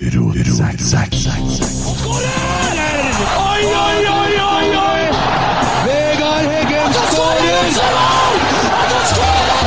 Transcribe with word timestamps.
Oi, 0.00 0.08
oi, 0.08 0.16
oi, 4.08 4.32
oi, 4.40 4.68
oi! 4.76 5.02
Vegard 5.84 6.46
Heggen 6.52 6.92
skårer! 6.94 7.68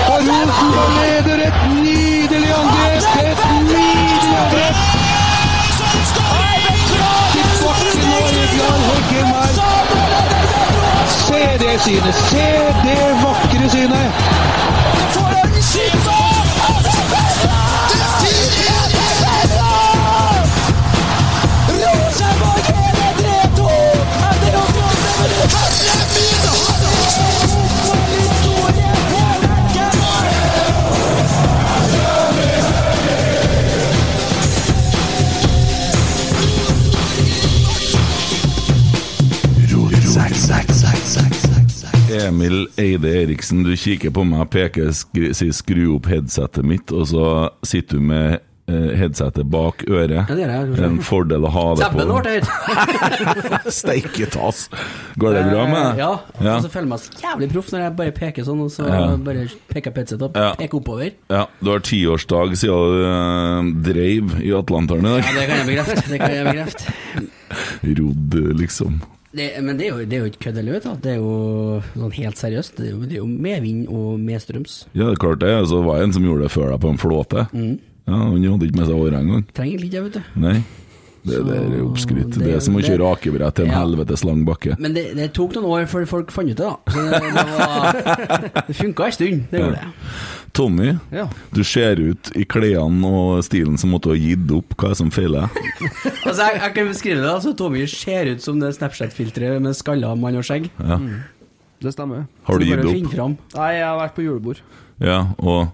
Og 0.07 0.19
Rosenborg 0.29 0.91
leder 0.97 1.39
et 1.47 1.57
nydelig 1.75 2.51
angrep! 2.57 3.03
Et 3.21 3.41
nydelig 3.67 4.33
angrep! 4.41 4.75
Til 7.33 7.47
bakken 7.61 8.09
og 8.17 8.27
Vegard 8.33 8.81
Heggen 8.89 9.27
her. 9.35 9.51
Se 11.19 11.41
det 11.61 11.75
synet! 11.85 12.15
Se 12.15 12.49
det 12.81 13.01
vakre 13.21 13.65
synet! 13.69 14.11
Emil 42.21 42.67
Eide 42.77 43.09
Eriksen, 43.23 43.63
du 43.65 43.73
kikker 43.77 44.11
på 44.15 44.23
meg, 44.27 44.47
peker, 44.53 44.91
skri, 44.95 45.33
sier 45.35 45.53
skru 45.55 45.95
opp 45.97 46.09
headsetet 46.11 46.65
mitt, 46.65 46.91
og 46.93 47.07
så 47.09 47.27
sitter 47.65 47.97
du 47.99 48.03
med 48.09 48.39
eh, 48.67 48.91
headsetet 48.99 49.49
bak 49.51 49.83
øret. 49.89 50.29
Ja, 50.29 50.35
det 50.35 50.45
jeg, 50.47 50.67
Det 50.75 50.79
er 50.83 50.89
en 50.89 51.01
fordel 51.03 51.43
å 51.43 51.51
ha 51.51 51.65
det 51.79 51.89
på. 51.91 52.05
ble 52.05 52.21
høyt! 52.29 52.47
Steiketas! 53.79 54.67
Går 55.19 55.35
det 55.37 55.43
bra 55.49 55.63
med 55.69 55.79
deg? 55.83 56.01
Ja. 56.03 56.11
Ja. 56.41 56.55
Og 56.57 56.65
så 56.65 56.71
føler 56.73 56.87
jeg 56.87 56.91
meg 56.93 57.03
så 57.03 57.23
jævlig 57.23 57.49
proff 57.53 57.71
når 57.73 57.83
jeg 57.85 57.95
bare 57.99 58.13
peker 58.17 58.47
sånn, 58.47 58.61
og 58.65 58.71
så 58.73 58.87
Ja. 58.89 59.01
bare 59.27 59.47
peker 59.73 59.91
headsetet 59.97 60.25
opp, 60.29 60.37
Ja. 60.39 60.53
peker 60.59 60.79
oppover. 60.79 61.11
Ja, 61.29 61.45
du 61.61 61.71
har 61.73 61.79
tiårsdag 61.79 62.55
siden 62.57 62.93
du 62.93 63.03
uh, 63.05 63.83
dreiv 63.89 64.37
i 64.41 64.53
Atlanteren 64.55 65.05
i 65.05 65.09
Ja, 65.09 65.17
dag. 65.19 65.33
det 65.35 65.47
kan 65.47 65.57
jeg 65.57 65.67
bekrefte. 65.71 66.09
Det 66.09 66.19
kan 66.19 66.31
jeg 66.31 66.45
bekrefte. 66.51 67.27
Rodd, 67.99 68.39
liksom. 68.59 69.01
Det, 69.33 69.47
men 69.65 69.79
det 69.79 69.87
er, 69.87 69.95
jo, 69.95 70.05
det 70.05 70.13
er 70.17 70.21
jo 70.21 70.29
ikke 70.29 70.43
kødd 70.45 70.59
vet 70.69 70.83
du. 70.85 70.91
Det 71.01 71.11
er 71.15 71.17
jo 71.17 71.81
sånn 71.95 72.13
helt 72.19 72.37
seriøst. 72.37 72.75
Det 72.77 72.85
er 72.85 72.91
jo, 72.91 72.99
det 73.01 73.15
er 73.17 73.21
jo 73.23 73.29
medvind 73.29 73.87
og 73.89 74.19
medstrøms. 74.21 74.75
Ja, 74.93 75.07
det 75.07 75.15
er 75.15 75.23
klart 75.23 75.41
det. 75.41 75.55
Så 75.71 75.81
var 75.81 75.97
det 75.97 76.07
en 76.07 76.13
som 76.19 76.27
gjorde 76.27 76.45
det 76.45 76.53
før 76.53 76.69
deg 76.69 76.83
på 76.83 76.91
en 76.93 77.01
flåte. 77.01 77.47
Mm. 77.49 77.73
Ja, 78.03 78.13
Han 78.19 78.43
hadde 78.43 78.67
ikke 78.67 78.79
med 78.81 78.89
seg 78.89 78.99
åra 78.99 79.21
engang. 79.23 79.45
Trenger 79.55 79.79
ikke 79.79 79.95
det, 79.95 80.03
vet 80.05 80.17
du. 80.19 80.39
Nei. 80.43 80.57
Det, 81.23 81.37
Så 81.37 81.43
det 81.47 81.55
er 81.55 81.81
oppskrytt. 81.85 82.31
Det, 82.35 82.39
det- 82.43 82.55
er 82.57 82.59
som 82.65 82.75
å 82.75 82.81
kjøre 82.83 83.07
akebrett 83.15 83.55
til 83.55 83.65
en 83.65 83.71
Ja. 83.71 83.79
helvetes 83.79 84.23
lang 84.27 84.41
bakke. 84.45 84.75
Men 84.79 84.93
det, 84.93 85.15
det 85.15 85.29
tok 85.33 85.53
noen 85.55 85.69
år 85.71 85.85
før 85.87 86.05
folk 86.09 86.31
fant 86.35 86.49
ut 86.51 86.57
det, 86.57 86.67
da. 86.67 86.75
Så 86.91 87.03
det, 87.09 87.19
det, 87.23 87.45
var, 87.57 88.63
det 88.67 88.75
funka 88.75 89.05
en 89.07 89.11
stund. 89.15 89.45
Det 89.51 89.61
gjorde 89.61 89.79
det. 89.79 89.87
Tommy, 90.53 90.89
Ja. 91.11 91.27
du 91.55 91.63
ser 91.63 91.95
ut 91.97 92.31
i 92.37 92.43
klærne 92.45 93.07
og 93.09 93.43
stilen 93.47 93.77
som 93.79 93.89
måtte 93.95 94.11
ha 94.11 94.17
gitt 94.19 94.51
opp. 94.53 94.75
Hva 94.77 94.91
er 94.91 94.93
det 94.93 94.97
som 94.99 95.11
feiler? 95.11 95.47
Altså, 96.27 96.43
jeg, 96.47 96.59
jeg 96.61 96.73
kan 96.75 96.87
beskrive 96.87 97.21
det. 97.21 97.29
altså 97.31 97.53
Tommy 97.57 97.85
ser 97.87 98.29
ut 98.35 98.41
som 98.43 98.59
det 98.59 98.73
Snapchat-filteret 98.77 99.61
med 99.61 99.75
skalla 99.75 100.13
mann 100.15 100.35
og 100.39 100.43
skjegg. 100.47 100.69
Ja. 100.79 100.99
Det 101.83 101.91
stemmer. 101.95 102.27
Har 102.47 102.59
du 102.59 102.65
gitt 102.65 102.79
opp? 102.85 103.11
Fram. 103.11 103.33
Nei, 103.55 103.71
jeg 103.79 103.83
har 103.87 103.97
vært 103.99 104.13
på 104.15 104.23
julebord. 104.23 104.61
Ja, 105.03 105.17
og 105.39 105.67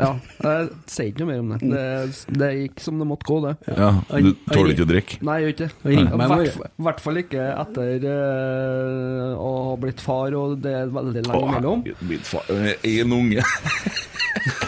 Ja, 0.00 0.14
Jeg 0.40 0.68
sier 0.88 1.10
ikke 1.10 1.20
noe 1.20 1.28
mer 1.28 1.40
om 1.42 1.50
det. 1.52 1.58
Det, 1.68 2.36
det 2.40 2.46
gikk 2.56 2.80
som 2.80 2.98
det 3.02 3.06
måtte 3.10 3.26
gå, 3.28 3.36
det. 3.44 3.52
ja, 3.76 3.90
du 4.08 4.30
tåler 4.48 4.72
ikke 4.72 4.86
å 4.86 4.88
drikke? 4.88 5.18
Nei, 5.28 5.34
jeg 5.36 5.44
gjør 5.44 5.52
ikke 5.52 5.66
det. 5.68 5.92
I 5.92 6.04
hvert, 6.86 7.02
fall- 7.04 7.20
ikke 7.20 7.44
etter 7.60 8.06
eh, 8.14 9.34
å 9.36 9.50
ha 9.68 9.76
blitt 9.84 10.00
far, 10.00 10.32
og 10.38 10.56
det 10.64 10.72
er 10.80 10.94
veldig 10.96 11.26
lenge 11.28 11.42
imellom. 11.44 11.84
herregud, 11.84 12.24
far 12.24 12.48
Én 12.88 13.12
unge. 13.18 13.44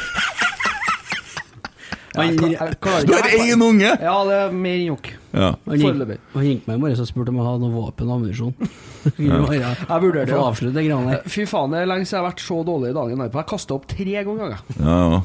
Du 2.15 3.13
har 3.13 3.29
én 3.35 3.63
unge! 3.63 3.91
Ja, 3.91 4.17
det 4.29 4.35
er 4.39 4.53
mer 4.55 4.77
enn 4.79 4.91
nok. 4.93 5.09
Ja. 5.35 5.49
Han 5.67 5.75
ring- 5.75 6.19
han 6.35 6.45
ringte 6.45 6.69
meg 6.71 6.77
i 6.77 6.81
morges 6.85 7.01
og 7.03 7.09
spurte 7.11 7.33
om 7.33 7.41
jeg 7.41 7.47
hadde 7.49 7.63
noe 7.65 7.75
våpen 7.75 8.11
og 8.11 8.21
ammunisjon. 8.21 8.55
Jeg 9.19 10.01
vurderer 10.01 10.25
det. 10.31 10.37
Avslutte 10.39 10.79
det 10.79 10.85
greiene 10.87 11.11
der. 11.11 11.27
Fy 11.29 11.45
faen, 11.51 11.75
det 11.75 11.83
er 11.83 11.89
lenge 11.91 12.07
siden 12.09 12.17
jeg 12.17 12.23
har 12.23 12.31
vært 12.31 12.45
så 12.45 12.57
dårlig 12.65 12.89
i 12.89 12.95
dagen. 12.97 13.21
Jeg 13.27 13.45
kasta 13.51 13.75
opp 13.77 13.85
tre 13.91 14.23
ganger. 14.25 14.55
Ja, 14.79 14.95
ja. 15.13 15.19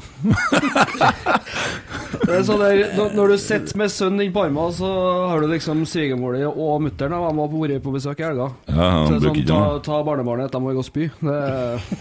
Det 2.20 2.34
er 2.36 2.42
sånn 2.44 2.60
der, 2.60 2.80
når, 3.16 3.32
du 3.32 3.36
sitter 3.40 3.78
med 3.80 3.92
sønnen 3.94 4.20
din 4.20 4.34
på 4.34 4.42
armen, 4.44 4.74
så 4.76 4.90
har 5.30 5.40
du 5.40 5.48
liksom 5.50 5.80
svigermor 5.88 6.36
di 6.36 6.42
og 6.46 6.82
mutter'n. 6.84 7.14
De 7.14 7.22
har 7.22 7.38
vært 7.38 7.84
på 7.86 7.94
besøk 7.94 8.20
i 8.20 8.26
helga. 8.28 8.50
Ja, 8.68 8.90
Så 9.06 9.16
det 9.16 9.20
er 9.20 9.24
sånn, 9.30 9.40
ta, 9.48 9.62
ta 9.86 10.02
barnebarnet, 10.06 10.52
de 10.52 10.60
må 10.62 10.74
gå 10.76 10.84
og 10.84 10.86
spy. 10.90 11.08
Det, 11.22 11.40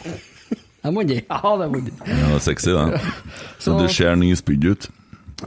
Jeg 0.83 0.93
ikke. 0.93 1.25
ja, 1.29 1.55
det 1.57 1.65
er 1.65 1.73
vondt. 1.73 1.91
Ja, 2.07 2.15
det 2.15 2.35
er 2.35 2.39
sexy, 2.39 2.69
det. 2.69 3.01
Så 3.59 3.63
Så- 3.71 3.79
du 3.79 3.87
ser 3.93 4.15
nyspydd 4.15 4.65
ut. 4.71 4.89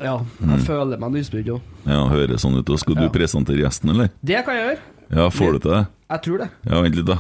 Ja, 0.01 0.19
Mm. 0.41 0.51
jeg 0.56 0.61
føler 0.67 0.99
meg 0.99 1.11
nyspydd 1.12 1.49
òg. 1.53 1.61
Ja, 1.87 2.09
høres 2.09 2.41
sånn 2.45 2.56
ut. 2.59 2.69
Og 2.71 2.79
skal 2.79 2.95
du 2.95 3.03
Ja. 3.03 3.09
presentere 3.09 3.59
gjesten, 3.61 3.91
eller? 3.91 4.09
Det 4.25 4.45
kan 4.45 4.55
jeg 4.55 4.65
gjøre. 4.69 4.79
Ja, 5.17 5.29
får 5.29 5.53
du 5.53 5.59
til 5.59 5.71
det? 5.73 5.87
Jeg 6.11 6.23
tror 6.23 6.39
det. 6.39 6.49
Ja, 6.71 6.81
vent 6.81 6.95
litt, 6.97 7.06
da. 7.06 7.19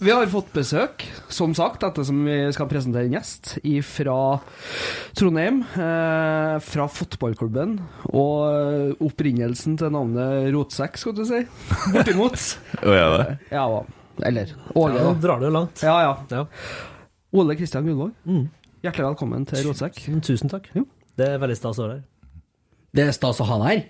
Vi 0.00 0.10
har 0.10 0.26
fått 0.26 0.52
besøk, 0.52 1.04
som 1.32 1.54
sagt, 1.56 1.82
ettersom 1.86 2.22
vi 2.26 2.36
skal 2.54 2.68
presentere 2.70 3.08
en 3.08 3.16
gjest 3.16 3.54
fra 3.88 4.16
Trondheim. 5.18 5.62
Eh, 5.72 6.56
fra 6.64 6.86
fotballklubben. 6.92 7.78
Og 8.12 9.02
opprinnelsen 9.02 9.78
til 9.80 9.92
navnet 9.94 10.50
Rotsekk, 10.54 11.00
skal 11.00 11.16
du 11.16 11.24
si. 11.28 11.42
Bortimot. 11.94 12.38
Å, 12.84 12.94
er 12.94 13.16
det? 13.16 13.36
Ja, 13.54 13.66
eller 14.22 14.52
Åge. 14.74 14.98
Ja, 14.98 15.14
drar 15.22 15.40
du 15.40 15.48
langt. 15.50 15.82
Ja, 15.82 15.96
ja. 16.04 16.12
Ja. 16.30 16.46
Ole 17.32 17.56
Kristian 17.56 17.86
Gullvåg. 17.88 18.12
Mm. 18.28 18.46
Hjertelig 18.84 19.08
velkommen 19.12 19.48
til 19.48 19.64
Rotsekk. 19.68 19.98
Tusen 20.26 20.52
takk. 20.52 20.68
Jo. 20.76 20.84
Det 21.16 21.28
er 21.34 21.40
veldig 21.40 21.56
stas 21.58 21.80
å 21.80 21.86
være 21.86 21.98
her. 21.98 22.06
Det 22.92 23.08
er 23.08 23.16
stas 23.16 23.40
å 23.40 23.48
ha 23.48 23.58
deg 23.64 23.70
her. 23.72 23.82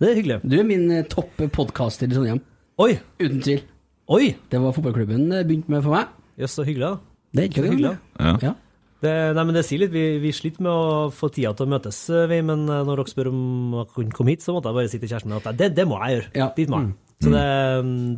Det 0.00 0.10
er 0.10 0.18
hyggelig. 0.18 0.40
Du 0.48 0.56
er 0.58 0.66
min 0.66 0.88
eh, 0.92 1.06
topp 1.08 1.44
podkaster 1.54 2.08
i 2.08 2.14
Trondheim. 2.16 2.40
Oi! 2.82 2.94
Uten 3.20 3.40
tvil. 3.44 3.62
Oi! 4.12 4.34
Det 4.50 4.60
var 4.60 4.74
fotballklubben 4.76 5.28
det 5.30 5.44
begynte 5.48 5.72
med 5.72 5.84
for 5.84 5.94
meg. 5.96 6.23
Jøss, 6.40 6.56
så 6.58 6.66
hyggelig, 6.66 6.90
da. 6.94 7.28
Det 7.34 7.42
er 7.42 7.50
ikke 7.50 7.64
det, 7.64 7.72
hyggelig. 7.74 7.96
Ja. 8.18 8.34
Ja. 8.42 8.54
Det, 9.04 9.14
nei, 9.36 9.44
men 9.44 9.56
det 9.56 9.64
sier 9.68 9.82
litt. 9.84 9.92
Vi, 9.92 10.04
vi 10.22 10.32
sliter 10.32 10.64
med 10.64 10.72
å 10.72 11.08
få 11.12 11.28
tida 11.34 11.52
til 11.56 11.66
å 11.66 11.72
møtes, 11.74 11.98
eh, 12.10 12.26
vi, 12.30 12.40
men 12.46 12.64
eh, 12.64 12.84
når 12.86 13.02
dere 13.02 13.12
spør 13.12 13.30
om 13.30 13.80
å 13.82 13.86
kunne 13.90 14.14
komme 14.16 14.34
hit, 14.34 14.44
så 14.44 14.54
måtte 14.54 14.70
jeg 14.70 14.78
bare 14.80 14.92
si 14.92 15.00
til 15.02 15.10
kjæresten 15.10 15.32
min 15.32 15.40
at 15.40 15.56
det, 15.58 15.74
det 15.76 15.88
må 15.88 15.98
jeg 16.02 16.18
gjøre. 16.18 16.30
Ja. 16.40 16.52
Dit 16.56 16.72
må 16.72 16.80
jeg. 16.82 16.94
Så 17.24 17.30
det, 17.32 17.44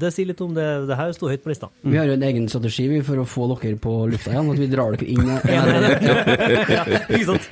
det 0.02 0.10
sier 0.14 0.28
litt 0.30 0.40
om 0.42 0.54
det. 0.56 0.64
Det 0.88 0.96
her 0.98 1.12
sto 1.14 1.28
høyt 1.30 1.42
på 1.44 1.50
lista. 1.52 1.68
Vi 1.84 1.98
har 1.98 2.08
jo 2.08 2.16
en 2.16 2.24
egen 2.26 2.48
strategi 2.50 2.86
vi, 2.90 3.00
for 3.06 3.20
å 3.22 3.26
få 3.28 3.48
dere 3.52 3.78
på 3.82 3.92
lufta 4.10 4.32
igjen, 4.32 4.50
at 4.50 4.62
vi 4.62 4.68
drar 4.72 4.96
dere 4.96 5.10
inn. 5.12 5.32
Ja, 5.56 5.62
ja, 6.72 6.82
ikke 7.04 7.26
sant? 7.28 7.46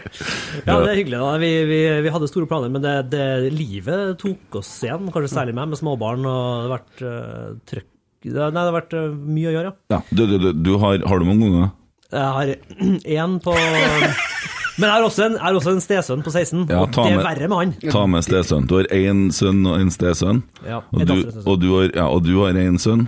ja, 0.68 0.76
det 0.80 0.92
er 0.92 0.96
hyggelig. 0.96 1.18
da. 1.20 1.32
Vi, 1.42 1.50
vi, 1.68 1.80
vi 2.06 2.12
hadde 2.14 2.30
store 2.30 2.48
planer, 2.50 2.72
men 2.72 2.84
det, 2.84 2.94
det, 3.12 3.26
livet 3.52 4.14
tok 4.22 4.60
oss 4.62 4.70
igjen. 4.86 5.10
Kanskje 5.12 5.34
særlig 5.34 5.56
meg 5.58 5.72
med 5.72 5.80
småbarn. 5.80 6.24
og 6.24 6.38
Det 6.46 6.70
har 6.70 6.72
vært 6.76 7.04
uh, 7.04 7.58
trøkk... 7.72 7.90
Nei, 8.24 8.50
det 8.50 8.62
har 8.64 8.72
vært 8.80 8.94
eh, 8.96 9.08
mye 9.12 9.48
å 9.50 9.54
gjøre, 9.54 9.70
ja. 9.70 9.74
Ja. 9.96 10.00
Du, 10.16 10.22
du, 10.30 10.52
du, 10.64 10.70
har, 10.80 11.02
har 11.08 11.18
du 11.20 11.24
mange 11.28 11.44
unger? 11.50 11.70
Jeg 12.14 12.30
har 12.38 12.46
én 13.18 13.38
på 13.42 13.54
Men 13.54 14.88
jeg 14.88 14.90
har 14.90 15.04
også 15.06 15.22
en, 15.28 15.36
har 15.38 15.54
også 15.54 15.70
en 15.76 15.82
stesønn 15.84 16.22
på 16.26 16.30
16, 16.34 16.64
Ja, 16.72 16.80
det 16.86 16.98
er 17.04 17.16
med- 17.18 17.24
verre 17.26 17.48
med 17.52 17.58
han. 17.60 17.74
Ta 17.94 18.06
med 18.10 18.24
stesønn. 18.26 18.64
Du 18.70 18.74
har 18.80 18.88
én 18.96 19.28
sønn 19.34 19.60
og 19.70 19.76
en 19.78 19.90
stesønn. 19.94 20.40
Ja, 20.66 20.80
og, 20.90 21.04
du, 21.06 21.14
og 21.44 21.60
du 21.62 21.68
har, 21.76 21.90
ja, 21.94 22.06
og 22.10 22.24
du 22.26 22.32
har 22.40 22.56
én 22.58 22.78
sønn, 22.82 23.04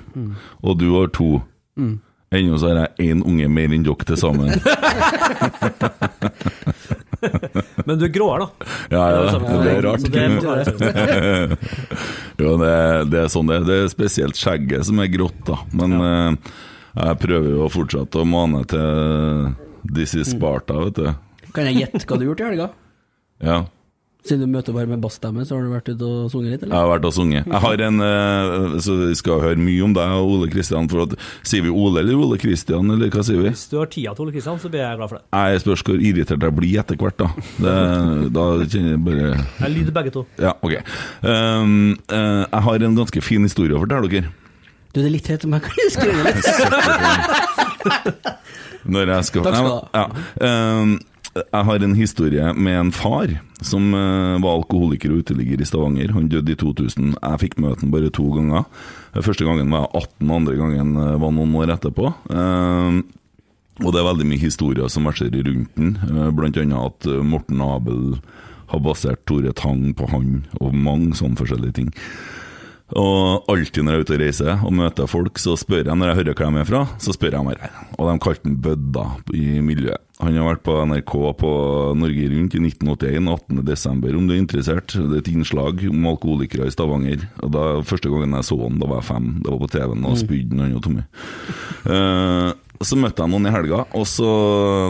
og 0.62 0.76
du 0.78 0.88
har 0.98 1.08
to. 1.16 1.40
Ennå 2.34 2.58
så 2.58 2.70
har 2.70 2.78
jeg 2.98 3.10
én 3.16 3.20
unge 3.26 3.48
mer 3.50 3.74
enn 3.74 3.82
dere 3.86 4.06
til 4.06 4.18
sammen. 4.20 4.50
Men 7.86 7.98
du 7.98 8.06
er 8.06 8.12
gråere, 8.14 8.46
da. 8.46 8.70
Ja, 8.92 9.04
ja, 9.12 9.20
Det 9.26 9.40
det, 9.42 9.58
det 9.62 9.72
er 9.72 9.82
rart. 9.86 10.06
Det, 10.14 11.58
jo, 12.44 12.56
det, 12.62 12.72
det 13.12 13.20
er 13.24 13.30
sånn 13.32 13.50
det 13.50 13.60
er. 13.60 13.68
Det 13.68 13.78
er 13.82 13.92
spesielt 13.92 14.40
skjegget 14.40 14.88
som 14.88 15.02
er 15.02 15.12
grått, 15.12 15.38
da. 15.48 15.60
Men 15.76 15.98
ja. 16.00 16.24
jeg 17.10 17.22
prøver 17.22 17.54
jo 17.56 17.70
fortsette 17.72 18.22
å 18.22 18.28
mane 18.28 18.64
til 18.70 19.54
This 19.86 20.16
is 20.18 20.32
Sparta, 20.34 20.80
vet 20.88 21.00
du. 21.00 21.08
Kan 21.56 21.70
jeg 21.70 21.84
gjette 21.84 22.04
hva 22.04 22.18
du 22.18 22.26
har 22.26 22.30
gjort 22.32 22.42
i 22.42 22.48
helga? 22.50 22.68
Ja. 23.44 23.58
Siden 24.26 24.42
du 24.42 24.50
møter 24.50 24.74
bare 24.74 24.88
med 24.90 25.02
bassstemme, 25.04 25.44
så 25.46 25.54
har 25.54 25.62
du 25.62 25.70
vært 25.70 25.88
ute 25.92 26.02
og 26.06 26.30
sunget 26.32 26.56
litt, 26.56 26.62
Eller? 26.64 26.74
Jeg 26.74 26.82
har 26.82 26.90
vært 26.90 27.04
og 27.06 27.12
sunget. 27.14 27.46
Jeg 27.46 27.60
har 27.62 27.82
en 27.86 28.02
eh, 28.02 28.76
Så 28.82 28.96
vi 28.98 29.18
skal 29.20 29.42
høre 29.44 29.60
mye 29.62 29.84
om 29.86 29.94
deg 29.94 30.14
og 30.16 30.32
Ole 30.34 30.48
Kristian. 30.50 30.88
For 30.90 31.04
at, 31.04 31.14
sier 31.46 31.62
vi 31.62 31.70
Ole 31.70 32.02
eller 32.02 32.18
Ole 32.18 32.38
Kristian, 32.42 32.90
eller 32.90 33.12
hva 33.14 33.22
sier 33.26 33.38
vi? 33.38 33.52
hvis 33.54 33.68
du 33.70 33.76
har 33.78 33.90
tida 33.92 34.14
til 34.16 34.26
Ole 34.26 34.34
Kristian, 34.34 34.58
så 34.62 34.70
blir 34.72 34.82
jeg 34.82 34.98
glad 34.98 35.12
for 35.12 35.20
det. 35.20 35.24
Jeg 35.30 35.62
spørs 35.62 35.84
hvor 35.86 36.02
irritert 36.10 36.48
jeg 36.48 36.56
blir 36.58 36.80
etter 36.82 36.98
hvert, 37.00 37.18
da. 37.22 37.28
Det, 37.62 37.76
da 38.34 38.46
kjenner 38.64 38.90
jeg 38.96 39.02
bare 39.06 39.28
Jeg 39.36 39.74
lyder 39.76 39.96
begge 40.00 40.14
to. 40.16 40.26
Ja, 40.42 40.56
ok. 40.58 40.74
Um, 41.22 41.94
uh, 42.10 42.42
jeg 42.42 42.62
har 42.68 42.86
en 42.90 42.98
ganske 42.98 43.22
fin 43.22 43.46
historie 43.46 43.76
å 43.76 43.82
fortelle 43.84 44.10
dere. 44.10 44.32
Du, 44.90 44.98
det 45.02 45.06
er 45.06 45.12
litt 45.12 45.28
tett 45.28 45.44
om 45.46 45.54
jeg 45.54 45.62
kan 45.68 45.92
skrive 45.96 46.20
litt. 46.26 46.46
Når 48.86 49.10
jeg 49.12 49.28
skal 49.28 49.46
Takk 49.46 49.56
skal 49.58 49.66
du 49.66 49.74
ha. 49.74 49.82
Ja. 49.94 50.06
Um, 50.82 50.98
jeg 51.42 51.66
har 51.68 51.84
en 51.84 51.96
historie 51.98 52.52
med 52.54 52.78
en 52.80 52.92
far 52.94 53.32
som 53.64 53.92
eh, 53.96 54.36
var 54.42 54.58
alkoholiker 54.58 55.12
og 55.12 55.24
uteligger 55.24 55.60
i 55.60 55.68
Stavanger. 55.68 56.14
Han 56.16 56.30
døde 56.32 56.52
i 56.52 56.58
2000. 56.60 57.14
Jeg 57.16 57.42
fikk 57.42 57.58
møte 57.62 57.84
ham 57.84 57.92
bare 57.94 58.12
to 58.14 58.26
ganger. 58.34 58.66
Første 59.16 59.46
gangen 59.48 59.70
var 59.72 59.86
jeg 59.86 60.06
18, 60.06 60.34
andre 60.38 60.56
gangen 60.60 60.96
eh, 61.02 61.14
var 61.22 61.36
noen 61.36 61.54
år 61.60 61.76
etterpå. 61.76 62.12
Um, 62.32 63.04
og 63.84 63.92
det 63.92 64.00
er 64.00 64.08
veldig 64.08 64.26
mye 64.30 64.40
historier 64.40 64.88
som 64.92 65.08
verserer 65.08 65.44
rundt 65.44 65.74
den, 65.76 65.96
eh, 66.08 66.30
annet 66.32 66.76
at 66.80 67.08
eh, 67.10 67.20
Morten 67.22 67.60
Abel 67.60 68.16
har 68.72 68.80
basert 68.80 69.26
Tore 69.26 69.52
Tang 69.52 69.92
på 69.94 70.08
han, 70.10 70.46
og 70.60 70.74
mange 70.74 71.14
sånne 71.14 71.36
forskjellige 71.36 71.76
ting. 71.76 71.92
Og 72.94 73.48
alltid 73.50 73.82
når 73.82 73.96
jeg 73.96 73.98
er 73.98 74.04
ute 74.06 74.14
og 74.14 74.20
reiser 74.22 74.60
og 74.62 74.74
møter 74.78 75.08
folk, 75.10 75.40
så 75.42 75.56
spør 75.58 75.88
jeg 75.88 75.98
når 75.98 76.12
jeg 76.12 76.18
hører 76.20 76.36
hvor 76.38 76.52
de 76.54 76.60
er 76.60 76.68
fra, 76.68 76.82
så 77.02 77.14
spør 77.16 77.34
jeg 77.34 77.42
om 77.42 77.48
det. 77.50 77.70
Og 77.98 78.06
de 78.06 78.18
kalte 78.22 78.46
han 78.46 78.58
Bødda 78.62 79.06
i 79.34 79.46
miljøet. 79.64 80.02
Han 80.22 80.38
har 80.38 80.46
vært 80.46 80.62
på 80.64 80.76
NRK 80.88 81.14
på 81.42 81.48
Norge 81.98 82.28
Rundt 82.30 82.54
i 82.56 82.60
1981, 82.62 83.26
18.12. 83.50 84.14
Om 84.16 84.28
du 84.28 84.32
er 84.32 84.38
interessert. 84.38 84.94
Det 84.94 85.18
er 85.18 85.18
et 85.18 85.32
innslag 85.32 85.82
om 85.90 86.06
alkoholikere 86.08 86.70
i 86.70 86.72
Stavanger. 86.72 87.26
Og 87.42 87.52
da, 87.52 87.64
Første 87.84 88.12
gangen 88.12 88.38
jeg 88.38 88.48
så 88.48 88.60
han, 88.62 88.78
da 88.80 88.88
var 88.88 89.02
jeg 89.02 89.08
fem. 89.10 89.26
Det 89.42 89.50
var 89.50 89.60
på 89.60 89.72
TV-en, 89.74 90.06
og 90.06 90.22
spydde 90.22 90.62
han 90.62 90.78
og 90.78 90.86
Tommy. 90.86 91.04
Uh, 91.90 92.54
så 92.86 92.96
møtte 93.00 93.24
jeg 93.24 93.32
noen 93.32 93.50
i 93.50 93.52
helga, 93.54 93.82
og 93.96 94.02
så 94.04 94.30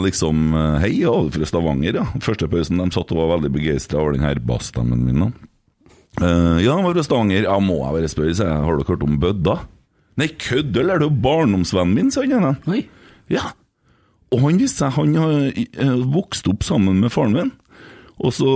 liksom 0.02 0.48
eh, 0.58 0.78
Hei, 0.82 0.88
jeg 1.04 1.06
er 1.06 1.28
fra 1.36 1.46
Stavanger, 1.46 2.00
ja. 2.00 2.06
Første 2.18 2.48
pausen 2.50 2.80
de 2.82 2.86
satt 2.90 3.12
og 3.14 3.20
var 3.20 3.36
veldig 3.36 3.52
begeistra 3.54 4.00
over 4.02 4.16
den 4.16 4.26
her 4.26 4.40
bassstemmen 4.42 5.04
min. 5.06 5.22
da. 5.22 5.55
Eh, 6.22 6.58
ja, 6.64 6.72
han 6.74 6.84
var 6.86 6.96
fra 6.96 7.04
Stavanger. 7.04 7.44
Ja, 7.48 7.58
må 7.60 7.80
jeg 7.82 7.96
bare 7.98 8.10
spørre, 8.12 8.34
sier 8.36 8.50
jeg. 8.50 8.64
Har 8.64 8.78
du 8.78 8.88
hørt 8.88 9.04
om 9.04 9.18
Bødda? 9.22 9.58
Nei, 10.16 10.30
kødder, 10.40 10.88
er 10.88 11.00
det 11.02 11.10
jo 11.10 11.22
barndomsvennen 11.26 11.96
min, 11.96 12.10
sa 12.14 12.24
han. 12.24 12.56
Oi. 12.72 12.86
Ja. 13.32 13.50
Og 14.32 14.42
han 14.42 14.58
viste 14.60 14.80
seg 14.80 14.96
han 14.96 15.14
har 15.20 15.36
eh, 15.52 16.00
vokst 16.14 16.48
opp 16.50 16.64
sammen 16.66 17.02
med 17.04 17.12
faren 17.14 17.36
min. 17.36 17.52
Og 18.16 18.32
så 18.32 18.50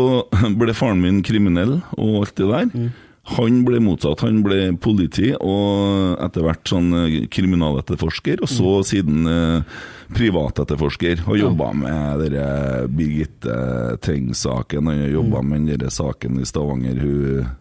ble 0.61 0.75
faren 0.77 1.03
min 1.05 1.21
kriminell 1.27 1.79
og 1.99 2.23
alt 2.23 2.37
det 2.41 2.49
der. 2.49 2.91
Han 3.37 3.61
ble 3.67 3.79
motsatt. 3.85 4.25
Han 4.25 4.41
ble 4.43 4.73
politi 4.81 5.31
og 5.37 6.19
etter 6.25 6.47
hvert 6.47 6.71
sånn 6.73 6.91
eh, 6.97 7.17
kriminaletterforsker, 7.31 8.43
og 8.43 8.51
så 8.51 8.75
siden 8.87 9.29
eh, 9.31 9.79
privatetterforsker. 10.17 11.27
Og 11.29 11.39
jobba 11.39 11.71
med 11.77 12.25
dere 12.25 12.89
Birgitte 12.91 13.99
Tengs-saken. 14.03 14.89
Han 14.89 15.05
har 15.05 15.17
jobba 15.21 15.45
med 15.47 15.71
den 15.71 15.95
saken 15.95 16.41
i 16.41 16.49
Stavanger, 16.49 17.03
hun 17.05 17.57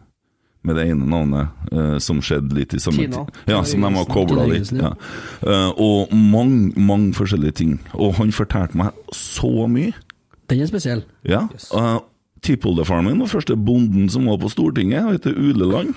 med 0.62 0.76
det 0.76 0.90
ene 0.92 1.08
navnet, 1.08 1.48
eh, 1.72 1.98
som 2.04 2.20
skjedde 2.22 2.56
litt 2.58 2.74
i 2.76 2.82
samme 2.84 3.06
tid. 3.08 3.36
Ja, 3.48 3.62
som 3.64 3.82
de 3.86 3.92
har 3.96 4.10
kobla 4.10 4.46
litt. 4.50 4.72
Ja. 4.76 4.92
Eh, 5.42 5.70
og 5.80 6.12
mange, 6.12 6.74
mange 6.76 7.14
forskjellige 7.16 7.60
ting. 7.62 7.78
Og 7.96 8.18
han 8.20 8.34
fortalte 8.36 8.78
meg 8.80 9.16
så 9.16 9.70
mye. 9.72 9.96
Den 10.50 10.66
er 10.66 10.70
spesiell. 10.70 11.04
Ja. 11.30 11.46
Uh, 11.72 12.02
Tippoldefaren 12.46 13.06
min 13.10 13.20
var 13.20 13.30
første 13.32 13.56
bonden 13.60 14.08
som 14.12 14.28
var 14.30 14.38
på 14.40 14.50
Stortinget, 14.52 15.02
han 15.04 15.16
heter 15.18 15.36
Uleland. 15.36 15.92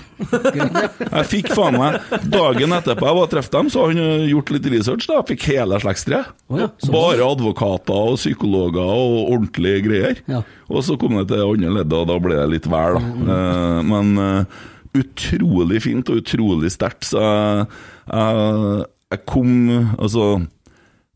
Jeg 1.12 1.28
fikk 1.30 1.50
faen 1.54 1.76
meg 1.78 1.98
Dagen 2.32 2.74
etterpå 2.74 3.06
jeg 3.06 3.18
var 3.18 3.30
truffet 3.30 3.54
dem, 3.54 3.70
så 3.72 3.86
han 3.88 4.00
eh, 4.02 4.24
gjort 4.32 4.50
litt 4.54 4.66
research. 4.72 5.06
da 5.10 5.20
Fikk 5.28 5.46
hele 5.52 5.78
slektstreet. 5.82 6.32
Ja, 6.52 6.68
Bare 6.92 7.28
advokater 7.28 8.10
og 8.12 8.18
psykologer 8.18 8.82
og 8.82 9.32
ordentlige 9.36 9.84
greier. 9.86 10.22
Ja. 10.30 10.42
Og 10.72 10.84
så 10.86 10.96
kom 11.00 11.18
det 11.20 11.28
til 11.30 11.44
andre 11.46 11.72
leddet, 11.78 11.98
og 12.00 12.10
da 12.10 12.18
ble 12.22 12.38
det 12.40 12.48
litt 12.56 12.68
vel, 12.72 12.98
da. 12.98 13.36
Eh, 13.36 13.78
men 13.92 14.12
eh, 14.26 14.58
utrolig 15.02 15.82
fint 15.86 16.10
og 16.12 16.20
utrolig 16.24 16.72
sterkt. 16.74 17.06
Så 17.12 17.22
jeg, 17.22 17.68
jeg, 18.10 18.88
jeg 19.14 19.22
kom 19.30 19.54
Altså 19.98 20.26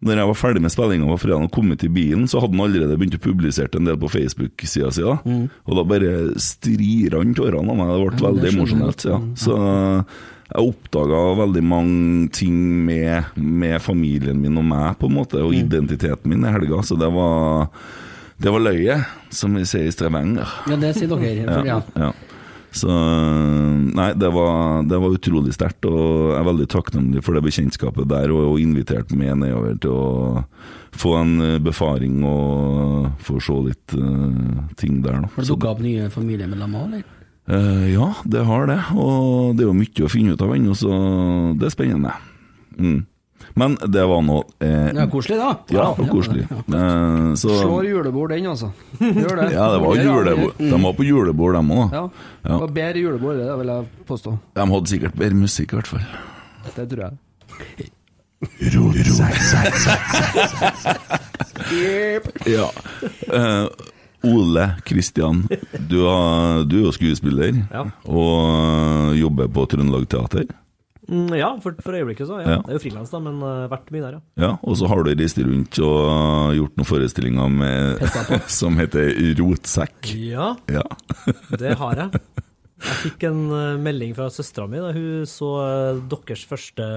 når 0.05 0.19
jeg 0.21 0.29
var 0.29 0.37
ferdig 0.37 0.61
med 0.63 0.71
spillinga 0.75 1.07
på 1.09 1.19
fredag 1.23 1.47
og 1.47 1.53
kom 1.57 1.71
ut 1.73 1.85
i 1.87 1.89
bilen, 1.89 2.27
så 2.29 2.41
hadde 2.43 2.53
han 2.59 2.67
allerede 2.67 2.99
begynt 3.01 3.17
å 3.17 3.23
publisere 3.25 3.79
en 3.81 3.87
del 3.89 3.97
på 3.97 4.11
Facebook-sida 4.13 4.91
si. 4.93 5.03
Mm. 5.25 5.47
Og 5.65 5.79
da 5.79 5.85
bare 5.89 6.11
strirant 6.37 7.37
tårene 7.39 7.73
av 7.73 7.79
meg. 7.81 7.89
Det 7.89 7.97
ble 7.97 8.11
Mm. 8.11 8.21
Ja, 8.21 8.27
veldig 8.29 8.51
emosjonelt. 8.53 9.05
Ja. 9.09 9.19
Så 9.41 9.57
jeg 10.47 10.69
oppdaga 10.69 11.23
veldig 11.41 11.63
mange 11.65 12.29
ting 12.31 12.59
med, 12.87 13.25
med 13.37 13.81
familien 13.83 14.39
min 14.41 14.59
og 14.61 14.65
meg, 14.69 14.99
på 15.01 15.09
en 15.09 15.17
måte, 15.17 15.41
Mm. 15.41 15.47
og 15.47 15.55
identiteten 15.55 16.27
min 16.29 16.45
i 16.45 16.53
helga. 16.53 16.83
Så 16.85 16.99
det 17.01 17.09
var, 17.13 17.69
det 18.39 18.53
var 18.53 18.61
løye, 18.61 19.01
som 19.31 19.55
vi 19.55 19.65
sier 19.65 19.89
i 19.89 19.91
Stavanger. 19.97 20.47
Ja, 20.69 20.77
det 20.77 20.95
sier 20.95 21.09
dere. 21.09 21.47
For, 21.49 21.65
ja. 21.67 21.81
Ja. 21.97 22.13
Så 22.77 22.93
Nei, 23.97 24.11
det 24.19 24.29
var, 24.35 24.83
det 24.85 24.99
var 25.01 25.15
utrolig 25.17 25.55
sterkt, 25.57 25.87
og 25.89 26.33
jeg 26.35 26.41
er 26.41 26.49
veldig 26.51 26.67
takknemlig 26.73 27.23
for 27.25 27.37
det 27.37 27.45
bekjentskapet 27.47 28.09
der, 28.11 28.33
og, 28.35 28.53
og 28.53 28.61
invitert 28.61 29.13
meg 29.17 29.33
nedover 29.41 29.79
til 29.81 29.95
å 29.95 30.43
få 30.97 31.15
en 31.21 31.33
eh, 31.45 31.57
befaring 31.65 32.19
og 32.29 33.09
få 33.25 33.39
se 33.45 33.57
litt 33.71 33.97
uh, 33.97 34.65
ting 34.81 35.01
der, 35.05 35.23
da. 35.25 35.31
Har 35.33 35.41
det 35.43 35.49
Så- 35.49 35.57
dukka 35.57 35.73
opp 35.75 35.83
nye 35.85 36.11
familiemedlemmer, 36.13 36.87
eller? 36.89 37.05
Uh, 37.47 37.87
ja, 37.93 38.11
det 38.27 38.45
har 38.49 38.67
det, 38.69 38.79
og 38.99 39.57
det 39.57 39.65
er 39.65 39.71
jo 39.71 39.77
mye 39.81 40.07
å 40.07 40.13
finne 40.13 40.35
ut 40.35 40.43
av 40.45 40.55
ennå, 40.57 40.75
så 40.77 40.93
det 41.57 41.69
er 41.69 41.75
spennende. 41.77 42.15
Mm. 42.77 43.05
Men 43.57 43.75
det 43.89 44.03
var 44.05 44.21
nå 44.23 44.35
eh, 44.61 44.91
Ja, 44.93 45.07
koselig, 45.09 45.39
da. 45.41 45.51
Ja, 45.73 45.87
koselig. 46.11 46.43
Eh, 46.53 47.29
så, 47.41 47.49
Slår 47.63 47.87
julebord, 47.89 48.31
den, 48.35 48.47
altså. 48.53 48.69
Gjør 49.01 49.37
det. 49.41 49.47
ja, 49.55 49.71
det 49.73 49.81
var 49.81 49.97
julebord. 49.97 50.59
De 50.61 50.81
var 50.85 50.97
på 50.99 51.07
julebord, 51.09 51.57
dem 51.57 51.71
òg. 51.73 51.95
Ja. 51.97 52.03
Ja. 52.43 52.51
Det 52.51 52.61
var 52.67 52.75
bedre 52.81 53.05
julebord, 53.07 53.41
det 53.41 53.59
vil 53.63 53.73
jeg 53.73 53.89
påstå. 54.13 54.35
De 54.61 54.67
hadde 54.75 54.93
sikkert 54.93 55.17
bedre 55.17 55.41
musikk, 55.41 55.73
i 55.73 55.81
hvert 55.81 55.93
fall. 55.95 56.05
Det 56.77 56.85
tror 56.93 57.07
jeg. 57.07 57.15
Ja. 62.47 62.71
Eh, 63.33 63.67
Ole 64.27 64.71
Kristian, 64.85 65.45
du, 65.89 65.99
du 66.67 66.77
er 66.79 66.85
jo 66.87 66.93
skuespiller 66.95 67.53
Ja. 67.73 67.85
og 68.05 69.13
eh, 69.15 69.21
jobber 69.21 69.49
på 69.55 69.67
Trøndelag 69.71 70.09
Teater. 70.11 70.47
Mm, 71.07 71.29
ja, 71.39 71.53
for, 71.63 71.77
for 71.85 71.95
øyeblikket 71.95 72.27
så. 72.29 72.41
Ja. 72.43 72.57
Ja. 72.57 72.63
Det 72.67 72.73
er 72.75 72.79
jo 72.79 72.83
frilans, 72.83 73.13
da, 73.15 73.21
men 73.23 73.39
uh, 73.45 73.67
vært 73.71 73.93
mye 73.95 74.03
der, 74.03 74.17
ja. 74.19 74.23
Ja, 74.47 74.51
og 74.63 74.79
så 74.81 74.89
har 74.91 75.05
du 75.07 75.13
reist 75.13 75.39
rundt 75.39 75.79
og 75.87 76.01
eh, 76.11 76.57
gjort 76.59 76.81
noen 76.81 76.89
forestillinger 76.89 77.53
med, 77.61 78.03
som 78.61 78.79
heter 78.81 79.13
Rotsekk. 79.39 80.11
Ja, 80.19 80.55
Ja. 80.73 80.83
det 81.63 81.77
har 81.79 82.03
jeg. 82.03 82.23
Jeg 82.77 82.99
fikk 83.07 83.25
en 83.31 83.45
eh, 83.57 83.79
melding 83.81 84.13
fra 84.19 84.27
søstera 84.33 84.67
mi 84.69 84.83
da 84.83 84.91
hun 84.93 85.25
så 85.31 85.53
eh, 85.65 86.01
deres 86.13 86.43
første 86.49 86.89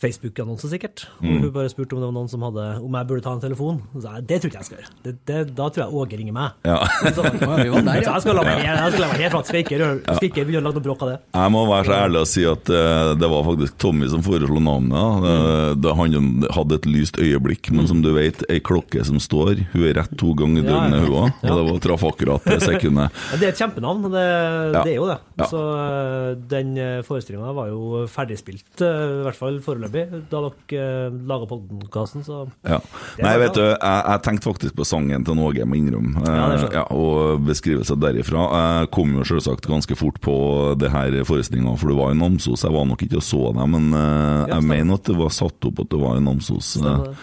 Facebook-annonse, 0.00 0.68
sikkert. 0.70 1.06
Hvor 1.20 1.28
Mm. 1.30 1.40
hun 1.42 1.50
bare 1.52 1.68
spurte 1.68 1.92
om 1.94 2.00
det 2.00 2.06
var 2.08 2.14
noen 2.16 2.28
som 2.30 2.40
hadde 2.46 2.64
Om 2.80 2.94
jeg 2.96 3.06
burde 3.08 3.22
ta 3.22 3.32
en 3.36 3.40
telefon. 3.40 3.82
Så 3.94 4.08
jeg 4.14 4.26
det 4.26 4.38
tror 4.40 4.50
ikke 4.50 4.60
jeg 4.60 4.64
skal 4.68 4.78
gjøre. 4.78 4.90
Det, 5.04 5.12
det, 5.26 5.40
da 5.56 5.68
tror 5.68 5.82
jeg 5.84 5.94
Åge 6.00 6.18
ringer 6.18 6.32
meg. 6.32 6.50
Ja. 6.64 6.78
Så, 7.14 7.22
der, 7.22 8.02
så 8.04 8.14
jeg 8.14 8.22
skal 8.24 8.36
la 8.38 8.42
meg 8.46 8.62
ned, 8.62 8.70
jeg 8.70 8.92
skal 8.94 9.00
la 9.04 9.08
meg 9.12 9.20
ned. 9.20 9.36
Skal 9.50 9.60
ikke, 9.60 9.78
skal 10.16 10.28
ikke 10.30 10.44
begynne 10.48 10.62
å 10.62 10.66
lage 10.70 10.78
noe 10.80 10.84
bråk 10.88 11.02
av 11.04 11.08
det. 11.12 11.18
Jeg 11.36 11.52
må 11.54 11.64
være 11.68 11.84
så 11.90 11.96
ærlig 12.00 12.20
å 12.20 12.28
si 12.30 12.44
at 12.48 12.70
uh, 12.72 13.12
det 13.20 13.30
var 13.32 13.44
faktisk 13.50 13.76
Tommy 13.82 14.08
som 14.12 14.22
foreslo 14.24 14.60
navnet. 14.60 14.94
da. 14.94 15.34
Eh, 15.34 15.74
Det 15.80 15.94
han 15.96 16.16
hadde 16.56 16.74
et 16.80 16.86
lyst 16.90 17.18
øyeblikk, 17.20 17.70
men 17.74 17.86
som 17.90 18.00
du 18.02 18.10
vet, 18.14 18.42
ei 18.50 18.60
klokke 18.60 19.04
som 19.06 19.18
står, 19.22 19.60
hun 19.74 19.84
er 19.88 19.94
rett 20.00 20.12
to 20.20 20.32
ganger 20.38 20.62
i 20.64 20.66
døgnet, 20.66 21.04
hun 21.04 21.16
òg. 21.20 21.32
Og 21.44 21.54
det 21.60 21.66
var 21.70 21.80
traff 21.86 22.04
akkurat 22.10 22.44
det 22.48 22.60
sekundet. 22.64 23.10
Ja, 23.30 23.36
det 23.40 23.46
er 23.48 23.52
et 23.52 23.60
kjempenavn, 23.60 24.02
det, 24.12 24.24
det 24.80 24.92
er 24.92 24.96
jo 24.96 25.06
det. 25.10 25.18
Ja. 25.40 25.46
Så 25.50 25.60
uh, 25.60 26.34
den 26.50 26.72
forestillinga 27.06 27.52
var 27.56 27.68
jo 27.70 28.04
ferdigspilt, 28.10 28.80
i 28.80 29.24
hvert 29.26 29.38
fall 29.38 29.58
foreløpig, 29.64 29.88
da 29.92 30.06
dere 30.30 31.10
lager 31.10 31.12
laga 31.30 31.46
podkasten, 31.50 32.22
så 32.24 32.46
Ja. 32.66 32.78
Nei, 33.20 33.34
vet 33.42 33.54
du, 33.54 33.62
jeg, 33.62 33.78
jeg 33.80 34.22
tenkte 34.26 34.48
faktisk 34.50 34.76
på 34.78 34.86
sangen 34.86 35.24
til 35.26 35.34
Någe, 35.38 35.66
må 35.66 35.76
innrømme. 35.78 36.22
Ja, 36.26 36.48
det 36.52 36.60
skjønner 36.60 36.70
jeg. 36.70 36.78
ja, 36.78 36.84
og 36.96 37.44
beskrivelser 37.48 38.00
derifra. 38.00 38.46
Jeg 38.80 38.90
kom 38.94 39.12
jo 39.18 39.24
selvsagt 39.24 39.66
ganske 39.70 39.96
fort 39.98 40.20
på 40.24 40.36
det 40.80 40.90
her 40.94 41.18
forestillinga, 41.28 41.76
for 41.80 41.88
du 41.92 41.98
var 42.00 42.12
i 42.14 42.18
Namsos. 42.18 42.64
Jeg 42.66 42.72
var 42.74 42.86
nok 42.90 43.02
ikke 43.06 43.20
og 43.20 43.26
så 43.26 43.44
deg, 43.56 43.68
men 43.76 43.92
eh, 43.92 44.00
Ja, 44.00 44.46
jeg 44.54 44.60
stemmer. 44.60 44.74
mener 44.76 44.94
at 45.00 45.04
det 45.10 45.16
var 45.20 45.30
satt 45.34 45.70
opp 45.70 45.80
at 45.84 45.90
du 45.90 45.98
var 46.00 46.16
i 46.16 46.24
Namsos. 46.24 46.74
Stemmer 46.78 47.10
det. 47.10 47.16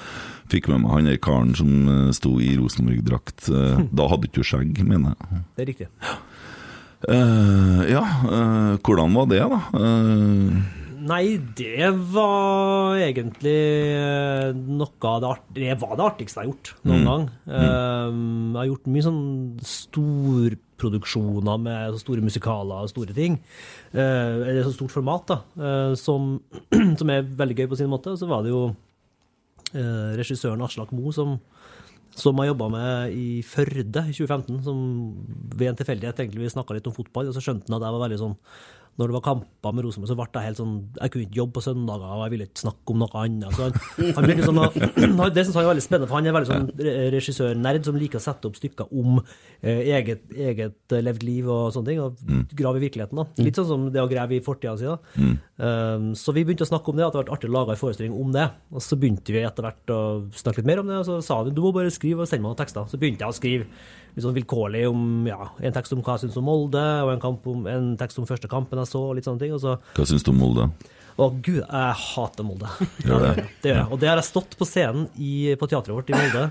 Fikk 0.47 0.69
med 0.71 0.79
meg 0.85 0.91
han 0.93 1.07
der 1.09 1.17
karen 1.19 1.49
som 1.59 1.71
eh, 1.91 2.11
sto 2.15 2.37
i 2.39 2.53
Rosenborg-drakt. 2.55 3.49
Eh, 3.51 3.81
Da 3.97 4.05
hadde 4.07 4.29
ikke 4.29 4.39
du 4.43 4.47
skjegg, 4.47 4.79
mener 4.87 5.15
jeg. 5.17 5.41
det 5.57 5.63
er 5.65 5.71
riktig. 5.73 5.89
Eh, 7.07 7.81
ja, 7.91 8.01
eh, 8.25 8.77
hvordan 8.81 9.13
var 9.13 9.27
det, 9.29 9.41
da? 9.51 9.59
Eh, 9.77 10.55
Nei, 10.97 11.37
det 11.57 11.91
var 12.13 12.95
egentlig 12.97 13.53
øh, 13.93 14.55
noe 14.55 15.09
av 15.11 15.19
det, 15.21 15.27
art 15.29 15.43
det 15.53 15.75
var 15.81 15.93
det 15.99 16.05
artigste 16.07 16.41
jeg 16.41 16.47
har 16.47 16.53
gjort 16.53 16.71
noen 16.89 17.03
Mm. 17.03 17.09
gang. 17.09 17.23
Eh, 17.45 18.07
jeg 18.07 18.57
har 18.57 18.69
gjort 18.71 18.87
mye 18.95 19.05
sånn 19.05 19.21
storproduksjoner 19.61 21.57
med 21.61 21.99
store 22.01 22.21
musikaler 22.25 22.87
og 22.87 22.89
store 22.89 23.13
ting. 23.13 23.37
Uh, 23.93 24.41
eller 24.47 24.63
så 24.65 24.73
stort 24.75 24.91
format, 24.93 25.23
da. 25.29 25.37
uh, 25.61 25.93
som, 25.95 26.39
som 26.99 27.09
er 27.13 27.21
veldig 27.23 27.55
gøy 27.61 27.67
på 27.71 27.77
sin 27.79 27.89
måte. 27.91 28.15
Så 28.17 28.27
var 28.29 28.43
det 28.43 28.51
jo 28.53 28.63
uh, 28.71 30.09
regissøren 30.17 30.63
Aslak 30.65 30.91
Moe 30.95 31.13
som, 31.15 31.37
som 32.17 32.41
jeg 32.41 32.51
jobba 32.51 32.67
med 32.73 33.13
i 33.13 33.41
Førde 33.45 34.01
i 34.09 34.13
2015, 34.17 34.63
som 34.65 34.77
ved 35.53 35.69
en 35.71 35.77
tilfeldighet 35.79 36.19
egentlig 36.23 36.43
vi 36.47 36.55
snakka 36.55 36.73
litt 36.77 36.89
om 36.89 36.95
fotball, 36.97 37.29
og 37.29 37.35
så 37.37 37.43
skjønte 37.43 37.69
han 37.69 37.77
at 37.79 37.85
jeg 37.87 37.95
var 37.97 38.05
veldig 38.07 38.21
sånn 38.23 38.37
når 38.97 39.11
det 39.11 39.13
var 39.13 39.21
kamper 39.27 39.73
med 39.77 39.85
Rosenborg, 39.85 40.09
så 40.09 40.15
ble 40.17 40.25
jeg 40.33 40.47
helt 40.47 40.57
sånn 40.57 40.71
Jeg 40.97 41.11
kunne 41.13 41.25
ikke 41.27 41.37
jobbe 41.37 41.53
på 41.57 41.61
søndager, 41.67 42.13
og 42.15 42.21
jeg 42.25 42.31
ville 42.33 42.45
ikke 42.47 42.61
snakke 42.63 42.93
om 42.95 43.01
noe 43.03 43.19
annet. 43.21 43.53
Så 43.53 43.67
han, 43.67 44.13
han 44.17 44.27
liksom, 44.31 44.61
det 45.35 45.43
syns 45.45 45.57
han 45.59 45.63
er 45.67 45.69
veldig 45.69 45.83
spennende, 45.85 46.09
for 46.09 46.17
han 46.17 46.29
er 46.31 46.35
veldig 46.37 46.49
sånn 46.49 46.65
re- 46.81 46.95
regissørnerd 47.13 47.85
som 47.85 47.99
liker 48.01 48.17
å 48.17 48.23
sette 48.25 48.49
opp 48.49 48.57
stykker 48.57 48.89
om 48.97 49.19
eh, 49.21 49.83
eget, 49.99 50.23
eget 50.33 50.95
eh, 50.97 51.03
levd 51.05 51.27
liv 51.27 51.51
og 51.53 51.69
sånne 51.75 51.91
ting, 51.91 52.01
og 52.01 52.57
grave 52.57 52.81
i 52.81 52.85
virkeligheten. 52.87 53.21
da. 53.21 53.27
Litt 53.45 53.59
sånn 53.61 53.69
som 53.69 53.85
det 53.93 54.01
å 54.01 54.09
grave 54.09 54.39
i 54.39 54.41
fortida 54.45 54.73
si. 54.81 54.89
da. 54.89 54.97
Um, 55.57 56.09
så 56.17 56.33
vi 56.35 56.43
begynte 56.45 56.65
å 56.65 56.69
snakke 56.69 56.91
om 56.91 56.97
det, 56.99 57.05
at 57.05 57.13
det 57.13 57.17
hadde 57.21 57.23
vært 57.27 57.35
artig 57.37 57.49
å 57.49 57.53
lage 57.55 57.73
en 57.77 57.79
forestilling 57.81 58.17
om 58.17 58.33
det. 58.33 58.47
Og 58.73 58.81
så 58.85 58.97
begynte 58.97 59.33
vi 59.33 59.45
etter 59.45 59.65
hvert 59.65 59.93
å 59.93 60.01
snakke 60.37 60.61
litt 60.61 60.69
mer 60.69 60.81
om 60.83 60.89
det, 60.89 60.99
og 61.01 61.07
så 61.07 61.21
sa 61.25 61.39
han 61.43 61.53
du 61.53 61.61
må 61.65 61.71
bare 61.73 61.93
skrive 61.93 62.25
og 62.25 62.29
sende 62.29 62.43
meg 62.45 62.51
noen 62.55 62.59
tekster. 62.65 62.85
Så 62.91 62.99
begynte 63.01 63.25
jeg 63.25 63.33
å 63.33 63.37
skrive 63.37 63.69
litt 64.17 64.25
sånn 64.25 64.33
vilkårlig 64.35 64.83
om 64.89 65.27
ja, 65.29 65.51
en 65.61 65.75
tekst 65.75 65.93
om 65.93 66.01
hva 66.01 66.15
jeg 66.17 66.25
syns 66.25 66.39
om 66.41 66.47
Molde, 66.49 66.83
og 67.05 67.13
en, 67.13 67.21
kamp 67.21 67.45
om, 67.51 67.67
en 67.69 67.91
tekst 67.99 68.17
om 68.17 68.25
første 68.29 68.49
kampen 68.49 68.81
jeg 68.81 68.89
så, 68.89 69.03
og 69.11 69.13
litt 69.19 69.27
sånne 69.29 69.43
ting. 69.43 69.53
Og 69.53 69.61
så 69.61 69.75
hva 69.93 70.07
syns 70.09 70.25
du 70.25 70.31
om 70.33 70.41
Molde? 70.41 70.65
Å 71.17 71.29
gud, 71.33 71.61
jeg 71.61 71.93
hater 72.01 72.45
Molde. 72.45 72.71
Gjør 73.05 73.23
det? 73.27 73.45
det 73.61 73.71
gjør 73.71 73.79
jeg. 73.83 73.87
Og 73.93 74.01
det 74.01 74.09
har 74.09 74.19
jeg 74.21 74.29
stått 74.31 74.57
på 74.57 74.67
scenen 74.69 75.07
i, 75.21 75.53
på 75.57 75.69
teatret 75.69 75.93
vårt 75.95 76.09
i 76.11 76.17
Molde 76.17 76.49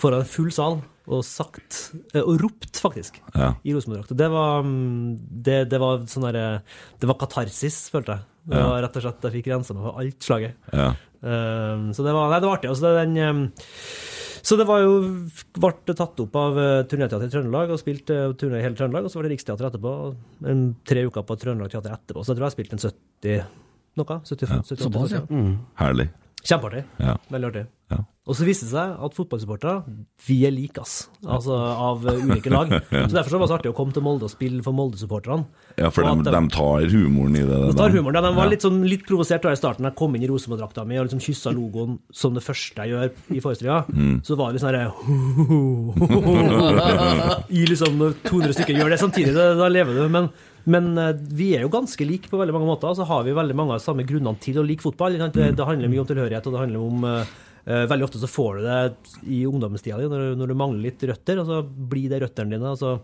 foran 0.00 0.22
en 0.24 0.30
full 0.32 0.48
sal 0.54 0.78
og 1.10 1.24
sagt 1.26 1.90
eh, 2.14 2.22
Og 2.22 2.38
ropt, 2.40 2.78
faktisk, 2.80 3.18
Ja. 3.34 3.50
i 3.66 3.74
Rosenborg-drakt. 3.74 4.14
Det 4.16 4.28
var 4.32 4.62
mm, 4.64 5.16
det, 5.44 5.58
det 5.72 5.80
var 5.82 6.04
sånn 6.08 6.28
derre 6.28 6.44
Det 7.02 7.08
var 7.10 7.18
katarsis, 7.20 7.82
følte 7.92 8.14
jeg. 8.16 8.26
Det 8.50 8.56
Ja. 8.62 8.68
var 8.70 8.82
rett 8.86 8.96
og 8.96 9.04
slett 9.04 9.26
Jeg 9.26 9.34
fikk 9.40 9.50
rensa 9.52 9.74
meg 9.76 9.84
for 9.88 9.98
alt 10.00 10.28
slaget. 10.30 10.54
Ja. 10.72 10.92
Um, 11.20 11.90
så 11.92 12.06
det 12.06 12.14
var, 12.16 12.30
nei, 12.32 12.38
det 12.40 12.48
var 12.48 12.56
artig. 12.56 12.70
Altså, 12.70 12.94
den, 12.96 13.18
um, 13.20 13.42
så 14.42 14.56
det 14.60 14.66
var 14.68 14.82
jo 14.84 14.94
ble 15.60 15.94
tatt 15.96 16.22
opp 16.24 16.38
av 16.40 16.58
uh, 16.58 16.66
Turnéteatret 16.88 17.28
i 17.28 17.34
Trøndelag, 17.34 17.72
og 17.74 17.80
spilt 17.80 18.12
uh, 18.14 18.30
turné 18.38 18.60
i 18.60 18.64
hele 18.64 18.78
Trøndelag. 18.78 19.06
Og 19.06 19.12
så 19.12 19.20
var 19.20 19.28
det 19.28 19.34
Riksteatret 19.34 19.72
etterpå. 19.72 19.94
En, 20.52 20.62
tre 20.88 21.04
uker 21.08 21.26
på 21.26 21.38
Trøndelag 21.40 21.72
Teater 21.72 21.96
etterpå. 21.96 22.24
Så 22.24 22.32
jeg 22.32 22.40
tror 22.40 22.48
jeg 22.48 22.56
spilte 22.56 22.78
en 22.78 22.84
70 22.86 23.44
noe. 24.00 24.22
75, 24.24 24.64
78, 24.70 24.86
Såpass, 24.86 25.16
ja. 25.18 25.26
80. 25.26 25.52
Herlig. 25.82 26.08
Kjempeartig. 26.40 26.86
Ja. 27.02 27.18
Veldig 27.28 27.52
artig. 27.52 27.66
Ja. 27.90 28.04
Og 28.30 28.36
så 28.38 28.44
viste 28.46 28.66
det 28.68 28.74
seg 28.76 28.92
at 29.02 29.14
fotballsupportere, 29.16 29.80
vi 30.22 30.36
er 30.46 30.52
like, 30.54 30.78
ass. 30.78 31.08
Altså 31.24 31.56
av 31.56 32.04
ulike 32.06 32.50
lag. 32.52 32.68
Så 33.08 33.14
derfor 33.16 33.32
så 33.32 33.38
var 33.40 33.48
det 33.48 33.50
så 33.50 33.56
artig 33.56 33.70
å 33.72 33.74
komme 33.74 33.94
til 33.96 34.04
Molde 34.06 34.28
og 34.28 34.30
spille 34.30 34.62
for 34.62 34.76
Molde-supporterne. 34.76 35.48
Ja, 35.80 35.88
for 35.90 36.06
Og 36.06 36.20
de, 36.22 36.30
de 36.30 36.42
tar 36.54 36.84
humoren 36.92 37.34
i 37.40 37.42
det. 37.48 37.58
de 37.72 37.74
tar 37.80 37.90
humoren. 37.96 38.20
Ja, 38.20 38.22
de 38.28 38.32
var 38.36 38.52
litt, 38.52 38.62
sånn, 38.62 38.78
litt 38.86 39.02
provosert 39.08 39.42
da 39.42 39.50
i 39.56 39.58
starten. 39.58 39.88
Jeg 39.88 39.98
kom 39.98 40.14
inn 40.14 40.22
i 40.22 40.30
Rosenborg-drakta 40.30 40.84
mi 40.86 41.00
og 41.00 41.08
liksom 41.08 41.24
kyssa 41.24 41.50
logoen 41.56 41.98
som 42.14 42.36
det 42.36 42.44
første 42.46 42.86
jeg 42.86 42.94
gjør 42.94 43.34
i 43.34 43.42
forestillinga. 43.42 43.80
Mm. 43.90 44.14
Så 44.28 44.38
var 44.38 44.46
det 44.46 44.60
litt 44.60 44.62
sånn 44.62 44.78
herre 44.78 44.94
I 47.60 47.66
liksom 47.72 47.98
200 48.30 48.56
stykker 48.60 48.78
gjør 48.78 48.94
det 48.94 49.02
samtidig, 49.02 49.34
da, 49.34 49.50
da 49.58 49.66
lever 49.72 49.96
du. 49.96 50.06
Men, 50.12 50.30
men 50.70 50.92
eh, 51.00 51.14
vi 51.34 51.54
er 51.58 51.66
jo 51.66 51.72
ganske 51.72 52.06
like 52.06 52.30
på 52.30 52.38
veldig 52.38 52.54
mange 52.60 52.70
måter. 52.70 52.94
Så 52.94 53.10
har 53.10 53.26
vi 53.26 53.34
veldig 53.34 53.58
mange 53.58 53.74
av 53.74 53.82
de 53.82 53.88
samme 53.90 54.06
grunnene 54.06 54.38
til 54.44 54.62
å 54.62 54.66
like 54.70 54.86
fotball. 54.86 55.18
Det, 55.34 55.54
det 55.58 55.66
handler 55.66 55.90
mye 55.90 56.04
om 56.04 56.10
tilhørighet, 56.14 56.46
og 56.46 56.54
det 56.54 56.62
handler 56.68 56.84
om 56.86 57.06
eh, 57.10 57.38
Veldig 57.90 58.06
ofte 58.08 58.20
så 58.22 58.28
får 58.30 58.56
du 58.58 58.62
det 58.66 58.78
i 59.30 59.42
ungdomstida 59.46 59.98
di, 60.00 60.08
når, 60.10 60.22
du- 60.30 60.38
når 60.40 60.48
du 60.48 60.54
mangler 60.58 60.82
litt 60.88 61.02
røtter, 61.10 61.40
og 61.42 61.46
så 61.50 61.60
blir 61.64 62.08
det 62.10 62.22
røttene 62.24 62.50
dine. 62.56 62.70
og 62.74 62.78
så 62.80 62.94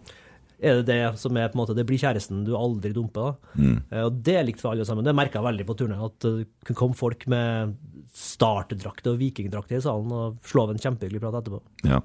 er 0.56 0.78
det 0.80 0.86
det 0.88 1.18
som 1.20 1.36
er 1.36 1.50
på 1.52 1.58
en 1.58 1.60
måte, 1.66 1.74
det 1.76 1.84
blir 1.86 2.00
kjæresten 2.00 2.44
du 2.46 2.54
aldri 2.56 2.92
dumper. 2.96 3.34
da. 3.34 3.60
Mm. 3.60 3.76
Og 4.06 4.22
det 4.24 4.36
er 4.40 4.46
likt 4.48 4.62
for 4.62 4.72
alle 4.72 4.86
sammen. 4.88 5.04
Det 5.04 5.12
merka 5.14 5.36
jeg 5.38 5.44
veldig 5.50 5.66
på 5.68 5.76
turné. 5.76 5.98
At 6.06 6.18
det 6.24 6.74
kom 6.78 6.94
folk 6.96 7.26
med 7.28 7.76
startdrakter 8.14 9.14
og 9.14 9.20
vikingdrakter 9.20 9.80
i 9.80 9.84
salen 9.84 10.12
og 10.14 10.40
slå 10.46 10.66
av 10.66 10.74
en 10.74 10.82
kjempehyggelig 10.82 11.22
prat 11.24 11.38
etterpå. 11.40 11.62
Ja, 11.86 12.02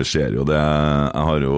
jeg 0.00 0.10
ser 0.12 0.34
jo 0.36 0.46
det. 0.48 0.58
Jeg 0.60 1.28
har 1.30 1.46
jo 1.46 1.56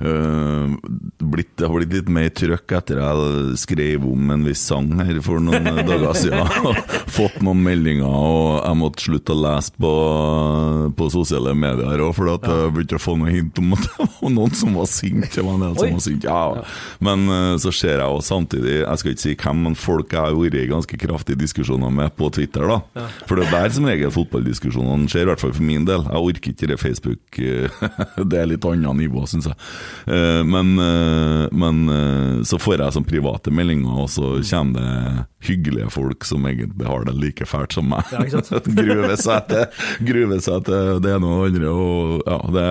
øh, 0.00 0.74
blitt, 1.18 1.50
det 1.58 1.66
har 1.66 1.74
blitt 1.74 1.94
litt 1.96 2.10
mer 2.12 2.28
trøkk 2.34 2.74
etter 2.78 3.00
jeg 3.02 3.56
skrev 3.60 4.04
om 4.08 4.30
en 4.34 4.44
viss 4.46 4.62
sang 4.70 4.90
her 5.02 5.18
for 5.24 5.42
noen 5.42 5.66
dager 5.88 6.14
siden. 6.18 6.78
Fått 7.12 7.40
noen 7.44 7.62
meldinger, 7.64 8.06
og 8.06 8.60
jeg 8.62 8.78
måtte 8.82 9.06
slutte 9.06 9.34
å 9.34 9.40
lese 9.42 9.74
på, 9.80 9.92
på 10.98 11.10
sosiale 11.14 11.54
medier 11.58 12.04
òg, 12.04 12.14
for 12.16 12.32
at 12.36 12.46
jeg 12.48 12.74
begynte 12.76 12.98
å 12.98 13.02
få 13.02 13.16
noen 13.18 13.34
hint 13.34 13.62
om 13.62 13.74
at 13.76 13.86
det 13.86 14.08
var 14.18 14.34
noen 14.34 14.56
som 14.58 14.78
var 14.78 14.90
sint. 14.90 15.28
Det 15.34 15.44
var 15.44 15.58
en 15.58 15.66
del 15.66 15.78
som 15.80 15.96
var 15.98 16.04
sint. 16.06 16.28
Ja. 16.28 16.66
Men 17.04 17.26
øh, 17.28 17.54
så 17.62 17.74
ser 17.74 17.98
jeg 17.98 18.06
jo 18.06 18.22
samtidig, 18.24 18.80
jeg 18.84 19.02
skal 19.02 19.14
ikke 19.14 19.26
si 19.26 19.36
hvem, 19.38 19.64
men 19.68 19.78
folk 19.78 20.14
jeg 20.14 20.22
har 20.22 20.38
vært 20.38 20.58
i 20.58 20.68
ganske 20.70 21.00
kraftige 21.00 21.42
diskusjoner 21.42 21.92
med 21.94 22.14
på 22.18 22.30
Twitter. 22.34 22.68
da. 22.68 22.80
For 23.28 23.38
det 23.38 23.46
er 23.46 23.54
der 23.54 23.72
som 23.74 23.86
regel 23.88 24.12
fotballdiskusjonene 24.14 25.08
skjer, 25.10 25.26
i 25.26 25.30
hvert 25.30 25.42
fall 25.42 25.54
for 25.56 25.66
min 25.66 25.86
del. 25.88 26.04
Jeg 26.08 26.24
orker 26.30 26.52
ikke 26.52 26.68
det 26.70 26.78
Facebook 26.80 27.38
eh, 27.42 27.82
Det 28.30 28.38
er 28.40 28.48
litt 28.50 28.66
annet 28.68 28.98
nivå, 29.02 29.24
syns 29.30 29.48
jeg. 29.50 29.56
Eh, 30.08 30.42
Men, 30.48 30.74
eh, 30.82 31.44
men 31.52 31.80
så 32.48 32.58
får 32.60 32.82
jeg 32.82 32.96
sånn 32.96 33.08
private 33.08 33.52
meldinger, 33.54 34.04
og 34.04 34.08
så 34.12 34.36
kommer 34.50 34.78
det 34.82 35.26
hyggelige 35.48 35.90
folk 35.94 36.26
som 36.26 36.46
egentlig 36.50 36.86
har 36.88 37.04
det 37.06 37.14
like 37.18 37.46
fælt 37.46 37.76
som 37.76 37.88
meg. 37.92 38.08
Ja, 38.12 38.24
gruver 38.80 39.14
seg 39.20 39.50
til 39.50 40.08
gruver 40.08 40.42
seg 40.44 40.64
til 40.68 41.02
det 41.04 41.12
ene 41.14 41.30
og 41.34 41.44
det 41.46 41.60
andre. 41.62 41.74
Og, 41.74 42.16
ja, 42.26 42.38
det, 42.56 42.66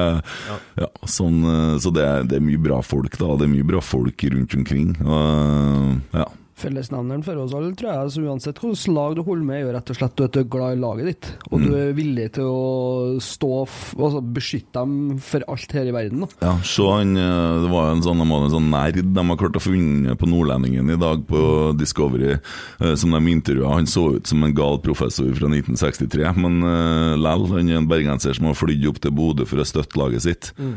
ja. 0.83 0.89
sånn, 1.07 1.39
så 1.83 1.93
det, 1.95 2.07
det 2.31 2.39
er 2.39 2.45
mye 2.47 2.61
bra 2.61 2.81
folk, 2.85 3.15
da. 3.19 3.33
Det 3.39 3.47
er 3.47 3.53
mye 3.53 3.67
bra 3.67 3.83
folk 3.83 4.27
rundt 4.33 4.57
omkring. 4.59 4.91
Og, 5.05 5.95
ja. 6.17 6.27
Fellesnevneren 6.57 7.21
for 7.25 7.37
oss 7.37 7.53
alle, 7.53 7.73
tror 7.77 7.91
jeg, 7.91 8.13
så 8.15 8.23
uansett 8.25 8.59
hvilket 8.61 8.93
lag 8.95 9.15
du 9.17 9.21
holder 9.25 9.45
med, 9.45 9.61
jo 9.61 9.73
rett 9.75 9.91
og 9.93 9.99
slett 9.99 10.23
at 10.25 10.33
du 10.33 10.39
er 10.41 10.49
glad 10.49 10.77
i 10.77 10.81
laget 10.81 11.09
ditt. 11.11 11.29
Og 11.51 11.61
du 11.61 11.69
er 11.77 11.91
villig 11.97 12.31
til 12.37 12.49
å 12.49 13.19
stå 13.21 13.51
altså 13.61 14.21
beskytte 14.21 14.81
dem 14.81 15.19
for 15.21 15.45
alt 15.53 15.75
her 15.77 15.89
i 15.89 15.93
verden. 15.93 16.25
da. 16.25 16.29
Ja, 16.47 16.55
se 16.65 16.87
han, 16.89 17.15
eh, 17.17 17.61
Det 17.61 17.69
var 17.69 17.91
en 17.91 18.01
sånn, 18.01 18.21
en 18.21 18.49
sånn 18.49 18.71
nerd 18.71 19.13
de 19.13 19.27
har 19.29 19.37
klart 19.37 19.59
å 19.59 19.61
finne 19.61 20.15
på 20.17 20.29
Nordlendingen 20.29 20.89
i 20.89 20.97
dag 20.97 21.25
på 21.27 21.77
Discovery, 21.77 22.39
eh, 22.81 22.95
som 22.95 23.11
de 23.11 23.21
intervjua. 23.31 23.73
Han 23.73 23.85
så 23.85 24.15
ut 24.17 24.27
som 24.27 24.43
en 24.43 24.53
gal 24.53 24.79
professor 24.79 25.29
fra 25.33 25.47
1963, 25.47 26.35
men 26.37 26.63
uh, 26.63 27.15
lell, 27.17 27.47
han 27.53 27.69
er 27.69 27.77
en 27.77 27.89
bergenser 27.89 28.33
som 28.33 28.49
har 28.49 28.57
flydd 28.57 28.87
opp 28.89 28.99
til 29.03 29.11
Bodø 29.11 29.45
for 29.45 29.61
å 29.61 29.67
støtte 29.67 29.99
laget 29.99 30.25
sitt. 30.25 30.51
Eh, 30.57 30.75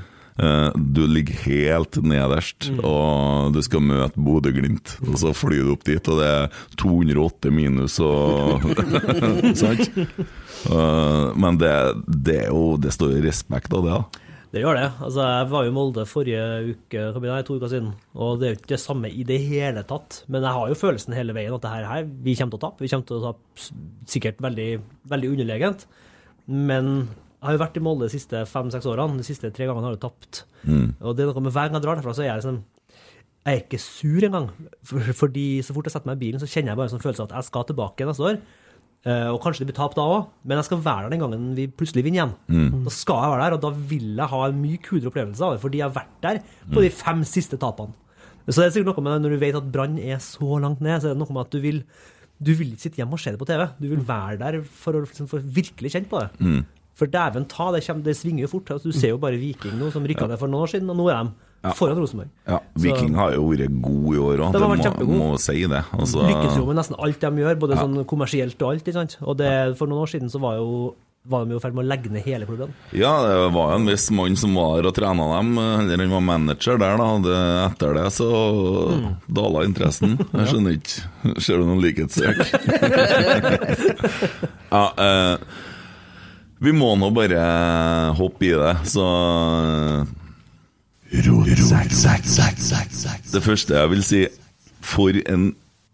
du 0.75 1.03
ligger 1.11 1.37
helt 1.45 1.99
nederst, 2.07 2.71
og 2.81 3.53
du 3.55 3.61
skal 3.65 3.85
møte 3.85 4.21
Bodø-Glimt. 4.21 4.97
Og 5.09 5.19
så 5.21 5.35
flyr 5.37 5.67
du 5.67 5.75
opp 5.75 5.85
dit, 5.89 6.11
og 6.11 6.21
det 6.23 6.31
er 6.31 6.61
208 6.81 7.53
minus 7.55 7.99
og 8.05 8.65
Sant? 9.61 9.91
Eh, 10.69 11.27
men 11.41 11.57
det, 11.61 11.73
det 12.07 12.43
jo 12.51 12.75
Det 12.81 12.93
står 12.93 13.15
jo 13.15 13.23
respekt 13.25 13.73
av 13.77 13.87
det, 13.87 13.95
da. 13.95 14.27
Det 14.51 14.65
gjør 14.65 14.75
det. 14.75 14.87
Altså, 15.07 15.23
jeg 15.23 15.47
var 15.53 15.63
jo 15.63 15.71
i 15.71 15.75
Molde 15.75 16.05
forrige 16.11 16.47
uke, 16.73 17.03
nei, 17.23 17.43
to 17.47 17.55
uker 17.61 17.71
siden, 17.71 17.93
og 18.19 18.41
det 18.41 18.49
er 18.49 18.55
jo 18.55 18.59
ikke 18.59 18.73
det 18.73 18.81
samme 18.83 19.11
i 19.15 19.23
det 19.27 19.39
hele 19.47 19.85
tatt. 19.87 20.25
Men 20.27 20.43
jeg 20.43 20.57
har 20.57 20.73
jo 20.73 20.79
følelsen 20.81 21.15
hele 21.15 21.37
veien 21.37 21.55
at 21.55 21.63
det 21.63 21.71
her, 21.71 21.87
her 21.87 22.09
vi 22.27 22.35
kommer 22.35 22.57
til 22.57 22.59
å 22.59 22.65
tape. 22.65 22.83
Vi 22.83 22.91
kommer 22.91 23.07
til 23.07 23.21
å 23.21 23.31
tape 23.31 24.11
sikkert 24.11 24.43
veldig, 24.43 24.69
veldig 25.13 25.31
underlegent. 25.37 25.87
Men 26.51 26.91
jeg 27.41 27.49
har 27.49 27.57
jo 27.57 27.63
vært 27.63 27.79
i 27.81 27.83
Molde 27.85 28.05
de 28.05 28.13
siste 28.13 28.43
fem-seks 28.45 28.85
årene. 28.91 29.17
De 29.17 29.25
siste 29.25 29.49
tre 29.57 29.65
gangene 29.65 29.89
har 29.89 29.95
jeg 29.97 30.03
tapt. 30.03 30.43
Og 31.01 31.17
det 31.17 31.25
er 31.25 31.31
noe 31.33 31.45
med 31.47 31.55
hver 31.55 31.71
gang 31.71 31.79
jeg 31.79 31.87
drar 31.87 31.97
derfra, 31.97 32.13
så 32.13 32.25
er 32.25 32.29
jeg 32.35 32.43
liksom 32.43 32.61
jeg 33.41 33.57
er 33.57 33.63
ikke 33.63 33.79
sur 33.81 34.25
engang. 34.27 34.51
For, 34.85 35.13
fordi 35.17 35.45
så 35.65 35.73
fort 35.73 35.87
jeg 35.89 35.95
setter 35.95 36.11
meg 36.11 36.19
i 36.19 36.25
bilen, 36.27 36.43
så 36.43 36.49
kjenner 36.51 36.75
jeg 36.75 36.77
bare 36.77 36.91
en 36.91 36.93
sånn 36.93 37.01
følelse 37.01 37.25
av 37.25 37.31
at 37.31 37.39
jeg 37.39 37.49
skal 37.49 37.65
tilbake 37.71 38.05
neste 38.05 38.27
år. 38.29 38.37
Eh, 39.09 39.29
og 39.33 39.39
kanskje 39.41 39.65
det 39.65 39.71
blir 39.71 39.79
tap 39.79 39.95
da 39.97 40.05
òg, 40.05 40.27
men 40.45 40.61
jeg 40.61 40.67
skal 40.69 40.83
være 40.85 41.07
der 41.07 41.15
den 41.15 41.23
gangen 41.25 41.47
vi 41.57 41.65
plutselig 41.73 42.05
vinner 42.05 42.19
igjen. 42.21 42.35
Da 42.85 42.93
skal 42.93 43.23
jeg 43.25 43.33
være 43.33 43.47
der, 43.47 43.57
og 43.57 43.63
da 43.65 43.71
vil 43.95 44.11
jeg 44.21 44.33
ha 44.35 44.41
en 44.45 44.61
mye 44.61 44.83
kulere 44.85 45.09
opplevelse 45.09 45.47
av 45.47 45.55
det, 45.57 45.63
fordi 45.65 45.81
jeg 45.81 45.87
har 45.89 45.97
vært 45.97 46.19
der 46.27 46.41
på 46.69 46.85
de 46.85 46.91
fem 46.93 47.25
siste 47.25 47.57
tapene. 47.57 47.97
Så 48.45 48.59
det 48.61 48.67
er 48.67 48.75
sikkert 48.77 48.93
noe 48.93 49.07
med 49.07 49.25
når 49.25 49.33
du 49.33 49.41
vet 49.41 49.57
at 49.57 49.73
Brann 49.73 49.97
er 49.97 50.21
så 50.21 50.59
langt 50.61 50.85
ned, 50.85 51.01
så 51.01 51.09
er 51.09 51.17
det 51.17 51.23
noe 51.23 51.33
med 51.33 51.47
at 51.47 51.55
du 51.57 51.65
vil 51.65 51.81
du 52.41 52.53
vil 52.57 52.71
ikke 52.73 52.87
sitte 52.87 53.01
hjemme 53.01 53.17
og 53.17 53.21
se 53.21 53.33
det 53.33 53.41
på 53.41 53.49
TV. 53.49 53.67
Du 53.81 53.89
vil 53.89 54.05
være 54.09 54.37
der 54.41 54.61
for 54.65 54.97
å 54.97 55.03
liksom, 55.05 55.27
for 55.29 55.41
å 55.41 55.49
virkelig 55.57 55.91
kjenne 55.93 56.09
på 56.09 56.21
det. 56.23 56.29
For 57.01 57.09
dæven 57.09 57.47
ta, 57.49 57.71
det, 57.73 57.81
kommer, 57.87 58.05
det 58.05 58.17
svinger 58.19 58.45
jo 58.45 58.51
fort. 58.59 58.75
Altså, 58.75 58.91
du 58.93 58.97
ser 58.97 59.15
jo 59.15 59.21
bare 59.21 59.41
Viking 59.41 59.79
nå, 59.81 59.89
som 59.95 60.05
rykka 60.05 60.29
ned 60.29 60.41
for 60.41 60.53
noen 60.53 60.67
år 60.67 60.75
siden, 60.75 60.91
og 60.93 60.99
nå 61.01 61.09
er 61.09 61.23
de 61.25 61.75
foran 61.77 62.01
Rosenborg. 62.01 62.31
Ja, 62.49 62.59
Viking 62.81 63.15
har 63.17 63.35
jo 63.37 63.47
vært 63.51 63.77
god 63.85 64.09
i 64.13 64.21
år 64.21 64.43
òg, 64.47 64.57
De 64.57 64.61
det 64.61 65.07
må, 65.09 65.21
må 65.21 65.29
si 65.41 65.63
det. 65.69 65.85
Altså, 65.97 66.25
lykkes 66.27 66.59
jo 66.61 66.67
med 66.69 66.81
nesten 66.81 66.99
alt 67.01 67.23
de 67.25 67.45
gjør, 67.45 67.61
både 67.63 67.79
sånn 67.81 68.03
kommersielt 68.09 68.61
og 68.65 68.75
alt. 68.75 68.85
ikke 68.85 68.97
sant? 68.97 69.17
Og 69.25 69.39
det, 69.41 69.53
for 69.81 69.89
noen 69.89 70.05
år 70.05 70.13
siden 70.13 70.33
så 70.33 70.41
var, 70.45 70.59
jo, 70.61 70.93
var 71.29 71.45
de 71.49 71.57
i 71.57 71.63
ferd 71.65 71.77
med 71.77 71.87
å 71.87 71.89
legge 71.89 72.13
ned 72.13 72.25
hele 72.29 72.49
klubben. 72.49 72.77
Ja, 72.97 73.15
det 73.25 73.35
var 73.57 73.75
en 73.79 73.89
viss 73.89 74.09
mann 74.13 74.37
som 74.41 74.61
var 74.61 74.89
og 74.89 74.97
trena 74.97 75.31
dem, 75.39 75.57
eller 75.61 76.05
han 76.05 76.15
var 76.19 76.27
manager 76.29 76.81
der, 76.81 77.01
da. 77.01 77.09
Det, 77.25 77.41
etter 77.65 77.97
det 77.97 78.07
så 78.17 78.31
dala 79.41 79.65
interessen. 79.69 80.19
Jeg 80.37 80.53
skjønner 80.53 80.77
ikke. 80.77 81.41
Ser 81.41 81.61
du 81.61 81.69
noen 81.69 81.81
likhetstrekk? 81.85 82.45
ja, 84.77 84.85
eh, 85.09 85.69
vi 86.61 86.73
må 86.77 86.93
nå 87.01 87.09
bare 87.17 87.41
hoppe 88.19 88.51
i 88.51 88.53
det, 88.53 88.75
så 88.93 89.07
Det 93.33 93.43
første 93.43 93.75
jeg 93.81 93.91
vil 93.91 94.05
si 94.07 94.21
For 94.87 95.17
en 95.27 95.51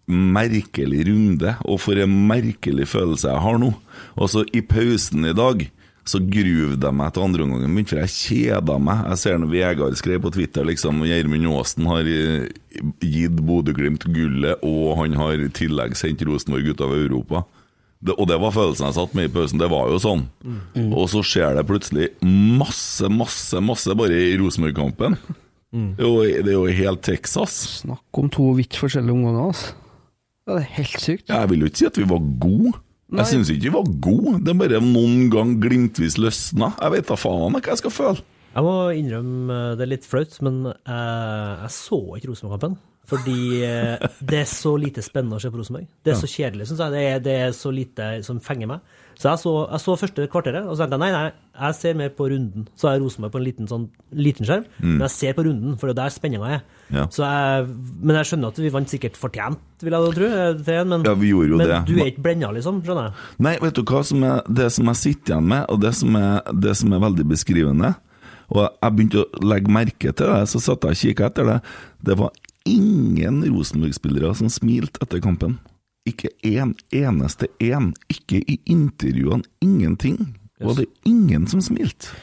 merkelig 0.06 1.06
runde, 1.08 1.54
og 1.66 1.80
for 1.82 1.98
en 1.98 2.12
merkelig 2.28 2.86
følelse 2.86 3.32
jeg 3.32 3.42
har 3.42 3.56
nå. 3.58 3.72
Altså, 4.14 4.44
i 4.54 4.60
pausen 4.62 5.26
i 5.26 5.34
dag 5.34 5.64
så 6.06 6.20
gruv 6.22 6.76
de 6.78 6.90
meg 6.94 7.10
til 7.10 7.24
andreomgangen 7.26 7.72
min, 7.74 7.88
for 7.90 7.98
jeg 7.98 8.12
kjeda 8.14 8.76
meg. 8.78 9.02
Jeg 9.10 9.22
ser 9.24 9.40
når 9.42 9.50
Vegard 9.50 9.98
skrev 9.98 10.22
på 10.22 10.30
Twitter 10.36 10.68
liksom 10.68 11.02
Gjermund 11.08 11.48
Aasen 11.50 11.88
har 11.90 12.06
eh, 12.06 12.46
gitt 13.02 13.42
Bodø-Glimt 13.42 14.06
gullet, 14.14 14.62
og 14.62 14.94
han 15.00 15.18
har 15.18 15.42
i 15.42 15.50
tillegg 15.50 15.98
sendt 15.98 16.22
Rosenborg 16.28 16.70
ut 16.70 16.86
av 16.86 16.94
Europa. 16.94 17.42
Det, 18.06 18.14
og 18.16 18.28
det 18.30 18.36
var 18.42 18.52
følelsen 18.54 18.86
jeg 18.88 18.96
satt 18.96 19.14
med 19.18 19.28
i 19.28 19.32
pausen. 19.34 19.58
Det 19.62 19.68
var 19.72 19.88
jo 19.90 19.98
sånn. 20.02 20.22
Og 20.94 21.08
så 21.10 21.22
skjer 21.26 21.56
det 21.58 21.64
plutselig 21.68 22.08
masse, 22.22 23.08
masse, 23.10 23.60
masse 23.64 23.96
bare 23.98 24.14
i 24.14 24.36
Rosenborg-kampen. 24.40 25.18
Det, 25.76 26.00
er 26.00 26.06
jo- 26.06 26.42
det 26.46 26.52
er 26.52 26.56
jo 26.56 26.66
helt 26.78 27.02
Texas. 27.04 27.56
Snakk 27.82 28.20
om 28.22 28.30
to 28.32 28.52
vidt 28.56 28.78
forskjellige 28.78 29.12
omganger, 29.12 29.48
altså. 29.50 29.74
Ja, 30.46 30.54
det 30.54 30.62
er 30.62 30.74
helt 30.78 31.00
sykt. 31.02 31.26
Jeg 31.28 31.48
vil 31.50 31.60
jo 31.64 31.66
ikke 31.66 31.80
si 31.82 31.86
at 31.90 31.96
vi 31.98 32.04
var 32.06 32.22
gode. 32.38 32.72
Nei. 33.10 33.20
Jeg 33.22 33.26
syns 33.32 33.50
ikke 33.50 33.66
vi 33.66 33.74
var 33.74 33.90
gode. 34.02 34.32
Det 34.46 34.50
er 34.54 34.58
bare 34.62 34.80
noen 34.82 35.28
gang 35.30 35.56
glimtvis 35.62 36.16
løsna. 36.22 36.72
Jeg 36.80 36.90
vet 36.94 37.06
da 37.10 37.14
faen 37.18 37.52
hva 37.54 37.60
jeg 37.66 37.78
skal 37.82 37.90
føle. 37.94 38.22
Jeg 38.56 38.64
må 38.64 38.72
innrømme 38.96 39.52
eh, 39.52 39.74
det 39.76 39.84
er 39.84 39.90
litt 39.92 40.06
flaut, 40.08 40.38
men 40.46 40.62
jeg, 40.70 41.58
jeg 41.66 41.72
så 41.76 41.98
ikke 42.16 42.30
Rosenborg-kampen. 42.30 42.78
Fordi 43.06 43.62
eh, 43.62 44.06
det 44.26 44.40
er 44.42 44.48
så 44.50 44.72
lite 44.80 45.02
spennende 45.04 45.38
å 45.38 45.42
se 45.42 45.50
på 45.52 45.60
Rosenborg. 45.60 45.86
Det 46.02 46.10
er 46.14 46.18
så 46.18 46.26
kjedelig, 46.30 46.66
syns 46.70 46.80
jeg. 46.82 46.90
Det 46.96 47.02
er, 47.06 47.20
det 47.22 47.34
er 47.46 47.52
så 47.54 47.70
lite 47.74 48.08
som 48.26 48.40
fenger 48.42 48.66
meg. 48.72 48.94
Så 49.16 49.30
jeg 49.30 49.40
så, 49.40 49.52
jeg 49.72 49.80
så 49.80 49.92
første 49.96 50.24
kvarteret, 50.28 50.66
og 50.68 50.74
så 50.76 50.84
tenkte 50.84 50.96
jeg 50.98 51.14
nei, 51.14 51.20
nei, 51.24 51.60
jeg 51.62 51.76
ser 51.78 51.94
mer 51.96 52.10
på 52.18 52.26
runden. 52.28 52.66
Så 52.76 52.90
er 52.90 52.98
Rosenborg 53.00 53.32
på 53.32 53.38
en 53.40 53.44
liten, 53.46 53.68
sånn, 53.70 53.86
liten 54.12 54.44
skjerm, 54.44 54.66
men 54.82 55.04
jeg 55.06 55.14
ser 55.14 55.36
på 55.38 55.44
runden, 55.46 55.78
for 55.80 55.88
det 55.88 55.94
er 55.94 56.00
der 56.02 56.12
spenninga 56.12 56.50
er. 56.58 56.64
Mm. 56.90 56.98
Ja. 56.98 57.04
Så 57.14 57.22
jeg, 57.24 57.70
men 58.02 58.18
jeg 58.18 58.28
skjønner 58.28 58.52
at 58.52 58.60
vi 58.60 58.72
vant 58.74 58.92
sikkert 58.92 59.16
fortjent, 59.16 59.62
vil 59.86 59.96
jeg 59.96 60.16
tro. 60.18 60.28
eh, 60.28 60.82
Men, 60.90 61.06
Ja, 61.06 61.14
vi 61.16 61.30
gjorde 61.30 61.48
jo 61.54 61.60
men 61.62 61.70
det. 61.72 61.78
du 61.88 61.94
er 61.96 62.10
ikke 62.10 62.26
blenda, 62.26 62.50
liksom? 62.58 62.82
Skjønner 62.84 63.08
jeg. 63.08 63.14
Nei, 63.46 63.54
vet 63.62 63.78
du 63.78 63.84
hva 63.88 64.02
som 64.04 64.26
er 64.28 64.42
det 64.60 64.68
som 64.76 64.90
jeg 64.92 65.00
sitter 65.06 65.32
igjen 65.36 65.48
med, 65.54 65.64
og 65.72 65.80
det 65.86 65.94
som 65.96 66.18
er, 66.20 66.52
det 66.66 66.76
som 66.76 66.92
er 66.92 67.04
veldig 67.06 67.26
beskrivende 67.32 67.94
Og 68.52 68.60
jeg 68.68 68.92
begynte 68.94 69.24
å 69.24 69.46
legge 69.48 69.72
merke 69.74 70.12
til 70.12 70.28
det, 70.30 70.42
så 70.52 70.60
satt 70.62 70.84
jeg 70.84 70.92
og 70.94 71.00
kikka 71.00 71.30
etter 71.32 71.48
det. 71.48 71.56
Det 72.06 72.14
var 72.20 72.30
ingen 72.68 73.42
Rosenborg-spillere 73.44 74.34
som 74.34 74.50
smilte 74.52 75.02
etter 75.04 75.22
kampen. 75.24 75.58
Ikke 76.06 76.30
en 76.46 76.74
eneste 76.94 77.48
en. 77.62 77.92
Ikke 78.12 78.42
i 78.42 78.60
intervjuene. 78.70 79.46
Ingenting. 79.64 80.34
Var 80.60 80.74
det 80.78 80.86
ingen 81.04 81.46
som 81.50 81.62
smilte? 81.62 82.14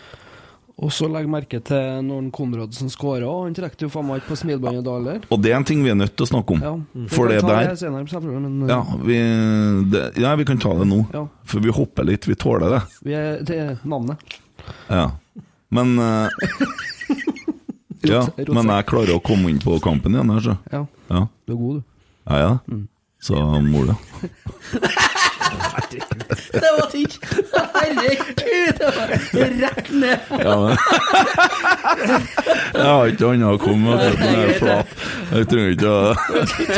Og 0.84 0.90
så 0.92 1.06
legg 1.12 1.28
merke 1.30 1.60
til 1.64 2.00
når 2.08 2.32
Konradsen 2.34 2.90
skåra, 2.90 3.28
han 3.44 3.54
trekte 3.56 3.86
jo 3.86 3.92
faen 3.94 4.08
meg 4.08 4.24
ikke 4.24 4.32
på 4.32 4.38
smilebåndet 4.42 4.86
da 4.88 4.96
heller. 4.98 5.20
Og 5.30 5.44
det 5.44 5.52
er 5.52 5.60
en 5.60 5.68
ting 5.70 5.84
vi 5.86 5.92
er 5.94 6.00
nødt 6.00 6.16
til 6.18 6.26
å 6.26 6.32
snakke 6.32 6.56
om. 6.56 6.64
Ja. 6.66 6.72
For 7.14 7.30
kan 7.30 7.36
det 7.36 7.44
ta 7.44 7.52
der 7.52 7.70
det 7.70 7.82
senere, 7.84 8.42
men 8.42 8.72
ja 8.72 8.80
vi, 9.04 9.20
det, 9.94 10.02
ja, 10.24 10.34
vi 10.40 10.48
kan 10.50 10.62
ta 10.64 10.74
det 10.80 10.88
nå. 10.90 11.04
Ja. 11.14 11.28
For 11.48 11.64
vi 11.64 11.76
hopper 11.78 12.10
litt. 12.10 12.26
Vi 12.28 12.38
tåler 12.42 12.74
det. 12.74 12.82
vi 13.06 13.16
er 13.20 13.44
til 13.48 13.76
navnet. 13.86 14.40
Ja. 14.90 15.12
Men 15.74 15.94
eh, 16.02 16.42
Ja, 18.10 18.24
men 18.48 18.72
jeg 18.74 18.86
klarer 18.90 19.16
å 19.16 19.22
komme 19.24 19.50
inn 19.54 19.62
på 19.64 19.78
kampen 19.84 20.16
igjen 20.18 20.34
her, 20.36 20.42
så. 20.44 20.58
Ja, 20.74 20.84
Ja, 21.14 21.22
du 21.48 21.54
er 21.54 21.60
god, 21.60 21.76
du. 21.80 21.84
ja, 22.32 22.40
ja. 22.44 22.54
Mm. 22.72 22.88
Så 23.24 23.40
mor, 23.64 23.86
da. 23.88 23.96
Det 26.54 26.70
var 26.80 26.90
tynt! 26.92 27.20
Herregud! 27.74 28.78
Det 28.80 28.90
var 28.96 29.08
rett 29.62 29.90
ned 29.92 30.20
på 30.28 30.40
Ja, 30.42 30.56
men 30.60 30.76
Jeg 32.74 32.86
har 32.88 33.12
ikke 33.12 33.30
annet 33.30 33.48
å 33.48 33.60
komme 33.62 33.96
med. 33.98 34.20
Jeg 34.24 34.44
er 34.44 34.54
flat. 34.60 34.94
Jeg 35.34 35.48
trenger 35.52 35.74
ikke 35.76 35.92
å, 35.94 36.14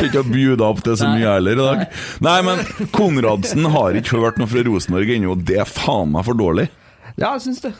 ikke 0.06 0.22
å 0.22 0.26
bjude 0.28 0.66
opp 0.68 0.82
til 0.86 0.96
så 1.00 1.10
mye 1.12 1.34
heller 1.36 1.56
i 1.56 1.60
dag. 1.60 1.84
Nei, 2.26 2.36
men 2.46 2.62
Konradsen 2.94 3.68
har 3.74 3.98
ikke 3.98 4.20
hørt 4.22 4.40
noe 4.40 4.50
fra 4.50 4.64
Rosenborg 4.66 5.12
ennå, 5.16 5.34
og 5.36 5.44
det 5.48 5.58
er 5.64 5.68
faen 5.70 6.12
meg 6.14 6.26
for 6.28 6.38
dårlig. 6.38 6.68
Ja, 7.16 7.34
jeg 7.36 7.46
syns 7.48 7.62
det. 7.64 7.72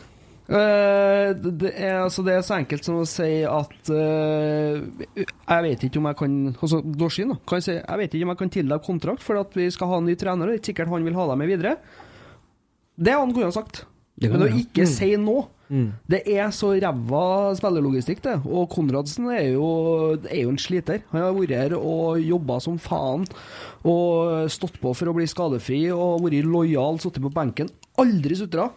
Eh, 0.47 1.33
det, 1.35 1.73
er, 1.75 1.97
altså, 2.05 2.23
det 2.23 2.37
er 2.37 2.43
så 2.45 2.55
enkelt 2.55 2.85
som 2.87 3.01
å 3.01 3.07
si 3.09 3.41
at 3.43 3.89
uh, 3.91 4.77
Jeg 5.11 5.63
vet 5.65 5.81
ikke 5.83 5.99
om 5.99 6.07
jeg 6.07 6.17
kan 6.21 6.37
Altså, 6.53 6.79
Dorsin, 6.87 7.33
da. 7.33 7.35
Kan 7.43 7.59
jeg, 7.59 7.65
si, 7.65 7.75
jeg 7.75 7.99
vet 7.99 8.15
ikke 8.15 8.27
om 8.29 8.31
jeg 8.31 8.39
kan 8.39 8.53
tildele 8.55 8.85
kontrakt 8.85 9.25
for 9.25 9.41
at 9.41 9.57
vi 9.59 9.67
skal 9.75 9.91
ha 9.91 9.99
en 9.99 10.07
ny 10.07 10.15
trener. 10.15 10.47
og 10.47 10.53
Det 10.53 10.55
er 10.55 10.61
ikke 10.61 10.71
sikkert 10.71 10.93
han 10.93 11.09
vil 11.09 11.19
ha 11.19 11.27
deg 11.33 11.41
med 11.41 11.51
videre. 11.51 11.75
Det 12.95 13.17
han 13.17 13.35
kunne 13.35 13.51
ha 13.51 13.57
sagt. 13.57 13.83
Det 14.17 14.31
Men 14.31 14.47
å 14.47 14.49
ikke 14.49 14.87
mm. 14.87 14.89
si 14.89 15.11
nå 15.19 15.35
Det 16.09 16.23
er 16.31 16.47
så 16.55 16.71
ræva 16.79 17.51
spillerlogistikk, 17.59 18.23
det. 18.23 18.37
Og 18.47 18.71
Konradsen 18.71 19.27
er 19.35 19.51
jo, 19.51 19.67
er 20.23 20.45
jo 20.45 20.55
en 20.55 20.63
sliter. 20.63 21.03
Han 21.11 21.25
har 21.25 21.35
vært 21.35 21.55
her 21.59 21.75
og 21.75 22.23
jobba 22.23 22.61
som 22.63 22.79
faen. 22.79 23.27
Og 23.83 24.47
stått 24.47 24.79
på 24.79 24.95
for 24.95 25.11
å 25.11 25.19
bli 25.19 25.27
skadefri 25.27 25.83
og 25.91 26.23
vært 26.23 26.47
lojal, 26.47 27.03
sittet 27.03 27.27
på 27.27 27.35
benken. 27.35 27.67
Aldri 27.99 28.39
sutra. 28.39 28.71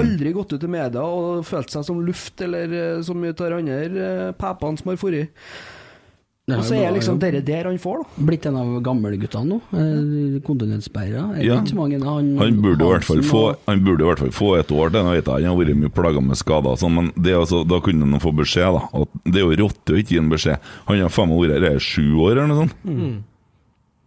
Aldri 0.00 0.32
gått 0.36 0.52
ut 0.52 0.64
i 0.64 0.70
media 0.70 1.02
og 1.02 1.44
følt 1.48 1.70
seg 1.72 1.84
som 1.86 2.00
luft, 2.04 2.40
eller 2.44 2.72
eh, 2.72 3.02
så 3.02 3.14
mye 3.16 3.32
av 3.32 3.44
de 3.48 3.60
andre 3.60 3.82
eh, 4.06 4.32
pepene 4.38 4.78
som 4.78 4.90
har 4.92 4.98
vært. 5.00 5.30
Og 6.50 6.64
så 6.66 6.74
er 6.74 6.90
liksom 6.90 7.18
dere 7.22 7.40
der 7.46 7.68
han 7.68 7.76
får, 7.78 8.00
da. 8.02 8.24
Blitt 8.26 8.46
en 8.48 8.56
av 8.58 8.70
gamleguttene 8.82 9.46
nå. 9.46 9.58
Eh, 9.70 10.40
Kontinentsperra. 10.42 11.28
Er 11.36 11.38
det 11.38 11.46
Ja. 11.46 11.58
han, 11.60 12.38
Han 12.40 12.60
burde, 12.62 12.82
i 12.82 12.90
hvert 12.90 13.04
fall 13.06 13.22
få, 13.22 13.42
han 13.68 13.84
burde 13.84 14.02
i 14.02 14.08
hvert 14.08 14.18
fall 14.18 14.32
få 14.34 14.58
et 14.58 14.72
år 14.74 14.90
til. 14.90 15.04
Nå 15.04 15.14
vet 15.14 15.24
jeg 15.30 15.46
Han 15.46 15.56
har 15.56 15.64
vært 15.64 15.76
mye 15.78 15.94
plaga 15.94 16.20
med 16.20 16.36
skader, 16.36 16.70
og 16.74 16.78
sånn, 16.78 16.94
men 16.94 17.12
det 17.14 17.32
er 17.32 17.38
altså, 17.38 17.62
da 17.68 17.78
kunne 17.80 18.08
han 18.10 18.20
få 18.20 18.34
beskjed. 18.34 18.72
da 18.74 19.02
At 19.02 19.08
Det 19.24 19.36
er 19.36 19.46
jo 19.46 19.62
rotte 19.62 19.94
å 19.94 20.00
ikke 20.02 20.16
gi 20.16 20.18
en 20.18 20.30
beskjed. 20.30 20.58
Han 20.88 20.98
har 21.00 21.08
faen 21.08 21.28
meg 21.28 21.38
vært 21.38 21.68
her 21.70 21.76
i 21.76 21.78
sju 21.78 22.16
år, 22.18 22.32
eller 22.32 22.46
noe 22.48 22.66
sånt. 22.66 23.24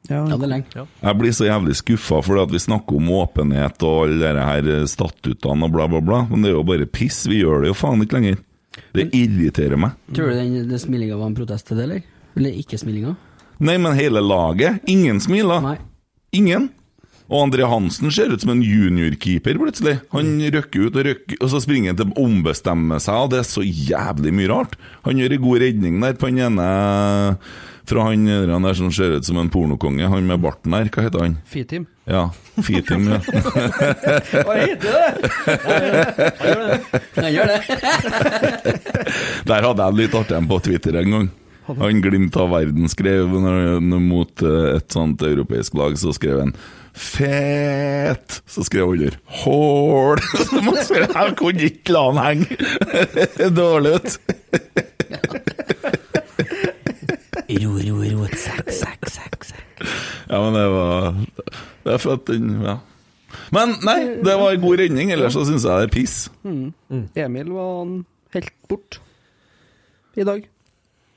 Ja, 0.09 0.23
det 0.27 0.35
er 0.35 0.51
lenge. 0.51 0.83
Jeg 0.83 1.19
blir 1.19 1.35
så 1.35 1.45
jævlig 1.47 1.77
skuffa 1.79 2.17
fordi 2.25 2.41
at 2.43 2.51
vi 2.51 2.59
snakker 2.59 2.97
om 2.99 3.11
åpenhet 3.21 3.85
og 3.87 4.01
alle 4.03 4.33
de 4.35 4.47
her 4.49 4.87
statutene 4.91 5.69
og 5.69 5.75
bla, 5.75 5.87
bla, 5.91 6.01
bla. 6.03 6.19
Men 6.31 6.43
det 6.43 6.51
er 6.51 6.57
jo 6.57 6.65
bare 6.67 6.89
piss. 6.91 7.21
Vi 7.31 7.39
gjør 7.39 7.63
det 7.63 7.71
jo 7.71 7.77
faen 7.77 8.03
ikke 8.03 8.19
lenger. 8.19 8.41
Det 8.93 9.07
irriterer 9.15 9.79
meg. 9.79 9.95
Tror 10.11 10.31
du 10.33 10.37
den, 10.37 10.55
den 10.67 10.81
smilinga 10.81 11.15
var 11.19 11.31
en 11.31 11.37
protest 11.37 11.69
til 11.69 11.79
det, 11.79 11.87
eller? 11.87 12.05
Eller 12.35 12.59
ikke 12.59 12.79
smilinga? 12.81 13.15
Nei, 13.63 13.77
men 13.79 13.95
hele 13.95 14.19
laget. 14.23 14.81
Ingen 14.91 15.21
smiler. 15.23 15.63
Nei. 15.63 15.77
Ingen. 16.35 16.71
Og 17.31 17.45
André 17.47 17.65
Hansen 17.69 18.11
ser 18.11 18.33
ut 18.33 18.43
som 18.43 18.51
en 18.51 18.63
juniorkeeper 18.65 19.55
plutselig. 19.61 19.95
Han 20.11 20.35
røkker 20.53 20.89
ut 20.89 20.97
og 20.99 21.05
røkker, 21.07 21.37
og 21.39 21.51
så 21.53 21.61
springer 21.63 21.93
han 21.93 21.99
til 22.01 22.11
å 22.11 22.25
ombestemme 22.25 22.99
seg, 23.01 23.15
og 23.23 23.31
det 23.31 23.39
er 23.39 23.47
så 23.47 23.63
jævlig 23.63 24.33
mye 24.35 24.49
rart. 24.51 24.75
Han 25.07 25.21
gjør 25.21 25.37
en 25.37 25.45
god 25.45 25.63
redning 25.63 26.01
der 26.03 26.17
på 26.19 26.29
den 26.29 26.43
ene 26.49 26.67
fra 27.89 28.05
han 28.07 28.25
der 28.25 28.73
som 28.77 28.91
ser 28.95 29.17
ut 29.17 29.25
som 29.25 29.37
en 29.41 29.49
pornokonge, 29.51 30.07
han 30.07 30.27
med 30.27 30.39
barten 30.43 30.71
der, 30.75 30.89
hva 30.93 31.03
heter 31.05 31.25
han? 31.25 31.37
Fitim. 31.49 31.85
Ja, 32.07 32.29
Fitim. 32.63 33.07
Ja. 33.11 33.19
Hva 34.43 34.55
heter 34.59 34.91
det? 34.91 35.07
Han 37.15 37.31
gjør 37.31 37.47
det. 37.53 37.59
Der 39.49 39.63
hadde 39.67 39.85
jeg 39.87 39.97
litt 40.01 40.17
artig 40.19 40.35
en 40.35 40.49
på 40.49 40.59
Twitter 40.65 40.99
en 40.99 41.15
gang. 41.15 41.29
Han 41.65 42.01
Glimt 42.03 42.35
av 42.35 42.51
verden 42.51 42.89
skrev 42.91 43.31
mot 43.81 44.43
eh, 44.43 44.75
et 44.75 44.91
sånt 44.91 45.23
europeisk 45.23 45.77
lag, 45.79 45.95
så 45.99 46.11
skrev 46.15 46.41
han 46.43 46.55
Fet! 46.93 48.41
Så 48.45 48.65
skrev 48.67 48.91
han 48.91 48.99
under 48.99 49.15
Hål! 49.43 50.19
Jeg 51.15 51.37
kunne 51.39 51.69
ikke 51.71 51.95
la 51.95 52.03
han 52.11 52.19
henge! 52.27 53.49
Dårlig 53.55 53.95
ut. 53.95 54.11
Ro, 57.53 57.73
ro, 57.77 57.97
ro, 58.01 58.25
sekk, 58.33 58.71
sekk, 58.73 59.09
sekk, 59.11 59.45
sekk. 59.51 59.83
Ja, 60.29 60.39
men 60.41 60.55
det 60.57 60.63
var 60.73 61.17
Det 61.83 61.93
er 61.93 62.01
for 62.01 62.15
at 62.17 62.25
den 62.31 62.49
Ja. 62.63 62.77
Men 63.53 63.75
nei, 63.81 63.97
det 64.23 64.33
var 64.37 64.53
en 64.53 64.61
god 64.61 64.79
redning, 64.79 65.11
ellers 65.13 65.33
så 65.33 65.43
syns 65.45 65.65
jeg 65.65 65.73
det 65.81 65.87
er 65.87 65.93
piss. 65.93 66.15
Emil 67.17 67.49
var 67.53 67.69
han 67.81 67.93
helt 68.35 68.51
bort 68.69 68.99
i 70.17 70.25
dag. 70.27 70.45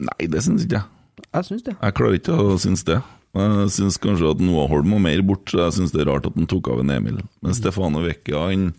Nei, 0.01 0.29
det 0.33 0.43
syns 0.45 0.65
ikke 0.65 0.81
jeg. 0.81 0.89
Jeg 1.27 1.49
syns 1.49 1.67
det. 1.67 1.75
Jeg 1.77 1.97
klarer 1.97 2.19
ikke 2.19 2.37
å 2.41 2.57
synes 2.61 2.85
det. 2.89 2.99
Jeg 3.37 3.73
syns 3.75 3.99
kanskje 4.01 4.31
at 4.33 4.41
Noah 4.41 4.69
Holm 4.73 4.95
var 4.97 5.03
mer 5.05 5.21
bort, 5.29 5.45
så 5.53 5.67
jeg 5.67 5.77
syns 5.77 5.93
det 5.93 6.05
er 6.05 6.11
rart 6.11 6.29
at 6.29 6.37
han 6.41 6.49
tok 6.49 6.71
av 6.73 6.81
en 6.81 6.93
Emil. 6.95 7.21
Men 7.45 7.57
Stefano 7.57 8.01
Vecchia 8.05 8.47
han 8.49 8.71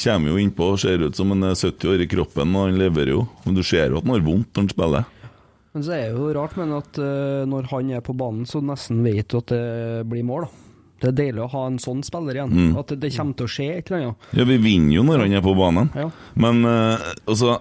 kommer 0.00 0.30
jo 0.30 0.38
innpå 0.38 0.68
og 0.72 0.78
ser 0.82 1.02
ut 1.02 1.18
som 1.18 1.32
han 1.34 1.42
er 1.50 1.58
70 1.58 1.90
år 1.90 2.04
i 2.04 2.10
kroppen, 2.10 2.54
og 2.54 2.68
han 2.68 2.78
leverer 2.78 3.16
jo. 3.16 3.24
Men 3.44 3.58
du 3.58 3.64
ser 3.66 3.90
jo 3.90 3.98
at 3.98 4.06
han 4.06 4.14
har 4.14 4.26
vondt 4.26 4.54
når 4.54 4.62
han 4.62 4.70
spiller. 4.76 5.08
Men 5.74 5.84
så 5.86 5.94
er 5.94 6.08
det 6.08 6.18
jo 6.18 6.32
rart, 6.34 6.56
men 6.58 6.72
at 6.74 6.98
uh, 6.98 7.46
når 7.48 7.70
han 7.70 7.92
er 7.94 8.02
på 8.02 8.16
banen, 8.18 8.48
så 8.48 8.62
nesten 8.64 9.04
vet 9.06 9.30
du 9.30 9.38
at 9.38 9.52
det 9.52 10.08
blir 10.10 10.26
mål, 10.26 10.48
da. 10.48 10.66
Det 11.00 11.08
er 11.08 11.16
deilig 11.16 11.40
å 11.46 11.52
ha 11.54 11.60
en 11.64 11.78
sånn 11.80 12.02
spiller 12.04 12.36
igjen. 12.36 12.50
Mm. 12.52 12.72
At 12.76 12.90
det, 12.92 12.98
det 13.00 13.14
kommer 13.14 13.38
til 13.38 13.46
å 13.46 13.52
skje 13.54 13.68
et 13.78 13.86
eller 13.88 14.02
annet. 14.02 14.26
Ja, 14.36 14.44
vi 14.50 14.58
vinner 14.60 14.98
jo 14.98 15.04
når 15.06 15.22
han 15.24 15.36
er 15.38 15.44
på 15.46 15.54
banen. 15.56 15.88
Ja. 15.96 16.10
Men 16.36 16.60
uh, 16.68 17.00
altså 17.24 17.54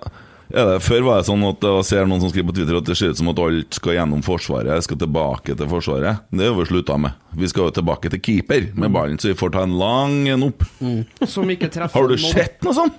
ja, 0.50 0.64
det, 0.66 0.80
Før 0.82 1.04
var 1.06 1.20
det 1.20 1.28
sånn 1.30 1.46
at 1.46 1.66
jeg 1.66 1.86
ser 1.86 2.08
noen 2.10 2.24
som 2.24 2.32
skriver 2.32 2.50
på 2.50 2.56
Twitter 2.58 2.80
at 2.80 2.88
det 2.90 2.98
ser 2.98 3.14
ut 3.14 3.20
som 3.20 3.30
at 3.32 3.42
alt 3.44 3.78
skal 3.78 3.96
gjennom 3.96 4.24
Forsvaret, 4.26 4.86
skal 4.86 5.00
tilbake 5.00 5.56
til 5.56 5.70
Forsvaret. 5.70 6.24
Det 6.34 6.48
har 6.50 6.58
vi 6.58 6.66
slutta 6.72 6.98
med. 7.00 7.20
Vi 7.38 7.50
skal 7.52 7.70
jo 7.70 7.76
tilbake 7.78 8.12
til 8.16 8.24
keeper 8.26 8.72
med 8.74 8.96
ballen, 8.96 9.22
så 9.22 9.30
vi 9.30 9.38
får 9.40 9.54
ta 9.54 9.68
en 9.68 9.78
lang 9.80 10.18
en 10.34 10.48
opp. 10.50 10.66
Treffer 10.80 11.94
Har 11.94 12.10
du 12.10 12.18
sett 12.20 12.66
noe 12.66 12.76
sånt? 12.76 12.98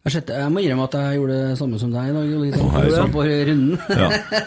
Jeg, 0.00 0.48
må 0.48 0.62
innrømme 0.64 0.86
at 0.88 0.94
jeg 0.96 1.16
gjorde 1.18 1.34
det 1.36 1.56
samme 1.60 1.78
som 1.78 1.90
deg 1.92 2.06
i 2.08 2.12
dag. 2.16 2.28
Liksom, 2.40 2.68
Oh, 2.70 2.76
hei 2.80 3.02
på 3.12 3.24
runden. 3.50 3.74
Ja. 4.00 4.06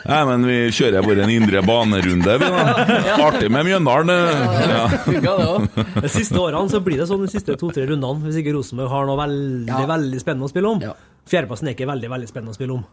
Nei, 0.10 0.22
men 0.32 0.48
vi 0.50 0.56
kjører 0.74 1.06
bare 1.06 1.28
en 1.28 1.34
indre 1.36 1.62
banerunde, 1.62 2.38
vi 2.42 2.48
da. 2.56 2.64
Artig 3.28 3.52
med 3.54 3.68
Mjøndalen. 3.70 4.10
Ja, 4.10 4.88
Ja. 5.22 5.46
De 6.02 6.10
siste 6.10 6.42
årene 6.42 6.74
så 6.74 6.82
blir 6.82 6.98
det 7.04 7.06
sånn 7.12 7.22
de 7.22 7.30
siste 7.30 7.54
to-tre 7.62 7.86
rundene, 7.92 8.26
hvis 8.26 8.42
ikke 8.42 8.56
Rosenborg 8.58 8.90
har 8.96 9.06
noe 9.06 9.20
veldig 9.22 9.70
Ja. 9.70 9.84
veldig 9.94 10.24
spennende 10.26 10.50
å 10.50 10.54
spille 10.56 10.74
om. 10.74 10.82
Ja. 10.90 10.96
Fjerdeplassen 11.30 11.70
er 11.70 11.78
ikke 11.78 11.88
veldig 11.88 12.10
veldig 12.18 12.32
spennende 12.34 12.56
å 12.56 12.58
spille 12.58 12.80
om. 12.80 12.86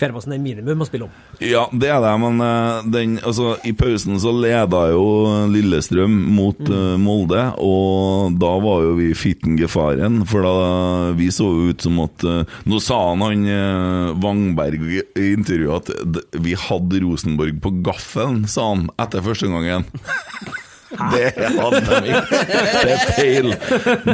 Fjerdeplassen 0.00 0.34
er 0.34 0.42
minimum 0.42 0.82
å 0.82 0.88
spille 0.88 1.06
om. 1.08 1.16
Ja, 1.42 1.66
det 1.72 1.90
er 1.92 2.00
det, 2.04 2.12
men 2.22 2.40
eh, 2.44 2.88
den, 2.94 3.16
altså, 3.20 3.56
i 3.68 3.74
pausen 3.76 4.18
så 4.22 4.32
leda 4.34 4.86
jo 4.92 5.04
Lillestrøm 5.52 6.14
mot 6.36 6.60
eh, 6.66 6.94
Molde, 7.00 7.44
og 7.62 8.38
da 8.40 8.52
var 8.64 8.86
jo 8.86 8.96
vi 8.98 9.10
fitten 9.18 9.58
gefaren, 9.60 10.22
for 10.28 10.46
da 10.46 11.12
vi 11.18 11.28
så 11.34 11.48
jo 11.50 11.72
ut 11.72 11.84
som 11.84 12.00
at 12.04 12.26
eh, 12.28 12.58
Nå 12.68 12.78
sa 12.82 12.98
han 13.10 13.22
han 13.24 13.46
eh, 13.48 14.12
Wangberg 14.22 14.82
i 14.88 15.02
i 15.22 15.32
intervjuet 15.36 15.90
at 15.92 16.38
vi 16.42 16.54
hadde 16.58 17.02
Rosenborg 17.04 17.60
på 17.62 17.74
gaffelen, 17.86 18.44
sa 18.50 18.72
han 18.72 18.88
etter 19.02 19.24
første 19.24 19.50
gangen. 19.50 19.86
Det 20.92 21.28
hadde 21.56 21.80
de 22.04 22.12
ikke. 22.12 22.40
Det 22.52 22.92
er 22.92 23.02
feil. 23.16 23.48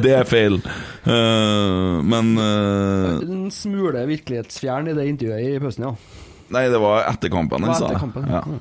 Det 0.05 0.13
er 0.19 0.29
feil. 0.29 0.59
Uh, 1.09 1.99
men 2.07 2.33
uh, 2.39 3.19
En 3.25 3.47
smule 3.55 4.03
virkelighetsfjern 4.11 4.91
i 4.93 4.97
det 4.99 5.07
intervjuet 5.11 5.57
i 5.57 5.61
pausen, 5.63 5.89
ja. 5.89 5.95
Nei, 6.55 6.65
det 6.73 6.81
var 6.81 7.05
etter 7.11 7.29
kampen 7.33 7.67
han 7.69 7.75
sa 7.77 7.89
det. 7.93 7.99
kampen, 8.01 8.29
Ja. 8.31 8.43
ja. 8.47 8.59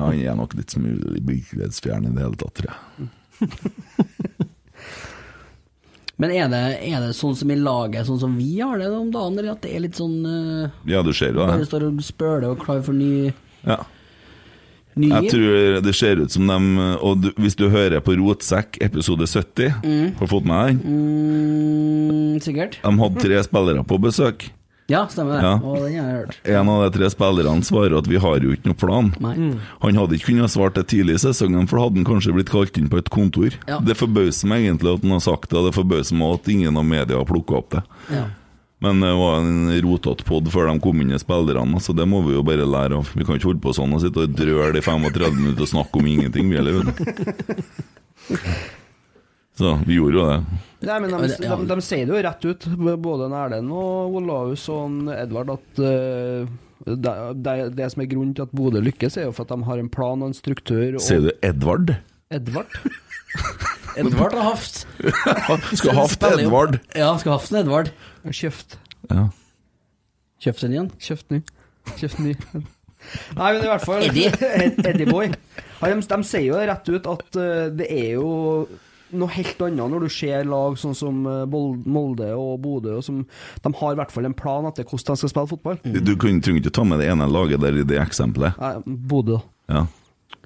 han 0.00 0.20
er 0.20 0.36
nok 0.38 0.54
litt 0.56 0.72
smule 0.72 1.18
virkelighetsfjern 1.20 2.06
i 2.08 2.14
det 2.16 2.22
hele 2.24 2.38
tatt, 2.40 2.54
tror 2.60 2.72
jeg. 2.72 3.08
Men 6.16 6.30
er 6.32 6.46
det, 6.48 6.60
er 6.88 7.02
det 7.04 7.10
sånn 7.18 7.34
som 7.36 7.50
i 7.52 7.56
laget, 7.60 8.06
sånn 8.08 8.20
som 8.22 8.36
vi 8.40 8.54
har 8.62 8.78
det 8.80 8.86
om 8.88 9.10
dagen, 9.12 9.34
eller 9.36 9.52
at 9.52 9.60
det 9.66 9.74
er 9.76 9.82
litt 9.84 9.98
sånn 9.98 10.14
uh, 10.24 10.70
Ja, 10.88 11.02
du 11.04 11.10
ser 11.12 11.34
jo 11.36 11.42
Bare 11.42 11.58
det. 11.60 11.66
står 11.68 11.84
og 11.90 11.98
spøler 12.06 12.46
og 12.54 12.62
klar 12.62 12.80
for 12.86 12.96
ny, 12.96 13.32
Ja. 13.68 13.82
Ny 14.96 15.10
Jeg 15.12 15.32
tror 15.32 15.80
det 15.84 15.94
ser 15.96 16.20
ut 16.22 16.32
som 16.32 16.48
dem 16.50 16.68
Og 16.96 17.22
du, 17.22 17.30
hvis 17.40 17.56
du 17.58 17.68
hører 17.72 18.02
på 18.04 18.16
Rotsekk 18.18 18.80
episode 18.84 19.28
70, 19.28 19.80
har 19.84 20.12
du 20.20 20.30
fått 20.30 20.48
med 20.48 20.76
den? 20.76 20.82
Mm, 20.84 22.36
sikkert. 22.44 22.78
De 22.82 22.92
hadde 23.00 23.22
tre 23.22 23.42
spillere 23.46 23.84
på 23.86 23.98
besøk. 24.02 24.48
Ja, 24.86 25.02
stemmer 25.10 25.34
det. 25.34 25.42
Ja. 25.42 25.54
Og 25.66 25.80
den 25.82 25.96
har 25.98 26.10
jeg 26.10 26.18
hørt. 26.20 26.36
En 26.46 26.68
av 26.70 26.84
de 26.84 26.90
tre 26.94 27.08
spillerne 27.10 27.66
svarer 27.66 27.96
at 27.98 28.06
vi 28.06 28.20
har 28.22 28.44
jo 28.44 28.54
ikke 28.54 28.70
noe 28.70 28.78
plan. 28.78 29.08
Mm. 29.18 29.56
Han 29.82 29.98
hadde 29.98 30.18
ikke 30.18 30.30
kunnet 30.30 30.54
svart 30.54 30.78
det 30.78 30.86
tidlig 30.92 31.16
i 31.18 31.22
sesongen, 31.24 31.66
for 31.66 31.80
da 31.80 31.88
hadde 31.88 32.00
han 32.02 32.06
kanskje 32.06 32.34
blitt 32.36 32.52
kalt 32.52 32.78
inn 32.78 32.90
på 32.92 33.00
et 33.02 33.10
kontor. 33.10 33.56
Ja. 33.66 33.80
Det 33.82 33.98
forbauser 33.98 34.50
meg 34.52 34.68
egentlig 34.68 34.94
at 34.94 35.06
han 35.06 35.16
har 35.16 35.24
sagt 35.26 35.50
det, 35.50 35.58
og 35.58 35.70
det 35.70 35.74
forbauser 35.74 36.18
meg 36.20 36.38
at 36.38 36.50
ingen 36.54 36.78
av 36.78 36.86
media 36.86 37.18
har 37.18 37.26
plukka 37.26 37.58
opp 37.58 37.74
det. 37.74 37.82
Ja. 38.14 38.26
Men 38.84 39.00
det 39.00 39.12
var 39.16 39.38
en 39.40 39.70
rotete 39.86 40.24
pod 40.28 40.48
før 40.52 40.68
de 40.68 40.80
kom 40.84 41.00
inn 41.00 41.14
i 41.16 41.20
spillerne, 41.20 41.80
så 41.80 41.94
det 41.96 42.04
må 42.08 42.20
vi 42.26 42.34
jo 42.36 42.42
bare 42.44 42.66
lære 42.68 42.98
av. 42.98 43.12
Vi 43.16 43.24
kan 43.24 43.38
ikke 43.38 43.48
holde 43.50 43.64
på 43.64 43.72
sånn 43.76 43.94
og 43.96 44.02
sitte 44.04 44.26
og 44.26 44.34
drøle 44.36 44.76
i 44.76 44.84
35 44.84 45.38
minutter 45.38 45.64
og 45.64 45.70
snakke 45.70 46.02
om 46.02 46.10
ingenting, 46.12 46.50
vi 46.52 46.60
heller. 46.60 46.84
Så 49.56 49.78
vi 49.86 49.96
gjorde 49.96 50.18
jo 50.18 50.26
det. 50.28 50.60
Nei, 50.84 50.98
men 51.00 51.14
de, 51.14 51.28
de, 51.32 51.48
de, 51.48 51.66
de 51.70 51.76
sier 51.84 52.04
det 52.04 52.12
jo 52.12 52.24
rett 52.26 52.44
ut, 52.44 52.66
både 53.00 53.30
en 53.30 53.36
Erlend 53.40 53.72
og 53.72 54.18
Olaus 54.20 54.66
og 54.72 55.08
Edvard, 55.14 55.54
at 55.54 55.80
uh, 55.80 56.50
det, 56.84 57.14
det, 57.40 57.54
det 57.78 57.88
som 57.94 58.04
er 58.04 58.10
grunnen 58.10 58.34
til 58.36 58.44
at 58.44 58.52
Bodø 58.52 58.82
lykkes, 58.84 59.16
er 59.16 59.30
jo 59.30 59.32
for 59.32 59.48
at 59.48 59.54
de 59.54 59.68
har 59.70 59.80
en 59.80 59.88
plan 59.88 60.20
og 60.20 60.28
en 60.28 60.36
struktur. 60.36 60.98
Og 60.98 61.00
Sier 61.00 61.24
du 61.24 61.32
Edvard? 61.40 61.94
Edvard? 62.30 62.66
Edvard 63.96 64.34
har 64.34 64.42
haft. 64.42 64.86
skal 65.78 65.94
haft 65.94 66.22
Edvard. 66.22 66.78
Ja, 66.94 67.16
skal 67.18 67.36
haft 67.36 67.52
en 67.52 67.60
Edvard. 67.62 67.92
Kjøpt. 68.26 68.78
Ja. 69.10 69.28
Kjøpt 70.42 70.64
den 70.64 70.74
igjen. 70.74 70.88
Kjøpt 71.00 71.30
ny. 71.30 71.42
Kjøpt 71.96 72.18
ny. 72.24 72.34
Nei, 73.38 73.52
men 73.54 73.62
i 73.62 73.68
hvert 73.70 73.84
fall 73.86 74.02
Eddie. 74.08 74.32
Eddie 74.82 75.06
Boy. 75.06 75.30
De, 75.30 75.92
de 76.10 76.18
sier 76.26 76.48
jo 76.48 76.58
rett 76.58 76.90
ut 76.90 77.06
at 77.12 77.38
eh, 77.38 77.68
det 77.76 77.86
er 77.92 78.08
jo 78.16 78.30
noe 79.14 79.30
helt 79.30 79.60
annet 79.62 79.92
når 79.92 80.06
du 80.06 80.10
ser 80.10 80.48
lag 80.48 80.74
sånn 80.80 80.96
som 80.98 81.20
eh, 81.30 81.44
Molde 81.46 82.32
og 82.34 82.56
Bodø, 82.64 82.96
som, 83.06 83.20
de 83.62 83.72
har 83.78 83.94
i 83.94 84.00
hvert 84.00 84.10
fall 84.10 84.26
en 84.26 84.34
plan 84.34 84.66
etter 84.66 84.88
hvordan 84.88 85.14
de 85.14 85.22
skal 85.22 85.32
spille 85.32 85.52
fotball. 85.52 85.78
Du 85.84 86.16
kan, 86.18 86.40
trenger 86.42 86.64
ikke 86.64 86.74
ta 86.74 86.86
med 86.88 87.04
det 87.04 87.12
ene 87.12 87.30
laget 87.30 87.62
der 87.62 87.78
i 87.78 87.86
det 87.86 88.00
eksempelet. 88.02 88.58
Bodø. 88.84 89.38
Ja. 89.70 89.84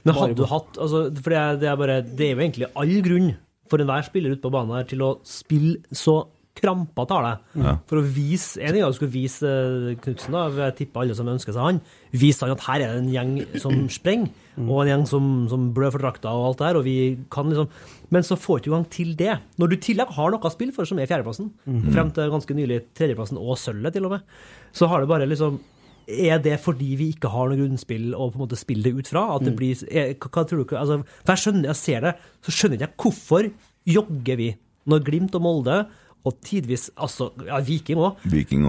Men 0.07 0.17
hadde 0.17 0.37
du 0.39 0.47
hatt 0.49 0.79
altså, 0.81 1.07
For 1.13 1.33
det 1.33 1.39
er, 1.39 1.57
det, 1.61 1.71
er 1.71 1.79
bare, 1.81 2.01
det 2.07 2.27
er 2.27 2.35
jo 2.35 2.45
egentlig 2.45 2.69
all 2.79 2.99
grunn 3.05 3.33
for 3.71 3.83
enhver 3.83 4.03
spiller 4.03 4.35
ute 4.35 4.43
på 4.43 4.51
banen 4.51 4.75
her 4.75 4.87
til 4.91 5.03
å 5.07 5.15
spille 5.27 5.79
så 5.95 6.23
krampa 6.61 7.05
tale. 7.09 7.31
det. 7.31 7.63
Ja. 7.65 7.75
For 7.89 8.01
å 8.01 8.05
vise 8.05 8.61
En 8.61 8.77
gang 8.77 8.91
du 8.91 8.97
skulle 8.97 9.15
vise 9.15 9.47
uh, 9.47 9.93
Knutsen, 10.03 10.35
da, 10.35 10.43
jeg 10.67 10.77
tipper 10.81 11.05
alle 11.05 11.17
som 11.17 11.31
ønsker 11.31 11.55
seg 11.55 11.63
han, 11.63 11.81
vise 12.11 12.45
han 12.45 12.57
at 12.57 12.67
her 12.67 12.85
er 12.85 12.93
det 12.93 13.03
en 13.05 13.13
gjeng 13.15 13.33
som 13.63 13.85
sprenger, 13.99 14.33
og 14.67 14.83
en 14.83 14.93
gjeng 14.93 15.07
som, 15.09 15.31
som 15.53 15.71
blør 15.77 15.95
for 15.95 16.05
drakta 16.05 16.35
og 16.37 16.51
alt 16.51 16.61
det 16.61 16.69
her, 16.69 16.81
og 16.81 16.87
vi 16.89 16.97
kan 17.33 17.49
liksom 17.49 17.71
Men 18.11 18.27
så 18.27 18.37
får 18.37 18.59
du 18.59 18.65
ikke 18.65 18.73
engang 18.75 18.91
til 18.91 19.11
det. 19.17 19.35
Når 19.63 19.71
du 19.71 19.75
i 19.77 19.83
tillegg 19.87 20.15
har 20.17 20.33
noe 20.35 20.43
å 20.43 20.53
spille 20.53 20.75
for, 20.75 20.89
som 20.89 20.99
er 20.99 21.07
fjerdeplassen, 21.07 21.53
frem 21.95 22.09
til 22.11 22.33
ganske 22.33 22.57
nylig 22.59 22.81
tredjeplassen 22.99 23.39
og 23.39 23.55
sølvet, 23.63 23.95
til 23.95 24.09
og 24.09 24.17
med, 24.17 24.41
så 24.75 24.89
har 24.91 25.01
det 25.01 25.13
bare 25.13 25.29
liksom 25.31 25.61
er 26.11 26.41
det 26.43 26.59
fordi 26.63 26.95
vi 26.99 27.11
ikke 27.15 27.31
har 27.33 27.51
noe 27.51 27.59
grunnspill 27.61 28.13
å 28.15 28.29
på 28.31 28.39
en 28.39 28.45
måte 28.45 28.59
spille 28.59 28.85
det 28.87 28.93
ut 28.97 29.11
fra? 29.11 29.27
At 29.37 29.47
det 29.47 29.55
blir, 29.59 29.81
er, 29.89 30.13
hva, 30.19 30.45
tror 30.45 30.63
du, 30.63 30.75
altså, 30.77 31.01
for 31.23 31.35
jeg 31.35 31.45
skjønner, 31.45 31.71
jeg 31.71 31.81
ser 31.81 32.07
det, 32.07 32.15
så 32.47 32.55
skjønner 32.57 32.83
jeg 32.83 32.93
ikke 32.93 33.07
hvorfor 33.07 33.51
jogger 33.91 34.41
vi 34.41 34.51
når 34.91 35.05
Glimt 35.07 35.37
og 35.39 35.45
Molde, 35.45 35.81
og 36.29 36.37
tidvis 36.45 36.91
altså, 37.01 37.31
ja, 37.47 37.61
Viking 37.65 38.01
òg, 38.03 38.25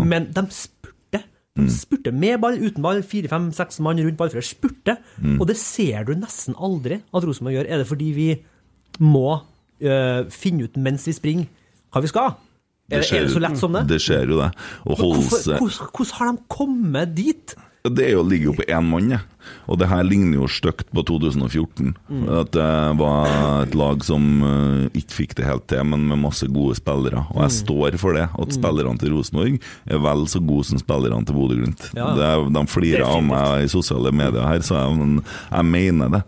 men 0.07 0.29
de 0.31 0.45
spurter. 0.55 1.25
De 1.59 1.65
spurter 1.67 2.15
med 2.15 2.37
ball, 2.39 2.55
uten 2.61 2.83
ball, 2.83 3.01
fire, 3.03 3.27
fem, 3.31 3.49
seks 3.55 3.81
mann 3.83 3.99
rundt 3.99 4.19
ballfører. 4.19 4.45
Spurter. 4.45 5.01
Og 5.35 5.43
det 5.49 5.57
ser 5.59 6.05
du 6.07 6.13
nesten 6.15 6.55
aldri 6.55 7.01
at 7.01 7.27
Rosenborg 7.27 7.57
gjør. 7.57 7.67
Er 7.67 7.81
det 7.81 7.89
fordi 7.89 8.11
vi 8.15 8.29
må 9.03 9.41
øh, 9.81 10.29
finne 10.31 10.69
ut 10.69 10.79
mens 10.79 11.09
vi 11.09 11.17
springer 11.17 11.49
hva 11.91 12.03
vi 12.05 12.11
skal? 12.11 12.37
Det- 12.91 13.11
er 13.11 13.25
det 13.25 13.33
så 13.33 13.41
lett 13.41 13.57
som 13.57 13.73
det? 13.73 13.87
Det 13.87 13.99
skjer 14.03 14.27
jo 14.29 14.37
det. 14.43 14.51
Å 14.85 14.95
hvordan, 14.99 16.11
har 16.19 16.31
de 16.31 16.37
kommet 16.51 17.15
dit? 17.15 17.55
Det 17.83 18.03
er 18.05 18.11
jo, 18.13 18.21
ligger 18.21 18.51
jo 18.51 18.53
på 18.59 18.65
én 18.69 18.85
mann, 18.85 19.07
jeg. 19.09 19.21
Og 19.67 19.79
det 19.81 19.87
her 19.89 20.03
ligner 20.05 20.37
jo 20.37 20.45
stygt 20.45 20.91
på 20.93 21.01
2014. 21.03 21.95
Mm. 22.11 22.27
At 22.29 22.51
det 22.53 22.97
var 22.99 23.63
et 23.63 23.73
lag 23.73 24.03
som 24.05 24.21
uh, 24.45 24.85
ikke 24.93 25.15
fikk 25.17 25.33
det 25.39 25.47
helt 25.47 25.65
til, 25.71 25.81
men 25.89 26.03
med 26.11 26.21
masse 26.21 26.45
gode 26.45 26.75
spillere. 26.77 27.23
Og 27.33 27.41
jeg 27.41 27.49
Mm. 27.49 27.57
står 27.65 27.97
for 27.97 28.13
det, 28.13 28.27
at 28.37 28.53
spillerne 28.53 28.99
til 29.01 29.15
Rosenborg 29.15 29.57
er 29.89 29.97
vel 29.97 30.27
så 30.29 30.39
gode 30.45 30.65
som 30.69 30.77
spillerne 30.77 31.25
til 31.25 31.33
Bodø-Glimt. 31.33 31.89
Ja. 31.97 32.13
De 32.53 32.65
flirer 32.69 33.01
av 33.03 33.23
meg 33.23 33.63
i 33.65 33.67
sosiale 33.73 34.11
medier 34.13 34.45
her, 34.45 34.59
så 34.61 34.77
jeg, 34.77 35.23
jeg 35.51 35.65
mener 35.65 36.09
det. 36.19 36.23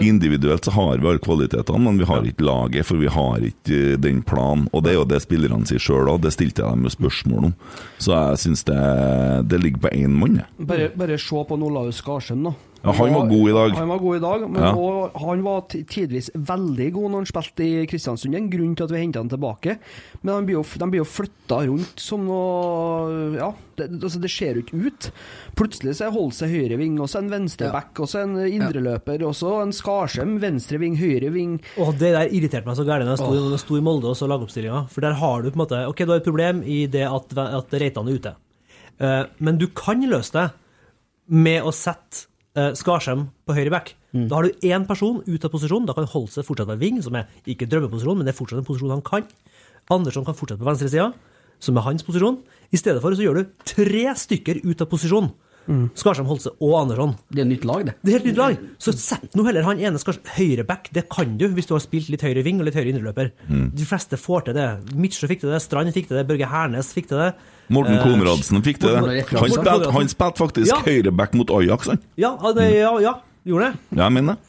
Individuelt 0.00 0.64
så 0.64 0.74
har 0.74 0.98
vi 0.98 1.08
alle 1.10 1.22
kvalitetene, 1.22 1.82
men 1.84 2.00
vi 2.00 2.08
har 2.08 2.26
ikke 2.26 2.46
laget, 2.46 2.86
for 2.88 3.00
vi 3.00 3.10
har 3.10 3.46
ikke 3.50 3.78
eh, 3.94 3.98
den 4.00 4.22
planen. 4.26 4.68
Og 4.72 4.84
det 4.84 4.94
er 4.94 5.00
jo 5.00 5.06
det 5.08 5.22
spillerne 5.24 5.68
sier 5.68 5.82
sjøl 5.82 6.10
òg, 6.10 6.22
det 6.24 6.34
stilte 6.34 6.64
jeg 6.64 6.76
dem 6.76 6.88
jo 6.88 6.94
spørsmål 6.94 7.50
om. 7.50 7.54
Så 7.98 8.14
jeg 8.14 8.42
syns 8.44 8.64
det, 8.68 8.80
det 9.50 9.62
ligger 9.62 9.86
på 9.86 9.94
én 9.96 10.16
mann. 10.22 10.40
Bare, 10.58 10.90
bare 10.96 11.18
se 11.20 11.44
på 11.48 11.60
Olaus 11.60 12.02
Skarsheim, 12.02 12.44
da. 12.48 12.54
Ja, 12.80 12.92
han 12.96 13.12
var 13.12 13.26
god 13.28 13.48
i 13.50 13.52
dag. 13.52 13.74
Han 13.76 13.88
var 13.92 13.98
god 14.00 14.16
i 14.16 14.20
dag, 14.24 14.44
men 14.50 14.62
Ja. 14.62 14.70
også, 14.72 15.18
han 15.20 15.42
var 15.44 15.60
ti- 15.68 15.82
tidvis 15.84 16.30
veldig 16.34 16.92
god 16.94 17.10
når 17.10 17.18
han 17.18 17.26
spilte 17.28 17.60
i 17.66 17.86
Kristiansund. 17.86 18.34
En 18.34 18.48
grunn 18.48 18.74
til 18.74 18.84
at 18.84 18.90
vi 18.94 19.02
henta 19.02 19.20
han 19.20 19.28
tilbake. 19.28 19.74
Men 20.22 20.34
han 20.34 20.46
blir 20.46 20.54
jo, 20.56 20.62
de 20.64 20.86
blir 20.90 21.02
jo 21.02 21.04
flytta 21.04 21.58
rundt 21.68 22.00
som 22.00 22.24
noe 22.24 23.36
Ja, 23.36 23.52
det, 23.76 23.90
altså 24.02 24.20
det 24.20 24.30
ser 24.30 24.54
jo 24.56 24.62
ikke 24.62 24.86
ut. 24.86 25.10
Plutselig 25.56 25.96
så 25.98 26.10
holder 26.10 26.32
seg 26.38 26.54
høyreving, 26.56 26.96
og 27.00 27.08
så 27.12 27.18
en 27.20 27.28
venstreback, 27.28 28.00
og 28.00 28.08
så 28.08 28.22
en 28.22 28.36
indreløper, 28.48 29.26
og 29.28 29.34
så 29.36 29.60
en 29.62 29.72
Skarsheim 29.76 30.40
høyre 30.96 31.30
ving. 31.32 31.60
Åh, 31.76 31.92
det 31.92 32.14
der 32.16 32.28
irriterte 32.32 32.64
meg 32.66 32.76
så 32.76 32.84
gærent 32.86 33.04
da 33.04 33.12
jeg 33.12 33.18
sto, 33.18 33.28
når 33.34 33.50
jeg 33.58 33.64
sto 33.66 33.76
i 33.76 33.80
Molde 33.84 34.08
og 34.08 34.16
så 34.16 34.26
lagoppstillinga. 34.26 34.88
For 34.88 35.00
der 35.02 35.12
har 35.20 35.42
du 35.42 35.50
på 35.50 35.60
en 35.60 35.66
måte 35.66 35.86
Ok, 35.86 35.98
du 35.98 36.12
har 36.12 36.20
et 36.20 36.24
problem 36.24 36.62
i 36.64 36.86
det 36.86 37.04
at, 37.04 37.36
at 37.36 37.76
Reitan 37.76 38.08
er 38.08 38.16
ute. 38.16 38.34
Uh, 39.00 39.24
men 39.38 39.58
du 39.58 39.66
kan 39.68 40.00
løse 40.00 40.32
det 40.32 40.50
med 41.28 41.62
å 41.62 41.72
sette 41.72 42.26
Skarsheim 42.54 43.28
på 43.46 43.54
høyre 43.54 43.70
back. 43.70 43.92
Da 44.10 44.34
har 44.40 44.46
du 44.48 44.66
én 44.66 44.86
person 44.88 45.20
ut 45.22 45.44
av 45.46 45.52
posisjon. 45.52 45.86
Da 45.86 45.94
kan 45.94 46.08
Holse 46.10 46.42
fortsatt 46.42 46.66
være 46.66 46.82
wing, 46.82 46.98
som 47.02 47.14
er 47.14 47.28
ikke 47.46 47.68
drømmeposisjon, 47.70 48.18
men 48.18 48.26
det 48.26 48.34
er 48.34 48.38
fortsatt 48.40 48.58
en 48.62 48.66
posisjon 48.66 48.94
han 48.96 49.04
kan. 49.06 49.28
Andersson 49.90 50.26
kan 50.26 50.34
fortsette 50.34 50.62
på 50.62 50.66
venstresida, 50.66 51.12
som 51.62 51.78
er 51.78 51.86
hans 51.86 52.02
posisjon. 52.06 52.40
I 52.74 52.80
stedet 52.80 53.02
for 53.02 53.14
så 53.14 53.22
gjør 53.22 53.40
du 53.40 53.54
tre 53.66 54.04
stykker 54.18 54.62
ut 54.66 54.82
av 54.82 54.90
posisjon. 54.90 55.30
Skarsheim, 55.94 56.26
Holse 56.26 56.50
og 56.60 56.72
Andersson. 56.80 57.12
Det 57.30 57.38
er 57.38 57.46
et 57.46 57.50
nytt 57.52 57.64
lag, 57.68 57.84
det. 57.86 57.94
Det 58.02 58.10
er 58.12 58.18
helt 58.18 58.26
nytt 58.30 58.40
lag. 58.40 58.56
Så 58.82 58.92
sett 58.98 59.36
nå 59.38 59.44
heller 59.46 59.62
han 59.68 59.78
ene 59.78 59.98
skars 60.02 60.18
høyreback. 60.36 60.90
Det 60.92 61.04
kan 61.08 61.36
du 61.38 61.46
hvis 61.54 61.66
du 61.70 61.74
har 61.76 61.80
spilt 61.84 62.08
litt 62.10 62.22
høyre 62.26 62.42
ving 62.42 62.58
og 62.60 62.66
litt 62.66 62.74
høyre 62.74 62.90
indreløper. 62.92 63.30
De 63.48 63.84
fleste 63.86 64.18
får 64.18 64.44
til 64.50 64.54
det. 64.58 64.66
Midtsjø 64.98 65.28
fikk 65.30 65.40
til 65.44 65.50
det, 65.54 65.62
Strand 65.62 65.92
fikk 65.94 66.08
til 66.10 66.18
det, 66.18 66.26
Børge 66.28 66.48
Hernes 66.50 66.92
fikk 66.92 67.08
til 67.12 67.18
det. 67.22 67.30
Morten 67.70 67.94
Eh, 67.94 68.02
Konradsen 68.02 68.62
fikk 68.66 68.80
til 68.82 68.90
det. 68.96 69.24
Han 69.30 69.48
spilte, 69.50 69.92
han 69.94 70.08
spilte 70.08 70.38
faktisk 70.42 70.66
Ja. 70.74 70.80
høyreback 70.82 71.34
mot 71.34 71.50
Ajax, 71.50 71.86
han. 71.86 71.98
Ja, 72.16 72.36
ja, 72.42 72.52
det, 72.52 72.70
ja, 72.74 72.98
ja, 72.98 73.14
gjorde 73.46 73.70
det. 73.72 73.78
Ja, 73.96 74.04
jeg 74.08 74.12
mener 74.12 74.34
det. 74.34 74.46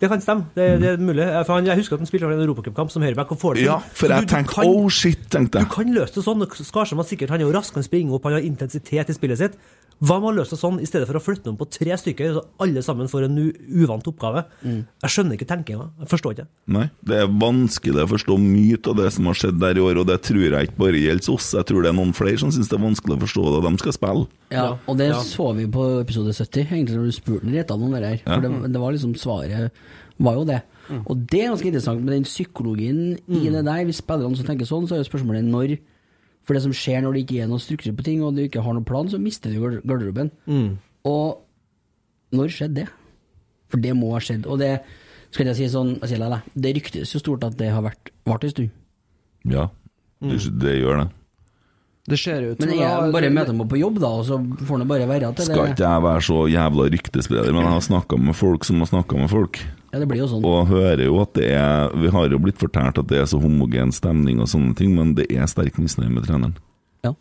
Det 0.00 0.08
kan 0.08 0.20
stemme. 0.22 0.46
Det, 0.54 0.80
det 0.80 0.88
er 0.94 0.96
mulig. 0.96 1.20
Eh, 1.26 1.42
For 1.44 1.58
han, 1.58 1.66
jeg 1.66 1.76
husker 1.76 1.94
at 1.98 2.00
han 2.00 2.06
spilte 2.08 2.24
en 2.30 2.40
europacupkamp 2.40 2.88
som 2.90 3.02
høyreback 3.02 3.32
og 3.34 3.38
får 3.42 3.54
det 3.58 3.60
til. 3.60 3.66
Ja, 3.68 3.78
for 3.92 4.06
jeg 4.08 4.20
du- 4.22 4.26
du 4.26 4.34
tenkte 4.34 4.54
kan- 4.54 4.64
oh 4.66 4.88
shit, 4.88 5.18
tenkte 5.28 5.58
Du 5.58 5.58
jeg. 5.58 5.68
kan 5.74 5.92
løse 5.92 6.14
det 6.14 6.24
sånn. 6.24 6.40
Skarsheim 6.46 6.96
var 6.96 7.04
sikkert, 7.04 7.28
han 7.28 7.40
er 7.42 7.44
jo 7.44 7.52
rask, 7.52 7.74
han 7.74 7.82
springer 7.82 8.14
opp, 8.14 8.24
han 8.24 8.32
har 8.32 8.40
intensitet 8.40 9.10
i 9.10 9.12
spillet 9.12 9.36
sitt. 9.36 9.52
Hva 10.00 10.16
med 10.16 10.30
å 10.30 10.36
løse 10.38 10.54
det 10.54 10.60
sånn, 10.62 10.78
i 10.80 10.86
stedet 10.88 11.04
for 11.08 11.18
å 11.18 11.20
flytte 11.20 11.50
noen 11.50 11.58
på 11.60 11.66
tre 11.68 11.92
stykker, 12.00 12.30
så 12.32 12.42
alle 12.64 12.80
sammen 12.84 13.08
får 13.10 13.26
en 13.26 13.38
uvant 13.82 14.06
oppgave? 14.08 14.46
Jeg 14.64 15.12
skjønner 15.12 15.36
ikke 15.36 15.48
tenkinga. 15.50 15.90
Jeg 16.00 16.08
forstår 16.08 16.36
ikke. 16.36 16.46
Nei, 16.72 16.86
det 17.04 17.18
er 17.20 17.28
vanskelig 17.42 18.06
å 18.06 18.08
forstå 18.14 18.38
mye 18.40 18.80
av 18.80 18.96
det 19.02 19.10
som 19.12 19.28
har 19.28 19.36
skjedd 19.42 19.60
der 19.60 19.76
i 19.76 19.84
år, 19.84 20.00
og 20.00 20.08
det 20.08 20.16
tror 20.24 20.46
jeg 20.46 20.70
ikke 20.70 20.80
bare 20.80 21.02
gjelder 21.02 21.34
oss. 21.34 21.50
Jeg 21.58 21.68
tror 21.68 21.84
det 21.84 21.92
er 21.92 21.98
noen 22.00 22.14
flere 22.16 22.40
som 22.40 22.54
syns 22.54 22.72
det 22.72 22.78
er 22.78 22.84
vanskelig 22.86 23.18
å 23.18 23.22
forstå 23.26 23.44
det 23.56 23.62
de 23.68 23.84
skal 23.84 23.96
spille. 23.98 24.26
Ja, 24.56 24.66
og 24.88 25.00
det 25.02 25.10
så 25.28 25.50
vi 25.60 25.68
på 25.68 25.86
episode 26.00 26.32
70, 26.32 26.64
egentlig, 26.64 26.96
når 26.96 27.10
du 27.10 27.18
spurte 27.20 27.52
Reitan 27.52 27.84
om 27.84 27.92
det 27.92 28.04
her. 28.06 28.22
For 28.24 28.46
det, 28.46 28.72
det 28.72 28.80
var 28.86 28.96
liksom 28.96 29.16
svaret 29.20 29.70
var 30.20 30.36
jo 30.36 30.48
det. 30.48 30.60
Og 31.06 31.16
det 31.30 31.44
er 31.44 31.52
ganske 31.52 31.68
interessant 31.70 32.02
med 32.04 32.16
den 32.16 32.26
psykologien 32.26 33.02
i 33.28 33.46
det 33.52 33.62
der. 33.68 33.84
Hvis 33.88 34.00
spillerne 34.02 34.36
som 34.36 34.48
tenker 34.48 34.68
sånn, 34.68 34.88
så 34.88 34.96
er 34.96 35.04
jo 35.04 35.08
spørsmålet 35.12 35.46
når. 35.48 35.76
For 36.46 36.56
det 36.56 36.62
som 36.64 36.72
skjer 36.74 37.04
når 37.04 37.14
det 37.14 37.24
ikke 37.26 37.42
er 37.44 37.50
noe 37.50 37.62
struktur 37.62 37.92
på 37.96 38.06
ting, 38.06 38.22
og 38.24 38.34
du 38.36 38.42
ikke 38.44 38.62
har 38.64 38.74
noen 38.74 38.86
plan, 38.88 39.10
så 39.10 39.20
mister 39.22 39.52
du 39.52 39.60
garderoben. 39.60 40.32
garderoben. 40.46 40.78
Og 41.06 41.44
når 42.36 42.54
skjedde 42.54 42.82
det? 42.82 42.88
For 43.70 43.82
det 43.82 43.94
må 43.96 44.10
ha 44.14 44.22
skjedd. 44.24 44.48
Og 44.50 44.58
det 44.62 44.72
skal 45.30 45.50
jeg 45.50 45.60
si 45.60 45.68
sånn, 45.70 45.94
jeg 46.00 46.12
sier 46.14 46.24
det, 46.24 46.40
det 46.58 46.74
ryktes 46.78 47.14
jo 47.14 47.22
stort 47.22 47.46
at 47.46 47.56
det 47.60 47.70
har 47.70 47.84
vært 47.86 48.10
vart 48.26 48.46
en 48.46 48.54
stund. 48.54 48.72
Ja, 49.50 49.68
det, 50.24 50.40
det 50.60 50.74
gjør 50.80 51.04
det. 51.04 51.08
Det 52.10 52.18
ser 52.18 52.46
ut 52.50 52.62
Men 52.64 52.72
jeg 52.74 53.12
bare 53.14 53.30
møter 53.32 53.54
dem 53.54 53.66
på 53.70 53.78
jobb, 53.80 54.00
da, 54.02 54.12
og 54.20 54.24
så 54.26 54.38
får 54.66 54.82
det 54.82 54.86
bare 54.90 55.10
være 55.10 55.28
at 55.30 55.38
det 55.38 55.46
Skal 55.48 55.72
ikke 55.72 55.84
jeg 55.86 56.04
være 56.06 56.24
så 56.26 56.38
jævla 56.50 56.88
ryktespreder, 56.94 57.52
men 57.54 57.62
jeg 57.66 57.74
har 57.76 57.84
snakka 57.86 58.18
med 58.20 58.36
folk 58.38 58.66
som 58.66 58.82
har 58.82 58.90
snakka 58.90 59.20
med 59.20 59.30
folk. 59.30 59.60
Ja, 59.90 59.98
det 59.98 60.06
blir 60.10 60.22
jo 60.22 60.28
sånn. 60.30 60.46
Og 60.46 60.68
hører 60.70 61.02
jo 61.02 61.18
at 61.22 61.32
det 61.34 61.48
er 61.56 61.90
Vi 61.98 62.10
har 62.14 62.30
jo 62.30 62.38
blitt 62.42 62.60
fortalt 62.62 62.98
at 63.00 63.08
det 63.10 63.22
er 63.22 63.28
så 63.30 63.40
homogen 63.42 63.94
stemning 63.94 64.42
og 64.42 64.50
sånne 64.50 64.74
ting, 64.78 64.94
men 64.98 65.14
det 65.18 65.26
er 65.34 65.50
sterk 65.50 65.78
misnøye 65.82 66.12
med 66.12 66.26
treneren. 66.28 66.56
Ja. 67.06 67.14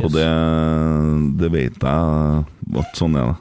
Og 0.00 0.12
det, 0.14 0.26
det 1.42 1.50
vet 1.54 1.78
jeg 1.82 2.44
at 2.84 3.00
sånn 3.00 3.18
er 3.18 3.32
det. 3.32 3.38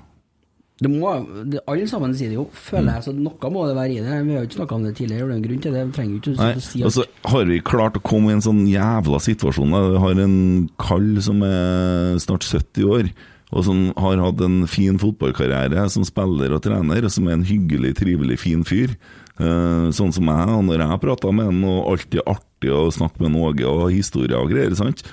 Det 0.79 0.87
må, 0.87 1.11
det, 1.51 1.59
alle 1.67 1.87
sammen 1.91 2.13
sier 2.15 2.31
det 2.31 2.37
jo, 2.37 2.45
føler 2.55 2.93
jeg, 2.95 3.05
så 3.09 3.13
noe 3.15 3.51
må 3.51 3.65
det 3.67 3.75
være 3.75 3.97
i 3.97 4.03
det. 4.03 4.19
Vi 4.23 4.35
har 4.35 4.45
jo 4.45 4.47
ikke 4.47 4.59
snakka 4.61 4.77
om 4.77 4.85
det 4.87 4.93
tidligere, 4.95 5.25
det 5.27 5.33
er 5.33 5.39
en 5.39 5.47
grunn 5.47 5.63
til 5.65 5.75
det. 5.75 5.81
Vi 5.89 5.95
trenger 5.97 6.19
ikke 6.21 6.35
Nei, 6.37 6.51
å 6.55 6.63
si 6.63 6.83
og 6.87 6.93
så 6.95 7.05
har 7.33 7.49
vi 7.49 7.57
klart 7.67 7.99
å 7.99 8.03
komme 8.07 8.31
i 8.31 8.37
en 8.37 8.45
sånn 8.45 8.61
jævla 8.69 9.19
situasjon. 9.25 9.75
Vi 9.75 10.03
har 10.05 10.23
en 10.23 10.37
kall 10.79 11.09
som 11.25 11.43
er 11.43 12.15
snart 12.23 12.47
70 12.47 12.87
år, 12.95 13.11
og 13.49 13.65
som 13.65 13.85
har 13.97 14.23
hatt 14.23 14.43
en 14.45 14.59
fin 14.71 14.99
fotballkarriere 15.01 15.83
som 15.91 16.05
spiller 16.07 16.55
og 16.55 16.63
trener, 16.63 17.03
og 17.03 17.11
som 17.11 17.27
er 17.27 17.39
en 17.39 17.47
hyggelig, 17.49 17.97
trivelig, 17.99 18.39
fin 18.45 18.63
fyr. 18.67 18.95
Eh, 19.39 19.87
sånn 19.95 20.15
som 20.15 20.31
jeg, 20.31 20.59
når 20.67 20.85
jeg 20.85 21.01
prater 21.03 21.35
med 21.35 21.49
han, 21.49 21.63
og 21.67 21.93
alltid 21.93 22.23
artig 22.23 22.71
å 22.75 22.85
snakke 22.93 23.23
med 23.25 23.39
Åge 23.39 23.67
og 23.67 23.89
historier 23.91 24.39
og 24.39 24.51
greier, 24.51 24.75
sant. 24.79 25.03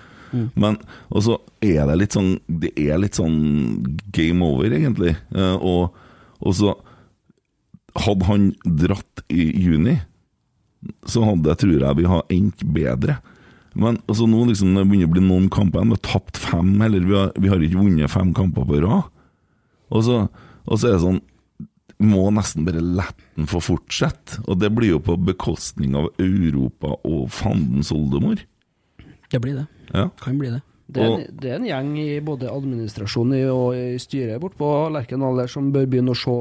Men 0.55 0.81
og 1.11 1.25
så 1.27 1.39
er 1.65 1.87
det 1.89 1.97
litt 2.01 2.17
sånn 2.17 2.37
Det 2.47 2.73
er 2.79 3.01
litt 3.01 3.19
sånn 3.19 3.39
game 4.15 4.45
over, 4.45 4.71
egentlig. 4.71 5.17
Eh, 5.35 5.57
og, 5.57 5.97
og 6.41 6.59
så 6.59 6.75
hadde 7.97 8.29
han 8.29 8.51
dratt 8.65 9.25
i 9.33 9.49
juni 9.65 9.97
så 11.07 11.23
hadde 11.27 11.53
jeg, 11.53 11.61
tror 11.63 11.85
jeg 11.85 11.99
vi 12.01 12.11
har 12.11 12.35
endt 12.35 12.65
bedre. 12.75 13.19
Men 13.77 14.01
altså 14.09 14.27
nå 14.29 14.47
liksom, 14.49 14.75
det 14.77 14.87
begynner 14.89 15.11
å 15.11 15.15
bli 15.15 15.25
noen 15.25 15.49
kamper 15.53 15.83
igjen, 15.83 15.93
vi 15.93 15.99
har 15.99 16.07
tapt 16.09 16.41
fem, 16.41 16.75
eller 16.87 17.05
vi 17.05 17.17
har, 17.17 17.33
vi 17.37 17.53
har 17.53 17.63
ikke 17.63 17.83
vunnet 17.83 18.13
fem 18.13 18.33
kamper 18.37 18.69
på 18.69 18.83
rad. 18.85 19.09
Og 19.95 20.05
så, 20.07 20.21
og 20.67 20.79
så 20.81 20.89
er 20.89 20.97
det 20.97 21.03
sånn 21.05 21.21
Må 22.03 22.25
nesten 22.35 22.65
bare 22.67 22.83
la 22.83 23.07
den 23.39 23.47
få 23.49 23.61
fortsette. 23.65 24.43
Og 24.45 24.59
det 24.61 24.69
blir 24.75 24.97
jo 24.97 24.99
på 25.01 25.15
bekostning 25.17 25.95
av 25.97 26.11
Europa 26.21 26.91
og 27.09 27.31
fandens 27.33 27.93
oldemor. 27.95 28.43
det 29.31 29.41
blir 29.41 29.57
det. 29.57 29.67
Ja. 29.95 30.09
Kan 30.23 30.39
bli 30.41 30.51
det. 30.55 30.63
Det 30.89 31.03
er, 31.03 31.09
Og- 31.11 31.19
en, 31.19 31.37
det 31.43 31.51
er 31.51 31.57
en 31.59 31.67
gjeng 31.67 31.89
i 31.99 32.21
både 32.23 32.47
administrasjonen 32.47 33.49
og 33.51 33.75
i 33.75 33.97
styret 33.99 34.39
borte 34.41 34.55
på 34.61 34.69
Lerkendal 34.95 35.41
der 35.41 35.49
som 35.51 35.73
bør 35.75 35.87
begynne 35.91 36.15
å 36.15 36.19
se 36.19 36.37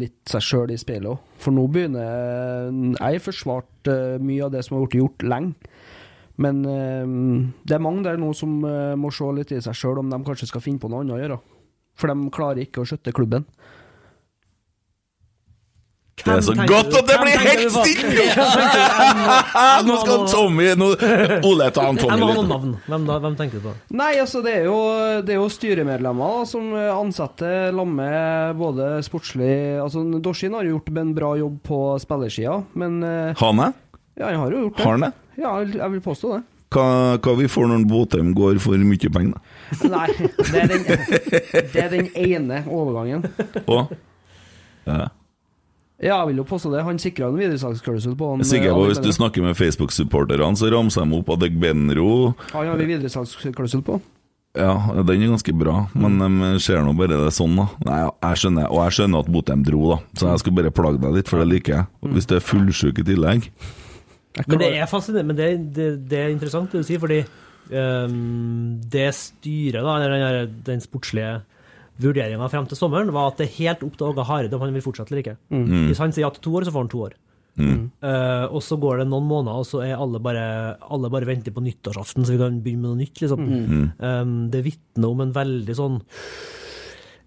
litt 0.00 0.32
seg 0.32 0.40
sjøl 0.46 0.72
i 0.72 0.78
speilet 0.80 1.10
òg. 1.12 1.18
For 1.36 1.52
nå 1.52 1.66
begynner 1.68 2.70
Jeg 2.96 3.20
har 3.20 3.24
forsvart 3.26 3.90
eh, 3.92 4.16
mye 4.24 4.46
av 4.46 4.52
det 4.54 4.64
som 4.64 4.78
har 4.78 4.86
blitt 4.86 5.00
gjort 5.02 5.26
lenge. 5.28 5.52
Men 6.40 6.64
eh, 6.64 7.50
det 7.68 7.76
er 7.76 7.84
mange 7.84 8.02
der 8.08 8.16
nå 8.16 8.32
som 8.34 8.64
eh, 8.64 8.94
må 8.96 9.12
se 9.12 9.28
litt 9.36 9.52
i 9.52 9.60
seg 9.60 9.76
sjøl 9.76 10.00
om 10.00 10.08
de 10.08 10.22
kanskje 10.24 10.48
skal 10.48 10.64
finne 10.64 10.80
på 10.80 10.88
noe 10.88 11.04
annet 11.04 11.18
å 11.18 11.20
gjøre. 11.20 11.38
For 12.00 12.08
de 12.08 12.30
klarer 12.32 12.64
ikke 12.64 12.80
å 12.80 12.88
skjøtte 12.88 13.12
klubben. 13.12 13.44
Det 16.20 16.34
er 16.36 16.42
så 16.44 16.54
godt 16.68 16.94
at 16.98 17.06
det 17.08 17.16
blir 17.22 17.42
helt 17.44 17.72
stille! 17.74 18.24
Nå 19.88 19.96
skal 20.02 20.24
Tommy 20.30 20.68
nå, 20.78 20.88
Ole, 21.48 21.68
ta 21.74 21.86
han 21.88 21.98
Tommy 22.00 22.18
litt. 22.20 22.42
navn. 22.50 22.74
Hvem, 22.86 23.06
da, 23.08 23.16
hvem 23.24 23.36
tenker 23.38 23.60
du 23.60 23.68
på? 23.68 23.74
Nei, 23.96 24.10
altså 24.20 24.42
det 24.44 24.54
er 24.60 24.68
jo, 24.68 24.76
det 25.24 25.34
er 25.34 25.40
jo 25.40 25.48
styremedlemmer 25.52 26.36
da, 26.36 26.44
som 26.50 26.70
ansetter 26.76 27.70
lamme 27.76 28.06
både 28.58 28.92
sportslig 29.06 29.50
Altså 29.80 30.02
Dorsin 30.22 30.54
har 30.56 30.66
jo 30.68 30.76
gjort 30.76 30.90
en 31.00 31.12
bra 31.16 31.32
jobb 31.40 31.58
på 31.66 31.80
spillersida, 32.02 32.58
men 32.78 33.00
eh, 33.06 33.32
Han 33.40 33.62
det? 33.64 33.70
Ja, 34.20 34.28
han 34.32 34.40
har 34.44 34.52
jo 34.56 34.64
gjort 34.66 34.76
det. 34.80 34.84
Har 34.84 34.96
han 34.98 35.06
det? 35.08 35.12
Ja, 35.40 35.54
jeg 35.64 35.92
vil- 35.96 36.02
påstå 36.04 36.34
det. 36.36 36.42
Hva, 36.70 36.84
hva 37.18 37.32
vi 37.34 37.48
får 37.50 37.66
når 37.66 37.84
Botheim 37.90 38.28
går 38.36 38.60
for 38.62 38.78
mye 38.78 39.08
penger? 39.10 39.32
da? 39.34 39.88
Nei, 39.90 40.04
det 40.38 40.60
er 40.60 40.68
den, 40.70 40.84
det 41.72 41.80
er 41.82 41.88
den 41.96 42.10
ene 42.14 42.60
overgangen. 42.70 43.24
Og? 43.66 43.90
Ja. 44.88 45.10
Ja, 46.00 46.22
jeg 46.22 46.30
vil 46.30 46.40
jo 46.40 46.46
påstå 46.48 46.70
det. 46.72 46.84
Han 46.86 46.98
sikra 47.00 47.28
en 47.28 47.36
videresalgsklausul 47.36 48.14
på 48.16 48.30
han. 48.30 48.40
Er 48.40 48.48
sikker 48.48 48.70
eh, 48.70 48.78
på 48.78 48.86
Hvis 48.88 49.02
du 49.04 49.10
snakker 49.12 49.44
med 49.44 49.58
Facebook-supporterne, 49.58 50.56
så 50.56 50.70
ramser 50.72 51.04
de 51.04 51.18
opp 51.18 51.28
Adegbenro. 51.36 52.32
Han 52.54 52.70
har 52.72 52.80
vi 52.80 52.88
videresalgsklausul 52.94 53.84
på. 53.84 54.00
Ja, 54.58 54.72
den 55.06 55.22
er 55.22 55.28
ganske 55.30 55.52
bra, 55.54 55.84
men 55.94 56.16
de 56.18 56.56
ser 56.58 56.80
nå 56.82 56.90
bare 56.98 57.20
det 57.20 57.34
sånn, 57.36 57.52
da. 57.54 57.68
Nei, 57.86 57.98
jeg 58.08 58.40
skjønner, 58.40 58.64
Og 58.66 58.80
jeg 58.82 58.96
skjønner 58.96 59.22
at 59.22 59.28
Botheim 59.30 59.60
dro, 59.66 59.82
da, 59.92 59.98
så 60.18 60.32
jeg 60.32 60.42
skal 60.42 60.56
bare 60.56 60.72
plage 60.74 61.02
deg 61.04 61.14
litt, 61.20 61.30
for 61.30 61.38
det 61.38 61.50
liker 61.52 61.76
jeg. 61.76 61.86
Hvis 62.16 62.26
du 62.26 62.34
er 62.34 62.42
fullsjuk 62.42 62.98
i 62.98 63.06
tillegg 63.06 63.46
Men 64.40 64.58
det 64.58 64.72
er 64.72 64.90
fascinerende, 64.90 65.28
men 65.28 65.38
det, 65.38 65.50
det, 65.76 65.86
det 66.10 66.18
er 66.18 66.34
interessant 66.34 66.72
det 66.72 66.82
du 66.82 66.88
sier, 66.88 66.98
fordi 67.02 67.20
um, 67.70 68.80
det 68.90 69.06
styret, 69.14 69.86
da, 69.86 69.94
eller 70.00 70.40
den, 70.40 70.58
den 70.66 70.82
sportslige 70.82 71.36
vurderinga 72.02 72.48
frem 72.52 72.68
til 72.70 72.78
sommeren 72.78 73.12
var 73.14 73.30
at 73.30 73.40
det 73.40 73.48
er 73.48 73.56
helt 73.58 73.82
opp 73.86 73.98
til 73.98 74.10
Åge 74.10 74.26
Hareide 74.28 74.56
om 74.56 74.64
han 74.64 74.76
vil 74.76 74.84
fortsette 74.84 75.12
eller 75.12 75.24
ikke. 75.24 75.36
Mm. 75.52 75.90
Hvis 75.90 76.00
han 76.02 76.14
sier 76.14 76.26
ja 76.26 76.32
til 76.34 76.46
to 76.46 76.54
år, 76.58 76.66
så 76.66 76.74
får 76.74 76.86
han 76.86 76.92
to 76.92 77.02
år. 77.08 77.18
Eh, 77.60 78.44
og 78.48 78.62
så 78.64 78.78
går 78.80 79.02
det 79.02 79.08
noen 79.10 79.26
måneder, 79.28 79.60
og 79.60 79.66
så 79.68 79.82
er 79.84 79.98
alle 79.98 80.20
bare, 80.22 80.44
alle 80.80 81.10
bare 81.12 81.28
venter 81.28 81.52
på 81.52 81.64
nyttårsaften, 81.64 82.24
så 82.24 82.34
vi 82.34 82.40
kan 82.40 82.60
begynne 82.64 82.86
med 82.86 82.92
noe 82.92 83.00
nytt, 83.02 83.20
liksom. 83.20 83.44
Eh, 84.00 84.32
det 84.54 84.64
vitner 84.64 85.12
om 85.12 85.22
en 85.26 85.36
veldig 85.36 85.76
sånn 85.76 86.00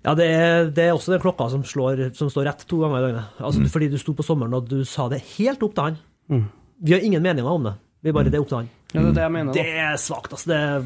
ja, 0.03 0.11
det 0.19 0.25
er, 0.27 0.65
det 0.75 0.83
er 0.83 0.97
også 0.97 1.13
den 1.13 1.21
klokka 1.23 1.45
som, 1.47 1.61
slår, 1.63 2.09
som 2.17 2.27
står 2.27 2.49
rett 2.49 2.65
to 2.67 2.81
ganger 2.81 2.97
i 2.97 3.05
døgnet. 3.05 3.37
Altså, 3.39 3.63
Fordi 3.71 3.87
du 3.87 3.95
sto 4.01 4.11
på 4.17 4.25
sommeren 4.27 4.57
og 4.57 4.65
du 4.67 4.81
sa 4.83 5.05
det 5.07 5.21
helt 5.37 5.63
opp 5.63 5.77
til 5.77 5.85
han. 5.85 6.41
Vi 6.83 6.91
har 6.91 7.05
ingen 7.07 7.23
meninger 7.23 7.47
om 7.47 7.69
det. 7.69 7.77
Vi 8.03 8.11
bare, 8.11 8.27
Det 8.27 8.35
er 8.35 8.43
opp 8.43 8.49
til 8.51 8.57
han. 8.57 8.67
Ja, 8.91 8.99
det 8.99 9.05
er 9.07 9.15
det 9.15 9.23
jeg 9.23 9.33
mener. 9.37 9.55
Det 9.55 9.63
er 9.63 9.95
svakt, 10.03 10.35
altså. 10.35 10.51
Det 10.51 10.57
er, 10.59 10.83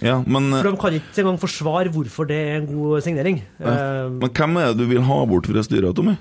Ja, 0.00 0.16
men, 0.24 0.48
for 0.56 0.70
de 0.70 0.76
kan 0.80 0.94
ikke 0.96 1.20
engang 1.22 1.40
forsvare 1.42 1.92
hvorfor 1.92 2.26
det 2.30 2.38
er 2.48 2.60
en 2.62 2.68
god 2.72 3.02
signering. 3.04 3.42
Ja. 3.60 4.08
men 4.08 4.30
hvem 4.32 4.56
er 4.62 4.70
det 4.72 4.78
du 4.80 4.86
vil 4.90 5.04
ha 5.04 5.18
bort 5.28 5.46
fra 5.50 5.62
styret, 5.66 5.92
Tommy? 5.98 6.16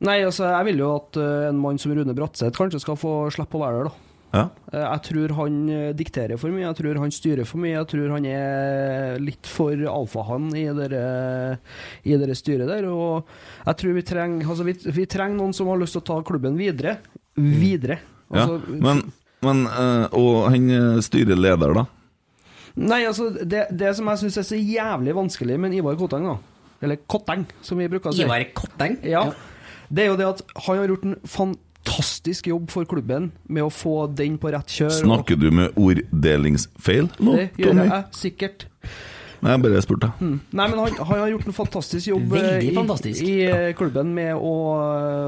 Nei, 0.00 0.22
altså, 0.24 0.46
jeg 0.48 0.64
vil 0.70 0.78
jo 0.80 0.94
at 0.96 1.18
eh, 1.20 1.48
en 1.50 1.58
mann 1.60 1.76
som 1.78 1.92
Rune 1.92 2.14
Bratseth 2.16 2.56
kanskje 2.56 2.80
skal 2.80 2.96
få 2.96 3.10
slippe 3.34 3.58
å 3.58 3.60
være 3.66 3.82
der, 3.82 3.90
da. 3.90 4.06
Ja. 4.30 4.44
Eh, 4.72 4.80
Jeg 4.86 5.02
tror 5.10 5.34
han 5.42 5.58
eh, 5.68 5.90
dikterer 5.98 6.38
for 6.40 6.48
mye, 6.54 6.62
jeg 6.64 6.78
tror 6.78 7.00
han 7.02 7.12
styrer 7.12 7.44
for 7.44 7.60
mye. 7.60 7.74
Jeg 7.74 7.88
tror 7.92 8.14
han 8.14 8.24
er 8.30 9.18
litt 9.20 9.44
for 9.50 9.76
alfahann 9.92 10.48
i 10.56 10.64
det 10.78 10.88
i 12.08 12.16
dere 12.16 12.36
styret 12.38 12.70
der. 12.70 12.88
Og 12.88 13.28
jeg 13.66 13.76
tror 13.82 13.96
vi 13.98 14.06
trenger 14.08 14.48
altså 14.54 14.64
vi, 14.70 14.76
vi 14.96 15.04
trenger 15.10 15.36
noen 15.36 15.52
som 15.56 15.68
har 15.68 15.82
lyst 15.82 15.98
til 15.98 16.04
å 16.04 16.08
ta 16.14 16.18
klubben 16.24 16.56
videre. 16.56 16.96
Videre. 17.36 18.00
ja. 18.32 18.46
Altså, 18.46 18.60
Men, 18.80 19.04
men 19.44 19.66
eh, 19.68 20.06
Og 20.16 20.46
han 20.54 20.70
eh, 20.78 21.00
styreleder, 21.04 21.76
da? 21.76 21.84
Nei, 22.76 23.04
altså, 23.06 23.30
det, 23.44 23.66
det 23.76 23.96
som 23.96 24.06
jeg 24.12 24.18
syns 24.18 24.36
er 24.38 24.42
så 24.42 24.56
jævlig 24.56 25.14
vanskelig 25.14 25.58
med 25.60 25.74
Ivar 25.74 25.96
Koteng, 25.96 26.24
da, 26.24 26.36
eller 26.82 26.96
Kotteng, 27.10 27.46
som 27.62 27.78
vi 27.78 27.88
bruker 27.88 28.10
å 28.10 28.14
si 28.14 28.22
Ivar 28.22 28.44
Kotteng? 28.54 28.98
Ja, 29.04 29.24
det 29.90 30.04
er 30.04 30.12
jo 30.12 30.16
det 30.16 30.26
at 30.28 30.42
han 30.56 30.76
har 30.78 30.86
gjort 30.92 31.04
en 31.04 31.16
fantastisk 31.26 32.46
jobb 32.46 32.70
for 32.70 32.84
klubben 32.84 33.32
med 33.48 33.62
å 33.66 33.70
få 33.74 34.06
den 34.14 34.38
på 34.38 34.52
rett 34.54 34.66
kjør. 34.70 34.86
og- 34.92 35.00
Snakker 35.04 35.36
du 35.40 35.50
med 35.50 35.72
orddelingsfeil 35.76 37.08
nå, 37.18 37.32
Tommy? 37.34 37.48
Det 37.56 37.64
gjør 37.66 37.84
jeg 37.90 38.04
sikkert. 38.12 38.66
Nei, 39.40 39.54
jeg 39.54 39.62
bare 39.64 39.80
spurte. 39.84 40.10
Nei, 40.20 40.66
men 40.68 40.76
han, 40.76 40.96
han 40.98 41.22
har 41.22 41.30
gjort 41.32 41.46
en 41.48 41.56
fantastisk 41.56 42.10
jobb 42.10 42.34
eh, 42.36 42.48
i, 42.66 42.72
fantastisk. 42.76 43.22
i 43.24 43.36
eh, 43.48 43.68
klubben 43.78 44.12
med 44.16 44.34
å, 44.36 44.52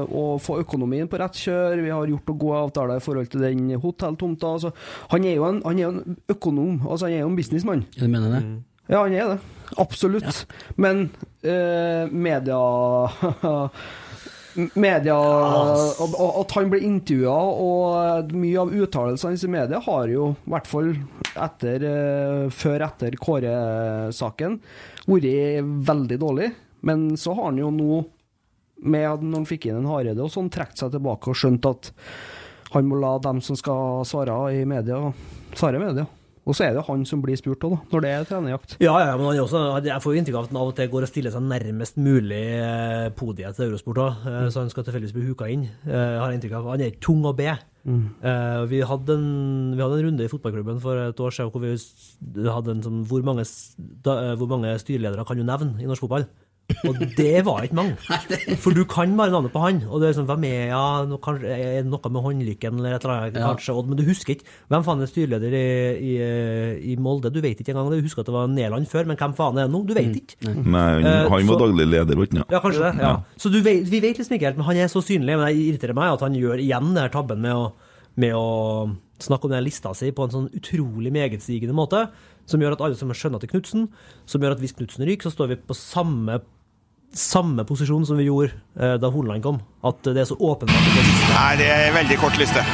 å 0.05 0.25
få 0.41 0.59
økonomien 0.61 1.09
på 1.09 1.17
rett 1.21 1.39
kjør. 1.41 1.81
Vi 1.81 1.89
har 1.89 2.11
gjort 2.11 2.29
noen 2.29 2.41
gode 2.43 2.59
avtaler 2.67 3.01
i 3.01 3.03
forhold 3.03 3.31
til 3.33 3.45
den 3.47 3.73
hotelltomta. 3.81 4.53
Altså, 4.59 4.73
han, 5.13 5.25
er 5.25 5.39
jo 5.39 5.47
en, 5.49 5.63
han 5.65 5.81
er 5.81 5.87
jo 5.87 5.95
en 5.95 6.21
økonom, 6.35 6.77
altså 6.85 7.09
han 7.09 7.17
er 7.17 7.23
jo 7.23 7.31
en 7.31 7.39
businessmann. 7.41 7.83
Du 7.97 8.05
mener 8.05 8.37
det? 8.37 8.43
Ja, 8.91 9.01
han 9.01 9.17
er 9.17 9.33
det. 9.33 9.39
Absolutt. 9.81 10.45
Men 10.77 11.07
eh, 11.41 12.05
media 12.11 12.59
Media 14.55 15.15
og, 15.17 16.01
og 16.13 16.39
At 16.43 16.55
han 16.57 16.69
ble 16.71 16.81
intervjua, 16.85 17.33
og 17.33 18.33
mye 18.37 18.59
av 18.61 18.73
uttalelsene 18.73 19.33
hans 19.33 19.45
i 19.45 19.51
media 19.51 19.79
har 19.85 20.11
jo, 20.11 20.31
i 20.35 20.53
hvert 20.53 20.69
fall 20.69 20.91
etter, 21.33 21.85
eh, 21.89 22.43
før 22.53 22.85
etter 22.87 23.17
Kåre-saken, 23.21 24.59
vært 25.09 25.71
veldig 25.89 26.19
dårlig. 26.21 26.51
Men 26.85 27.13
så 27.17 27.33
har 27.37 27.49
han 27.49 27.61
jo 27.61 27.71
nå, 27.73 28.03
med 28.83 29.07
at 29.07 29.21
når 29.23 29.41
han 29.41 29.47
fikk 29.47 29.69
inn 29.69 29.79
en 29.79 29.89
Hareide 29.89 30.25
og 30.25 30.33
sånn, 30.33 30.51
trukket 30.53 30.81
seg 30.83 30.91
tilbake 30.93 31.31
og 31.31 31.39
skjønt 31.39 31.69
at 31.69 31.93
han 32.73 32.89
må 32.89 32.97
la 32.99 33.15
dem 33.23 33.39
som 33.45 33.57
skal 33.57 34.03
svare 34.07 34.35
i 34.57 34.65
media, 34.67 34.99
svare 35.55 35.79
i 35.79 35.83
media. 35.83 36.05
Og 36.43 36.55
så 36.57 36.65
er 36.67 36.73
det 36.75 36.81
han 36.89 37.05
som 37.07 37.21
blir 37.23 37.37
spurt 37.39 37.61
òg, 37.63 37.77
når 37.93 38.01
det 38.03 38.09
er 38.11 38.25
trenerjakt. 38.27 38.73
Ja, 38.83 38.91
ja, 38.99 39.13
men 39.15 39.29
han 39.29 39.37
er 39.37 39.45
også, 39.45 39.61
jeg 39.85 40.03
får 40.03 40.11
jo 40.15 40.19
inntrykk 40.21 40.35
av 40.39 40.47
at 40.47 40.51
han 40.51 40.59
av 40.59 40.71
og 40.73 40.75
til 40.75 40.89
går 40.91 41.05
og 41.05 41.11
stiller 41.11 41.31
seg 41.31 41.45
nærmest 41.47 41.95
mulig 42.03 42.41
eh, 42.59 43.05
podiet 43.15 43.55
til 43.55 43.69
Eurosport 43.69 44.01
òg, 44.03 44.25
så 44.51 44.63
han 44.65 44.73
skal 44.73 44.83
tilfeldigvis 44.89 45.15
bli 45.15 45.27
huka 45.29 45.47
inn. 45.53 45.63
Eh, 45.87 45.93
Jeg 45.93 46.19
har 46.19 46.35
inntrykk 46.35 46.57
av 46.59 46.67
Han 46.73 46.83
er 46.83 46.91
ikke 46.91 47.05
tung 47.07 47.23
å 47.29 47.31
be. 47.37 47.53
Mm. 47.83 48.03
Vi 48.71 48.77
hadde, 48.87 49.15
en, 49.19 49.73
vi 49.75 49.81
hadde 49.83 49.97
en 49.99 50.05
runde 50.07 50.23
i 50.23 50.29
fotballklubben 50.31 50.77
for 50.79 50.99
et 51.09 51.19
år 51.19 51.33
siden 51.35 51.49
hvor 51.51 51.63
vi 51.65 51.73
hadde 52.47 52.71
en 52.77 52.83
sånn 52.85 53.01
hvor 53.09 53.25
mange, 53.27 53.43
eh, 53.43 54.35
hvor 54.39 54.47
mange 54.51 54.71
styreledere 54.79 55.25
kan 55.27 55.39
du 55.39 55.43
nevne 55.47 55.83
i 55.83 55.87
norsk 55.89 56.05
fotball? 56.05 56.27
Og 56.87 56.95
det 57.17 57.41
var 57.45 57.65
ikke 57.65 57.75
mange. 57.75 57.97
For 58.63 58.71
du 58.75 58.81
kan 58.89 59.11
bare 59.19 59.33
navnet 59.33 59.51
på 59.53 59.61
han. 59.61 59.81
Og 59.91 59.99
det 60.01 60.09
er 60.09 60.15
sånn, 60.17 60.27
hvem 60.29 60.45
er 60.47 60.69
ja, 60.71 60.83
nå, 61.07 61.17
kanskje, 61.23 61.51
er 61.51 61.83
noe 61.85 62.11
med 62.11 62.23
håndlykken 62.23 62.79
eller 62.79 62.95
et 62.95 63.03
eller 63.03 63.13
annet, 63.17 63.37
Ja. 63.41 63.49
kanskje, 63.51 63.75
Odd, 63.77 63.89
men 63.91 63.99
du 63.99 64.03
husker 64.07 64.33
ikke. 64.37 64.47
Hvem 64.71 64.85
faen 64.87 65.03
er 65.03 65.11
styreleder 65.11 65.57
i, 65.59 65.63
i, 65.99 66.13
i 66.93 66.95
Molde? 67.03 67.29
Du 67.35 67.41
vet 67.43 67.59
ikke 67.59 67.75
engang. 67.75 67.91
det. 67.91 67.99
Du 68.01 68.07
husker 68.07 68.23
at 68.23 68.31
det 68.31 68.35
var 68.37 68.47
Nederland 68.51 68.87
før, 68.89 69.05
men 69.11 69.19
hvem 69.19 69.35
faen 69.37 69.59
er 69.59 69.67
det 69.67 69.75
nå? 69.75 69.83
Du 69.87 69.93
vet 69.97 70.17
ikke. 70.23 70.39
Nei, 70.63 70.87
han, 71.03 71.03
Eh, 71.03 71.29
han 71.29 71.47
var 71.51 71.59
så- 71.59 71.61
daglig 71.67 71.87
leder, 71.91 72.23
ikke 72.23 72.37
han? 72.39 72.45
Ja, 72.49 72.59
kanskje 72.63 72.83
det. 72.87 72.93
ja. 73.03 73.13
Så 73.37 73.51
du 73.51 73.61
vet, 73.61 73.83
vi 73.91 73.99
vet 73.99 74.17
liksom 74.17 74.37
ikke 74.39 74.47
helt, 74.49 74.57
men 74.57 74.65
han 74.71 74.77
er 74.77 74.87
så 74.87 75.03
synlig. 75.03 75.35
Men 75.37 75.45
det 75.47 75.55
irriterer 75.59 75.93
meg 75.99 76.13
at 76.15 76.21
han 76.21 76.33
gjør 76.39 76.63
igjen 76.63 76.93
den 76.95 77.09
tabben 77.11 77.41
med 77.43 77.53
å, 77.53 77.73
med 78.15 78.33
å 78.33 78.95
snakke 79.19 79.45
om 79.47 79.51
den 79.51 79.63
lista 79.63 79.93
si 79.95 80.11
på 80.11 80.25
en 80.25 80.31
sånn 80.33 80.49
utrolig 80.57 81.11
megetsigende 81.13 81.75
måte, 81.75 82.07
som 82.49 82.61
gjør 82.61 82.75
at 82.75 82.81
alle 82.83 82.97
som 82.99 83.13
skjønner 83.15 83.39
til 83.43 83.53
Knutsen, 83.53 83.87
som 84.25 84.43
gjør 84.43 84.57
at 84.57 84.63
hvis 84.63 84.75
Knutsen 84.77 85.05
ryker, 85.07 85.29
så 85.29 85.35
står 85.37 85.53
vi 85.53 85.61
på 85.63 85.77
samme 85.77 86.41
samme 87.13 87.61
posisjon 87.65 88.05
som 88.05 88.17
vi 88.17 88.23
gjorde 88.25 88.51
eh, 88.79 88.95
da 88.97 89.09
Holand 89.13 89.43
kom. 89.45 89.59
At 89.85 90.01
det 90.07 90.17
er 90.23 90.25
så 90.25 90.33
åpenbart. 90.33 90.73
at 90.73 90.95
det 90.97 91.01
er. 91.03 91.33
Nei, 91.33 91.51
det 91.59 91.67
er 91.69 91.83
en 91.87 91.97
veldig 91.99 92.17
kort 92.17 92.37
liste. 92.41 92.63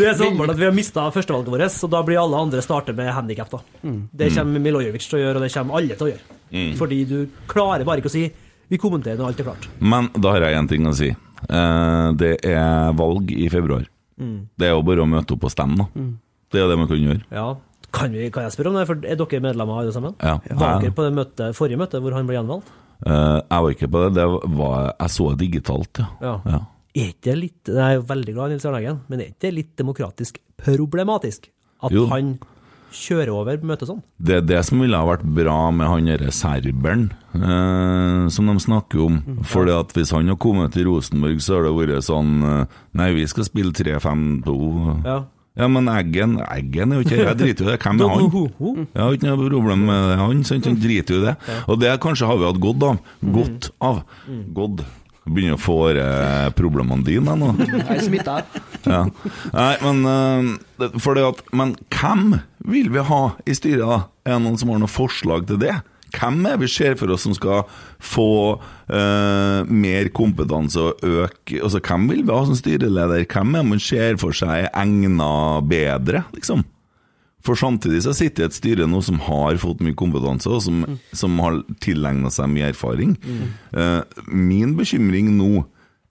Det 0.00 0.06
er 0.08 0.14
så 0.16 0.26
åpenbart 0.28 0.52
at 0.54 0.60
vi 0.60 0.64
har 0.64 0.74
mista 0.74 1.06
førstevalget 1.12 1.52
vårt, 1.52 1.72
så 1.74 1.88
da 1.90 2.00
blir 2.06 2.20
alle 2.20 2.38
andre 2.40 2.62
starter 2.64 2.96
med 2.96 3.10
handikap. 3.12 3.52
Det 3.82 4.30
kommer 4.34 4.62
Milojevic 4.62 5.04
til 5.08 5.18
å 5.18 5.22
gjøre, 5.22 5.40
og 5.40 5.44
det 5.44 5.52
kommer 5.54 5.80
alle 5.80 5.96
til 5.98 6.06
å 6.06 6.10
gjøre. 6.12 6.24
Fordi 6.78 7.00
du 7.08 7.16
klarer 7.50 7.84
bare 7.88 8.00
ikke 8.02 8.12
å 8.12 8.16
si 8.16 8.24
'vi 8.70 8.78
kommenterer 8.78 9.18
når 9.18 9.26
alt 9.26 9.40
er 9.40 9.44
klart'. 9.44 9.68
Men 9.80 10.08
da 10.14 10.30
har 10.32 10.40
jeg 10.46 10.56
én 10.58 10.68
ting 10.68 10.86
å 10.86 10.94
si. 10.94 11.08
Eh, 11.10 12.12
det 12.12 12.44
er 12.44 12.92
valg 12.92 13.32
i 13.32 13.48
februar. 13.48 13.84
Det 14.20 14.68
er 14.68 14.74
jo 14.74 14.84
bare 14.86 15.04
å 15.04 15.08
møte 15.08 15.34
opp 15.36 15.48
og 15.48 15.52
stemme, 15.52 15.80
da. 15.80 16.06
Det 16.50 16.60
er 16.60 16.70
det 16.70 16.78
man 16.80 16.88
kan 16.90 16.98
gjøre. 17.00 17.22
Ja, 17.30 17.46
kan, 17.94 18.12
vi, 18.14 18.28
kan 18.30 18.46
jeg 18.46 18.54
spørre 18.54 18.70
om 18.70 18.78
det? 18.78 18.84
For 18.88 19.06
er 19.06 19.18
dere 19.18 19.42
medlemmer 19.42 19.80
alle 19.82 19.94
sammen? 19.94 20.14
Ja. 20.22 20.36
Var 20.50 20.82
dere 20.84 20.94
på 20.94 21.06
det 21.06 21.14
møte, 21.16 21.50
forrige 21.58 21.80
møte 21.80 22.00
hvor 22.02 22.14
han 22.14 22.28
ble 22.28 22.36
gjenvalgt? 22.38 22.70
Uh, 23.00 23.40
jeg 23.40 23.64
var 23.64 23.74
ikke 23.74 23.88
på 23.90 24.02
det. 24.04 24.10
det 24.18 24.26
var, 24.60 24.90
jeg 24.92 25.14
så 25.14 25.30
det 25.32 25.38
digitalt, 25.46 26.02
ja. 26.02 26.08
Ja. 26.20 26.34
ja. 26.52 26.60
Er 26.90 27.12
ikke 27.12 27.28
det 27.28 27.34
litt 27.38 27.68
Jeg 27.70 27.80
er 27.86 27.92
jo 28.00 28.06
veldig 28.08 28.32
glad 28.34 28.50
i 28.50 28.56
Nils 28.56 28.64
Arne 28.66 28.80
Eggen, 28.80 28.96
men 29.08 29.20
er 29.22 29.28
ikke 29.30 29.44
det 29.46 29.52
litt 29.54 29.74
demokratisk 29.78 30.40
problematisk 30.60 31.46
at 31.86 31.94
Jo. 31.94 32.08
han 32.10 32.34
kjører 32.94 33.32
over 33.34 33.58
møtet 33.66 33.88
sånn? 33.90 34.02
Det 34.18 34.38
er 34.40 34.46
det 34.46 34.60
som 34.66 34.80
ville 34.82 34.98
ha 34.98 35.06
vært 35.08 35.24
bra 35.24 35.58
med 35.74 35.88
han 35.90 36.08
derre 36.10 36.32
serberen 36.34 37.08
eh, 37.34 38.28
som 38.34 38.50
de 38.50 38.56
snakker 38.62 39.02
om. 39.06 39.18
Mm, 39.24 39.42
Fordi 39.50 39.74
at 39.76 39.92
hvis 39.96 40.12
han 40.14 40.26
hadde 40.26 40.40
kommet 40.42 40.74
til 40.76 40.88
Rosenborg, 40.90 41.42
så 41.44 41.58
har 41.58 41.68
det 41.68 41.74
vært 41.78 42.06
sånn 42.08 42.38
eh, 42.46 42.80
Nei, 43.00 43.10
vi 43.16 43.26
skal 43.30 43.46
spille 43.46 43.74
3-5-2. 43.76 44.56
Ja. 45.06 45.20
Ja, 45.58 45.66
men 45.66 45.88
Eggen 45.90 46.38
Eggen 46.46 46.92
er 46.94 47.00
jo 47.00 47.04
ikke 47.04 47.18
jeg 47.18 47.36
driter 47.40 47.66
jo 47.66 47.68
i 47.68 47.72
det. 47.74 47.80
Hvem 47.82 47.98
er 48.00 48.12
han? 48.14 48.86
Jeg 48.94 49.02
har 49.02 49.16
ikke 49.16 49.26
noe 49.26 49.48
problem 49.50 49.82
med 49.90 50.12
han, 50.20 50.44
sant? 50.46 50.68
han 50.70 50.78
driter 50.80 51.16
jo 51.16 51.20
i 51.20 51.26
det. 51.26 51.34
Og 51.66 51.80
det 51.82 51.90
kanskje 52.00 52.28
har 52.30 52.38
vi 52.38 52.46
hatt 52.46 52.60
godt 52.62 52.86
av. 52.86 53.00
Godt 53.34 53.70
av. 53.82 54.00
Godt. 54.56 54.84
Begynner 55.28 55.58
å 55.58 55.60
få 55.60 55.78
eh, 55.92 56.48
problemene 56.56 57.04
dine 57.06 57.36
nå. 57.36 57.52
Jeg 57.60 57.84
er 57.84 58.02
smitta. 58.06 58.40
Ja. 58.88 59.02
Nei, 59.52 59.74
men 59.84 60.06
eh, 60.08 61.26
at, 61.26 61.42
Men 61.52 61.74
hvem 61.92 62.38
vil 62.70 62.88
vi 62.94 63.04
ha 63.04 63.22
i 63.44 63.56
styret, 63.56 63.84
da? 63.84 63.98
Er 64.24 64.38
det 64.38 64.44
noen 64.46 64.56
som 64.60 64.72
har 64.72 64.80
noe 64.80 64.90
forslag 64.90 65.44
til 65.50 65.60
det? 65.60 65.76
Hvem 66.16 66.40
er 66.48 66.58
vi 66.58 66.66
ser 66.70 66.96
for 66.98 67.12
oss 67.14 67.22
som 67.26 67.34
skal 67.36 67.68
få 68.02 68.56
eh, 68.90 69.68
mer 69.68 70.10
kompetanse 70.16 70.82
og 70.82 71.04
øke 71.06 71.60
altså 71.60 71.82
Hvem 71.84 72.08
vil 72.10 72.24
vi 72.24 72.34
ha 72.34 72.42
som 72.48 72.58
styreleder? 72.58 73.26
Hvem 73.30 73.54
er 73.60 73.68
man 73.68 73.82
ser 73.82 74.18
for 74.22 74.36
seg 74.36 74.70
egna 74.72 75.30
bedre, 75.62 76.24
liksom? 76.34 76.64
For 77.46 77.56
samtidig 77.56 78.02
så 78.04 78.12
sitter 78.16 78.46
et 78.46 78.56
styre 78.56 78.86
nå 78.90 79.00
som 79.04 79.20
har 79.24 79.56
fått 79.62 79.80
mye 79.84 79.96
kompetanse, 79.96 80.50
og 80.52 80.60
som, 80.64 80.82
som 81.16 81.38
har 81.40 81.62
tilegna 81.80 82.32
seg 82.32 82.50
mye 82.52 82.68
erfaring. 82.74 83.16
Eh, 83.72 84.00
min 84.28 84.74
bekymring 84.78 85.32
nå 85.38 85.64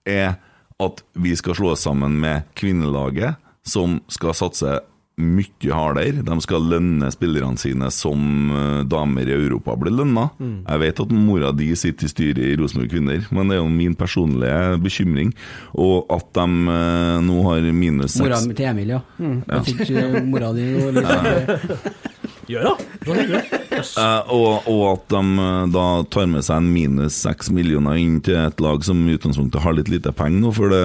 er 0.08 0.40
at 0.80 1.02
vi 1.14 1.36
skal 1.36 1.54
slå 1.58 1.74
oss 1.74 1.84
sammen 1.86 2.18
med 2.22 2.48
kvinnelaget, 2.58 3.38
som 3.62 4.00
skal 4.10 4.34
satse 4.34 4.78
mye 5.20 5.72
hardere. 5.74 6.24
De 6.26 6.36
skal 6.44 6.66
lønne 6.72 7.10
spillerne 7.14 7.60
sine 7.60 7.90
som 7.94 8.50
eh, 8.54 8.82
damer 8.90 9.28
i 9.30 9.36
Europa 9.36 9.76
blir 9.80 9.94
lønna. 10.00 10.28
Jeg 10.40 10.82
vet 10.84 11.02
at 11.04 11.14
mora 11.14 11.52
di 11.56 11.70
sitter 11.78 12.08
i 12.08 12.12
styret 12.12 12.42
i 12.44 12.56
Rosenborg 12.60 12.90
Kvinner, 12.92 13.26
men 13.34 13.50
det 13.50 13.58
er 13.58 13.62
jo 13.62 13.70
min 13.72 13.96
personlige 13.98 14.78
bekymring. 14.82 15.34
Og 15.78 16.10
at 16.12 16.30
de 16.36 16.76
eh, 16.76 17.16
nå 17.26 17.42
har 17.48 17.70
minus 17.70 18.18
Mora 18.20 18.40
seks 18.40 18.56
til 18.56 18.70
Emil, 18.70 18.94
ja. 18.96 19.02
Jeg 19.20 19.66
fikk 19.68 19.84
eh, 19.94 20.20
mora 20.26 20.52
di 20.56 20.66
litt 20.96 22.08
Gjør. 22.50 22.80
Jøss. 23.06 23.92
Eh, 24.00 24.32
og, 24.34 24.66
og 24.70 24.82
at 24.90 25.04
de 25.12 25.20
eh, 25.44 25.68
da 25.74 25.84
tar 26.10 26.28
med 26.30 26.44
seg 26.46 26.60
en 26.60 26.70
minus 26.74 27.16
seks 27.22 27.50
millioner 27.54 28.00
inn 28.00 28.18
til 28.26 28.38
et 28.40 28.62
lag 28.62 28.82
som 28.86 29.00
i 29.06 29.14
utgangspunktet 29.16 29.62
har 29.62 29.76
litt 29.76 29.90
lite 29.92 30.12
penger 30.16 30.42
nå, 30.44 30.52
for 30.56 30.72
det, 30.72 30.82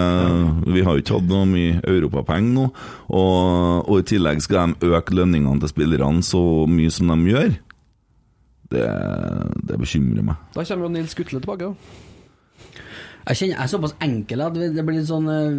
vi 0.75 0.83
har 0.85 0.95
jo 0.95 1.03
ikke 1.03 1.17
hatt 1.17 1.29
noe 1.31 1.49
mye 1.49 1.81
europapenger 1.81 2.55
nå. 2.59 2.65
Og, 3.09 3.89
og 3.89 4.01
i 4.01 4.07
tillegg 4.13 4.43
skal 4.45 4.75
de 4.75 4.91
øke 4.93 5.17
lønningene 5.17 5.63
til 5.63 5.73
spillerne 5.73 6.25
så 6.25 6.41
mye 6.69 6.93
som 6.93 7.13
de 7.13 7.33
gjør. 7.33 7.55
Det, 8.75 8.87
det 9.69 9.77
bekymrer 9.79 10.25
meg. 10.25 10.41
Da 10.55 10.65
kommer 10.65 10.87
jo 10.87 10.93
Nils 10.95 11.17
Gutle 11.17 11.41
tilbake. 11.41 11.69
da. 11.69 12.03
Jeg 13.25 13.39
kjenner 13.39 13.55
jeg 13.55 13.63
er 13.63 13.69
såpass 13.71 13.95
enkel 14.05 14.41
at 14.45 14.57
det 14.57 14.83
blir 14.85 14.99
litt 14.99 15.07
sånn 15.09 15.25
øh, 15.33 15.53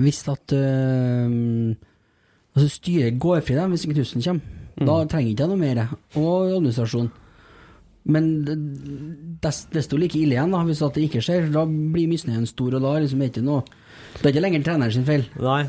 Hvis 0.00 0.22
at 0.32 0.54
øh, 0.56 1.74
altså 2.56 2.68
Styret 2.72 3.18
går 3.20 3.42
fri 3.44 3.58
dem 3.58 3.74
hvis 3.74 3.84
ikke 3.84 4.00
tusen 4.00 4.24
kommer. 4.24 4.61
Da 4.78 5.04
trenger 5.04 5.32
ikke 5.32 5.44
jeg 5.44 5.50
noe 5.52 5.60
mer. 5.60 5.82
Og 6.16 6.56
administrasjon. 6.56 7.10
Men 8.12 8.28
desto 9.42 9.98
like 10.00 10.18
ille 10.18 10.34
igjen 10.34 10.54
da, 10.54 10.64
hvis 10.66 10.82
det 10.82 11.06
ikke 11.06 11.22
skjer. 11.22 11.48
Da 11.54 11.64
blir 11.68 12.10
misnøyen 12.10 12.48
stor, 12.50 12.74
og 12.78 12.84
da 12.84 12.96
liksom 12.98 13.22
er 13.22 13.30
det 13.30 13.36
ikke 13.36 13.46
noe 13.46 13.62
Det 14.18 14.26
er 14.26 14.34
ikke 14.34 14.44
lenger 14.44 14.64
treneren 14.66 14.92
sin 14.92 15.08
feil. 15.08 15.24
Nei. 15.40 15.64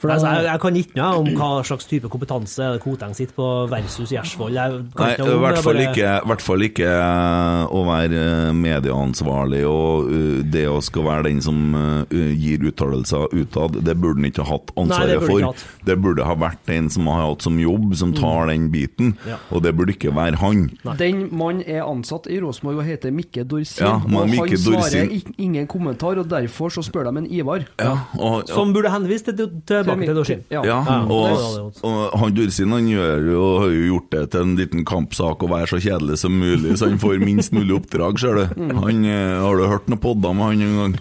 For 0.00 0.08
da- 0.08 0.14
altså, 0.16 0.28
jeg, 0.32 0.44
jeg 0.48 0.60
kan 0.62 0.76
ikke 0.80 0.96
noe 0.96 1.18
om 1.20 1.26
hva 1.36 1.50
slags 1.68 1.88
type 1.90 2.08
kompetanse 2.12 2.68
Koteng 2.80 3.12
sitter 3.16 3.36
på 3.36 3.48
versus 3.68 4.12
Gjersvold. 4.14 4.56
Nei, 4.56 4.68
i 4.72 5.40
hvert 5.44 5.60
fall 5.60 5.76
bare- 5.76 5.90
ikke, 5.90 6.70
ikke 6.70 6.88
eh, 6.88 7.74
å 7.76 7.82
være 7.84 8.22
eh, 8.24 8.52
medieansvarlig 8.56 9.60
og 9.68 10.08
uh, 10.08 10.40
det 10.48 10.64
å 10.70 10.78
skal 10.84 11.04
være 11.04 11.26
den 11.28 11.42
som 11.44 11.58
uh, 11.76 12.04
gir 12.10 12.64
uttalelser 12.70 13.28
utad. 13.36 13.76
Det 13.84 13.96
burde 14.00 14.22
han 14.22 14.30
ikke 14.30 14.46
ha 14.46 14.56
hatt 14.56 14.72
Nei, 14.72 14.86
det 14.86 15.18
ansvaret 15.18 15.44
Hatt. 15.44 15.64
for. 15.64 15.84
Det 15.90 15.98
burde 16.00 16.28
ha 16.30 16.36
vært 16.46 16.72
en 16.74 16.90
som 16.92 17.10
har 17.12 17.22
hatt 17.26 17.44
som 17.44 17.60
jobb, 17.60 17.92
som 18.00 18.14
tar 18.16 18.50
den 18.50 18.70
biten. 18.72 19.14
Ja. 19.28 19.36
Og 19.52 19.64
det 19.66 19.74
burde 19.76 19.94
ikke 19.94 20.14
være 20.16 20.40
han. 20.40 20.64
Den 21.00 21.26
mannen 21.36 21.64
er 21.68 21.84
ansatt 21.84 22.28
i 22.30 22.40
Rosenborg 22.40 22.80
og 22.80 22.88
heter 22.88 23.12
Mikke 23.14 23.44
Dorsin. 23.48 23.84
Ja, 23.84 23.98
og 24.00 24.30
Mikke 24.32 24.48
han 24.54 24.64
svarer 24.64 25.10
Dorsin. 25.10 25.34
ingen 25.36 25.68
kommentar, 25.70 26.18
og 26.20 26.30
derfor 26.30 26.72
så 26.72 26.84
spør 26.86 27.10
de 27.10 27.24
en 27.24 27.30
Ivar. 27.30 27.66
Ja, 27.80 27.96
og, 28.18 28.48
Som 28.48 28.72
burde 28.72 28.92
henvist 28.92 29.28
til, 29.28 29.50
tilbake 29.90 30.06
til 30.10 30.18
Dorsin. 30.20 30.40
Ja. 30.54 30.62
Ja, 30.64 30.78
og, 31.10 31.74
og 31.82 32.18
han 32.22 32.34
Dorsin 32.36 32.70
han 32.76 32.86
gjør 32.90 33.26
jo, 33.32 33.42
har 33.64 33.70
jo 33.74 33.82
gjort 33.90 34.08
det 34.14 34.22
til 34.34 34.40
en 34.46 34.54
liten 34.58 34.84
kampsak 34.88 35.42
å 35.42 35.50
være 35.50 35.68
så 35.74 35.80
kjedelig 35.82 36.16
som 36.22 36.32
mulig, 36.40 36.76
så 36.80 36.88
han 36.90 36.98
får 37.02 37.18
minst 37.24 37.52
mulig 37.56 37.74
oppdrag, 37.80 38.18
ser 38.22 38.34
du. 38.40 38.44
Han, 38.80 39.04
eh, 39.04 39.36
har 39.42 39.54
du 39.60 39.66
hørt 39.70 39.86
noen 39.92 40.02
podder 40.02 40.32
med 40.36 40.44
han 40.50 40.62
en 40.66 40.76
gang? 40.80 40.92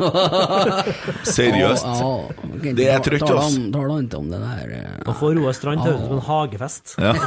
Seriøst. 1.37 1.85
Ja, 1.85 1.93
ja, 1.99 2.13
ok, 2.55 2.65
Det 2.77 2.87
er 2.89 2.99
trøtt, 3.05 3.23
ass. 3.29 3.55
han- 3.57 3.73
han 3.89 4.05
ikke 4.09 4.17
om 4.19 4.27
det 4.31 4.39
der 4.43 4.73
eh, 4.77 5.03
Å 5.09 5.13
få 5.17 5.31
Roar 5.37 5.53
Strand 5.57 5.81
til 5.83 5.91
å 5.91 5.95
høres 5.95 6.03
ut 6.03 6.07
som 6.09 6.17
en 6.19 6.25
hagefest. 6.29 6.95
Ja. 6.99 7.13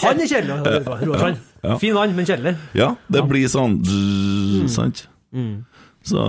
Han 0.00 0.20
er 0.20 0.26
kjedelig 0.28 0.56
Roar 1.06 1.18
Strand. 1.20 1.36
Ja. 1.60 1.76
Fin 1.80 1.94
mann, 1.96 2.14
men 2.16 2.24
kjedelig. 2.28 2.54
Ja, 2.76 2.94
det 3.12 3.22
blir 3.28 3.48
sånn 3.52 3.78
dzz, 3.84 4.70
Sant? 4.72 5.06
Så 6.06 6.20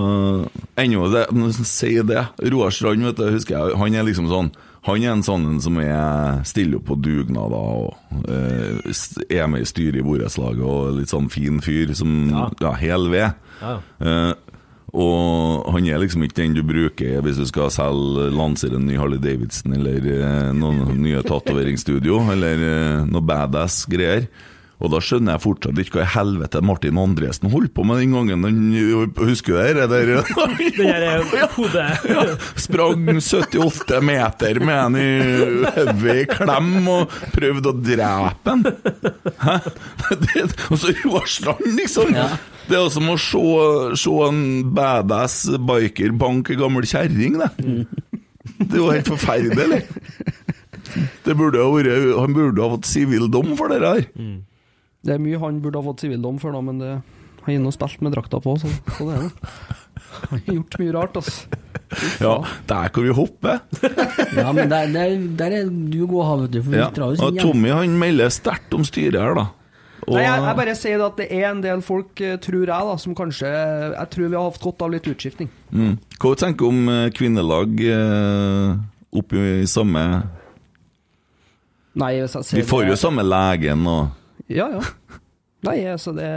ennå 0.76 1.06
det, 1.14 1.26
sier 1.64 2.04
det 2.04 2.26
Roar 2.52 2.74
Strand, 2.76 3.06
vet 3.08 3.18
du, 3.22 3.30
husker 3.32 3.56
jeg, 3.56 3.78
han 3.80 3.96
er 3.96 4.04
liksom 4.04 4.28
sånn 4.28 4.52
Han 4.84 5.04
er 5.06 5.14
en 5.14 5.24
sånn 5.24 5.46
som 5.62 5.78
er 5.80 6.42
stiller 6.50 6.80
opp 6.82 6.88
på 6.90 6.98
dugnader 7.00 7.54
og 7.56 8.24
eh, 8.28 8.82
er 9.30 9.48
med 9.48 9.62
i 9.62 9.70
styret 9.70 10.02
i 10.02 10.06
borettslaget 10.06 10.64
og 10.66 10.98
litt 10.98 11.12
sånn 11.14 11.30
fin 11.32 11.62
fyr 11.62 11.94
som 11.96 12.16
Ja. 12.32 12.48
Ja, 12.66 12.74
hel 12.82 13.10
ved. 13.14 13.38
Ja, 13.62 13.76
Eh, 14.02 14.34
og 14.92 15.70
han 15.72 15.86
er 15.88 16.02
liksom 16.02 16.26
ikke 16.26 16.42
den 16.42 16.56
du 16.58 16.64
bruker 16.68 17.22
hvis 17.24 17.38
du 17.40 17.46
skal 17.48 17.70
selge 17.72 18.26
lansere 18.36 18.76
en 18.76 18.90
ny 18.90 18.98
Harley 19.00 19.22
Davidson 19.24 19.78
eller 19.78 20.04
eh, 20.04 20.50
noen 20.52 20.98
nye 21.00 21.22
tatoveringsstudio, 21.24 22.18
eller 22.34 22.66
eh, 22.68 23.06
noe 23.08 23.24
badass 23.24 23.86
greier. 23.88 24.26
Og 24.82 24.90
da 24.90 25.00
skjønner 25.04 25.36
jeg 25.36 25.44
fortsatt 25.44 25.80
ikke 25.82 26.00
hva 26.00 26.06
i 26.08 26.12
helvete 26.16 26.62
Martin 26.66 26.98
Andresen 26.98 27.52
holdt 27.54 27.74
på 27.76 27.84
med 27.86 28.02
den 28.02 28.16
gangen. 28.16 28.46
Han, 28.48 29.12
husker 29.22 29.54
du 29.54 29.78
det? 29.78 29.88
Der, 29.92 30.10
Den 30.78 30.90
der 30.90 31.46
hode... 31.56 31.86
ja, 32.10 32.24
sprang 32.58 33.06
78 33.22 34.02
meter 34.06 34.62
med 34.64 34.80
han 34.80 34.98
i 34.98 35.08
hodet 35.78 36.16
i 36.16 36.26
klem 36.32 36.72
og 36.90 37.14
prøvde 37.36 37.74
å 37.74 37.78
drepe 37.78 38.56
han. 38.56 38.66
Hæ? 39.46 39.58
Det, 40.26 40.48
og 40.72 40.82
så 40.82 40.96
Roar 41.04 41.30
Strand, 41.30 41.68
liksom. 41.78 42.16
Det 42.68 42.78
er 42.80 42.90
som 42.94 43.10
å 43.14 43.18
se, 43.22 43.46
se 44.02 44.18
en 44.26 44.44
badass 44.76 45.44
biker 45.70 46.14
banke 46.18 46.58
gammel 46.60 46.88
kjerring, 46.90 47.38
det. 47.42 47.52
Det 48.62 48.74
er 48.74 48.80
jo 48.82 48.90
helt 48.90 49.10
forferdelig. 49.10 49.82
Det 51.26 51.36
burde 51.38 51.62
ha 51.62 51.70
vært, 51.72 51.92
han 52.18 52.34
burde 52.36 52.64
ha 52.64 52.72
fått 52.74 52.90
sivil 52.90 53.30
dom 53.32 53.54
for 53.60 53.72
det 53.72 53.82
her. 53.86 54.08
Det 55.04 55.16
er 55.16 55.22
mye 55.24 55.39
han 55.41 55.62
burde 55.64 55.80
ha 55.82 55.86
fått 55.88 56.04
sivildom 56.06 56.38
for, 56.41 56.54
da, 56.54 56.62
men 56.62 56.78
det, 56.82 56.91
han 57.41 57.54
har 57.56 57.62
nå 57.64 57.72
spilt 57.74 58.02
med 58.06 58.14
drakta 58.14 58.38
på, 58.43 58.54
så, 58.62 58.70
så 58.97 59.08
det 59.08 59.16
er 59.18 59.24
det. 59.26 59.54
Han 60.12 60.34
har 60.45 60.54
gjort 60.56 60.76
mye 60.82 60.91
rart, 60.93 61.16
altså. 61.18 61.60
Ja, 62.22 62.34
der 62.70 62.91
kan 62.93 63.04
vi 63.08 63.16
hoppe. 63.18 63.56
Ja, 64.38 64.52
men 64.56 64.70
der, 64.72 64.91
der, 64.93 65.16
der 65.39 65.56
er 65.62 65.72
du 65.72 66.06
god 66.08 66.20
å 66.22 66.28
ha, 66.28 66.36
vet 66.43 66.54
du. 66.54 66.60
For 66.64 66.72
vi 66.76 66.78
Ja. 66.80 66.89
drar 66.95 67.16
jo 67.18 67.26
Og. 67.32 67.39
Tommy 67.41 67.74
han 67.74 67.97
melder 67.99 68.30
sterkt 68.32 68.74
om 68.78 68.86
styret 68.88 69.18
her, 69.20 69.34
da. 69.41 69.47
Og, 70.08 70.16
Nei, 70.16 70.24
jeg, 70.26 70.41
jeg 70.47 70.58
bare 70.58 70.74
sier 70.80 71.02
at 71.06 71.18
det 71.20 71.28
er 71.36 71.43
en 71.52 71.60
del 71.62 71.82
folk, 71.86 72.22
eh, 72.26 72.38
tror 72.41 72.64
jeg, 72.64 72.86
da, 72.91 72.95
som 72.97 73.14
kanskje 73.18 73.49
Jeg 73.52 74.08
tror 74.16 74.30
vi 74.32 74.38
har 74.39 74.47
hatt 74.47 74.62
godt 74.64 74.82
av 74.82 74.93
litt 74.95 75.10
utskiftning. 75.12 75.49
Mm. 75.70 75.91
Hva 76.18 76.32
tenker 76.41 76.66
du 76.66 76.70
om 76.72 76.89
eh, 76.89 77.10
kvinnelag 77.14 77.84
eh, 77.86 78.72
oppi 79.22 79.43
i 79.62 79.68
samme 79.70 80.06
Nei, 82.02 82.14
hvis 82.22 82.34
jeg 82.39 82.47
ser 82.47 82.58
Vi 82.62 82.66
får 82.70 82.86
jo 82.88 82.95
det- 82.95 83.02
samme 83.04 83.24
legen 83.28 83.86
og 83.91 84.10
Ja, 84.52 84.68
ja. 84.78 85.20
Nei, 85.62 85.78
altså 85.86 86.14
det 86.18 86.28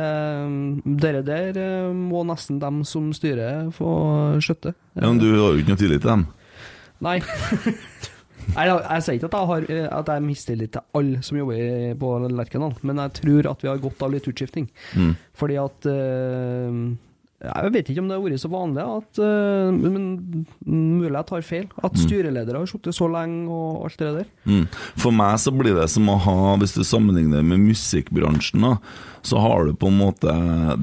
Dere 1.01 1.23
der 1.25 1.57
eh, 1.57 1.93
må 1.97 2.25
nesten 2.29 2.59
dem 2.61 2.83
som 2.89 3.09
styrer 3.17 3.71
få 3.73 3.91
skjøtte. 4.45 4.75
Ja, 4.99 5.09
men 5.09 5.21
du 5.23 5.31
har 5.33 5.55
jo 5.55 5.63
ikke 5.63 5.73
noe 5.73 5.81
tillit 5.81 6.05
til 6.05 6.13
dem. 6.13 6.27
Nei. 7.05 7.21
Jeg, 8.45 8.69
jeg 8.69 9.01
sier 9.01 9.17
ikke 9.17 9.29
at 9.31 9.35
jeg 9.39 9.49
har 9.49 9.65
eh, 9.73 9.87
At 9.89 10.11
jeg 10.13 10.25
mistillit 10.25 10.75
til 10.75 10.99
alle 10.99 11.23
som 11.25 11.39
jobber 11.39 11.95
på 11.97 12.11
Lerkendal, 12.29 12.75
men 12.85 13.01
jeg 13.01 13.15
tror 13.21 13.49
at 13.55 13.65
vi 13.65 13.71
har 13.71 13.81
godt 13.81 14.05
av 14.05 14.13
litt 14.13 14.29
utskifting. 14.29 14.67
Mm. 15.01 15.15
Fordi 15.41 15.57
at 15.63 15.89
eh, 15.89 16.77
Jeg 17.43 17.73
vet 17.75 17.89
ikke 17.91 18.01
om 18.01 18.09
det 18.09 18.17
har 18.17 18.23
vært 18.25 18.41
så 18.41 18.49
vanlig 18.53 18.85
at 18.85 19.19
eh, 19.21 19.73
Men 19.75 20.05
mulig 20.65 21.11
jeg 21.13 21.29
tar 21.29 21.45
feil. 21.45 21.67
At 21.85 21.99
styreledere 22.01 22.61
har 22.63 22.71
sittet 22.71 22.97
så 22.97 23.09
lenge 23.11 23.49
og 23.53 23.83
alt 23.89 23.99
det 24.01 24.13
der. 24.21 24.31
Mm. 24.49 24.63
For 25.03 25.15
meg 25.15 25.37
så 25.43 25.53
blir 25.55 25.77
det 25.77 25.89
som 25.93 26.09
å 26.13 26.17
ha 26.25 26.55
Hvis 26.63 26.77
du 26.79 26.85
sammenligner 26.87 27.45
med 27.45 27.67
musikkbransjen, 27.67 28.65
da, 28.65 28.79
så 29.25 29.41
har 29.41 29.65
du 29.65 29.75
på 29.75 29.89
en 29.89 29.97
måte 29.97 30.33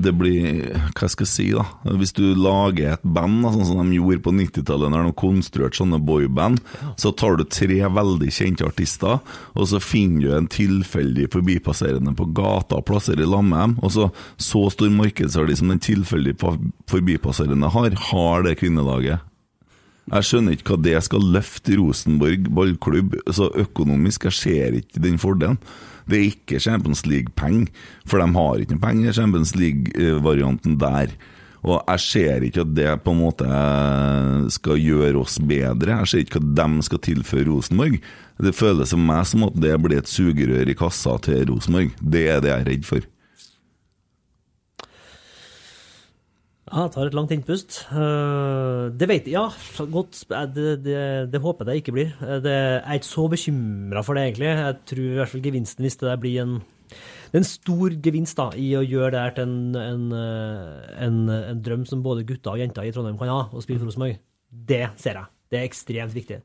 Det 0.02 0.14
blir 0.18 0.72
Hva 0.98 1.10
skal 1.12 1.28
jeg 1.28 1.32
si, 1.32 1.46
da? 1.54 1.66
Hvis 1.98 2.14
du 2.18 2.24
lager 2.34 2.96
et 2.96 3.06
band, 3.06 3.46
sånn 3.54 3.68
som 3.70 3.82
de 3.86 4.00
gjorde 4.00 4.24
på 4.26 4.34
90-tallet, 4.36 4.92
når 4.92 5.10
de 5.10 5.16
konstruerte 5.22 5.78
sånne 5.82 6.02
boyband, 6.02 6.62
så 7.00 7.14
tar 7.14 7.38
du 7.38 7.46
tre 7.46 7.80
veldig 7.86 8.32
kjente 8.34 8.66
artister, 8.66 9.20
og 9.54 9.70
så 9.70 9.82
finner 9.84 10.26
du 10.26 10.36
en 10.36 10.50
tilfeldig 10.52 11.30
forbipasserende 11.34 12.16
på 12.18 12.30
gata 12.36 12.80
og 12.80 12.88
plasserer 12.90 13.24
i 13.26 13.30
lag 13.30 13.46
med 13.46 13.60
dem, 13.62 13.76
og 13.82 13.94
så 13.94 14.10
så 14.42 14.66
stor 14.74 14.90
markedsverdi 14.94 15.56
som 15.60 15.72
den 15.72 15.82
tilfeldige 15.82 16.56
forbipasserende 16.90 17.70
har, 17.72 17.94
har 18.12 18.48
det 18.48 18.58
kvinnelaget. 18.62 19.22
Jeg 20.12 20.28
skjønner 20.28 20.58
ikke 20.58 20.74
hva 20.74 20.84
det 20.84 20.98
skal 21.06 21.30
løfte 21.36 21.78
Rosenborg 21.80 22.50
ballklubb. 22.52 23.16
Så 23.32 23.48
økonomisk, 23.62 24.26
jeg 24.28 24.38
ser 24.40 24.78
ikke 24.82 25.04
den 25.04 25.22
fordelen. 25.22 25.62
Det 26.10 26.18
er 26.18 26.30
ikke 26.32 26.62
Champions 26.64 27.06
League-penger, 27.06 27.70
for 28.06 28.22
de 28.22 28.28
har 28.38 28.64
ikke 28.64 28.80
penger 28.82 29.12
i 29.12 29.16
Champions 29.20 29.54
League-varianten 29.58 30.80
der. 30.82 31.14
Og 31.62 31.78
jeg 31.78 32.02
ser 32.02 32.46
ikke 32.46 32.64
at 32.64 32.74
det 32.74 32.90
på 33.06 33.14
en 33.14 33.22
måte 33.22 33.48
skal 34.54 34.82
gjøre 34.82 35.22
oss 35.22 35.38
bedre. 35.38 36.00
Jeg 36.00 36.10
ser 36.10 36.24
ikke 36.26 36.42
hva 36.42 36.66
de 36.66 36.86
skal 36.88 37.02
tilføre 37.06 37.50
Rosenborg. 37.52 38.00
Det 38.42 38.56
føles 38.58 38.90
som 38.90 39.04
meg 39.06 39.28
som 39.30 39.46
at 39.46 39.60
det 39.62 39.76
blir 39.84 40.02
et 40.02 40.10
sugerør 40.10 40.72
i 40.72 40.78
kassa 40.78 41.20
til 41.22 41.46
Rosenborg. 41.52 41.94
Det 42.02 42.26
er 42.34 42.42
det 42.42 42.50
jeg 42.50 42.64
er 42.64 42.72
redd 42.72 42.88
for. 42.90 43.06
Ja, 46.72 46.86
jeg 46.86 46.92
tar 46.94 47.10
et 47.10 47.16
langt 47.18 47.32
innpust. 47.36 47.82
Eh, 47.92 48.84
det 48.96 49.08
vet 49.12 49.26
jeg, 49.28 49.36
ja. 49.36 49.50
Godt, 49.92 50.22
eh, 50.32 50.46
det, 50.56 50.68
det, 50.86 51.00
det 51.34 51.42
håper 51.44 51.68
jeg 51.68 51.68
det 51.68 51.82
ikke 51.82 51.96
blir. 51.98 52.14
Eh, 52.24 52.38
Det, 52.46 52.54
jeg 52.54 52.86
er 52.86 53.00
ikke 53.02 53.10
så 53.10 53.26
bekymra 53.34 54.04
for 54.08 54.16
det, 54.16 54.24
egentlig. 54.30 54.48
Jeg 54.56 54.78
tror 54.88 55.02
i 55.04 55.18
hvert 55.20 55.34
fall 55.34 55.44
gevinsten, 55.44 55.84
hvis 55.84 56.00
det 56.00 56.08
der 56.08 56.22
blir 56.22 56.46
en 56.46 56.62
det 57.32 57.38
er 57.38 57.44
en 57.46 57.48
stor 57.48 57.94
gevinst 58.04 58.36
da, 58.36 58.50
i 58.60 58.74
å 58.76 58.82
gjøre 58.84 59.14
det 59.14 59.20
her 59.24 59.36
til 59.38 59.46
en, 59.48 59.76
en, 59.80 60.02
en, 60.12 61.20
en 61.32 61.62
drøm 61.64 61.86
som 61.88 62.02
både 62.04 62.26
gutter 62.28 62.52
og 62.52 62.60
jenter 62.60 62.84
i 62.84 62.92
Trondheim 62.92 63.16
kan 63.20 63.32
ha, 63.32 63.46
å 63.48 63.62
spille 63.64 63.80
for 63.80 63.88
Rosenborg. 63.88 64.18
Det 64.52 64.82
ser 65.00 65.16
jeg. 65.16 65.32
Det 65.48 65.60
er 65.62 65.70
ekstremt 65.70 66.16
viktig. 66.18 66.42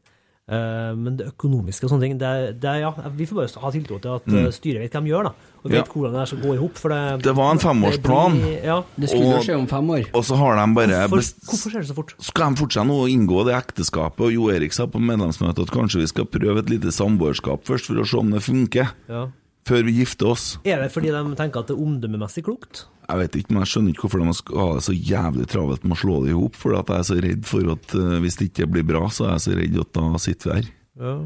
Eh, 0.48 0.94
men 0.94 1.16
det 1.18 1.26
økonomiske 1.32 1.82
og 1.84 1.90
sånne 1.90 2.04
ting, 2.06 2.18
det, 2.18 2.26
er- 2.28 2.52
det 2.54 2.74
ja, 2.80 2.92
vi 3.16 3.26
får 3.26 3.34
bare 3.40 3.60
ha 3.64 3.70
tiltro 3.74 3.96
til 3.98 4.12
at 4.14 4.26
Mm. 4.26 4.44
eh, 4.46 4.50
styret 4.54 4.78
vet 4.78 4.92
hva 4.92 5.02
de 5.02 5.10
gjør, 5.10 5.24
da. 5.24 5.32
Og 5.64 5.70
Ja. 5.72 5.82
vet 5.82 5.88
hvordan 5.90 6.12
det 6.20 6.28
skal 6.28 6.38
gå 6.38 6.54
i 6.54 6.58
hop. 6.58 6.74
Det, 6.74 7.22
Det 7.24 7.34
var 7.34 7.50
en 7.50 7.58
femårsplan. 7.58 8.32
det 8.32 8.42
blir- 8.42 8.64
Ja. 8.64 8.82
Det 8.96 9.08
skulle 9.10 9.22
jo 9.26 9.36
Og- 9.36 9.42
skje 9.42 9.58
om 9.58 9.66
fem 9.66 9.86
år. 9.90 10.06
Og 10.14 10.22
så 10.24 10.36
har 10.36 10.54
de 10.66 10.74
bare 10.74 10.86
Hvorfor, 11.08 11.18
best- 11.18 11.40
hvorfor 11.50 11.70
skjer 11.70 11.80
det 11.82 11.88
så 11.90 11.94
fort? 11.96 12.14
Skal 12.20 12.54
de 12.54 12.62
fortsette 12.62 12.86
nå 12.86 12.94
å 12.94 13.10
inngå 13.10 13.44
det 13.44 13.54
ekteskapet? 13.66 14.20
Og 14.20 14.32
Jo 14.32 14.48
Erik 14.50 14.72
sa 14.72 14.86
på 14.86 15.00
medlemsmøtet 15.02 15.58
at 15.66 15.70
kanskje 15.74 15.98
vi 16.00 16.06
skal 16.06 16.24
prøve 16.26 16.58
et 16.60 16.66
lite 16.70 16.92
samboerskap 16.94 17.64
først, 17.64 17.86
for 17.86 17.94
å 17.94 18.06
se 18.06 18.16
om 18.16 18.30
det 18.30 18.42
funker, 18.42 18.88
Ja. 19.08 19.26
Før 19.66 19.82
vi 19.88 19.96
gifter 19.98 20.30
oss. 20.30 20.44
Er 20.64 20.78
det 20.84 20.92
fordi 20.94 21.10
de 21.10 21.22
tenker 21.38 21.60
at 21.64 21.70
det 21.70 21.74
er 21.76 21.82
omdømmemessig 21.82 22.44
klokt? 22.46 22.84
Jeg 23.06 23.18
vet 23.22 23.36
ikke, 23.40 23.52
men 23.54 23.62
jeg 23.64 23.70
skjønner 23.72 23.92
ikke 23.94 24.04
hvorfor 24.06 24.22
de 24.24 24.34
skal 24.38 24.60
ha 24.62 24.68
det 24.78 24.84
så 24.86 24.94
jævlig 24.94 25.46
travelt 25.50 25.84
med 25.86 25.96
å 25.96 26.00
slå 26.00 26.20
det 26.24 26.30
i 26.32 26.38
hop. 26.38 26.54
For 26.58 26.74
at 26.78 26.86
jeg 26.90 26.98
er 27.02 27.08
så 27.10 27.18
redd 27.22 27.44
for 27.50 27.72
at 27.74 27.94
eh, 27.98 28.14
hvis 28.22 28.38
det 28.40 28.48
ikke 28.52 28.70
blir 28.70 28.86
bra, 28.86 29.02
så 29.10 29.26
er 29.28 29.34
jeg 29.36 29.44
så 29.46 29.58
redd 29.58 29.76
at 29.82 29.92
da 29.98 30.06
sitter 30.22 30.50
vi 30.52 30.56
her. 30.60 30.70
Ja. 31.02 31.16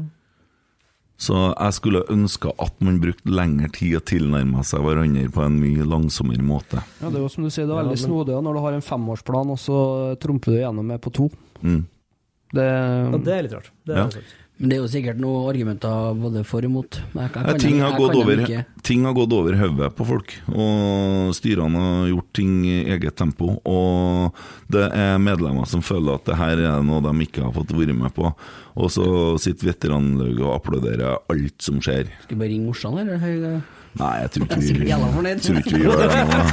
Så 1.21 1.37
jeg 1.53 1.73
skulle 1.77 2.01
ønske 2.09 2.49
at 2.65 2.79
man 2.81 2.97
brukte 3.01 3.29
lengre 3.29 3.67
tid 3.75 3.93
å 3.99 4.01
tilnærme 4.09 4.63
seg 4.65 4.81
hverandre 4.81 5.27
på 5.29 5.43
en 5.45 5.59
mye 5.61 5.85
langsommere 5.85 6.41
måte. 6.41 6.81
Ja, 6.97 7.11
det 7.13 7.19
er 7.19 7.25
jo 7.27 7.29
som 7.29 7.45
du 7.45 7.51
sier, 7.53 7.67
det 7.69 7.75
er 7.75 7.77
Ja, 7.77 7.83
veldig 7.83 7.99
men- 7.99 8.07
snodig 8.09 8.39
når 8.41 8.53
du 8.57 8.61
har 8.65 8.73
en 8.73 8.81
femårsplan, 8.87 9.51
og 9.53 9.59
så 9.61 9.77
trumfer 10.17 10.55
du 10.55 10.57
gjennom 10.63 10.85
med 10.89 10.99
på 11.01 11.13
to. 11.13 11.29
Mm. 11.61 11.83
Det, 12.57 12.65
ja, 12.65 13.17
det 13.21 13.33
er 13.37 13.43
litt 13.45 13.53
rart. 13.53 13.69
Det 13.85 13.93
er 13.95 13.99
Ja. 14.01 14.09
sant. 14.09 14.23
Men 14.61 14.69
det 14.69 14.75
er 14.77 14.83
jo 14.83 14.89
sikkert 14.93 15.17
noen 15.17 15.47
argumenter 15.49 16.17
både 16.21 16.43
for 16.45 16.61
og 16.61 16.69
imot. 16.69 16.99
Jeg, 17.17 17.31
kan 17.33 17.47
ting, 17.57 17.79
har 17.81 17.95
jeg 17.95 17.97
gått 18.03 18.17
over, 18.19 18.41
ikke. 18.43 18.59
ting 18.85 19.07
har 19.07 19.15
gått 19.17 19.33
over 19.33 19.57
hodet 19.57 19.89
på 19.97 20.05
folk, 20.05 20.35
og 20.53 21.31
styrene 21.33 21.81
har 21.81 22.11
gjort 22.11 22.29
ting 22.37 22.51
i 22.69 22.75
eget 22.93 23.17
tempo. 23.17 23.55
Og 23.65 24.37
det 24.69 24.85
er 24.93 25.17
medlemmer 25.23 25.65
som 25.65 25.81
føler 25.81 26.19
at 26.19 26.29
det 26.29 26.37
her 26.37 26.61
er 26.61 26.85
noe 26.85 27.01
de 27.07 27.25
ikke 27.25 27.47
har 27.47 27.55
fått 27.57 27.73
være 27.73 27.97
med 27.97 28.13
på. 28.13 28.29
Og 28.77 28.93
så 28.93 29.07
sitter 29.41 29.71
veteranlaget 29.73 30.45
og 30.45 30.53
applauderer 30.59 31.17
alt 31.33 31.65
som 31.65 31.81
skjer. 31.81 32.13
Skal 32.27 32.37
vi 32.37 32.43
bare 32.43 32.53
ringe 32.53 32.69
morsan, 32.69 33.01
eller? 33.01 33.65
Nei, 33.99 34.11
jeg 34.21 34.31
tror 34.31 34.45
ikke 34.45 34.59
vi, 34.61 34.67
tror 35.43 35.57
ikke 35.59 35.73
vi 35.75 35.83
gjør 35.83 35.99
det 35.99 36.21
nå. 36.29 36.43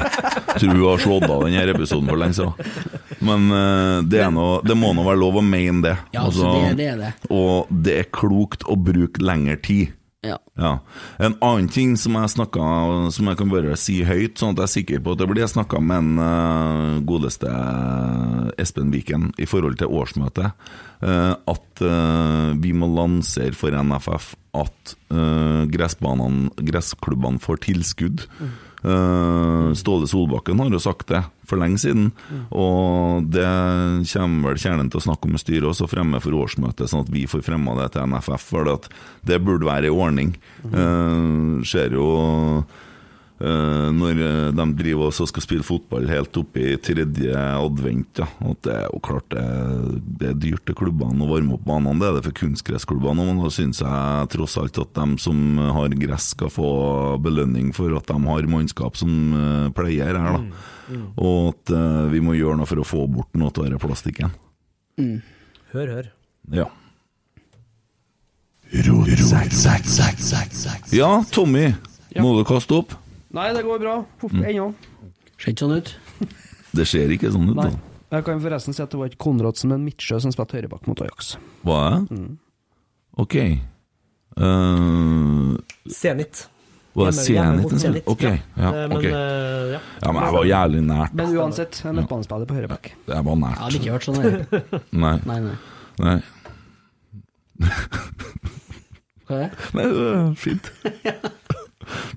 Jeg 0.49 0.62
tror 0.62 0.72
vi 0.74 0.86
har 0.89 1.03
slått 1.05 1.26
av 1.28 1.45
denne 1.47 1.66
episoden 1.74 2.09
for 2.11 2.18
lenge 2.18 2.39
siden. 2.39 2.97
Men 3.28 3.47
eh, 3.55 3.99
det, 4.11 4.24
noe, 4.34 4.59
det 4.66 4.76
må 4.78 4.91
nå 4.97 5.05
være 5.07 5.20
lov 5.22 5.39
å 5.39 5.45
mene 5.45 5.84
det. 5.86 5.95
Ja, 6.16 6.24
altså, 6.26 6.51
det, 6.57 6.72
det 6.80 6.89
er 6.95 6.99
det. 7.05 7.12
Og 7.34 7.70
det 7.86 7.95
er 8.03 8.11
klokt 8.14 8.66
å 8.66 8.74
bruke 8.78 9.22
lengre 9.22 9.59
tid. 9.62 9.95
Ja. 10.26 10.38
Ja. 10.58 10.80
En 11.22 11.36
annen 11.38 11.68
ting 11.70 11.92
som 11.94 12.16
jeg 12.18 12.32
snakka 12.32 12.62
Som 13.14 13.28
jeg 13.30 13.38
kan 13.38 13.52
bare 13.52 13.76
si 13.78 14.00
høyt, 14.02 14.40
sånn 14.40 14.56
at 14.56 14.64
jeg 14.64 14.66
er 14.66 14.72
sikker 14.72 15.04
på 15.04 15.14
at 15.14 15.20
det 15.20 15.28
blir 15.30 15.44
Jeg 15.44 15.52
snakka 15.52 15.78
med 15.78 16.02
en 16.02 16.18
uh, 16.18 16.98
godeste 17.06 17.52
Espen 18.58 18.90
Viken 18.90 19.30
i 19.38 19.46
forhold 19.46 19.78
til 19.78 19.92
årsmøtet. 19.94 20.50
Uh, 20.98 21.38
at 21.46 21.82
uh, 21.84 22.50
vi 22.58 22.72
må 22.74 22.88
lansere 22.90 23.54
for 23.54 23.70
NFF 23.70 24.32
at 24.58 24.94
uh, 25.14 25.62
gressbanene, 25.70 26.50
gressklubbene 26.66 27.38
får 27.42 27.62
tilskudd. 27.68 28.24
Eh, 28.40 28.56
Ståle 28.79 30.07
Solbakken 30.07 30.61
har 30.62 30.70
jo 30.70 30.79
sagt 30.79 31.09
det 31.11 31.24
for 31.49 31.59
lenge 31.59 31.81
siden, 31.83 32.12
og 32.55 33.26
det 33.33 33.47
kommer 34.12 34.53
vel 34.53 34.61
kjernen 34.62 34.91
til 34.93 35.01
å 35.01 35.07
snakke 35.09 35.26
om 35.26 35.35
med 35.35 35.43
styret 35.43 35.66
også 35.66 35.89
fremme 35.91 36.20
for 36.22 36.37
årsmøtet, 36.39 36.91
sånn 36.91 37.03
at 37.07 37.11
vi 37.11 37.24
får 37.31 37.43
fremma 37.47 37.74
det 37.81 37.89
til 37.95 38.07
NFF. 38.07 38.45
For 38.53 38.68
det 39.26 39.41
burde 39.43 39.66
være 39.66 39.91
en 39.91 39.99
ordning. 39.99 40.35
Eh, 40.68 41.64
ser 41.66 41.97
jo 41.97 42.09
eh, 42.61 42.79
når 43.95 44.18
eh, 44.18 44.49
de 44.51 44.64
driver 44.80 45.12
også 45.12 45.28
skal 45.30 45.45
spille 45.45 45.66
fotball 45.66 46.09
helt 46.11 46.34
opp 46.41 46.57
i 46.59 46.72
tredje 46.82 47.39
advent, 47.39 48.18
ja. 48.18 48.26
at 48.51 48.62
det 48.66 48.72
er 48.74 48.89
jo 48.89 48.99
klart 49.05 49.28
det, 49.30 49.45
det 50.18 50.30
er 50.32 50.41
dyrt 50.43 50.64
til 50.66 50.78
klubbene 50.80 51.22
å 51.22 51.30
varme 51.30 51.55
opp 51.55 51.62
banene. 51.68 52.01
Det 52.03 52.09
er 52.09 52.16
det 52.18 52.24
for 52.26 52.39
kunstgressklubbene, 52.41 53.28
men 53.28 53.39
da 53.45 53.53
syns 53.55 53.82
jeg 53.84 54.32
tross 54.34 54.59
alt 54.59 54.82
at 54.82 54.91
de 54.99 55.22
som 55.22 55.62
har 55.76 55.95
gress 56.03 56.32
skal 56.34 56.51
få 56.51 56.72
belønning 57.22 57.70
for 57.76 57.95
at 57.99 58.11
de 58.11 58.18
har 58.26 58.51
mannskap 58.51 58.99
som 58.99 59.14
eh, 59.39 59.70
pleier 59.78 60.18
her, 60.18 60.41
da. 60.41 60.66
Og 61.20 61.53
at 61.53 61.74
eh, 61.78 62.05
vi 62.16 62.24
må 62.24 62.34
gjøre 62.34 62.59
noe 62.59 62.68
for 62.68 62.82
å 62.82 62.86
få 62.91 63.07
bort 63.12 63.39
noe 63.39 63.53
av 63.55 63.62
denne 63.68 63.78
plastikken. 63.82 64.34
Hør, 65.76 65.95
hør. 65.95 66.11
Ja. 66.59 66.66
Ja, 70.97 71.20
Tommy. 71.32 71.70
Må 72.18 72.34
du 72.36 72.43
kaste 72.49 72.82
opp? 72.82 72.97
Nei, 73.37 73.53
det 73.53 73.64
går 73.64 73.79
bra. 73.83 73.95
Hvorfor 74.20 74.37
Mm. 74.41 74.49
ennå? 74.49 74.74
Ser 75.39 75.53
ikke 75.53 75.64
sånn 75.66 75.76
ut. 75.76 75.97
Det 76.74 76.87
ser 76.87 77.09
ikke 77.09 77.31
sånn 77.33 77.49
ut, 77.51 77.57
Nei. 77.57 77.70
da. 77.70 77.79
Jeg 78.16 78.24
kan 78.24 78.41
forresten 78.41 78.74
si 78.74 78.83
at 78.83 78.91
det 78.91 78.99
var 78.99 79.09
ikke 79.09 79.18
Konradsen, 79.24 79.68
men 79.68 79.85
Midtsjø 79.85 80.20
som 80.20 80.33
spilte 80.33 80.57
høyrebakk 80.57 80.87
mot 80.89 81.01
Ajax. 81.05 81.37
Hva 81.64 81.79
er 81.93 82.07
det? 82.09 82.39
Ok. 83.18 83.35
Uh, 84.39 85.57
Zenit. 85.89 86.47
Hva 86.97 87.09
er 87.09 87.12
Hjemme- 87.12 87.35
hjemme 87.35 87.62
mot 87.62 87.70
Zenit? 87.72 87.83
Zenit, 87.83 88.09
Ok. 88.09 88.22
ja. 88.22 88.39
Ja, 88.57 88.68
Eh, 88.68 88.89
Men 88.89 88.97
ok. 88.99 89.05
eh, 89.05 89.72
ja. 89.72 89.81
ja, 90.03 90.12
men 90.12 90.22
jeg 90.22 90.33
var 90.33 90.45
jævlig 90.45 90.83
nært. 90.87 91.14
Men 91.14 91.35
uansett, 91.37 91.85
en 91.85 91.97
midtbanespiller 91.97 92.47
på 92.47 92.55
høyreback. 92.55 92.93
Jeg 93.07 93.24
var 93.24 93.33
Jeg 93.35 93.43
nært. 93.43 93.59
hadde 93.59 93.79
ikke 93.79 93.93
vært 93.93 94.05
sånn 94.09 94.22
her. 94.22 94.83
Nei. 94.93 95.20
Nei, 95.26 95.41
nei. 95.41 95.57
Nei. 95.99 96.22
Hva 99.29 99.35
er 99.37 99.49
det? 99.49 99.51
Nei, 99.74 99.85
det 99.85 100.07
er 100.09 100.35
fint. 100.35 100.70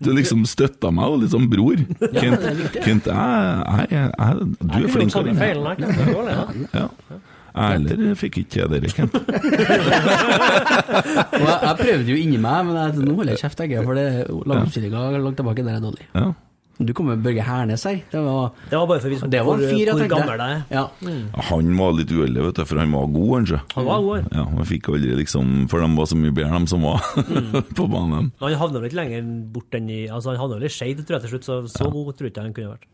Du 0.03 0.11
liksom 0.15 0.45
støtta 0.49 0.91
meg, 0.93 1.05
og 1.05 1.21
liksom 1.25 1.49
bror. 1.51 1.79
Kent, 1.99 2.41
det 2.41 2.51
er. 2.51 2.79
Kent 2.83 3.05
jeg, 3.11 3.85
jeg, 3.91 4.11
jeg, 4.17 4.47
du 4.61 4.77
er 4.79 4.89
flink. 4.95 5.11
til 5.11 5.23
det. 5.27 5.35
Ja. 6.73 6.87
Heller 7.51 8.15
fikk 8.15 8.37
ikke 8.41 8.51
til 8.53 8.69
dere, 8.71 8.91
Kent. 8.95 9.15
Jeg, 11.41 11.75
prøvde 11.81 12.07
jo 12.07 12.15
inni 12.19 12.37
meg, 12.39 12.65
men 12.67 12.77
jeg, 12.77 13.01
nå 13.03 13.15
holder 13.17 13.33
jeg 13.33 13.41
kjeft, 13.41 13.59
jeg, 13.67 13.83
for 13.83 13.97
det 13.97 14.05
lagoppstillinga 14.47 15.01
langt 15.17 15.37
tilbake 15.39 15.65
der 15.65 15.75
er 15.75 15.83
dårlig. 15.83 16.05
Ja. 16.15 16.29
Du 16.87 16.93
kom 16.97 17.09
med 17.11 17.21
Børge 17.23 17.43
Hernes 17.45 17.83
her. 17.87 17.99
Det 18.11 18.21
var, 18.25 18.51
Det 18.69 18.77
var 18.79 18.87
bare 18.89 19.03
for 19.03 19.09
å 19.09 19.13
vise 19.13 19.29
det 19.31 19.41
var 19.41 19.59
hvor, 19.59 19.65
fyr, 19.71 19.91
hvor 19.93 20.11
gammel 20.11 20.43
jeg 20.43 20.57
er. 20.57 20.63
Ja. 20.71 20.85
Han 21.51 21.73
var 21.79 21.97
litt 21.97 22.13
uheldig, 22.13 22.45
vet 22.47 22.61
du, 22.61 22.63
for 22.69 22.81
han 22.81 22.95
var 22.95 23.11
god, 23.15 23.29
kanskje. 23.35 23.61
Han 23.75 23.89
var 23.89 24.05
god. 24.07 24.31
Ja, 24.31 24.45
han 24.55 24.69
fikk 24.69 24.89
aldri 24.93 25.17
liksom 25.21 25.51
For 25.71 25.83
de 25.83 25.91
var 25.97 26.09
så 26.11 26.17
mye 26.19 26.35
bedre, 26.35 26.61
de 26.61 26.71
som 26.71 26.87
var 26.87 27.03
på 27.77 27.89
banen. 27.91 28.31
Han 28.41 28.57
havna 28.61 28.83
litt 28.85 28.97
lenger 28.97 29.27
bort 29.53 29.77
enn 29.77 29.89
i 29.91 30.01
Altså, 30.07 30.33
han 30.33 30.41
havna 30.41 30.61
litt 30.61 30.75
skeid, 30.75 31.03
tror 31.05 31.19
jeg, 31.19 31.27
til 31.27 31.35
slutt, 31.35 31.47
så 31.47 31.61
så 31.71 31.91
god 31.91 32.15
tror 32.15 32.27
jeg 32.29 32.35
ikke 32.35 32.47
han 32.47 32.55
kunne 32.57 32.73
vært. 32.75 32.89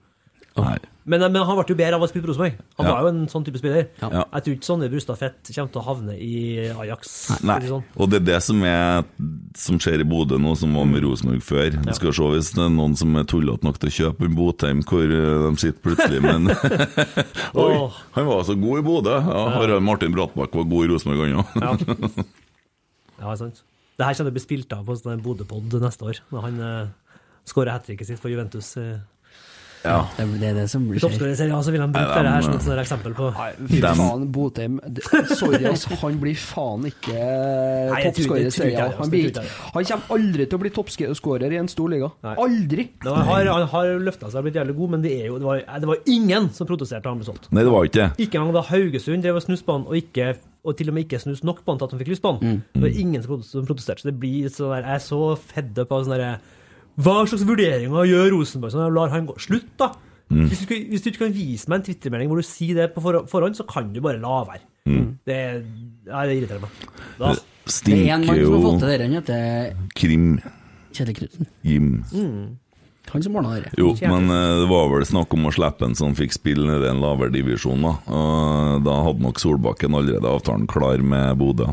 Nei. 0.64 0.78
Men, 1.08 1.22
men 1.32 1.40
han 1.48 1.56
ble 1.56 1.64
jo 1.72 1.76
bedre 1.80 1.96
av 1.96 2.04
å 2.04 2.08
spille 2.12 2.26
på 2.26 2.34
Rosenborg. 2.34 2.58
Han 2.76 2.88
Ja. 2.88 2.94
var 2.94 3.06
jo 3.06 3.10
en 3.14 3.28
sånn 3.32 3.46
type 3.48 3.60
spiller. 3.62 3.86
Ja. 4.02 4.10
Ja. 4.12 4.24
Jeg 4.34 4.44
tror 4.44 4.56
ikke 4.58 4.68
Sonny 4.68 4.90
Brustad 4.92 5.20
Fett 5.22 5.52
kommer 5.56 5.72
til 5.72 5.80
å 5.82 5.86
havne 5.86 6.16
i 6.20 6.34
Ajax. 6.74 7.14
Nei. 7.48 7.60
Sånn. 7.64 7.86
Og 7.96 8.10
det 8.12 8.20
er 8.20 8.26
det 8.28 8.40
som, 8.44 8.64
er, 8.68 9.06
som 9.56 9.80
skjer 9.80 10.04
i 10.04 10.08
Bodø 10.08 10.36
nå, 10.42 10.52
som 10.60 10.76
var 10.76 10.90
med 10.90 11.06
Rosenborg 11.06 11.46
før. 11.48 11.70
Du 11.80 11.94
skal 11.96 12.12
se 12.18 12.28
hvis 12.34 12.52
det 12.58 12.66
er 12.66 12.74
noen 12.76 12.98
som 13.00 13.16
er 13.16 13.24
tullete 13.24 13.64
nok 13.64 13.80
til 13.80 13.88
å 13.94 13.96
kjøpe 14.00 14.28
en 14.28 14.36
Botheim, 14.36 14.84
hvor 14.84 15.08
eh, 15.08 15.48
de 15.48 15.64
sitter 15.64 15.80
plutselig 15.88 16.22
med 16.26 16.52
Oi, 17.64 17.72
han 18.18 18.28
var 18.28 18.44
så 18.44 18.58
god 18.60 18.84
i 18.84 18.86
Bodø! 18.90 19.16
Ja, 19.16 19.48
Harald 19.56 19.88
Martin 19.88 20.12
Brattbakk 20.12 20.60
var 20.60 20.68
god 20.68 20.90
i 20.90 20.92
Rosenborg, 20.92 21.24
han 21.24 21.40
òg. 21.40 21.56
Ja. 21.64 22.26
ja, 23.24 23.36
sant. 23.40 23.64
Det 23.98 24.06
her 24.06 24.14
kommer 24.14 24.28
til 24.28 24.34
å 24.36 24.38
bli 24.38 24.44
spilt 24.44 24.74
av 24.76 24.84
på 24.86 24.98
en 25.10 25.24
Bodø-pod 25.24 25.80
neste 25.82 26.06
år, 26.06 26.20
når 26.36 26.50
han 26.50 26.60
uh, 26.62 27.22
skårer 27.48 27.74
hat 27.74 27.88
tricket 27.88 28.12
sitt 28.12 28.20
for 28.22 28.30
Juventus. 28.30 28.76
Uh, 28.78 29.00
Ja. 29.88 30.00
Det 30.18 30.24
er 30.26 30.34
det, 30.42 30.50
er 30.52 30.58
det 30.62 30.66
som 30.72 30.86
blir 30.88 31.00
skjer. 31.00 31.08
Toppskårerserien, 31.08 31.54
ja, 31.56 31.62
så 31.64 31.74
vil 31.74 31.84
han 31.84 31.94
bruke 31.96 32.08
dette 32.12 32.24
det 32.28 32.34
her 32.36 32.46
som 32.46 32.56
et 32.58 32.66
sånt 32.68 32.82
eksempel 32.84 33.16
på 33.18 33.30
Nei, 33.38 33.48
fy 33.72 33.82
faen, 33.84 34.26
Botheim 34.36 34.80
Sorry, 35.32 35.62
ass. 35.72 35.86
Han 36.02 36.20
blir 36.22 36.38
faen 36.42 36.88
ikke 36.90 37.16
Nei, 37.18 38.02
toppskårer 38.06 38.50
i 38.50 38.54
serien. 38.54 38.82
altså, 38.84 39.46
Han, 39.74 39.88
kommer 39.92 40.16
aldri 40.18 40.48
til 40.48 40.60
å 40.60 40.62
bli 40.66 40.74
toppskårer 40.76 41.56
i 41.56 41.62
en 41.62 41.72
stor 41.72 41.94
liga. 41.94 42.12
Nei. 42.26 42.36
Aldri! 42.46 42.88
Nå, 43.06 43.16
Han 43.18 43.30
har, 43.32 43.52
han 43.54 43.68
har 43.74 43.94
løfta 44.04 44.32
seg 44.32 44.42
og 44.42 44.50
blitt 44.50 44.60
jævlig 44.60 44.78
god, 44.78 44.94
men 44.96 45.06
det, 45.06 45.14
er 45.22 45.32
jo, 45.32 45.40
det, 45.42 45.48
var, 45.48 45.64
det 45.84 45.92
var 45.92 46.12
ingen 46.18 46.52
som 46.56 46.70
protesterte 46.70 47.08
da 47.08 47.14
han 47.16 47.24
ble 47.24 47.30
solgt. 47.30 47.50
Nei, 47.56 47.64
det 47.68 47.74
var 47.74 47.88
ikke. 47.90 48.10
Ikke 48.28 48.42
engang 48.42 48.56
da 48.58 48.66
Haugesund 48.70 49.26
drev 49.26 49.40
og 49.40 49.46
snuste 49.46 49.68
på 49.68 49.78
han, 49.78 49.88
og, 49.88 49.98
ikke, 49.98 50.34
og 50.68 50.78
til 50.80 50.92
og 50.92 50.98
med 50.98 51.08
ikke 51.08 51.22
snuste 51.24 51.48
nok 51.48 51.64
på 51.64 51.74
han 51.74 51.82
til 51.82 51.88
at 51.90 51.96
han 51.96 52.04
fikk 52.04 52.14
lyst 52.14 52.26
på 52.26 52.36
han. 52.36 52.62
Det 52.76 52.84
var 52.84 53.02
ingen 53.06 53.24
som 53.26 53.66
protesterte. 53.68 54.04
Så 54.04 54.12
det 54.12 54.18
blir 54.22 54.52
sånn 54.54 54.74
der, 54.76 54.86
jeg 54.88 55.00
er 55.00 55.04
så 55.08 55.22
fedd 55.40 55.84
up 55.84 55.94
av 55.96 56.06
sånn 56.06 56.18
derre 56.18 56.32
Hva 56.98 57.20
slags 57.30 57.46
vurderinger 57.46 58.08
gjør 58.10 58.32
Rosenborg 58.34 58.74
sånn? 58.74 58.88
Lar 58.96 59.12
han 59.14 59.28
gå? 59.30 59.36
Slutt, 59.42 59.70
da! 59.78 59.92
Hvis, 60.28 60.66
du 60.66 60.74
hvis 60.92 61.04
du 61.06 61.12
ikke 61.12 61.22
kan 61.24 61.36
vise 61.36 61.70
meg 61.72 61.80
en 61.80 61.86
Twitter-melding 61.88 62.28
hvor 62.28 62.42
du 62.42 62.44
sier 62.44 62.76
det 62.76 62.90
på 62.96 63.00
forhånd, 63.00 63.56
så 63.56 63.64
kan 63.70 63.94
du 63.94 64.02
bare 64.04 64.20
la 64.20 64.42
være. 64.50 64.66
Det, 65.28 65.38
ja, 66.08 66.24
det 66.28 66.36
irriterer 66.40 66.64
meg. 66.64 66.88
Da, 67.20 67.32
Det 67.32 67.36
er 67.36 67.38
én 67.38 67.72
Stinker 67.72 68.22
mann 68.24 68.40
som 68.40 68.54
har 68.56 68.64
fått 68.64 68.74
jo 68.74 68.80
til 68.82 68.92
det, 68.92 69.06
han 69.08 69.16
heter 69.18 69.90
Krim 70.00 70.28
Kjetil 70.96 71.18
Knutsen. 71.18 71.50
Jim. 71.68 71.90
Han 73.12 73.24
som 73.24 73.36
ordna 73.40 73.58
det. 73.64 73.72
Jo, 73.80 73.94
men 74.04 74.32
eh, 74.34 74.54
det 74.64 74.68
var 74.72 74.88
vel 74.92 75.06
snakk 75.08 75.36
om 75.36 75.48
å 75.48 75.52
slippe 75.56 75.88
en 75.88 75.96
som 75.96 76.16
fikk 76.16 76.36
spille 76.36 76.68
nede 76.68 76.88
i 76.88 76.92
en 76.92 77.04
lavere 77.04 77.32
divisjon. 77.32 77.84
Da 77.84 77.94
Og 78.12 78.84
da 78.88 78.96
hadde 79.06 79.24
nok 79.24 79.40
Solbakken 79.40 79.96
allerede 79.96 80.32
avtalen 80.32 80.68
klar 80.68 81.04
med 81.04 81.38
Bodø. 81.40 81.70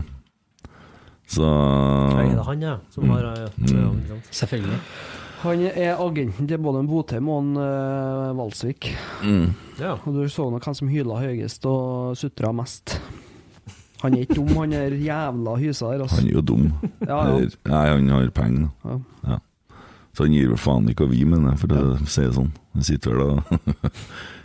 Så 1.31 1.45
er 1.49 2.35
det 2.37 2.47
han, 2.47 2.63
ja, 2.63 2.77
som 2.93 3.11
har 3.11 3.25
ja, 3.25 3.49
ja. 3.71 4.19
Selvfølgelig. 4.31 4.79
Han 5.45 5.61
er 5.69 6.01
agenten 6.01 6.49
til 6.49 6.61
både 6.61 6.81
en 6.81 6.89
Botheim 6.89 7.29
og 7.29 7.43
en 7.43 7.57
uh, 7.61 8.33
Valsvik. 8.39 8.91
mm. 9.25 9.47
Ja. 9.81 9.97
Og 10.05 10.15
du 10.15 10.29
så 10.31 10.47
nok 10.53 10.65
hvem 10.65 10.77
som 10.79 10.89
hyla 10.89 11.19
høyest 11.19 11.65
og 11.67 12.15
sutra 12.17 12.53
mest. 12.55 12.99
Han 14.05 14.15
er 14.15 14.27
ikke 14.27 14.37
dum, 14.39 14.53
han 14.61 14.73
er 14.77 14.95
jævla 15.01 15.57
hysa 15.59 15.91
her, 15.91 16.05
altså. 16.05 16.21
Han 16.21 16.29
er 16.29 16.37
jo 16.37 16.45
dum. 16.45 16.69
Ja, 17.09 17.19
ja. 17.27 17.49
Nei, 17.73 17.85
han 17.89 18.09
har 18.13 18.31
penger, 18.37 18.69
da. 18.85 18.99
Ja. 19.25 19.39
Så 20.15 20.29
han 20.29 20.37
gir 20.37 20.53
vel 20.53 20.61
faen 20.61 20.89
ikke 20.93 21.09
hva 21.09 21.11
vi 21.11 21.25
mener, 21.27 21.57
for 21.59 21.73
å 21.75 21.97
si 22.05 22.23
det 22.23 22.35
sånn. 22.37 22.53
Han 22.77 22.87
sitter 22.87 23.17
vel 23.17 23.33
og 23.35 23.43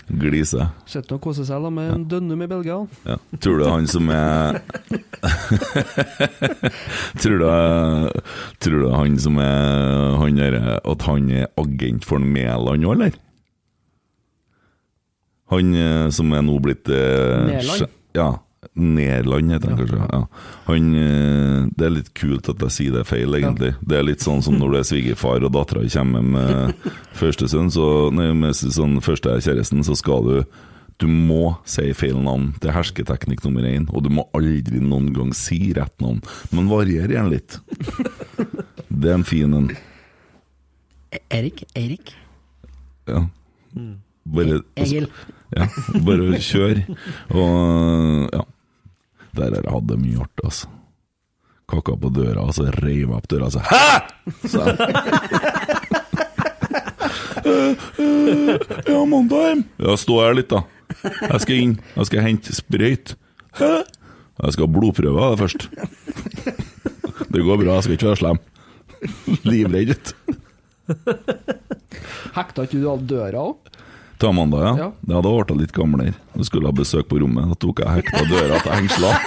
gliser. 0.10 0.70
Sitter 0.90 1.18
og 1.18 1.22
koser 1.24 1.46
seg 1.48 1.62
da 1.64 1.70
med 1.74 1.92
en 1.94 2.06
Dønnum 2.10 2.42
i 2.42 2.48
Belgia. 2.50 2.80
Ja. 3.06 3.18
Tror 3.44 3.62
du 3.62 3.66
han 3.70 3.88
som 3.90 4.10
er 4.14 4.60
tror, 7.22 7.38
du, 7.42 7.48
tror 8.64 8.84
du 8.84 8.90
han 8.96 9.18
som 9.22 9.40
er 9.44 10.18
han 10.22 10.40
der, 10.40 10.58
At 10.80 11.06
han 11.08 11.30
er 11.32 11.50
agent 11.60 12.08
for 12.08 12.20
Mæland 12.24 12.88
òg, 12.88 12.96
eller? 12.98 13.18
Han 15.54 15.74
eh, 15.76 16.08
som 16.14 16.34
er 16.34 16.46
nå 16.46 16.60
blitt 16.64 16.88
Mæland? 16.90 17.54
Nærland? 17.54 17.98
Ja. 18.18 18.30
Nederland 18.80 19.54
heter 19.54 19.74
han 19.74 19.80
kanskje. 19.80 20.00
Ja. 20.00 20.22
Han, 20.70 20.90
eh, 20.96 21.68
det 21.76 21.86
er 21.88 21.94
litt 21.96 22.14
kult 22.18 22.50
at 22.52 22.64
jeg 22.68 22.76
sier 22.76 22.98
det 23.00 23.06
feil, 23.10 23.36
egentlig. 23.38 23.74
Det 23.82 24.00
er 24.00 24.08
litt 24.08 24.26
sånn 24.26 24.44
som 24.46 24.58
når 24.60 24.74
du 24.74 24.80
er 24.80 24.90
svigerfar 24.90 25.46
og 25.46 25.54
dattera 25.56 25.86
kommer 25.94 26.26
med 26.26 26.90
første 27.20 27.50
sønn, 27.52 27.72
så, 27.74 27.86
nei, 28.16 28.32
med 28.38 28.58
sånn 28.58 29.00
første 29.06 29.38
kjæresten, 29.44 29.86
så 29.88 29.98
skal 30.00 30.28
du 30.28 30.36
du 31.00 31.08
må 31.08 31.54
si 31.64 31.94
feil 31.96 32.18
navn. 32.20 32.50
Det 32.60 32.68
er 32.68 32.76
hersketeknikk 32.76 33.46
nummer 33.46 33.64
én. 33.64 33.86
Og 33.96 34.04
du 34.04 34.10
må 34.12 34.26
aldri 34.36 34.82
noen 34.84 35.14
gang 35.16 35.30
si 35.38 35.72
rett 35.78 35.96
navn. 36.04 36.20
Men 36.52 36.68
varier 36.68 37.08
gjerne 37.08 37.38
litt. 37.38 37.56
Det 38.90 39.08
er 39.08 39.16
en 39.16 39.24
fin 39.24 39.56
en. 39.56 39.70
Erik? 41.32 41.64
Eirik? 41.80 42.12
Ja. 43.08 43.24
Bare, 44.30 44.60
Egil? 44.78 45.08
Ja, 45.56 45.66
bare 46.06 46.40
kjør. 46.44 46.84
Og 47.32 48.36
ja. 48.36 48.44
Der 49.40 49.56
har 49.56 49.64
jeg 49.64 49.72
hatt 49.74 49.88
det 49.90 49.98
mye 50.02 50.20
artig, 50.26 50.44
altså. 50.50 50.68
Kakka 51.70 51.94
på 52.02 52.10
døra, 52.16 52.42
og 52.50 52.54
så 52.58 52.66
reiv 52.82 53.04
jeg 53.06 53.14
opp 53.14 53.28
døra 53.30 53.46
og 53.46 53.54
så 53.54 53.62
Hæ?! 53.70 53.86
sa 54.50 54.60
jeg. 54.70 54.80
Ja, 58.88 59.06
Mondheim. 59.06 59.64
Ja, 59.78 59.96
stå 60.00 60.20
her 60.24 60.36
litt, 60.38 60.50
da. 60.52 60.64
Jeg 61.06 61.40
skal 61.44 61.56
inn. 61.62 61.76
Jeg 61.96 62.10
skal 62.10 62.26
hente 62.26 62.56
sprøyt. 62.58 63.14
Hæ? 63.60 63.72
Jeg 64.40 64.56
skal 64.56 64.66
ha 64.66 64.72
blodprøve 64.72 65.20
av 65.24 65.36
det 65.36 65.42
først. 65.44 65.68
Det 67.30 67.44
går 67.46 67.60
bra, 67.62 67.76
jeg 67.78 67.86
skal 67.86 67.96
ikke 67.98 68.10
være 68.10 68.22
slem. 68.24 68.40
Livredd, 69.46 69.94
vet 69.94 70.06
du. 70.10 70.14
Hekta 72.36 72.66
ikke 72.66 72.80
du 72.82 72.88
av 72.90 73.04
døra 73.10 73.44
òg? 73.52 73.69
Til 74.20 74.30
Amanda, 74.34 74.58
ja. 74.60 74.72
Ja. 74.76 74.88
ja. 75.08 75.22
Da 75.22 75.22
ble 75.24 75.32
jeg 75.48 75.60
litt 75.62 75.76
gamlere. 75.76 76.14
Du 76.36 76.44
skulle 76.48 76.68
ha 76.68 76.76
besøk 76.76 77.08
på 77.12 77.22
rommet. 77.22 77.54
Da 77.54 77.60
tok 77.64 77.80
jeg 77.86 78.02
hekta 78.02 78.24
døra 78.28 78.60
til 78.66 78.74
hengsla. 78.76 79.12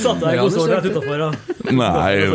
Satt 0.00 0.20
deg 0.22 0.32
i 0.32 0.38
godstolen 0.40 0.72
rett 0.76 0.86
utafor, 0.88 1.20
ja. 1.20 1.30
Nei, 1.76 2.12
jeg 2.16 2.30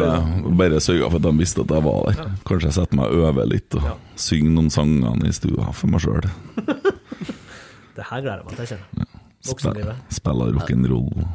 bare 0.59 0.81
sørga 0.83 1.09
for 1.09 1.17
at 1.17 1.25
de 1.25 1.31
visste 1.39 1.63
at 1.65 1.71
jeg 1.73 1.85
var 1.85 1.99
der. 2.09 2.17
Kanskje 2.47 2.69
jeg 2.69 2.75
setter 2.77 2.99
meg 2.99 3.13
og 3.13 3.25
øver 3.29 3.49
litt 3.49 3.77
og 3.79 3.87
synger 4.21 4.51
noen 4.57 4.69
sangene 4.73 5.29
i 5.29 5.33
stua 5.35 5.71
for 5.75 5.87
meg 5.93 6.03
sjøl. 6.03 6.27
Det 7.95 8.05
her 8.09 8.21
gleder 8.21 8.41
jeg 8.41 8.45
meg 8.45 8.53
til, 8.53 8.63
jeg 8.65 8.69
kjenner. 8.73 9.11
Voksenlivet. 9.45 9.95
Spiller 10.13 10.47
rock'n'roll. 10.59 11.09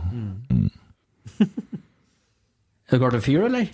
Er 2.90 2.98
du 2.98 3.02
klar 3.04 3.12
til 3.14 3.22
fyr, 3.22 3.44
eller? 3.46 3.68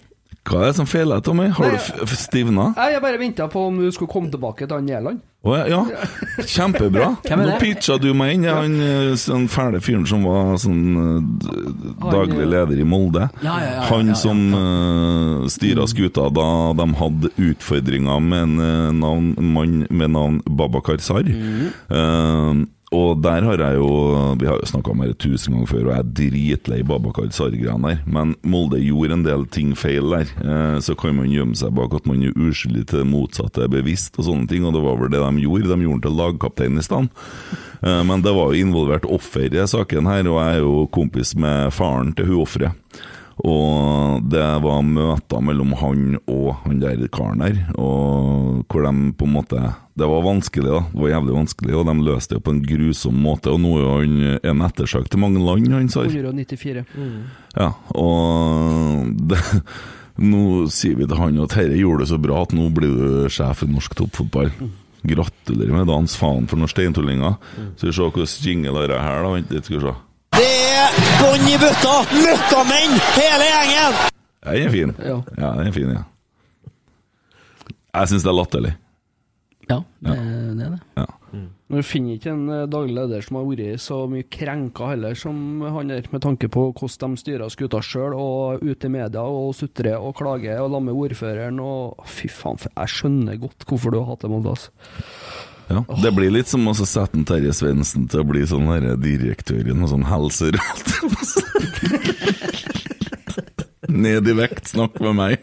Hva 0.46 0.60
er 0.62 0.68
det 0.70 0.76
som 0.78 0.86
feiler, 0.86 1.18
Tommy? 1.26 1.48
Har 1.50 1.72
du 1.72 1.74
Nei, 1.74 1.80
f- 2.06 2.12
stivna? 2.20 2.68
Nei, 2.76 2.90
Jeg 2.94 3.02
bare 3.02 3.18
venta 3.18 3.48
på 3.50 3.64
om 3.66 3.80
du 3.82 3.88
skulle 3.90 4.12
komme 4.12 4.30
tilbake 4.30 4.66
til 4.68 4.76
han 4.76 4.86
Nederland. 4.86 5.18
Å 5.46 5.56
ja, 5.58 5.64
ja. 5.70 6.06
Kjempebra. 6.54 7.08
Hvem 7.26 7.40
er 7.42 7.46
Nå 7.46 7.52
det? 7.52 7.58
pitcha 7.62 7.96
du 8.02 8.08
meg 8.18 8.32
inn. 8.36 8.46
Ja, 8.46 8.54
han 8.62 8.76
eh, 8.82 9.12
sånn 9.18 9.48
fæle 9.50 9.80
fyren 9.82 10.06
som 10.06 10.22
var 10.26 10.54
sånn 10.62 10.80
eh, 11.02 11.50
daglig 12.06 12.44
eh, 12.44 12.50
leder 12.54 12.82
i 12.82 12.86
Molde. 12.86 13.26
Ja, 13.42 13.56
ja, 13.62 13.84
Han 13.90 14.14
som 14.18 14.40
uh, 14.54 15.46
styra 15.50 15.86
skuta 15.90 16.28
da 16.34 16.48
de 16.78 16.88
hadde 17.02 17.30
utfordringer 17.50 18.22
med 18.22 18.46
en 18.46 19.00
navn, 19.02 19.32
mann 19.54 19.82
med 19.90 20.14
navn 20.14 20.40
Babakar 20.46 21.02
Sar. 21.02 21.26
Mm. 21.26 21.68
Eh, 21.90 22.64
og 22.94 23.18
der 23.18 23.42
har 23.42 23.58
jeg 23.58 23.78
jo 23.80 23.88
Vi 24.38 24.46
har 24.46 24.60
jo 24.60 24.68
snakka 24.68 24.92
om 24.92 25.02
det 25.02 25.18
tusen 25.18 25.54
ganger 25.54 25.70
før, 25.70 25.86
og 25.86 25.90
jeg 25.90 26.02
er 26.04 26.12
dritlei 26.20 26.78
Babakar 26.86 27.32
Sar-greiene 27.34 27.90
der. 27.90 28.02
Men 28.06 28.36
Molde 28.46 28.78
gjorde 28.78 29.16
en 29.16 29.24
del 29.26 29.46
ting 29.50 29.74
feil 29.74 30.14
der. 30.14 30.30
Eh, 30.38 30.78
så 30.78 30.94
kan 30.98 31.16
man 31.18 31.32
gjemme 31.32 31.58
seg 31.58 31.74
bak 31.74 31.96
at 31.98 32.06
man 32.06 32.22
er 32.22 32.36
uskyldig 32.36 32.86
til 32.86 33.02
det 33.02 33.08
motsatte 33.10 33.66
bevisst, 33.72 34.14
og 34.20 34.28
sånne 34.28 34.46
ting. 34.50 34.64
Og 34.64 34.76
det 34.76 34.84
var 34.84 35.00
vel 35.00 35.10
det 35.10 35.22
de 35.24 35.42
gjorde. 35.42 35.66
De 35.72 35.82
gjorde 35.82 35.98
den 35.98 36.06
til 36.06 36.18
lagkaptein 36.20 36.78
i 36.78 36.86
stand. 36.86 37.10
Eh, 37.82 38.02
men 38.06 38.22
det 38.22 38.36
var 38.36 38.54
jo 38.54 38.62
involvert 38.62 39.10
offer 39.10 39.50
i 39.50 39.66
saken 39.66 40.06
her, 40.06 40.30
og 40.30 40.38
jeg 40.38 40.54
er 40.54 40.62
jo 40.62 40.86
kompis 40.94 41.34
med 41.34 41.74
faren 41.74 42.14
til 42.14 42.30
hun 42.30 42.44
offeret. 42.46 43.02
Og 43.44 44.22
det 44.32 44.44
var 44.64 44.84
møter 44.86 45.42
mellom 45.44 45.74
han 45.76 46.14
og 46.24 46.54
han 46.62 46.78
der 46.80 47.02
karen 47.12 47.42
der, 47.44 47.58
og 47.76 48.62
hvor 48.64 48.86
de 48.86 49.10
på 49.12 49.26
en 49.28 49.34
måte 49.34 49.60
Det 49.96 50.08
var 50.08 50.24
vanskelig, 50.24 50.64
da. 50.68 50.80
Det 50.92 51.00
var 51.00 51.08
jævlig 51.08 51.34
vanskelig, 51.36 51.74
og 51.76 51.86
de 51.88 51.94
løste 52.04 52.34
det 52.36 52.42
på 52.44 52.52
en 52.52 52.62
grusom 52.64 53.14
måte. 53.16 53.52
Og 53.52 53.60
nå 53.60 53.70
er 53.80 53.86
han 53.92 54.40
en 54.52 54.64
ettersøkt 54.66 55.10
til 55.12 55.20
mange 55.22 55.40
land, 55.40 55.68
han 55.72 55.88
sa. 55.88 56.04
194. 56.04 56.84
Ja, 57.56 57.70
og 57.96 59.06
det, 59.32 59.40
nå 60.20 60.66
sier 60.72 60.96
vi 61.00 61.08
til 61.08 61.20
han 61.20 61.40
at 61.44 61.56
dette 61.56 61.80
gjorde 61.80 62.04
det 62.04 62.10
så 62.12 62.20
bra 62.20 62.42
at 62.44 62.52
nå 62.56 62.68
blir 62.76 62.92
du 62.92 63.30
sjef 63.32 63.64
i 63.64 63.70
norsk 63.72 63.96
toppfotball. 63.96 64.52
Gratulerer 65.06 65.72
med 65.76 65.88
dagens 65.88 66.16
faen 66.20 66.48
for 66.50 66.60
noen 66.60 66.72
steintullinger. 66.72 67.36
Skal 67.76 67.88
vi 67.92 67.96
se 67.96 68.10
hvordan 68.10 68.36
jingle 68.44 68.84
det 68.84 68.96
er 68.96 69.04
her, 69.04 69.24
da. 69.24 69.32
Vent 69.36 69.52
litt, 69.56 69.68
skal 69.68 69.80
vi 69.80 69.86
se. 69.88 69.96
Det 70.36 70.50
er 70.76 70.96
bånn 71.20 71.46
i 71.48 71.56
bøtta! 71.60 71.94
Møkkamenn, 72.12 72.96
hele 73.16 73.48
gjengen! 73.50 74.00
Ja, 74.46 74.52
Den 74.52 74.66
er 74.68 74.74
fin. 74.74 74.92
Ja. 75.02 75.16
Ja, 75.40 75.52
den 75.58 75.70
er 75.70 75.74
fin, 75.74 75.92
ja. 75.96 76.02
Jeg 77.96 78.10
syns 78.12 78.26
det 78.26 78.30
er 78.30 78.36
latterlig. 78.36 78.74
Ja, 79.70 79.80
det, 80.04 80.14
det 80.58 80.66
er 80.68 80.74
det. 80.76 80.80
Ja. 81.00 81.06
Men 81.66 81.80
Du 81.82 81.82
finner 81.82 82.14
ikke 82.14 82.30
en 82.30 82.44
eh, 82.52 82.66
daglig 82.70 82.94
leder 82.94 83.24
som 83.26 83.40
har 83.40 83.46
vært 83.48 83.82
så 83.82 83.96
mye 84.08 84.26
krenka 84.30 84.92
heller 84.92 85.16
som 85.18 85.64
han 85.74 85.90
der, 85.90 86.06
med 86.12 86.22
tanke 86.22 86.46
på 86.52 86.68
hvordan 86.78 87.16
de 87.16 87.22
styrer 87.24 87.50
skuta 87.50 87.80
sjøl, 87.82 88.14
og 88.14 88.62
ute 88.62 88.86
i 88.86 88.92
media 88.94 89.24
og 89.26 89.50
sutrer 89.58 89.98
og 89.98 90.14
klager 90.20 90.62
og 90.62 90.70
lammer 90.76 90.94
ordføreren 90.94 91.58
og 91.64 92.06
Fy 92.06 92.30
faen, 92.30 92.60
jeg 92.68 92.94
skjønner 92.94 93.40
godt 93.42 93.66
hvorfor 93.66 93.90
du 93.96 93.98
har 93.98 94.12
hatt 94.12 94.22
det, 94.22 94.30
Molde. 94.30 94.54
Altså. 94.54 94.70
Ja, 95.68 95.82
Det 96.02 96.12
blir 96.14 96.30
litt 96.30 96.48
som 96.50 96.66
å 96.70 96.74
sette 96.78 97.18
en 97.18 97.24
Terje 97.26 97.52
Svendsen 97.56 98.06
til 98.10 98.22
å 98.22 98.28
bli 98.28 98.44
sånn 98.46 98.68
direktør 99.02 99.66
i 99.66 99.74
noe 99.74 99.90
sånn 99.90 100.06
helseråd. 100.06 100.60
Ned 103.96 104.28
i 104.28 104.34
vekt, 104.36 104.72
snakk 104.74 104.98
med 105.02 105.14
meg. 105.18 105.34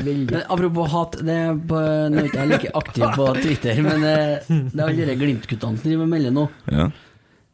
Men 0.00 0.42
apropos 0.48 0.90
hat, 0.94 1.18
det 1.26 1.36
er 1.36 1.58
på, 1.68 1.78
nå 2.10 2.22
er 2.22 2.28
ikke 2.30 2.40
jeg 2.40 2.50
like 2.54 2.72
aktiv 2.80 3.06
på 3.18 3.28
Twitter, 3.40 3.80
men 3.84 4.04
eh, 4.08 4.48
det 4.48 4.80
er 4.80 4.86
alle 4.86 5.08
de 5.10 5.16
Glimt-guttene 5.20 5.76
som 5.76 5.86
driver 5.86 6.06
og 6.06 6.12
melder 6.14 6.34
nå. 6.36 6.46
Ja. 6.72 6.88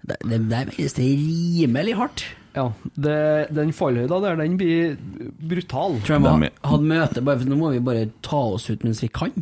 Det, 0.06 0.20
det, 0.22 0.38
det 0.52 0.60
er 0.62 0.70
rimelig 1.02 1.96
hardt. 1.98 2.26
Ja, 2.56 2.70
det, 2.96 3.16
den 3.54 3.70
fallhøyda 3.76 4.18
der, 4.24 4.36
den 4.40 4.56
blir 4.56 4.96
brutal. 5.44 5.98
Tror 6.06 6.16
jeg 6.16 6.22
må 6.24 6.32
De 6.40 6.46
er- 6.48 6.70
hadde 6.70 6.88
møte, 6.88 7.22
bare 7.26 7.38
for 7.42 7.50
nå 7.52 7.58
må 7.60 7.72
vi 7.74 7.82
bare 7.84 8.06
ta 8.24 8.40
oss 8.56 8.70
ut 8.70 8.82
mens 8.86 9.02
vi 9.04 9.08
kan. 9.12 9.32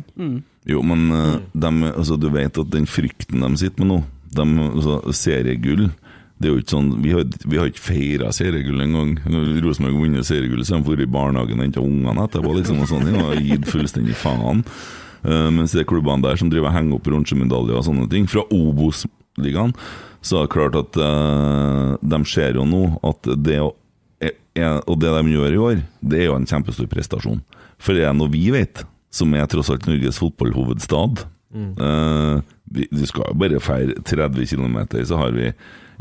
Jo, 0.67 0.81
men 0.83 1.07
dem- 1.55 1.83
altså, 1.93 2.19
du 2.19 2.27
vet 2.33 2.57
at 2.59 2.69
den 2.73 2.85
frykten 2.85 3.39
de 3.45 3.57
sitter 3.57 3.85
med 3.85 3.87
nå 3.93 4.03
de, 4.35 4.43
altså, 4.75 4.97
Seriegull 5.15 5.89
det 6.35 6.49
er 6.49 6.51
jo 6.51 6.59
ikke 6.59 6.73
sånn, 6.75 6.89
Vi 7.01 7.11
har, 7.15 7.23
vi 7.47 7.55
har 7.57 7.69
ikke 7.71 7.79
feira 7.79 8.27
seriegull 8.35 8.81
engang. 8.83 9.13
Når 9.23 9.61
Rosenborg 9.63 9.93
har 9.95 10.01
vunnet 10.03 10.25
seriegull, 10.27 10.65
så 10.67 10.75
har 10.75 10.81
de 10.83 10.89
vært 10.91 11.03
i 11.05 11.11
barnehagen 11.13 11.61
og 11.61 11.63
henta 11.63 11.79
ungene 11.79 12.25
etterpå. 12.27 12.51
liksom, 12.57 12.81
og 12.83 12.89
sånne 12.91 13.05
ting, 13.07 13.21
og 13.23 13.39
gitt 13.39 13.69
fullstendig 13.71 14.17
faen. 14.19 14.65
Uh, 15.23 15.47
mens 15.55 15.71
de 15.71 15.85
klubbene 15.87 16.21
der 16.27 16.35
som 16.35 16.49
driver 16.51 16.75
henger 16.75 16.97
opp 16.99 17.03
bronsemedaljer 17.07 17.77
og 17.79 17.85
sånne 17.87 18.09
ting, 18.11 18.27
fra 18.27 18.43
Obos-ligaen, 18.51 19.71
så 20.25 20.39
er 20.39 20.47
det 20.47 20.53
klart 20.55 20.77
at 20.79 20.97
uh, 20.97 21.95
de 22.01 22.19
ser 22.29 22.57
jo 22.57 22.65
nå 22.65 22.83
at 23.05 23.33
det 23.45 23.61
å 23.63 23.73
Og 24.87 24.95
det 25.01 25.09
de 25.11 25.31
gjør 25.35 25.53
i 25.53 25.57
år, 25.59 25.79
det 25.99 26.19
er 26.21 26.29
jo 26.29 26.35
en 26.37 26.47
kjempestor 26.47 26.87
prestasjon. 26.87 27.41
For 27.77 27.93
det 27.93 28.05
er 28.07 28.13
noe 28.15 28.31
vi 28.31 28.45
vet, 28.55 28.85
som 29.11 29.33
er 29.35 29.49
tross 29.51 29.69
alt 29.73 29.83
Norges 29.89 30.19
fotballhovedstad. 30.21 31.25
Eh, 31.55 32.39
vi, 32.71 32.87
vi 32.91 33.07
skal 33.07 33.29
jo 33.29 33.39
bare 33.39 33.59
feire 33.63 33.97
30 34.03 34.47
km, 34.51 34.79
så 35.07 35.19
har 35.19 35.35
vi 35.35 35.51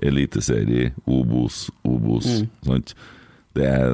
Eliteserie, 0.02 0.92
Obos, 1.06 1.68
Obos. 1.86 2.26
Sant? 2.66 2.94
Det 3.54 3.66
er 3.68 3.92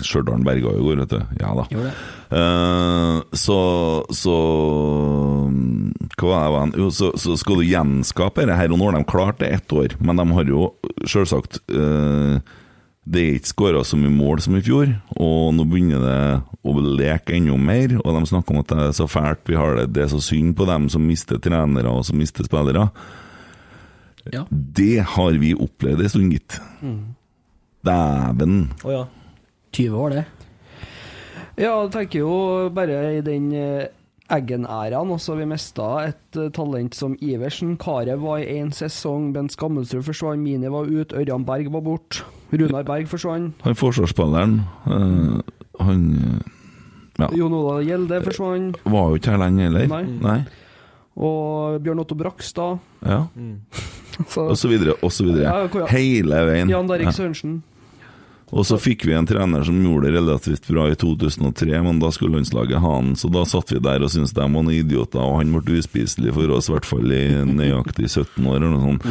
Stjørdal 0.00 0.44
berga 0.46 0.72
i 0.72 0.82
går, 0.82 1.02
vet 1.02 1.12
du. 1.12 1.20
Ja 1.42 1.52
da. 1.58 1.66
Uh. 2.32 3.18
Så 3.36 3.58
så 4.16 4.36
Hva 6.16 6.40
var 6.54 6.72
det? 6.72 6.80
Jo, 6.80 6.88
så, 6.94 7.12
så 7.20 7.36
skal 7.40 7.60
du 7.60 7.68
gjenskape 7.68 8.46
det 8.48 8.56
her, 8.56 8.72
og 8.72 8.80
nå 8.80 8.88
har 8.88 8.96
de 8.96 9.04
klart 9.08 9.42
det 9.42 9.52
ett 9.52 9.76
år, 9.76 9.98
men 10.00 10.20
de 10.20 10.26
har 10.32 10.48
jo 10.48 10.72
selvsagt 11.08 11.60
uh, 11.74 12.40
Det 13.04 13.20
er 13.20 13.36
ikke 13.36 13.52
skåra 13.52 13.84
så 13.84 13.98
mye 14.00 14.14
mål 14.14 14.42
som 14.44 14.56
i 14.56 14.64
fjor, 14.64 14.94
og 15.18 15.52
nå 15.56 15.68
begynner 15.68 16.04
det 16.06 16.20
å 16.62 16.76
leke 16.80 17.34
enda 17.36 17.56
mer. 17.58 17.96
Og 18.00 18.14
de 18.16 18.28
snakker 18.30 18.54
om 18.54 18.62
at 18.62 18.70
det 18.70 18.84
er 18.88 18.94
så 18.96 19.08
fælt 19.10 19.48
vi 19.50 19.58
har 19.58 19.80
det, 19.80 19.88
det 19.96 20.06
er 20.06 20.12
så 20.12 20.22
synd 20.22 20.54
på 20.56 20.68
dem 20.70 20.86
som 20.92 21.04
mister 21.04 21.40
trenere 21.42 21.90
og 21.90 22.06
som 22.06 22.20
mister 22.20 22.46
spillere. 22.46 22.86
Ja. 24.30 24.46
Det 24.48 25.02
har 25.16 25.34
vi 25.42 25.50
opplevd 25.58 26.04
en 26.04 26.12
stund, 26.12 26.36
gitt. 26.36 26.62
Dæven. 27.86 28.70
Å 28.86 28.92
ja. 28.94 29.02
20 29.72 29.98
år, 30.04 30.10
det. 30.18 30.24
Ja, 31.60 31.72
jeg 31.82 31.90
tenker 31.94 32.22
jo 32.22 32.36
bare 32.74 33.00
i 33.18 33.20
den 33.24 33.50
eh, 33.56 33.86
Eggen-æraen. 34.32 35.10
Altså, 35.12 35.34
vi 35.36 35.44
mista 35.48 35.88
et 36.06 36.38
eh, 36.40 36.48
talent 36.54 36.94
som 36.96 37.16
Iversen. 37.20 37.74
Karev 37.80 38.22
var 38.24 38.40
i 38.40 38.46
én 38.60 38.70
sesong. 38.72 39.30
Bent 39.34 39.52
Skammelsrud 39.56 40.04
forsvant. 40.06 40.40
Mini 40.40 40.70
var 40.72 40.88
ute. 40.88 41.16
Ørjan 41.20 41.44
Berg 41.48 41.68
var 41.74 41.84
borte. 41.84 42.22
Runar 42.52 42.84
Berg 42.88 43.08
forsvant. 43.08 43.54
Han 43.64 43.76
forsvarsspilleren, 43.80 44.58
øh, 44.92 45.38
han 45.80 46.02
ja, 47.20 47.28
Jon 47.36 47.54
Ola 47.56 47.78
Gjelde 47.84 48.18
forsvant. 48.24 48.76
var 48.84 49.08
jo 49.12 49.16
ikke 49.20 49.32
her 49.32 49.40
lenge 49.40 49.66
heller. 49.68 49.86
Nei. 49.88 50.02
Nei. 50.20 50.38
Og 51.16 51.80
Bjørn 51.84 52.00
Otto 52.04 52.16
Brakstad. 52.16 52.78
Ja. 53.04 53.22
Så, 54.28 54.42
Og 54.44 54.56
så 54.60 54.68
videre, 54.68 54.92
og 55.02 55.08
så 55.12 55.24
videre. 55.24 55.48
Ja, 55.48 55.66
hvor- 55.72 55.88
Hele 55.88 56.40
veien. 56.46 56.68
Jan 56.68 56.88
Ja. 57.00 57.10
Sørensen. 57.10 57.62
Og 58.52 58.66
så 58.68 58.76
fikk 58.76 59.06
vi 59.08 59.14
en 59.16 59.26
trener 59.26 59.64
som 59.64 59.78
gjorde 59.80 60.10
det 60.10 60.18
relativt 60.18 60.66
bra 60.68 60.84
i 60.92 60.96
2003, 61.00 61.70
men 61.86 62.00
da 62.02 62.10
skulle 62.12 62.36
landslaget 62.36 62.82
ha 62.84 62.90
han, 62.98 63.14
så 63.16 63.30
da 63.32 63.46
satt 63.48 63.72
vi 63.72 63.80
der 63.80 64.04
og 64.04 64.12
syntes 64.12 64.34
de 64.36 64.42
var 64.42 64.52
noen 64.52 64.74
idioter, 64.74 65.22
og 65.24 65.38
han 65.40 65.54
ble 65.56 65.78
uspiselig 65.80 66.34
for 66.36 66.52
oss, 66.52 66.68
i 66.68 66.74
hvert 66.74 66.88
fall 66.88 67.14
i 67.16 67.22
nøyaktig 67.48 68.10
17 68.10 68.44
år 68.44 68.58
eller 68.58 68.74
noe 68.74 68.82
sånt. 68.84 69.06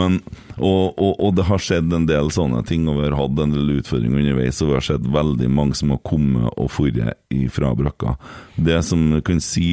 Men, 0.00 0.16
og, 0.56 0.96
og, 0.96 1.12
og 1.12 1.34
det 1.36 1.44
har 1.50 1.60
skjedd 1.60 1.92
en 1.92 2.08
del 2.08 2.32
sånne 2.32 2.62
ting, 2.68 2.88
og 2.88 3.02
vi 3.02 3.04
har 3.04 3.18
hatt 3.20 3.44
en 3.44 3.52
del 3.52 3.74
utfordringer 3.76 4.22
underveis, 4.22 4.62
og 4.64 4.72
vi 4.72 4.78
har 4.78 4.88
sett 4.88 5.12
veldig 5.18 5.50
mange 5.52 5.76
som 5.76 5.92
har 5.92 6.00
kommet 6.06 6.48
og 6.56 6.72
dratt 6.96 7.52
fra 7.52 7.74
brakka. 7.76 8.16
Det 8.56 8.80
som 8.86 9.04
jeg 9.18 9.26
kan 9.28 9.44
si 9.44 9.68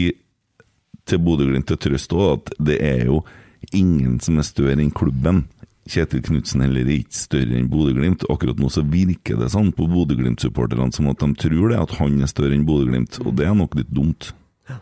til 1.07 1.23
Bodø-Glimt 1.23 1.71
til 1.71 1.79
trøst 1.79 2.11
òg, 2.15 2.27
at 2.37 2.53
det 2.59 2.79
er 2.83 3.07
jo 3.07 3.23
ingen 3.71 4.19
som 4.23 4.39
er 4.39 4.47
større 4.47 4.75
enn 4.75 4.91
klubben. 4.91 5.45
Kjetil 5.83 6.21
Knutsen 6.23 6.63
heller 6.63 6.87
er 6.87 7.01
ikke 7.01 7.17
større 7.17 7.57
enn 7.59 7.69
Bodø-Glimt. 7.71 8.23
Akkurat 8.31 8.59
nå 8.59 8.69
så 8.71 8.85
virker 8.87 9.39
det 9.41 9.49
sånn 9.51 9.73
på 9.75 9.87
Bodø-Glimt-supporterne 9.91 10.93
som 10.95 11.09
at 11.11 11.19
de 11.19 11.33
tror 11.43 11.73
det, 11.73 11.79
at 11.81 11.95
han 11.99 12.21
er 12.23 12.31
større 12.31 12.55
enn 12.55 12.67
Bodø-Glimt, 12.67 13.19
og 13.25 13.35
det 13.39 13.49
er 13.49 13.57
nok 13.57 13.75
litt 13.79 13.91
dumt. 13.91 14.31
Ja. 14.69 14.79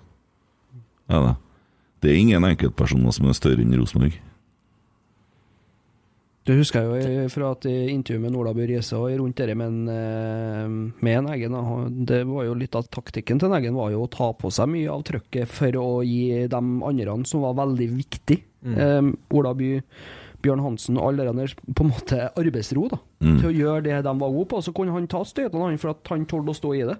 da. 1.09 1.37
Det 2.01 2.11
er 2.11 2.19
ingen 2.21 2.45
enkeltpersoner 2.45 3.17
som 3.17 3.29
er 3.29 3.37
større 3.37 3.65
enn 3.65 3.73
Rosenborg. 3.79 4.19
Det 6.41 6.55
husker 6.57 6.87
jeg 6.89 7.09
jo 7.13 7.25
fra 7.29 7.51
et 7.53 7.67
intervju 7.69 8.21
med 8.23 8.35
Ola 8.37 8.53
Bø 8.57 8.63
Riise 8.65 8.97
og 8.97 9.11
rundt 9.19 9.37
dette 9.37 9.53
med, 9.57 9.75
eh, 9.93 10.71
med 11.05 11.17
en 11.19 11.29
Eggen. 11.29 11.57
Det 12.05 12.23
var 12.25 12.47
jo 12.47 12.55
litt 12.57 12.75
av 12.75 12.87
taktikken 12.89 13.39
til 13.39 13.49
en 13.49 13.57
Eggen 13.59 13.77
var 13.77 13.91
jo 13.93 14.07
å 14.07 14.09
ta 14.09 14.31
på 14.33 14.49
seg 14.49 14.71
mye 14.73 14.89
av 14.89 15.03
trøkket 15.05 15.47
for 15.47 15.77
å 15.77 16.01
gi 16.01 16.47
de 16.49 16.57
andre 16.57 17.25
som 17.25 17.45
var 17.45 17.53
veldig 17.61 17.89
viktige. 17.93 18.41
Um, 18.61 19.15
Ola 19.33 19.53
By, 19.57 19.81
Bjørn 20.41 20.61
Hansen 20.63 20.97
og 20.97 21.09
alle 21.11 21.25
deres 21.31 21.53
på 21.59 21.83
en 21.85 21.91
måte 21.93 22.19
arbeidsro 22.39 22.87
da, 22.91 22.97
Mm. 23.21 23.35
til 23.37 23.49
å 23.51 23.53
gjøre 23.53 23.83
det 23.85 23.97
de 24.03 24.11
var 24.17 24.31
gode 24.33 24.47
på. 24.49 24.61
Så 24.65 24.73
kunne 24.73 24.91
han 24.95 25.05
ta 25.07 25.19
støtene 25.23 25.67
han 25.69 25.77
for 25.77 25.91
at 25.93 26.07
han 26.09 26.25
tålte 26.25 26.49
å 26.49 26.57
stå 26.57 26.71
i 26.73 26.85
det. 26.89 26.95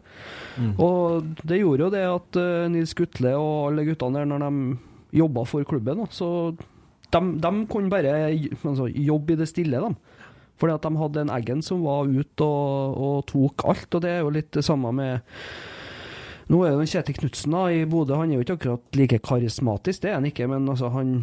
Og 0.78 1.24
det 1.44 1.58
gjorde 1.64 1.88
jo 1.88 1.90
det 1.96 2.04
at 2.06 2.38
uh, 2.38 2.68
Nils 2.70 2.94
Gutle 2.94 3.32
og 3.40 3.72
alle 3.72 3.86
guttene 3.88 4.20
der, 4.22 4.30
når 4.30 4.46
de 4.46 4.78
jobba 5.18 5.44
for 5.50 5.66
klubben, 5.66 5.98
da, 6.04 6.06
så 6.14 6.28
de, 7.12 7.22
de 7.42 7.52
kunne 7.68 7.90
bare 7.92 8.14
altså, 8.30 8.86
jobbe 8.94 9.34
i 9.34 9.40
det 9.42 9.50
stille, 9.50 9.82
de. 9.82 9.96
Fordi 10.62 10.76
at 10.78 10.86
de 10.86 11.02
hadde 11.02 11.22
en 11.26 11.34
Eggen 11.34 11.62
som 11.66 11.82
var 11.82 12.06
ute 12.06 12.46
og, 12.46 13.02
og 13.02 13.26
tok 13.34 13.66
alt, 13.66 13.90
og 13.98 14.02
det 14.06 14.12
er 14.14 14.22
jo 14.22 14.30
litt 14.38 14.52
det 14.54 14.64
samme 14.68 14.94
med 14.94 15.22
Nå 16.52 16.60
er 16.68 16.74
jo 16.76 16.84
Kjetil 16.86 17.16
Knutsen 17.16 17.54
i 17.72 17.86
Bodø, 17.88 18.18
han 18.20 18.30
er 18.32 18.38
jo 18.42 18.44
ikke 18.44 18.58
akkurat 18.60 18.98
like 19.00 19.20
karismatisk, 19.24 20.02
det 20.04 20.10
er 20.12 20.18
han 20.20 20.26
ikke, 20.28 20.48
men 20.52 20.68
altså, 20.70 20.90
han, 20.92 21.22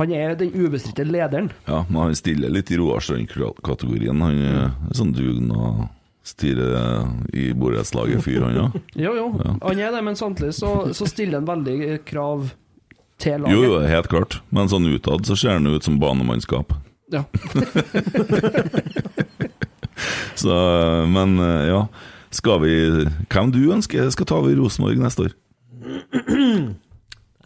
han 0.00 0.12
er 0.16 0.36
den 0.40 0.52
ubestridte 0.56 1.04
lederen. 1.04 1.50
Ja, 1.68 1.84
men 1.88 2.02
han 2.02 2.14
stiller 2.16 2.52
litt 2.52 2.70
i 2.72 2.78
Roar 2.80 3.04
Strand-kategorien. 3.04 4.22
Han 4.24 4.38
er 4.40 4.94
sånn 4.96 5.12
dugnad 5.16 5.88
styre 6.24 6.80
i 7.32 7.50
borettslaget-fyr, 7.56 8.42
han 8.44 8.56
ja. 8.56 8.66
Jo, 9.06 9.14
jo, 9.16 9.26
han 9.40 9.80
er 9.80 9.92
det, 9.94 10.02
men 10.04 10.16
samtidig 10.16 10.52
så, 10.54 10.92
så 10.96 11.08
stiller 11.08 11.40
han 11.40 11.48
veldig 11.48 12.00
krav 12.08 12.50
til 13.20 13.40
laget. 13.40 13.56
Jo, 13.56 13.64
jo, 13.66 13.80
helt 13.88 14.10
klart. 14.12 14.38
Men 14.54 14.70
sånn 14.72 14.88
utad 14.92 15.28
så 15.28 15.36
ser 15.36 15.56
han 15.58 15.68
ut 15.68 15.84
som 15.84 16.00
banemannskap. 16.00 16.76
Ja. 17.10 17.24
Så, 20.40 20.54
men 21.12 21.34
eh, 21.38 21.66
ja. 21.68 21.80
Skal 22.30 22.60
vi 22.62 22.74
Hvem 23.28 23.50
du 23.52 23.58
ønsker 23.74 24.06
skal 24.14 24.28
ta 24.30 24.38
over 24.40 24.54
Rosenborg 24.56 25.00
neste 25.02 25.26
år? 25.26 25.34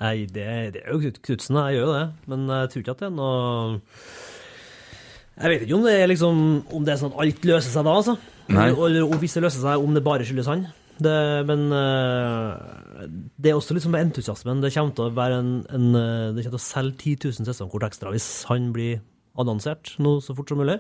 Nei, 0.01 0.15
det, 0.27 0.45
det 0.75 0.81
er 0.83 0.91
jo 0.93 0.99
Knut- 1.05 1.21
Knutsen, 1.23 1.57
jeg 1.69 1.77
gjør 1.79 1.85
jo 1.87 1.93
det. 1.95 2.05
Men 2.33 2.47
jeg 2.51 2.71
tror 2.73 2.83
ikke 2.83 2.95
at 2.97 3.03
det 3.05 3.07
er 3.07 3.13
noe 3.15 3.81
Jeg 5.35 5.51
vet 5.53 5.63
ikke 5.67 5.77
om 5.79 5.85
det 5.87 5.93
er 6.01 6.09
liksom 6.11 6.41
Om 6.79 6.87
det 6.87 6.95
er 6.95 6.99
sånn 7.03 7.13
at 7.15 7.21
alt 7.25 7.47
løser 7.51 7.71
seg 7.77 7.87
da, 7.87 7.95
altså. 8.01 8.17
Nei. 8.55 8.67
Eller 8.75 9.07
om 9.07 9.21
hvis 9.23 9.37
det 9.39 9.45
løser 9.47 9.63
seg, 9.65 9.85
om 9.87 9.95
det 9.97 10.03
bare 10.05 10.27
skyldes 10.27 10.51
han. 10.51 10.67
Det, 10.95 11.15
men 11.49 11.63
eh, 11.75 13.07
det 13.43 13.51
er 13.51 13.57
også 13.59 13.75
litt 13.75 13.83
sånn 13.87 13.95
med 13.97 14.05
entusiasmen. 14.11 14.61
Det 14.63 14.71
kommer 14.75 14.95
til 14.95 15.09
å 15.09 15.15
være 15.17 15.39
en, 15.43 15.49
en 15.75 15.87
eh, 15.99 16.29
Det 16.37 16.45
kommer 16.45 16.59
til 16.59 16.61
å 16.61 16.67
selge 16.69 16.99
10 17.17 17.31
000 17.41 17.49
sesongkort 17.51 17.87
ekstra 17.89 18.13
hvis 18.15 18.29
han 18.51 18.69
blir 18.77 19.01
annonsert 19.41 19.95
nå 20.03 20.17
så 20.23 20.35
fort 20.37 20.51
som 20.51 20.61
mulig. 20.63 20.79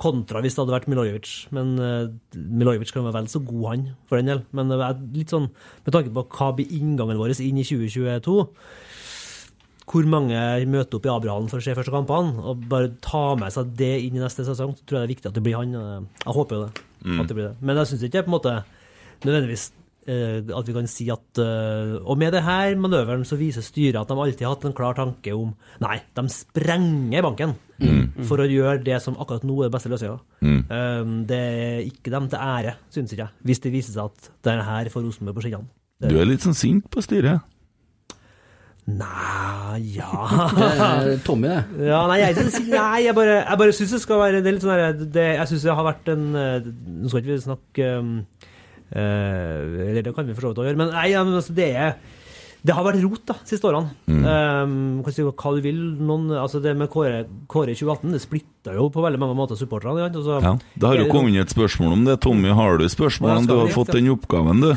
Kontra 0.00 0.42
hvis 0.44 0.56
det 0.56 0.62
hadde 0.62 0.74
vært 0.76 0.90
Milojevic. 0.92 1.30
Men 1.56 1.74
uh, 1.80 2.10
Milojevic 2.34 2.92
kan 2.94 3.06
være 3.06 3.20
vel 3.20 3.30
så 3.32 3.42
god, 3.44 3.64
han, 3.72 3.86
for 4.10 4.20
den 4.20 4.32
del. 4.32 4.44
Men 4.56 4.74
er 4.76 5.00
litt 5.14 5.32
sånn, 5.34 5.48
med 5.86 5.96
tanke 5.96 6.12
på 6.14 6.26
hva 6.36 6.52
blir 6.58 6.76
inngangen 6.78 7.20
vår 7.20 7.36
inn 7.38 7.60
i 7.62 7.66
2022 7.66 8.38
hvor 9.88 10.04
mange 10.04 10.36
møter 10.68 10.98
opp 10.98 11.06
i 11.06 11.08
Abrahamen 11.08 11.48
for 11.48 11.62
å 11.62 11.64
se 11.64 11.72
første 11.72 11.92
kampene, 11.94 12.42
og 12.44 12.66
bare 12.68 12.90
ta 13.00 13.32
med 13.40 13.54
seg 13.54 13.70
det 13.78 13.94
inn 14.04 14.18
i 14.18 14.20
neste 14.20 14.44
sesong, 14.44 14.74
så 14.76 14.84
tror 14.84 14.98
jeg 14.98 15.00
det 15.00 15.06
er 15.06 15.14
viktig 15.14 15.30
at 15.30 15.38
det 15.38 15.42
blir 15.46 15.56
han. 15.56 15.76
Jeg 16.26 16.34
håper 16.36 16.58
jo 16.58 16.66
det. 16.66 16.82
At 17.14 17.30
det 17.30 17.36
blir 17.38 17.46
det. 17.46 17.54
Men 17.62 17.80
jeg 17.80 17.88
syns 17.92 18.04
ikke 18.04 18.18
det 18.18 18.20
er 18.20 18.26
på 18.26 18.32
en 18.32 18.36
måte 18.36 18.54
nødvendigvis 19.24 19.64
eh, 19.70 19.77
at 20.08 20.68
vi 20.68 20.74
kan 20.76 20.88
si 20.90 21.08
at 21.12 21.40
eh, 21.42 21.96
Og 22.00 22.16
med 22.20 22.32
det 22.32 22.40
her 22.46 22.76
manøveren 22.80 23.26
så 23.28 23.36
viser 23.36 23.64
styret 23.64 23.98
at 24.00 24.08
de 24.08 24.16
alltid 24.16 24.46
har 24.46 24.54
hatt 24.54 24.64
en 24.68 24.76
klar 24.76 24.96
tanke 24.96 25.34
om 25.36 25.50
Nei, 25.84 25.98
de 26.16 26.24
sprenger 26.32 27.26
banken 27.26 27.56
for 28.26 28.42
å 28.42 28.48
gjøre 28.48 28.80
det 28.82 28.96
som 29.04 29.14
akkurat 29.20 29.44
nå 29.46 29.60
er 29.60 29.68
det 29.68 29.74
beste 29.76 29.90
løsninga. 29.92 30.16
Mm. 30.42 31.20
det 31.30 31.36
er 31.38 31.84
ikke 31.84 32.10
dem 32.10 32.26
til 32.32 32.40
ære, 32.42 32.72
syns 32.90 33.12
ikke 33.14 33.22
jeg, 33.22 33.34
hvis 33.46 33.62
det 33.62 33.70
viser 33.70 33.94
seg 33.94 34.08
at 34.10 34.32
det 34.42 34.50
er 34.50 34.64
her 34.66 34.90
får 34.90 35.04
Rosenborg 35.04 35.38
på 35.38 35.44
skinnene. 35.46 35.70
Du 36.02 36.18
er 36.18 36.26
litt 36.26 36.42
sånn 36.42 36.58
sint 36.58 36.88
på 36.90 37.04
styret. 37.06 37.46
Nei, 38.88 39.98
ja 39.98 40.08
Eh, 40.78 41.18
Tommy, 41.24 41.48
det. 41.50 41.88
Ja, 41.90 42.00
nei, 42.08 42.20
jeg, 42.22 42.46
nei, 42.70 43.02
jeg 43.04 43.14
bare, 43.16 43.42
jeg 43.42 43.60
bare 43.60 43.74
syns 43.76 43.92
det 43.94 44.00
skal 44.00 44.20
være 44.22 44.40
Det 44.40 44.48
er 44.48 44.56
litt 44.56 44.64
sånn 44.64 44.72
her 44.72 44.94
det, 44.98 45.26
Jeg 45.36 45.50
syns 45.50 45.66
det 45.66 45.74
har 45.76 45.86
vært 45.86 46.08
en 46.12 46.24
eh, 46.38 46.68
Nå 47.02 47.10
skal 47.10 47.20
ikke 47.20 47.34
vi 47.34 47.42
snakke 47.42 47.90
um, 48.00 48.14
eh, 48.22 48.54
Eller 48.92 50.02
det 50.02 50.14
kan 50.16 50.26
vi 50.28 50.36
for 50.36 50.48
så 50.48 50.52
vidt 50.54 50.62
òg 50.62 50.70
gjøre, 50.70 50.80
men 50.80 50.94
nei, 50.94 51.10
ja, 51.12 51.24
men 51.26 51.40
altså, 51.40 51.56
det 51.56 51.72
er 51.76 51.98
det 52.58 52.74
har 52.74 52.82
vært 52.82 52.98
rot 53.04 53.22
da, 53.28 53.36
siste 53.46 53.68
årene. 53.68 53.92
Um, 54.10 54.72
hva 55.06 55.52
du 55.54 55.60
vil. 55.62 55.78
Noen, 56.02 56.26
altså 56.34 56.58
det 56.62 56.72
med 56.78 56.90
Kåre, 56.90 57.22
Kåre 57.50 57.72
i 57.72 57.78
2018 57.78 58.16
det 58.16 58.20
splitta 58.24 58.74
jo 58.74 58.88
på 58.92 59.04
veldig 59.04 59.20
mange 59.22 59.36
måter 59.38 59.58
supporterne. 59.58 60.08
Altså, 60.08 60.40
Ja. 60.42 60.56
Det 60.74 60.88
har 60.90 60.98
jo 60.98 61.06
kommet 61.12 61.36
inn 61.36 61.44
et 61.44 61.54
spørsmål 61.54 61.94
om 61.94 62.04
det. 62.04 62.18
Tommy, 62.20 62.50
har 62.50 62.78
du 62.78 62.88
spørsmål? 62.90 63.30
Ja, 63.30 63.46
Du 63.46 63.54
har 63.60 63.70
fått 63.72 63.94
den 63.94 64.10
oppgaven, 64.10 64.60
du. 64.60 64.74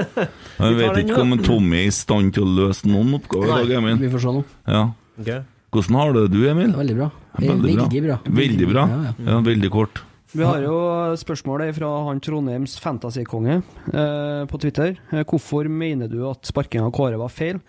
Jeg 0.62 0.78
vet 0.78 1.02
ikke 1.02 1.20
om 1.20 1.36
Tommy 1.42 1.82
er 1.82 1.90
i 1.90 1.94
stand 1.94 2.32
til 2.36 2.46
å 2.46 2.54
løse 2.62 2.86
noen 2.86 3.18
oppgaver 3.18 3.50
i 3.50 3.58
dag, 3.66 3.76
Emil. 3.82 3.98
Vi 4.06 4.12
får 4.14 4.22
se 4.22 4.34
nå. 4.38 4.44
Ja. 4.70 4.84
Okay. 5.18 5.42
Hvordan 5.74 5.98
har 5.98 6.12
du 6.12 6.20
det, 6.22 6.30
du, 6.30 6.42
Emil? 6.48 6.76
Veldig 6.78 6.96
bra. 6.96 7.10
Veldig 7.42 7.74
bra. 7.74 7.86
Veldig 7.90 8.04
bra. 8.06 8.18
Veldig 8.24 8.68
bra. 8.70 8.86
Ja, 8.86 9.00
ja. 9.10 9.32
Ja, 9.32 9.40
veldig 9.50 9.70
kort. 9.74 10.04
Vi 10.36 10.44
har 10.44 10.60
jo 10.60 10.76
spørsmålet 11.16 11.72
fra 11.78 11.88
han 12.10 12.18
Trondheims 12.20 12.74
fantasykonge 12.82 13.54
eh, 13.56 14.42
på 14.50 14.58
Twitter. 14.60 14.98
Eh, 15.08 15.22
hvorfor 15.24 15.68
mener 15.72 16.10
du 16.12 16.18
at 16.28 16.44
sparkinga 16.44 16.90
av 16.90 16.92
Kåre 16.92 17.16
var 17.16 17.32
feil? 17.32 17.62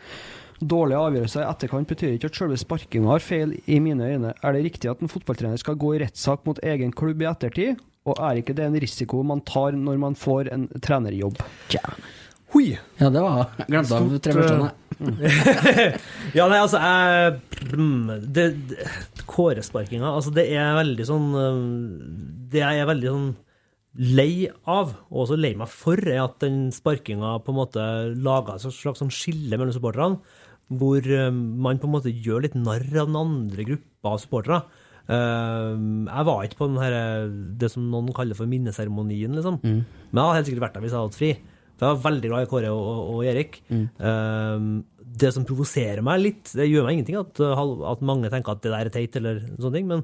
Dårlige 0.60 1.00
avgjørelser 1.00 1.46
i 1.46 1.48
etterkant 1.48 1.88
betyr 1.88 2.18
ikke 2.18 2.28
at 2.28 2.40
selve 2.42 2.58
sparkinga 2.60 3.14
har 3.14 3.24
feil, 3.24 3.54
i 3.72 3.80
mine 3.80 4.10
øyne. 4.10 4.34
Er 4.44 4.58
det 4.58 4.66
riktig 4.66 4.92
at 4.92 5.00
en 5.00 5.12
fotballtrener 5.12 5.62
skal 5.62 5.80
gå 5.80 5.94
i 5.96 6.02
rettssak 6.04 6.44
mot 6.50 6.60
egen 6.60 6.92
klubb 6.92 7.24
i 7.24 7.30
ettertid? 7.32 7.80
Og 8.08 8.20
er 8.20 8.42
ikke 8.42 8.58
det 8.58 8.68
en 8.68 8.80
risiko 8.84 9.24
man 9.24 9.46
tar 9.48 9.78
når 9.78 10.04
man 10.04 10.20
får 10.20 10.52
en 10.52 10.68
trenerjobb? 10.84 11.40
Hui! 12.54 12.78
Ja, 13.00 13.10
det 13.12 13.24
var 13.24 13.50
glemte 13.68 13.98
av 13.98 14.14
tre 14.24 14.36
første. 14.38 14.76
Ja, 16.38 16.48
nei, 16.50 16.58
altså 16.58 16.80
jeg 16.82 17.74
mm, 17.76 18.08
det, 18.34 18.46
det, 18.70 18.86
Kåresparkinga, 19.30 20.08
altså 20.10 20.32
det 20.34 20.48
er 20.58 20.78
veldig 20.80 21.06
sånn 21.06 21.28
um, 21.36 21.60
Det 22.50 22.64
jeg 22.64 22.82
er 22.82 22.90
veldig 22.90 23.12
sånn 23.12 23.28
lei 23.98 24.48
av, 24.70 24.92
og 25.10 25.24
også 25.24 25.38
lei 25.40 25.56
meg 25.58 25.70
for, 25.74 25.98
er 25.98 26.24
at 26.24 26.36
den 26.44 26.68
sparkinga 26.74 27.36
på 27.42 27.54
en 27.54 27.58
måte 27.58 27.86
laga 28.14 28.58
et 28.58 28.66
slags 28.66 29.02
sånn 29.02 29.14
skille 29.14 29.58
mellom 29.58 29.74
supporterne, 29.74 30.20
hvor 30.70 31.02
um, 31.02 31.40
man 31.66 31.80
på 31.82 31.90
en 31.90 31.96
måte 31.96 32.14
gjør 32.14 32.46
litt 32.46 32.58
narr 32.60 32.86
av 32.92 33.10
den 33.10 33.18
andre 33.18 33.66
gruppa 33.66 34.14
av 34.14 34.22
supportere. 34.22 34.60
Uh, 35.10 35.74
jeg 36.12 36.28
var 36.30 36.46
ikke 36.46 36.60
på 36.60 36.70
den 36.70 36.78
her, 36.84 36.98
det 37.58 37.72
som 37.74 37.90
noen 37.90 38.14
kaller 38.14 38.38
for 38.38 38.50
minneseremonien, 38.52 39.34
liksom. 39.34 39.58
Men 39.66 40.22
jeg 40.22 40.22
hadde 40.22 40.38
helt 40.42 40.52
sikkert 40.52 40.68
vært 40.68 40.78
der 40.78 40.86
hvis 40.86 40.94
jeg 40.94 41.00
hadde 41.00 41.10
hatt 41.10 41.22
fri. 41.24 41.32
For 41.78 41.86
jeg 41.86 41.96
var 41.96 42.06
veldig 42.08 42.32
glad 42.32 42.46
i 42.46 42.50
Kåre 42.52 42.72
og, 42.74 42.86
og, 42.92 43.10
og 43.16 43.28
Erik. 43.30 43.60
Eh, 43.70 44.70
det 45.18 45.34
som 45.34 45.46
provoserer 45.48 46.04
meg 46.06 46.24
litt, 46.24 46.52
det 46.58 46.68
gjør 46.68 46.88
meg 46.88 46.98
ingenting 46.98 47.20
at, 47.20 47.40
uh, 47.42 47.62
at 47.90 48.04
mange 48.06 48.30
tenker 48.30 48.54
at 48.54 48.64
det 48.64 48.74
der 48.74 48.90
er 48.90 48.94
teit, 48.94 49.16
eller 49.18 49.40
sånne 49.56 49.74
ting, 49.74 49.88
men, 49.90 50.04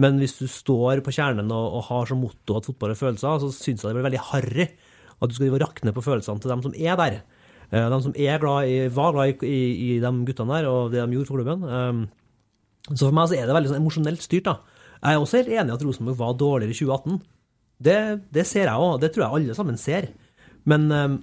men 0.00 0.18
hvis 0.20 0.36
du 0.40 0.46
står 0.50 1.00
på 1.06 1.14
kjernen 1.16 1.52
og, 1.54 1.76
og 1.78 1.86
har 1.88 2.10
som 2.10 2.20
motto 2.20 2.58
at 2.58 2.68
fotball 2.68 2.92
er 2.92 2.98
følelser, 2.98 3.40
så 3.40 3.50
syns 3.54 3.84
jeg 3.84 3.88
det 3.88 3.96
blir 3.96 4.08
veldig 4.10 4.24
harry 4.30 4.66
at 5.20 5.30
du 5.30 5.36
skal 5.36 5.56
rakne 5.60 5.94
på 5.96 6.04
følelsene 6.04 6.42
til 6.42 6.52
dem 6.52 6.64
som 6.64 6.76
er 6.76 6.98
der. 7.00 7.20
Eh, 7.70 7.88
de 7.92 7.98
som 8.04 8.14
er 8.16 8.40
glad 8.42 8.70
i, 8.70 8.78
var 8.92 9.14
glad 9.14 9.44
i, 9.46 9.58
i, 9.70 9.90
de 10.02 10.12
guttene 10.26 10.56
der, 10.56 10.70
og 10.70 10.94
det 10.94 11.02
de 11.02 11.18
gjorde 11.18 11.30
for 11.30 11.40
klubben. 11.40 11.66
Eh, 11.68 12.94
så 12.94 13.06
for 13.06 13.16
meg 13.16 13.28
så 13.30 13.36
er 13.36 13.46
det 13.46 13.56
veldig 13.56 13.72
sånn 13.72 13.82
emosjonelt 13.82 14.24
styrt. 14.24 14.48
da. 14.48 14.56
Jeg 15.00 15.16
er 15.16 15.20
også 15.20 15.40
helt 15.40 15.52
enig 15.54 15.72
i 15.72 15.76
at 15.76 15.84
Rosenborg 15.86 16.18
var 16.20 16.40
dårligere 16.40 16.74
i 16.74 16.80
2018. 16.80 17.20
Det, 17.80 18.00
det 18.34 18.44
ser 18.48 18.66
jeg 18.66 18.88
òg, 18.88 18.98
det 19.00 19.12
tror 19.14 19.24
jeg 19.24 19.36
alle 19.38 19.56
sammen 19.56 19.78
ser. 19.80 20.10
Men 20.68 20.90
eh, 20.92 21.14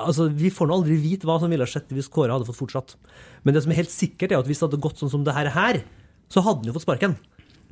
altså, 0.00 0.28
vi 0.32 0.52
får 0.52 0.68
nå 0.68 0.78
aldri 0.80 0.98
vite 1.00 1.28
hva 1.28 1.38
som 1.42 1.52
ville 1.52 1.66
skjedd 1.68 1.92
hvis 1.94 2.10
Kåre 2.12 2.34
hadde 2.34 2.48
fått 2.48 2.60
fortsatt. 2.60 2.96
Men 3.44 3.56
det 3.56 3.64
som 3.64 3.74
er 3.74 3.82
helt 3.82 3.94
sikkert, 3.94 4.32
er 4.32 4.40
at 4.40 4.48
hvis 4.48 4.60
det 4.60 4.68
hadde 4.68 4.82
gått 4.84 5.00
sånn 5.00 5.12
som 5.12 5.24
det 5.26 5.36
her, 5.36 5.82
så 6.32 6.44
hadde 6.44 6.64
han 6.64 6.70
jo 6.70 6.76
fått 6.76 6.86
sparken. 6.86 7.16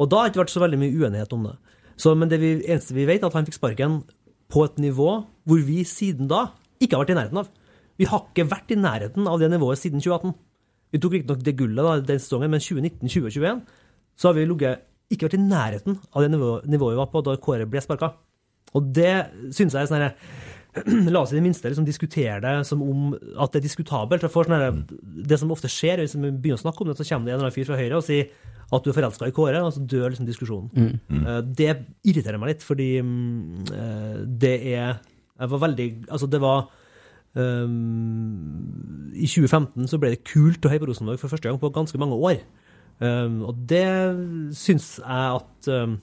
Og 0.01 0.09
da 0.09 0.21
har 0.21 0.29
det 0.29 0.35
ikke 0.35 0.45
vært 0.45 0.55
så 0.55 0.63
veldig 0.63 0.81
mye 0.81 0.97
uenighet 0.97 1.35
om 1.37 1.49
det. 1.49 1.57
Så, 2.01 2.15
men 2.19 2.31
det 2.31 2.41
vi, 2.43 2.55
eneste 2.65 2.97
vi 2.97 3.07
vet, 3.09 3.23
er 3.23 3.29
at 3.29 3.37
han 3.37 3.49
fikk 3.49 3.59
sparken 3.59 4.01
på 4.53 4.65
et 4.67 4.79
nivå 4.83 5.11
hvor 5.49 5.61
vi 5.67 5.83
siden 5.89 6.29
da 6.31 6.47
ikke 6.83 6.97
har 6.97 7.05
vært 7.05 7.13
i 7.15 7.19
nærheten 7.19 7.43
av. 7.43 7.51
Vi 8.01 8.09
har 8.09 8.25
ikke 8.25 8.49
vært 8.51 8.73
i 8.73 8.81
nærheten 8.81 9.29
av 9.29 9.41
det 9.41 9.51
nivået 9.53 9.81
siden 9.81 10.03
2018. 10.03 10.33
Vi 10.93 11.01
tok 11.01 11.15
riktignok 11.17 11.45
det 11.45 11.55
gullet 11.57 11.87
da, 11.87 11.95
den 12.05 12.21
sesongen, 12.21 12.53
men 12.53 12.61
2019, 12.61 13.09
2021 13.09 13.63
så 14.21 14.29
har 14.29 14.37
vi 14.37 14.45
ligget, 14.49 14.83
ikke 15.13 15.29
vært 15.29 15.37
i 15.37 15.45
nærheten 15.45 15.97
av 16.13 16.25
det 16.25 16.31
nivået, 16.33 16.67
nivået 16.73 16.95
vi 16.95 17.01
var 17.01 17.09
på 17.13 17.23
da 17.25 17.37
Kåre 17.41 17.69
ble 17.69 17.81
sparka. 17.85 18.13
Og 18.77 18.89
det 18.97 19.13
syns 19.53 19.75
jeg 19.77 19.85
er 19.85 19.89
sånn 19.89 20.01
herre 20.01 20.15
La 21.13 21.21
oss 21.21 21.35
i 21.35 21.37
det 21.37 21.45
minste 21.45 21.69
liksom 21.69 21.85
diskutere 21.85 22.39
det 22.41 22.53
som 22.65 22.81
om 22.85 23.13
at 23.13 23.53
det 23.53 23.61
er 23.61 23.67
diskutabelt. 23.67 24.25
Jeg 24.25 24.33
får 24.33 24.49
sånn 24.49 24.85
det 25.29 25.39
som 25.41 25.53
ofte 25.53 25.69
skjer, 25.71 26.01
hvis 26.01 26.17
vi 26.17 26.31
begynner 26.31 26.61
å 26.61 26.65
snakke 26.65 26.85
om 26.85 26.91
det, 26.91 26.97
så 26.97 27.07
kommer 27.09 27.29
det 27.29 27.35
en 27.35 27.39
eller 27.39 27.51
annen 27.51 27.57
fyr 27.57 27.69
fra 27.69 27.81
Høyre 27.81 27.99
og 27.99 28.07
sier 28.07 28.31
at 28.73 28.85
du 28.85 28.89
er 28.89 28.97
forelska 28.97 29.29
i 29.29 29.35
Kåre, 29.37 29.61
og 29.61 29.75
så 29.75 29.83
dør 29.85 30.13
liksom 30.13 30.29
diskusjonen. 30.29 30.71
Mm. 30.73 31.27
Det 31.59 31.73
irriterer 32.09 32.41
meg 32.41 32.55
litt, 32.55 32.65
fordi 32.65 32.89
mm, 33.05 33.67
eh, 33.69 34.15
det 34.45 34.55
er 34.73 34.95
Jeg 35.43 35.51
var 35.51 35.61
veldig 35.61 35.89
Altså, 36.09 36.27
det 36.31 36.41
var 36.41 36.71
um, 37.35 39.11
I 39.13 39.29
2015 39.29 39.91
så 39.91 40.01
ble 40.01 40.15
det 40.15 40.25
kult 40.29 40.65
å 40.65 40.73
heie 40.73 40.81
på 40.81 40.89
Rosenborg 40.89 41.21
for 41.21 41.33
første 41.33 41.49
gang 41.49 41.61
på 41.61 41.73
ganske 41.75 42.01
mange 42.01 42.17
år. 42.17 42.41
Um, 43.03 43.43
og 43.51 43.61
det 43.69 43.85
syns 44.57 44.95
jeg 45.03 45.37
at 45.37 45.69
um, 45.75 45.99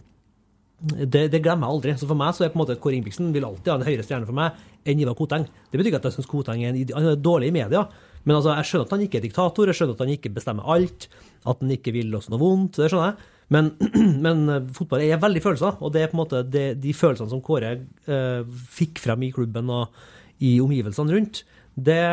det, 0.79 1.25
det 1.33 1.41
glemmer 1.43 1.67
jeg 1.67 1.75
aldri. 1.75 1.95
Så 1.99 2.07
for 2.07 2.19
meg 2.19 2.35
så 2.35 2.45
er 2.45 2.53
på 2.53 2.59
en 2.59 2.63
måte 2.63 2.77
Kåre 2.79 2.97
Ingebrigtsen 2.97 3.33
vil 3.35 3.47
alltid 3.47 3.71
ha 3.71 3.79
en 3.79 3.87
høyere 3.87 4.05
stjerne 4.05 4.27
for 4.27 4.37
meg 4.37 4.59
enn 4.87 5.01
Ivar 5.03 5.17
Koteng. 5.19 5.47
Det 5.47 5.79
betyr 5.79 5.91
ikke 5.91 5.99
at 6.01 6.07
jeg 6.09 6.17
syns 6.17 6.29
Koteng 6.29 6.63
er, 6.63 6.71
en, 6.75 6.93
er 6.99 7.19
dårlig 7.19 7.49
i 7.51 7.55
media, 7.55 7.83
men 8.23 8.37
altså, 8.37 8.53
jeg 8.55 8.69
skjønner 8.69 8.87
at 8.87 8.95
han 8.95 9.03
ikke 9.05 9.19
er 9.19 9.25
diktator, 9.25 9.69
jeg 9.69 9.79
skjønner 9.79 9.97
at 9.97 10.05
han 10.05 10.13
ikke 10.15 10.31
bestemmer 10.35 10.71
alt, 10.75 11.09
at 11.43 11.61
han 11.63 11.75
ikke 11.75 11.93
vil 11.95 12.15
oss 12.19 12.29
noe 12.31 12.41
vondt, 12.41 12.79
det 12.79 12.89
skjønner 12.91 13.11
jeg. 13.11 13.35
Men, 13.55 13.71
men 14.25 14.43
eh, 14.53 14.67
fotball 14.75 15.03
er 15.05 15.21
veldig 15.21 15.43
følelser, 15.43 15.79
og 15.83 15.93
det 15.95 16.03
er 16.03 16.11
på 16.11 16.17
en 16.17 16.23
måte 16.23 16.43
det, 16.47 16.67
de 16.83 16.95
følelsene 16.95 17.31
som 17.31 17.43
Kåre 17.45 17.73
eh, 17.75 18.59
fikk 18.79 19.01
frem 19.03 19.25
i 19.27 19.31
klubben 19.35 19.71
og 19.73 19.99
i 20.45 20.57
omgivelsene 20.63 21.15
rundt, 21.15 21.43
det, 21.79 22.03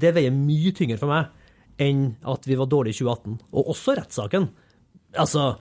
det 0.00 0.14
veier 0.14 0.34
mye 0.34 0.72
tyngre 0.76 0.98
for 1.00 1.10
meg 1.10 1.30
enn 1.80 2.10
at 2.28 2.44
vi 2.46 2.58
var 2.58 2.68
dårlige 2.70 2.98
i 2.98 3.00
2018. 3.00 3.36
Og 3.56 3.70
også 3.72 3.94
rettssaken. 3.96 4.48
Altså, 5.18 5.54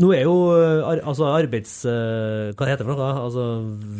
nå 0.00 0.12
er 0.14 0.22
jo 0.26 0.36
eh, 0.56 1.00
altså 1.00 1.30
arbeids... 1.32 1.78
eh, 1.88 2.52
Hva 2.56 2.68
heter 2.68 2.84
det 2.84 2.90
for 2.90 3.00
noe? 3.00 3.24
Altså, 3.26 3.44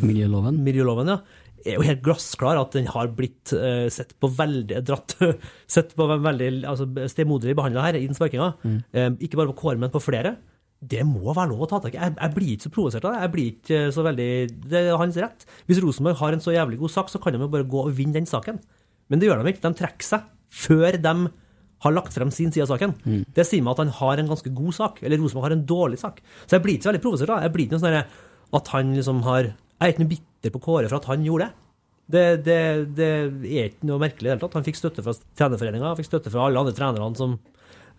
Miljøloven. 0.05 0.59
Miljøloven, 0.65 1.11
ja. 1.13 1.19
Er 1.67 1.79
jo 1.79 1.85
helt 1.87 2.03
glassklar 2.05 2.59
at 2.61 2.75
den 2.77 2.85
har 2.93 3.09
blitt 3.17 3.51
uh, 3.57 3.87
sett 3.91 4.13
på 4.21 4.29
veldig 4.37 4.77
dratt 4.87 5.15
Sett 5.75 5.95
på 5.97 6.05
veldig 6.07 6.51
altså, 6.69 6.85
stemoderlig 7.11 7.55
behandla 7.57 7.87
her 7.87 7.97
i 7.99 8.05
den 8.05 8.15
sparkinga. 8.15 8.51
Eh, 8.93 9.09
ikke 9.25 9.39
bare 9.41 9.51
på 9.51 9.57
Kåre, 9.63 9.81
men 9.81 9.91
på 9.91 9.99
flere. 10.05 10.35
Det 10.77 11.01
må 11.09 11.33
være 11.33 11.49
lov 11.49 11.65
å 11.65 11.69
ta 11.71 11.79
tak 11.81 11.95
i. 11.95 11.99
Jeg, 11.99 12.13
jeg 12.21 12.33
blir 12.35 12.51
ikke 12.53 12.67
så 12.67 12.73
provosert 12.77 13.07
av 13.09 13.15
det. 13.15 13.23
Jeg 13.25 13.33
blir 13.33 13.49
ikke 13.55 13.79
så 13.97 14.05
veldig 14.05 14.29
Det 14.69 14.83
er 14.83 15.01
hans 15.01 15.17
rett. 15.19 15.47
Hvis 15.67 15.81
Rosenborg 15.83 16.21
har 16.21 16.37
en 16.37 16.45
så 16.45 16.53
jævlig 16.53 16.77
god 16.83 16.93
sak, 16.93 17.09
så 17.11 17.19
kan 17.23 17.33
de 17.35 17.41
jo 17.41 17.49
bare 17.57 17.67
gå 17.67 17.81
og 17.87 17.95
vinne 17.97 18.15
den 18.19 18.29
saken. 18.29 18.61
Men 19.09 19.19
det 19.19 19.27
gjør 19.31 19.41
de 19.41 19.51
ikke. 19.55 19.65
De 19.65 19.81
trekker 19.81 20.07
seg 20.13 20.29
før 20.53 21.01
de 21.01 21.15
har 21.85 21.93
lagt 21.93 22.15
frem 22.15 22.31
sin 22.33 22.51
side 22.51 22.65
av 22.65 22.71
saken. 22.73 22.95
Det 23.35 23.45
sier 23.45 23.61
meg 23.65 23.75
at 23.75 23.83
han 23.83 23.93
har 23.99 24.17
en 24.17 24.31
ganske 24.31 24.49
god 24.55 24.73
sak, 24.73 25.03
eller 25.03 25.21
Rosenborg 25.21 25.49
har 25.49 25.55
en 25.57 25.67
dårlig 25.69 25.99
sak. 26.01 26.23
Så 26.45 26.57
jeg 26.57 26.63
blir 26.65 26.77
ikke 26.77 26.87
så 26.87 26.91
veldig 26.91 27.03
provosert. 27.03 27.29
da. 27.29 27.41
Jeg 27.45 27.53
blir 27.53 27.67
ikke 27.67 27.77
noe 27.77 27.85
sånn 27.85 28.57
at 28.57 28.73
han 28.73 28.93
liksom 28.95 29.23
har 29.27 29.53
Jeg 29.77 29.85
er 29.85 29.93
ikke 29.93 30.01
noe 30.01 30.09
bitter 30.15 30.53
på 30.55 30.61
Kåre 30.63 30.89
for 30.89 30.97
at 30.97 31.05
han 31.11 31.25
gjorde 31.25 31.45
det. 31.45 31.53
Det, 32.07 32.23
det, 32.47 32.59
det 32.97 33.09
er 33.45 33.67
ikke 33.67 33.85
noe 33.85 34.01
merkelig 34.01 34.23
i 34.23 34.29
det 34.29 34.31
hele 34.31 34.41
tatt. 34.41 34.55
Han 34.57 34.65
fikk 34.65 34.79
støtte 34.79 35.03
fra 35.05 35.13
trenerforeninga, 35.37 35.91
fikk 35.99 36.07
støtte 36.07 36.31
fra 36.33 36.47
alle 36.47 36.63
andre 36.63 36.73
trenerne 36.73 37.19
som 37.19 37.35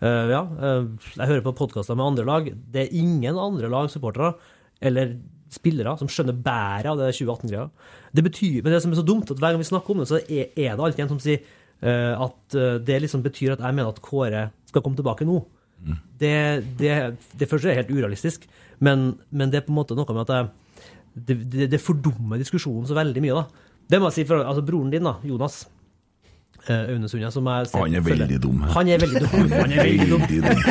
eh, 0.01 0.31
Ja, 0.33 0.41
eh, 0.43 0.87
jeg 1.13 1.29
hører 1.29 1.45
på 1.45 1.55
podkaster 1.61 1.95
med 1.95 2.07
andre 2.09 2.25
lag. 2.27 2.49
Det 2.51 2.81
er 2.83 2.97
ingen 2.99 3.37
andre 3.39 3.69
lagsupportere 3.71 4.33
eller 4.81 5.15
spillere 5.53 5.95
som 5.97 6.09
skjønner 6.09 6.35
bæret 6.45 6.89
av 6.91 6.99
det 6.99 7.13
2018-greia. 7.15 7.69
Det 8.13 8.25
betyr, 8.25 8.59
men 8.63 8.73
det 8.73 8.81
som 8.83 8.91
er 8.93 8.99
så 8.99 9.05
dumt, 9.05 9.31
at 9.31 9.39
hver 9.39 9.53
gang 9.53 9.61
vi 9.61 9.69
snakker 9.69 9.93
om 9.93 10.03
det, 10.03 10.09
så 10.09 10.19
er, 10.19 10.51
er 10.53 10.75
det 10.75 10.83
alltid 10.85 11.05
en 11.05 11.13
som 11.13 11.21
sier 11.23 11.45
at 11.87 12.55
eh, 12.59 12.77
det 12.83 13.01
liksom 13.05 13.21
betyr 13.23 13.53
at 13.55 13.61
jeg 13.63 13.75
mener 13.77 13.89
at 13.93 14.01
Kåre 14.03 14.49
skal 14.67 14.83
komme 14.85 14.99
tilbake 14.99 15.25
nå. 15.27 15.39
Det, 16.19 16.33
det, 16.75 16.91
det 17.39 17.47
første 17.47 17.69
er 17.71 17.77
helt 17.79 17.91
urealistisk, 17.95 18.43
men, 18.83 19.13
men 19.31 19.47
det 19.53 19.61
er 19.61 19.67
på 19.67 19.71
en 19.71 19.77
måte 19.79 19.95
noe 19.95 20.11
med 20.11 20.25
at 20.27 20.33
jeg, 20.35 20.49
det, 21.15 21.37
det, 21.53 21.67
det 21.71 21.79
fordummer 21.79 22.37
diskusjonen 22.41 22.83
så 22.89 22.97
veldig 22.97 23.23
mye. 23.23 23.37
da. 23.39 23.45
Det 23.89 23.99
må 24.03 24.09
jeg 24.11 24.17
si, 24.19 24.25
for 24.27 24.43
altså 24.43 24.61
Broren 24.67 24.91
din, 24.91 25.07
da, 25.07 25.15
Jonas 25.25 25.61
eh, 26.67 26.91
Aune 26.91 27.07
Sunde, 27.09 27.31
som 27.31 27.47
jeg 27.47 27.69
ser- 27.71 27.79
Han 27.79 27.95
er 27.95 28.03
veldig 28.05 28.41
dum. 28.43 28.59
Han 28.75 28.91
er 28.91 28.99
veldig 29.01 29.21
dum. 29.23 29.49
Han 29.55 29.71
er 29.71 29.87
veldig 29.87 30.09
dum. 30.11 30.27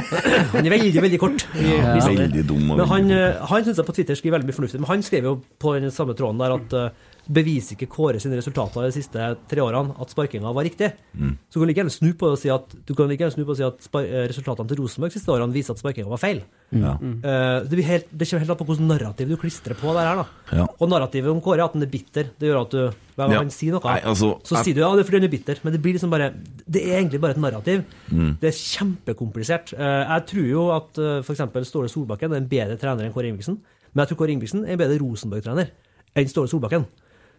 Han 0.52 0.66
er 0.68 0.70
veldig, 0.76 1.02
veldig 1.08 1.20
kort. 1.24 1.46
Ja. 1.56 1.94
Veldig 2.04 2.44
dum. 2.52 2.68
Men 2.76 2.86
han, 2.92 3.10
eh, 3.10 3.40
han 3.48 3.64
synes 3.64 3.80
jeg 3.80 3.88
på 3.88 3.96
Twitter 3.96 4.14
skriver 4.20 4.36
veldig 4.38 4.52
mye 4.52 4.58
fornuftig. 4.60 4.80
Men 4.84 4.92
han 4.92 5.02
skrev 5.08 5.24
jo 5.32 5.34
på 5.60 5.72
den 5.80 5.90
samme 5.94 6.14
tråden 6.20 6.38
der 6.44 6.54
at 6.60 6.76
eh, 6.84 7.07
beviser 7.28 7.76
ikke 7.76 7.90
Kåre 7.92 8.20
sine 8.22 8.38
resultater 8.38 8.86
de 8.86 8.92
siste 8.94 9.24
tre 9.50 9.60
årene 9.60 9.92
at 10.00 10.12
sparkinga 10.14 10.48
var 10.56 10.64
riktig. 10.64 10.88
Mm. 11.12 11.34
Så 11.48 11.58
du 11.58 11.60
kan 11.60 11.68
like 11.68 11.82
gjerne 11.82 11.92
snu 11.92 12.12
på 12.16 12.30
det 12.32 12.38
si 12.40 12.48
at, 12.52 12.72
du 12.88 12.94
kan 12.96 13.10
like 13.10 13.20
gjerne 13.20 13.34
snu 13.36 13.44
på 13.44 13.52
å 13.52 13.58
si 13.58 13.66
at 13.66 13.88
eh, 14.00 14.22
resultatene 14.30 14.70
til 14.70 14.80
Rosenborg 14.80 15.12
de 15.12 15.18
siste 15.18 15.32
årene 15.34 15.52
viser 15.52 15.76
at 15.76 15.82
sparkinga 15.82 16.08
var 16.08 16.22
feil. 16.22 16.40
Ja. 16.72 16.94
Uh, 17.00 17.64
det, 17.68 17.84
helt, 17.84 18.08
det 18.12 18.28
kommer 18.28 18.44
helt 18.44 18.54
an 18.54 18.58
på 18.60 18.66
hvilket 18.68 18.88
narrativ 18.88 19.28
du 19.32 19.36
klistrer 19.40 19.76
på 19.78 19.92
det 19.96 20.06
her. 20.06 20.22
da. 20.22 20.56
Ja. 20.62 20.66
Og 20.78 20.90
narrativet 20.92 21.32
om 21.32 21.42
Kåre 21.44 21.60
er 21.60 21.66
at 21.68 21.76
han 21.76 21.84
er 21.84 21.92
bitter. 21.92 22.30
Det 22.40 22.48
gjør 22.48 22.62
at 22.62 22.74
du 22.76 22.80
hver 23.18 23.24
gang 23.26 23.34
Ja. 23.34 23.40
han 23.42 23.50
sier 23.52 23.74
noe, 23.74 23.82
Nei, 23.84 24.00
altså, 24.06 24.28
så 24.46 24.54
jeg- 24.56 24.64
sier 24.68 24.74
du 24.74 24.80
ja, 24.80 24.88
det 24.94 25.02
er 25.02 25.08
fordi 25.10 25.18
han 25.20 25.28
er 25.28 25.34
bitter. 25.36 25.60
Men 25.64 25.72
det 25.74 25.82
blir 25.82 25.96
liksom 25.96 26.10
bare 26.10 26.32
Det 26.68 26.82
er 26.84 27.00
egentlig 27.00 27.20
bare 27.20 27.36
et 27.36 27.42
narrativ. 27.44 27.84
Mm. 28.12 28.38
Det 28.40 28.48
er 28.48 28.56
kjempekomplisert. 28.56 29.74
Uh, 29.76 30.16
Jeg 30.16 30.26
tror 30.32 30.46
jo 30.48 30.70
at 30.70 30.98
uh, 30.98 31.20
for 31.22 31.34
eksempel 31.34 31.64
Ståle 31.68 31.88
Solbakken 31.92 32.32
er 32.32 32.40
en 32.40 32.48
bedre 32.48 32.78
trener 32.80 33.04
enn 33.04 33.12
Kåre 33.12 33.28
Ingebrigtsen. 33.28 33.58
Men 33.92 34.04
jeg 34.04 34.08
tror 34.12 34.18
Kåre 34.24 34.32
Ingebrigtsen 34.32 34.64
er 34.64 34.72
en 34.76 34.80
bedre 34.80 34.98
Rosenborg-trener 35.02 35.70
enn 36.16 36.28
Ståle 36.28 36.48
Solbakken. 36.48 36.86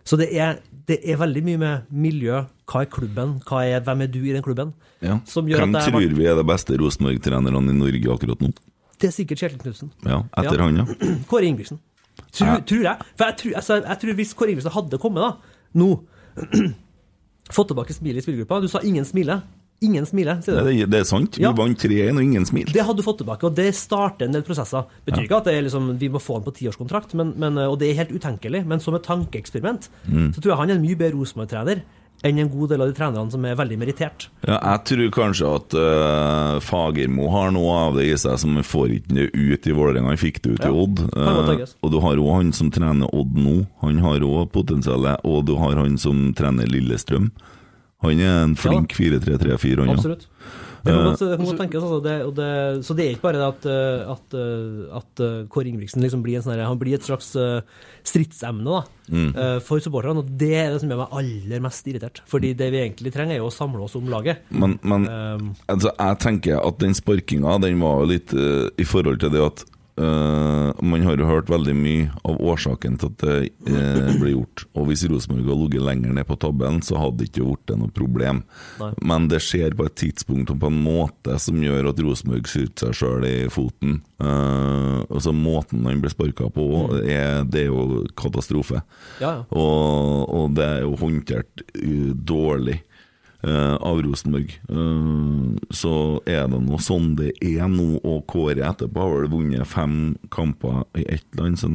Så 0.08 0.18
det 0.18 0.30
er, 0.38 0.60
det 0.88 1.00
er 1.06 1.18
veldig 1.22 1.44
mye 1.46 1.60
med 1.62 1.90
miljø. 1.92 2.44
Hva 2.70 2.82
er 2.86 2.90
klubben? 2.94 3.38
Hva 3.46 3.64
er, 3.66 3.82
hvem 3.86 4.02
er 4.06 4.10
du 4.14 4.20
i 4.24 4.34
den 4.34 4.44
klubben? 4.46 4.74
Ja. 5.02 5.20
Hvem 5.26 5.50
jeg 5.52 5.92
tror 5.92 6.16
vi 6.18 6.26
er 6.30 6.36
de 6.40 6.44
beste 6.48 6.78
Rosenborg-trenerne 6.80 7.70
i 7.74 7.78
Norge 7.78 8.14
akkurat 8.16 8.42
nå? 8.42 8.52
Det 9.00 9.08
er 9.10 9.16
sikkert 9.16 9.40
Kjetil 9.40 9.60
Knutsen. 9.64 9.92
Ja, 10.06 10.24
etter 10.38 10.58
Ja. 10.60 10.66
han, 10.68 10.82
ja. 10.82 10.86
Kåre 11.32 11.46
Ingebrigtsen. 11.48 11.80
Tror, 12.32 12.48
Ja. 12.48 12.58
tror 12.68 12.84
jeg. 12.84 13.06
For 13.18 13.26
jeg 13.30 13.38
tror, 13.42 13.54
altså, 13.62 13.78
jeg 13.86 14.00
tror 14.02 14.14
hvis 14.20 14.34
Kåre 14.36 14.50
Ingebrigtsen 14.52 14.76
hadde 14.76 15.00
kommet 15.00 15.24
da, 15.24 15.32
nå 15.80 15.90
Fått 17.50 17.72
tilbake 17.72 17.94
smilet 17.96 18.22
i 18.22 18.26
spillergruppa. 18.26 18.60
Du 18.62 18.68
sa 18.70 18.80
ingen 18.86 19.06
smiler. 19.08 19.40
Ingen 19.82 20.06
smiler, 20.06 20.42
sier 20.44 20.56
Det, 20.60 20.64
du. 20.66 20.82
er- 20.84 20.88
det 20.92 21.00
er 21.00 21.04
sant. 21.08 21.36
Vi 21.38 21.44
Ja. 21.44 21.52
vant 21.54 21.78
3-1, 21.80 22.18
og 22.18 22.22
ingen 22.24 22.44
smilte. 22.46 22.74
Det 22.74 22.84
hadde 22.84 22.98
du 22.98 23.04
fått 23.04 23.20
tilbake, 23.20 23.44
og 23.46 23.56
det 23.56 23.74
starter 23.76 24.26
en 24.26 24.34
del 24.34 24.42
prosesser. 24.44 24.84
Betyr 25.08 25.22
Ja. 25.22 25.24
ikke 25.24 25.38
at 25.38 25.44
det 25.46 25.54
er 25.56 25.62
liksom, 25.64 25.98
vi 25.98 26.10
må 26.10 26.20
få 26.20 26.34
han 26.36 26.44
på 26.44 26.52
tiårskontrakt, 26.54 27.14
men, 27.14 27.34
men, 27.38 27.58
og 27.58 27.80
det 27.80 27.90
er 27.92 28.04
helt 28.06 28.12
utenkelig. 28.12 28.66
Men 28.66 28.80
som 28.82 28.94
et 28.96 29.04
tankeeksperiment 29.04 29.88
Mm. 30.10 30.34
så 30.34 30.42
tror 30.42 30.52
jeg 30.52 30.58
han 30.58 30.70
er 30.70 30.74
en 30.76 30.82
mye 30.82 30.96
bedre 30.98 31.14
Rosenborg-trener 31.16 31.82
enn 32.22 32.38
en 32.38 32.50
god 32.50 32.68
del 32.70 32.82
av 32.82 32.88
de 32.90 32.94
trenerne 33.00 33.32
som 33.32 33.46
er 33.46 33.56
veldig 33.56 33.78
merittert. 33.80 34.28
Ja, 34.46 34.60
jeg 34.60 34.84
tror 34.84 35.10
kanskje 35.12 35.56
at 35.56 35.74
uh, 35.74 36.60
Fagermo 36.60 37.30
har 37.32 37.50
noe 37.52 37.72
av 37.88 37.96
det 37.96 38.08
i 38.12 38.16
seg 38.18 38.38
som 38.38 38.58
får 38.58 39.00
ikke 39.00 39.08
det 39.16 39.32
ut 39.34 39.66
i 39.66 39.72
Vålerenga. 39.72 40.08
Han 40.10 40.18
fikk 40.18 40.42
det 40.42 40.60
ut 40.60 40.66
i 40.66 40.68
Odd. 40.68 40.98
tenkes. 41.16 41.76
og 41.82 41.92
du 41.92 42.00
har 42.02 42.18
òg 42.18 42.36
han 42.36 42.52
som 42.52 42.70
trener 42.70 43.08
Odd 43.14 43.34
nå. 43.34 43.66
Han 43.82 43.98
har 44.00 44.20
òg 44.20 44.52
potensialet. 44.52 45.22
Og 45.24 45.46
du 45.46 45.56
har 45.56 45.76
han 45.76 45.98
som 45.98 46.34
trener 46.34 46.66
Lillestrøm. 46.68 47.32
Han 48.06 48.24
er 48.24 48.44
en 48.46 48.56
flink 48.60 48.96
4-3-3-4, 48.96 49.86
han 49.86 49.98
òg. 49.98 50.26
Det 50.80 50.94
kan 50.94 51.00
Eh, 51.00 51.08
godt, 51.10 51.20
det 51.20 51.38
kan 51.38 51.46
godt 51.50 51.60
tenkes, 51.60 51.84
altså. 51.84 51.98
Det, 52.04 52.14
det, 52.38 52.86
så 52.88 52.96
det 52.96 53.06
er 53.06 53.16
ikke 53.16 53.26
bare 53.26 53.40
det 53.40 53.48
at, 53.50 53.66
eh, 53.68 54.12
at, 54.14 54.36
eh, 54.40 55.00
at 55.00 55.24
Kåre 55.52 55.68
Ingebrigtsen 55.68 56.04
liksom 56.06 56.22
blir, 56.24 56.38
en 56.40 56.46
sånn 56.46 56.62
han 56.64 56.80
blir 56.80 56.96
et 56.96 57.04
slags 57.04 57.34
stridsemne 58.08 58.64
da, 58.64 58.86
Mm. 59.10 59.34
for 59.66 59.82
supporterne, 59.82 60.22
og 60.22 60.28
det 60.38 60.52
er 60.54 60.68
det 60.70 60.82
som 60.84 60.90
gjør 60.92 61.00
meg 61.02 61.14
aller 61.18 61.62
mest 61.66 61.88
irritert. 61.90 62.22
Fordi 62.30 62.52
det 62.54 62.68
vi 62.72 62.78
egentlig 62.78 63.12
trenger, 63.12 63.34
er 63.34 63.42
jo 63.42 63.48
å 63.50 63.54
samle 63.56 63.82
oss 63.82 63.96
om 63.98 64.06
laget. 64.06 64.44
Men, 64.52 64.78
men 64.84 65.08
Um, 65.10 65.56
altså, 65.68 65.90
jeg 65.98 66.20
tenker 66.22 66.60
at 66.62 66.78
den 66.78 66.94
sparkinga 66.94 67.60
Den 67.60 67.80
var 67.82 68.04
jo 68.04 68.10
litt 68.12 68.34
uh, 68.38 68.70
i 68.78 68.86
forhold 68.86 69.20
til 69.20 69.32
det 69.34 69.42
at 69.42 69.64
eh, 70.00 70.82
Man 70.82 71.04
har 71.06 71.20
jo 71.20 71.28
hørt 71.28 71.52
veldig 71.52 71.76
mye 71.78 72.08
av 72.28 72.40
årsaken 72.40 72.98
til 73.02 73.12
at 73.12 73.24
det 73.24 73.36
uh, 73.70 74.10
ble 74.20 74.34
gjort. 74.34 74.66
Og 74.74 74.90
hvis 74.90 75.06
Rosenborg 75.12 75.46
hadde 75.46 75.60
ligget 75.66 75.86
lenger 75.86 76.16
ned 76.16 76.28
på 76.30 76.38
tabellen, 76.40 76.82
så 76.86 77.00
hadde 77.02 77.22
det 77.22 77.30
ikke 77.30 77.48
blitt 77.48 77.76
noe 77.80 77.94
problem. 77.96 78.44
Nei. 78.80 78.92
Men 79.12 79.30
det 79.32 79.42
skjer 79.46 79.76
på 79.78 79.88
et 79.90 79.98
tidspunkt 80.00 80.54
og 80.54 80.62
på 80.64 80.72
en 80.72 80.82
måte 80.86 81.38
som 81.42 81.60
gjør 81.64 81.92
at 81.92 82.02
Rosenborg 82.04 82.50
skyter 82.50 82.90
seg 82.90 83.00
sjøl 83.02 83.28
i 83.30 83.38
foten. 83.54 84.00
Uh, 84.20 85.06
altså 85.08 85.36
Måten 85.36 85.86
han 85.88 86.02
ble 86.04 86.12
sparka 86.12 86.50
på, 86.54 86.68
er, 87.04 87.46
det 87.48 87.66
er 87.66 87.72
jo 87.72 88.06
katastrofe. 88.20 88.84
Ja, 89.22 89.40
ja. 89.40 89.48
Og, 89.52 90.30
og 90.36 90.54
det 90.58 90.68
er 90.68 90.86
jo 90.88 90.96
håndtert 91.00 91.66
uh, 91.76 92.12
dårlig 92.16 92.80
eh, 92.80 92.89
av 93.48 94.02
Rosenborg. 94.04 94.52
Eh, 94.70 95.72
så 95.72 95.94
er 96.28 96.50
det 96.52 96.60
nå 96.66 96.80
sånn 96.84 97.14
det 97.20 97.32
er 97.46 97.70
nå, 97.72 98.02
og 98.04 98.26
Kåre 98.30 98.66
etterpå 98.68 99.06
har 99.06 99.16
vel 99.16 99.32
vunnet 99.32 99.70
fem 99.70 100.18
kamper 100.34 100.84
i 101.00 101.08
ett 101.16 101.40
land. 101.40 101.60
Så 101.60 101.72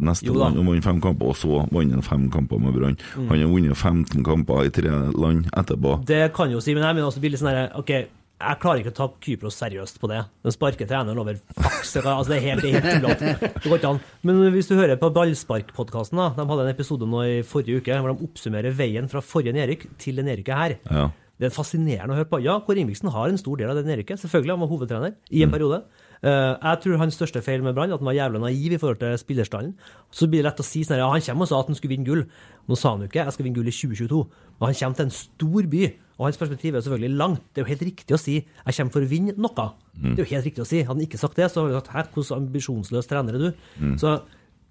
Neste 0.00 0.32
land 0.32 0.56
og 0.56 0.68
vant 0.70 0.84
fem 0.84 1.00
kamper, 1.04 1.32
og 1.32 1.36
så 1.36 1.58
vant 1.68 1.92
han 1.92 2.04
fem 2.04 2.28
kamper 2.32 2.60
med 2.60 2.72
Brann. 2.76 2.94
Mm. 3.16 3.26
Han 3.28 3.42
har 3.42 3.50
vunnet 3.50 3.76
15 3.76 4.24
kamper 4.24 4.68
i 4.68 4.72
tre 4.72 4.92
land 5.12 5.50
etterpå. 5.52 5.98
Det 6.08 6.30
kan 6.36 6.52
jo 6.52 6.62
si, 6.64 6.72
men 6.76 6.84
jeg 6.84 6.96
mener 6.96 7.10
også 7.10 7.20
blir 7.20 7.34
litt 7.34 7.42
sånn 7.42 7.52
her, 7.52 7.68
ok, 7.76 7.92
jeg 8.36 8.58
klarer 8.60 8.82
ikke 8.82 8.92
å 8.92 8.96
ta 8.96 9.06
Kypros 9.24 9.56
seriøst 9.56 10.00
på 10.00 10.08
det. 10.10 10.18
Den 10.44 10.52
sparker 10.52 10.88
treneren 10.88 11.20
over 11.22 11.38
fakser. 11.56 12.04
Altså, 12.04 12.34
det 12.34 12.38
er 12.38 12.44
helt, 12.50 12.64
det 12.64 12.72
er 12.72 12.84
helt 12.84 13.04
tullete. 13.04 13.52
Det 13.54 13.70
går 13.70 13.78
ikke 13.78 13.92
an. 13.94 14.00
Men 14.28 14.42
hvis 14.52 14.68
du 14.68 14.74
hører 14.76 14.98
på 15.00 15.08
Ballspark-podkasten, 15.16 16.20
de 16.36 16.44
hadde 16.50 16.66
en 16.66 16.72
episode 16.72 17.08
nå 17.08 17.22
i 17.24 17.38
forrige 17.48 17.80
uke 17.80 17.96
hvor 17.96 18.12
de 18.12 18.28
oppsummerer 18.28 18.76
veien 18.76 19.08
fra 19.08 19.24
forrige 19.24 19.56
nedrykk 19.56 19.86
til 20.02 20.20
det 20.20 20.26
nedrykket 20.28 20.60
her. 20.60 20.76
Ja. 20.90 21.06
Det 21.36 21.48
er 21.48 21.52
fascinerende 21.52 22.12
å 22.12 22.18
høre 22.18 22.28
på. 22.28 22.40
Ja, 22.44 22.58
Kåre 22.64 22.80
Ingebrigtsen 22.80 23.12
har 23.12 23.28
en 23.28 23.40
stor 23.40 23.56
del 23.60 23.72
av 23.72 23.76
det 23.76 23.84
nedrykket. 23.88 24.20
Selvfølgelig, 24.22 24.54
han 24.54 24.62
var 24.62 24.70
hovedtrener 24.72 25.16
i 25.32 25.42
en 25.44 25.52
periode. 25.52 25.82
Eh, 26.24 26.52
jeg 26.52 26.80
tror 26.84 27.00
hans 27.02 27.16
største 27.16 27.42
feil 27.44 27.64
med 27.64 27.76
Brann 27.76 27.92
at 27.92 28.00
han 28.00 28.08
var 28.08 28.16
jævlig 28.16 28.40
naiv 28.40 28.72
i 28.72 28.78
forhold 28.80 29.00
til 29.02 29.18
spillerstanden. 29.20 29.74
Så 30.12 30.28
blir 30.32 30.40
det 30.40 30.48
lett 30.48 30.64
å 30.64 30.66
si 30.66 30.84
sånn 30.84 31.00
ja, 31.00 31.10
han 31.12 31.24
kommer 31.24 31.44
og 31.44 31.50
sa 31.52 31.60
at 31.60 31.68
han 31.72 31.76
skulle 31.76 31.92
vinne 31.92 32.08
gull. 32.08 32.24
Nå 32.68 32.78
sa 32.80 32.94
han 32.94 33.04
jo 33.04 33.10
ikke 33.10 33.24
jeg 33.24 33.36
skal 33.36 33.48
vinne 33.48 33.58
gull 33.60 33.68
i 33.68 33.76
2022, 33.76 34.22
men 34.56 34.70
han 34.70 34.78
kommer 34.80 35.00
til 35.00 35.08
en 35.08 35.16
stor 35.18 35.68
by. 35.76 35.84
Og 36.16 36.24
hans 36.24 36.38
perspektiv 36.40 36.74
er 36.74 36.84
selvfølgelig 36.84 37.18
langt. 37.20 37.42
Det 37.52 37.60
er 37.60 37.66
jo 37.66 37.72
helt 37.74 37.84
riktig 37.90 38.16
å 38.16 38.20
si 38.20 38.38
jeg 38.38 38.76
kommer 38.78 38.94
for 38.94 39.04
å 39.04 39.10
vinne 39.10 39.34
noe. 39.36 39.66
Mm. 39.92 40.14
Det 40.14 40.16
er 40.16 40.24
jo 40.24 40.30
helt 40.32 40.48
riktig 40.48 40.64
å 40.64 40.68
si. 40.68 40.80
Hadde 40.80 40.94
han 40.94 41.04
ikke 41.04 41.20
sagt 41.20 41.36
det, 41.36 41.50
så 41.52 41.60
hadde 41.60 41.74
vi 41.74 41.78
sagt 41.80 41.92
hæ, 41.92 42.04
hvordan 42.14 42.46
ambisjonsløs 42.46 43.10
trener 43.10 43.36
er 43.36 43.44
du? 43.44 43.68
Mm. 43.82 43.94
Så 44.00 44.16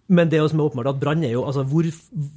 men 0.06 0.30
det 0.30 0.38
som 0.52 0.60
er 0.60 0.68
åpenbart 0.68 0.92
at 0.92 1.00
Brann 1.02 1.24
er 1.26 1.32
jo 1.34 1.48
altså 1.50 1.64
hvor, 1.66 1.88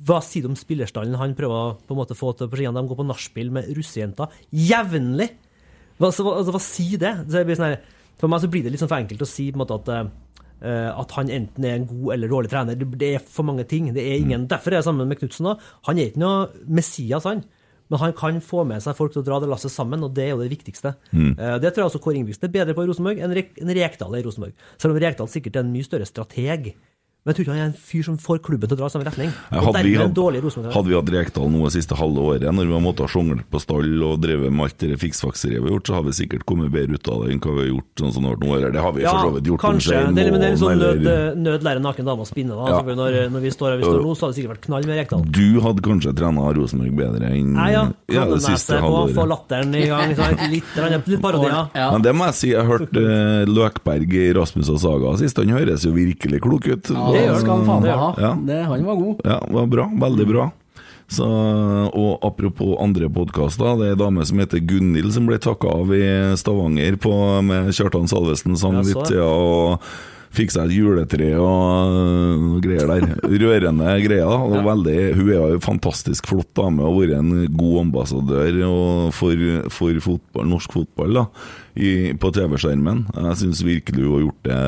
Hva 0.09 0.23
sier 0.25 0.47
du 0.47 0.49
om 0.49 0.57
spillerstallen 0.57 1.19
han 1.21 1.35
prøver 1.37 1.53
å 1.53 1.75
på 1.85 1.93
en 1.93 1.99
måte 2.01 2.17
få 2.17 2.33
til 2.37 2.49
på 2.49 2.61
skiene? 2.61 2.73
De 2.81 2.89
går 2.89 3.01
på 3.01 3.05
nachspiel 3.09 3.53
med 3.53 3.69
russejenter 3.77 4.33
jevnlig! 4.57 5.29
Hva, 5.99 6.09
altså, 6.09 6.25
hva, 6.25 6.39
altså, 6.39 6.55
hva 6.55 6.63
sier 6.63 7.03
det? 7.03 7.13
Det 7.29 7.59
sånn 7.59 7.67
her, 7.67 7.83
for 8.21 8.33
meg 8.33 8.41
så 8.41 8.51
blir 8.53 8.65
det 8.65 8.73
litt 8.73 8.81
sånn 8.81 8.91
for 8.91 9.03
enkelt 9.03 9.25
å 9.25 9.29
si 9.29 9.51
på 9.51 9.59
en 9.59 9.65
måte 9.65 9.77
at 9.77 9.93
eh, 9.93 10.89
at 10.89 11.13
han 11.19 11.29
enten 11.31 11.67
er 11.67 11.77
en 11.77 11.87
god 11.91 12.15
eller 12.17 12.33
dårlig 12.33 12.51
trener. 12.51 12.79
Det, 12.79 12.89
det 12.99 13.13
er 13.15 13.23
for 13.23 13.47
mange 13.47 13.67
ting. 13.69 13.93
Det 13.95 14.03
er 14.03 14.23
ingen, 14.23 14.49
Derfor 14.51 14.73
er 14.73 14.81
jeg 14.81 14.89
sammen 14.89 15.11
med 15.11 15.21
Knutsen. 15.21 15.53
Han 15.87 16.01
er 16.01 16.11
ikke 16.11 16.23
noe 16.23 16.71
Messias, 16.79 17.29
han. 17.29 17.45
Men 17.89 18.03
han 18.03 18.13
kan 18.17 18.41
få 18.45 18.65
med 18.69 18.83
seg 18.85 18.97
folk 18.99 19.15
til 19.15 19.23
å 19.23 19.27
dra 19.27 19.39
det 19.41 19.49
lasset 19.51 19.73
sammen, 19.73 20.03
og 20.05 20.13
det 20.17 20.27
er 20.27 20.35
jo 20.35 20.43
det 20.43 20.51
viktigste. 20.53 20.95
Mm. 21.13 21.33
Eh, 21.39 21.57
Det 21.63 21.73
tror 21.73 21.85
jeg 21.85 21.91
også 21.93 22.03
Kåre 22.05 22.21
Ingebrigtsen 22.21 22.49
er 22.49 22.55
bedre 22.59 22.77
på 22.77 22.85
i 22.85 22.91
Rosenborg 22.91 23.23
enn 23.25 23.37
enn 23.39 23.75
Rekdal 23.79 24.15
er 24.15 24.21
i 24.23 24.27
Rosenborg. 24.27 24.53
Selv 24.77 24.95
om 24.95 25.01
Rekdal 25.01 25.29
sikkert 25.29 25.57
er 25.57 25.67
en 25.67 25.73
mye 25.73 25.87
større 25.87 26.09
strateg. 26.09 26.75
Men 27.29 27.35
jeg 27.35 27.37
tror 27.37 27.45
ikke 27.45 27.53
han 27.53 27.61
er 27.61 27.67
en 27.69 27.81
fyr 27.91 28.05
som 28.07 28.15
får 28.25 28.39
klubben 28.41 28.71
til 28.71 28.73
å 28.73 28.81
dra 28.81 28.87
i 28.89 28.93
samme 28.95 29.05
retning. 29.05 29.33
Hadde 29.53 29.83
vi, 29.85 29.91
hadde, 29.99 30.07
en 30.09 30.15
dårlig 30.17 30.41
Rosenborg. 30.41 30.73
hadde 30.73 30.89
vi 30.89 30.95
hatt 30.97 31.11
Rekdal 31.13 31.51
nå 31.53 31.59
det 31.67 31.73
siste 31.75 31.99
halve 31.99 32.23
året, 32.25 32.47
når 32.57 32.71
vi 32.71 32.73
har 32.73 32.81
måttet 32.87 33.13
sjongle 33.13 33.45
på 33.53 33.61
stall 33.61 34.05
og 34.07 34.15
drevet 34.23 34.49
med 34.49 34.65
alt 34.65 34.79
det 34.81 34.97
fiksfakseriet 35.03 35.61
vi 35.61 35.69
har 35.69 35.75
gjort, 35.75 35.91
så 35.91 35.99
har 35.99 36.07
vi 36.07 36.15
sikkert 36.17 36.47
kommet 36.49 36.73
bedre 36.73 36.97
ut 36.97 37.11
av 37.13 37.27
det 37.27 37.35
enn 37.35 37.43
hva 37.45 37.53
vi 37.59 37.61
har 37.67 37.69
gjort 37.75 38.03
sånn 38.03 38.15
som 38.15 38.25
det 38.25 38.31
har 38.31 38.39
vært 38.39 38.47
nå. 38.47 38.55
Eller 38.57 38.73
det 38.73 38.85
har 38.87 38.97
vi 38.97 39.05
for 39.05 39.27
så 39.27 39.35
vidt 39.37 39.51
gjort 39.53 39.65
kanskje. 39.67 39.99
Om 40.09 40.17
Det, 40.17 40.25
men 40.33 40.41
det 40.41 40.49
er 40.49 40.57
liksom 40.57 40.73
måneden, 40.73 41.05
nød, 41.05 41.43
nød 41.45 41.69
lærer 41.69 41.85
naken 41.85 42.09
dame 42.09 42.25
å 42.25 42.31
spinne. 42.31 42.57
Da. 42.57 42.73
Ja. 42.73 42.97
Når, 43.03 43.19
når 43.35 43.45
vi 43.45 43.53
står 43.53 43.75
her 43.75 43.83
vi 43.83 43.87
står 43.91 44.01
nå, 44.09 44.15
så 44.17 44.25
hadde 44.25 44.33
det 44.33 44.41
sikkert 44.41 44.55
vært 44.55 44.65
knall 44.71 44.89
med 44.89 45.01
Rekdal. 45.03 45.29
Du 45.37 45.61
hadde 45.67 45.85
kanskje 45.85 46.15
trena 46.17 46.49
Rosenborg 46.57 46.97
bedre 47.03 47.33
enn 47.35 47.53
Nei, 47.59 47.69
ja. 47.75 47.85
det 48.09 48.41
siste 48.47 48.81
halvåret. 48.81 49.15
få 49.19 49.29
latteren 49.29 49.77
i 49.77 49.85
gang. 49.91 50.17
Litt, 50.17 50.49
litt, 50.57 50.73
litt, 50.81 51.13
litt 51.13 51.23
parodier. 51.23 51.69
Men 51.77 52.09
det 52.09 52.17
må 52.17 52.31
jeg 52.31 52.39
si, 52.41 52.53
jeg 52.55 52.65
hørte 52.69 53.05
eh, 53.05 53.45
Løkberg 53.53 54.17
i 54.17 54.27
Rasmus 54.39 54.73
og 54.73 54.81
Saga 54.83 55.15
sist. 55.21 55.41
Han 55.43 55.53
høres 55.59 55.85
jo 55.87 55.93
virkelig 55.97 56.41
klok 56.45 56.71
ut. 56.71 56.93
Ja, 56.95 57.18
det 57.27 57.43
skal 57.43 57.53
han 57.57 57.67
faen 57.69 57.85
meg 57.85 58.01
ha. 58.03 58.09
Ja. 58.23 58.33
Det, 58.49 58.63
han 58.71 58.89
var 58.89 59.03
god. 59.03 59.23
Ja, 59.25 59.39
det 59.45 59.59
var 59.59 59.71
bra. 59.75 59.89
Veldig 60.07 60.29
bra. 60.31 60.51
Så, 61.09 61.25
og 61.25 62.27
apropos 62.27 62.77
andre 62.85 63.09
podkaster, 63.09 63.79
det 63.81 63.87
er 63.87 63.97
ei 63.97 63.99
dame 63.99 64.27
som 64.29 64.43
heter 64.43 64.61
Gunhild 64.61 65.15
som 65.15 65.29
ble 65.29 65.39
takka 65.41 65.71
av 65.81 65.93
i 65.97 66.05
Stavanger 66.37 66.99
på, 67.01 67.15
med 67.49 67.73
Kjartan 67.73 68.11
Salvesen 68.11 68.59
sang 68.61 68.83
litt 68.85 69.15
ja, 69.17 69.25
og 69.25 69.89
fikk 70.37 70.53
seg 70.53 70.69
et 70.69 70.77
juletre 70.77 71.31
og 71.41 71.95
øh, 71.97 72.43
noe 72.43 72.61
greier 72.61 72.91
der. 72.91 73.07
Rørende 73.25 73.95
greier. 74.05 74.29
Og 74.29 74.67
veldig, 74.67 74.99
hun 75.17 75.31
er 75.33 75.55
jo 75.55 75.63
fantastisk 75.65 76.29
flott 76.29 76.51
dame 76.59 76.85
og 76.85 76.91
har 76.91 76.99
vært 76.99 77.23
en 77.23 77.57
god 77.57 77.79
ambassadør 77.87 78.61
og 78.69 79.15
for, 79.17 79.47
for 79.73 80.03
fotball, 80.05 80.51
norsk 80.53 80.77
fotball 80.77 81.23
da, 81.23 81.25
i, 81.81 82.13
på 82.21 82.33
TV-skjermen. 82.37 83.07
Jeg 83.17 83.41
syns 83.45 83.65
virkelig 83.65 84.05
hun 84.05 84.13
har 84.13 84.27
gjort 84.27 84.51
det 84.51 84.61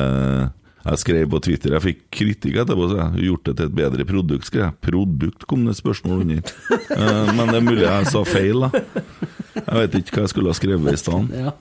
jeg 0.81 1.01
skrev 1.03 1.27
på 1.29 1.39
Twitter, 1.45 1.75
jeg 1.77 1.83
fikk 1.85 1.99
kritikk 2.17 2.55
etterpå, 2.63 2.87
så 2.89 2.97
jeg 2.97 3.07
har 3.15 3.25
gjort 3.27 3.43
det 3.49 3.55
til 3.59 3.67
et 3.69 3.75
bedre 3.77 4.05
produkt, 4.09 4.47
skrev 4.49 4.63
jeg. 4.65 4.77
Produkt, 4.87 5.45
kom 5.49 5.65
det 5.67 5.75
et 5.75 5.81
spørsmål 5.81 6.23
under. 6.25 6.53
Eh, 6.71 7.33
Men 7.37 7.51
det 7.51 7.57
er 7.59 7.65
mulig 7.67 7.83
jeg 7.85 8.07
sa 8.11 8.23
feil, 8.27 8.65
da. 8.65 8.83
Jeg 9.61 9.75
vet 9.77 9.99
ikke 10.01 10.15
hva 10.17 10.23
jeg 10.25 10.33
skulle 10.33 10.53
ha 10.53 10.57
skrevet 10.57 10.95
i 10.95 11.01
stedet. 11.01 11.43
Ja. 11.45 11.53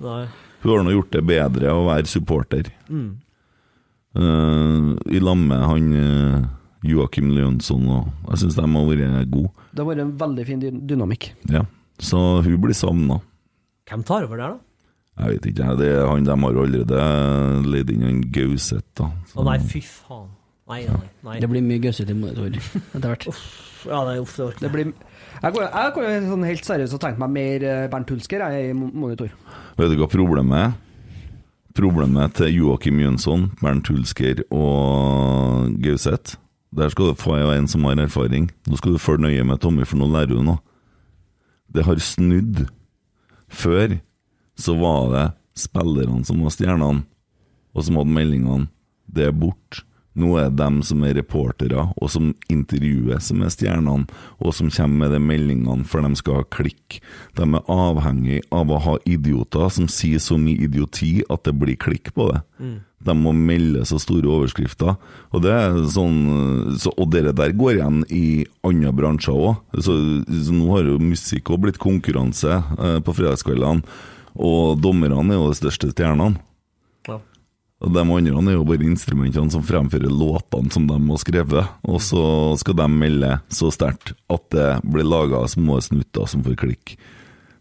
Hun 0.61 0.73
har 0.73 0.87
nå 0.87 0.95
gjort 0.95 1.13
det 1.17 1.25
bedre 1.29 1.75
å 1.75 1.85
være 1.89 2.09
supporter. 2.11 2.71
Mm. 2.89 3.11
Eh, 4.21 4.89
I 5.17 5.21
lag 5.23 5.39
med 5.39 5.67
han 5.71 5.93
uh, 5.95 6.49
Joakim 6.87 7.31
Leonsson 7.37 7.85
og 7.93 8.09
jeg 8.33 8.41
syns 8.43 8.57
de 8.59 8.65
har 8.65 8.89
vært 8.89 9.31
gode. 9.31 9.53
Det 9.71 9.83
har 9.85 9.91
vært 9.93 10.05
en 10.07 10.17
veldig 10.25 10.47
fin 10.49 10.65
dynamikk. 10.65 11.31
Ja. 11.53 11.67
Så 12.01 12.41
hun 12.43 12.57
blir 12.63 12.75
savna. 12.75 13.21
Hvem 13.91 14.03
tar 14.07 14.25
over 14.27 14.41
der, 14.41 14.57
da? 14.57 14.70
Jeg 15.21 15.35
vet 15.35 15.47
ikke, 15.51 15.73
det 15.77 15.89
er 15.93 16.07
han 16.09 16.25
de 16.25 16.33
har 16.33 16.61
allerede 16.65 17.01
leid 17.69 17.91
inn, 17.93 18.05
han 18.07 18.21
Gauseth, 18.33 18.87
da. 18.97 19.11
Å 19.37 19.45
nei, 19.45 19.59
fy 19.61 19.83
faen. 19.85 20.31
Nei, 20.71 20.85
nei, 20.87 21.09
nei. 21.27 21.39
Det 21.43 21.49
blir 21.51 21.65
mye 21.67 21.83
gøssete 21.83 22.15
monitor 22.15 22.55
etter 22.55 23.09
hvert. 23.11 23.27
Ja, 23.91 24.05
det 24.07 24.13
er 24.15 24.21
uff, 24.23 24.35
det 24.37 24.45
orker 24.45 24.67
Det 24.67 24.71
blir 24.75 24.91
Jeg 24.91 25.55
kunne 25.55 25.69
jeg 25.73 25.93
kunne 25.97 26.29
sånn 26.29 26.45
helt 26.45 26.67
seriøst 26.69 26.97
og 26.99 27.01
tenkt 27.01 27.21
meg 27.23 27.33
mer 27.33 27.65
eh, 27.65 27.87
Bernt 27.91 28.13
Hulsker 28.13 28.45
jeg, 28.45 28.71
i 28.71 28.77
monitor. 28.77 29.33
Vet 29.81 29.93
du 29.93 29.97
hva 30.01 30.09
problemet 30.13 30.61
er? 30.61 30.75
Problemet 31.81 32.35
til 32.37 32.53
Joakim 32.59 33.01
Jønsson, 33.01 33.49
Bernt 33.61 33.89
Hulsker 33.89 34.43
og 34.51 35.71
Gauseth 35.81 36.37
Der 36.77 36.93
skal 36.93 37.11
du 37.11 37.19
få 37.19 37.39
en 37.41 37.69
som 37.71 37.87
har 37.89 37.99
erfaring. 37.99 38.51
Nå 38.69 38.79
skal 38.79 38.95
du 38.95 39.03
følge 39.03 39.27
nøye 39.27 39.47
med, 39.47 39.59
Tommy, 39.63 39.87
for 39.89 39.99
nå 39.99 40.07
lærer 40.13 40.37
du 40.37 40.45
noe. 40.47 40.61
Det 41.71 41.83
har 41.87 41.99
snudd. 42.03 42.67
Før 43.51 43.97
så 44.61 44.77
var 44.79 45.13
det 45.15 45.27
spillerne 45.59 46.25
som 46.29 46.43
var 46.45 46.55
stjernene, 46.55 47.07
og 47.75 47.87
som 47.87 48.01
hadde 48.01 48.17
meldingene. 48.17 48.69
Det 49.11 49.31
er 49.31 49.37
borte. 49.37 49.85
Nå 50.19 50.33
er 50.41 50.49
det 50.51 50.59
dem 50.59 50.81
som 50.83 51.05
er 51.07 51.15
reportere, 51.21 51.85
og 51.95 52.11
som 52.11 52.33
intervjuer, 52.51 53.21
som 53.23 53.45
er 53.47 53.53
stjernene, 53.55 54.09
og 54.43 54.55
som 54.57 54.71
kommer 54.75 55.05
med 55.05 55.15
de 55.15 55.21
meldingene 55.23 55.87
for 55.87 56.03
de 56.03 56.19
skal 56.19 56.41
ha 56.41 56.47
klikk. 56.51 56.99
De 57.39 57.47
er 57.47 57.71
avhengig 57.71 58.41
av 58.51 58.73
å 58.75 58.81
ha 58.83 58.97
idioter 59.07 59.71
som 59.71 59.87
sier 59.91 60.23
så 60.23 60.39
mye 60.41 60.67
idioti 60.67 61.21
at 61.31 61.47
det 61.47 61.55
blir 61.63 61.79
klikk 61.79 62.11
på 62.17 62.27
det. 62.33 62.43
De 63.07 63.15
må 63.17 63.33
melde 63.33 63.87
så 63.89 63.97
store 64.03 64.29
overskrifter. 64.29 64.99
Og 65.33 65.45
det 65.47 65.55
er 65.55 65.79
sånn 65.89 66.75
så, 66.77 66.93
Og 67.01 67.09
det 67.15 67.31
der 67.33 67.55
går 67.57 67.79
igjen 67.79 68.03
i 68.13 68.45
andre 68.67 68.93
bransjer 68.93 69.33
òg. 69.33 69.63
Så, 69.81 69.97
så 70.29 70.53
nå 70.53 70.69
har 70.75 70.91
jo 70.91 70.99
musikk 71.01 71.55
òg 71.55 71.63
blitt 71.65 71.81
konkurranse 71.81 72.59
eh, 72.59 72.99
på 73.01 73.15
fredagskveldene, 73.17 73.87
og 74.35 74.79
dommerne 74.83 75.23
er 75.31 75.39
jo 75.39 75.51
de 75.51 75.59
største 75.59 75.91
stjernene. 75.93 76.39
Ja. 77.09 77.19
Og 77.81 77.95
De 77.95 78.03
andre 78.03 78.53
er 78.53 78.59
jo 78.59 78.67
bare 78.69 78.85
instrumentene 78.85 79.53
som 79.53 79.65
fremfører 79.65 80.13
låtene 80.13 80.73
som 80.73 80.87
de 80.87 80.99
har 80.99 81.23
skrevet, 81.23 81.71
og 81.83 82.01
så 82.05 82.25
skal 82.61 82.77
de 82.77 82.89
melde 82.93 83.33
så 83.49 83.71
sterkt 83.73 84.13
at 84.29 84.45
det 84.53 84.69
blir 84.85 85.09
laga 85.09 85.47
små 85.49 85.81
snutter 85.81 86.29
som 86.29 86.45
får 86.45 86.59
klikk. 86.61 86.97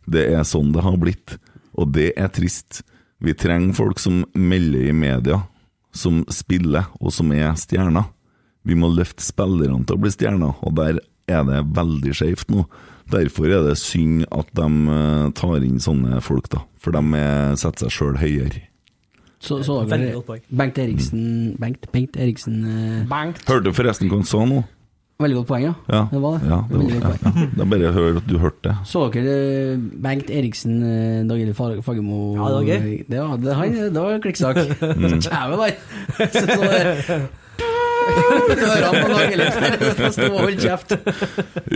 Det 0.10 0.26
er 0.34 0.44
sånn 0.44 0.74
det 0.74 0.84
har 0.84 0.98
blitt, 1.00 1.38
og 1.78 1.94
det 1.96 2.12
er 2.20 2.32
trist. 2.34 2.82
Vi 3.24 3.36
trenger 3.36 3.78
folk 3.78 4.00
som 4.00 4.26
melder 4.34 4.90
i 4.90 4.96
media, 4.96 5.42
som 5.96 6.22
spiller, 6.32 6.90
og 7.00 7.14
som 7.16 7.32
er 7.36 7.56
stjerner. 7.60 8.08
Vi 8.68 8.76
må 8.76 8.92
løfte 8.92 9.24
spillerne 9.24 9.86
til 9.88 9.96
å 9.98 10.04
bli 10.04 10.12
stjerner, 10.14 10.56
og 10.60 10.76
der 10.78 11.00
er 11.30 11.46
det 11.48 11.64
veldig 11.76 12.16
skjevt 12.16 12.52
nå. 12.52 12.66
Derfor 13.10 13.50
er 13.50 13.64
det 13.70 13.78
synd 13.82 14.26
at 14.32 14.50
de 14.58 14.66
eh, 14.96 15.30
tar 15.38 15.64
inn 15.66 15.80
sånne 15.82 16.20
folk, 16.22 16.50
da. 16.54 16.64
For 16.80 16.94
de 16.96 17.02
er- 17.18 17.56
setter 17.60 17.88
seg 17.90 17.96
sjøl 17.96 18.18
høyere. 18.22 18.66
Så, 19.40 19.62
så 19.64 19.78
dere. 19.88 20.20
Bengt 20.52 20.78
Eriksen 20.84 21.56
Bengt, 21.62 21.86
Bengt 21.94 22.18
Eriksen 22.20 22.58
eh, 22.68 23.32
Hørte 23.48 23.64
du 23.64 23.72
forresten 23.72 24.10
hva 24.12 24.18
han 24.20 24.28
sa 24.28 24.42
nå? 24.44 24.58
Veldig 25.20 25.36
godt 25.42 25.48
poeng, 25.50 25.64
ja. 25.64 25.72
Ja, 25.92 26.02
Det 26.12 26.20
var 26.24 26.36
det. 26.40 26.48
Ja, 26.52 26.58
det 26.68 26.78
var, 26.80 26.92
ja, 26.92 27.12
ja. 27.24 27.32
Det 27.56 27.64
er 27.64 27.70
bare 27.72 27.88
å 27.90 27.96
høre 27.96 28.20
at 28.22 28.28
du 28.28 28.36
hørte 28.40 28.70
det. 28.70 28.76
Så 28.88 29.02
dere 29.16 29.34
eh, 29.74 29.82
Bengt 30.06 30.30
Eriksen, 30.32 30.78
eh, 30.84 31.24
Dag 31.28 31.40
Eilif 31.44 31.60
Fagermo 31.60 32.20
Ja, 32.38 32.52
det 32.52 32.56
var 32.60 32.68
gøy. 32.70 32.94
Det 33.10 33.20
var, 33.24 33.34
det, 33.44 33.56
han, 33.60 33.76
det 33.96 34.04
var 34.06 34.22
klikksak. 34.24 34.62
Mm. 35.00 35.20
Kjæve 35.24 35.60
der! 35.64 37.28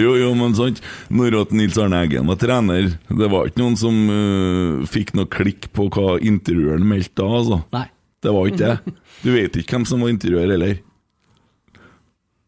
Jo, 0.04 0.14
jo, 0.20 0.30
men 0.38 0.56
sant 0.58 0.82
Når 1.14 1.38
at 1.42 1.54
Nils 1.56 1.78
Arne 1.82 2.00
Eggen 2.06 2.30
var 2.32 2.40
trener 2.42 2.94
Det 3.10 3.30
var 3.32 3.50
ikke 3.50 3.62
noen 3.64 3.78
som 3.80 4.00
uh, 4.10 4.86
fikk 4.90 5.14
noe 5.18 5.30
klikk 5.32 5.70
på 5.76 5.90
hva 5.94 6.18
intervjueren 6.24 6.86
meldte 6.88 7.22
da, 7.22 7.30
altså. 7.42 7.60
Nei. 7.76 7.86
Det 8.24 8.32
var 8.32 8.50
ikke 8.50 8.64
det. 8.64 8.96
Du 9.24 9.30
vet 9.36 9.56
ikke 9.60 9.76
hvem 9.78 9.86
som 9.88 10.04
var 10.04 10.12
intervjuer 10.14 10.54
heller. 10.56 10.78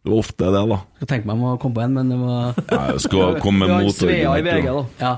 Det 0.05 0.11
var 0.13 0.21
ofte 0.21 0.51
det, 0.53 0.61
da. 0.69 0.77
Jeg 1.01 1.09
tenkte 1.09 1.27
meg 1.31 1.39
om 1.39 1.47
å 1.49 1.55
komme 1.61 1.75
på 1.79 1.83
en, 1.83 1.95
men 1.97 2.11
det 2.13 2.19
var 2.21 2.59
Ja, 2.69 2.81
Jeg 2.93 3.01
skal 3.07 3.39
komme 3.43 3.65
Vi 3.65 3.73
med 3.73 3.87
har 3.89 3.95
Svea 3.97 4.35
i 4.37 4.45
VG, 4.45 4.53
motargument. 4.61 4.93
da. 5.01 5.09
Ja. 5.09 5.13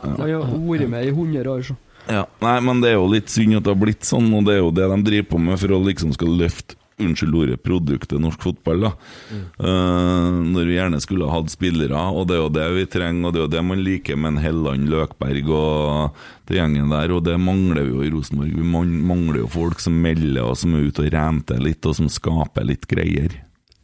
Har 0.48 0.64
vært 0.72 0.90
med 0.94 1.04
i 1.06 1.12
100 1.12 1.52
år, 1.52 1.66
så. 1.68 1.78
Ja. 2.08 2.24
Nei, 2.40 2.56
men 2.64 2.80
det 2.82 2.94
er 2.94 2.96
jo 2.96 3.10
litt 3.12 3.32
synd 3.34 3.58
at 3.60 3.66
det 3.68 3.74
har 3.74 3.82
blitt 3.82 4.08
sånn, 4.08 4.30
og 4.38 4.48
det 4.48 4.56
er 4.56 4.62
jo 4.62 4.72
det 4.72 4.88
de 4.94 5.00
driver 5.10 5.30
på 5.34 5.42
med 5.44 5.60
for 5.60 5.76
å 5.76 5.82
liksom 5.84 6.14
skal 6.16 6.32
løfte 6.40 6.77
Unnskyld 6.98 7.36
ordet, 7.38 7.60
produktet 7.62 8.18
norsk 8.18 8.42
fotball, 8.42 8.88
da. 8.88 8.90
Eh, 9.30 10.38
når 10.50 10.66
vi 10.66 10.78
gjerne 10.80 11.02
skulle 11.04 11.28
ha 11.30 11.36
hatt 11.38 11.52
spillere, 11.54 11.94
og 11.94 12.26
det 12.30 12.38
er 12.38 12.42
jo 12.42 12.54
det 12.56 12.70
vi 12.74 12.86
trenger, 12.90 13.28
og 13.28 13.36
det 13.36 13.40
er 13.40 13.46
jo 13.46 13.52
det 13.54 13.62
man 13.70 13.84
liker 13.86 14.18
med 14.18 14.32
en 14.32 14.42
Helland, 14.42 14.88
Løkberg 14.90 15.52
og 15.54 16.24
det 16.50 16.58
gjengen 16.58 16.90
der, 16.90 17.14
og 17.14 17.22
det 17.28 17.36
mangler 17.38 17.86
vi 17.86 17.94
jo 17.94 18.02
i 18.02 18.10
Rosenborg. 18.16 18.56
Vi 18.58 18.88
mangler 19.12 19.44
jo 19.44 19.52
folk 19.54 19.84
som 19.84 20.00
melder, 20.02 20.42
og 20.48 20.58
som 20.58 20.74
er 20.74 20.88
ute 20.90 21.06
og 21.06 21.14
renter 21.14 21.62
litt, 21.62 21.86
og 21.86 22.00
som 22.00 22.10
skaper 22.10 22.66
litt 22.66 22.90
greier. 22.90 23.44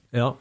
Ja. 0.09 0.31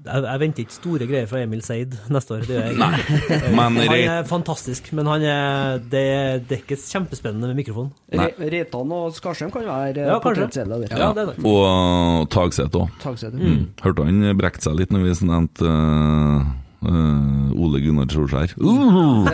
Jeg, 0.00 0.22
jeg 0.24 0.40
venter 0.40 0.64
ikke 0.64 0.72
store 0.72 1.06
greier 1.10 1.26
fra 1.28 1.42
Emil 1.44 1.60
Seid 1.64 1.92
neste 2.08 2.32
år. 2.32 2.44
Det 2.48 2.54
gjør 2.54 2.68
jeg 2.70 2.76
ikke. 2.76 3.40
Han 3.58 3.76
er 3.84 4.22
fantastisk, 4.28 4.86
men 4.96 5.10
han 5.10 5.24
er, 5.28 5.82
det, 5.92 6.04
det 6.48 6.56
er 6.56 6.62
ikke 6.62 6.78
kjempespennende 6.80 7.50
med 7.50 7.58
mikrofon. 7.58 7.90
Re 8.16 8.30
Reitan 8.40 8.94
og 8.96 9.12
Skarsheim 9.16 9.52
kan 9.52 9.66
være 9.66 10.00
Ja, 10.00 10.14
ja, 10.14 10.16
kanskje. 10.24 10.64
Ja, 10.88 11.10
det 11.16 11.26
det. 11.28 11.36
Og 11.44 12.30
Tagseth 12.32 12.80
òg. 12.80 12.88
Tagsete. 13.02 13.36
Mm. 13.36 13.68
Hørte 13.84 14.08
han 14.08 14.24
brekte 14.40 14.70
seg 14.70 14.80
litt 14.80 14.94
når 14.94 15.04
vi 15.04 15.12
nevnte 15.28 15.68
uh, 15.68 16.48
uh, 16.88 17.60
Ole 17.60 17.84
Gunnar 17.84 18.08
Solskjær. 18.14 18.56
Uh, 18.56 19.28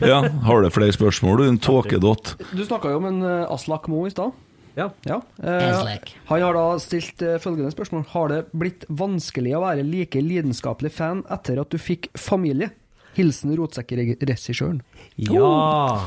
ja, 0.10 0.22
har 0.48 0.64
du 0.64 0.72
flere 0.72 0.96
spørsmål, 0.96 1.44
du? 1.44 1.48
En 1.50 1.60
tåkedott. 1.60 2.38
Du 2.56 2.64
snakka 2.64 2.94
jo 2.94 3.02
om 3.02 3.08
en 3.12 3.20
eh, 3.20 3.52
Aslak 3.52 3.88
Moe 3.92 4.08
i 4.08 4.16
stad. 4.16 4.32
Ja. 4.76 4.90
Ja. 5.08 5.20
Eh, 5.40 5.98
han 6.28 6.42
har 6.44 6.56
da 6.56 6.64
stilt 6.82 7.22
eh, 7.24 7.38
følgende 7.40 7.72
spørsmål. 7.72 8.04
Har 8.12 8.32
det 8.32 8.40
blitt 8.52 8.84
vanskelig 8.92 9.54
å 9.56 9.62
være 9.64 9.86
like 9.86 10.20
lidenskapelig 10.20 10.92
fan 10.92 11.22
etter 11.32 11.62
at 11.62 11.72
du 11.72 11.80
fikk 11.80 12.10
familie? 12.20 12.74
Hilsen 13.16 13.54
rotsekkregissøren. 13.56 14.82
Ja. 15.16 15.46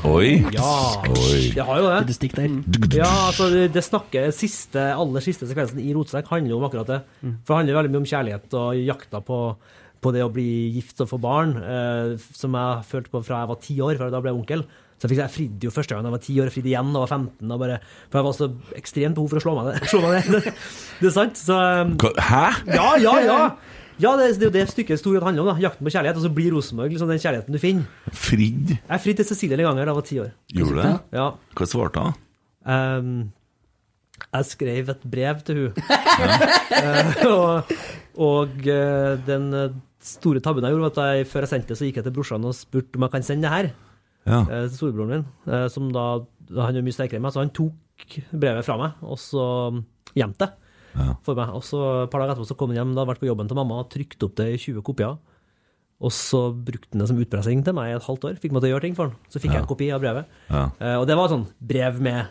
Oi. 0.06 0.44
Ja. 0.54 0.74
Oi. 1.10 1.50
Det 1.56 1.66
har 1.66 1.80
jo 1.82 1.88
det. 1.88 2.02
det 2.12 2.18
stikk 2.20 2.36
der. 2.38 2.52
Ja, 3.00 3.10
altså 3.32 3.48
det, 3.50 3.64
det 3.74 3.82
snakker 3.88 4.30
siste, 4.36 4.84
aller 4.94 5.26
siste 5.26 5.50
sekvensen 5.50 5.82
i 5.82 5.90
Rotsekk 5.98 6.30
handler 6.30 6.54
jo 6.54 6.60
om 6.60 6.68
akkurat 6.68 6.92
det. 6.92 7.00
For 7.42 7.56
det 7.56 7.62
handler 7.64 7.80
veldig 7.80 7.94
mye 7.96 8.04
om 8.04 8.10
kjærlighet 8.12 8.58
og 8.62 8.84
jakta 8.84 9.24
på, 9.26 9.40
på 10.06 10.14
det 10.14 10.22
å 10.22 10.30
bli 10.36 10.46
gift 10.76 11.02
og 11.02 11.10
få 11.16 11.18
barn, 11.24 11.58
eh, 11.58 12.14
som 12.38 12.54
jeg 12.62 12.86
følte 12.92 13.16
på 13.16 13.24
fra 13.26 13.42
jeg 13.42 13.52
var 13.56 13.62
ti 13.66 13.80
år, 13.90 13.98
for 13.98 14.14
da 14.14 14.22
ble 14.22 14.36
jeg 14.36 14.42
onkel. 14.44 14.66
Så 15.00 15.08
jeg, 15.08 15.14
fikk, 15.14 15.20
jeg 15.24 15.32
fridde 15.32 15.68
jo 15.70 15.72
første 15.72 15.96
gang 15.96 16.08
jeg 16.10 16.12
var 16.12 16.22
ti 16.26 16.34
år, 16.36 16.50
jeg 16.50 16.56
fridde 16.58 16.72
igjen 16.74 16.90
da 16.92 17.00
jeg 17.00 17.06
var 17.06 17.12
15. 17.16 17.52
Og 17.56 17.60
bare, 17.62 17.76
for 18.12 18.20
jeg 18.20 18.26
var 18.28 18.34
så 18.36 18.48
ekstremt 18.82 19.16
behov 19.16 19.30
for 19.32 19.40
å 19.40 19.44
slå 19.46 19.54
meg 19.56 19.70
ned. 19.70 19.86
Slå 19.94 20.02
meg 20.04 20.32
ned. 20.34 20.50
Det 21.00 21.08
er 21.08 21.16
sant. 21.16 21.40
Så 21.40 21.56
um, 21.56 21.94
Hæ? 22.30 22.46
ja, 22.68 22.90
ja, 23.00 23.14
ja! 23.24 23.40
Ja, 24.00 24.14
det, 24.16 24.30
det 24.40 24.46
er 24.46 24.48
jo 24.48 24.56
det 24.56 24.62
stykket 24.72 25.00
stor 25.02 25.18
grad 25.18 25.26
handler 25.28 25.44
om. 25.44 25.50
da, 25.52 25.64
Jakten 25.64 25.88
på 25.88 25.92
kjærlighet. 25.92 26.20
Og 26.20 26.24
så 26.24 26.32
blir 26.36 26.54
Rosenborg 26.56 26.94
liksom 26.94 27.10
den 27.12 27.20
kjærligheten 27.20 27.56
du 27.56 27.60
finner. 27.60 28.12
Fridd? 28.16 28.76
Jeg 28.78 29.04
fridde 29.04 29.24
til 29.24 29.28
Cecilie 29.34 29.60
en 29.60 29.68
gang 29.68 29.80
da 29.80 29.88
jeg 29.88 29.98
var 29.98 30.08
ti 30.08 30.20
år. 30.24 30.30
Gjorde 30.56 30.76
du 30.76 30.80
det? 30.80 30.94
Ja. 31.20 31.26
Hva 31.60 31.68
svarte 31.68 32.06
hun? 32.06 32.16
Um, 32.64 33.12
jeg 34.30 34.48
skrev 34.52 34.94
et 34.96 35.04
brev 35.16 35.44
til 35.48 35.64
hun. 35.66 35.84
Eh, 36.80 37.24
og 37.28 37.72
og 38.20 38.68
eh, 38.68 39.16
den 39.26 39.48
store 40.04 40.40
tabben 40.44 40.64
jeg 40.64 40.76
gjorde, 40.76 40.86
var 40.86 40.92
at 40.94 41.18
jeg, 41.18 41.28
før 41.28 41.44
jeg 41.44 41.52
sendte 41.52 41.72
det, 41.74 41.78
så 41.80 41.88
gikk 41.88 41.98
jeg 42.00 42.06
til 42.06 42.14
brorsan 42.16 42.46
og 42.48 42.56
spurte 42.56 43.00
om 43.00 43.06
jeg 43.08 43.14
kan 43.16 43.26
sende 43.26 43.48
det 43.48 43.52
her 43.52 43.70
Ja. 44.30 44.42
eh, 44.46 44.68
til 44.70 44.78
storebroren 44.78 45.10
min. 45.10 45.26
eh, 45.50 45.68
som 45.74 45.92
da, 45.92 46.08
Han 46.50 46.76
er 46.78 46.82
mye 46.86 46.94
sterkere 46.96 47.18
enn 47.20 47.26
meg, 47.26 47.34
så 47.36 47.42
han 47.44 47.52
tok 47.54 48.16
brevet 48.34 48.66
fra 48.66 48.78
meg, 48.80 48.94
og 49.06 49.18
så 49.22 49.44
gjemte 50.16 50.48
det 50.48 50.54
Ja. 50.98 51.14
for 51.22 51.36
meg. 51.38 51.50
Og 51.54 51.62
så 51.66 52.04
et 52.06 52.10
par 52.12 52.22
dager 52.22 52.34
etterpå 52.36 52.48
så 52.50 52.58
kom 52.58 52.70
han 52.74 52.78
hjem, 52.80 52.94
da 52.96 53.04
hadde 53.04 53.12
vært 53.14 53.22
på 53.22 53.30
jobben 53.30 53.48
til 53.48 53.56
mamma, 53.60 53.84
trykte 53.90 54.26
opp 54.26 54.36
det 54.40 54.48
i 54.54 54.58
20 54.58 54.82
kopier. 54.82 55.18
Og 56.02 56.12
så 56.16 56.54
brukte 56.56 56.94
han 56.96 57.00
det 57.04 57.08
som 57.10 57.18
utpressing 57.20 57.64
til 57.66 57.74
meg 57.76 57.92
i 57.92 57.96
et 57.98 58.04
halvt 58.08 58.24
år. 58.30 58.38
Fikk 58.40 58.54
meg 58.56 58.62
til 58.64 58.70
å 58.72 58.74
gjøre 58.80 58.82
ting 58.88 58.96
for 58.96 59.10
han. 59.10 59.16
Så 59.30 59.42
fikk 59.44 59.52
jeg 59.52 59.62
en 59.62 59.68
kopi 59.68 59.92
av 59.92 60.00
brevet. 60.02 60.26
Ja. 60.50 60.70
Eh, 60.80 60.96
og 60.96 61.06
det 61.08 61.18
var 61.20 61.28
sånn 61.28 61.46
brev 61.62 62.00
med 62.02 62.26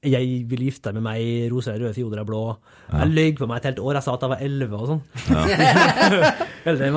'Jeg 0.00 0.46
vil 0.48 0.62
gifte 0.64 0.88
deg 0.88 0.96
med 0.96 1.04
meg 1.04 1.50
rosa, 1.52 1.74
røde 1.76 1.92
fioder 1.92 2.22
er 2.22 2.24
blå'. 2.24 2.56
Jeg 2.88 3.08
løy 3.12 3.34
på 3.36 3.46
meg 3.46 3.58
et 3.60 3.66
helt 3.68 3.80
år. 3.84 3.98
Jeg 3.98 4.04
sa 4.06 4.14
at 4.14 4.22
jeg 4.24 4.30
var 4.32 4.40
11 4.40 4.72
og 4.72 4.86
sånn. 4.88 5.02
Ja. 5.28 5.42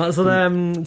så 0.16 0.24
det, 0.24 0.38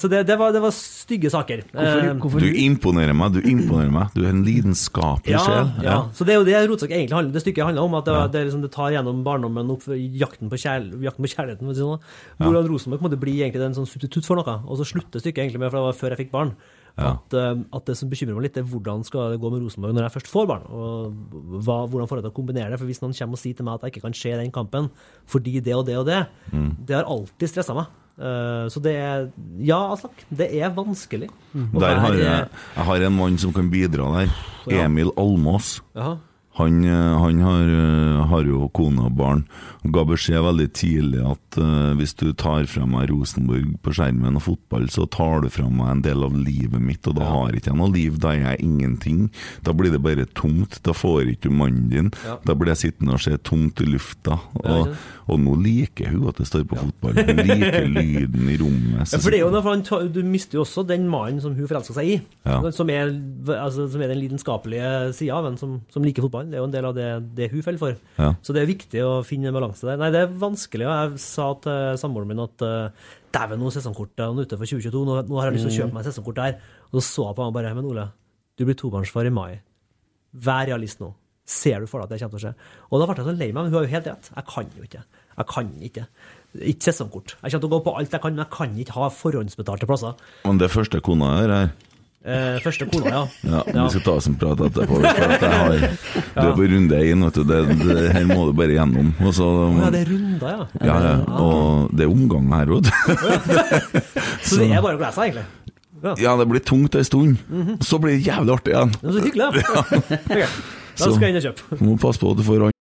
så 0.02 0.10
det, 0.10 0.22
det, 0.26 0.38
var, 0.40 0.52
det 0.56 0.62
var 0.64 0.74
stygge 0.74 1.30
saker. 1.30 1.62
Eh, 1.78 2.10
Du 2.18 2.48
imponerer 2.64 3.14
meg, 3.14 3.38
du 3.38 3.46
imponerer 3.46 3.94
meg. 3.94 4.10
Du 4.18 4.24
er 4.26 4.32
en 4.34 4.42
lidenskapelig 4.48 5.36
ja, 5.36 5.44
sjel. 5.46 5.70
ja. 5.86 5.98
Så 6.18 6.26
det 6.26 6.34
er 6.34 6.42
jo 6.42 6.48
det 6.48 6.64
Rotsak 6.72 6.90
egentlig 6.90 7.20
handler 7.20 7.38
det 7.38 7.44
stykket 7.46 7.70
handler 7.70 7.86
om. 7.86 8.00
At 8.02 8.10
det, 8.10 8.18
det, 8.34 8.44
liksom, 8.50 8.66
det 8.66 8.74
tar 8.74 8.96
gjennom 8.98 9.22
barndommen 9.28 9.70
opp 9.78 9.86
jakten 9.94 10.50
på, 10.50 10.58
kjærl, 10.58 10.90
jakten 11.06 11.22
på 11.22 11.34
kjærligheten. 11.36 11.76
sånn. 11.78 12.02
Hvordan 12.42 12.68
Rosenborg 12.74 13.04
på 13.04 13.06
en 13.06 13.12
måte 13.12 13.22
blir 13.22 13.46
egentlig 13.46 13.70
en 13.70 13.78
sånn 13.78 13.90
substitutt 13.94 14.26
for 14.26 14.42
noe. 14.42 14.58
Og 14.66 14.82
så 14.82 14.90
slutter 14.90 15.22
stykket 15.22 15.46
egentlig 15.46 15.62
med, 15.62 15.70
for 15.70 15.78
det 15.78 15.88
var 15.92 16.02
før 16.02 16.18
jeg 16.18 16.26
fikk 16.26 16.34
barn, 16.34 16.56
at, 16.98 17.34
eh, 17.38 17.60
at 17.78 17.86
det 17.86 17.96
som 18.00 18.10
bekymrer 18.10 18.34
meg 18.36 18.48
litt, 18.48 18.58
er 18.58 18.66
hvordan 18.66 19.04
skal 19.06 19.32
det 19.34 19.40
gå 19.42 19.52
med 19.54 19.62
Rosenborg 19.62 19.94
når 19.94 20.08
jeg 20.08 20.16
først 20.18 20.32
får 20.34 20.48
barn. 20.50 20.66
Og 20.74 21.62
hva, 21.62 21.78
hvordan 21.86 22.10
får 22.10 22.18
jeg 22.18 22.26
til 22.26 22.32
å 22.34 22.38
kombinere 22.40 22.72
det? 22.74 22.80
For 22.82 22.90
hvis 22.90 23.02
noen 23.04 23.14
kommer 23.14 23.38
og 23.38 23.42
sier 23.44 23.54
til 23.60 23.66
meg 23.68 23.78
at 23.78 23.86
jeg 23.86 23.94
ikke 23.96 24.06
kan 24.08 24.18
se 24.18 24.34
den 24.42 24.52
kampen 24.56 24.90
fordi 25.30 25.60
det 25.62 25.76
og 25.78 25.86
det 25.86 25.98
og 26.02 26.06
det, 26.10 26.24
det 26.88 26.96
har 26.98 27.06
alltid 27.06 27.52
stressa 27.54 27.76
meg. 27.78 27.92
Eh, 28.18 28.66
så 28.74 28.82
det 28.82 28.96
er 28.98 29.28
Ja, 29.62 29.94
Aslak, 29.94 30.24
det 30.34 30.50
er 30.58 30.72
vanskelig. 30.74 31.30
å 31.54 31.80
Der 31.80 32.00
har 32.02 32.14
jeg, 32.18 32.48
jeg 32.76 32.86
har 32.90 33.06
en 33.06 33.14
mann 33.14 33.38
som 33.38 33.54
kan 33.54 33.70
bidra 33.70 34.10
der. 34.18 34.34
Emil 34.68 35.12
Almås. 35.16 35.78
Han, 36.58 36.84
eh, 36.84 37.18
han 37.22 37.40
har, 37.46 37.68
har 38.32 38.44
jo 38.50 38.66
kone 38.74 39.06
og 39.06 39.14
barn, 39.14 39.46
og 39.86 39.92
ga 39.94 40.04
beskjed 40.10 40.42
veldig 40.42 40.74
tidlig 40.74 41.22
at 41.22 41.47
eh, 41.62 41.94
hvis 42.00 42.14
du 42.20 42.30
tar 42.38 42.68
fra 42.70 42.86
meg 42.90 43.10
Rosenborg 43.12 43.76
på 43.84 43.94
skjermen 43.96 44.40
og 44.40 44.46
fotball, 44.46 44.88
så 44.94 45.08
tar 45.12 45.44
du 45.44 45.50
fra 45.54 45.68
meg 45.70 45.92
en 45.92 46.04
del 46.06 46.26
av 46.28 46.36
livet 46.36 46.82
mitt, 46.84 47.08
og 47.10 47.18
da 47.20 47.28
har 47.30 47.58
ikke 47.58 47.72
jeg 47.72 47.80
noe 47.80 47.94
liv, 47.94 48.20
da 48.24 48.34
er 48.36 48.44
jeg 48.52 48.68
ingenting. 48.68 49.28
Da 49.66 49.74
blir 49.78 49.94
det 49.94 50.02
bare 50.06 50.28
tomt, 50.38 50.80
da 50.86 50.96
får 50.96 51.34
ikke 51.34 51.50
du 51.50 51.58
mannen 51.58 51.90
din. 51.92 52.12
Ja. 52.26 52.38
Da 52.46 52.56
blir 52.58 52.74
jeg 52.74 52.84
sittende 52.86 53.18
og 53.18 53.24
se 53.24 53.36
tomt 53.46 53.82
i 53.84 53.88
lufta. 53.90 54.38
Og, 54.64 54.94
og 55.28 55.42
nå 55.44 55.56
liker 55.64 56.14
hun 56.14 56.28
at 56.32 56.40
det 56.42 56.48
står 56.50 56.66
på 56.70 56.80
fotball. 56.80 57.18
Hun 57.28 57.44
liker 57.44 57.90
lyden 57.98 58.52
i 58.52 58.58
rommet. 58.62 59.12
Ja, 59.12 59.22
for 59.22 59.34
det 59.34 59.42
er 59.42 59.46
jo 59.46 59.52
noe, 59.54 60.02
Du 60.14 60.22
mister 60.28 60.60
jo 60.60 60.66
også 60.66 60.86
den 60.88 61.08
mannen 61.12 61.42
som 61.44 61.56
hun 61.58 61.70
forelska 61.70 61.96
seg 61.98 62.14
i. 62.16 62.18
Ja. 62.48 62.60
Som, 62.76 62.92
er, 62.94 63.12
altså, 63.58 63.88
som 63.92 64.04
er 64.04 64.14
den 64.14 64.22
lidenskapelige 64.24 65.14
sida 65.18 65.38
av 65.38 65.50
en 65.52 65.60
som, 65.60 65.78
som 65.94 66.06
liker 66.06 66.26
fotball. 66.26 66.50
Det 66.50 66.58
er 66.60 66.64
jo 66.64 66.70
en 66.70 66.76
del 66.76 66.90
av 66.90 66.98
det, 66.98 67.10
det 67.38 67.52
hun 67.54 67.64
faller 67.66 67.82
for. 67.82 67.98
Ja. 68.20 68.34
Så 68.46 68.56
det 68.56 68.64
er 68.64 68.72
viktig 68.72 69.04
å 69.06 69.14
finne 69.28 69.52
en 69.52 69.58
balanse 69.58 69.88
der. 69.88 70.00
Nei, 70.02 70.12
det 70.14 70.24
er 70.26 70.38
vanskelig. 70.42 70.88
og 70.88 70.96
Jeg 70.96 71.24
sa 71.24 71.47
til 71.64 72.00
samboeren 72.02 72.32
min 72.32 72.44
at 72.44 72.66
uh, 72.66 73.12
dæven, 73.34 73.62
nå 73.62 73.70
er 73.70 73.78
sesongkortet 73.78 74.42
ute 74.42 74.60
for 74.60 74.70
2022. 74.70 75.04
Nå, 75.08 75.20
nå 75.30 75.40
har 75.40 75.50
jeg 75.50 75.58
lyst 75.58 75.68
til 75.70 75.74
å 75.74 75.78
kjøpe 75.82 75.98
meg 75.98 76.08
sesongkort 76.08 76.42
der. 76.42 76.58
Og 76.92 77.00
så 77.00 77.06
så 77.06 77.30
jeg 77.30 77.38
på 77.38 77.48
han 77.48 77.56
bare 77.56 77.76
Men 77.78 77.90
Ole, 77.90 78.10
du 78.58 78.66
blir 78.68 78.78
tobarnsfar 78.80 79.30
i 79.30 79.34
mai. 79.34 79.60
Vær 80.34 80.68
realist 80.70 81.02
nå. 81.04 81.14
Ser 81.48 81.80
du 81.80 81.88
for 81.88 82.04
deg 82.04 82.10
at 82.10 82.14
det 82.16 82.22
kommer 82.24 82.36
til 82.36 82.42
å 82.42 82.46
skje? 82.50 82.70
Og 82.92 83.00
da 83.00 83.08
ble 83.08 83.16
jeg 83.22 83.30
så 83.30 83.38
lei 83.38 83.50
meg, 83.54 83.62
men 83.62 83.72
hun 83.72 83.80
har 83.80 83.88
jo 83.88 83.94
helt 83.94 84.12
rett. 84.12 84.32
Jeg 84.36 84.50
kan 84.52 84.72
jo 84.76 84.88
ikke. 84.88 85.04
Jeg 85.38 85.50
kan 85.54 85.74
ikke. 85.90 86.06
Ikke 86.74 86.90
sesongkort. 86.90 87.36
Jeg 87.40 87.54
kommer 87.54 87.64
til 87.64 87.70
å 87.70 87.76
gå 87.76 87.84
på 87.86 87.98
alt 88.00 88.16
jeg 88.18 88.24
kan, 88.24 88.36
men 88.36 88.44
jeg 88.44 88.54
kan 88.58 88.80
ikke 88.84 88.98
ha 88.98 89.12
forhåndsbetalte 89.14 89.90
plasser. 89.90 90.18
Men 90.44 90.60
det 90.60 90.74
første 90.74 91.00
kona 91.06 91.38
gjør 91.40 91.56
her 91.56 91.70
Eh, 92.28 92.58
første 92.60 92.86
kona, 92.92 93.08
ja. 93.08 93.22
Ja, 93.48 93.62
Vi 93.86 93.90
skal 93.94 94.02
ta 94.04 94.16
oss 94.20 94.26
en 94.28 94.36
prat 94.36 94.60
etterpå. 94.66 94.98
For 95.00 95.06
at 95.08 95.44
jeg 95.46 95.52
har, 95.54 95.86
du 96.36 96.42
er 96.44 96.56
på 96.58 96.66
runde 96.74 97.00
én, 97.00 97.24
vet 97.24 97.38
du. 97.40 97.44
Det, 97.48 97.60
det, 97.80 97.96
her 98.18 98.26
må 98.28 98.50
du 98.50 98.52
bare 98.58 98.76
gjennom. 98.76 99.14
Og 99.24 99.32
så, 99.38 99.48
oh, 99.48 99.78
ja, 99.80 99.92
det 99.96 100.02
er 100.04 100.12
runder, 100.12 100.50
ja. 100.52 100.90
ja, 100.90 100.98
ja. 101.06 101.16
Og 101.40 101.94
det 101.96 102.04
er 102.04 102.12
omgang 102.12 102.52
her 102.52 102.74
òg. 102.76 102.92
Så 104.48 104.60
det 104.60 104.68
er 104.74 104.84
bare 104.84 104.98
å 104.98 105.00
glede 105.00 105.14
seg, 105.16 105.32
egentlig. 105.32 105.48
Ja. 106.04 106.16
Ja, 106.22 106.34
det 106.38 106.46
blir 106.52 106.62
tungt 106.62 106.96
ei 107.00 107.06
stund. 107.08 107.40
Så 107.82 107.98
blir 108.04 108.18
det 108.18 108.28
jævlig 108.28 108.58
artig 108.60 108.76
igjen. 108.76 108.92
Men 109.02 109.16
så 109.16 109.24
hyggelig, 109.24 109.48
da. 109.48 109.86
Ok, 110.98 111.06
Da 111.06 111.14
skal 111.14 111.28
jeg 111.28 111.34
inn 111.36 111.40
og 111.40 111.46
kjøpe. 111.46 111.78
Du 111.78 111.86
må 111.86 111.96
passe 112.02 112.20
på 112.22 112.34
at 112.34 112.40
du 112.40 112.44
får 112.46 112.72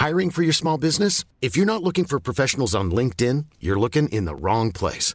Hiring 0.00 0.30
for 0.30 0.42
your 0.42 0.54
small 0.54 0.78
business? 0.78 1.24
If 1.42 1.56
you're 1.56 1.66
not 1.66 1.82
looking 1.82 2.06
for 2.06 2.18
professionals 2.20 2.74
on 2.74 2.90
LinkedIn, 2.90 3.44
you're 3.60 3.78
looking 3.78 4.08
in 4.08 4.24
the 4.24 4.34
wrong 4.34 4.72
place. 4.72 5.14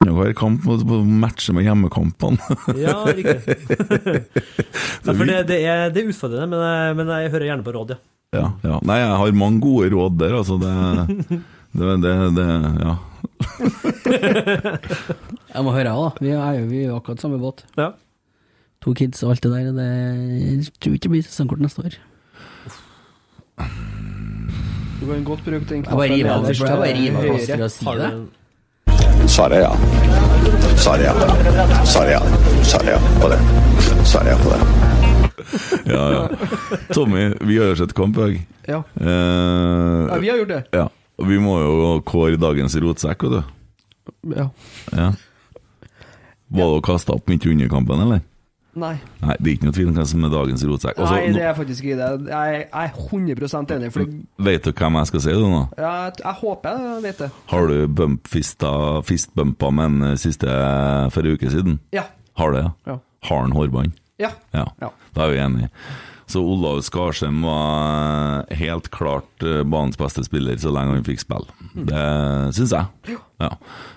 slash 0.00 0.12
ACAST. 0.12 0.20
Hver 0.20 0.34
kamp 0.34 0.64
må 0.64 0.76
må 0.84 1.04
matche 1.04 1.52
med 1.52 1.64
hjemmekampene. 1.64 2.38
Ja, 2.80 3.04
riktig. 3.04 3.56
For 5.04 5.24
det, 5.24 5.46
det, 5.48 5.64
er, 5.64 5.90
det 5.90 6.02
er 6.02 6.08
utfordrende, 6.08 6.48
men 6.48 6.60
jeg, 6.60 6.96
men 6.96 7.08
jeg 7.08 7.30
hører 7.30 7.46
gjerne 7.50 7.64
på 7.64 7.72
råd, 7.74 7.90
ja. 7.90 7.98
Ja, 8.32 8.52
ja. 8.62 8.78
Nei, 8.86 9.00
jeg 9.00 9.16
har 9.18 9.32
mange 9.34 9.60
gode 9.60 9.90
råd 9.90 10.18
der, 10.20 10.36
altså. 10.38 10.56
Det, 10.60 10.70
det, 11.74 12.02
det, 12.04 12.34
det 12.36 12.46
Ja. 12.80 12.96
Jeg 15.50 15.64
må 15.66 15.72
høre, 15.74 15.90
jeg, 15.90 15.96
da. 15.98 16.10
Vi 16.20 16.30
er 16.30 16.60
jo 16.60 16.68
vi 16.70 16.84
er 16.84 16.94
akkurat 16.94 17.20
samme 17.20 17.40
båt. 17.42 17.64
Ja. 17.76 17.90
To 18.80 18.94
kids 18.96 19.24
og 19.26 19.34
alt 19.34 19.42
det 19.42 19.50
der. 19.52 19.66
det 19.66 19.74
Det 19.76 19.88
jeg 20.46 20.68
tror 20.78 20.94
ikke 20.94 21.08
det 21.08 21.12
blir 21.16 21.26
sesongkort 21.26 21.60
neste 21.60 21.82
år. 21.84 21.98
Du 25.00 25.08
kan 25.08 25.24
godt 25.26 25.42
bruke 25.44 25.66
den 25.66 25.82
av 25.84 25.90
jeg 25.90 25.98
bare 25.98 26.14
river 26.14 26.30
av 26.30 26.46
plasteret 26.46 27.66
og 27.66 27.74
sier 27.74 27.98
det. 27.98 28.39
Svaret 29.30 29.56
er 29.58 29.60
ja. 29.60 29.72
Svaret 30.76 31.00
er 31.00 31.10
ja. 31.10 31.14
Svaret 31.86 32.08
er 32.08 32.14
ja. 32.16 32.22
Svaret 32.64 32.88
er 32.88 32.92
ja 32.96 33.00
på 33.20 33.28
det. 33.32 33.38
Svaret 34.08 34.26
er 34.26 34.32
ja 34.32 34.38
på 34.42 34.50
det. 34.54 34.60
ja, 35.94 36.02
ja. 36.12 36.22
Tommy, 36.94 37.28
vi 37.40 37.58
har 37.58 37.70
jo 37.72 37.76
sett 37.80 37.94
kamp 37.96 38.18
i 38.18 38.20
dag. 38.20 38.38
Ja. 38.70 38.82
Eh, 39.00 40.06
ja, 40.10 40.18
vi 40.22 40.30
har 40.32 40.36
gjort 40.42 40.52
det. 40.54 40.62
ja. 40.76 40.88
Og 41.20 41.28
Vi 41.28 41.36
må 41.42 41.58
jo 41.60 41.88
kåre 42.08 42.38
dagens 42.40 42.76
rotsekk, 42.80 43.26
vet 43.28 43.32
du. 43.36 44.36
Ja. 44.36 44.46
Ja. 44.96 45.10
Var 46.50 46.70
det 46.74 46.84
kasta 46.86 47.12
opp 47.14 47.28
midt 47.28 47.44
under 47.46 47.68
kampen, 47.70 48.00
eller? 48.06 48.22
Nei. 48.78 48.92
Nei, 49.18 49.34
det 49.40 49.48
er 49.48 49.54
ikke 49.56 49.66
noe 49.66 49.74
tvil 49.74 49.88
om 49.90 49.96
hvem 49.98 50.06
som 50.06 50.24
er 50.26 50.30
dagens 50.30 50.62
rotsekk. 50.68 50.98
Altså, 51.02 51.14
Nei, 51.16 51.32
det 51.34 51.42
er 51.42 51.56
faktisk 51.58 51.86
ikke 51.88 51.96
det. 51.98 52.28
Jeg 52.30 52.58
jeg 52.60 52.84
er 52.86 52.92
100 52.94 53.74
enig. 53.76 53.92
For 53.94 54.44
Vet 54.46 54.68
du 54.68 54.70
hvem 54.72 54.98
jeg 55.00 55.10
skal 55.10 55.24
si, 55.24 55.32
du 55.34 55.46
nå? 55.50 55.62
ja, 55.78 55.90
jeg, 56.04 56.12
jeg 56.22 56.36
håper 56.42 56.84
jeg 56.84 57.02
vet 57.08 57.24
det. 57.24 57.30
Har 57.50 57.66
du 57.66 57.88
bump 57.88 58.30
fistbumpa 58.30 59.70
med 59.74 59.90
en 59.90 60.20
siste 60.20 60.54
for 61.10 61.26
uke 61.26 61.50
siden? 61.50 61.80
Ja. 61.92 62.06
Har 62.38 62.54
det, 62.54 62.62
ja? 62.62 62.70
Ja. 62.92 62.98
Har 63.28 63.42
han 63.42 63.52
hårbånd? 63.58 63.98
Ja. 64.22 64.30
Ja. 64.54 64.68
Ja. 64.80 64.92
Da 65.16 65.26
er 65.26 65.34
vi 65.34 65.42
enige. 65.42 65.70
Så 66.30 66.38
Olav 66.46 66.78
Skarsheim 66.86 67.40
var 67.42 68.46
helt 68.54 68.90
klart 68.94 69.42
eh, 69.42 69.64
banens 69.66 69.98
beste 69.98 70.22
spiller 70.22 70.60
så 70.62 70.70
lenge 70.70 70.94
han 70.94 71.06
fikk 71.06 71.24
spille. 71.24 71.50
Det 71.74 72.04
syns 72.54 72.70
jeg. 72.76 72.86
Ja. 73.10 73.18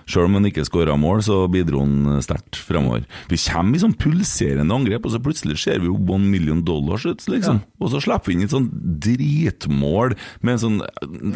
Selv 0.08 0.28
om 0.28 0.34
han 0.38 0.48
ikke 0.48 0.64
skåra 0.66 0.96
mål, 1.00 1.22
så 1.24 1.42
bidro 1.52 1.80
han 1.84 2.20
sterkt 2.24 2.56
fremover. 2.60 3.04
Vi 3.30 3.38
kommer 3.40 3.76
i 3.78 3.82
sånn 3.82 3.94
pulserende 4.00 4.74
angrep, 4.76 5.04
og 5.08 5.14
så 5.14 5.20
plutselig 5.24 5.58
ser 5.62 5.80
vi 5.82 5.88
jo 5.90 5.96
one 6.08 6.28
million 6.32 6.62
dollars 6.64 7.04
ut, 7.08 7.24
liksom. 7.30 7.62
Og 7.80 7.92
så 7.92 8.00
slipper 8.04 8.30
vi 8.32 8.36
inn 8.38 8.46
et 8.46 8.52
sånn 8.54 8.68
dritmål 9.04 10.14
med 10.44 10.56
en 10.56 10.62
sånn 10.62 10.78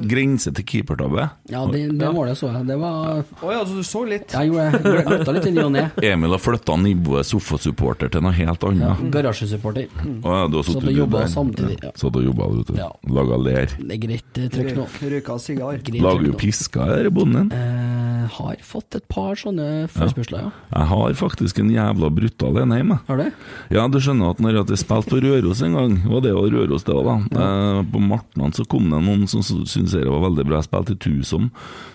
grense 0.09 0.53
til 0.57 0.67
keepertabbe. 0.69 1.29
Ja, 1.53 1.65
det, 1.71 1.85
det 1.99 2.11
målet 2.15 2.39
så 2.41 2.51
jeg. 2.53 2.67
Det 2.69 2.77
var 2.81 3.23
Å 3.45 3.53
ja, 3.55 3.63
så 3.69 3.79
du 3.79 3.85
så 3.87 4.03
litt? 4.09 4.33
Jeg 4.35 4.51
gjorde 4.51 4.71
det. 4.79 5.05
Gløtta 5.09 5.35
litt 5.37 5.49
i 5.51 5.55
ny 5.55 5.63
og 5.65 5.73
ne. 5.75 5.85
Emil 6.11 6.35
har 6.37 6.43
flytta 6.43 6.77
nivået 6.81 7.29
sofasupporter 7.29 8.13
til 8.15 8.25
noe 8.25 8.35
helt 8.37 8.65
annet. 8.69 9.05
Garasjesupporter. 9.15 9.89
Å 10.23 10.37
ja, 10.43 10.49
du 10.51 10.59
har 10.61 10.67
Satt 10.69 10.75
sittet 10.79 10.91
og 10.93 11.01
jobba 11.03 11.23
der. 11.25 11.33
samtidig. 11.35 11.79
Ja. 11.81 11.89
Ja. 11.89 11.95
Satt 12.05 12.19
og 12.21 12.27
jobba, 12.29 12.51
vet 12.57 12.73
du. 12.73 12.79
Ja. 12.81 12.91
Laga 13.19 13.41
ler. 13.41 13.77
Det 13.79 13.97
er 13.99 14.03
greit 14.03 14.41
eh, 14.43 14.51
trykk 14.55 14.73
nå. 14.79 14.87
Røyka 15.15 15.39
sigar. 15.43 15.81
Lager 16.09 16.29
jo 16.29 16.37
piska, 16.39 16.89
der, 16.93 17.11
bonden. 17.15 17.53
Eh, 17.55 17.98
har 18.35 18.61
fått 18.65 18.97
et 18.99 19.05
par 19.11 19.39
sånne 19.39 19.87
forespørsler, 19.93 20.47
ja. 20.47 20.51
Jeg 20.73 20.89
har 20.93 21.17
faktisk 21.19 21.61
en 21.63 21.71
jævla 21.73 22.11
brutal 22.15 22.59
en 22.63 22.75
hjemme. 22.77 22.99
Har 23.09 23.21
du? 23.21 23.27
Ja, 23.75 23.87
du 23.89 23.99
skjønner 24.03 24.33
at 24.35 24.43
når 24.43 24.59
jeg 24.59 24.65
spilte 24.67 24.83
spilt 24.83 25.11
på 25.13 25.21
Røros 25.25 25.63
en 25.65 25.77
gang, 25.79 25.97
og 26.09 26.23
det 26.25 26.35
var 26.37 26.51
Røros 26.55 26.87
det 26.87 26.97
òg, 26.97 27.09
da, 27.09 27.45
eh, 27.45 27.81
på 27.93 28.03
Martnan 28.05 28.55
så 28.57 28.67
kom 28.69 28.91
det 28.93 29.01
noen 29.05 29.27
som 29.31 29.45
syntes 29.45 29.97
det 29.97 30.07
var 30.09 30.25
veldig 30.27 30.47
bra 30.49 30.61
jeg 30.61 30.69
spilte 30.69 30.97
i 30.97 31.01
Tusom, 31.07 31.51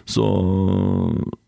så, 0.09 0.27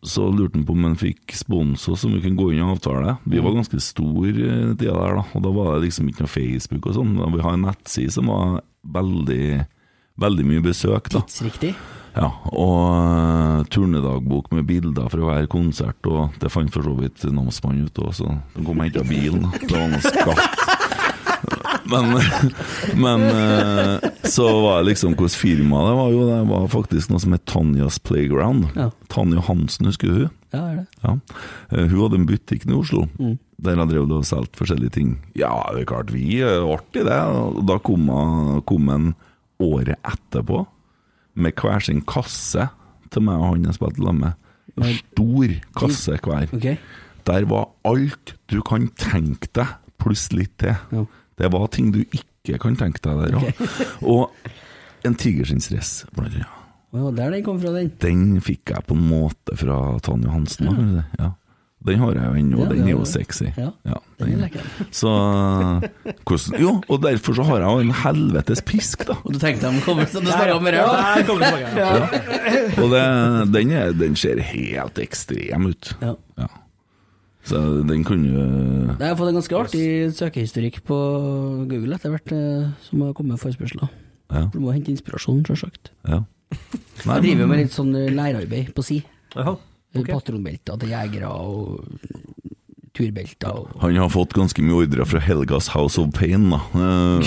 så 0.05 0.27
lurte 0.31 0.59
han 0.59 0.65
på 0.67 0.75
om 0.75 0.87
han 0.87 0.99
fikk 0.99 1.35
sponsor 1.35 1.99
som 1.99 2.15
vi 2.15 2.23
kunne 2.23 2.39
gå 2.39 2.51
inn 2.53 2.63
i 2.63 2.67
avtale. 2.67 3.17
Vi 3.25 3.41
var 3.43 3.57
ganske 3.57 3.81
stor 3.83 4.29
eh, 4.29 4.71
tida 4.77 4.95
der 4.95 5.19
da, 5.19 5.25
og 5.33 5.45
da 5.45 5.53
var 5.55 5.73
det 5.75 5.89
liksom 5.89 6.09
ikke 6.11 6.25
noe 6.25 6.35
Facebook 6.35 6.89
og 6.89 6.97
sånn. 6.99 7.17
Vi 7.35 7.43
har 7.43 7.57
en 7.57 7.67
nettside 7.67 8.13
som 8.15 8.31
var 8.31 8.61
veldig, 8.95 9.65
veldig 10.21 10.47
mye 10.47 10.63
besøk 10.65 11.11
da. 11.13 11.23
Tidsriktig. 11.25 11.73
Ja, 12.15 12.29
og 12.55 12.75
uh, 12.95 13.63
turnedagbok 13.73 14.47
med 14.55 14.63
bilder 14.69 15.09
fra 15.11 15.19
hver 15.27 15.47
konsert, 15.51 15.99
og 16.07 16.35
det 16.39 16.51
fant 16.53 16.71
for 16.71 16.85
så 16.87 16.93
vidt 16.95 17.25
namsmannen 17.27 17.89
ut 17.89 17.99
òg, 18.05 18.13
så 18.15 18.29
de 18.55 18.63
kom 18.63 18.79
og 18.79 18.85
henta 18.87 19.03
bilen. 19.09 19.49
Det 19.65 19.73
var 19.75 19.89
noe 19.91 20.03
skatt. 20.05 20.45
Men, 21.85 22.15
men 22.97 23.21
eh, 23.29 24.05
så 24.25 24.45
var 24.63 24.79
det 24.79 24.87
liksom 24.87 25.11
hvordan 25.13 25.35
firma 25.37 25.83
det 25.85 25.91
var 25.99 26.07
jo, 26.15 26.23
det 26.25 26.37
var 26.49 26.63
faktisk 26.73 27.11
noe 27.11 27.21
som 27.21 27.35
het 27.35 27.43
Tanjas 27.45 27.99
Playground. 28.01 28.71
Ja. 28.73 28.87
Tanja 29.13 29.43
Hansen, 29.45 29.85
husker 29.91 30.09
hun? 30.09 30.31
Ja, 30.55 30.63
er 30.71 30.79
det. 30.79 30.85
Ja. 31.03 31.13
Eh, 31.69 31.83
Hun 31.91 31.99
hadde 32.01 32.17
en 32.23 32.25
butikk 32.31 32.65
i 32.65 32.73
Oslo, 32.73 33.05
Mm. 33.21 33.35
der 33.61 33.77
jeg 33.77 33.91
drev 33.91 34.09
og 34.17 34.25
solgte 34.25 34.57
forskjellige 34.63 34.95
ting. 34.97 35.11
Ja, 35.37 35.51
det 35.75 35.83
er 35.85 35.91
klart, 35.93 36.09
vi 36.15 36.39
er 36.41 36.65
artig 36.73 37.05
det. 37.05 37.21
Da 37.69 37.77
kom 37.85 38.09
kom 38.65 38.89
han 38.89 39.11
året 39.61 40.01
etterpå 40.01 40.65
med 41.35 41.55
hver 41.59 41.83
sin 41.83 42.01
kasse 42.07 42.69
til 43.13 43.25
meg 43.25 43.39
og 43.39 43.49
han 43.51 43.67
jeg 43.69 43.77
spilte 43.77 44.03
sammen 44.03 44.23
med. 44.25 44.41
En 44.75 44.97
Stor 44.99 45.55
kasse 45.79 46.17
hver. 46.25 46.49
Okay. 46.55 46.77
Der 47.25 47.45
var 47.49 47.69
alt 47.87 48.35
du 48.51 48.59
kan 48.65 48.89
tenke 48.99 49.49
deg, 49.55 49.77
pluss 50.01 50.27
litt 50.35 50.53
til. 50.61 50.75
Ja. 50.91 51.05
Det 51.39 51.51
var 51.51 51.67
ting 51.73 51.91
du 51.95 52.03
ikke 52.05 52.59
kan 52.61 52.77
tenke 52.79 53.01
deg 53.03 53.23
der 53.23 53.39
òg. 53.39 53.63
Og 54.13 54.35
en 55.05 55.15
tigerskinnsdress, 55.19 56.05
blant 56.15 56.33
annet. 56.33 56.45
Ja. 56.45 56.61
Oh, 56.95 57.09
der 57.11 57.33
den 57.33 57.43
kom 57.43 57.57
fra, 57.59 57.73
den. 57.75 57.89
Den 57.99 58.37
fikk 58.43 58.71
jeg 58.71 58.85
på 58.87 58.95
en 58.95 59.07
måte 59.09 59.57
fra 59.59 59.79
Tanja 60.05 60.31
Hansen. 60.31 60.69
si. 60.71 61.01
Ja. 61.19 61.33
Den 61.85 61.99
har 62.01 62.15
jeg 62.17 62.25
jo 62.25 62.33
ennå, 62.41 62.59
Ja, 62.63 62.69
den 62.71 62.87
er 62.87 62.91
jo 62.95 63.05
sexy. 63.05 63.45
Ja, 63.57 63.69
den 64.19 64.31
er 64.33 64.39
lekker. 64.47 64.65
Så 64.95 65.11
hvordan, 66.25 66.59
Jo, 66.61 66.71
og 66.89 67.01
derfor 67.03 67.37
så 67.37 67.43
har 67.45 67.59
jeg 67.61 67.69
jo 67.69 67.83
en 67.85 67.91
helvetes 68.01 68.61
pisk, 68.65 69.05
da. 69.05 69.17
Og 69.23 69.35
du 69.35 69.39
tenkte 69.41 69.69
de 69.69 69.81
kommer 69.85 70.09
til 70.09 70.21
å 70.21 70.25
snakke 70.25 70.55
om 70.57 70.65
det? 70.65 71.51
Ja. 71.77 71.91
Og 72.81 72.89
det, 72.93 73.03
den, 73.53 73.71
er, 73.77 73.93
den 73.97 74.15
ser 74.19 74.41
helt 74.41 74.97
ekstrem 75.03 75.69
ut. 75.71 75.91
Ja. 76.01 76.15
Ja. 76.41 76.49
Så 77.45 77.59
den 77.85 78.01
kunne 78.07 78.31
jo 78.33 78.45
Jeg 78.97 79.05
har 79.11 79.17
fått 79.19 79.29
en 79.29 79.37
ganske 79.37 79.57
artig 79.59 79.85
søkehistorikk 80.17 80.79
på 80.87 80.97
Google 81.69 81.93
etter 81.99 82.09
hvert, 82.15 82.31
eh, 82.33 82.71
som 82.87 83.03
har 83.05 83.13
kommet 83.13 83.35
med 83.35 83.43
forespørsler. 83.43 83.91
Ja. 84.33 84.47
Du 84.49 84.57
må 84.63 84.73
hente 84.73 84.89
inspirasjon, 84.89 85.43
selvsagt. 85.45 85.91
ja. 86.09 86.23
Nei, 87.05 87.15
Jeg 87.17 87.21
driver 87.25 87.41
jo 87.43 87.47
med 87.49 87.59
litt 87.59 87.73
sånn 87.75 87.93
lærarbeid 88.15 88.69
på 88.77 88.83
si. 88.85 88.99
Jaha, 89.35 89.55
ok. 90.03 90.11
Patronbelter 90.11 90.81
til 90.81 90.95
jegere 90.95 91.31
og 91.31 91.85
turbelter 92.95 93.51
og 93.51 93.81
Han 93.81 93.97
har 93.99 94.11
fått 94.13 94.33
ganske 94.35 94.63
mye 94.63 94.85
ordre 94.85 95.05
fra 95.07 95.21
Helgas 95.23 95.67
House 95.73 95.99
of 96.01 96.13
Pain, 96.15 96.47
da. 96.53 96.59
Eh, 96.79 97.19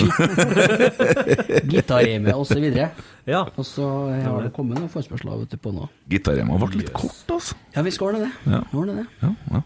gitarreme 1.73 2.33
videre. 2.63 2.89
Ja. 3.29 3.43
Og 3.53 3.65
så 3.67 3.85
har 4.09 4.41
det 4.45 4.53
kommet 4.55 4.79
noen 4.79 4.89
forespørsler 4.91 5.43
vet 5.43 5.53
du, 5.53 5.59
på 5.61 5.73
nå. 5.75 5.85
Gitarrema 6.09 6.57
ble 6.61 6.81
litt 6.81 6.93
kort, 6.95 7.21
altså. 7.29 7.57
Ja, 7.75 7.83
vi 7.85 7.93
skal 7.93 8.11
ordne 8.11 8.25
det. 8.25 8.31
Ja. 8.49 8.63
Vi 8.71 8.79
det. 8.97 9.05
Ja, 9.21 9.31
ja. 9.53 9.61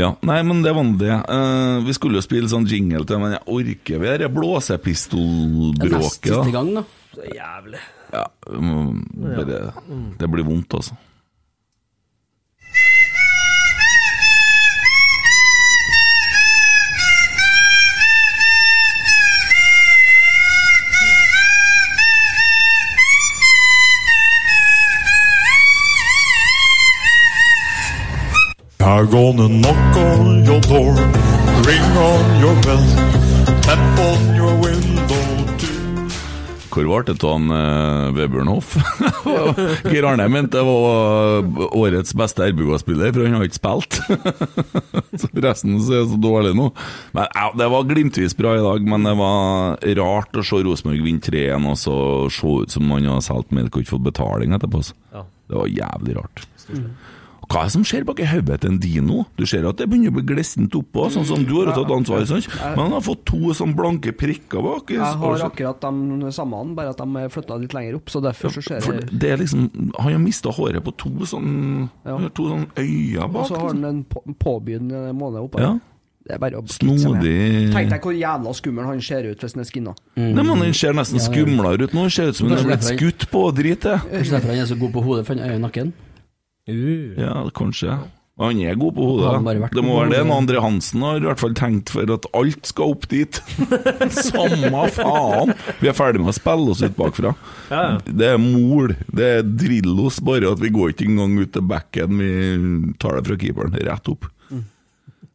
ja, 0.00 0.10
nei, 0.30 0.40
men 0.48 0.64
det 0.64 0.74
var 0.76 0.88
nå 0.88 0.96
det. 1.00 1.12
Uh, 1.28 1.84
vi 1.84 1.96
skulle 1.96 2.20
jo 2.20 2.24
spille 2.24 2.48
sånn 2.52 2.68
jingle 2.70 3.04
til, 3.04 3.20
men 3.22 3.36
jeg 3.36 3.44
orker 3.58 4.00
vi 4.00 4.10
det 4.14 4.18
Det 4.24 4.32
blåsepistolbråket. 4.38 6.32
Neste 6.32 6.56
gang, 6.56 6.74
da. 6.80 6.86
Så 7.10 7.28
jævlig. 7.28 7.84
Ja, 8.10 8.24
um, 8.56 9.04
bare, 9.20 9.62
det 10.18 10.32
blir 10.32 10.48
vondt, 10.48 10.80
altså. 10.80 10.96
I'm 28.82 29.10
gonna 29.10 29.46
knock 29.46 29.96
on 29.96 30.44
your 30.44 30.60
door, 30.60 30.94
ring 31.68 31.96
on 32.00 32.40
your 32.40 32.56
bell, 32.64 32.86
tap 33.60 33.98
on 34.00 34.34
your 34.34 34.54
window 34.56 35.20
too. 35.60 36.08
Hvor 36.72 36.86
ble 36.88 37.02
det 37.10 37.26
av 37.28 37.50
uh, 37.52 38.08
Vebjørn 38.16 38.48
Hoff? 38.48 38.72
Geir 39.92 40.08
Arne 40.08 40.30
mente 40.32 40.56
det 40.56 40.64
var 40.64 41.42
eh, 41.42 41.76
årets 41.76 42.16
beste 42.16 42.48
RBK-spiller, 42.48 43.12
for 43.12 43.28
han 43.28 43.36
har 43.36 43.44
ikke 43.50 43.60
spilt. 43.60 44.00
så 45.20 45.30
resten 45.44 45.76
så 45.84 46.00
er 46.00 46.08
så 46.14 46.22
dårlig 46.24 46.56
nå. 46.56 46.70
Men 47.12 47.28
ja, 47.36 47.52
Det 47.60 47.70
var 47.76 47.86
glimtvis 47.92 48.38
bra 48.38 48.56
i 48.56 48.64
dag, 48.64 48.90
men 48.94 49.04
det 49.10 49.16
var 49.20 49.76
rart 50.00 50.40
å 50.40 50.46
se 50.46 50.64
Rosenborg 50.64 51.04
vinne 51.04 51.28
3-1 51.28 51.68
og 51.68 51.78
så 51.84 52.00
se 52.32 52.56
ut 52.64 52.72
som 52.78 52.88
man 52.88 53.12
har 53.12 53.20
solgt 53.28 53.52
melk 53.52 53.76
og 53.76 53.84
ikke 53.84 53.98
fått 53.98 54.08
betaling 54.08 54.56
etterpå. 54.56 54.86
Ja. 55.12 55.28
Det 55.50 55.64
var 55.64 55.74
jævlig 55.76 56.20
rart. 56.22 56.46
Og 56.70 57.19
Hva 57.50 57.64
er 57.64 57.66
det 57.66 57.72
som 57.74 57.82
skjer 57.82 58.04
bak 58.06 58.20
i 58.22 58.26
hodet 58.30 58.60
til 58.62 58.70
en 58.70 58.78
Dino? 58.78 59.24
Du 59.34 59.42
ser 59.50 59.64
at 59.66 59.80
det 59.80 59.88
begynner 59.90 60.12
å 60.12 60.16
bli 60.20 60.22
glissent 60.28 60.74
oppå, 60.78 61.08
sånn 61.10 61.26
som 61.26 61.42
du 61.42 61.50
har 61.58 61.72
tatt 61.74 61.90
ansvar 61.90 62.22
sant? 62.30 62.46
Men 62.62 62.78
han 62.84 62.92
har 62.94 63.02
fått 63.02 63.24
to 63.26 63.50
sånn 63.58 63.72
blanke 63.74 64.12
prikker 64.14 64.62
bak. 64.62 64.92
Jeg 64.94 65.02
har 65.02 65.42
akkurat 65.48 65.82
de 65.82 66.30
samme, 66.36 66.60
bare 66.78 66.92
at 66.94 67.02
de 67.02 67.24
er 67.24 67.32
flytta 67.34 67.58
litt 67.58 67.74
lenger 67.74 67.98
opp, 67.98 68.06
så 68.14 68.22
derfor 68.22 68.54
så 68.54 68.62
skjer 68.62 68.86
det, 68.86 69.08
det 69.18 69.32
er 69.34 69.42
liksom 69.42 69.66
Han 69.98 70.12
har 70.12 70.18
mista 70.22 70.52
håret 70.54 70.84
på 70.86 70.94
to 70.96 71.10
sånn 71.26 71.88
Ja. 72.06 72.18
To 72.38 72.46
sånn 72.52 72.66
øyne 72.78 73.26
bak. 73.32 73.42
Og 73.42 73.48
så 73.50 73.56
har 73.58 73.70
liksom. 73.72 73.82
han 73.82 73.84
en 73.84 74.04
på- 74.04 74.24
påbegynnende 74.38 75.14
måned 75.18 75.42
oppå. 75.50 75.58
Ja. 75.60 75.72
Det 76.26 76.34
er 76.36 76.38
bare 76.38 76.60
å. 76.60 76.62
Snodig 76.70 77.72
Tenk 77.72 77.90
deg 77.90 78.02
hvor 78.04 78.14
jævla 78.14 78.52
skummel 78.54 78.84
han 78.86 79.00
ser 79.02 79.24
ut 79.26 79.40
hvis 79.42 79.54
han 79.56 79.62
er 79.64 79.68
skinna. 79.68 79.94
Nei, 80.20 80.42
men 80.44 80.58
Han 80.60 80.74
ser 80.76 80.92
nesten 80.92 81.18
skumlere 81.18 81.82
ut 81.82 81.94
nå. 81.96 82.00
Han 82.06 82.10
ser 82.10 82.28
ut 82.30 82.36
som 82.36 82.48
han 82.48 82.58
har 82.58 82.68
blitt 82.76 82.86
skutt 82.86 83.26
på 83.32 83.42
og 83.48 83.56
drit 83.56 83.80
til. 83.80 83.98
Kanskje 84.06 84.36
derfor 84.36 84.52
han 84.54 84.62
er 84.62 84.66
så 84.70 84.78
god 84.78 84.92
på 84.92 85.02
hodet, 85.02 85.26
for 85.26 85.34
han 85.34 85.42
er 85.50 85.56
i 85.56 85.58
nakken. 85.58 85.92
Uh. 86.70 87.20
Ja, 87.20 87.36
kanskje. 87.56 87.98
Han 88.40 88.56
er 88.64 88.76
god 88.80 88.94
på 88.96 89.04
hodet. 89.04 89.68
Det 89.74 89.82
må 89.84 89.98
være 89.98 90.14
det. 90.14 90.20
Andre 90.32 90.56
En 90.56 90.64
Hansen 90.64 91.02
har 91.04 91.18
i 91.20 91.26
hvert 91.26 91.42
fall 91.42 91.52
tenkt 91.58 91.92
for 91.92 92.08
at 92.14 92.24
alt 92.36 92.70
skal 92.70 92.94
opp 92.94 93.04
dit. 93.10 93.36
Samme 94.30 94.86
faen! 94.96 95.52
Vi 95.82 95.90
er 95.90 95.96
ferdig 95.96 96.22
med 96.22 96.32
å 96.32 96.36
spille 96.38 96.72
oss 96.72 96.80
ut 96.80 96.96
bakfra. 96.96 97.34
Ja, 97.68 97.82
ja. 97.82 97.98
Det 98.08 98.30
er 98.32 98.40
mol. 98.40 98.94
Det 99.12 99.28
er 99.36 99.44
Drillos, 99.44 100.22
bare 100.24 100.54
at 100.54 100.62
vi 100.62 100.72
går 100.72 100.94
ikke 100.94 101.10
engang 101.10 101.36
ut 101.42 101.52
til 101.52 101.66
backen. 101.68 102.16
Vi 102.16 102.94
tar 103.02 103.18
det 103.18 103.26
fra 103.28 103.40
keeperen 103.44 103.76
rett 103.76 104.12
opp. 104.14 104.30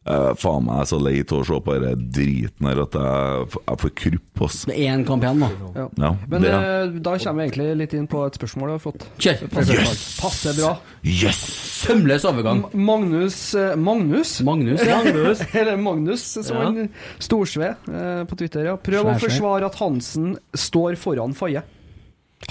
Eh, 0.06 0.32
faen 0.38 0.62
meg, 0.62 0.76
jeg 0.76 0.84
er 0.84 0.88
så 0.92 0.98
lei 1.02 1.14
til 1.26 1.40
å 1.40 1.44
se 1.48 1.56
på 1.66 1.74
den 1.82 2.02
driten 2.14 2.66
her 2.68 2.80
at 2.84 2.92
jeg, 2.94 3.46
jeg 3.58 3.78
får 3.82 3.92
krupp, 3.98 4.42
ass. 4.46 4.58
Det 4.68 4.76
er 4.76 4.92
én 4.94 5.02
kamp 5.08 5.24
igjen, 5.26 5.40
da. 5.42 5.48
Ja. 5.74 5.86
Ja, 6.04 6.10
Men 6.30 6.44
det 6.44 6.52
eh, 6.54 6.92
da 7.02 7.14
kommer 7.24 7.40
vi 7.42 7.46
egentlig 7.48 7.66
litt 7.80 7.96
inn 7.98 8.06
på 8.12 8.20
et 8.28 8.38
spørsmål 8.38 8.70
jeg 8.70 8.78
har 8.78 8.84
fått. 8.84 9.06
Kjør! 9.18 9.42
Passer, 9.56 9.80
Yes! 9.82 10.04
passer 10.22 10.56
bra. 10.60 10.70
Yes! 11.02 11.40
Sømløs 11.86 12.24
overgang. 12.30 12.62
M- 12.70 12.84
Magnus 12.86 13.40
eh, 13.58 13.74
Magnus? 13.76 14.36
Magnus, 14.46 14.86
ja. 14.86 15.00
Magnus. 15.02 15.42
Eller 15.58 15.76
Magnus, 15.82 16.28
som 16.38 16.56
Ja. 16.62 16.68
en 16.70 16.92
Storsve 17.18 17.72
eh, 17.74 18.22
på 18.30 18.38
Twitter. 18.38 18.70
Ja. 18.70 18.76
Prøv 18.78 19.02
Svær, 19.02 19.16
å 19.16 19.24
forsvare 19.26 19.72
at 19.72 19.80
Hansen 19.82 20.36
står 20.54 20.94
foran 21.02 21.34
Faye. 21.34 21.66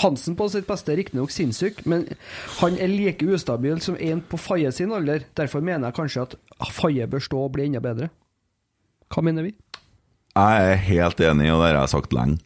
Hansen 0.01 0.35
på 0.35 0.47
sitt 0.49 0.65
beste 0.67 0.91
er 0.91 0.99
riktignok 0.99 1.31
sinnssyk, 1.31 1.83
men 1.85 2.07
han 2.59 2.77
er 2.81 2.89
like 2.91 3.25
ustabil 3.25 3.77
som 3.83 3.97
en 4.01 4.23
på 4.25 4.39
Faye 4.41 4.71
sin 4.73 4.93
alder. 4.95 5.27
Derfor 5.37 5.63
mener 5.63 5.87
jeg 5.89 5.97
kanskje 5.99 6.25
at 6.25 6.37
Faye 6.73 7.05
bør 7.07 7.23
stå 7.23 7.45
og 7.45 7.53
bli 7.55 7.67
enda 7.69 7.81
bedre. 7.83 8.09
Hva 9.13 9.23
mener 9.23 9.45
vi? 9.45 9.53
Jeg 10.35 10.71
er 10.71 10.81
helt 10.89 11.21
enig, 11.23 11.51
og 11.53 11.61
det 11.61 11.69
har 11.69 11.77
jeg 11.83 11.93
sagt 11.93 12.15
lenge. 12.17 12.41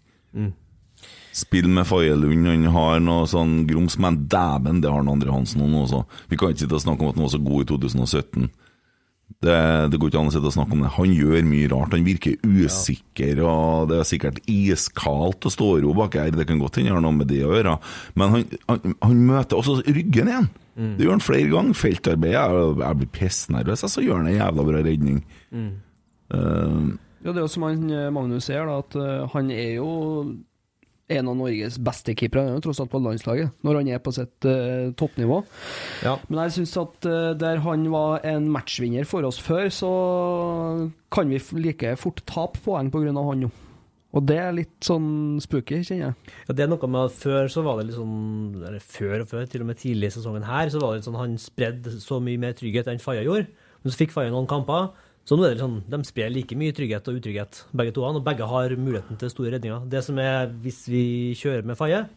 Spill 1.39 1.69
med 1.71 1.87
Faye 1.87 2.15
Lund, 2.17 2.47
han 2.49 2.67
har 2.75 2.99
noe 3.01 3.25
sånn 3.29 3.63
grums, 3.69 3.95
men 4.01 4.25
dæven, 4.29 4.81
det 4.83 4.91
har 4.91 4.99
han 4.99 5.11
Andre 5.11 5.31
Hansen 5.33 5.63
nå 5.63 5.85
også. 5.85 6.03
Vi 6.29 6.37
kan 6.37 6.51
ikke 6.51 6.65
sitte 6.65 6.77
og 6.77 6.83
snakke 6.83 7.05
om 7.05 7.13
at 7.13 7.17
han 7.17 7.25
var 7.25 7.33
så 7.33 7.41
god 7.45 7.63
i 7.63 7.69
2017. 7.71 8.49
Det, 9.39 9.55
det 9.93 9.99
går 10.01 10.09
ikke 10.09 10.19
an 10.19 10.27
å 10.27 10.33
sitte 10.33 10.49
og 10.49 10.55
snakke 10.55 10.75
om 10.75 10.81
det. 10.83 10.89
Han 10.97 11.11
gjør 11.15 11.45
mye 11.47 11.67
rart. 11.71 11.93
Han 11.95 12.07
virker 12.07 12.39
usikker, 12.43 13.39
og 13.45 13.91
det 13.91 13.99
er 14.01 14.07
sikkert 14.09 14.39
iskaldt 14.51 15.47
å 15.47 15.51
stå 15.53 15.67
i 15.77 15.83
ro 15.85 15.93
bak 15.95 16.17
her. 16.19 16.33
Det 16.35 16.47
kan 16.49 16.59
godt 16.59 16.79
hende 16.81 16.91
han 16.91 16.99
har 16.99 17.05
noe 17.05 17.19
med 17.21 17.29
det 17.31 17.43
å 17.45 17.53
gjøre, 17.53 17.75
men 18.19 18.33
han, 18.33 18.47
han, 18.67 18.95
han 19.05 19.21
møter 19.29 19.61
også 19.61 19.77
ryggen 19.87 20.31
igjen. 20.33 20.49
Det 20.79 21.03
gjør 21.05 21.15
han 21.17 21.23
flere 21.23 21.51
ganger. 21.51 21.75
Feltarbeid. 21.75 22.33
Jeg, 22.35 22.65
jeg 22.81 22.99
blir 23.01 23.11
pissnervøs, 23.15 23.85
så 23.91 24.03
gjør 24.03 24.21
han 24.21 24.29
en 24.31 24.37
jævla 24.39 24.65
bra 24.71 24.83
redning. 24.89 25.21
Eh, 26.33 26.81
Ja, 27.19 27.33
det 27.33 27.41
er 27.41 27.43
jo 27.43 27.51
som 27.51 27.65
han, 27.67 27.81
eh, 27.91 28.09
Magnus 28.15 28.45
sier, 28.47 28.69
at 28.71 28.95
uh, 28.95 29.25
han 29.33 29.49
er 29.51 29.73
jo 29.75 29.89
en 31.09 31.31
av 31.31 31.37
Norges 31.39 31.79
beste 31.81 32.15
keepere. 32.17 32.45
Han 32.45 32.55
er 32.55 32.59
jo 32.59 32.65
tross 32.67 32.81
alt 32.83 32.91
på 32.91 33.01
landslaget, 33.03 33.53
når 33.65 33.79
han 33.81 33.91
er 33.93 34.03
på 34.03 34.13
sitt 34.15 34.47
uh, 34.47 34.91
toppnivå. 34.99 35.39
Ja. 36.05 36.17
Men 36.27 36.43
jeg 36.45 36.57
syns 36.59 36.75
at 36.81 37.09
uh, 37.09 37.31
der 37.39 37.63
han 37.65 37.87
var 37.93 38.25
en 38.27 38.49
matchvinner 38.53 39.07
for 39.09 39.25
oss 39.27 39.39
før, 39.41 39.71
så 39.73 39.89
kan 41.13 41.31
vi 41.31 41.41
like 41.59 41.95
fort 41.99 42.21
tape 42.29 42.61
poeng 42.65 42.91
pga. 42.93 43.09
han 43.09 43.43
nå. 43.45 43.51
Og 44.09 44.25
det 44.25 44.39
er 44.41 44.55
litt 44.57 44.77
sånn 44.81 45.37
spooky, 45.43 45.83
kjenner 45.85 46.07
jeg. 46.07 46.31
Ja, 46.47 46.55
det 46.57 46.63
er 46.65 46.71
noe 46.71 46.87
med 46.89 47.11
at 47.11 47.17
Før 47.19 47.49
så 47.53 47.61
var 47.65 47.77
det 47.77 47.91
litt 47.91 47.99
sånn 47.99 48.55
Eller 48.57 48.81
før 48.81 49.21
og 49.21 49.29
før, 49.29 49.43
til 49.45 49.61
og 49.61 49.69
med 49.69 49.77
tidlig 49.77 50.09
i 50.09 50.15
sesongen 50.15 50.47
her, 50.47 50.71
så 50.73 50.81
var 50.81 50.95
det 50.95 51.01
litt 51.01 51.09
sånn 51.09 51.19
han 51.19 51.35
spredde 51.41 51.93
så 52.01 52.17
mye 52.23 52.41
mer 52.41 52.55
trygghet 52.57 52.89
enn 52.89 53.03
Faye 53.03 53.21
gjorde. 53.27 53.51
Men 53.83 53.93
så 53.93 54.01
fikk 54.01 54.15
Faye 54.15 54.33
noen 54.33 54.49
kamper. 54.49 54.89
Så 55.27 55.37
nå 55.37 55.45
er 55.45 55.53
det 55.53 55.61
sånn, 55.61 55.81
de 55.85 55.99
sprer 56.07 56.31
like 56.33 56.55
mye 56.57 56.73
trygghet 56.73 57.07
og 57.11 57.19
utrygghet, 57.19 57.63
begge 57.77 57.93
to. 57.93 58.05
Og 58.07 58.23
begge 58.25 58.47
har 58.49 58.73
muligheten 58.79 59.19
til 59.21 59.29
store 59.29 59.53
redninger. 59.57 59.85
Det 59.91 60.01
som 60.05 60.17
er, 60.17 60.47
Hvis 60.63 60.87
vi 60.89 61.03
kjører 61.37 61.65
med 61.65 61.77
Faye, 61.77 62.07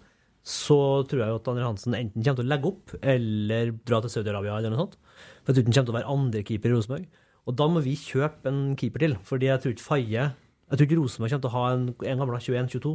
så 0.42 1.06
tror 1.06 1.20
jeg 1.22 1.34
at 1.38 1.48
Andre 1.52 1.66
Hansen 1.68 1.94
enten 1.94 2.22
kommer 2.24 2.40
til 2.40 2.46
å 2.46 2.50
legge 2.50 2.70
opp 2.72 2.94
eller 2.98 3.72
dra 3.86 4.00
til 4.02 4.10
Saudi-Arabia 4.10 4.56
eller 4.58 4.72
noe 4.72 4.80
sånt. 4.86 4.96
For 5.44 5.52
jeg 5.52 5.58
tror 5.60 5.68
han 5.68 5.74
kommer 5.76 5.86
til 5.86 5.94
å 5.94 5.98
være 5.98 6.14
andrekeeper 6.16 6.72
i 6.72 6.74
Rosenborg. 6.74 7.04
Og 7.46 7.56
da 7.58 7.66
må 7.70 7.82
vi 7.82 7.94
kjøpe 7.98 8.50
en 8.50 8.62
keeper 8.78 9.04
til, 9.04 9.16
fordi 9.26 9.50
jeg 9.50 9.62
tror 9.62 9.74
ikke 9.74 9.86
Faye 9.86 10.24
Jeg 10.72 10.78
tror 10.78 10.86
ikke 10.86 10.98
Rosenborg 10.98 11.30
kommer 11.30 11.44
til 11.44 11.50
å 11.50 11.56
ha 11.58 11.64
en, 11.74 11.86
en 11.92 12.22
gammel 12.22 12.38
21-22. 12.40 12.92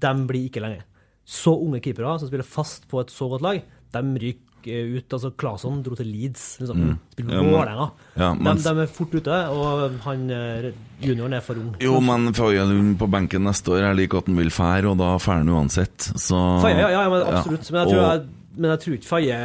De 0.00 0.12
blir 0.26 0.48
ikke 0.48 0.62
lenger. 0.64 0.86
Så 1.28 1.52
unge 1.54 1.82
keepere 1.84 2.16
som 2.18 2.30
spiller 2.30 2.46
fast 2.46 2.88
på 2.90 3.02
et 3.02 3.12
så 3.12 3.28
godt 3.30 3.44
lag, 3.44 3.60
de 3.94 4.00
ryker 4.24 4.49
ut. 4.66 5.12
altså 5.12 5.30
Claesson 5.38 5.82
dro 5.82 5.94
til 5.96 6.06
Leeds, 6.06 6.58
liksom. 6.60 6.76
Mm. 6.82 6.98
Spilte 7.14 7.38
på 7.38 7.44
Vålerenga. 7.50 7.86
ja, 8.16 8.30
de, 8.34 8.54
de 8.62 8.82
er 8.84 8.86
fort 8.86 9.14
ute, 9.14 9.38
og 9.54 9.98
han 10.04 10.30
eh, 10.30 10.70
junioren 11.00 11.32
er 11.38 11.40
for 11.40 11.54
ung. 11.60 11.74
Jo, 11.80 12.00
men 12.00 12.32
Faye 12.34 12.64
på 12.98 13.08
benken 13.10 13.44
neste 13.44 13.72
år, 13.72 13.82
jeg 13.88 13.96
liker 14.02 14.18
at 14.18 14.26
han 14.26 14.36
vil 14.36 14.50
fære, 14.50 14.90
og 14.90 14.98
da 14.98 15.14
færer 15.18 15.42
han 15.44 15.48
uansett. 15.54 16.10
Så 16.16 16.40
Faye, 16.62 16.76
ja, 16.80 16.90
ja, 16.94 17.06
men 17.08 17.22
absolutt. 17.22 17.70
Men 17.70 17.80
jeg 17.80 17.92
tror, 17.94 18.02
Og- 18.02 18.10
jeg, 18.10 18.26
men 18.56 18.70
jeg 18.70 18.80
tror 18.80 18.94
ikke 18.98 19.10
Faye 19.10 19.40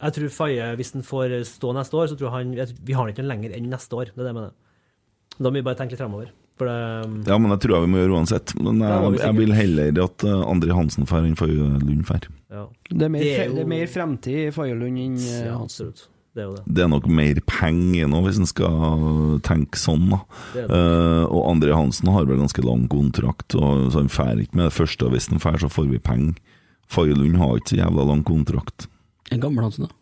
Jeg 0.00 0.12
tror 0.16 0.28
Faye, 0.32 0.74
hvis 0.76 0.92
han 0.96 1.02
får 1.04 1.44
stå 1.44 1.72
neste 1.76 1.94
år, 1.94 2.06
så 2.08 2.16
tror 2.16 2.30
han 2.30 2.52
Vi 2.56 2.92
har 2.96 3.04
han 3.04 3.12
ikke 3.12 3.26
lenger 3.26 3.52
enn 3.56 3.68
neste 3.68 3.92
år. 3.92 4.06
Det 4.14 4.16
er 4.18 4.22
det 4.24 4.32
jeg 4.32 4.38
mener. 4.40 4.52
Da 5.38 5.48
må 5.50 5.52
vi 5.60 5.62
bare 5.62 5.76
tenke 5.76 5.92
litt 5.92 6.00
fremover. 6.00 6.30
For 6.60 6.68
det 6.68 7.26
Ja, 7.32 7.38
men 7.40 7.54
det 7.54 7.58
tror 7.64 7.78
jeg 7.78 7.86
vi 7.88 7.92
må 7.94 8.02
gjøre 8.04 8.16
uansett. 8.20 8.52
Men 8.60 8.84
jeg, 8.84 9.18
jeg 9.24 9.36
vil 9.40 9.52
heller 9.56 10.00
at 10.04 10.24
Andre 10.28 10.46
André 10.52 10.76
Hansen 10.76 11.08
fær 11.08 11.24
enn 11.24 11.36
Faye 11.40 11.56
Lund 11.80 12.04
fær. 12.08 12.28
ja. 12.52 12.66
Det 12.90 13.06
er 13.06 13.12
mer, 13.16 13.20
Det 13.24 13.34
er 13.38 13.46
jo- 13.48 13.54
det 13.56 13.62
er 13.64 13.70
mer 13.70 13.86
fremtid 13.88 14.40
i 14.46 14.50
Fagerlund 14.52 14.98
enn 15.00 15.16
eh, 15.16 15.46
ja, 15.46 15.56
Hansen. 15.56 15.92
Det 16.30 16.42
er 16.44 16.46
jo 16.46 16.54
det. 16.54 16.62
Det 16.74 16.82
er 16.84 16.88
nok 16.92 17.06
mer 17.10 17.40
penger 17.48 18.06
nå, 18.06 18.20
hvis 18.22 18.38
en 18.38 18.46
skal 18.46 19.40
tenke 19.42 19.74
sånn, 19.80 20.04
da. 20.12 20.20
Det 20.54 20.68
det. 20.68 20.76
Eh, 20.78 21.24
og 21.26 21.48
André 21.50 21.74
Hansen 21.74 22.06
har 22.12 22.24
vel 22.28 22.38
ganske 22.38 22.62
lang 22.62 22.84
kontrakt, 22.92 23.56
og, 23.58 23.88
så 23.90 23.98
han 24.04 24.12
drar 24.12 24.38
ikke 24.44 24.54
med 24.60 24.68
det 24.70 24.76
første. 24.76 25.10
Hvis 25.10 25.26
han 25.32 25.40
fær, 25.42 25.58
så 25.58 25.70
får 25.72 25.88
vi 25.90 25.98
penger. 25.98 26.36
Faye 26.86 27.14
Lund 27.14 27.36
har 27.40 27.56
ikke 27.58 27.74
så 27.74 27.80
jævla 27.82 28.06
lang 28.06 28.22
kontrakt. 28.26 28.86
En 29.32 29.40
gammel 29.42 29.64
Hansen, 29.64 29.88
da. 29.88 29.94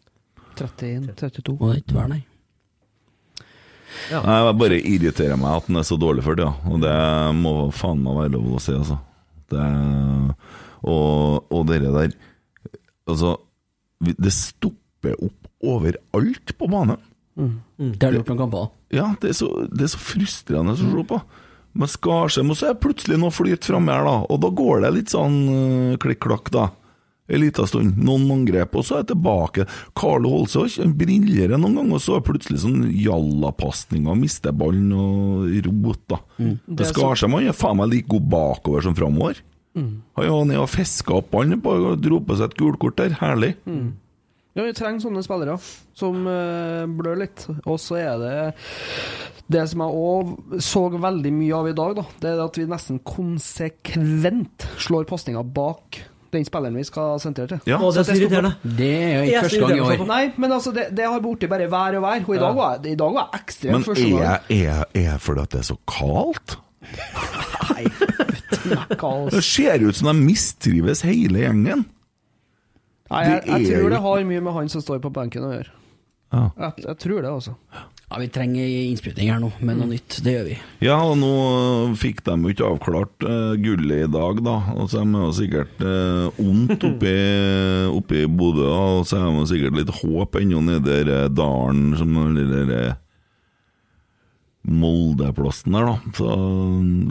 31, 0.59 1.15
32. 1.17 1.57
Og 1.61 1.71
det 1.71 1.77
er 1.77 1.83
ikke 1.85 1.97
vær, 1.97 2.09
nei. 2.13 2.25
Ja. 4.13 4.23
Jeg 4.23 4.57
bare 4.61 4.81
irriterer 4.81 5.39
meg 5.41 5.59
at 5.59 5.69
den 5.69 5.81
er 5.81 5.87
så 5.89 5.99
dårlig 6.01 6.25
for 6.27 6.39
det, 6.39 6.47
ja. 6.47 6.55
og 6.69 6.81
det 6.85 6.95
må 7.39 7.53
faen 7.75 8.03
meg 8.05 8.19
være 8.23 8.35
lov 8.37 8.57
å 8.59 8.63
si, 8.63 8.75
altså. 8.77 8.99
Det, 9.49 9.67
og, 10.85 11.47
og 11.49 11.63
dere 11.71 11.93
der 11.95 12.11
Altså, 13.09 13.31
det 14.05 14.35
stopper 14.37 15.15
opp 15.25 15.47
overalt 15.65 16.53
på 16.61 16.67
banen. 16.69 16.99
Det 17.39 18.03
har 18.03 18.13
du 18.13 18.19
gjort 18.19 18.33
noen 18.33 18.41
kamper. 18.43 18.67
Ja, 18.93 19.07
det 19.23 19.31
er 19.31 19.37
så, 19.39 19.49
det 19.71 19.87
er 19.87 19.93
så 19.95 20.01
frustrerende 20.03 20.75
å 20.75 20.81
se 20.81 21.05
på. 21.09 21.21
Men 21.79 21.91
Skarsheim, 21.91 22.51
og 22.51 22.59
så 22.59 22.71
er 22.71 22.81
plutselig 22.81 23.19
noe 23.21 23.35
flyt 23.35 23.69
framme 23.69 23.95
her, 23.95 24.07
da. 24.07 24.17
Og 24.27 24.41
da 24.43 24.51
går 24.61 24.83
det 24.85 24.93
litt 24.97 25.15
sånn 25.15 25.37
uh, 25.49 25.97
klikk-klakk, 26.03 26.51
da. 26.55 26.69
En 27.29 27.43
liten 27.43 27.69
stund. 27.69 27.99
Noen 28.01 28.25
angrep, 28.33 28.77
og 28.79 28.87
så 28.89 28.97
er 28.97 29.03
jeg 29.03 29.11
tilbake. 29.13 29.67
Carlo 29.99 30.33
Holsås 30.33 30.79
briller 30.97 31.53
noen 31.59 31.77
ganger, 31.77 31.99
og 31.99 32.01
så 32.01 32.17
er 32.17 32.25
plutselig 32.25 32.63
sånn 32.65 32.87
jallapasninger, 32.89 34.17
mister 34.17 34.57
ballen 34.57 34.89
og 34.97 35.53
rot, 35.69 36.03
da. 36.09 36.23
Det 36.39 36.57
Det 36.81 36.89
skar 36.89 37.13
seg, 37.19 37.29
Skarsheim 37.29 37.39
er 37.43 37.57
faen 37.57 37.81
meg 37.83 37.93
like 37.93 38.09
god 38.09 38.29
bakover 38.33 38.89
som 38.89 38.97
framover. 38.97 39.43
Mm. 39.77 40.03
Han 40.17 40.31
var 40.33 40.45
nede 40.49 40.65
og 40.65 40.73
fiska 40.73 41.21
opp 41.21 41.31
ballen 41.35 41.61
og 41.61 42.01
dro 42.03 42.21
på 42.25 42.39
seg 42.39 42.51
et 42.51 42.59
gulkort 42.59 42.97
der. 42.97 43.17
Herlig. 43.21 43.55
Ja, 44.57 44.65
vi 44.65 44.75
trenger 44.75 45.05
sånne 45.05 45.23
spillere 45.23 45.55
som 45.95 46.25
eh, 46.27 46.85
blør 46.99 47.21
litt. 47.21 47.45
Og 47.69 47.77
så 47.83 48.01
er 48.01 48.23
det 48.25 48.37
det 49.49 49.65
som 49.71 49.85
jeg 49.85 50.01
òg 50.03 50.61
så 50.65 50.83
veldig 50.93 51.33
mye 51.33 51.57
av 51.57 51.69
i 51.71 51.77
dag, 51.77 51.95
da, 52.01 52.05
det 52.21 52.33
er 52.33 52.43
at 52.45 52.59
vi 52.59 52.67
nesten 52.69 52.99
konsekvent 53.07 54.67
slår 54.77 55.07
pasninger 55.09 55.47
bak 55.57 56.03
den 56.33 56.45
spilleren 56.47 56.77
vi 56.79 56.85
skal 56.87 57.19
sentre 57.23 57.47
til. 57.51 57.61
Ja. 57.69 57.79
Og 57.81 57.93
det 57.95 58.03
er 58.03 58.09
så 58.09 58.17
irriterende. 58.19 58.55
Det 58.79 58.93
er 58.95 59.13
jo 59.15 59.27
ikke 59.27 59.43
første 59.47 59.61
gang 59.63 59.77
i 59.77 59.83
år. 59.85 60.07
Nei, 60.09 60.23
men 60.37 60.55
altså, 60.57 60.73
det, 60.77 60.87
det 60.97 61.09
har 61.09 61.21
blitt 61.25 61.49
bare 61.51 61.69
vær 61.73 61.99
og 61.99 62.05
vær. 62.05 62.25
Og 62.25 62.35
i 62.37 62.41
dag 62.43 62.57
var 62.59 62.79
jeg, 62.85 62.99
dag 62.99 63.15
var 63.19 63.29
jeg 63.33 63.43
ekstremt 63.43 63.77
Men 63.77 63.87
første 63.87 64.09
gang. 64.09 64.49
Men 64.49 64.65
er, 64.69 64.83
er 65.03 65.23
fordi 65.25 65.45
at 65.45 65.55
det 65.55 65.61
er 65.63 65.69
så 65.69 65.79
kaldt? 65.89 66.59
Nei, 67.69 67.85
Det 69.33 69.45
ser 69.45 69.85
ut 69.85 69.97
som 69.97 70.11
de 70.11 70.17
mistrives 70.21 71.03
hele 71.07 71.45
gjengen. 71.45 71.87
Nei, 73.09 73.23
jeg, 73.25 73.43
jeg, 73.47 73.67
jeg 73.69 73.79
tror 73.81 73.93
det 73.95 74.01
har 74.05 74.25
mye 74.29 74.41
med 74.45 74.53
han 74.53 74.73
som 74.73 74.85
står 74.85 75.01
på 75.05 75.13
benken 75.15 75.47
å 75.49 75.53
gjøre. 75.55 75.73
Ja. 76.35 76.43
Jeg, 76.61 76.85
jeg 76.85 76.99
tror 77.05 77.23
det, 77.25 77.31
altså. 77.33 77.55
Ja, 78.09 78.19
Vi 78.23 78.29
trenger 78.33 78.65
innsprøytning 78.65 79.29
her 79.29 79.41
nå, 79.43 79.51
med 79.61 79.77
noe 79.77 79.91
nytt. 79.91 80.17
Det 80.25 80.33
gjør 80.33 80.47
vi. 80.47 80.55
Ja, 80.81 80.97
og 81.05 81.19
nå 81.21 81.33
fikk 82.01 82.23
de 82.25 82.37
jo 82.41 82.55
ikke 82.55 82.71
avklart 82.71 83.27
uh, 83.29 83.53
gullet 83.61 84.07
i 84.07 84.09
dag, 84.15 84.41
da. 84.47 84.55
Og 84.81 84.89
så 84.89 85.03
er 85.03 85.11
de 85.13 85.21
jo 85.27 85.35
sikkert 85.37 85.85
uh, 85.85 86.41
ondt 86.41 86.87
oppi, 86.89 87.13
oppi 87.99 88.23
Bodø, 88.33 88.65
og 88.73 89.05
så 89.09 89.21
er 89.21 89.37
de 89.37 89.45
sikkert 89.53 89.77
litt 89.77 89.93
håp 90.01 90.41
ennå 90.41 90.65
nede 90.71 91.03
i 91.03 91.05
den 91.11 91.37
dalen, 91.37 91.93
som 92.01 92.17
den 92.17 92.73
der 92.73 92.97
Moldeplassen 94.69 95.77
der, 95.77 95.93
da. 95.93 96.17
Så 96.17 96.33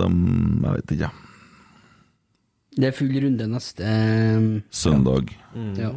de 0.01 0.09
Jeg 0.09 0.73
vet 0.81 0.97
ikke. 0.97 1.13
Det 2.77 2.89
er 2.89 2.93
full 2.93 3.15
runde 3.21 3.45
neste 3.49 3.85
eh, 3.85 4.51
Søndag. 4.69 5.31
Ja. 5.77 5.95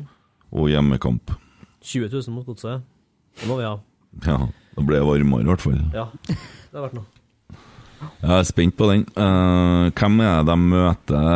Og 0.52 0.70
hjemmekamp. 0.72 1.32
20 1.84 2.08
000 2.12 2.36
mot 2.36 2.46
godset. 2.48 2.84
Det 3.40 3.48
må 3.48 3.58
vi 3.60 3.68
ha. 3.68 3.76
Ja, 4.26 4.38
da 4.76 4.84
ble 4.86 5.00
det 5.00 5.06
varmere, 5.08 5.42
i 5.44 5.50
hvert 5.50 5.64
fall. 5.64 5.80
Ja, 5.94 6.06
det 6.30 6.76
har 6.76 6.84
vært 6.86 6.98
noe. 7.00 7.08
Jeg 8.00 8.32
er 8.32 8.46
spent 8.48 8.76
på 8.80 8.86
den. 8.88 9.02
Uh, 9.12 9.90
hvem 9.92 10.20
er 10.24 10.38
det 10.40 10.46
de 10.48 10.56
møter 10.70 11.26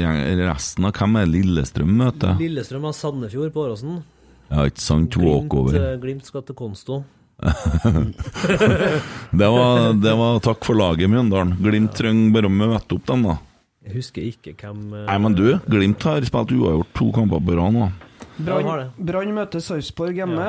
eh, 0.00 0.38
resten 0.48 0.86
av 0.88 0.94
Hvem 0.96 1.18
er 1.20 1.26
Lillestrøm 1.28 1.90
møter? 2.00 2.38
Lillestrøm 2.40 2.86
har 2.88 2.94
Sandefjord 2.96 3.52
på 3.52 3.66
Åråsen. 3.66 3.98
Ja, 4.48 4.64
ikke 4.64 4.80
sant? 4.80 5.12
Glimt, 5.12 5.28
Walkover. 5.28 5.76
eh, 5.76 5.98
Glimt 6.00 6.24
skal 6.24 6.46
til 6.48 6.56
Konsto. 6.56 7.02
det, 9.30 9.48
var, 9.54 9.92
det 10.00 10.14
var 10.18 10.40
takk 10.42 10.64
for 10.66 10.74
laget, 10.78 11.10
Mjøndalen. 11.12 11.52
Glimt 11.62 11.94
trenger 12.00 12.32
bare 12.34 12.48
å 12.48 12.54
møte 12.54 12.96
opp 12.96 13.04
dem, 13.12 13.28
da. 13.28 13.36
Jeg 13.88 13.96
husker 14.00 14.24
ikke 14.28 14.52
hvem 14.58 14.80
Nei, 15.06 15.18
men 15.22 15.36
du, 15.36 15.46
Glimt 15.70 16.02
har 16.08 16.24
spilt 16.26 16.50
uavgjort 16.56 16.90
to 16.98 17.10
kamper 17.14 17.44
på 17.44 17.56
rad 17.60 17.76
nå. 17.76 17.86
Ja, 18.38 18.86
Brann 19.02 19.32
møter 19.34 19.62
Sarpsborg 19.62 20.18
hjemme. 20.20 20.46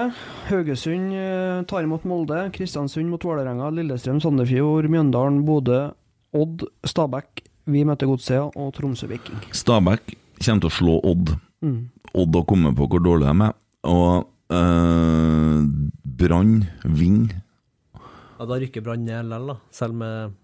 Haugesund 0.50 1.14
eh, 1.18 1.62
tar 1.70 1.86
imot 1.88 2.06
Molde. 2.06 2.44
Kristiansund 2.54 3.10
mot 3.10 3.24
Vålerenga. 3.26 3.72
Lillestrøm, 3.74 4.20
Sandefjord, 4.22 4.86
Mjøndalen, 4.94 5.42
Bodø, 5.48 5.88
Odd, 6.38 6.68
Stabæk. 6.86 7.44
Vi 7.70 7.84
møter 7.86 8.10
Godset 8.10 8.54
og 8.58 8.74
Tromsø 8.78 9.10
Viking. 9.10 9.42
Stabæk 9.56 10.14
kommer 10.38 10.62
til 10.66 10.70
å 10.70 10.74
slå 10.74 10.98
Odd. 11.12 11.34
Mm. 11.66 11.80
Odd 12.14 12.38
har 12.38 12.46
kommet 12.50 12.78
på 12.78 12.90
hvor 12.92 13.02
dårlig 13.04 13.30
de 13.30 13.48
er. 13.50 13.58
Og 13.90 14.30
øh, 14.54 15.66
Brann 16.20 16.60
vinner. 16.86 17.42
Ja, 18.40 18.46
da 18.48 18.60
rykker 18.62 18.86
Brann 18.86 19.04
ned 19.04 19.26
likevel, 19.26 19.50
da. 19.50 19.58
Selv 19.76 19.98
med 20.00 20.38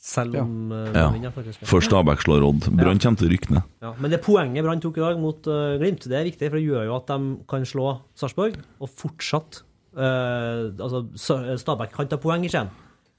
Selv 0.00 0.38
om 0.40 0.70
eh, 0.72 0.86
Ja. 0.96 1.08
de 1.10 1.18
vinner, 1.18 1.32
faktisk. 1.34 1.60
For 1.68 1.84
Stabæk 1.84 2.22
slår 2.24 2.40
Odd. 2.46 2.70
Brann 2.72 2.98
kommer 3.02 3.20
til 3.20 3.28
å 3.28 3.32
rykke 3.34 3.50
ned. 3.52 3.66
Ja, 3.84 3.90
men 4.00 4.10
det 4.14 4.22
poenget 4.24 4.64
Brann 4.64 4.80
tok 4.80 4.96
i 4.96 5.02
dag 5.04 5.18
mot 5.20 5.44
uh, 5.52 5.76
Glimt, 5.76 6.06
det 6.08 6.16
er 6.16 6.24
viktig, 6.24 6.48
for 6.48 6.56
det 6.56 6.64
gjør 6.64 6.86
jo 6.88 6.94
at 6.96 7.10
de 7.12 7.18
kan 7.52 7.66
slå 7.68 7.90
Sarpsborg, 8.16 8.56
og 8.80 8.88
fortsatt 8.88 9.60
uh, 9.98 10.72
Altså, 10.80 11.02
Stabæk 11.60 11.92
kan 11.92 12.08
ta 12.08 12.16
poeng 12.16 12.46
i 12.48 12.48
Skien, 12.48 12.70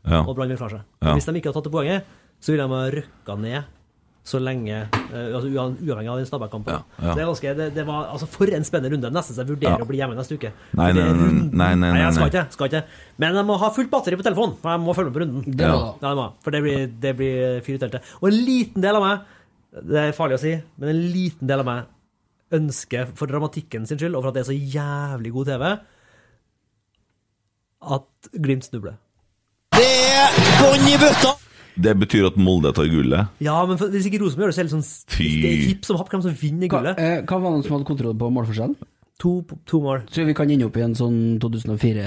Ja. 0.09 0.23
og 0.25 0.33
Brann 0.35 0.49
vil 0.49 0.57
klare 0.57 0.79
seg. 0.79 0.87
Ja. 1.05 1.13
Hvis 1.13 1.29
de 1.29 1.35
ikke 1.37 1.51
hadde 1.51 1.59
tatt 1.61 1.69
det 1.69 1.75
poenget, 1.77 2.17
så 2.41 2.55
ville 2.55 2.65
de 2.65 2.73
ha 2.73 2.89
rykka 2.97 3.37
ned 3.37 3.63
så 4.23 4.37
lenge 4.37 4.75
eh, 4.83 5.31
altså 5.33 5.49
Uavhengig 5.49 6.09
av 6.13 6.19
den 6.19 6.27
Stabæk-kampen. 6.29 6.75
Ja, 6.75 6.81
ja. 7.07 7.13
Det 7.17 7.23
er 7.23 7.29
ganske 7.31 7.53
det, 7.57 7.65
det 7.73 7.85
var 7.87 8.11
altså 8.13 8.27
For 8.29 8.51
en 8.53 8.63
spennende 8.67 8.91
runde. 8.93 9.09
Nesten 9.15 9.33
så 9.33 9.41
jeg 9.41 9.49
vurderer 9.55 9.79
Ja. 9.79 9.85
å 9.85 9.87
bli 9.89 9.97
hjemme 9.97 10.13
neste 10.19 10.37
uke. 10.37 10.51
Nei, 10.77 10.89
er 10.91 10.93
nei, 10.93 11.05
nei, 11.09 11.31
nei, 11.49 11.71
nei, 11.75 11.89
nei, 11.95 12.01
jeg 12.03 12.13
skal 12.19 12.29
ikke, 12.29 12.43
skal 12.53 12.69
ikke. 12.69 12.83
Men 13.23 13.39
jeg 13.39 13.47
må 13.49 13.57
ha 13.63 13.69
fullt 13.73 13.89
batteri 13.89 14.19
på 14.21 14.27
telefonen, 14.27 14.53
for 14.61 14.69
jeg 14.75 14.83
må 14.85 14.93
følge 14.97 15.09
med 15.09 15.17
på 15.17 15.23
runden. 15.25 15.41
Det 15.57 15.65
må 15.71 15.79
Ja. 15.79 15.87
Ja, 16.01 16.09
det 16.11 16.17
må. 16.21 16.27
For 16.45 16.51
det 16.53 16.61
blir, 16.67 16.85
det 17.07 17.15
blir 17.17 17.61
fyr 17.65 17.75
i 17.79 17.81
teltet. 17.81 18.11
Og 18.21 18.29
en 18.29 18.37
liten 18.45 18.81
del 18.85 18.95
av 19.01 19.07
meg, 19.07 19.25
det 19.89 20.03
er 20.05 20.11
farlig 20.13 20.37
å 20.37 20.43
si, 20.45 20.53
men 20.77 20.89
en 20.93 21.01
liten 21.17 21.47
del 21.49 21.59
av 21.65 21.65
meg 21.71 21.89
ønsker 22.61 23.13
for 23.15 23.25
dramatikken 23.31 23.87
sin 23.87 23.97
skyld, 23.97 24.13
og 24.15 24.21
for 24.21 24.29
at 24.29 24.37
det 24.37 24.45
er 24.45 24.51
så 24.53 24.57
jævlig 24.77 25.31
god 25.33 25.45
TV, 25.49 25.63
at 27.97 28.31
Glimt 28.37 28.67
snubler. 28.69 28.99
Det 29.73 29.81
betyr 31.79 32.25
at 32.27 32.35
Molde 32.37 32.73
tar 32.73 32.85
gullet. 32.91 33.27
Ja, 33.39 33.65
men 33.65 33.77
for, 33.77 33.87
hvis 33.89 34.05
ikke 34.09 34.19
Rosenborg 34.21 34.49
gjør 34.49 34.51
det, 34.51 34.55
så 34.55 34.61
er 34.61 34.69
det 34.69 34.75
sånn 34.75 34.87
Fy. 35.07 35.41
Det 35.41 35.51
er 35.51 35.67
hipp 35.69 35.85
som 35.85 35.97
happ 35.97 36.09
hvem 36.09 36.21
som 36.21 36.33
vinner 36.33 36.67
Hva, 36.67 36.79
gullet. 36.81 36.99
eh, 36.99 37.21
hva 37.23 37.39
var 37.41 37.57
det 37.57 37.65
som 37.67 37.77
hadde 37.77 37.85
kontroll 37.87 38.15
på 38.17 38.29
målforskjellen? 38.31 38.75
To, 39.21 39.43
to 39.69 39.77
mål. 39.79 40.01
Så 40.09 40.25
vi 40.25 40.33
kan 40.33 40.49
ende 40.49 40.65
opp 40.65 40.77
i 40.77 40.81
en 40.81 40.95
sånn 40.97 41.37
2004 41.39 42.05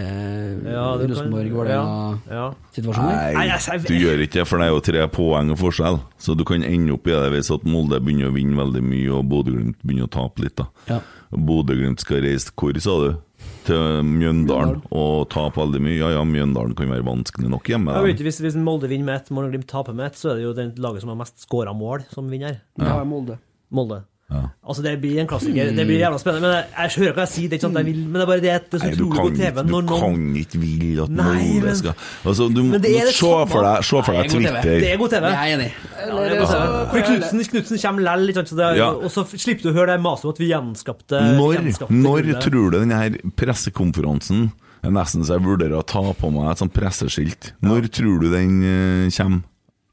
Ja, 0.67 0.97
Rosenborg-Vålerenga-situasjon? 0.99 3.07
Nei, 3.07 3.47
jeg- 3.47 3.87
du 3.87 3.95
gjør 3.95 4.19
ikke 4.25 4.33
det, 4.41 4.47
for 4.49 4.59
det 4.59 4.67
er 4.67 4.71
jo 4.75 4.81
tre 4.81 5.07
poeng 5.09 5.51
og 5.53 5.59
forskjell. 5.59 6.01
Så 6.19 6.35
du 6.37 6.43
kan 6.45 6.63
ende 6.65 6.93
opp 6.93 7.07
i 7.07 7.11
det 7.13 7.31
hvis 7.33 7.51
at 7.55 7.63
Molde 7.65 8.01
begynner 8.01 8.31
å 8.31 8.35
vinne 8.35 8.57
veldig 8.57 8.83
mye, 8.83 9.11
og 9.15 9.29
Bodø-Glimt 9.29 9.77
begynner 9.87 10.09
å 10.09 10.11
tape 10.11 10.41
litt. 10.43 10.57
da 10.57 10.67
Ja. 10.89 11.01
Bodø-Glimt 11.33 12.01
skal 12.01 12.21
reise 12.23 12.51
hvor, 12.57 12.73
sa 12.81 12.91
du? 12.99 13.17
Til 13.65 14.03
Mjøndalen 14.05 14.83
og 14.93 15.29
tape 15.33 15.57
veldig 15.63 15.81
mye. 15.85 15.97
Ja 15.97 16.11
ja, 16.19 16.25
Mjøndalen 16.29 16.75
kan 16.77 16.91
være 16.93 17.07
vanskelig 17.07 17.49
nok 17.53 17.71
hjemme. 17.73 17.95
Jeg 17.97 18.11
vet, 18.11 18.25
hvis, 18.27 18.41
hvis 18.45 18.59
Molde 18.61 18.91
vinner 18.91 19.09
med 19.09 19.23
ett 19.23 19.31
Molde 19.33 19.55
Glimt 19.55 19.69
taper 19.71 19.97
med 19.97 20.11
ett, 20.11 20.19
så 20.21 20.33
er 20.35 20.41
det 20.41 20.45
jo 20.45 20.53
det 20.57 20.67
laget 20.83 21.05
som 21.05 21.15
har 21.15 21.21
mest 21.23 21.41
skåra 21.47 21.73
mål, 21.77 22.05
som 22.13 22.29
vinner 22.33 22.59
Ja, 22.79 22.99
Ja, 22.99 23.05
Molde. 23.09 23.39
Molde. 23.75 24.03
Ja. 24.33 24.41
Altså, 24.65 24.83
det 24.83 24.95
blir 25.03 25.19
en 25.21 25.29
klassiker. 25.29 25.69
Det 25.77 25.85
blir 25.87 25.99
jævla 26.01 26.19
spennende. 26.19 26.49
Men 26.49 26.55
jeg, 26.57 26.65
jeg 26.73 27.05
hører 27.05 27.13
hva 27.15 27.25
jeg 27.27 27.31
sier, 27.35 27.49
det 27.51 27.53
er 27.53 27.59
ikke 27.59 27.67
sant 27.67 27.79
jeg 27.79 27.87
vil, 27.91 27.99
men 28.09 28.15
det 28.17 28.23
er 28.25 28.31
bare 28.31 28.43
det 28.45 28.53
at 28.55 28.65
det 28.73 28.79
er 28.79 28.85
så 28.85 28.89
du 28.89 29.05
utrolig 29.05 29.15
kan, 29.15 29.27
god 29.29 29.37
TV 29.37 29.45
ikke, 29.51 29.65
du 29.65 29.73
når 29.75 29.85
noen 29.85 30.01
kan 30.01 30.39
ikke 30.41 30.61
ville 30.63 31.05
at 31.05 31.13
Nei, 31.19 31.61
men- 31.61 31.77
skal 31.77 31.95
altså, 32.25 32.49
Du 32.55 32.61
må 32.65 32.71
Men 32.73 32.83
det 32.83 32.93
er 32.95 33.05
det 33.05 33.15
se 33.15 33.21
for 33.53 33.69
deg, 33.69 33.85
se 33.85 34.01
for 34.01 34.11
deg 34.17 34.25
er. 34.25 34.33
Twitter. 34.35 34.81
Det 34.81 34.91
er 34.91 34.99
god 35.05 35.15
TV. 35.15 35.29
Jeg 35.29 35.37
er 35.45 35.59
enig. 35.59 35.71
Ja. 35.95 36.89
For 36.91 37.07
Knutsen, 37.11 37.45
Knutsen 37.53 37.83
kommer 37.85 38.07
lell, 38.09 38.27
ikke 38.33 38.41
sant, 38.41 38.49
så 38.55 38.57
det 38.57 38.67
er, 38.71 38.81
Ja. 38.81 38.91
og 38.97 39.11
så 39.13 39.27
slipper 39.29 39.63
du 39.63 39.71
å 39.71 39.77
høre 39.77 39.93
det 39.93 40.01
maset 40.09 40.25
om 40.25 40.35
at 40.35 40.39
vi 40.43 40.51
gjenskapte 40.51 41.21
Når, 41.37 41.55
gjenskapte 41.61 41.95
når 41.95 42.33
tror 42.41 42.71
du 42.73 42.79
denne 42.81 42.97
her 43.05 43.11
pressekonferansen 43.37 44.53
Det 44.83 44.89
er 44.91 44.97
nesten 44.99 45.25
så 45.25 45.39
jeg 45.39 45.45
vurderer 45.47 45.79
å 45.79 45.87
ta 45.87 46.03
på 46.13 46.33
meg 46.33 46.51
et 46.51 46.61
sånt 46.61 46.73
presseskilt. 46.77 47.53
Når 47.65 47.89
tror 47.93 48.21
du 48.21 48.31
den 48.33 48.61
uh, 48.65 49.11
kommer? 49.17 49.45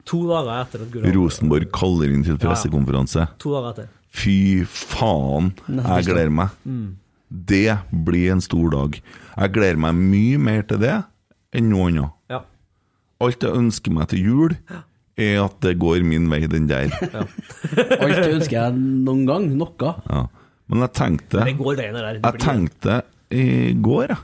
To 0.07 0.23
dager 0.27 0.65
etter 0.65 0.81
at 0.83 1.15
Rosenborg 1.15 1.69
kaller 1.71 2.11
inn 2.11 2.23
til 2.25 2.39
pressekonferanse. 2.41 3.27
To 3.39 3.53
dager 3.53 3.69
etter. 3.75 3.97
Fy 4.11 4.63
faen, 4.67 5.53
jeg 5.71 6.05
gleder 6.09 6.31
meg. 6.35 6.49
Mm. 6.67 6.97
Det 7.31 7.77
blir 8.05 8.33
en 8.33 8.41
stor 8.43 8.69
dag. 8.73 8.97
Jeg 9.37 9.53
gleder 9.55 9.77
meg 9.79 9.95
mye 9.95 10.37
mer 10.43 10.65
til 10.67 10.81
det 10.83 10.97
enn 11.55 11.69
noe 11.71 11.87
annet. 11.91 12.11
Ja. 12.31 12.41
Alt 13.23 13.43
jeg 13.45 13.55
ønsker 13.55 13.93
meg 13.95 14.09
til 14.11 14.25
jul, 14.27 14.57
er 15.21 15.37
at 15.45 15.55
det 15.63 15.77
går 15.79 16.03
min 16.07 16.27
vei, 16.31 16.41
den 16.51 16.67
der. 16.67 16.91
Alt 18.01 18.19
det 18.19 18.33
ønsker 18.35 18.57
jeg 18.57 18.75
noen 18.81 19.23
gang. 19.29 19.47
Noe. 19.59 19.93
Ja. 20.09 20.25
Men 20.71 20.83
jeg 20.85 20.93
tenkte 20.97 21.43
Men 21.45 21.57
går 21.59 21.79
veien 21.79 21.95
det 21.95 22.03
der. 22.03 22.19
Det 22.19 22.23
Jeg 22.23 22.35
blir- 22.35 22.45
tenkte 22.45 22.99
i 23.31 23.45
går, 23.79 24.07
jeg, 24.11 24.17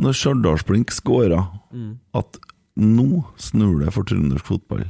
når 0.00 0.16
Stjørdalsblink 0.18 0.90
skåra, 0.96 1.42
Mm. 1.74 1.98
at 2.14 2.36
nå 2.78 3.24
snur 3.36 3.80
det 3.84 3.92
for 3.92 4.04
trøndersk 4.06 4.46
fotball. 4.46 4.84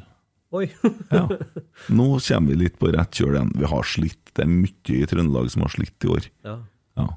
Oi. 0.55 0.69
Ja. 1.11 1.25
Nå 1.99 2.07
kommer 2.23 2.53
vi 2.53 2.59
litt 2.65 2.77
på 2.79 2.93
rett 2.95 3.17
kjøl 3.19 3.35
igjen. 3.37 3.53
Vi 3.59 3.69
har 3.71 3.87
slitt. 3.89 4.21
Det 4.35 4.45
er 4.47 4.51
mye 4.51 4.99
i 5.01 5.07
Trøndelag 5.11 5.49
som 5.53 5.65
har 5.67 5.73
slitt 5.75 6.07
i 6.07 6.11
år. 6.15 6.29
Ja. 6.47 6.59
Ja. 7.01 7.09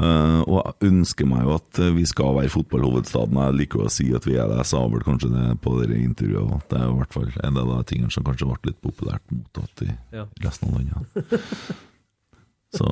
Uh, 0.00 0.40
og 0.48 0.54
jeg 0.62 0.88
ønsker 0.88 1.26
meg 1.28 1.42
jo 1.44 1.50
at 1.58 1.78
eh, 1.84 1.90
vi 1.92 2.06
skal 2.08 2.32
være 2.38 2.48
fotballhovedstaden. 2.54 3.36
Jeg 3.44 3.56
liker 3.58 3.82
å 3.84 3.90
si 3.92 4.06
at 4.16 4.24
vi 4.24 4.38
er 4.40 4.48
det. 4.48 4.56
Jeg 4.62 4.70
sa 4.70 4.80
vel 4.88 5.02
kanskje 5.04 5.28
det 5.34 5.44
på 5.60 5.74
det 5.82 5.98
intervjuet. 6.00 6.64
Det 6.70 6.78
er 6.78 6.86
jo 6.88 6.94
i 6.94 6.98
hvert 7.02 7.16
fall 7.18 7.28
en 7.44 7.60
av 7.60 7.68
de 7.74 7.78
tingene 7.90 8.14
som 8.14 8.24
kanskje 8.24 8.48
ble 8.48 8.70
litt 8.70 8.80
populært 8.86 9.26
mottatt 9.34 9.84
i 9.84 9.90
Ja. 10.16 10.24
resten 10.46 10.70
av 10.72 10.78
landet. 10.80 11.36
Så 12.78 12.88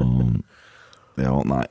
Ja, 1.19 1.33
nei. 1.49 1.65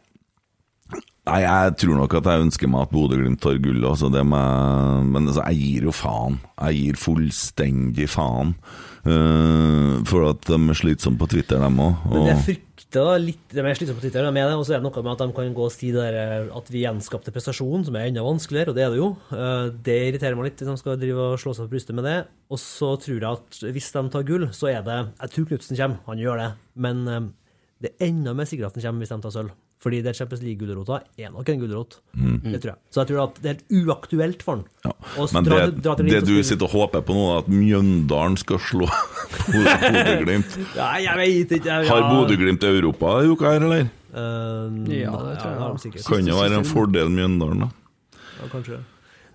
Nei, 1.27 1.41
jeg 1.43 1.73
tror 1.81 1.97
nok 1.99 2.13
at 2.21 2.27
jeg 2.31 2.43
ønsker 2.45 2.69
meg 2.71 2.85
at 2.85 2.91
Bodø-Glimt 2.93 3.41
tar 3.43 3.57
gull, 3.59 3.81
altså 3.83 4.07
det 4.13 4.23
med, 4.23 5.09
men 5.11 5.25
altså, 5.27 5.43
jeg 5.49 5.59
gir 5.59 5.87
jo 5.89 5.95
faen. 5.95 6.37
Jeg 6.55 6.77
gir 6.77 7.01
fullstendig 7.01 8.07
faen. 8.11 8.53
Uh, 9.07 9.99
for 10.07 10.29
at 10.29 10.47
de 10.47 10.55
er 10.57 10.77
slitsomme 10.77 11.19
på 11.19 11.27
Twitter, 11.31 11.59
dem 11.63 11.83
òg. 11.83 12.07
Men 12.11 12.29
jeg 12.31 12.43
frykter 12.43 13.19
litt 13.19 13.53
De 13.53 13.59
er 13.59 13.77
slitsomme 13.77 13.99
på 13.99 14.05
Twitter 14.05 14.23
de 14.23 14.31
med 14.35 14.47
det, 14.47 14.55
og 14.55 14.63
så 14.67 14.75
er 14.75 14.81
det 14.81 14.87
noe 14.87 15.03
med 15.03 15.11
at 15.13 15.23
de 15.23 15.35
kan 15.35 15.53
gå 15.57 15.67
og 15.67 15.73
si 15.75 15.91
det 15.95 16.05
der 16.05 16.17
eh, 16.21 16.49
at 16.59 16.71
vi 16.71 16.85
gjenskapte 16.85 17.35
prestasjon, 17.35 17.85
som 17.87 17.99
er 17.99 18.07
enda 18.07 18.23
vanskeligere, 18.23 18.71
og 18.71 18.79
det 18.79 18.85
er 18.85 18.95
det 18.95 19.01
jo. 19.01 19.11
Uh, 19.33 19.67
Det 19.83 19.99
irriterer 20.07 20.39
meg 20.39 20.49
litt, 20.49 20.63
hvis 20.63 20.71
de 20.71 20.79
skal 20.79 20.99
drive 21.03 21.29
og 21.33 21.43
slå 21.43 21.55
seg 21.57 21.67
på 21.67 21.75
brystet 21.75 21.99
med 21.99 22.07
det. 22.07 22.17
Og 22.51 22.63
så 22.63 22.95
tror 23.03 23.19
jeg 23.19 23.29
at 23.31 23.61
hvis 23.75 23.91
de 23.99 24.07
tar 24.15 24.27
gull, 24.31 24.47
så 24.55 24.71
er 24.71 24.83
det 24.87 25.01
Jeg 25.11 25.35
tror 25.35 25.51
Knutsen 25.51 25.79
kommer, 25.79 26.03
han 26.07 26.23
gjør 26.23 26.43
det. 26.45 26.51
Men 26.87 27.07
uh, 27.07 27.23
det 27.83 27.91
er 27.93 28.11
enda 28.13 28.35
mer 28.35 28.47
sikkert 28.47 28.71
at 28.71 28.79
han 28.79 28.89
kommer 28.89 29.03
hvis 29.03 29.15
de 29.15 29.23
tar 29.27 29.39
sølv. 29.41 29.55
Fordi 29.87 30.01
det 30.03 30.15
Champions 30.17 30.41
League-gulrota 30.43 30.97
er 31.17 31.29
nok 31.31 31.47
en 31.53 31.59
gulrot. 31.63 31.97
Mm. 32.13 32.41
Det 32.43 32.59
tror 32.59 32.73
jeg. 32.73 32.79
Så 32.91 32.99
jeg 32.99 33.07
tror 33.13 33.21
at 33.23 33.37
det 33.39 33.47
er 33.47 33.53
helt 33.55 33.87
uaktuelt 33.87 34.41
for 34.43 34.57
han. 34.57 34.65
Ja. 34.83 34.91
Men 35.37 35.45
dra- 35.47 35.59
det, 35.71 35.81
dra 35.85 35.93
det 35.95 36.05
du 36.09 36.33
spille- 36.33 36.43
sitter 36.49 36.67
og 36.67 36.73
håper 36.75 37.05
på 37.07 37.15
nå, 37.15 37.23
er 37.31 37.37
at 37.45 37.47
Mjøndalen 37.47 38.35
skal 38.41 38.59
slå 38.59 38.89
Bodø-Glimt. 39.53 40.57
ja, 40.75 40.89
jeg 41.05 41.15
vet 41.21 41.51
ikke. 41.57 41.65
jeg- 41.71 41.87
Har 41.87 42.01
ja. 42.03 42.09
Bodø-Glimt 42.11 42.63
Europa 42.63 43.13
i 43.23 43.27
uka 43.31 43.51
her, 43.53 43.63
eller? 43.63 43.87
Uh, 44.11 44.67
Ja, 44.91 45.11
det 45.11 45.39
tror 45.39 45.51
jeg. 45.51 45.57
det 45.57 45.63
har 45.63 45.77
sikkert. 45.77 46.05
Kan 46.07 46.27
jo 46.27 46.35
være 46.41 46.57
en 46.59 46.65
fordel 46.65 47.09
Mjøndalen, 47.09 47.59
da. 47.59 47.69
Ja, 48.41 48.47
kanskje. 48.51 48.79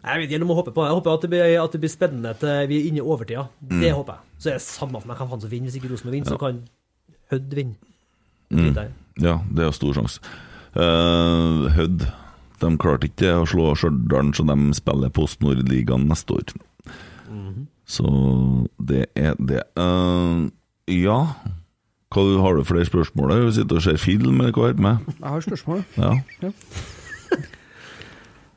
Jeg 0.05 0.19
vet 0.20 0.31
ikke, 0.31 0.39
du 0.43 0.47
må 0.47 0.55
håpe 0.59 0.73
på 0.74 0.83
det. 0.83 0.89
Jeg 0.91 0.97
håper 0.99 1.12
at 1.15 1.20
det 1.23 1.31
blir, 1.31 1.62
at 1.62 1.73
det 1.73 1.81
blir 1.81 1.91
spennende 1.93 2.35
til 2.41 2.66
vi 2.69 2.81
er 2.81 2.89
inne 2.91 2.99
i 2.99 3.01
overtida. 3.07 3.45
Det 3.62 3.93
Mm. 3.93 3.95
håper 3.95 4.12
jeg. 4.12 4.23
Så 4.39 4.47
er 4.51 4.53
det 4.59 4.62
samme 4.62 5.01
for 5.01 5.07
meg 5.09 5.16
hvem 5.16 5.41
som 5.41 5.51
vinner. 5.51 5.70
Hvis 5.70 5.77
ikke 5.79 5.91
Rosenborg 5.93 6.12
vinner, 6.12 6.27
så 6.33 6.39
kan 6.39 6.62
Hødd 7.31 7.55
vinne. 7.55 7.74
Mm. 8.51 8.74
Ja, 9.20 9.40
det 9.51 9.64
er 9.64 9.70
jo 9.70 9.76
stor 9.76 9.97
sjanse. 9.98 10.22
Uh, 10.72 11.68
Hødd 11.76 12.06
de 12.62 12.70
klarte 12.78 13.09
ikke 13.10 13.32
å 13.40 13.47
slå 13.48 13.72
Stjørdal, 13.78 14.30
så 14.36 14.44
de 14.47 14.56
spiller 14.78 15.10
Post 15.14 15.43
Nord-ligaen 15.43 16.06
neste 16.10 16.39
år. 16.39 16.55
Mhm. 17.28 17.66
Så 17.89 18.06
det 18.78 19.06
er 19.18 19.34
det. 19.43 19.64
Uh, 19.76 20.48
ja 20.86 21.34
hva, 22.12 22.22
Har 22.44 22.56
du 22.56 22.64
flere 22.64 22.84
spørsmål? 22.86 23.30
der? 23.30 23.47
Du 23.48 23.52
sitter 23.56 23.76
og 23.76 23.82
ser 23.82 23.97
film, 23.97 24.40
eller 24.40 24.52
hva 24.52 24.68
er 24.68 24.76
det 24.76 24.84
med? 24.84 24.97
Jeg 25.18 25.28
har 25.28 25.40
spørsmål. 25.40 25.84
Ja. 25.97 26.12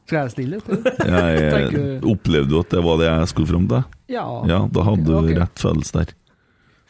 Skal 0.06 0.20
jeg 0.20 0.32
stille 0.36 0.60
jeg, 0.62 1.40
Jeg, 1.42 2.04
opplevde 2.06 2.50
du 2.52 2.60
at 2.60 2.70
det 2.70 2.82
var 2.86 3.00
det 3.02 3.08
jeg 3.08 3.28
skulle 3.32 3.50
fram 3.50 3.66
til? 3.72 3.82
Ja. 4.14 4.26
Ja, 4.46 4.60
da 4.70 4.84
hadde 4.86 5.08
du 5.08 5.16
okay. 5.18 5.40
rett 5.40 5.58
følelse 5.64 5.98
der. 5.98 6.14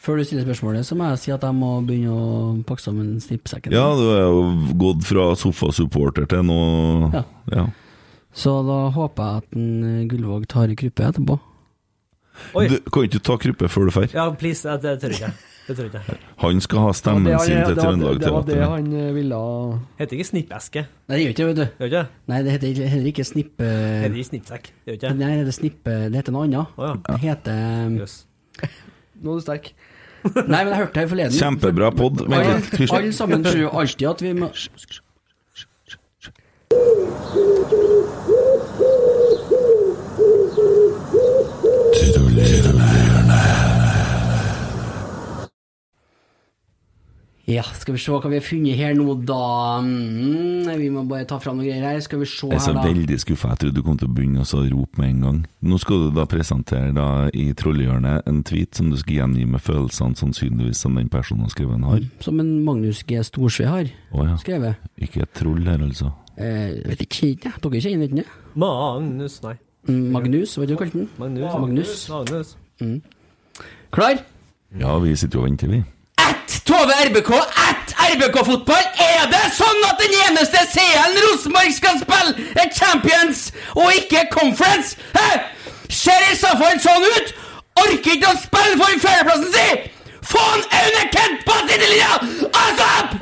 Før 0.06 0.20
du 0.20 0.22
stiller 0.22 0.44
spørsmålet, 0.46 0.86
så 0.86 0.94
må 0.94 1.08
jeg 1.10 1.18
si 1.18 1.32
at 1.34 1.42
jeg 1.42 1.54
må 1.56 1.72
begynne 1.82 2.14
å 2.14 2.52
pakke 2.68 2.84
sammen 2.84 3.16
snippsekken. 3.22 3.74
Ja, 3.74 3.88
du 3.98 4.04
er 4.12 4.22
jo 4.22 4.44
gått 4.78 5.02
fra 5.08 5.32
sofasupporter 5.38 6.28
til 6.30 6.46
noe 6.46 7.10
Ja. 7.10 7.24
ja. 7.50 7.66
Så 8.36 8.52
da 8.68 8.78
håper 8.92 9.26
jeg 9.26 9.42
at 9.42 9.56
en 9.56 9.68
eh, 9.88 10.06
Gullvåg 10.10 10.44
tar 10.52 10.70
i 10.70 10.76
kryppet 10.78 11.08
etterpå. 11.08 11.38
Oi. 12.54 12.66
Du 12.68 12.76
kan 12.92 13.06
ikke 13.08 13.22
ta 13.24 13.36
kryppet 13.40 13.72
før 13.72 13.88
du 13.88 13.94
drar. 13.96 14.08
Ja, 14.12 14.26
please. 14.36 14.76
Det 14.82 14.98
tør 15.00 15.14
ikke 15.16 15.24
jeg. 15.24 15.38
Det 15.66 15.76
tør 15.78 15.88
ikke 15.88 16.02
jeg. 16.04 16.18
Han 16.44 16.60
skal 16.62 16.84
ha 16.84 16.90
stemmen 16.94 17.26
Det 17.26 17.32
det 17.32 17.46
sin 17.46 17.62
til 17.64 17.80
Trøndelag 17.80 18.20
Teater. 18.20 18.28
Det 18.28 18.34
var 18.36 18.44
det 18.50 18.70
han 18.74 18.92
eh, 19.00 19.14
ville 19.16 19.40
Heter 19.98 20.20
ikke 20.20 20.28
snippeske. 20.30 20.84
Nei, 21.08 21.16
det 21.16 21.24
gjør 21.24 21.34
ikke 21.34 21.40
det, 21.40 21.48
vet 21.48 21.58
du. 21.58 21.66
Gjør 21.80 21.90
ikke? 21.90 22.04
Nei, 22.30 22.42
det 22.44 22.54
heter 22.54 22.92
heller 22.92 23.10
ikke 23.10 23.26
snippe... 23.32 23.72
Heter 24.04 24.20
ikke 24.20 24.30
snippsekk. 24.30 24.70
Gjør 24.86 25.00
ikke? 25.00 25.14
Nei, 25.16 25.32
det, 25.32 25.40
heter 25.40 25.58
snippe, 25.58 25.96
det 26.12 26.20
heter 26.20 26.36
noe 26.36 26.46
annet. 26.46 26.76
Oh, 26.76 26.92
ja. 26.92 26.94
Det 27.08 27.18
heter 27.24 27.98
yes. 28.04 28.20
Nå 29.16 29.32
er 29.32 29.40
du 29.40 29.46
sterk. 29.48 29.72
Nei, 30.52 30.60
men 30.64 30.72
jeg 30.72 30.80
hørte 30.82 30.94
det 30.94 31.04
her 31.04 31.10
forleden. 31.14 31.38
Kjempebra 31.38 31.90
pod. 31.94 32.24
Alle. 32.26 32.60
Alle 32.90 33.12
sammen 33.16 33.44
tror 33.46 33.60
jo 33.60 33.72
alltid 33.72 34.08
at 34.12 34.26
vi 34.26 34.34
må 34.36 34.50
Ja, 47.46 47.62
skal 47.78 47.94
vi 47.94 48.00
se 48.02 48.10
hva 48.10 48.26
vi 48.26 48.40
har 48.40 48.42
funnet 48.42 48.74
her 48.74 48.94
nå, 48.98 49.04
da. 49.22 49.78
Mm, 49.78 50.66
vi 50.80 50.88
må 50.90 51.04
bare 51.06 51.28
ta 51.30 51.36
fram 51.38 51.60
noen 51.60 51.68
greier 51.68 51.84
her. 51.86 52.00
Skal 52.02 52.18
vi 52.18 52.26
se 52.26 52.48
Jeg 52.50 52.58
er 52.58 52.64
så 52.64 52.74
her, 52.74 52.88
veldig 52.88 53.18
skuffa. 53.22 53.52
Jeg 53.52 53.60
trodde 53.60 53.76
du 53.78 53.86
kom 53.86 54.00
til 54.00 54.10
å 54.10 54.14
begynne 54.16 54.42
å 54.42 54.62
rope 54.72 54.98
med 54.98 55.12
en 55.12 55.20
gang. 55.22 55.38
Nå 55.62 55.78
skal 55.78 56.08
du 56.08 56.16
da 56.16 56.26
presentere 56.26 56.90
da 56.96 57.06
i 57.30 57.52
Trollhjørnet 57.54 58.26
en 58.26 58.42
tweet 58.42 58.74
som 58.74 58.90
du 58.90 58.98
skal 58.98 59.20
gjengi 59.20 59.46
med 59.46 59.62
følelsene 59.62 60.18
sannsynligvis 60.18 60.82
som 60.82 60.98
den 60.98 61.06
personen 61.12 61.46
har 61.46 61.54
skrevet 61.54 61.78
en 61.78 61.88
har. 61.92 62.04
Som 62.26 62.42
en 62.42 62.52
Magnus 62.66 63.06
G. 63.06 63.22
Storsve 63.30 63.70
har 63.70 63.94
oh, 64.10 64.26
ja. 64.26 64.34
skrevet. 64.42 64.82
Ikke 64.98 65.22
et 65.22 65.36
troll 65.38 65.62
her, 65.70 65.86
altså. 65.86 66.10
Eh, 66.34 66.82
vet 66.82 67.06
ikke, 67.06 67.30
jeg. 67.30 67.56
Dere 67.62 67.86
kjenner 67.86 68.10
ikke 68.10 68.24
den? 68.24 68.38
Magnus, 68.58 69.38
nei. 69.46 69.54
Mm, 69.86 70.06
Magnus, 70.18 70.58
hva 70.58 70.66
kalte 70.74 70.96
du 70.98 71.04
den? 71.04 71.10
Magnus. 71.22 71.52
Magnus. 71.62 71.98
Magnus. 72.10 72.56
Klar? 73.94 74.18
Ja, 74.74 74.98
vi 74.98 75.14
sitter 75.14 75.38
jo 75.38 75.46
og 75.46 75.52
venter, 75.52 75.70
vi. 75.70 75.86
Tove 76.66 76.92
RBK 77.06 77.30
at 77.68 77.92
RBK-fotball! 78.12 78.86
Er 79.02 79.28
det 79.30 79.42
sånn 79.54 79.84
at 79.86 80.00
den 80.02 80.14
eneste 80.26 80.62
CL-en 80.72 81.18
Rosenborg 81.28 81.70
skal 81.76 82.00
spille, 82.00 82.46
er 82.58 82.72
Champions 82.74 83.44
og 83.76 83.92
ikke 83.94 84.24
Conference? 84.34 84.96
Hæ? 85.14 85.28
Ser 85.94 86.24
i 86.32 86.34
så 86.38 86.50
fall 86.58 86.80
sånn 86.82 87.06
ut? 87.06 87.30
Orker 87.84 88.16
ikke 88.16 88.32
å 88.32 88.38
spille 88.42 88.80
for 88.80 88.98
fjerdeplassen 89.04 89.52
si! 89.54 89.68
Få 90.26 90.42
en 90.56 90.64
Aune 90.80 91.02
Kent 91.14 91.44
på 91.46 91.54
sidelinja! 91.68 92.12
Asap! 92.64 93.14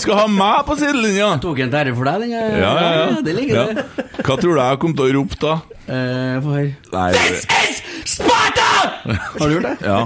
Skal 0.00 0.14
ha 0.22 0.24
meg 0.32 0.62
på 0.70 0.76
sidelinja! 0.80 1.34
Tok 1.42 1.60
en 1.66 1.72
terre 1.74 1.92
for 1.96 2.08
deg, 2.08 2.24
den. 2.24 2.32
Ja, 2.32 2.46
ja, 2.56 2.72
ja. 2.96 3.20
Det 3.28 3.34
ligger 3.36 3.54
Ja. 3.60 3.66
det. 3.76 4.06
Hva 4.24 4.36
tror 4.40 4.56
du 4.56 4.60
jeg 4.62 4.80
kom 4.86 4.96
til 4.96 5.04
å 5.04 5.12
rope 5.18 5.36
da? 5.44 5.54
Eh, 5.88 6.40
Få 6.44 6.56
høre. 6.56 6.72
This 7.12 7.44
is 7.44 7.82
Sparta! 8.18 8.66
Har 9.38 9.48
du 9.48 9.54
gjort 9.54 9.66
det? 9.68 9.76
Ja. 9.86 10.00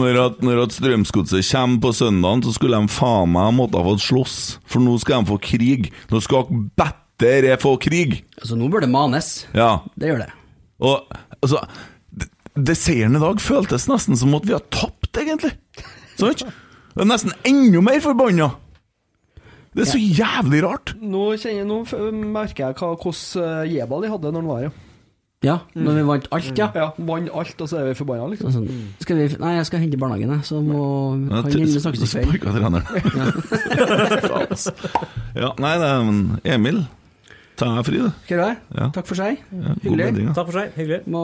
Når 0.00 0.18
at, 0.24 0.40
når 0.44 0.62
at 0.64 0.74
Strømsgodset 0.74 1.46
kommer 1.52 1.80
på 1.84 1.92
søndagen, 1.96 2.42
så 2.46 2.54
skulle 2.56 2.80
de 2.82 2.90
faen 2.92 3.30
meg 3.34 3.52
måtte 3.58 3.78
ha 3.80 3.86
fått 3.86 4.02
slåss. 4.04 4.36
For 4.66 4.82
nå 4.82 4.96
skal 5.02 5.22
de 5.22 5.30
få 5.32 5.38
krig. 5.44 5.90
Nå 6.10 6.20
skal 6.24 6.48
bedre 6.80 7.56
få 7.62 7.76
krig. 7.82 8.18
Altså, 8.40 8.58
nå 8.58 8.70
bør 8.72 8.86
det 8.86 8.90
manes. 8.92 9.30
Ja. 9.54 9.76
Det 9.94 10.10
gjør 10.10 10.24
det. 10.24 10.30
Og 10.82 11.14
altså 11.42 11.62
det- 12.10 12.30
Det 12.58 12.76
seieren 12.76 13.16
i 13.16 13.20
dag 13.22 13.38
føltes 13.40 13.86
nesten 13.88 14.16
som 14.18 14.34
at 14.34 14.44
vi 14.48 14.52
har 14.52 14.64
tapt, 14.70 15.12
egentlig. 15.16 15.52
Sant? 16.18 16.42
Jeg 16.42 17.00
er 17.00 17.08
nesten 17.08 17.32
enda 17.48 17.80
mer 17.80 18.00
forbanna. 18.04 18.50
Det 19.72 19.86
er 19.86 19.88
så 19.88 20.00
jævlig 20.02 20.58
rart. 20.66 20.92
Nå, 21.00 21.30
kjenner, 21.40 21.64
nå 21.64 21.78
merker 22.34 22.66
jeg 22.66 22.74
hva- 22.76 22.96
hvordan 23.00 23.62
eh, 23.64 23.70
Jebal 23.78 24.02
de 24.04 24.10
hadde 24.12 24.32
når 24.32 24.42
han 24.42 24.50
var 24.50 24.60
her. 24.66 24.72
Ja, 25.42 25.56
når 25.74 25.96
vi 25.98 26.02
vant 26.06 26.26
alt, 26.30 26.52
ja. 26.58 26.68
Ja, 26.78 26.84
Vant 27.02 27.30
alt, 27.34 27.60
og 27.64 27.66
så 27.70 27.80
er 27.80 27.88
vi 27.90 27.94
forbanna, 27.98 28.28
liksom. 28.30 28.52
Sånn. 28.54 28.68
Skal 29.02 29.16
vi, 29.18 29.24
nei, 29.42 29.56
jeg 29.58 29.66
skal 29.66 29.82
hente 29.82 29.98
i 29.98 30.00
barnehagen, 30.02 30.30
jeg, 30.36 30.46
så 30.46 30.60
må 30.62 30.82
han 31.32 31.48
vi 31.50 31.66
snakkes 31.66 32.04
i 32.04 32.10
kveld. 32.12 32.28
sparka 32.30 32.52
treneren. 32.54 32.84
Ja, 35.34 35.50
nei, 35.58 35.72
det 35.80 35.88
er 35.88 36.04
men 36.06 36.20
Emil, 36.46 36.78
ta 37.58 37.68
deg 37.74 37.86
fri, 37.88 37.98
du. 38.04 38.08
Skal 38.26 38.38
du 38.38 38.44
ha? 38.44 38.52
Ja. 38.78 38.86
Takk 38.94 39.08
for 39.10 39.18
seg. 39.18 39.42
Ja, 39.50 39.74
Hyggelig. 39.82 40.06
bedring, 40.12 40.30
ja. 40.30 40.36
Takk 40.38 40.48
for 40.52 40.60
seg. 40.60 40.72
Hyggelig. 40.78 41.00
Må, 41.10 41.22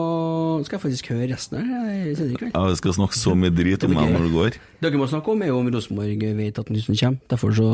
skal 0.67 0.77
jeg 0.79 0.83
faktisk 0.85 1.09
høre 1.13 1.31
resten 1.31 1.63
her 1.63 1.89
jeg 1.93 2.11
i 2.11 2.37
kveld. 2.41 2.51
Ja, 2.53 2.65
vi 2.67 2.75
skal 2.81 2.97
snakke 2.99 3.19
så 3.21 3.35
mye 3.39 3.53
drit 3.55 3.87
om 3.87 3.95
meg 3.95 4.13
når 4.17 4.27
det 4.27 4.33
går. 4.35 4.59
Dere 4.83 4.99
må 5.01 5.07
snakke 5.11 5.31
om 5.33 5.43
er 5.47 5.51
jo 5.53 5.59
om 5.63 5.71
Rosenborg 5.73 6.27
vet 6.43 6.59
at 6.63 6.71
Nysen 6.73 6.99
kommer. 6.99 7.19
Derfor 7.31 7.55
så 7.55 7.71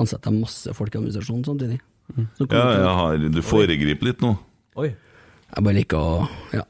ansetter 0.00 0.32
jeg 0.32 0.40
masse 0.46 0.72
folk 0.80 0.94
i 0.96 1.00
administrasjonen 1.02 1.44
samtidig. 1.44 1.80
Ja, 2.16 2.66
jeg 2.72 2.92
har, 2.98 3.24
du 3.36 3.42
foregriper 3.44 4.08
litt 4.10 4.22
nå. 4.24 4.34
Oi. 4.80 4.94
Jeg 5.52 5.64
bare 5.66 5.76
liker 5.76 5.98
å 5.98 6.28
Ja. 6.56 6.64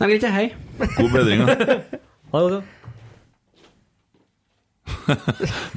Nei, 0.00 0.08
greit, 0.10 0.26
hei. 0.34 0.48
God 0.96 1.12
bedring, 1.14 1.46
da. 1.46 1.54
Ha 2.32 2.40
det 2.42 2.50
godt. 2.58 2.74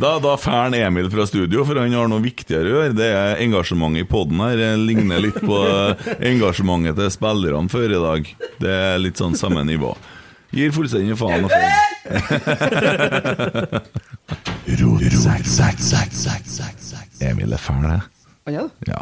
Da, 0.02 0.20
da 0.24 0.36
fær 0.40 0.74
Emil 0.76 1.10
fra 1.12 1.26
studio, 1.30 1.64
for 1.68 1.80
han 1.80 1.94
har 1.96 2.08
noe 2.12 2.24
viktigere 2.24 2.68
å 2.68 2.74
gjøre. 2.76 2.96
Det 2.98 3.10
er 3.16 3.42
engasjementet 3.46 4.04
i 4.06 4.08
poden 4.10 4.42
her. 4.44 4.56
Det 4.60 4.70
ligner 4.82 5.22
litt 5.24 5.38
på 5.44 5.60
eh, 5.68 6.10
engasjementet 6.32 6.98
til 7.00 7.12
spillerne 7.14 7.72
før 7.72 7.96
i 7.96 8.02
dag. 8.06 8.22
Det 8.62 8.74
er 8.74 9.00
litt 9.04 9.22
sånn 9.22 9.38
samme 9.40 9.64
nivå. 9.68 9.94
Gir 10.52 10.74
fullstendig 10.76 11.16
faen. 11.20 11.46
og 11.48 11.52
faen. 11.54 11.72
Emil 17.32 17.54
er 17.56 17.62
fæl, 17.62 17.82
det. 17.88 18.02
Han 18.48 18.56
er 18.58 18.68
det. 18.68 18.92
Ja. 18.92 19.02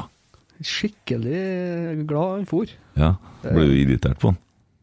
Skikkelig 0.65 2.05
glad 2.07 2.31
han 2.37 2.45
for. 2.49 2.65
ja. 2.99 3.13
Ble 3.43 3.65
du 3.69 3.75
irritert 3.79 4.19
på 4.19 4.33
han? 4.33 4.37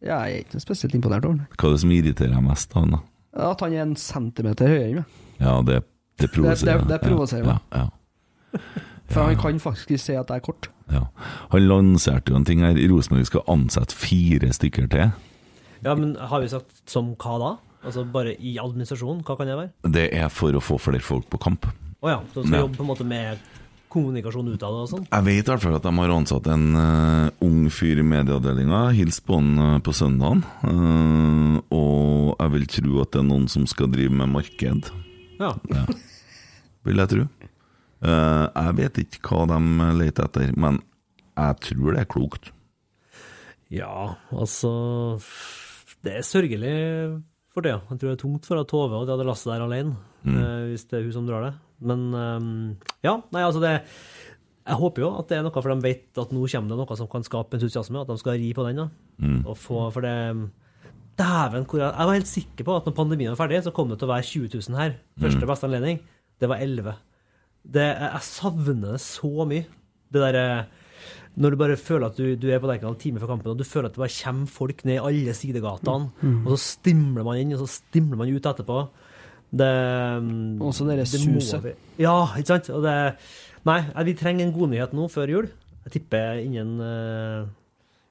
Jeg 0.06 0.16
er 0.16 0.44
ikke 0.44 0.60
spesielt 0.62 0.94
imponert 0.96 1.24
over 1.26 1.36
han. 1.36 1.46
Hva 1.58 1.68
er 1.68 1.74
det 1.74 1.80
som 1.82 1.90
irriterer 1.92 2.32
deg 2.36 2.44
mest 2.46 2.72
av 2.76 2.82
han, 2.84 2.94
da? 2.96 3.00
At 3.50 3.60
han 3.64 3.72
er 3.76 3.82
en 3.82 3.96
centimeter 4.00 4.68
høyere 4.70 4.86
enn 4.88 4.94
meg. 5.02 5.04
Ja, 5.40 5.54
det, 5.66 5.82
det 6.22 6.30
provoserer 6.32 6.78
Det- 6.80 6.88
det- 6.88 7.00
det 7.00 7.08
provoserer 7.08 7.44
meg. 7.44 7.58
Ja, 7.72 7.88
ja, 8.54 8.58
For 9.08 9.22
han 9.22 9.36
kan 9.36 9.58
faktisk 9.60 10.00
si 10.00 10.14
at 10.16 10.28
jeg 10.28 10.36
er 10.36 10.40
kort. 10.40 10.68
ja. 10.90 11.04
Han 11.52 11.68
lanserte 11.68 12.30
jo 12.32 12.36
en 12.36 12.44
ting 12.44 12.60
her. 12.60 12.74
Rosenborg 12.88 13.26
skal 13.26 13.42
ansette 13.48 13.92
fire 13.94 14.48
stykker 14.52 14.88
til. 14.90 15.12
Ja, 15.84 15.94
men 15.94 16.16
har 16.16 16.40
vi 16.40 16.48
sagt 16.48 16.82
som 16.90 17.14
hva 17.16 17.38
da? 17.38 17.56
Altså 17.84 18.04
bare 18.10 18.34
i 18.40 18.56
administrasjonen, 18.58 19.22
hva 19.22 19.36
kan 19.36 19.46
det 19.46 19.56
være? 19.56 19.70
Det 19.92 20.08
er 20.14 20.28
for 20.28 20.50
å 20.52 20.60
få 20.60 20.78
flere 20.80 21.02
folk 21.02 21.28
på 21.30 21.38
kamp. 21.38 21.66
Å 22.02 22.08
ja, 22.08 22.20
så 22.34 22.42
skal 22.46 22.52
Ja. 22.52 22.60
jobbe 22.66 22.76
på 22.76 22.80
en 22.80 22.86
måte 22.96 23.04
med 23.06 23.38
kommunikasjon 23.92 24.48
utad 24.52 24.74
og 24.74 24.88
sånn? 24.90 25.04
Jeg 25.08 25.24
vet 25.26 25.46
i 25.46 25.50
hvert 25.52 25.62
fall 25.62 25.76
at 25.78 25.84
de 25.86 25.92
har 25.98 26.12
ansatt 26.14 26.48
en 26.52 26.64
uh, 26.76 27.44
ung 27.46 27.66
fyr 27.72 28.00
i 28.02 28.06
medieavdelinga. 28.06 28.80
Hils 28.96 29.20
på 29.24 29.38
han 29.38 29.52
eh, 29.62 29.76
på 29.86 29.94
søndagen. 29.96 30.42
Uh, 30.64 31.56
og 31.74 32.34
jeg 32.40 32.52
vil 32.56 32.66
tro 32.76 33.00
at 33.04 33.12
det 33.14 33.22
er 33.22 33.28
noen 33.30 33.46
som 33.52 33.66
skal 33.70 33.90
drive 33.92 34.12
med 34.14 34.32
marked. 34.34 34.90
Ja. 35.40 35.52
Vil 36.86 37.02
jeg 37.02 37.12
tro. 37.12 37.28
Uh, 38.04 38.46
jeg 38.52 38.76
vet 38.82 39.00
ikke 39.06 39.22
hva 39.32 39.46
de 39.54 39.92
leter 40.02 40.28
etter, 40.28 40.52
men 40.60 40.80
jeg 41.36 41.60
tror 41.70 41.96
det 41.96 42.02
er 42.02 42.10
klokt. 42.10 42.50
Ja, 43.72 44.14
altså 44.30 44.70
Det 46.06 46.20
er 46.20 46.26
sørgelig 46.26 46.74
for 47.50 47.66
det. 47.66 47.72
Jeg 47.74 47.98
tror 47.98 48.10
det 48.10 48.14
er 48.14 48.20
tungt 48.22 48.46
for 48.46 48.62
Tove 48.68 49.00
og 49.00 49.08
de 49.08 49.14
hadde 49.16 49.26
lastet 49.26 49.54
der 49.54 49.64
alene, 49.66 49.96
Mm. 50.26 50.38
hvis 50.72 50.82
det 50.90 50.96
er 50.98 51.04
hun 51.04 51.12
som 51.14 51.26
drar 51.28 51.44
det. 51.44 51.52
Men 51.80 52.06
eh, 52.14 52.90
ja, 53.04 53.16
nei, 53.32 53.42
altså 53.44 53.60
det 53.60 53.74
Jeg 54.66 54.78
håper 54.80 55.02
jo 55.04 55.10
at 55.20 55.28
det 55.30 55.36
er 55.38 55.42
noe, 55.46 55.52
for 55.62 55.70
de 55.70 55.82
vet 55.84 56.18
at 56.18 56.32
nå 56.34 56.46
kommer 56.50 56.72
det 56.72 56.78
noe 56.80 56.96
som 56.98 57.06
kan 57.06 57.22
skape 57.22 57.54
entusiasme, 57.58 58.00
at 58.00 58.08
de 58.10 58.16
skal 58.18 58.38
ri 58.40 58.52
på 58.56 58.64
den. 58.66 58.76
da. 58.80 58.88
Mm. 59.22 59.42
Og 59.46 59.56
få, 59.56 59.90
for 59.94 60.00
det 60.02 60.14
Dæven, 61.16 61.64
hvor 61.64 61.78
jeg, 61.80 61.92
jeg 61.96 62.06
var 62.10 62.12
helt 62.18 62.28
sikker 62.28 62.64
på 62.66 62.74
at 62.76 62.84
når 62.88 62.92
pandemien 62.98 63.30
var 63.32 63.38
ferdig, 63.46 63.62
så 63.64 63.70
kom 63.72 63.88
det 63.88 63.96
til 64.00 64.08
å 64.08 64.12
være 64.12 64.26
20 64.26 64.50
000 64.68 64.76
her. 64.76 64.96
Første 65.22 65.38
Mm. 65.40 65.48
beste 65.48 65.64
anledning, 65.70 66.00
det 66.40 66.48
var 66.50 66.58
11. 66.60 66.92
Det, 67.72 67.86
jeg 68.02 68.20
savner 68.26 68.92
det 68.92 69.00
så 69.00 69.30
mye. 69.48 69.64
Det 70.12 70.20
derre 70.20 70.66
når 71.36 71.50
du 71.50 71.56
bare 71.56 71.76
føler 71.76 72.06
at 72.10 72.16
du, 72.16 72.34
du 72.36 72.46
er 72.52 72.58
på 72.60 72.68
Lerkendal 72.68 72.98
time 73.00 73.20
før 73.20 73.28
kampen, 73.32 73.50
og 73.52 73.58
du 73.58 73.64
føler 73.64 73.88
at 73.88 73.94
det 73.96 74.00
bare 74.02 74.18
kommer 74.24 74.46
folk 74.48 74.84
ned 74.84 74.94
i 74.96 75.04
alle 75.08 75.32
sidegatene, 75.36 76.10
Mm. 76.22 76.46
og 76.46 76.52
så 76.52 76.60
stimler 76.76 77.24
man 77.24 77.36
inn, 77.40 77.52
og 77.56 77.60
så 77.64 77.70
stimler 77.80 78.16
man 78.16 78.28
ut 78.34 78.42
etterpå. 78.52 78.88
Det 79.56 79.72
Også 80.64 80.86
det 80.88 80.98
der 81.00 81.06
må 81.26 81.40
suset. 81.40 81.68
Ja, 82.02 82.16
ikke 82.36 82.54
sant? 82.54 82.70
Og 82.76 82.84
det 82.86 82.96
Nei, 83.66 83.80
vi 84.06 84.14
trenger 84.14 84.46
en 84.46 84.54
godnyhet 84.54 84.92
nå 84.94 85.08
før 85.10 85.32
jul. 85.32 85.48
Jeg 85.86 85.96
tipper 85.96 86.38
innen 86.38 86.76
uh, 86.78 87.48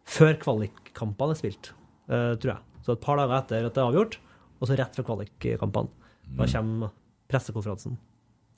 Før 0.03 0.35
kvalikkampene 0.41 1.31
er 1.31 1.39
spilt, 1.39 1.69
uh, 2.11 2.33
tror 2.35 2.57
jeg. 2.57 2.61
Så 2.83 2.95
et 2.95 3.03
par 3.05 3.17
dager 3.21 3.37
etter 3.39 3.63
at 3.69 3.73
det 3.73 3.81
er 3.81 3.87
avgjort, 3.87 4.19
og 4.59 4.67
så 4.67 4.75
rett 4.77 4.99
før 4.99 5.07
kvalikkampene. 5.13 6.11
Da 6.35 6.47
kommer 6.51 6.91
pressekonferansen. 7.31 7.95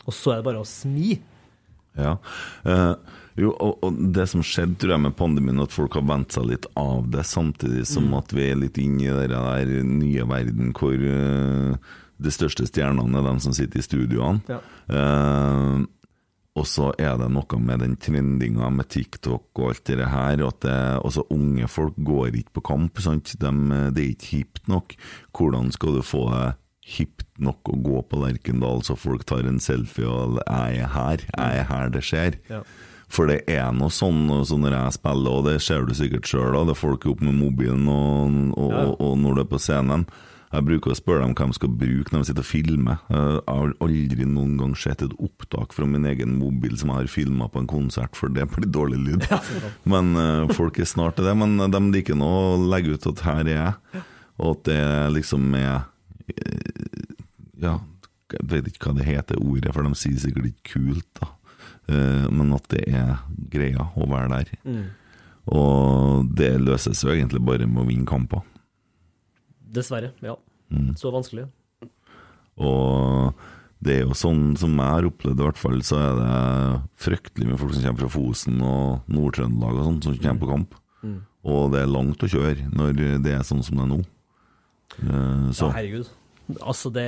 Og 0.07 0.15
så 0.15 0.34
er 0.34 0.41
det 0.41 0.47
bare 0.47 0.64
å 0.64 0.68
smi. 0.68 1.18
Ja. 1.97 2.18
Eh, 2.68 2.93
jo, 3.41 3.53
og, 3.53 3.80
og 3.85 4.01
det 4.15 4.27
som 4.31 4.43
skjedde 4.45 4.77
tror 4.81 4.95
jeg 4.95 5.03
med 5.07 5.15
pandemien, 5.18 5.61
at 5.64 5.73
folk 5.73 5.97
har 5.97 6.05
vent 6.07 6.35
seg 6.35 6.47
litt 6.51 6.68
av 6.80 7.07
det, 7.14 7.26
samtidig 7.27 7.85
som 7.89 8.07
Mm. 8.07 8.18
at 8.19 8.34
vi 8.34 8.49
er 8.49 8.59
litt 8.59 8.77
inne 8.77 9.07
i 9.07 9.27
den 9.27 9.31
der 9.34 9.72
nye 9.88 10.27
verden 10.30 10.73
hvor 10.77 10.93
eh, 10.93 11.95
de 12.19 12.31
største 12.34 12.65
stjernene 12.69 13.19
er 13.19 13.27
de 13.30 13.35
som 13.44 13.53
sitter 13.53 13.80
i 13.80 13.85
studioene. 13.85 14.41
Ja. 14.49 14.60
Eh, 14.89 15.85
og 16.57 16.65
så 16.65 16.89
er 16.98 17.19
det 17.22 17.27
noe 17.30 17.60
med 17.61 17.84
den 17.84 17.94
trendinga 18.02 18.72
med 18.73 18.89
TikTok 18.89 19.60
og 19.61 19.68
alt 19.69 19.84
det 19.91 20.07
her, 20.10 20.41
at 20.48 20.64
det, 20.65 20.77
også 21.06 21.27
unge 21.34 21.68
folk 21.69 21.94
går 22.02 22.34
ikke 22.39 22.56
på 22.57 22.64
kamp. 22.72 22.98
Sant? 23.03 23.35
De, 23.38 23.52
det 23.94 24.02
er 24.02 24.14
ikke 24.15 24.31
hipt 24.39 24.64
nok. 24.72 24.95
Hvordan 25.38 25.69
skal 25.76 25.99
du 25.99 26.02
få 26.02 26.23
det 26.34 26.48
hipt 26.88 27.27
nok 27.44 27.68
å 27.69 27.77
gå 27.84 28.02
på 28.10 28.19
Lerkendal 28.23 28.81
så 28.88 28.95
folk 28.98 29.26
tar 29.27 29.45
en 29.45 29.60
selfie 29.60 30.07
og 30.07 30.39
'jeg 30.39 30.77
er 30.81 30.88
her', 30.95 31.26
'jeg 31.27 31.60
er 31.60 31.68
her 31.69 31.89
det 31.89 32.02
skjer'? 32.02 32.39
Ja. 32.49 32.61
For 33.07 33.27
det 33.27 33.44
er 33.48 33.72
noe 33.72 33.89
sånn 33.89 34.27
så 34.45 34.57
når 34.60 34.72
jeg 34.72 34.94
spiller, 34.94 35.31
og 35.31 35.45
det 35.45 35.61
ser 35.61 35.85
du 35.85 35.94
sikkert 35.94 36.27
sjøl, 36.27 36.65
det 36.65 36.73
er 36.76 36.80
folk 36.80 37.06
opp 37.06 37.22
med 37.22 37.35
mobilen 37.35 37.88
og, 37.88 38.57
og, 38.57 38.72
Ja. 38.72 38.85
og, 38.85 39.02
og 39.02 39.18
når 39.18 39.35
du 39.35 39.41
er 39.41 39.52
på 39.52 39.60
scenen. 39.60 40.07
Jeg 40.58 40.66
bruker 40.66 40.90
å 40.90 40.98
spørre 40.98 41.22
dem 41.22 41.36
hva 41.38 41.46
de 41.52 41.56
skal 41.58 41.74
bruke 41.78 42.14
når 42.14 42.24
de 42.24 42.28
sitter 42.32 42.42
og 42.42 42.50
filmer. 42.50 43.02
Jeg 43.14 43.42
har 43.46 43.74
aldri 43.86 44.26
noen 44.26 44.56
gang 44.58 44.72
sett 44.80 45.04
et 45.06 45.14
opptak 45.22 45.76
fra 45.76 45.86
min 45.86 46.08
egen 46.10 46.34
mobil 46.40 46.74
som 46.82 46.90
jeg 46.90 47.04
har 47.04 47.12
filma 47.14 47.46
på 47.54 47.62
en 47.62 47.70
konsert, 47.70 48.18
for 48.18 48.34
det 48.34 48.48
blir 48.56 48.66
dårlig 48.74 48.98
lyd. 49.04 49.28
Men 49.94 50.16
eh, 50.18 50.54
folk 50.58 50.80
er 50.82 50.90
snart 50.90 51.20
til 51.20 51.30
det. 51.30 51.36
Men 51.38 51.60
de 51.62 51.82
liker 51.94 52.18
nå 52.18 52.26
å 52.26 52.56
legge 52.74 52.96
ut 52.98 53.06
at 53.14 53.22
her 53.28 53.44
er 53.44 53.54
jeg, 53.54 54.02
og 54.42 54.56
at 54.56 54.64
det 54.72 54.82
liksom 55.20 55.46
er 55.60 55.76
eh, 56.34 57.14
Ja, 57.62 57.76
jeg 58.34 58.50
vet 58.50 58.72
ikke 58.74 58.90
hva 58.92 58.98
det 58.98 59.08
heter 59.08 59.40
ordet, 59.42 59.76
for 59.78 59.86
de 59.86 59.94
sier 59.98 60.18
sikkert 60.22 60.50
ikke 60.50 60.74
kult, 60.74 61.08
da. 61.22 61.30
Eh, 61.88 62.26
Men 62.34 62.56
at 62.58 62.66
det 62.74 62.82
er 62.90 63.14
greia 63.54 63.92
å 63.94 64.10
være 64.10 64.34
der. 64.34 64.52
Mm. 64.66 64.88
Og 65.54 66.34
det 66.36 66.56
løses 66.66 67.06
jo 67.06 67.14
egentlig 67.14 67.46
bare 67.46 67.70
med 67.70 67.86
å 67.86 67.88
vinne 67.88 68.10
kamper. 68.10 68.42
Dessverre. 69.78 70.16
Ja. 70.26 70.34
Mm. 70.73 70.89
Så 70.99 71.11
vanskelig. 71.14 71.48
Og 72.57 73.34
det 73.85 73.94
er 73.99 74.06
jo 74.07 74.15
sånn 74.18 74.56
som 74.57 74.73
jeg 74.73 74.89
har 74.95 75.06
opplevd, 75.07 75.39
i 75.39 75.45
hvert 75.45 75.61
fall, 75.61 75.80
så 75.85 75.99
er 76.02 76.19
det 76.19 76.81
fryktelig 77.06 77.48
med 77.52 77.60
folk 77.61 77.76
som 77.76 77.85
kommer 77.85 78.03
fra 78.06 78.14
Fosen 78.15 78.61
og 78.65 79.11
Nord-Trøndelag 79.14 79.77
og 79.81 79.85
sånn, 79.91 79.99
som 80.07 80.18
kommer 80.23 80.41
på 80.44 80.49
kamp. 80.53 80.77
Mm. 81.06 81.18
Og 81.48 81.68
det 81.76 81.84
er 81.84 81.91
langt 81.94 82.23
å 82.26 82.30
kjøre 82.31 82.72
når 82.73 82.95
det 83.23 83.35
er 83.38 83.45
sånn 83.48 83.61
som 83.64 83.77
det 83.77 83.85
er 83.85 83.91
nå. 83.94 83.99
Så 85.53 85.68
Ja, 85.69 85.76
herregud. 85.77 86.10
Altså 86.64 86.89
det, 86.95 87.03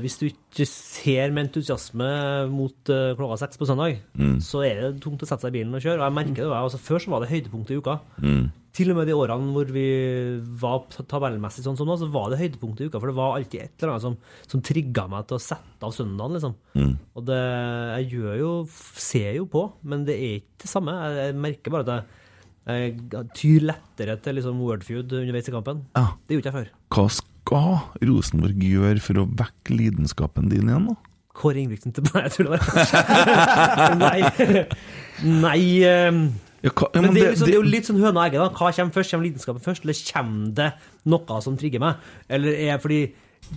hvis 0.00 0.14
du 0.18 0.24
ikke 0.30 0.64
ser 0.66 1.30
med 1.36 1.50
entusiasme 1.50 2.06
mot 2.48 2.88
eh, 2.88 3.12
klokka 3.18 3.36
seks 3.42 3.60
på 3.60 3.68
søndag, 3.68 3.98
Mm. 4.16 4.38
så 4.40 4.62
er 4.64 4.80
det 4.80 5.02
tungt 5.04 5.20
å 5.22 5.28
sette 5.28 5.44
seg 5.44 5.52
i 5.52 5.58
bilen 5.60 5.74
og 5.76 5.82
kjøre. 5.84 6.00
Og 6.00 6.06
jeg 6.08 6.16
merker 6.16 6.48
det. 6.48 6.56
Altså, 6.56 6.80
før 6.80 6.98
så 7.04 7.10
var 7.12 7.20
det 7.20 7.28
høydepunktet 7.30 7.70
i 7.76 7.78
uka. 7.78 7.98
Mm. 8.18 8.50
Til 8.72 8.88
og 8.88 8.96
med 8.96 9.08
de 9.08 9.16
årene 9.16 9.52
hvor 9.52 9.68
vi 9.68 9.84
var 10.62 10.86
tabellmessig 10.96 11.64
sånn 11.66 11.76
som 11.76 11.88
nå, 11.88 11.98
så 12.00 12.08
var 12.12 12.30
det 12.32 12.40
høydepunktet 12.40 12.86
i 12.86 12.88
uka. 12.88 13.00
For 13.02 13.10
det 13.10 13.16
var 13.18 13.36
alltid 13.36 13.66
et 13.66 13.74
eller 13.82 13.92
annet 13.92 14.06
som, 14.06 14.16
som 14.48 14.62
trigga 14.64 15.04
meg 15.12 15.26
til 15.28 15.36
å 15.36 15.44
sette 15.44 15.88
av 15.88 15.92
søndagen, 15.92 16.38
liksom. 16.38 16.56
Mm. 16.78 16.94
Og 17.18 17.26
det, 17.28 17.40
jeg 17.98 18.08
gjør 18.16 18.40
jo, 18.40 18.52
ser 18.96 19.30
jo 19.36 19.46
på, 19.52 19.66
men 19.84 20.06
det 20.08 20.16
er 20.16 20.34
ikke 20.40 20.64
det 20.64 20.72
samme. 20.72 20.96
Jeg, 21.04 21.28
jeg 21.28 21.38
merker 21.44 21.74
bare 21.76 21.84
at 21.84 21.92
jeg, 22.62 22.96
jeg 23.12 23.28
tyr 23.36 23.66
lettere 23.72 24.16
til 24.24 24.38
liksom 24.38 24.60
wordfeud 24.62 25.16
underveis 25.20 25.50
i 25.50 25.54
kampen. 25.54 25.82
Ja. 25.98 26.06
Det 26.24 26.38
gjorde 26.38 26.48
jeg 26.48 26.56
før. 26.56 26.74
Hva 26.96 27.06
skal 27.18 28.06
Rosenborg 28.08 28.64
gjøre 28.64 29.02
for 29.04 29.20
å 29.20 29.26
vekke 29.42 29.76
lidenskapen 29.76 30.48
din 30.52 30.70
igjen, 30.70 30.88
da? 30.94 30.96
Kåre 31.36 31.62
Ingebrigtsen 31.62 31.94
til 31.96 32.04
Nei, 32.12 32.24
jeg 32.28 32.32
det 32.36 32.50
var 32.52 32.60
Nei. 35.44 35.60
Nei 36.62 36.70
hva, 36.70 36.86
ja, 36.94 37.00
men, 37.00 37.10
men 37.10 37.14
det, 37.14 37.22
er 37.22 37.24
det- 37.24 37.30
liksom, 37.34 37.46
det 37.46 37.54
er 37.54 37.58
jo 37.58 37.70
litt 37.72 37.86
sånn 37.90 37.98
høna 38.00 38.20
og 38.20 38.24
egget. 38.28 38.38
da. 38.38 38.48
Hva 38.54 38.70
kommer 38.76 38.92
først? 38.94 39.10
Kommer 39.10 39.26
lidenskapen 39.26 39.62
først, 39.64 39.82
eller 39.84 39.96
kommer 40.12 40.54
det 40.54 40.72
noe 41.04 41.40
som 41.42 41.56
trigger 41.58 41.80
meg? 41.82 41.94
Eller 42.30 42.52
er 42.54 42.76
det 42.76 42.82
fordi 42.82 43.00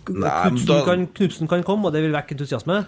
Knutsen, 0.05 0.65
da- 0.67 0.83
kan, 0.85 1.07
Knutsen 1.07 1.47
kan 1.47 1.63
komme, 1.63 1.85
og 1.85 1.93
det 1.93 2.01
vil 2.01 2.11
vekke 2.15 2.33
entusiasme. 2.35 2.85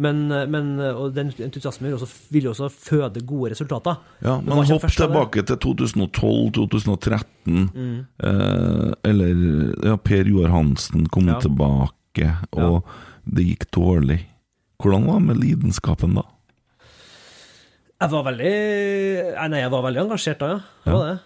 Men, 0.00 0.28
men 0.50 0.78
og 0.80 1.14
den 1.14 1.32
entusiasmen 1.42 1.90
vil, 2.30 2.42
jo 2.44 2.50
også 2.52 2.68
føde 2.70 3.20
gode 3.26 3.50
resultater. 3.52 3.96
Ja, 4.22 4.36
Men 4.40 4.56
men 4.56 4.64
hopp 4.70 4.82
først 4.82 4.96
tilbake 5.02 5.42
til 5.46 5.56
2012-2013. 5.56 7.70
Mm. 7.74 8.06
Eh, 8.22 8.92
eller 9.10 9.34
ja, 9.84 9.96
Per 9.96 10.24
Joar 10.30 10.48
Hansen 10.54 11.06
kom 11.10 11.26
Ja. 11.28 11.38
tilbake, 11.42 12.30
og 12.52 12.84
det 13.26 13.44
gikk 13.46 13.66
dårlig. 13.74 14.20
Hvordan 14.82 15.06
var 15.06 15.18
det 15.18 15.26
med 15.26 15.36
lidenskapen 15.42 16.14
da? 16.16 16.22
Jeg 18.00 18.08
var 18.14 18.22
veldig 18.30 18.50
eh, 18.50 19.40
Nei, 19.52 19.58
jeg 19.60 19.72
var 19.74 19.82
veldig 19.84 20.00
engasjert 20.06 20.40
da, 20.40 20.48
ja. 20.54 20.60
Jeg 20.86 20.94
var 20.94 21.10
det. 21.10 21.16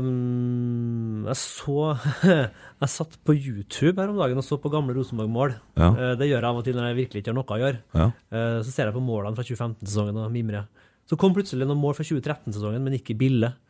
Um, 0.00 1.26
jeg 1.26 1.38
så 1.42 1.82
Jeg 2.80 2.92
satt 2.92 3.18
på 3.26 3.36
YouTube 3.36 4.00
her 4.00 4.12
om 4.12 4.20
dagen 4.22 4.40
og 4.40 4.46
så 4.46 4.56
på 4.60 4.72
gamle 4.72 4.96
Rosenborg-mål. 4.96 5.56
Ja. 5.76 5.90
Eh, 5.92 6.14
det 6.20 6.30
gjør 6.30 6.40
jeg 6.40 6.48
av 6.48 6.60
og 6.62 6.64
til 6.64 6.78
når 6.78 6.88
jeg 6.88 6.98
virkelig 7.02 7.22
ikke 7.22 7.32
har 7.32 7.36
noe 7.36 7.56
å 7.56 7.60
gjøre. 7.60 7.82
Ja. 8.00 8.08
Eh, 8.32 8.56
så 8.64 8.72
ser 8.72 8.88
jeg 8.88 8.96
på 8.96 9.04
målene 9.04 9.36
fra 9.36 9.44
2015-sesongen 9.44 10.22
og 10.22 10.32
mimrer. 10.32 10.66
Så 11.06 11.18
kom 11.20 11.36
plutselig 11.36 11.68
noen 11.68 11.80
mål 11.80 11.98
fra 11.98 12.06
2013-sesongen, 12.08 12.84
men 12.84 12.96
ikke 12.96 13.12
i 13.14 13.20
bildet. 13.20 13.60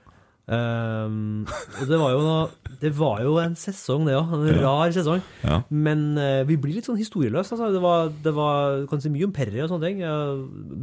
Um, 0.47 1.43
og 1.81 1.89
det 1.91 1.97
var, 1.99 2.13
jo, 2.15 2.21
noe- 2.23 2.75
det 2.79 2.93
var 2.95 3.23
jo 3.25 3.33
en 3.43 3.57
sesong, 3.59 4.05
det 4.07 4.15
òg. 4.15 4.35
En 4.37 4.45
Ja. 4.47 4.61
rar 4.63 4.93
sesong. 4.95 5.23
Ja. 5.43 5.63
Men 5.71 6.05
uh, 6.19 6.45
vi 6.47 6.57
blir 6.57 6.77
litt 6.79 6.87
sånn 6.87 7.01
historieløse. 7.01 7.57
Altså. 7.57 7.73
Det 7.75 7.83
var, 7.83 8.13
det 8.23 8.35
var 8.37 8.81
du 8.83 8.87
kan 8.91 9.01
si 9.03 9.11
mye 9.11 9.27
om 9.27 9.33
Perry 9.35 9.59
og 9.65 9.71
sånne 9.73 9.89
ting. 9.89 10.01
Ja, 10.05 10.15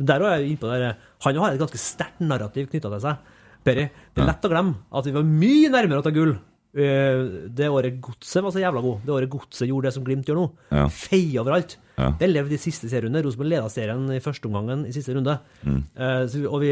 der 0.04 0.20
var 0.26 0.36
jeg 0.38 0.50
inne 0.52 0.60
på 0.60 0.68
der. 0.72 0.98
Han 1.24 1.40
har 1.40 1.54
et 1.56 1.62
ganske 1.64 1.80
sterkt 1.80 2.20
narrativ 2.20 2.68
knytta 2.74 2.92
til 2.92 3.06
seg. 3.06 3.30
Perry. 3.64 3.86
Det 4.14 4.20
er 4.26 4.28
lett 4.34 4.44
å 4.44 4.52
glemme 4.52 4.76
at 4.92 5.06
vi 5.08 5.16
var 5.16 5.24
mye 5.24 5.70
nærmere 5.72 6.04
å 6.04 6.08
ta 6.10 6.12
gull 6.16 6.36
Uh, 6.74 7.46
det 7.54 7.68
året 7.70 8.00
Godset 8.02 8.42
var 8.42 8.50
så 8.50 8.58
jævla 8.58 8.82
god. 8.82 9.04
Det 9.06 9.12
året 9.14 9.30
Godset 9.30 9.68
gjorde 9.70 9.86
det 9.86 9.94
som 9.94 10.04
Glimt 10.08 10.26
gjør 10.26 10.40
nå. 10.40 10.46
Ja. 10.74 10.88
Feie 10.90 11.38
overalt. 11.38 11.76
Ja. 11.98 12.08
Det 12.18 12.30
levde 12.32 12.56
i 12.58 12.62
siste 12.62 12.90
serierunde. 12.90 13.22
Rosenborg 13.24 13.52
leda 13.52 13.70
serien 13.70 14.08
i 14.16 14.20
første 14.24 14.50
omgangen 14.50 14.86
i 14.90 14.94
siste 14.96 15.14
runde. 15.14 15.36
Mm. 15.62 15.82
Så 16.28 16.40
vi, 16.42 16.48
og 16.50 16.60
vi, 16.64 16.72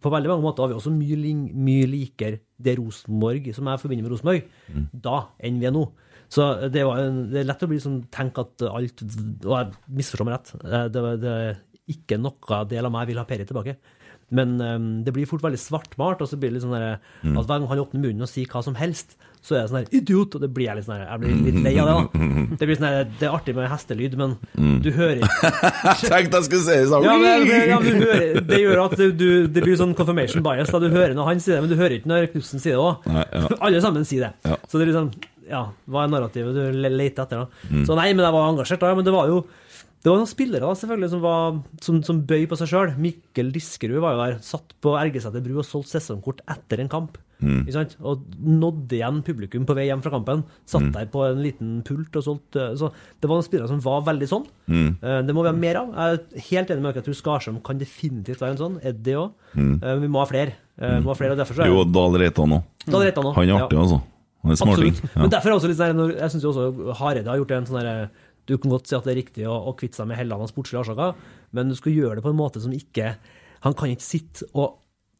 på 0.00 0.12
veldig 0.14 0.30
mange 0.30 0.44
måter 0.46 0.62
har 0.62 0.70
vi 0.70 0.76
også 0.78 0.92
mye, 0.94 1.34
mye 1.58 1.88
likere 1.90 2.38
det 2.62 2.76
Rosenborg 2.78 3.48
som 3.56 3.66
jeg 3.72 3.82
forbinder 3.82 4.06
med 4.06 4.14
Rosenborg, 4.14 4.44
Mm. 4.70 4.86
da 5.02 5.16
enn 5.42 5.58
vi 5.60 5.66
er 5.66 5.74
nå. 5.74 5.82
Så 6.30 6.46
det, 6.72 6.84
var 6.86 7.02
en, 7.02 7.18
det 7.30 7.42
er 7.42 7.48
lett 7.50 7.62
å 7.66 7.68
bli 7.70 7.80
sånn, 7.82 7.98
tenke 8.10 8.40
at 8.46 8.62
alt 8.70 9.02
Og 9.44 9.52
jeg 9.58 9.74
misforstår 9.98 10.24
meg 10.26 10.38
rett. 10.38 10.54
eh, 10.64 10.86
Det, 10.88 11.02
det 11.20 11.34
er 11.34 11.58
ikke 11.90 12.16
noe 12.22 12.64
del 12.70 12.86
av 12.88 12.92
meg 12.94 13.06
vil 13.10 13.18
ha 13.20 13.26
Perry 13.28 13.44
tilbake. 13.44 13.76
Men 14.30 14.60
um, 14.60 15.04
det 15.04 15.12
blir 15.12 15.26
fort 15.26 15.42
veldig 15.42 15.58
svartmalt, 15.60 16.20
og 16.22 16.28
så 16.28 16.36
blir 16.40 16.50
det 16.50 16.54
litt 16.58 16.62
sånn 16.64 16.72
der, 16.78 16.98
Mm. 17.24 17.38
at 17.38 17.46
hver 17.46 17.58
gang 17.60 17.68
han 17.68 17.78
åpner 17.78 18.00
munnen 18.00 18.22
og 18.22 18.28
sier 18.28 18.46
hva 18.46 18.62
som 18.64 18.74
helst, 18.74 19.16
så 19.44 19.54
er 19.56 19.60
det 19.62 19.70
sånn 19.70 19.78
her 19.84 19.90
'idiot', 19.92 20.34
og 20.34 20.40
det 20.40 20.54
blir 20.54 20.64
jeg 20.66 20.76
litt 20.76 20.86
sånn 20.86 20.96
her, 20.96 21.06
jeg 21.10 21.20
blir 21.20 21.52
litt 21.52 21.62
lei 21.62 21.78
av 21.78 21.86
det. 21.86 21.94
da. 21.94 22.56
Det 22.56 22.66
blir 22.66 22.76
sånn 22.76 22.88
her, 22.88 23.04
det 23.04 23.22
er 23.28 23.34
artig 23.36 23.54
med 23.54 23.68
hestelyd, 23.68 24.16
men 24.16 24.36
Mm. 24.56 24.82
du 24.82 24.90
hører 24.92 25.20
Jeg 25.20 26.10
tenkte 26.10 26.32
jeg 26.40 26.44
skulle 26.44 26.64
si 26.64 26.76
det 26.80 26.88
sånn. 26.88 27.04
ja, 27.04 27.16
men, 27.18 27.46
ja, 27.68 27.78
men 27.80 28.00
du 28.00 28.06
hører, 28.06 28.40
Det 28.46 28.58
gjør 28.58 28.84
at 28.90 28.96
du, 28.96 29.12
du, 29.12 29.46
det 29.48 29.62
blir 29.62 29.76
sånn 29.76 29.94
confirmation 29.94 30.42
bias. 30.42 30.70
Da 30.70 30.78
du 30.78 30.88
hører 30.88 31.14
når 31.14 31.24
han 31.26 31.36
sier 31.40 31.60
det, 31.60 31.60
men 31.60 31.70
du 31.70 31.76
hører 31.76 32.00
ikke 32.00 32.06
når 32.08 32.26
Knutsen 32.32 32.58
sier 32.60 32.72
det 32.74 32.80
òg. 32.80 32.96
Ja. 33.06 33.48
Alle 33.60 33.80
sammen 33.80 34.04
sier 34.04 34.20
det. 34.28 34.32
Ja. 34.44 34.56
Så 34.68 34.78
det 34.78 34.88
er 34.88 34.92
liksom 34.92 35.12
Ja, 35.46 35.66
hva 35.86 36.04
er 36.04 36.08
narrativet 36.08 36.54
du 36.56 36.72
leter 36.72 37.22
etter, 37.26 37.36
da? 37.44 37.46
Mm. 37.70 37.84
Så 37.84 37.94
nei, 37.94 38.14
men 38.14 38.24
jeg 38.24 38.32
var 38.32 38.48
engasjert 38.48 38.80
da. 38.80 38.94
Men 38.94 39.04
det 39.04 39.12
var 39.12 39.26
jo 39.28 39.44
det 40.04 40.12
var 40.12 40.18
noen 40.20 40.28
spillere 40.28 40.60
da, 40.68 40.74
selvfølgelig 40.76 41.08
som, 41.14 41.20
var, 41.24 41.54
som, 41.80 42.00
som 42.04 42.18
bøy 42.28 42.42
på 42.50 42.58
seg 42.60 42.68
sjøl. 42.68 42.90
Mikkel 43.00 43.48
Diskerud 43.54 44.02
var 44.04 44.12
jo 44.18 44.20
der. 44.20 44.34
Satt 44.44 44.74
på 44.84 44.92
Ergeseter 45.00 45.40
bru 45.40 45.56
og 45.62 45.64
solgte 45.64 45.96
sesongkort 45.96 46.42
etter 46.52 46.82
en 46.84 46.90
kamp. 46.92 47.16
Mm. 47.44 47.64
Og 48.04 48.20
nådde 48.40 48.94
igjen 48.98 49.22
publikum 49.26 49.64
på 49.68 49.74
vei 49.76 49.86
hjem 49.88 50.02
fra 50.04 50.12
kampen. 50.14 50.44
Satt 50.68 50.84
Mm. 50.86 50.92
der 50.94 51.08
på 51.12 51.24
en 51.26 51.40
liten 51.42 51.72
pult 51.84 52.14
og 52.16 52.22
solgte 52.24 52.68
Så 52.78 52.92
det 53.20 53.28
var 53.28 53.36
noen 53.40 53.48
spillere 53.48 53.68
som 53.72 53.80
var 53.80 54.04
veldig 54.06 54.28
sånn. 54.28 54.44
Mm. 54.68 54.90
Eh, 55.02 55.22
Det 55.24 55.34
må 55.34 55.42
vi 55.42 55.48
ha 55.48 55.56
mer 55.56 55.76
av. 55.82 55.88
Jeg 55.96 56.20
er 56.20 56.48
helt 56.50 56.70
enig 56.70 56.82
med 56.84 56.94
dere. 56.94 57.02
Jeg 57.02 57.08
tror 57.08 57.20
Skarsheim 57.22 57.62
kan 57.64 57.78
definitivt 57.80 58.40
være 58.44 58.50
en 58.58 58.62
sånn. 58.62 58.78
Eddie 58.84 59.16
òg. 59.16 59.32
Mm. 59.56 60.00
Vi 60.04 60.08
må 60.08 60.20
ha 60.20 60.26
flere. 60.26 60.52
Eh, 60.78 60.98
Vi 60.98 61.04
må 61.04 61.12
ha 61.12 61.14
flere, 61.14 61.32
og 61.32 61.38
derfor 61.38 61.54
så 61.56 61.66
Jo, 61.66 61.84
Dahl 61.84 62.12
Reitan 62.20 62.52
òg. 62.52 62.62
Han 62.86 63.48
er 63.48 63.56
artig, 63.56 63.72
ja. 63.72 63.80
altså. 63.80 64.02
Han 64.44 64.52
er 64.52 64.56
smarting. 64.60 64.92
Absolutt. 64.92 65.16
Men 65.16 65.30
derfor 65.32 65.48
er 65.48 65.54
også 65.56 65.68
litt 65.68 65.78
sånn, 65.80 66.00
jeg 66.20 66.30
syns 66.30 66.42
jo 66.44 66.50
også 66.52 66.94
Hareide 66.98 67.28
har 67.32 67.38
gjort 67.40 67.52
en 67.56 67.64
sånn 67.66 67.80
derre 67.80 68.10
Du 68.48 68.56
kan 68.58 68.72
godt 68.72 68.90
si 68.90 68.96
at 68.96 69.06
det 69.06 69.14
er 69.14 69.20
riktig 69.22 69.46
å, 69.48 69.56
å 69.70 69.74
kvitte 69.78 70.00
seg 70.00 70.08
med 70.10 70.18
Helland 70.20 70.44
av 70.44 70.50
sportslige 70.50 70.82
årsaker, 70.84 71.14
men 71.56 71.70
du 71.70 71.76
skal 71.78 71.96
gjøre 71.96 72.18
det 72.18 72.24
på 72.26 72.32
en 72.32 72.40
måte 72.40 72.62
som 72.62 72.74
ikke 72.74 73.14
Han 73.64 73.72
kan 73.72 73.88
ikke 73.88 74.04
sitte 74.04 74.44
og 74.52 74.74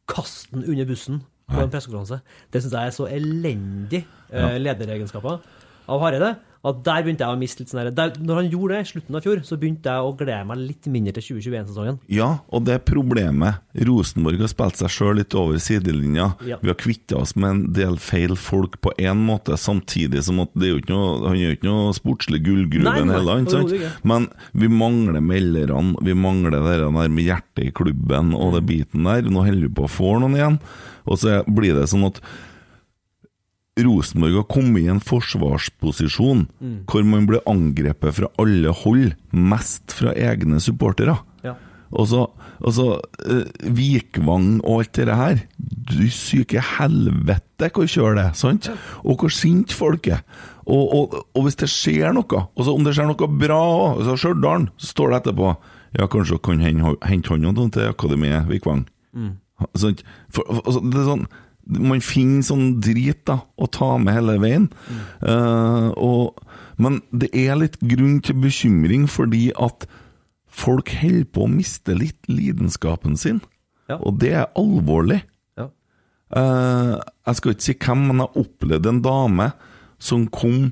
kaste 0.05 0.53
den 0.53 0.67
under 0.69 0.85
bussen 0.85 1.23
på 1.49 1.63
en 1.63 1.71
pressekonferanse. 1.73 2.19
Det 2.53 2.61
syns 2.61 2.75
jeg 2.77 2.89
er 2.91 2.93
så 2.93 3.07
elendig 3.09 4.01
eh, 4.29 4.57
lederegenskaper 4.61 5.39
av 5.89 6.03
Hareide. 6.03 6.35
At 6.65 6.79
der 6.85 7.03
begynte 7.05 7.21
jeg 7.21 7.35
å 7.35 7.37
miste 7.37 7.61
litt 7.61 7.69
sånn 7.69 7.91
der, 7.93 8.15
Når 8.17 8.39
han 8.39 8.47
gjorde 8.49 8.73
det 8.73 8.81
i 8.81 8.89
slutten 8.89 9.17
av 9.17 9.25
fjor, 9.25 9.41
så 9.45 9.57
begynte 9.61 9.91
jeg 9.91 10.05
å 10.07 10.13
glede 10.17 10.47
meg 10.49 10.61
litt 10.63 10.87
mindre 10.89 11.13
til 11.17 11.35
2021-sesongen. 11.35 11.99
Ja, 12.09 12.29
og 12.49 12.65
det 12.65 12.79
er 12.79 12.83
problemet. 12.87 13.61
Rosenborg 13.85 14.41
har 14.41 14.49
spilt 14.49 14.79
seg 14.81 14.93
sjøl 14.95 15.19
litt 15.19 15.35
over 15.37 15.59
sidelinja. 15.61 16.31
Ja. 16.47 16.57
Vi 16.63 16.71
har 16.71 16.79
kvitta 16.79 17.19
oss 17.21 17.35
med 17.37 17.51
en 17.51 17.61
del 17.77 17.99
feil 18.01 18.33
folk 18.39 18.79
på 18.81 18.95
én 18.97 19.21
måte, 19.27 19.59
samtidig 19.61 20.23
som 20.25 20.41
at 20.41 20.53
det 20.57 20.69
er 20.69 20.73
jo 20.73 20.81
ikke 20.81 20.95
noe, 20.95 21.11
han 21.27 21.37
er 21.37 21.51
jo 21.51 21.59
ikke 21.59 21.69
noe 21.69 21.93
sportslig 21.97 22.41
gullgruve 22.47 22.87
Nei, 22.87 22.97
nei, 23.05 23.19
heller. 23.19 23.45
ikke 23.45 23.55
sant? 23.59 24.01
Men 24.07 24.27
vi 24.57 24.71
mangler 24.71 25.21
melderne, 25.21 26.01
vi 26.01 26.17
mangler 26.17 26.57
det 26.57 26.63
der 26.65 26.89
med 26.89 27.21
hjertet 27.27 27.67
i 27.67 27.71
klubben 27.75 28.33
og 28.33 28.57
det 28.57 28.65
biten 28.65 29.05
der. 29.05 29.29
Nå 29.29 29.45
holder 29.45 29.67
vi 29.67 29.73
på 29.77 29.85
å 29.85 29.91
få 29.91 30.17
noen 30.23 30.37
igjen. 30.39 30.59
Og 31.05 31.21
så 31.21 31.39
blir 31.45 31.77
det 31.77 31.85
sånn 31.91 32.07
at 32.09 32.21
Rosenborg 33.75 34.37
har 34.39 34.47
kommet 34.47 34.85
i 34.85 34.91
en 34.91 35.01
forsvarsposisjon 35.03 36.45
Mm. 36.61 36.75
hvor 36.87 37.03
man 37.03 37.25
blir 37.27 37.41
angrepet 37.45 38.13
fra 38.15 38.27
alle 38.39 38.71
hold, 38.71 39.13
mest 39.31 39.91
fra 39.91 40.13
egne 40.15 40.59
supportere. 40.63 41.17
Ja. 41.43 41.55
Og 41.91 42.07
så, 42.07 42.21
og 42.59 42.73
så 42.73 42.85
eh, 43.29 43.45
Vikvang 43.71 44.61
og 44.63 44.79
alt 44.81 44.93
det 44.93 45.15
her. 45.15 45.43
Du 45.59 46.07
syke 46.09 46.59
helvete 46.59 47.69
hvor 47.71 47.85
kjører 47.87 48.15
det, 48.15 48.27
sant? 48.39 48.69
Og 49.03 49.19
hvor 49.19 49.29
sint 49.31 49.71
folk 49.75 50.07
er. 50.07 50.23
Og, 50.65 50.93
og, 50.95 51.15
og 51.35 51.43
hvis 51.45 51.55
det 51.61 51.69
skjer 51.69 52.11
noe, 52.15 52.25
og 52.55 52.65
så 52.65 52.73
om 52.73 52.83
det 52.83 52.95
skjer 52.97 53.05
noe 53.11 53.27
bra 53.37 53.59
òg, 53.59 54.01
så 54.07 54.15
Stjørdal, 54.17 54.69
så 54.81 54.87
står 54.95 55.11
det 55.11 55.19
etterpå 55.23 55.55
Ja, 55.95 56.07
kanskje 56.11 56.39
kan 56.43 56.59
hente 56.59 57.29
hånda 57.31 57.69
til 57.71 57.87
akademiet 57.91 58.49
Vikvang. 58.49 58.87
Mm. 59.15 59.35
Sant? 59.79 60.01
For, 60.27 60.43
altså, 60.65 60.81
det 60.83 60.99
er 60.99 61.05
sånn 61.07 61.27
Man 61.65 62.01
finner 62.05 62.45
sånn 62.45 62.75
drit 62.83 63.23
da 63.25 63.39
å 63.57 63.67
ta 63.73 63.95
med 63.97 64.13
hele 64.13 64.37
veien. 64.43 64.67
Eh, 65.25 65.87
og, 65.97 66.37
men 66.77 66.99
det 67.09 67.31
er 67.33 67.57
litt 67.57 67.79
grunn 67.81 68.19
til 68.25 68.37
bekymring 68.43 69.07
fordi 69.09 69.47
at 69.57 69.87
folk 70.55 70.93
holder 71.01 71.27
på 71.33 71.45
å 71.45 71.51
miste 71.51 71.95
litt 71.97 72.29
lidenskapen 72.31 73.17
sin. 73.19 73.41
Ja. 73.89 73.99
Og 73.99 74.19
det 74.21 74.33
er 74.33 74.49
alvorlig. 74.57 75.21
Ja. 75.59 75.69
Uh, 76.33 76.97
jeg 77.27 77.39
skal 77.39 77.53
ikke 77.53 77.67
si 77.67 77.77
hvem, 77.77 78.07
men 78.09 78.23
jeg 78.23 78.45
opplevde 78.45 78.91
en 78.91 79.03
dame 79.05 79.51
som 80.01 80.25
kom 80.33 80.71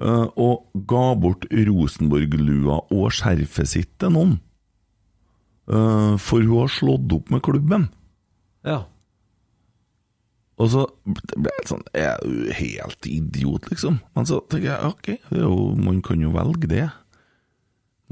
uh, 0.00 0.26
og 0.32 0.66
ga 0.88 1.06
bort 1.20 1.46
Rosenborg-lua 1.50 2.80
og 2.94 3.14
skjerfet 3.14 3.72
sitt 3.72 3.92
til 4.00 4.14
noen. 4.16 4.36
Uh, 5.66 6.14
for 6.22 6.44
hun 6.44 6.62
har 6.62 6.72
slått 6.72 7.12
opp 7.16 7.32
med 7.34 7.44
klubben. 7.44 7.88
Ja. 8.66 8.84
Og 10.56 10.70
så 10.72 10.86
ble 11.04 11.50
jeg 11.52 11.68
sånn 11.68 11.82
Jeg 11.92 12.06
er 12.08 12.22
jo 12.24 12.54
helt 12.56 13.08
idiot, 13.10 13.68
liksom. 13.72 13.98
Men 14.16 14.28
så 14.28 14.40
tenker 14.48 14.70
jeg 14.70 14.92
ok, 14.92 15.10
det 15.28 15.40
er 15.42 15.44
jo, 15.44 15.74
man 15.76 16.00
kan 16.04 16.22
jo 16.22 16.32
velge 16.36 16.70
det. 16.70 16.86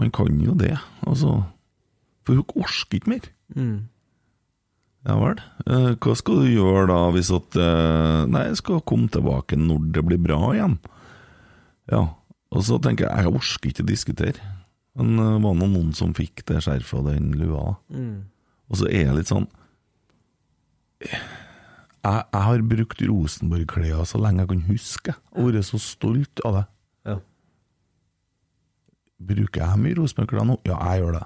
Man 0.01 0.13
kan 0.15 0.41
jo 0.43 0.57
det. 0.59 0.75
Altså 1.07 1.39
For 2.27 2.37
hun 2.37 2.65
orker 2.65 2.99
ikke 2.99 3.13
mer. 3.15 3.29
Mm. 3.55 3.87
Ja 5.05 5.17
vel. 5.21 5.41
Eh, 5.69 5.91
hva 6.01 6.17
skal 6.17 6.43
du 6.43 6.49
gjøre 6.49 6.89
da 6.89 6.99
hvis 7.13 7.31
at 7.37 7.57
eh, 7.61 8.21
Nei, 8.33 8.47
jeg 8.49 8.61
skal 8.63 8.85
komme 8.89 9.11
tilbake 9.13 9.59
når 9.61 9.89
det 9.97 10.05
blir 10.09 10.21
bra 10.25 10.41
igjen. 10.55 10.79
Ja. 11.93 12.07
Og 12.55 12.65
så 12.65 12.79
tenker 12.81 13.09
jeg 13.09 13.25
jeg 13.25 13.35
orker 13.41 13.73
ikke 13.73 13.89
diskutere. 13.89 14.53
Men 14.95 15.17
det 15.19 15.31
var 15.43 15.57
nå 15.59 15.69
noen 15.73 15.93
som 15.97 16.13
fikk 16.15 16.45
det 16.49 16.61
skjerfet 16.65 17.01
og 17.01 17.09
den 17.11 17.33
lua? 17.41 17.75
Mm. 17.91 18.29
Og 18.71 18.79
så 18.81 18.89
er 18.89 19.09
jeg 19.09 19.17
litt 19.19 19.33
sånn 19.33 19.49
Jeg, 22.05 22.25
jeg 22.35 22.43
har 22.45 22.63
brukt 22.69 23.01
Rosenborg-klærne 23.09 24.05
så 24.07 24.19
lenge 24.21 24.43
jeg 24.45 24.49
kan 24.51 24.65
huske, 24.69 25.15
og 25.33 25.47
vært 25.53 25.65
så 25.71 25.79
stolt 25.81 26.43
av 26.45 26.59
det. 26.59 26.65
Ja. 27.09 27.15
Bruker 29.25 29.63
jeg 29.65 29.81
mye 29.81 29.97
Rosenborg-klær 30.01 30.49
nå? 30.49 30.59
Ja, 30.69 30.77
jeg 30.93 31.03
gjør 31.05 31.17
det. 31.19 31.23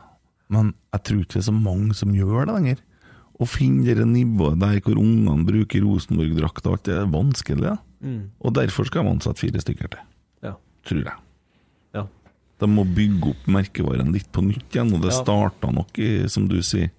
Men 0.54 0.70
jeg 0.94 1.02
tror 1.08 1.22
ikke 1.24 1.34
det 1.34 1.42
er 1.42 1.48
så 1.50 1.56
mange 1.56 1.96
som 1.98 2.14
gjør 2.14 2.46
det 2.48 2.54
lenger. 2.54 2.84
Å 3.38 3.46
finne 3.46 3.94
det 3.94 4.06
nivået 4.10 4.58
der 4.62 4.78
hvor 4.82 4.98
ungene 5.02 5.46
bruker 5.46 5.84
Rosenborg-drakt 5.84 6.66
og 6.66 6.76
alt, 6.76 6.86
det 6.88 6.96
er 6.98 7.10
vanskelig. 7.12 7.74
Mm. 8.02 8.20
Og 8.42 8.54
derfor 8.58 8.86
skal 8.88 9.06
man 9.06 9.18
ansette 9.18 9.42
fire 9.42 9.62
stykker 9.62 9.90
til, 9.94 10.04
Ja. 10.46 10.54
tror 10.86 11.02
jeg. 11.04 11.18
Ja. 11.94 12.04
De 12.60 12.66
må 12.70 12.84
bygge 12.86 13.30
opp 13.34 13.46
merkevaren 13.50 14.12
litt 14.14 14.30
på 14.32 14.42
nytt 14.46 14.70
igjen, 14.74 14.92
og 14.94 15.02
det 15.02 15.12
Ja. 15.12 15.22
starta 15.22 15.70
nok, 15.74 15.98
i, 15.98 16.28
som 16.28 16.46
du 16.48 16.60
sier, 16.62 16.90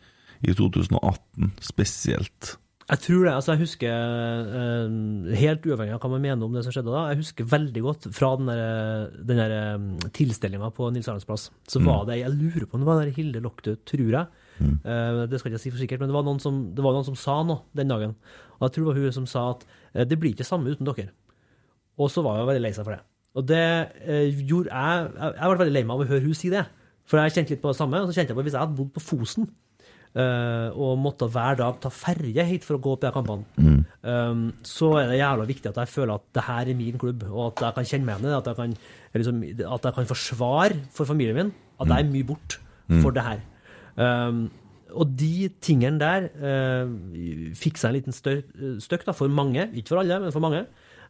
i 0.44 0.54
2018 0.54 1.52
spesielt. 1.60 2.58
Jeg 2.90 3.00
tror 3.04 3.24
det. 3.28 3.34
altså 3.36 3.52
Jeg 3.54 3.60
husker, 3.62 3.92
eh, 4.60 5.36
helt 5.38 5.66
uavhengig 5.70 5.94
av 5.94 6.00
hva 6.02 6.10
man 6.10 6.24
mener 6.24 6.46
om 6.48 6.54
det 6.56 6.64
som 6.66 6.74
skjedde 6.74 6.90
da, 6.90 7.04
jeg 7.12 7.20
husker 7.22 7.46
veldig 7.46 7.82
godt 7.86 8.08
fra 8.18 8.32
den 8.40 8.48
der, 8.50 9.12
den 9.30 9.38
der 9.38 9.54
um, 9.76 9.86
tilstelninga 10.16 10.72
på 10.74 10.90
Nils 10.94 11.08
Arnes 11.12 11.26
plass. 11.30 11.50
Så 11.70 11.80
Mm. 11.80 11.86
var 11.86 12.06
det 12.10 12.18
Jeg 12.20 12.32
lurer 12.34 12.66
på 12.66 12.74
om 12.74 12.82
det 12.82 12.88
var 12.90 13.04
der 13.06 13.12
Hilde 13.14 13.42
Lochtø, 13.46 13.76
tror 13.86 14.10
jeg. 14.10 14.26
Mm. 14.60 14.80
det 15.30 15.40
skal 15.40 15.52
jeg 15.52 15.56
ikke 15.56 15.64
si 15.64 15.70
for 15.72 15.78
sikkert, 15.80 16.00
men 16.02 16.10
det 16.10 16.16
var, 16.18 16.24
noen 16.28 16.40
som, 16.42 16.74
det 16.76 16.84
var 16.84 16.92
noen 16.92 17.06
som 17.06 17.16
sa 17.16 17.44
noe 17.44 17.62
den 17.78 17.88
dagen. 17.88 18.16
Og 18.60 18.66
jeg 18.68 18.72
tror 18.74 18.84
det 18.86 18.90
var 18.96 19.00
hun 19.06 19.14
som 19.14 19.26
sa 19.30 19.50
at 19.52 19.64
eh, 19.94 20.04
det 20.04 20.20
blir 20.20 20.34
ikke 20.34 20.44
samme 20.44 20.68
uten 20.74 20.84
dere. 20.90 21.12
Og 21.98 22.10
så 22.12 22.24
var 22.26 22.40
jeg 22.42 22.48
veldig 22.50 22.62
lei 22.66 22.74
seg 22.76 22.84
for 22.90 22.98
det. 22.98 23.04
Og 23.38 23.46
det 23.48 23.62
eh, 24.04 24.34
gjorde 24.50 24.68
jeg 24.74 25.12
Jeg 25.16 25.34
jeg 25.38 25.48
ble 25.50 25.60
veldig 25.62 25.74
lei 25.78 25.84
meg 25.86 25.94
av 25.96 26.02
å 26.04 26.10
høre 26.10 26.26
hun 26.26 26.34
si 26.34 26.50
det. 26.50 26.66
For 27.06 27.22
jeg 27.22 27.32
kjente 27.38 27.54
litt 27.54 27.62
på 27.62 27.70
det 27.72 27.78
samme. 27.80 28.02
Og 28.02 28.10
så 28.10 28.18
kjente 28.18 28.34
jeg 28.34 28.36
på 28.36 28.42
at 28.44 28.48
hvis 28.50 28.58
jeg 28.58 28.64
hadde 28.66 28.76
bodd 28.76 28.92
på 28.98 29.00
Fosen 29.06 29.48
eh, 30.16 30.70
og 30.74 31.00
måtte 31.02 31.30
hver 31.30 31.60
dag 31.60 31.80
ta 31.84 31.92
ferje 31.94 32.46
hit 32.48 32.66
for 32.68 32.78
å 32.78 32.84
gå 32.84 32.96
opp 32.96 33.04
de 33.04 33.12
kampene, 33.14 33.68
um, 34.02 34.46
så 34.66 34.94
er 35.02 35.12
det 35.12 35.20
jævla 35.22 35.50
viktig 35.50 35.72
at 35.72 35.82
jeg 35.84 35.94
føler 35.94 36.16
at 36.16 36.26
det 36.38 36.46
her 36.48 36.72
er 36.72 36.80
min 36.80 37.02
klubb, 37.02 37.28
og 37.30 37.44
at 37.52 37.66
jeg 37.68 37.78
kan 37.78 37.90
kjenne 37.92 38.08
meg 38.08 38.16
igjen 38.18 38.30
i 38.30 38.32
det. 38.32 38.40
At 38.40 38.50
jeg 38.52 38.60
kan, 38.60 38.78
liksom, 39.20 39.44
at 39.76 39.90
jeg 39.90 39.98
kan 40.00 40.10
forsvare 40.14 40.82
for 40.96 41.10
familien 41.10 41.40
min 41.40 41.54
at 41.80 41.88
jeg 41.88 42.04
er 42.04 42.12
mye 42.12 42.28
bort 42.28 42.60
for 43.00 43.16
det 43.16 43.24
her. 43.24 43.46
Um, 44.00 44.50
og 44.90 45.12
de 45.20 45.50
tingene 45.62 46.02
der 46.02 46.30
uh, 46.42 46.90
fikk 47.58 47.78
seg 47.78 47.92
en 47.92 47.98
liten 48.00 48.16
støkk 48.16 49.06
da, 49.06 49.14
for 49.16 49.32
mange. 49.32 49.68
Ikke 49.78 49.94
for 49.94 50.02
alle, 50.02 50.18
men 50.24 50.34
for 50.34 50.44
mange. 50.44 50.64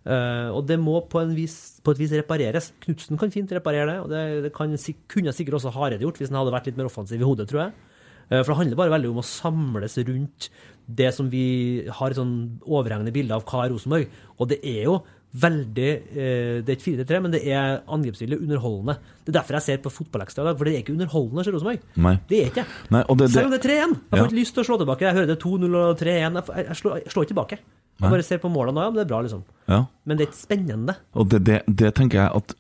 Uh, 0.07 0.51
og 0.55 0.63
det 0.67 0.77
må 0.79 1.01
på, 1.11 1.21
en 1.23 1.31
vis, 1.35 1.79
på 1.83 1.93
et 1.95 2.01
vis 2.01 2.15
repareres. 2.15 2.71
Knutsen 2.85 3.19
kan 3.19 3.31
fint 3.33 3.51
reparere 3.55 3.87
det, 3.91 3.97
og 4.03 4.11
det, 4.11 4.23
det 4.47 4.53
kan, 4.55 4.75
kunne 5.11 5.35
sikkert 5.35 5.59
også 5.59 5.73
Hareide 5.75 6.03
gjort 6.05 6.19
hvis 6.21 6.31
han 6.31 6.39
hadde 6.41 6.55
vært 6.55 6.69
litt 6.69 6.79
mer 6.79 6.91
offensiv 6.91 7.21
i 7.21 7.27
hodet, 7.27 7.49
tror 7.51 7.65
jeg. 7.65 7.88
Uh, 8.31 8.41
for 8.43 8.53
det 8.53 8.57
handler 8.63 8.77
bare 8.79 8.93
veldig 8.95 9.09
om 9.13 9.21
å 9.21 9.25
samles 9.25 9.97
rundt 10.07 10.49
det 10.89 11.11
som 11.13 11.29
vi 11.29 11.85
har 11.85 12.09
et 12.09 12.17
sånn 12.17 12.59
overhengende 12.65 13.13
bilde 13.13 13.35
av 13.35 13.43
hva 13.45 13.65
er 13.65 13.73
Rosenborg. 13.75 14.07
Og 14.39 14.47
det 14.49 14.59
er 14.65 14.83
jo 14.87 14.99
veldig 15.37 15.89
eh, 16.17 16.55
Det 16.65 16.71
er 16.73 16.77
ikke 16.79 17.03
4-3, 17.05 17.17
men 17.21 17.33
det 17.35 17.41
er 17.53 17.83
angrepsvillig 17.85 18.39
underholdende. 18.41 18.95
Det 19.21 19.29
er 19.29 19.35
derfor 19.35 19.59
jeg 19.59 19.65
ser 19.67 19.81
på 19.83 19.91
fotballekstra 19.93 20.41
i 20.41 20.47
dag, 20.47 20.57
for 20.57 20.65
det 20.65 20.73
er 20.73 20.81
ikke 20.81 20.95
underholdende 20.95 21.43
å 21.43 21.45
se 21.45 21.53
Rosenborg. 21.53 21.83
Det 22.31 22.39
er 22.39 22.49
ikke. 22.49 22.63
Nei, 22.95 23.03
og 23.05 23.19
det- 23.19 23.27
Selv 23.35 23.45
om 23.45 23.51
det 23.53 23.59
er 23.59 23.67
3-1. 23.69 23.93
Jeg 23.93 24.09
får 24.09 24.17
Ja. 24.17 24.25
ikke 24.25 24.39
lyst 24.41 24.53
til 24.57 24.63
å 24.63 24.65
slå 24.65 24.77
tilbake. 24.81 25.05
Jeg 25.05 25.13
hører 25.19 25.27
det 25.29 25.37
er 25.37 25.43
2-0 25.45 25.75
og 25.75 25.97
3-1. 25.99 26.33
Jeg, 26.33 26.65
jeg, 26.65 26.77
slår, 26.81 26.95
jeg 27.03 27.11
slår 27.13 27.23
ikke 27.27 27.33
tilbake. 27.35 27.59
Jeg 27.59 28.01
Nei. 28.01 28.09
bare 28.09 28.23
ser 28.23 28.37
på 28.39 28.49
målene 28.49 28.81
ja, 28.81 28.89
men 28.89 28.97
det 28.97 29.05
er 29.05 29.13
bra, 29.13 29.21
liksom. 29.21 29.43
Ja. 29.67 29.85
Men 30.05 30.17
det 30.17 30.25
er 30.25 30.31
ikke 30.31 30.41
spennende. 30.47 30.95
Og 31.13 31.29
det, 31.29 31.43
det, 31.45 31.61
det 31.67 31.93
tenker 31.93 32.17
jeg 32.23 32.31
at 32.41 32.55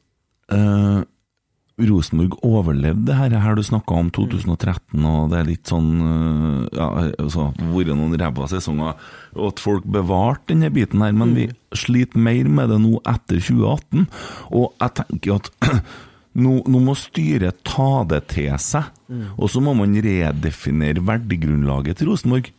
eh, 0.53 1.01
Rosenborg 1.79 2.35
overlevde 2.45 3.07
det 3.07 3.15
her, 3.17 3.35
her 3.41 3.55
du 3.57 3.63
snakka 3.65 3.95
om 4.01 4.09
2013, 4.15 5.05
og 5.05 5.31
det 5.31 5.39
er 5.39 5.47
litt 5.47 5.71
sånn 5.71 5.89
øh, 6.03 6.67
Ja, 6.75 6.89
altså, 7.21 7.49
vært 7.71 7.95
noen 7.95 8.17
ræva 8.19 8.49
sesonger, 8.51 8.99
og 9.37 9.47
at 9.53 9.63
folk 9.63 9.87
bevarte 9.89 10.51
denne 10.51 10.71
biten 10.73 11.03
her, 11.05 11.15
men 11.15 11.33
vi 11.37 11.47
sliter 11.77 12.21
mer 12.21 12.49
med 12.51 12.71
det 12.73 12.79
nå 12.83 12.99
etter 13.09 13.41
2018. 13.41 14.05
Og 14.51 14.69
jeg 14.75 14.95
tenker 14.99 15.39
at 15.39 15.51
nå, 16.43 16.55
nå 16.67 16.83
må 16.83 16.95
styret 16.99 17.63
ta 17.67 18.03
det 18.09 18.25
til 18.35 18.53
seg, 18.61 18.91
og 19.37 19.49
så 19.51 19.63
må 19.63 19.75
man 19.77 19.97
redefinere 20.05 21.03
verdigrunnlaget 21.05 22.01
til 22.01 22.11
Rosenborg. 22.11 22.51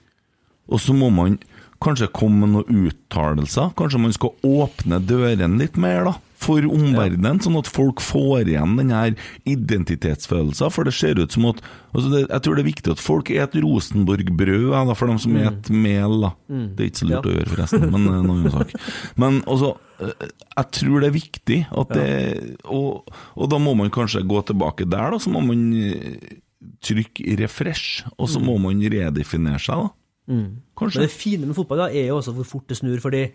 Og 0.70 0.82
så 0.82 0.94
må 0.94 1.10
man 1.12 1.38
kanskje 1.82 2.10
komme 2.14 2.44
med 2.44 2.54
noen 2.54 2.90
uttalelser. 2.90 3.72
Kanskje 3.78 4.02
man 4.02 4.14
skal 4.14 4.34
åpne 4.46 5.00
dørene 5.02 5.58
litt 5.60 5.78
mer, 5.80 6.10
da. 6.10 6.16
For 6.40 6.64
omverdenen, 6.64 7.36
sånn 7.44 7.58
at 7.60 7.68
folk 7.68 8.00
får 8.00 8.48
igjen 8.48 8.78
den 8.78 8.92
her 8.94 9.10
identitetsfølelsen. 9.44 10.72
For 10.72 10.88
det 10.88 10.94
ser 10.96 11.20
ut 11.20 11.34
som 11.34 11.46
at 11.50 11.60
altså 11.92 12.08
det, 12.12 12.22
Jeg 12.30 12.42
tror 12.46 12.56
det 12.56 12.62
er 12.64 12.68
viktig 12.70 12.92
at 12.94 13.02
folk 13.02 13.28
spiser 13.28 13.64
Rosenborg-brød, 13.64 14.70
da, 14.88 14.94
for 14.96 15.10
dem 15.10 15.18
som 15.20 15.34
spiser 15.36 15.76
mel. 15.76 16.16
da. 16.24 16.30
Mm. 16.48 16.66
Det 16.76 16.84
er 16.84 16.90
ikke 16.90 17.02
så 17.02 17.10
lurt 17.10 17.26
Ja. 17.26 17.30
å 17.30 17.34
gjøre, 17.36 17.50
forresten, 17.54 17.86
men 17.90 18.08
en 18.08 18.24
noe 18.24 18.36
annen 18.38 18.50
sak. 18.56 18.72
Men 19.20 19.42
altså, 19.44 19.76
eh, 20.00 20.28
jeg 20.56 20.70
tror 20.80 21.00
det 21.00 21.08
er 21.10 21.18
viktig 21.18 21.60
at 21.82 21.88
det 21.94 22.56
og, 22.64 23.12
og 23.36 23.50
da 23.50 23.58
må 23.58 23.76
man 23.76 23.90
kanskje 23.90 24.24
gå 24.26 24.40
tilbake 24.46 24.88
der, 24.88 25.10
da. 25.10 25.18
Så 25.18 25.30
må 25.30 25.44
man 25.44 25.72
eh, 25.76 26.40
trykke 26.80 27.36
refresh, 27.40 28.04
og 28.18 28.28
så 28.28 28.40
må 28.40 28.56
man 28.60 28.80
redefinere 28.80 29.60
seg, 29.60 29.76
da. 29.76 29.90
Mm. 30.30 30.48
Kanskje. 30.78 31.00
Men 31.00 31.08
det 31.08 31.12
fine 31.16 31.46
med 31.48 31.56
fotball 31.56 31.78
da, 31.84 31.86
er 31.90 32.06
jo 32.08 32.16
også 32.20 32.32
hvor 32.36 32.46
fort 32.46 32.68
det 32.68 32.76
snur. 32.78 33.00
fordi 33.02 33.22
eh, 33.26 33.32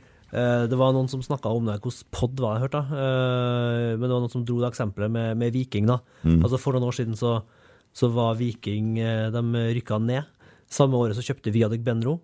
det 0.70 0.78
var 0.80 0.92
noen 0.96 1.08
som 1.12 1.22
snakka 1.24 1.48
om 1.56 1.66
det, 1.70 1.78
hvordan 1.84 2.08
pod 2.12 2.40
var 2.44 2.58
jeg 2.58 2.66
hørte? 2.66 2.82
Eh, 2.92 3.92
men 3.96 4.04
det 4.06 4.12
var 4.14 4.24
noen 4.26 4.34
som 4.34 4.44
dro 4.48 4.58
det 4.62 4.70
eksempelet 4.74 5.12
med, 5.14 5.38
med 5.40 5.54
Viking. 5.56 5.88
da. 5.88 6.00
Mm. 6.26 6.42
Altså 6.44 6.60
For 6.60 6.76
noen 6.76 6.88
år 6.90 6.98
siden 6.98 7.16
så, 7.20 7.38
så 7.96 8.10
var 8.12 8.36
Viking 8.40 8.98
eh, 9.00 9.30
De 9.32 9.44
rykka 9.78 10.00
ned. 10.04 10.28
Samme 10.72 10.98
året 11.00 11.16
så 11.16 11.24
kjøpte 11.24 11.54
Viadek 11.56 11.84
Benro. 11.86 12.18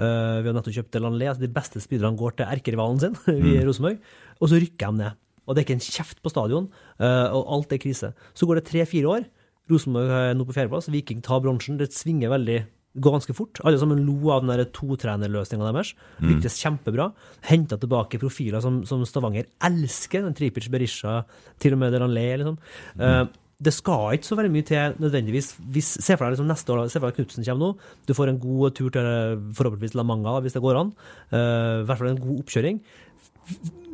Eh, 0.00 0.40
vi 0.42 0.48
har 0.48 0.56
nettopp 0.56 0.74
kjøpt 0.78 0.94
Delanlé. 0.96 1.28
Altså 1.30 1.44
de 1.44 1.52
beste 1.52 1.82
spillerne 1.84 2.18
går 2.18 2.38
til 2.40 2.48
erkerivalen 2.50 2.98
sin, 3.02 3.14
vi 3.26 3.58
Mm. 3.58 3.66
Rosenborg. 3.68 4.00
Og 4.40 4.48
så 4.50 4.58
rykker 4.62 4.90
de 4.90 5.02
ned. 5.04 5.18
Og 5.46 5.54
det 5.54 5.62
er 5.62 5.66
ikke 5.66 5.78
en 5.78 5.86
kjeft 5.86 6.20
på 6.22 6.30
stadion, 6.30 6.68
eh, 7.02 7.28
og 7.34 7.48
alt 7.56 7.72
er 7.74 7.80
krise. 7.82 8.12
Så 8.34 8.46
går 8.46 8.60
det 8.60 8.68
tre-fire 8.70 9.10
år. 9.10 9.24
Rosenborg 9.70 10.10
er 10.14 10.34
nå 10.38 10.46
på 10.46 10.54
fjerdeplass. 10.54 10.88
Viking 10.90 11.20
tar 11.22 11.40
bronsen. 11.42 11.78
Det 11.78 11.90
svinger 11.94 12.30
veldig 12.32 12.60
ganske 12.92 13.34
fort. 13.36 13.60
Alle 13.64 13.78
sammen 13.80 14.02
lo 14.04 14.32
av 14.34 14.44
den 14.44 14.64
totrenerløsninga 14.76 15.68
deres. 15.70 15.92
Mm. 16.20 16.42
Kjempebra. 16.44 17.10
Henta 17.48 17.78
tilbake 17.80 18.20
profiler 18.20 18.60
som, 18.64 18.82
som 18.88 19.04
Stavanger 19.08 19.48
elsker. 19.64 20.26
Den 20.26 20.36
Tripic 20.36 20.68
Berisha, 20.72 21.22
til 21.62 21.76
og 21.76 21.80
med 21.80 21.94
Delanlé, 21.96 22.26
liksom. 22.42 22.58
Eh, 23.00 23.24
det 23.62 23.72
skal 23.74 24.16
ikke 24.16 24.26
så 24.26 24.36
veldig 24.38 24.52
mye 24.52 24.66
til 24.66 24.96
nødvendigvis. 25.02 25.52
Hvis, 25.72 25.92
se 26.02 26.16
for 26.16 26.26
deg 26.26 26.34
liksom 26.34 26.50
neste 26.50 26.74
år, 26.74 26.84
se 26.90 26.98
for 26.98 27.08
deg 27.08 27.20
Knutsen 27.20 27.46
kommer 27.46 27.62
nå. 27.62 27.90
Du 28.08 28.14
får 28.18 28.32
en 28.32 28.40
god 28.42 28.76
tur 28.78 28.90
til 28.92 29.06
eh, 29.06 29.40
forhåpentligvis 29.56 29.96
La 29.98 30.06
Manga, 30.06 30.38
hvis 30.42 30.56
det 30.56 30.64
går 30.64 30.80
an. 30.80 30.94
Uh, 31.30 31.82
I 31.82 31.86
hvert 31.88 32.00
fall 32.00 32.12
en 32.12 32.22
god 32.22 32.42
oppkjøring. 32.42 32.80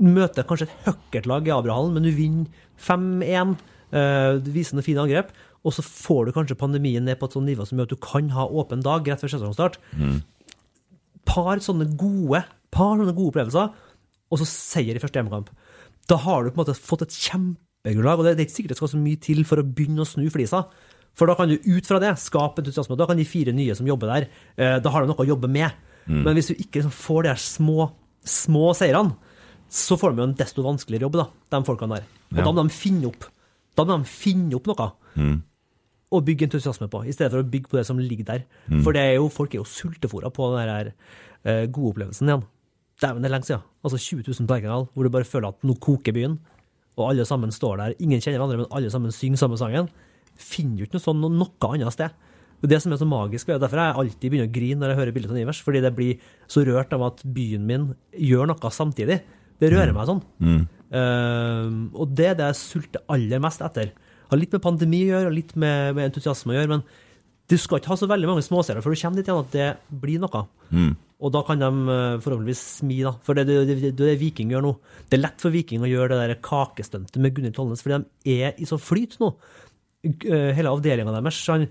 Møter 0.05 0.47
kanskje 0.49 0.69
et 0.69 0.87
høkkert-lag 0.89 1.49
i 1.49 1.55
Abrahallen, 1.55 1.95
men 1.97 2.07
du 2.07 2.13
vinner 2.17 2.65
5-1. 2.81 3.59
Uh, 3.93 4.39
du 4.45 4.51
viser 4.55 4.77
noen 4.77 4.87
fine 4.87 5.05
angrep. 5.05 5.35
Og 5.69 5.75
så 5.77 5.85
får 5.85 6.29
du 6.29 6.33
kanskje 6.33 6.57
pandemien 6.57 7.05
ned 7.05 7.19
på 7.21 7.29
et 7.29 7.35
sånt 7.37 7.45
nivå 7.49 7.67
som 7.69 7.77
gjør 7.77 7.91
at 7.91 7.93
du 7.93 8.01
kan 8.01 8.31
ha 8.33 8.47
åpen 8.49 8.81
dag 8.85 9.05
rett 9.11 9.21
før 9.21 9.35
sesongstart. 9.35 9.77
Par 11.29 11.61
sånne 11.61 11.91
gode 12.01 12.41
par 12.73 12.99
sånne 13.01 13.15
gode 13.17 13.33
opplevelser, 13.33 13.71
og 14.29 14.41
så 14.41 14.47
seier 14.49 14.97
i 14.97 15.01
første 15.03 15.17
hjemmekamp. 15.21 15.49
Da 16.09 16.19
har 16.21 16.45
du 16.45 16.51
på 16.51 16.59
en 16.59 16.63
måte 16.67 16.77
fått 16.77 17.05
et 17.07 17.15
kjempegrunnlag, 17.17 18.21
og 18.21 18.27
det 18.27 18.35
er 18.35 18.45
ikke 18.45 18.57
sikkert 18.59 18.75
det 18.75 18.81
skal 18.81 18.91
så 18.93 19.01
mye 19.01 19.21
til 19.25 19.41
for 19.49 19.61
å 19.61 19.65
begynne 19.67 20.05
å 20.05 20.09
snu 20.09 20.27
flisa. 20.33 20.67
For 21.19 21.29
da 21.29 21.35
kan 21.39 21.51
du 21.51 21.57
ut 21.57 21.89
fra 21.89 21.99
det 22.03 22.13
skape 22.21 22.63
entusiasme. 22.63 22.97
Da 23.01 23.09
kan 23.09 23.19
de 23.19 23.25
fire 23.29 23.55
nye 23.57 23.75
som 23.75 23.89
jobber 23.89 24.13
der, 24.13 24.29
eh, 24.61 24.77
da 24.85 24.93
har 24.93 25.03
du 25.03 25.11
noe 25.11 25.25
å 25.25 25.27
jobbe 25.27 25.49
med. 25.51 25.73
Mm. 26.07 26.23
Men 26.25 26.37
hvis 26.37 26.53
du 26.53 26.55
ikke 26.55 26.79
liksom 26.83 26.95
får 26.95 27.23
de 27.25 27.33
her 27.33 27.43
små, 27.43 27.91
små 28.25 28.71
seirene, 28.77 29.17
så 29.69 29.99
får 30.01 30.15
de 30.15 30.23
jo 30.23 30.29
en 30.29 30.39
desto 30.39 30.63
vanskeligere 30.65 31.09
jobb, 31.09 31.19
da, 31.19 31.27
de 31.51 31.65
folkene 31.65 31.97
der. 31.97 32.07
Og 32.33 32.39
Ja. 32.39 32.45
da 32.45 32.53
må 32.53 32.69
de 32.69 32.77
finne 32.77 33.09
opp. 33.09 33.25
Da 33.77 33.85
må 33.85 33.99
de 33.99 34.05
finne 34.05 34.55
opp 34.55 34.67
noe 34.67 34.93
Mm. 35.19 35.43
Å 36.09 36.21
bygge 36.25 36.47
entusiasme 36.49 36.89
på, 36.91 37.03
i 37.05 37.13
stedet 37.13 37.33
for 37.35 37.45
å 37.45 37.49
bygge 37.49 37.71
på 37.73 37.79
det 37.79 37.87
som 37.89 37.99
ligger 38.01 38.29
der. 38.31 38.45
Mm. 38.69 38.83
For 38.85 38.97
det 38.97 39.03
er 39.05 39.19
jo, 39.19 39.27
folk 39.33 39.55
er 39.55 39.61
jo 39.61 39.69
sultefòra 39.69 40.31
på 40.35 40.53
den 40.55 40.71
her 40.71 40.93
uh, 40.93 41.65
gode 41.67 41.93
opplevelsen 41.93 42.31
igjen. 42.31 42.47
Dæven, 42.99 43.23
det 43.23 43.29
er 43.29 43.35
lenge 43.37 43.47
siden. 43.47 43.67
Altså 43.87 44.01
20 44.03 44.25
000 44.27 44.49
på 44.49 44.57
Lerkendal, 44.57 44.89
hvor 44.95 45.07
du 45.07 45.13
bare 45.15 45.29
føler 45.29 45.53
at 45.53 45.67
nå 45.69 45.77
koker 45.85 46.17
byen, 46.17 46.39
og 46.99 47.11
alle 47.11 47.27
sammen 47.29 47.53
står 47.55 47.77
der. 47.79 47.99
Ingen 48.03 48.23
kjenner 48.25 48.41
hverandre, 48.41 48.65
men 48.65 48.73
alle 48.75 48.91
sammen 48.91 49.15
synger 49.15 49.39
samme 49.39 49.59
sangen. 49.61 49.93
Finner 50.39 50.81
jo 50.81 50.89
ikke 50.89 50.99
noe 50.99 51.05
sånn 51.05 51.23
noe, 51.23 51.53
annet 51.69 51.95
sted. 51.95 52.17
Det 52.59 52.67
er 52.67 52.73
det 52.73 52.81
som 52.83 52.95
er 52.95 52.99
så 52.99 53.07
magisk. 53.07 53.53
og 53.55 53.61
Derfor 53.63 53.79
er 53.79 53.93
jeg 53.93 54.01
alltid 54.03 54.33
begynner 54.33 54.49
å 54.49 54.55
grine 54.57 54.83
når 54.83 54.91
jeg 54.91 54.99
hører 54.99 55.15
bildet 55.15 55.31
av 55.31 55.39
Nivers, 55.39 55.61
fordi 55.63 55.83
det 55.85 55.93
blir 55.95 56.25
så 56.51 56.65
rørt 56.67 56.97
av 56.97 57.05
at 57.07 57.23
byen 57.23 57.69
min 57.69 57.87
gjør 58.19 58.51
noe 58.51 58.73
samtidig. 58.75 59.21
Det 59.63 59.71
rører 59.71 59.95
meg 59.95 60.11
sånn. 60.11 60.25
Mm. 60.43 60.61
Uh, 60.89 61.71
og 62.01 62.17
det 62.19 62.33
er 62.33 62.37
det 62.39 62.51
jeg 62.51 62.59
sulter 62.65 63.07
aller 63.15 63.43
mest 63.45 63.63
etter. 63.63 63.93
Har 64.29 64.41
litt 64.41 64.55
med 64.55 64.65
pandemi 64.65 65.03
å 65.07 65.13
gjøre, 65.13 65.31
og 65.31 65.37
litt 65.37 65.55
med, 65.57 65.97
med 65.99 66.11
entusiasme 66.11 66.55
å 66.55 66.59
gjøre, 66.59 66.77
men 66.77 66.87
du 67.49 67.57
skal 67.57 67.81
ikke 67.81 67.95
ha 67.95 67.97
så 67.97 68.09
veldig 68.11 68.29
mange 68.29 68.45
småserier 68.45 68.85
før 68.85 68.93
du 68.93 69.01
kommer 69.01 69.21
dit 69.21 69.29
igjen 69.29 69.45
at 69.45 69.55
det 69.55 69.69
blir 70.03 70.21
noe. 70.21 70.43
Mm. 70.69 70.91
Og 71.19 71.33
da 71.35 71.41
kan 71.47 71.59
de 71.59 71.69
eh, 71.69 72.19
forhåpentligvis 72.23 72.65
smi, 72.79 73.01
da. 73.03 73.15
For 73.27 73.35
det 73.35 73.47
er 73.47 73.67
det, 73.67 73.79
det, 73.81 73.93
det, 73.99 74.17
Viking 74.21 74.53
gjør 74.55 74.67
nå. 74.69 74.75
Det 75.09 75.19
er 75.19 75.25
lett 75.25 75.43
for 75.43 75.55
Viking 75.55 75.83
å 75.83 75.91
gjøre 75.91 76.13
det 76.13 76.19
der 76.21 76.43
kakestuntet 76.45 77.19
med 77.23 77.35
Gunhild 77.35 77.57
Tollnes, 77.57 77.83
fordi 77.83 78.03
de 78.05 78.37
er 78.45 78.61
i 78.61 78.69
så 78.69 78.79
flyt 78.79 79.17
nå. 79.23 79.33
Eh, 80.07 80.53
Hele 80.55 80.75
avdelinga 80.77 81.15
deres. 81.17 81.41
Han, 81.51 81.67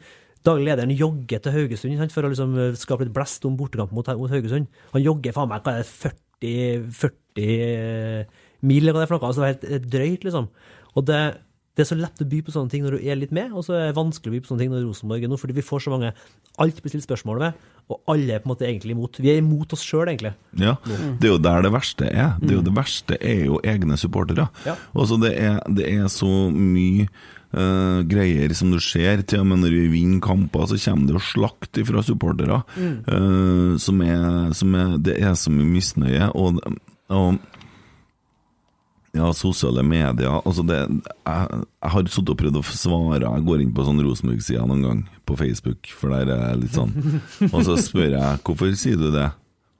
daglig 0.48 0.68
lederen 0.68 0.96
jogger 0.96 1.44
til 1.44 1.56
Haugesund 1.56 2.02
sant, 2.02 2.16
for 2.16 2.28
å 2.28 2.34
liksom 2.34 2.58
eh, 2.60 2.76
skape 2.80 3.08
litt 3.08 3.16
blest 3.16 3.48
om 3.48 3.56
bortekamp 3.60 3.94
mot, 3.96 4.12
mot 4.20 4.34
Haugesund. 4.34 4.68
Han 4.96 5.06
jogger 5.06 5.38
faen 5.38 5.54
meg 5.54 5.64
hva 5.64 5.78
er 5.78 5.86
det, 5.86 6.12
40, 6.42 6.92
40 7.06 8.68
mil, 8.68 8.84
eller 8.84 8.98
hva 8.98 9.04
det 9.04 9.08
er 9.08 9.12
for 9.14 9.20
noe. 9.20 9.32
Altså, 9.32 9.46
det 9.46 9.70
er 9.70 9.78
helt 9.78 9.92
drøyt, 9.94 10.28
liksom. 10.28 10.52
Og 10.98 11.08
det, 11.08 11.22
det 11.78 11.84
er 11.84 11.90
så 11.92 11.98
lett 12.00 12.24
å 12.24 12.26
by 12.26 12.40
på 12.42 12.54
sånne 12.56 12.74
ting 12.74 12.82
når 12.82 12.98
du 12.98 13.06
er 13.06 13.20
litt 13.20 13.34
med, 13.38 13.52
og 13.54 13.62
så 13.68 13.76
er 13.78 13.84
det 13.92 13.98
vanskelig 14.00 14.32
å 14.32 14.34
by 14.34 14.40
på 14.42 14.50
sånne 14.50 14.64
ting 14.64 14.72
når 14.74 14.88
Rosenborg 14.88 15.28
er 15.28 15.30
nå, 15.30 15.38
fordi 15.38 15.58
vi 15.60 15.66
får 15.66 15.84
så 15.86 15.94
mange 15.94 16.10
Alt 16.58 16.80
blir 16.82 16.90
stilt 16.90 17.06
spørsmål 17.06 17.38
ved, 17.44 17.66
og 17.94 18.10
alle 18.10 18.34
er 18.34 18.42
på 18.42 18.50
en 18.50 18.52
måte 18.56 18.66
egentlig 18.66 18.96
imot. 18.96 19.20
Vi 19.22 19.30
er 19.30 19.44
imot 19.44 19.76
oss 19.78 19.84
sjøl, 19.86 20.10
egentlig. 20.10 20.32
Ja, 20.58 20.74
Mm. 20.82 21.20
det 21.22 21.28
er 21.30 21.34
jo 21.36 21.38
der 21.38 21.62
det 21.62 21.72
verste 21.72 22.08
er. 22.10 22.32
Det, 22.42 22.50
er 22.50 22.56
jo 22.56 22.64
det 22.66 22.74
verste 22.74 23.18
er 23.22 23.44
jo 23.46 23.60
egne 23.62 23.98
supportere. 24.02 24.48
Ja. 24.66 24.74
Det, 25.22 25.34
er, 25.38 25.60
det 25.70 25.86
er 25.94 26.08
så 26.10 26.50
mye 26.50 27.06
Uh, 27.48 28.04
greier 28.04 28.52
som 28.54 28.74
du 28.74 28.80
ser, 28.84 29.22
til 29.24 29.40
og 29.40 29.46
med 29.48 29.62
når 29.62 29.72
vi 29.72 29.86
vinner 29.94 30.20
kamper, 30.20 30.66
så 30.68 30.76
kommer 30.84 31.08
det 31.08 31.14
jo 31.16 31.22
slakt 31.24 31.80
fra 31.88 32.02
supportere. 32.04 32.58
Mm. 32.76 32.98
Uh, 33.08 33.78
som 33.80 34.02
er, 34.04 34.26
som 34.52 34.76
er, 34.76 34.98
det 35.00 35.16
er 35.24 35.32
så 35.40 35.54
mye 35.56 35.70
misnøye. 35.78 36.28
Og, 36.36 36.60
og 37.08 37.40
ja, 39.18 39.32
sosiale 39.36 39.84
medier 39.86 40.38
altså 40.38 40.64
det, 40.68 40.78
jeg, 40.88 41.60
jeg 41.60 41.92
har 41.94 42.08
sittet 42.12 42.32
og 42.34 42.40
prøvd 42.40 42.60
å 42.60 42.64
svare. 42.70 43.24
Jeg 43.26 43.46
går 43.48 43.64
inn 43.64 43.74
på 43.76 43.86
sånn 43.88 44.04
Rosenborg-sida 44.06 44.68
noen 44.70 44.86
gang, 44.86 45.02
på 45.28 45.38
Facebook, 45.40 45.90
for 45.98 46.14
der 46.16 46.32
er 46.34 46.44
jeg 46.52 46.62
litt 46.64 46.78
sånn 46.78 46.94
Og 47.50 47.60
så 47.68 47.76
spør 47.82 48.14
jeg 48.16 48.42
hvorfor 48.48 48.76
sier 48.80 49.00
du 49.02 49.10
det? 49.16 49.30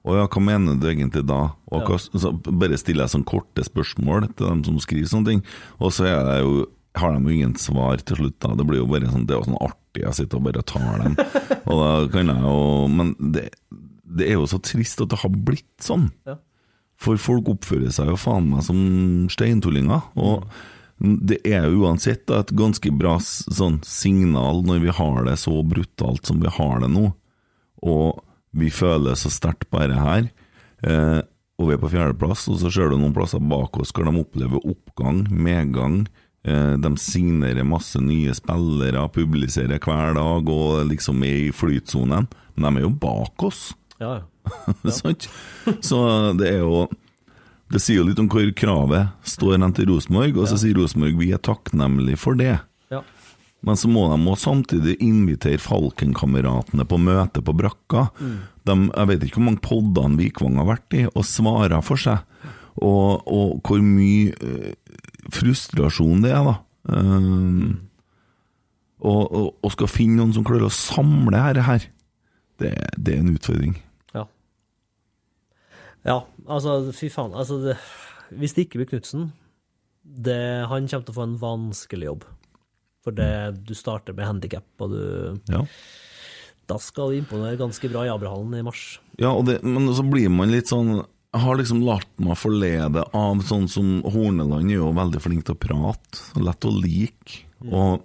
Å 0.08 0.16
ja, 0.16 0.24
hva 0.30 0.40
mener 0.40 0.78
du 0.80 0.86
egentlig 0.88 1.24
da? 1.28 1.40
Og 1.74 1.88
hva, 1.88 1.98
så 2.00 2.32
bare 2.32 2.78
stiller 2.80 3.04
jeg 3.06 3.16
sånn 3.16 3.28
korte 3.28 3.64
spørsmål 3.66 4.28
til 4.30 4.46
dem 4.46 4.64
som 4.64 4.78
skriver 4.80 5.10
sånne 5.10 5.32
ting, 5.32 5.42
og 5.82 5.92
så 5.92 6.06
er 6.08 6.20
det 6.28 6.42
jo 6.42 6.66
har 6.98 7.12
de 7.14 7.20
jo 7.22 7.34
ingen 7.34 7.54
svar 7.60 8.00
til 8.02 8.16
slutt. 8.18 8.38
da 8.42 8.54
Det 8.58 8.64
blir 8.66 8.80
jo 8.80 8.88
bare 8.90 9.10
sånn 9.12 9.26
Det 9.28 9.36
er 9.36 9.42
jo 9.42 9.48
sånn 9.50 9.60
artig 9.62 10.06
å 10.08 10.14
sitte 10.16 10.38
og 10.38 10.46
bare 10.48 10.64
tar 10.66 11.02
dem. 11.04 11.14
Og 11.68 11.82
da 11.82 11.90
kan 12.10 12.32
jeg 12.32 12.42
jo 12.42 12.56
Men 12.90 13.12
det, 13.36 13.44
det 14.18 14.26
er 14.30 14.38
jo 14.38 14.48
så 14.50 14.58
trist 14.64 15.02
at 15.04 15.12
det 15.12 15.20
har 15.20 15.30
blitt 15.30 15.84
sånn. 15.84 16.08
Ja. 16.26 16.38
For 16.98 17.20
folk 17.20 17.48
oppfører 17.52 17.92
seg 17.94 18.10
jo 18.10 18.18
faen 18.18 18.50
meg 18.50 18.64
som 18.66 18.80
steintullinger. 19.30 20.08
Og 20.18 20.48
det 20.98 21.38
er 21.46 21.68
jo 21.68 21.84
uansett 21.86 22.24
da, 22.26 22.42
et 22.42 22.54
ganske 22.58 22.90
bra 22.98 23.16
sånn 23.22 23.78
signal 23.86 24.64
når 24.66 24.82
vi 24.82 24.94
har 24.98 25.20
det 25.28 25.36
så 25.38 25.54
brutalt 25.62 26.26
som 26.26 26.40
vi 26.42 26.50
har 26.50 26.82
det 26.82 26.90
nå, 26.90 27.12
og 27.86 28.24
vi 28.58 28.70
føler 28.74 29.14
så 29.18 29.30
sterkt 29.30 29.68
bare 29.70 29.94
her. 29.94 30.30
Eh, 30.82 31.20
og 31.58 31.68
vi 31.68 31.74
er 31.74 31.82
på 31.82 31.90
fjerdeplass, 31.92 32.46
og 32.50 32.58
så 32.62 32.70
ser 32.72 32.90
du 32.90 32.98
noen 32.98 33.14
plasser 33.14 33.42
bak 33.42 33.78
oss 33.78 33.92
hvor 33.94 34.06
de 34.08 34.14
opplever 34.18 34.62
oppgang, 34.62 35.24
medgang. 35.30 36.00
Eh, 36.46 36.74
de 36.78 36.90
signerer 37.02 37.66
masse 37.66 37.98
nye 38.02 38.34
spillere, 38.34 39.04
publiserer 39.14 39.82
hver 39.82 40.16
dag 40.18 40.50
og 40.54 40.86
liksom 40.90 41.22
er 41.26 41.48
i 41.48 41.54
flytsonen. 41.54 42.26
Men 42.56 42.66
de 42.66 42.80
er 42.82 42.86
jo 42.86 42.94
bak 43.02 43.46
oss. 43.46 43.68
Ja, 43.98 44.20
ja. 44.20 44.26
Så 45.88 46.00
det 46.38 46.48
er 46.48 46.62
jo 46.62 46.86
Det 47.68 47.80
sier 47.84 48.00
jo 48.00 48.06
litt 48.08 48.20
om 48.22 48.30
hvor 48.32 48.48
kravet 48.56 49.10
står 49.28 49.58
hen 49.58 49.74
til 49.76 49.90
Rosenborg, 49.90 50.38
og 50.40 50.48
så 50.48 50.56
sier 50.56 50.78
Rosenborg 50.78 51.18
vi 51.20 51.34
er 51.36 51.42
takknemlige 51.44 52.16
for 52.16 52.38
det. 52.38 52.54
Ja. 52.88 53.02
Men 53.60 53.76
så 53.76 53.90
må 53.92 54.06
de 54.08 54.16
også 54.22 54.52
samtidig 54.52 54.94
invitere 55.04 55.60
Falkenkameratene 55.60 56.86
på 56.88 57.00
møte 57.02 57.42
på 57.44 57.52
brakka. 57.58 58.06
Mm. 58.22 58.38
De, 58.64 58.76
jeg 58.86 59.10
vet 59.10 59.26
ikke 59.26 59.40
hvor 59.40 59.48
mange 59.50 59.64
poddene 59.66 60.20
Vikvang 60.20 60.56
har 60.62 60.70
vært 60.70 60.96
i, 60.96 61.04
og 61.10 61.26
svarer 61.26 61.84
for 61.84 62.00
seg. 62.00 62.24
Og, 62.78 63.26
og 63.26 63.58
hvor 63.66 63.82
mye 63.82 64.32
eh, 64.32 64.72
frustrasjon 65.34 66.22
det 66.24 66.32
er, 66.32 66.46
da. 66.46 66.56
Um, 66.88 67.88
og, 68.98 69.22
og, 69.26 69.48
og 69.62 69.74
skal 69.74 69.90
finne 69.90 70.18
noen 70.20 70.32
som 70.34 70.46
klarer 70.46 70.68
å 70.68 70.74
samle 70.74 71.34
dette 71.34 71.66
her, 71.66 71.84
det, 72.62 72.72
det 72.96 73.14
er 73.14 73.22
en 73.22 73.34
utfordring. 73.34 73.76
Ja. 76.06 76.22
Altså, 76.46 76.78
fy 76.96 77.10
faen. 77.12 77.34
Altså, 77.36 77.58
det, 77.62 77.76
hvis 78.38 78.54
det 78.56 78.66
ikke 78.66 78.82
blir 78.82 78.90
Knutsen, 78.92 79.30
han 80.08 80.88
kommer 80.88 81.06
til 81.06 81.12
å 81.14 81.18
få 81.18 81.26
en 81.26 81.38
vanskelig 81.40 82.08
jobb. 82.10 82.26
For 83.04 83.14
det, 83.16 83.30
du 83.68 83.74
starter 83.76 84.16
med 84.16 84.28
handikap, 84.28 84.66
og 84.80 84.92
du 84.94 85.02
Ja. 85.52 85.64
Da 86.68 86.76
skal 86.76 87.14
du 87.14 87.16
imponere 87.22 87.56
ganske 87.56 87.88
bra 87.88 88.02
i 88.04 88.10
Abrahallen 88.12 88.58
i 88.58 88.64
mars. 88.66 88.98
Ja, 89.16 89.30
og 89.32 89.46
det, 89.48 89.62
men 89.64 89.88
så 89.96 90.04
blir 90.04 90.28
man 90.28 90.52
litt 90.52 90.68
sånn 90.68 90.98
Jeg 91.32 91.40
har 91.40 91.56
liksom 91.56 91.80
latt 91.84 92.10
meg 92.20 92.36
forlede 92.40 93.06
av 93.16 93.40
sånn 93.48 93.66
som 93.72 94.02
Horneland 94.04 94.68
er 94.68 94.78
jo 94.78 94.90
veldig 94.96 95.20
flink 95.20 95.46
til 95.48 95.56
å 95.56 95.60
prate, 95.60 96.20
lett 96.40 96.64
å 96.64 96.72
like. 96.72 97.42
Og 97.68 98.04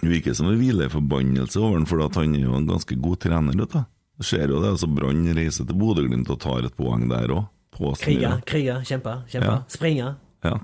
det 0.00 0.10
virker 0.10 0.34
som 0.34 0.48
en 0.50 0.58
hvileforbannelse 0.58 1.58
over 1.60 1.76
ham, 1.78 1.86
for 1.86 2.02
at 2.02 2.18
han 2.18 2.34
er 2.34 2.46
jo 2.46 2.56
en 2.58 2.66
ganske 2.70 2.96
god 2.98 3.20
trener. 3.22 3.58
Vet 3.62 3.74
du. 3.76 3.82
Det 4.22 4.28
skjer 4.28 4.52
jo 4.54 4.60
det. 4.62 4.70
altså 4.76 4.86
Brann 4.94 5.24
reiser 5.34 5.66
til 5.66 5.74
Bodø-Glimt 5.80 6.30
og 6.30 6.38
tar 6.42 6.62
et 6.68 6.76
poeng 6.78 7.08
der 7.10 7.32
òg. 7.34 7.48
Krige, 7.98 8.30
krige, 8.46 8.74
kjempe, 8.86 9.16
kjempe, 9.32 9.48
Ja. 9.50 9.62
springe. 9.72 10.12
Ja. 10.44 10.58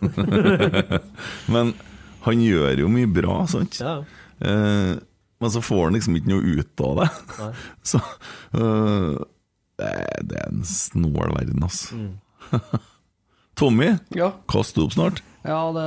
men 1.52 1.72
han 2.24 2.42
gjør 2.44 2.78
jo 2.84 2.88
mye 2.92 3.08
bra, 3.10 3.40
sant? 3.50 3.78
Ja. 3.82 3.98
Eh, 4.40 4.94
men 5.38 5.52
så 5.54 5.60
får 5.62 5.84
han 5.88 5.96
liksom 5.98 6.16
ikke 6.18 6.30
noe 6.32 6.54
ut 6.62 6.82
av 6.86 7.00
det. 7.02 7.08
Så 7.92 8.00
eh, 8.00 9.18
det, 9.78 9.90
er- 9.90 10.24
det 10.30 10.38
er 10.40 10.48
en 10.52 10.64
snål 10.66 11.34
verden, 11.36 11.62
altså. 11.66 11.98
Mm. 11.98 12.14
Tommy, 13.58 13.90
Ja. 14.14 14.32
kast 14.50 14.78
opp 14.78 14.94
snart. 14.94 15.20
Ja, 15.46 15.60
det 15.74 15.86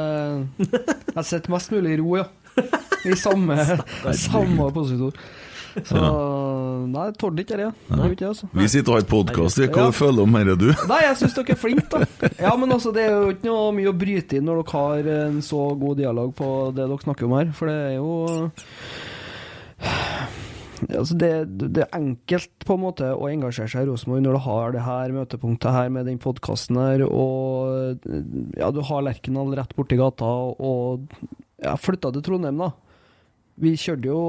Jeg 1.16 1.26
sitter 1.28 1.52
mest 1.56 1.72
mulig 1.72 1.96
i 1.96 2.00
ro, 2.02 2.18
ja. 2.20 2.28
I 3.08 3.16
samme, 3.18 3.56
samme 4.20 4.68
positor. 4.76 5.16
Så 5.88 6.02
Nei, 6.92 7.06
jeg 7.08 7.16
tåler 7.22 7.44
ikke 7.46 7.58
det. 7.60 7.68
Gjør 7.92 8.14
ikke 8.16 8.28
altså. 8.32 8.48
Vi 8.58 8.68
sitter 8.74 8.92
og 8.92 8.98
har 9.00 9.06
podkast. 9.12 9.62
Hva 9.72 9.86
Ja. 9.86 9.92
føler 9.96 10.18
du 10.18 10.24
om 10.26 10.34
dette, 10.36 10.56
du? 10.60 10.88
Nei, 10.90 11.02
jeg 11.06 11.20
syns 11.22 11.36
dere 11.38 11.54
er 11.56 11.60
flinke, 11.62 11.88
da. 11.94 12.32
Ja, 12.42 12.56
men 12.60 12.74
altså, 12.76 12.92
det 12.96 13.06
er 13.08 13.14
jo 13.16 13.30
ikke 13.36 13.48
noe 13.48 13.72
mye 13.78 13.92
å 13.94 13.98
bryte 13.98 14.38
inn 14.40 14.46
når 14.50 14.64
dere 14.64 14.76
har 14.82 15.12
en 15.28 15.40
så 15.46 15.62
god 15.80 15.98
dialog 16.02 16.34
på 16.36 16.50
det 16.76 16.82
dere 16.84 17.00
snakker 17.06 17.30
om 17.30 17.38
her, 17.40 17.52
for 17.56 17.72
det 17.72 17.78
er 17.92 17.96
jo 18.02 18.12
Altså 20.92 21.14
det, 21.22 21.30
det 21.76 21.84
er 21.86 21.94
enkelt 21.94 22.64
på 22.66 22.74
en 22.74 22.82
måte 22.82 23.10
å 23.14 23.28
engasjere 23.30 23.70
seg 23.70 23.84
i 23.86 23.90
Rosenborg 23.92 24.24
når 24.26 24.34
du 24.38 24.42
har 24.48 24.72
det 24.74 24.82
her 24.86 25.14
møtepunktet 25.14 25.76
her 25.76 25.92
med 25.94 26.08
den 26.10 26.18
podkasten 26.22 26.80
her, 26.82 27.04
og 27.06 28.02
ja, 28.58 28.72
du 28.74 28.80
har 28.88 29.04
Lerkendal 29.06 29.54
rett 29.60 29.76
borti 29.78 30.00
gata, 30.00 30.26
og 30.26 31.06
jeg 31.62 31.84
flytta 31.86 32.10
til 32.16 32.26
Trondheim, 32.26 32.58
da. 32.64 32.72
Vi 33.62 33.76
kjørte 33.78 34.10
jo 34.10 34.22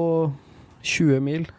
20 0.83 1.23
mil. 1.23 1.49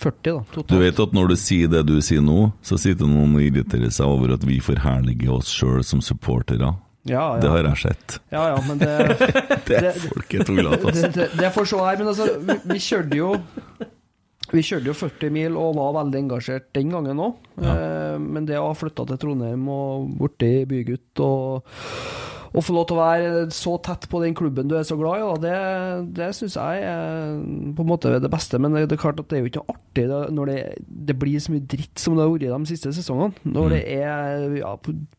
40, 0.00 0.22
da, 0.22 0.44
totalt. 0.52 0.68
Du 0.70 0.78
vet 0.80 1.00
at 1.02 1.16
når 1.16 1.32
du 1.32 1.36
sier 1.40 1.70
det 1.70 1.82
du 1.88 1.96
sier 2.04 2.22
nå, 2.24 2.52
så 2.62 2.78
sitter 2.78 3.08
noen 3.10 3.34
og 3.36 3.42
irriterer 3.42 3.90
seg 3.92 4.06
over 4.06 4.36
at 4.36 4.46
vi 4.46 4.60
forherliger 4.62 5.34
oss 5.34 5.50
sjøl 5.50 5.82
som 5.86 6.02
supportere. 6.04 6.74
Ja, 7.08 7.24
ja. 7.34 7.40
Det 7.40 7.50
har 7.50 7.64
jeg 7.64 7.80
sett. 7.80 8.18
Ja, 8.30 8.44
ja, 8.52 8.58
men 8.68 8.80
det 8.80 8.92
Det 9.70 9.94
folk 10.04 10.34
er 10.36 10.44
tullete, 10.46 10.78
det, 10.78 10.90
altså. 10.92 11.10
det, 11.16 11.28
det 11.40 11.50
får 11.54 11.70
se 11.72 11.80
her, 11.80 12.02
men 12.02 12.12
altså, 12.12 12.28
vi, 12.44 12.56
vi 12.70 12.82
kjørte 12.84 13.18
jo 13.18 13.32
vi 14.50 14.62
kjørte 14.66 14.90
jo 14.90 14.96
40 14.98 15.30
mil 15.34 15.58
og 15.58 15.76
var 15.78 15.92
veldig 16.00 16.18
engasjert 16.24 16.70
den 16.74 16.90
gangen 16.90 17.20
òg. 17.22 17.36
Eh, 17.62 18.16
men 18.18 18.48
det 18.48 18.58
å 18.58 18.66
ha 18.66 18.74
flytta 18.74 19.06
til 19.06 19.20
Trondheim 19.22 19.68
og 19.70 20.08
blitt 20.18 20.66
bygutt 20.70 21.22
og, 21.22 21.70
og 22.50 22.64
få 22.66 22.74
lov 22.74 22.86
til 22.88 22.98
å 22.98 23.02
være 23.04 23.44
så 23.54 23.76
tett 23.84 24.08
på 24.10 24.20
den 24.24 24.34
klubben 24.38 24.70
du 24.70 24.74
er 24.78 24.86
så 24.86 24.96
glad 24.98 25.20
i, 25.20 25.26
da, 25.26 25.34
det, 25.44 26.14
det 26.18 26.30
syns 26.34 26.56
jeg 26.58 26.82
er 26.86 27.36
på 27.76 27.84
en 27.84 27.90
måte 27.90 28.12
det 28.22 28.30
beste. 28.32 28.58
Men 28.58 28.74
det, 28.74 28.88
det 28.90 28.96
er 28.96 29.02
klart 29.04 29.22
at 29.22 29.30
det 29.30 29.38
er 29.38 29.44
jo 29.44 29.50
ikke 29.52 29.64
artig 29.70 30.06
da, 30.10 30.20
når 30.34 30.50
det, 30.50 30.58
det 31.10 31.16
blir 31.20 31.42
så 31.42 31.54
mye 31.54 31.66
dritt 31.70 32.02
som 32.02 32.18
det 32.18 32.26
har 32.26 32.32
vært 32.34 32.46
de 32.50 32.70
siste 32.72 32.92
sesongene. 32.96 33.46
Når 33.54 33.74
det 33.76 33.80
er 33.94 34.58
ja, 34.58 34.74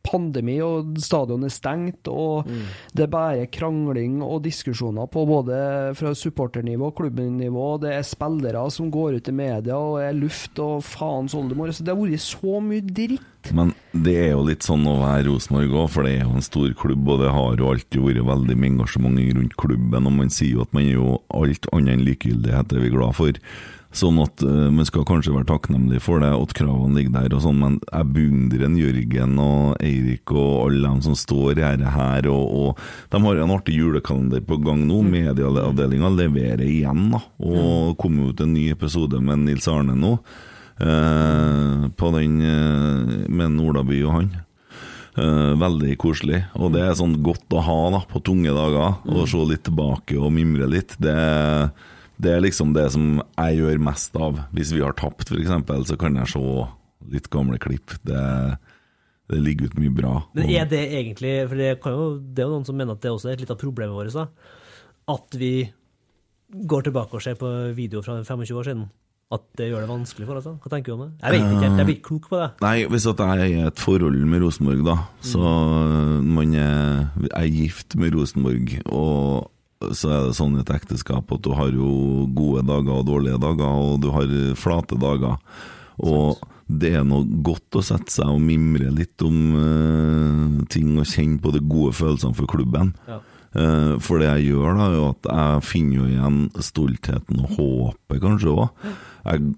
pandemi 0.08 0.58
og 0.66 0.99
stadion 1.02 1.48
er 1.48 1.53
stengt, 1.53 2.12
og 2.12 2.49
det 2.95 3.08
er 3.08 3.14
bare 3.14 3.49
krangling 3.53 4.20
og 4.26 4.44
diskusjoner 4.45 5.08
på 5.12 5.26
både 5.30 5.62
fra 5.98 6.14
supporternivå 6.18 6.91
og 6.91 6.98
klubbnivå. 6.99 7.68
Det 7.86 7.95
er 7.95 8.08
spillere 8.08 8.68
som 8.74 8.91
går 8.91 9.20
ut 9.20 9.32
i 9.32 9.36
media 9.36 9.80
og 9.80 10.02
er 10.03 10.18
luft 10.18 10.60
og 10.64 10.84
faens 10.84 11.36
oldemor. 11.38 11.72
Så 11.72 11.86
det 11.86 11.95
har 11.95 12.02
vært 12.02 12.28
så 12.28 12.60
mye 12.64 12.84
dritt. 12.84 13.28
Men 13.49 13.73
det 13.91 14.13
er 14.22 14.30
jo 14.35 14.45
litt 14.45 14.65
sånn 14.65 14.85
å 14.88 14.99
være 15.01 15.26
Rosenborg 15.27 15.73
òg, 15.73 15.89
for 15.95 16.05
det 16.05 16.13
er 16.19 16.23
jo 16.27 16.38
en 16.38 16.45
stor 16.45 16.72
klubb, 16.77 17.09
og 17.09 17.23
det 17.23 17.34
har 17.34 17.59
jo 17.59 17.73
alltid 17.73 18.05
vært 18.05 18.30
veldig 18.30 18.57
mye 18.61 18.73
engasjement 18.76 19.22
rundt 19.39 19.57
klubben, 19.59 20.07
og 20.07 20.18
man 20.22 20.31
sier 20.34 20.59
jo 20.59 20.65
at 20.65 20.73
man 20.77 20.85
er 20.85 20.97
jo 20.99 21.19
alt 21.34 21.69
annet 21.73 21.97
enn 21.97 22.07
likegyldighet, 22.07 22.76
er 22.76 22.85
vi 22.85 22.93
glad 22.93 23.18
for. 23.18 23.39
Sånn 23.91 24.22
at 24.23 24.39
uh, 24.47 24.69
man 24.72 24.88
skal 24.88 25.03
kanskje 25.03 25.34
være 25.35 25.49
takknemlig 25.49 25.99
for 26.05 26.23
det, 26.23 26.30
at 26.31 26.53
kravene 26.55 26.95
ligger 26.95 27.15
der 27.18 27.34
og 27.35 27.41
sånn, 27.43 27.57
men 27.59 27.73
jeg 27.89 28.07
beundrer 28.15 28.63
en 28.69 28.77
Jørgen 28.80 29.41
og 29.43 29.81
Eirik 29.84 30.31
og 30.31 30.53
alle 30.69 30.85
dem 30.85 31.01
som 31.09 31.18
står 31.19 31.51
i 31.51 31.57
dette 31.59 31.91
her, 31.97 32.30
og, 32.31 32.45
og 32.61 33.11
de 33.11 33.22
har 33.26 33.41
en 33.43 33.55
artig 33.57 33.76
julekalender 33.76 34.45
på 34.47 34.61
gang 34.63 34.85
nå. 34.88 35.01
Medieavdelinga 35.11 36.13
leverer 36.15 36.63
igjen, 36.69 37.09
da, 37.18 37.19
og 37.43 37.97
kommer 37.99 38.31
ut 38.31 38.45
en 38.45 38.55
ny 38.55 38.69
episode 38.72 39.19
med 39.19 39.43
Nils 39.49 39.68
Arne 39.72 39.97
nå. 39.99 40.15
Eh, 40.82 41.90
på 41.98 42.12
den 42.18 42.40
eh, 42.45 43.28
med 43.30 43.58
Nordaby 43.58 44.02
og 44.06 44.18
han. 44.18 44.32
Uh, 45.12 45.60
veldig 45.60 45.98
koselig. 45.99 46.38
Og 46.56 46.72
det 46.72 46.86
er 46.86 46.94
sånn 46.95 47.18
godt 47.24 47.52
å 47.52 47.64
ha 47.66 47.80
da 47.98 47.99
på 48.08 48.22
tunge 48.24 48.53
dager. 48.56 49.02
Å 49.03 49.26
se 49.28 49.41
litt 49.44 49.66
tilbake 49.68 50.16
og 50.16 50.32
mimre 50.32 50.70
litt. 50.72 50.95
Det, 51.03 51.16
det 52.22 52.32
er 52.32 52.45
liksom 52.45 52.72
det 52.78 52.88
som 52.95 53.18
jeg 53.20 53.60
gjør 53.60 53.82
mest 53.84 54.16
av. 54.16 54.40
Hvis 54.56 54.72
vi 54.72 54.84
har 54.86 54.95
tapt, 54.95 55.28
f.eks., 55.28 55.52
så 55.90 55.98
kan 55.99 56.16
jeg 56.16 56.32
se 56.32 56.45
litt 57.12 57.28
gamle 57.34 57.60
klipp. 57.60 57.98
Det, 58.08 58.24
det 59.32 59.41
ligger 59.44 59.68
ut 59.68 59.78
mye 59.84 59.98
bra. 59.99 60.14
Men 60.38 60.49
er 60.53 60.72
det 60.72 60.82
egentlig 60.88 61.36
For 61.49 61.60
det, 61.60 61.74
kan 61.84 61.98
jo, 61.98 62.08
det 62.22 62.44
er 62.44 62.49
jo 62.49 62.56
noen 62.56 62.72
som 62.72 62.80
mener 62.80 62.95
at 62.95 63.03
det 63.03 63.12
også 63.12 63.32
er 63.32 63.38
et 63.38 63.45
litt 63.45 63.53
av 63.53 63.60
problemet 63.62 63.98
vårt, 63.98 64.16
da. 64.16 64.30
At 65.12 65.36
vi 65.40 65.53
går 66.72 66.88
tilbake 66.88 67.18
og 67.18 67.24
ser 67.24 67.38
på 67.40 67.52
video 67.76 68.03
fra 68.06 68.22
25 68.24 68.58
år 68.60 68.68
siden. 68.68 68.88
At 69.32 69.45
det 69.56 69.70
gjør 69.70 69.86
det 69.86 69.91
vanskelig 69.91 70.28
for 70.28 70.40
oss. 70.40 70.48
da. 70.49 70.58
Hva 70.60 70.74
tenker 70.74 70.91
du 70.91 70.95
om 70.98 71.03
det? 71.06 71.12
Jeg 71.22 71.38
vet 71.38 71.53
ikke, 71.56 71.70
jeg 71.70 71.88
blir 71.88 71.95
ikke 71.95 72.10
klok 72.10 72.30
på 72.34 72.41
det. 72.41 72.49
Nei, 72.66 72.76
hvis 72.91 73.08
at 73.08 73.24
jeg 73.24 73.40
er 73.40 73.48
i 73.48 73.66
et 73.70 73.80
forhold 73.80 74.20
med 74.34 74.44
Rosenborg, 74.44 74.84
da, 74.90 74.98
så 75.24 75.56
man 76.20 76.53
er, 76.60 77.08
er 77.32 77.48
gift 77.48 77.95
med 78.02 78.18
Rosenborg, 78.18 78.76
og 78.91 79.95
så 79.95 80.12
er 80.12 80.28
det 80.28 80.38
sånn 80.38 80.60
i 80.60 80.62
et 80.62 80.74
ekteskap 80.76 81.32
at 81.34 81.44
du 81.45 81.53
har 81.58 81.72
jo 81.74 82.28
gode 82.36 82.66
dager 82.68 82.99
og 82.99 83.08
dårlige 83.08 83.40
dager, 83.41 83.72
og 83.72 84.02
du 84.03 84.12
har 84.14 84.36
flate 84.60 84.99
dager. 84.99 85.40
Og 86.02 86.44
det 86.72 86.94
er 86.99 87.08
noe 87.08 87.26
godt 87.44 87.80
å 87.80 87.84
sette 87.84 88.14
seg 88.14 88.30
og 88.32 88.44
mimre 88.44 88.91
litt 88.95 89.24
om 89.26 89.40
uh, 89.56 90.62
ting 90.72 90.94
og 90.99 91.08
kjenne 91.10 91.41
på 91.44 91.52
de 91.56 91.64
gode 91.66 91.95
følelsene 91.98 92.38
for 92.38 92.52
klubben. 92.52 92.94
Ja. 93.10 93.20
Eh, 93.52 93.98
for 93.99 94.22
det 94.22 94.30
jeg 94.30 94.52
gjør, 94.53 94.78
da, 94.78 94.86
er 94.88 94.95
jo 94.95 95.10
at 95.11 95.28
jeg 95.28 95.65
finner 95.68 95.98
jo 95.99 96.07
igjen 96.07 96.40
stoltheten 96.64 97.44
og 97.44 97.57
håpet, 97.57 98.22
kanskje 98.23 98.56
òg. 98.56 98.88
Jeg, 99.28 99.52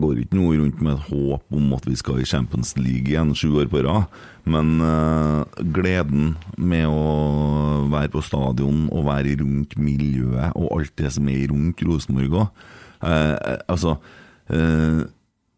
går 0.00 0.22
ikke 0.22 0.38
noe 0.38 0.56
rundt 0.56 0.78
med 0.80 0.94
et 0.96 1.08
håp 1.10 1.56
om 1.58 1.74
at 1.76 1.86
vi 1.86 1.94
skal 2.00 2.22
i 2.22 2.26
Champions 2.26 2.72
League 2.80 3.12
igjen 3.12 3.34
sju 3.36 3.50
år 3.60 3.68
på 3.70 3.82
rad, 3.84 4.08
men 4.48 4.80
uh, 4.80 5.44
gleden 5.76 6.32
med 6.56 6.88
å 6.88 7.84
være 7.92 8.14
på 8.14 8.24
stadion 8.24 8.86
og 8.88 9.06
være 9.10 9.36
rundt 9.42 9.76
miljøet 9.76 10.56
og 10.56 10.70
alt 10.78 10.96
det 10.98 11.12
som 11.14 11.28
er 11.28 11.44
rundt 11.52 11.84
Rosenborg 11.84 12.40
òg 12.40 12.64
Altså 13.02 13.98
uh, 14.00 15.04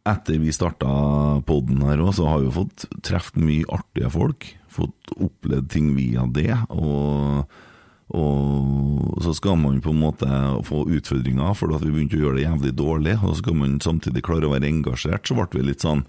etter 0.04 0.42
vi 0.42 0.52
starta 0.52 0.90
podden 1.46 1.86
her 1.86 2.02
òg, 2.02 2.12
så 2.18 2.26
har 2.28 2.42
vi 2.42 2.52
fått 2.52 2.88
truffet 3.06 3.38
mye 3.40 3.64
artige 3.72 4.10
folk. 4.12 4.50
Fått 4.74 5.14
opplevd 5.14 5.70
ting 5.70 5.92
via 5.96 6.26
det. 6.34 6.50
Og, 6.74 7.46
og 8.18 9.22
så 9.24 9.34
skal 9.38 9.58
man 9.60 9.80
på 9.84 9.94
en 9.94 10.02
måte 10.02 10.28
få 10.66 10.84
utfordringer, 10.98 11.54
for 11.58 11.74
at 11.76 11.86
vi 11.86 11.94
begynte 11.94 12.18
å 12.18 12.26
gjøre 12.26 12.40
det 12.40 12.46
jævlig 12.48 12.76
dårlig. 12.82 13.16
Og 13.22 13.32
så 13.32 13.40
skal 13.44 13.58
man 13.62 13.80
samtidig 13.84 14.24
klare 14.26 14.50
å 14.50 14.54
være 14.56 14.70
engasjert. 14.70 15.26
Så 15.26 15.38
ble 15.38 15.50
vi 15.54 15.68
litt 15.70 15.86
sånn 15.86 16.06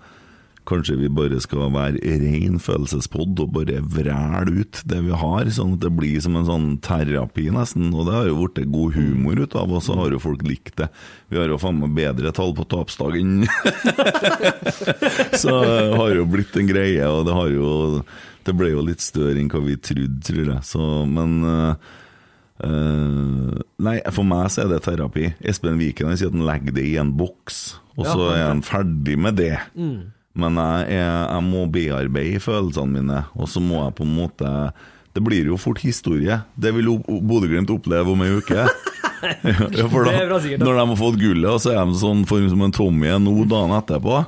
Kanskje 0.66 0.96
vi 0.98 1.10
bare 1.14 1.38
skal 1.44 1.70
være 1.74 2.16
ren 2.24 2.58
følelsespodd 2.62 3.42
og 3.44 3.52
bare 3.54 3.84
vræle 3.86 4.64
ut 4.64 4.80
det 4.90 5.02
vi 5.06 5.14
har, 5.14 5.50
sånn 5.54 5.76
at 5.76 5.84
det 5.84 5.92
blir 5.94 6.18
som 6.24 6.38
en 6.40 6.48
sånn 6.48 6.68
terapi, 6.86 7.52
nesten. 7.54 7.92
Og 7.94 8.08
det 8.08 8.16
har 8.16 8.30
jo 8.32 8.40
blitt 8.40 8.72
god 8.74 8.98
humor 8.98 9.44
ut 9.44 9.58
av, 9.62 9.76
og 9.78 9.84
så 9.86 9.98
har 10.00 10.16
jo 10.16 10.22
folk 10.24 10.42
likt 10.48 10.80
det. 10.82 10.90
Vi 11.30 11.38
har 11.38 11.54
jo 11.54 11.60
faen 11.62 11.84
meg 11.84 11.94
bedre 11.98 12.34
tall 12.34 12.56
på 12.58 12.66
tapsdagen. 12.72 13.46
så 15.44 15.54
det 15.62 16.00
har 16.02 16.16
jo 16.18 16.26
blitt 16.34 16.58
en 16.58 16.72
greie, 16.72 17.12
og 17.14 17.28
det 17.30 17.38
har 17.38 17.54
jo 17.54 17.70
Det 18.45 18.53
ble 18.57 18.72
jo 18.73 18.84
litt 18.85 19.01
større 19.03 19.39
enn 19.41 19.49
hva 19.51 19.61
vi 19.65 19.76
trodde, 19.81 20.22
tror 20.26 20.51
jeg. 20.53 20.61
Så, 20.67 20.89
men 21.09 21.39
uh, 21.45 21.93
Nei, 23.84 23.97
for 24.15 24.23
meg 24.27 24.51
så 24.53 24.63
er 24.63 24.69
det 24.72 24.84
terapi. 24.85 25.31
Espen 25.43 25.80
Viken 25.81 26.07
han 26.11 26.19
sier 26.19 26.31
at 26.31 26.38
han 26.38 26.45
legger 26.47 26.76
det 26.77 26.85
i 26.88 26.97
en 27.01 27.11
boks, 27.17 27.80
og 27.97 28.05
så 28.07 28.30
Ja. 28.30 28.35
er 28.38 28.47
han 28.53 28.61
ferdig 28.63 29.17
med 29.19 29.35
det. 29.41 29.57
Mm. 29.76 30.11
Men 30.35 30.59
jeg, 30.59 30.89
jeg, 30.95 31.27
jeg 31.31 31.43
må 31.47 31.65
bearbeide 31.72 32.43
følelsene 32.43 32.91
mine, 32.99 33.23
og 33.35 33.49
så 33.51 33.63
må 33.63 33.84
jeg 33.84 33.97
på 33.99 34.07
en 34.07 34.15
måte 34.15 34.51
det 35.15 35.23
blir 35.23 35.47
jo 35.47 35.55
fort 35.55 35.80
historie. 35.80 36.41
Det 36.59 36.73
vil 36.76 36.89
Bodø-Glimt 37.07 37.69
oppleve 37.72 38.11
om 38.11 38.23
ei 38.26 38.34
uke. 38.35 38.65
ja, 39.80 39.85
for 39.88 40.03
da. 40.03 40.26
når 40.59 40.73
de 40.76 40.81
har 40.81 40.97
fått 40.99 41.19
gullet, 41.22 41.47
og 41.47 41.61
så 41.63 41.72
er 41.72 41.85
de 41.88 41.95
sånn 42.01 42.26
form 42.27 42.49
som 42.51 42.65
en 42.65 42.76
Tommy 42.76 43.07
er 43.13 43.22
nå 43.23 43.35
dagen 43.47 43.72
etterpå. 43.77 44.26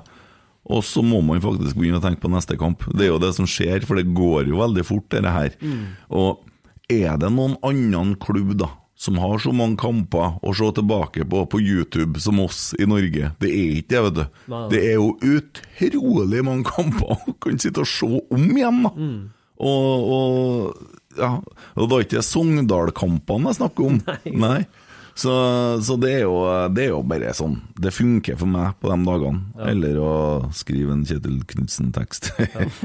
Og 0.67 0.83
så 0.83 1.03
må 1.05 1.21
man 1.23 1.39
faktisk 1.43 1.77
begynne 1.79 2.01
å 2.01 2.03
tenke 2.03 2.23
på 2.23 2.31
neste 2.31 2.57
kamp. 2.59 2.83
Det 2.91 3.07
er 3.07 3.13
jo 3.13 3.21
det 3.23 3.31
som 3.37 3.47
skjer, 3.47 3.85
for 3.87 3.99
det 3.99 4.09
går 4.17 4.49
jo 4.51 4.59
veldig 4.59 4.83
fort, 4.87 5.07
dette 5.13 5.31
her. 5.31 5.55
Mm. 5.61 5.95
Og 6.19 6.43
er 6.91 7.15
det 7.19 7.31
noen 7.31 7.55
annen 7.67 8.17
klubb 8.19 8.55
da 8.59 8.73
som 8.97 9.19
har 9.21 9.37
så 9.37 9.51
mange 9.53 9.77
kamper 9.77 10.39
å 10.41 10.51
se 10.57 10.71
tilbake 10.73 11.21
på 11.29 11.43
på 11.51 11.59
YouTube 11.61 12.17
som 12.19 12.41
oss 12.41 12.71
i 12.81 12.87
Norge? 12.89 13.31
Det 13.39 13.51
er 13.51 13.75
ikke 13.77 13.93
det, 13.93 14.03
vet 14.07 14.17
du. 14.17 14.23
Nei, 14.25 14.57
nei. 14.57 14.69
Det 14.73 14.83
er 14.83 14.95
jo 14.97 15.09
utrolig 15.37 16.43
mange 16.47 16.67
kamper 16.67 17.19
du 17.27 17.35
kan 17.45 17.61
sitte 17.61 17.85
og 17.85 17.91
se 17.91 18.09
om 18.09 18.47
igjen, 18.49 18.83
da. 18.87 18.93
Mm. 18.97 19.19
Og, 19.57 20.09
og 20.13 21.17
ja, 21.17 21.31
og 21.77 21.87
da 21.89 21.97
er 21.97 22.05
ikke 22.05 22.19
det 22.19 22.27
Sogndal-kampene 22.27 23.53
jeg 23.53 23.59
snakker 23.61 23.87
om. 23.87 24.01
Nei. 24.43 24.59
Så, 25.17 25.33
så 25.81 25.95
det, 25.97 26.11
er 26.19 26.25
jo, 26.27 26.35
det 26.77 26.83
er 26.85 26.91
jo 26.91 26.99
bare 27.09 27.31
sånn. 27.33 27.55
Det 27.81 27.89
funker 27.95 28.37
for 28.37 28.49
meg 28.53 28.75
på 28.77 28.91
de 28.91 28.97
dagene. 29.07 29.39
Eller 29.65 29.97
å 29.97 30.11
skrive 30.53 30.93
en 30.93 31.05
Kjetil 31.09 31.39
Knutsen-tekst. 31.49 32.29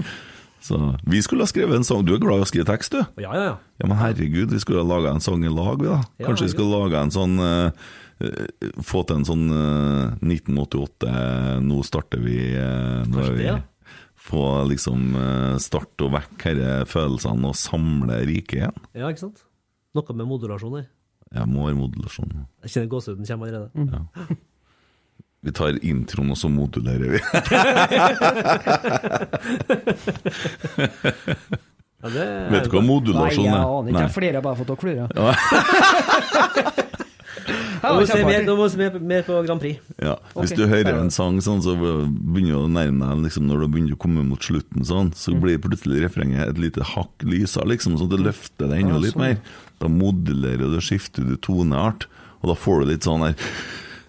så 0.66 0.78
vi 1.04 1.20
skulle 1.24 1.44
ha 1.44 1.50
skrevet 1.50 1.76
en 1.76 1.84
sang. 1.84 2.06
Du 2.08 2.14
er 2.16 2.22
glad 2.22 2.40
i 2.40 2.46
å 2.46 2.48
skrive 2.48 2.64
tekst, 2.70 2.96
du? 2.96 3.02
Ja, 3.20 3.34
ja, 3.36 3.42
ja. 3.50 3.56
Ja, 3.82 3.88
men 3.90 4.00
herregud, 4.00 4.54
vi 4.54 4.62
skulle 4.64 4.80
ha 4.80 4.88
laga 4.88 5.12
en 5.12 5.20
sang 5.24 5.44
i 5.44 5.52
lag, 5.52 5.76
vi 5.82 5.90
da. 5.90 5.98
Ja, 6.22 6.30
Kanskje 6.30 6.48
vi 6.48 6.54
skulle 6.54 6.78
laga 6.80 7.02
en 7.04 7.12
sånn 7.12 7.36
eh, 7.44 7.90
eh, 8.24 8.70
Få 8.80 9.02
til 9.08 9.20
en 9.20 9.28
sånn 9.28 9.44
uh, 9.52 10.16
1988, 10.24 11.12
nå 11.68 11.82
starter 11.84 12.22
vi 12.24 12.38
uh, 12.56 13.02
nå 13.12 13.20
er 13.26 13.30
vi- 13.36 13.42
det, 13.42 13.50
ja. 13.50 13.58
Få 14.22 14.62
liksom 14.70 15.16
eh, 15.18 15.56
starte 15.58 16.04
og 16.06 16.12
vekk 16.14 16.44
disse 16.54 16.74
følelsene 16.92 17.48
og 17.50 17.56
samle 17.58 18.20
riket 18.28 18.60
igjen. 18.60 18.76
Ja, 18.94 19.08
ikke 19.10 19.24
sant? 19.24 19.40
Noe 19.98 20.14
med 20.14 20.28
moderasjon 20.30 20.76
her. 20.78 20.84
Jeg 21.32 21.48
må 21.48 21.64
være 21.66 21.74
modulasjon. 21.78 22.32
Jeg 22.62 22.70
kjenner 22.74 22.88
gåsehuden 22.92 23.26
kommer 23.28 23.46
allerede. 23.46 23.70
Ja. 23.92 23.98
Vi 25.42 25.50
tar 25.58 25.72
introen, 25.82 26.30
og 26.30 26.36
så 26.38 26.48
modulerer 26.52 27.08
vi. 27.16 27.20
Ja, 32.02 32.08
det 32.10 32.24
Vet 32.50 32.64
du 32.66 32.70
hva 32.74 32.80
modulasjon 32.82 33.46
er? 33.46 33.52
Nei, 33.52 33.54
jeg 33.54 33.62
aner 33.70 33.88
ikke. 33.92 34.00
Jeg 34.02 34.10
flirer 34.16 34.40
bare 34.42 34.56
for 34.58 34.64
at 34.64 34.70
dere 34.72 34.80
klurer. 34.82 35.06
Ja. 35.14 35.30
Nå 37.82 37.92
må 37.98 38.06
se 38.06 38.18
mer, 38.24 38.44
nå 38.46 38.54
må 38.56 38.66
vi 38.68 38.72
se 38.72 38.90
mer, 39.00 39.22
på 39.26 39.36
Grand 39.46 39.60
Prix. 39.62 39.80
Ja, 39.98 40.14
Hvis 40.36 40.52
okay. 40.52 40.56
du 40.60 40.70
hører 40.70 41.00
en 41.00 41.10
sang 41.10 41.40
sånn, 41.42 41.62
så 41.64 41.74
begynner 41.76 42.54
du 42.54 42.60
å 42.60 42.70
nærme 42.70 43.08
deg 43.10 43.24
liksom, 43.26 43.48
Når 43.50 43.64
du 43.64 43.68
begynner 43.74 43.96
å 43.96 44.00
komme 44.04 44.22
mot 44.26 44.42
slutten, 44.42 44.84
sånn, 44.86 45.10
så 45.18 45.34
blir 45.42 45.58
plutselig 45.62 46.04
refrenget 46.04 46.46
et 46.52 46.60
lite 46.62 46.86
hakk 46.92 47.26
lysere, 47.26 47.66
liksom, 47.72 47.98
så 47.98 48.06
det 48.10 48.20
løfter 48.22 48.70
deg 48.70 48.84
enda 48.86 49.00
litt 49.02 49.16
sånn. 49.16 49.24
mer. 49.26 49.38
Da 49.82 49.90
modellerer 49.90 50.70
du, 50.70 50.78
skifter 50.80 51.26
du 51.26 51.34
toneart, 51.42 52.06
og 52.42 52.52
da 52.52 52.58
får 52.58 52.80
du 52.84 52.92
litt 52.92 53.02
sånn 53.08 53.26
her 53.26 53.34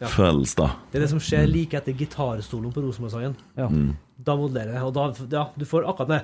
Ja. 0.03 0.07
følelse, 0.11 0.55
da. 0.59 0.67
Det 0.91 0.99
er 0.99 1.05
det 1.05 1.09
som 1.09 1.19
skjer 1.23 1.47
like 1.49 1.73
etter 1.79 1.93
gitarsoloen 1.97 2.73
på 2.73 2.81
Rosenborg-sangen. 2.83 3.35
Ja. 3.57 3.67
Mm. 3.69 3.95
Da 4.23 4.35
modellerer 4.35 4.73
det, 4.75 4.81
og 4.83 4.93
da 4.93 5.13
Ja, 5.31 5.47
du 5.57 5.65
får 5.65 5.87
akkurat 5.87 6.07
det. 6.09 6.23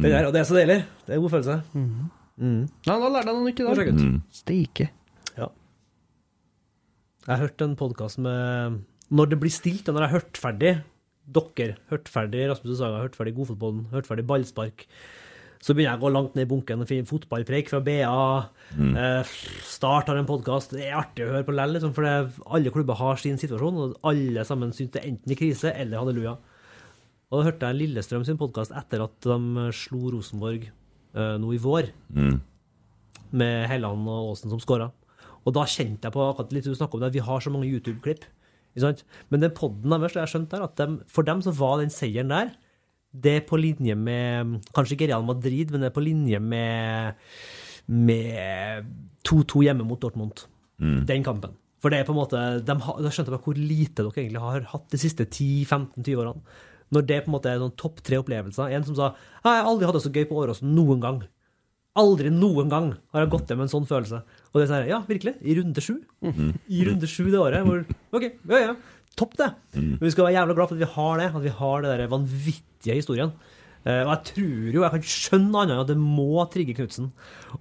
Det 0.00 0.10
der, 0.10 0.26
og 0.26 0.32
det 0.32 0.40
er 0.40 0.44
så 0.48 0.54
deilig. 0.56 0.84
Det 1.04 1.12
er 1.12 1.16
en 1.18 1.22
god 1.22 1.30
følelse. 1.30 1.62
Mm. 2.40 2.68
Ja, 2.86 2.94
da 2.98 3.08
lærte 3.10 3.26
jeg 3.26 3.36
noe 3.36 3.44
nytt 3.50 3.60
i 3.60 3.64
dag. 3.68 3.88
Mm. 4.00 4.22
Steike. 4.32 4.88
Jeg 7.28 7.40
hørte 7.42 7.66
en 7.68 7.76
podkast 7.78 8.20
med 8.22 8.80
Når 9.12 9.30
det 9.32 9.38
blir 9.42 9.52
stilt, 9.52 9.88
og 9.90 9.96
når 9.96 10.04
jeg 10.06 10.10
har 10.12 10.18
hørt 10.20 10.40
ferdig 10.40 10.72
dere, 11.30 11.74
hørt 11.92 12.08
ferdig 12.10 12.46
Rasmus 12.50 12.72
og 12.74 12.78
Saga, 12.80 13.02
hørt 13.04 13.14
ferdig 13.18 13.34
Godfotballen, 13.36 13.84
hørt 13.92 14.06
ferdig 14.08 14.24
ballspark, 14.26 14.86
så 15.62 15.74
begynner 15.76 15.92
jeg 15.92 16.00
å 16.00 16.02
gå 16.06 16.10
langt 16.14 16.34
ned 16.34 16.46
i 16.46 16.50
bunken 16.50 16.82
og 16.82 16.88
finne 16.90 17.06
fotballpreik 17.06 17.68
fra 17.70 17.78
BA. 17.84 18.22
Eh, 18.80 19.30
Start 19.68 20.08
har 20.10 20.18
en 20.18 20.26
podkast. 20.26 20.72
Det 20.74 20.88
er 20.88 20.96
artig 20.98 21.26
å 21.26 21.30
høre 21.34 21.46
på 21.46 21.54
lell, 21.54 21.76
liksom, 21.76 21.92
for 21.94 22.06
det, 22.08 22.14
alle 22.50 22.72
klubber 22.74 22.98
har 22.98 23.20
sin 23.20 23.38
situasjon, 23.38 23.78
og 23.84 23.98
alle 24.10 24.42
sammen 24.48 24.72
syns 24.74 24.90
det 24.96 25.04
enten 25.06 25.30
i 25.34 25.38
krise 25.38 25.70
eller 25.70 26.00
halleluja. 26.00 26.32
Og 27.30 27.36
da 27.38 27.46
hørte 27.50 27.68
jeg 27.70 27.78
Lillestrøm 27.84 28.24
sin 28.26 28.40
podkast 28.40 28.74
etter 28.74 29.04
at 29.04 29.14
de 29.28 29.68
slo 29.76 30.10
Rosenborg 30.16 30.64
eh, 30.66 31.36
nå 31.38 31.52
i 31.54 31.60
vår 31.62 31.92
Mm. 32.10 32.40
med 33.30 33.68
Helland 33.70 34.08
og 34.08 34.32
Aasen 34.32 34.50
som 34.50 34.58
skåra. 34.58 34.90
Og 35.46 35.54
da 35.56 35.64
kjente 35.64 36.06
jeg 36.06 36.14
på 36.14 36.24
akkurat 36.26 36.52
litt 36.52 36.66
du 36.68 36.74
om 36.74 37.00
det, 37.00 37.10
at 37.10 37.16
vi 37.16 37.24
har 37.24 37.40
så 37.40 37.52
mange 37.52 37.70
YouTube-klipp. 37.70 38.26
Men 39.30 39.42
den 39.42 39.54
podden 39.56 39.94
deres, 39.96 40.14
jeg 40.14 40.30
skjønte 40.30 40.56
der, 40.56 40.66
at 40.68 40.76
de, 40.78 41.00
for 41.10 41.26
dem 41.26 41.40
så 41.42 41.54
var 41.56 41.80
den 41.80 41.90
seieren 41.92 42.30
der 42.30 42.52
det 43.10 43.32
er 43.40 43.46
på 43.46 43.58
linje 43.58 43.96
med 43.98 44.60
Kanskje 44.74 44.94
ikke 44.94 45.08
Real 45.10 45.24
Madrid, 45.26 45.72
men 45.72 45.82
det 45.82 45.90
er 45.90 45.96
på 45.96 46.04
linje 46.04 46.40
med 46.40 47.16
med 47.90 48.86
2-2 49.26 49.64
hjemme 49.66 49.82
mot 49.82 49.98
Dortmund. 49.98 50.44
Den 51.08 51.24
kampen. 51.26 51.56
For 51.82 51.90
det 51.90 51.98
er 51.98 52.06
på 52.06 52.12
en 52.12 52.20
måte 52.20 52.38
de 52.62 52.74
Da 52.76 53.10
skjønte 53.10 53.32
jeg 53.34 53.42
hvor 53.42 53.56
lite 53.58 54.04
dere 54.04 54.22
egentlig 54.22 54.42
har 54.44 54.68
hatt 54.70 54.86
de 54.92 55.00
siste 55.00 55.26
10-15-20 55.26 56.20
årene. 56.22 56.44
Når 56.94 57.06
det 57.06 57.18
på 57.24 57.30
en 57.30 57.34
måte 57.34 57.50
er 57.50 57.58
noen 57.58 57.74
topp 57.78 58.00
tre 58.06 58.18
opplevelser. 58.18 58.70
En 58.70 58.84
som 58.84 58.94
sa 58.94 59.14
'Jeg 59.42 59.52
har 59.58 59.64
aldri 59.64 59.86
hatt 59.86 59.94
det 59.94 60.02
så 60.02 60.14
gøy 60.14 60.28
på 60.28 60.38
Åråsen 60.38 60.74
noen 60.74 61.00
gang'. 61.00 61.22
Aldri 62.00 62.28
noen 62.32 62.68
gang 62.72 62.86
har 63.12 63.18
jeg 63.24 63.32
gått 63.36 63.48
hjem 63.52 63.58
med 63.60 63.66
en 63.68 63.74
sånn 63.74 63.88
følelse. 63.90 64.18
Og 64.50 64.54
det 64.58 64.64
er 64.64 64.70
sånn 64.72 64.80
her, 64.80 64.90
ja, 64.94 65.00
virkelig. 65.08 65.34
I 65.44 65.56
runde 65.60 65.80
sju. 65.84 65.96
I 66.24 66.80
runde 66.88 67.06
sju 67.10 67.24
det 67.30 67.40
året. 67.42 67.60
Hvor, 67.66 67.78
OK, 68.16 68.24
ja, 68.48 68.58
ja. 68.70 68.74
Topp, 69.18 69.32
det. 69.40 69.50
Men 69.76 70.00
vi 70.06 70.12
skal 70.14 70.24
være 70.28 70.36
jævla 70.38 70.54
glad 70.56 70.68
for 70.70 70.76
at 70.78 70.84
vi 70.84 70.94
har 70.96 71.14
det. 71.20 71.28
At 71.34 71.44
vi 71.44 71.52
har 71.60 71.76
det 71.84 71.90
der 71.98 72.12
vanvittige 72.12 72.96
historien. 73.00 73.30
Eh, 73.80 74.02
og 74.04 74.10
jeg 74.12 74.20
tror 74.28 74.66
jo, 74.74 74.82
jeg 74.84 74.92
kan 74.92 75.00
ikke 75.00 75.08
skjønne 75.14 75.56
annet 75.62 75.72
enn 75.72 75.80
at 75.80 75.88
det 75.88 75.94
må 75.96 76.42
trigge 76.52 76.74
Knutsen. 76.76 77.06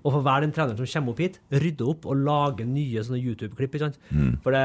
å 0.04 0.12
få 0.12 0.20
være 0.26 0.44
den 0.44 0.52
treneren 0.56 0.76
som 0.82 0.90
kommer 0.92 1.12
opp 1.16 1.22
hit, 1.24 1.36
rydde 1.64 1.86
opp 1.88 2.04
og 2.12 2.20
lage 2.28 2.64
nye 2.68 3.00
sånne 3.08 3.22
YouTube-klipp. 3.24 3.72
ikke 3.78 3.88
sant? 3.88 4.00
For 4.44 4.52
det, 4.52 4.64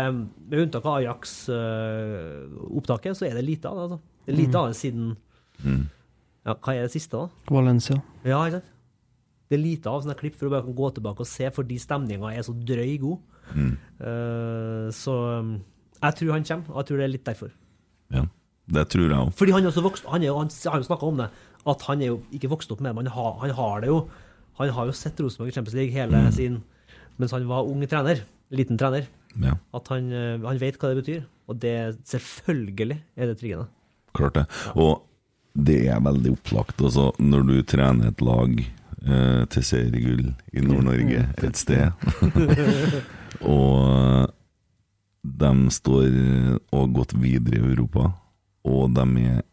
med 0.51 0.59
unntak 0.64 0.82
av 0.90 0.98
Ajax-opptaket, 0.98 3.14
så 3.18 3.22
er 3.28 3.34
det 3.38 3.44
lite 3.46 3.66
av 3.70 3.74
det. 3.78 3.84
altså. 3.86 3.98
Det 4.26 4.30
er 4.34 4.38
lite 4.40 4.56
av 4.59 4.66
det 4.72 4.78
siden 4.80 5.05
Ja, 6.44 6.52
hva 6.59 6.74
er 6.74 6.82
det 6.84 6.92
siste, 6.92 7.16
da? 7.22 7.26
Valencia. 7.55 7.96
Ja, 8.26 8.42
ikke 8.44 8.59
sant? 8.59 8.68
Det 9.49 9.59
er 9.59 9.62
lite 9.62 9.91
av 9.91 10.03
sånne 10.03 10.16
klipp 10.19 10.39
for 10.39 10.49
å 10.49 10.55
bare 10.55 10.66
kan 10.66 10.77
gå 10.77 10.91
tilbake 10.97 11.25
og 11.25 11.29
se, 11.29 11.51
fordi 11.53 11.77
stemninga 11.81 12.33
er 12.33 12.45
så 12.47 12.55
drøy 12.57 12.95
god. 13.03 13.19
Eh, 13.55 14.87
så 14.97 15.16
um, 15.41 15.57
jeg 16.01 16.19
tror 16.21 16.33
han 16.35 16.47
kommer, 16.49 16.71
og 16.73 16.81
jeg 16.81 16.89
tror 16.89 17.01
det 17.01 17.07
er 17.07 17.12
litt 17.12 17.27
derfor. 17.29 17.53
Ja, 18.15 18.25
det 18.77 18.87
tror 18.93 19.05
jeg 19.07 19.19
òg. 19.19 19.33
Fordi 19.37 19.57
han 19.57 19.69
vokst, 19.87 20.07
han, 20.11 20.25
er 20.25 20.33
jo, 20.33 20.39
han 20.41 20.53
har 20.73 20.81
jo 20.81 20.89
snakka 20.89 21.11
om 21.11 21.21
det, 21.21 21.31
at 21.75 21.89
han 21.89 22.05
er 22.05 22.12
jo 22.12 22.21
ikke 22.37 22.53
vokst 22.53 22.73
opp 22.73 22.81
med 22.81 22.91
det, 22.91 22.97
men 22.99 23.11
han 23.12 23.19
har, 23.19 23.35
han 23.43 23.57
har 23.59 23.85
det 23.85 23.93
jo. 23.93 23.99
Han 24.61 24.71
har 24.77 24.89
jo 24.89 24.95
sett 24.97 25.21
Rosenborg 25.21 25.51
i 25.51 25.57
Champions 25.57 25.75
League 25.75 25.95
hele 25.97 26.21
sin 26.31 26.61
Mens 27.19 27.31
han 27.35 27.45
var 27.47 27.66
ung 27.71 27.83
trener, 27.87 28.25
liten 28.51 28.79
trener. 28.79 29.05
Ja, 29.39 29.55
At 29.75 29.87
han, 29.93 30.11
eh, 30.11 30.39
han 30.43 30.59
vet 30.59 30.81
hva 30.81 30.91
det 30.91 31.03
betyr. 31.03 31.21
Og 31.47 31.61
det 31.62 31.75
selvfølgelig 32.11 32.97
er 33.15 33.31
det 33.31 33.39
triggende. 33.39 33.69
klart 34.15 34.35
det. 34.35 34.45
Og 34.75 35.05
det 35.55 35.87
er 35.91 36.01
veldig 36.03 36.33
opplagt. 36.35 36.83
Altså, 36.83 37.12
når 37.19 37.47
du 37.47 37.62
trener 37.62 38.11
et 38.11 38.21
lag 38.23 38.65
eh, 39.06 39.43
til 39.52 39.66
seriegull 39.66 40.31
i 40.52 40.64
Nord-Norge 40.64 41.26
et 41.44 41.60
sted, 41.60 41.93
og 43.56 44.31
de 45.24 45.52
står 45.72 46.09
og 46.70 46.78
har 46.78 46.94
gått 47.01 47.14
videre 47.16 47.60
i 47.60 47.72
Europa, 47.72 48.10
og 48.68 48.97
de 48.97 49.28
er 49.28 49.44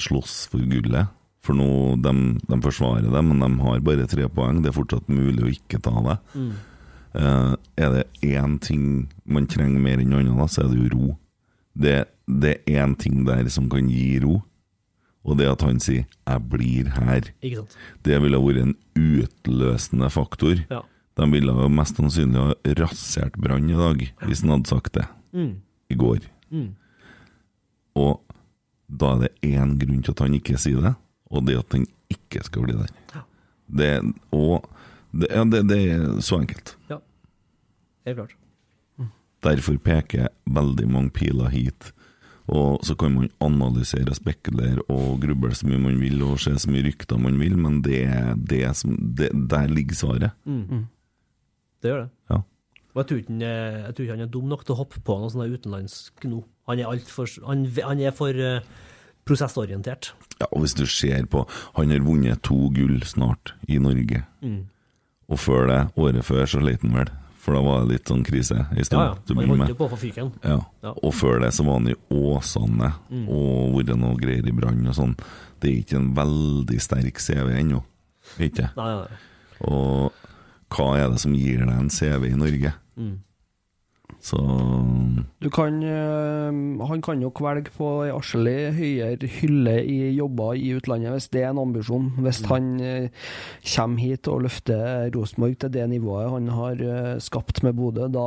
slåss 0.00 0.46
for 0.52 0.64
gullet. 0.68 1.12
For 1.46 1.56
nå, 1.56 1.96
de, 2.02 2.12
de 2.42 2.56
forsvarer 2.64 3.06
det, 3.06 3.22
men 3.22 3.40
de 3.40 3.50
har 3.62 3.84
bare 3.86 4.08
tre 4.10 4.26
poeng. 4.32 4.58
Det 4.62 4.72
er 4.72 4.76
fortsatt 4.76 5.12
mulig 5.12 5.44
å 5.44 5.52
ikke 5.52 5.78
ta 5.84 5.94
det. 6.08 6.16
Eh, 7.16 7.52
er 7.80 7.94
det 7.94 8.04
én 8.34 8.58
ting 8.60 9.06
man 9.24 9.46
trenger 9.48 9.80
mer 9.80 10.02
enn 10.02 10.10
noe 10.12 10.24
annet, 10.24 10.52
så 10.52 10.64
er 10.64 10.72
det 10.72 10.82
jo 10.82 10.90
ro. 10.92 11.14
Det, 11.76 11.96
det 12.26 12.58
er 12.66 12.82
én 12.82 12.96
ting 12.98 13.22
der 13.28 13.48
som 13.52 13.70
kan 13.72 13.88
gi 13.92 14.18
ro, 14.24 14.40
og 15.26 15.38
det 15.40 15.48
at 15.50 15.62
han 15.66 15.80
sier 15.82 16.04
'jeg 16.26 16.48
blir 16.48 16.84
her'. 16.94 17.30
Det 18.04 18.20
ville 18.22 18.38
vært 18.38 18.62
en 18.62 18.74
utløsende 18.94 20.10
faktor. 20.10 20.64
Ja. 20.70 20.82
De 21.16 21.30
ville 21.32 21.52
jo 21.52 21.68
mest 21.68 21.96
sannsynlig 21.96 22.36
ha 22.36 22.74
rasert 22.82 23.32
Brann 23.40 23.70
i 23.70 23.74
dag, 23.74 24.12
hvis 24.22 24.42
han 24.42 24.50
hadde 24.50 24.68
sagt 24.68 24.92
det 24.94 25.06
Mm. 25.32 25.56
i 25.90 25.94
går. 25.94 26.18
Mm. 26.50 26.74
Og 27.96 28.20
da 28.88 29.14
er 29.14 29.18
det 29.20 29.32
én 29.42 29.78
grunn 29.78 30.02
til 30.02 30.12
at 30.12 30.18
han 30.20 30.34
ikke 30.34 30.58
sier 30.58 30.80
det, 30.80 30.94
og 31.30 31.46
det 31.46 31.58
at 31.58 31.72
han 31.72 31.86
ikke 32.10 32.44
skal 32.44 32.62
bli 32.62 32.72
der. 32.72 33.22
Det, 33.68 34.14
og 34.32 34.68
det, 35.12 35.26
ja, 35.30 35.44
det, 35.44 35.68
det 35.68 35.90
er 35.90 36.20
så 36.20 36.38
enkelt. 36.40 36.76
Ja. 36.90 36.98
Helt 38.06 38.16
klart. 38.18 38.34
Derfor 39.42 39.76
peker 39.78 40.28
veldig 40.48 40.88
mange 40.90 41.10
piler 41.10 41.48
hit. 41.48 41.92
Og 42.46 42.84
så 42.86 42.94
kan 42.94 43.14
man 43.16 43.30
analysere 43.42 44.12
og 44.12 44.18
spekulere 44.18 44.84
og 44.92 45.20
gruble 45.22 45.54
så 45.56 45.66
mye 45.66 45.82
man 45.82 45.96
vil 45.98 46.20
og 46.22 46.38
se 46.42 46.52
så 46.62 46.70
mye 46.70 46.84
rykter 46.86 47.18
man 47.18 47.40
vil, 47.40 47.56
men 47.58 47.80
det, 47.82 48.04
er 48.06 48.36
det 48.38 48.62
som, 48.78 48.94
det, 49.18 49.32
der 49.50 49.66
ligger 49.72 49.98
svaret. 49.98 50.36
Det 51.82 51.90
gjør 51.90 52.04
det. 52.04 52.10
Ja. 52.30 52.42
Og 52.94 53.02
jeg 53.02 53.08
tror, 53.08 53.18
ikke 53.20 53.40
jeg 53.46 53.94
tror 53.94 54.04
ikke 54.04 54.14
han 54.14 54.24
er 54.24 54.30
dum 54.32 54.46
nok 54.48 54.62
til 54.64 54.72
å 54.72 54.78
hoppe 54.78 55.02
på 55.04 55.18
noe 55.20 55.32
sånt 55.32 55.52
utenlandsk 55.52 56.28
nå. 56.30 56.38
Han 56.70 56.80
er, 56.80 57.02
for, 57.10 57.28
han, 57.46 57.66
han 57.84 58.00
er 58.00 58.14
for 58.16 58.38
eh, 58.40 58.62
prosessorientert. 59.28 60.14
Ja, 60.40 60.48
og 60.48 60.64
hvis 60.64 60.74
du 60.78 60.86
ser 60.86 61.26
på 61.30 61.44
Han 61.76 61.92
har 61.92 62.02
vunnet 62.04 62.42
to 62.42 62.70
gull 62.74 63.02
snart 63.04 63.54
i 63.68 63.78
Norge. 63.82 64.22
Mm. 64.40 64.64
Og 65.28 65.38
før 65.38 65.66
det, 65.70 65.80
året 65.96 66.24
før, 66.24 66.46
så 66.46 66.62
sleit 66.62 66.82
han 66.86 66.96
vel. 66.96 67.12
For 67.46 67.54
da 67.54 67.60
var 67.62 67.84
det 67.84 67.92
litt 68.00 68.10
sånn 68.10 68.24
krise 68.26 68.56
en 68.58 68.84
stund. 68.84 68.98
Ja, 68.98 69.12
ja. 69.14 69.34
Man 69.38 69.44
å 69.52 69.54
holdt 69.54 69.70
jo 69.70 69.76
på 69.78 69.86
for 69.92 70.00
fyken. 70.02 70.32
Ja. 70.42 70.56
Ja. 70.82 70.92
Og 70.98 71.12
før 71.14 71.38
det 71.44 71.52
så 71.54 71.62
var 71.66 71.78
han 71.78 71.92
i 71.92 71.94
Åsane 72.10 72.88
Mm. 73.06 73.28
og 73.30 73.76
vært 73.78 73.98
noe 74.00 74.16
greier 74.18 74.48
i 74.50 74.54
brann 74.56 74.82
og 74.90 74.96
sånn. 74.98 75.14
Det 75.62 75.70
er 75.70 75.76
ikke 75.84 75.96
en 76.00 76.08
veldig 76.16 76.80
sterk 76.82 77.20
CV 77.22 77.54
ennå. 77.60 77.84
Ikke? 78.42 78.66
Nei, 78.76 78.88
nei, 78.90 79.06
nei. 79.06 79.70
Og 79.70 80.12
hva 80.74 80.88
er 80.98 81.08
det 81.14 81.20
som 81.22 81.32
gir 81.38 81.62
deg 81.62 81.70
en 81.70 81.88
CV 81.88 82.26
i 82.32 82.36
Norge? 82.36 82.74
Mm. 82.98 83.14
Så 84.26 84.38
Du 85.42 85.48
kan, 85.52 85.76
øh, 85.82 86.80
han 86.88 87.02
kan 87.04 87.20
jo 87.22 87.30
kvelge 87.30 87.70
på 87.76 87.88
ei 88.06 88.10
arselig 88.10 88.72
høyere 88.74 89.28
hylle 89.40 89.74
i 89.84 89.98
jobber 90.16 90.56
i 90.58 90.72
utlandet, 90.76 91.12
hvis 91.14 91.28
det 91.30 91.42
er 91.44 91.50
en 91.52 91.58
ambisjon. 91.62 92.08
Hvis 92.24 92.40
Mm. 92.42 92.48
han 92.50 92.80
øh, 92.80 93.08
kommer 93.76 93.98
hit 94.00 94.28
og 94.28 94.42
løfter 94.42 95.10
Rosenborg 95.14 95.58
til 95.58 95.70
det 95.72 95.88
nivået 95.90 96.30
han 96.30 96.48
har 96.48 96.76
øh, 96.80 97.20
skapt 97.20 97.62
med 97.62 97.72
Bodø, 97.76 98.08
da 98.08 98.26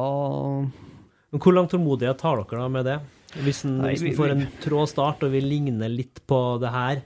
Men 1.32 1.42
hvor 1.44 1.52
lang 1.54 1.68
tålmodighet 1.70 2.22
har 2.22 2.36
dere 2.42 2.62
da 2.64 2.68
med 2.68 2.84
det? 2.86 3.00
Hvis 3.44 3.64
en, 3.66 3.78
Nei, 3.78 3.90
hvis 3.94 4.02
vi- 4.04 4.10
en 4.10 4.16
får 4.18 4.32
en 4.34 4.48
trå 4.64 4.86
start 4.88 5.24
og 5.24 5.32
vil 5.32 5.44
ligne 5.46 5.88
litt 5.90 6.22
på 6.28 6.58
det 6.62 6.70
her 6.74 7.02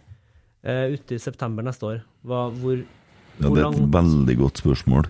uh, 0.64 0.94
ute 0.94 1.16
i 1.16 1.20
september 1.20 1.64
neste 1.64 1.84
år, 1.84 1.98
hva, 2.24 2.46
hvor, 2.56 2.78
ja, 3.42 3.50
det 3.50 3.64
er 3.66 3.68
et 3.68 3.92
veldig 3.92 4.38
godt 4.40 4.58
spørsmål. 4.64 5.10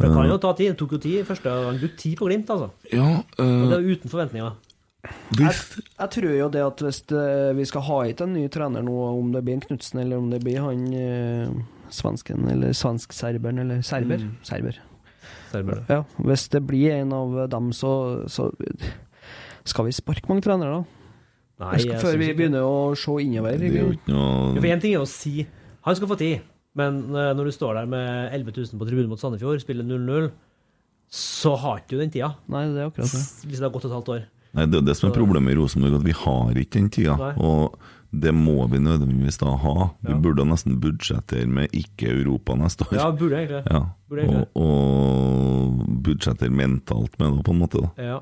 Det 0.00 0.08
kan 0.10 0.24
Eh, 0.24 0.30
jo 0.32 0.38
ta 0.40 0.52
tid. 0.56 0.72
Det 0.72 0.78
tok 0.80 0.92
jo 0.96 0.98
tid 1.04 1.26
første 1.28 1.52
gang. 1.52 1.78
Brukte 1.80 2.00
tid 2.02 2.16
på 2.18 2.26
Glimt, 2.30 2.50
altså. 2.50 2.70
Ja, 2.92 3.08
Og 3.20 3.38
det 3.38 3.72
eh, 3.72 3.78
er 3.78 3.84
jo 3.84 3.96
uten 3.96 4.10
forventninger. 4.12 4.52
jeg, 5.38 5.52
jeg 5.98 6.10
tror 6.12 6.30
jo 6.36 6.48
det 6.52 6.60
at 6.66 6.82
hvis 6.84 7.00
det, 7.08 7.56
vi 7.56 7.64
skal 7.64 7.84
ha 7.86 7.98
hit 8.04 8.20
en 8.20 8.34
ny 8.36 8.46
trener 8.52 8.82
nå, 8.84 8.96
om 9.16 9.30
det 9.32 9.42
blir 9.46 9.56
en 9.56 9.62
Knutsen 9.64 10.00
eller 10.02 10.20
om 10.20 10.28
det 10.32 10.42
blir 10.44 10.60
han 10.60 10.86
eh, 10.92 11.48
svensken 11.90 12.48
eller 12.52 12.72
svensk-serberen 12.76 13.58
eller 13.64 13.80
serber. 13.86 14.20
Mm. 14.24 14.34
Serber. 14.44 14.80
Serber. 15.50 15.80
Ja, 15.88 16.02
hvis 16.22 16.48
det 16.52 16.60
blir 16.68 16.92
en 17.00 17.12
av 17.16 17.48
dem, 17.50 17.72
så, 17.72 17.94
så 18.30 18.50
skal 19.64 19.88
vi 19.88 19.92
sparke 19.96 20.28
mange 20.30 20.44
trenere, 20.44 20.80
da? 20.80 20.84
Nei, 21.60 21.78
skal, 21.80 21.90
jeg 21.92 22.00
før 22.00 22.16
vi 22.20 22.28
ikke. 22.30 22.36
begynner 22.38 22.64
å 22.64 22.76
se 22.96 23.16
innover. 23.20 23.60
er 23.60 23.74
for 24.56 24.68
Én 24.70 24.80
ting 24.80 24.94
er 24.94 25.02
å 25.02 25.08
si 25.08 25.42
han 25.84 25.96
skal 25.96 26.08
få 26.08 26.16
tid, 26.20 26.40
men 26.78 27.00
eh, 27.14 27.32
når 27.34 27.44
du 27.44 27.52
står 27.52 27.74
der 27.80 27.86
med 27.90 28.32
11 28.34 28.52
000 28.56 28.78
på 28.80 28.86
tribunen 28.88 29.08
mot 29.10 29.18
Sandefjord, 29.20 29.60
spiller 29.62 29.84
0-0, 29.84 30.30
så 31.10 31.56
har 31.58 31.80
ikke 31.80 31.96
du 31.96 32.02
den 32.04 32.10
tida. 32.14 32.34
Nei, 32.48 32.66
det 32.70 32.84
er 32.84 32.90
akkurat 32.90 33.10
det. 33.10 33.22
Hvis 33.48 33.58
det 33.58 33.66
har 33.66 33.72
gått 33.74 33.88
et 33.88 33.94
halvt 33.96 34.12
år. 34.14 34.20
Nei, 34.54 34.66
Det 34.66 34.78
er 34.78 34.86
det 34.86 34.96
som 34.98 35.10
er 35.10 35.14
problemet 35.16 35.52
i 35.54 35.58
Rosenborg, 35.58 35.96
at 35.98 36.04
vi 36.06 36.14
har 36.14 36.54
ikke 36.62 36.78
den 36.78 36.90
tida. 36.94 37.16
Nei. 37.18 37.32
Og 37.38 37.74
det 38.10 38.32
må 38.34 38.64
vi 38.70 38.78
nødvendigvis 38.82 39.38
da 39.38 39.52
ha. 39.62 39.74
Vi 40.02 40.10
Ja. 40.12 40.18
burde 40.18 40.42
nesten 40.46 40.78
budsjettere 40.82 41.46
med 41.46 41.70
ikke-Europa 41.70 42.54
neste 42.58 42.82
år. 42.86 42.94
Ja, 42.98 43.10
burde 43.10 43.36
egentlig. 43.38 43.62
Ja. 43.70 43.82
Burde 44.08 44.22
egentlig. 44.26 44.48
Og, 44.54 44.66
og 44.66 46.02
budsjettere 46.02 46.50
mentalt 46.50 47.18
med 47.18 47.36
det, 47.36 47.44
på 47.46 47.54
en 47.54 47.60
måte. 47.62 47.82
da 47.96 48.02
Ja, 48.02 48.20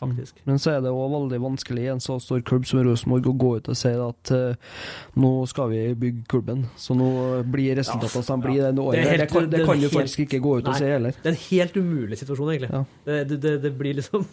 faktisk. 0.00 0.40
Men 0.48 0.60
så 0.62 0.76
er 0.76 0.84
det 0.84 0.92
òg 0.92 1.12
veldig 1.14 1.40
vanskelig 1.42 1.86
i 1.86 1.90
en 1.94 2.02
så 2.02 2.18
stor 2.22 2.42
klubb 2.46 2.66
som 2.68 2.82
Rosenborg 2.86 3.30
å 3.30 3.34
gå 3.36 3.52
ut 3.58 3.70
og 3.72 3.78
si 3.78 3.92
at 3.92 4.32
uh, 4.34 4.78
nå 5.16 5.32
skal 5.50 5.70
vi 5.72 5.82
bygge 5.98 6.26
klubben, 6.30 6.66
så 6.80 6.96
nå 6.96 7.08
blir 7.50 7.76
resultatene 7.78 8.26
som 8.26 8.42
de 8.42 8.48
blir 8.48 8.62
det 8.64 8.82
året. 8.82 9.02
Det 9.06 9.18
Det, 9.22 9.28
kan, 9.32 9.50
det 9.50 9.64
kan 9.66 9.80
du 9.80 9.88
faktisk 9.92 10.24
ikke 10.26 10.40
gå 10.44 10.58
ut 10.58 10.66
og 10.66 10.72
Nei, 10.74 10.78
si 10.80 10.90
heller. 10.90 11.16
Det 11.22 11.30
er 11.30 11.34
en 11.34 11.42
helt 11.46 11.76
umulig 11.76 12.20
situasjon, 12.20 12.52
egentlig. 12.54 12.82
Det, 13.06 13.18
det, 13.30 13.40
det, 13.42 13.54
det 13.64 13.72
blir 13.78 13.96
liksom 13.98 14.26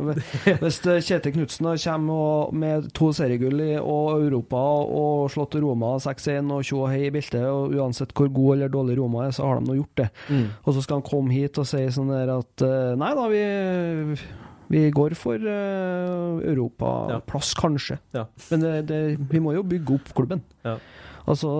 Hvis 0.62 0.80
eh, 0.86 1.00
Kjetil 1.04 1.34
Knutsen 1.34 1.68
kommer 1.70 2.20
og, 2.20 2.54
med 2.56 2.90
to 2.96 3.10
seriegull 3.16 3.62
i 3.64 3.72
og 3.80 4.24
Europa 4.24 4.60
og 4.84 5.30
slått 5.32 5.58
Roma 5.60 5.96
6-1 6.02 6.50
og 6.54 6.68
og 6.80 6.86
hei 6.92 7.06
i 7.08 7.12
beltet, 7.12 7.42
og 7.50 7.74
uansett 7.76 8.12
hvor 8.16 8.30
god 8.32 8.56
eller 8.56 8.72
dårlig 8.72 8.98
Roma 9.00 9.26
er, 9.26 9.34
så 9.34 9.48
har 9.48 9.60
de 9.60 9.68
nå 9.68 9.78
gjort 9.80 10.02
det. 10.02 10.08
Mm. 10.28 10.46
Og 10.64 10.76
så 10.76 10.84
skal 10.84 11.00
han 11.00 11.06
komme 11.06 11.34
hit 11.34 11.58
og 11.60 11.68
si 11.68 11.82
sånn 11.92 12.12
der 12.12 12.32
at 12.36 12.64
eh, 12.66 12.92
nei 13.00 13.10
da, 13.18 13.26
vi, 13.32 13.42
vi 14.70 14.84
går 14.94 15.16
for 15.18 15.42
uh, 15.42 16.38
europaplass, 16.46 17.54
kanskje. 17.58 17.98
Ja. 18.14 18.28
Men 18.52 18.64
det, 18.64 18.74
det, 18.90 19.00
vi 19.32 19.42
må 19.42 19.54
jo 19.56 19.66
bygge 19.66 19.96
opp 19.98 20.12
klubben. 20.14 20.44
Ja. 20.66 20.76
Altså 21.26 21.50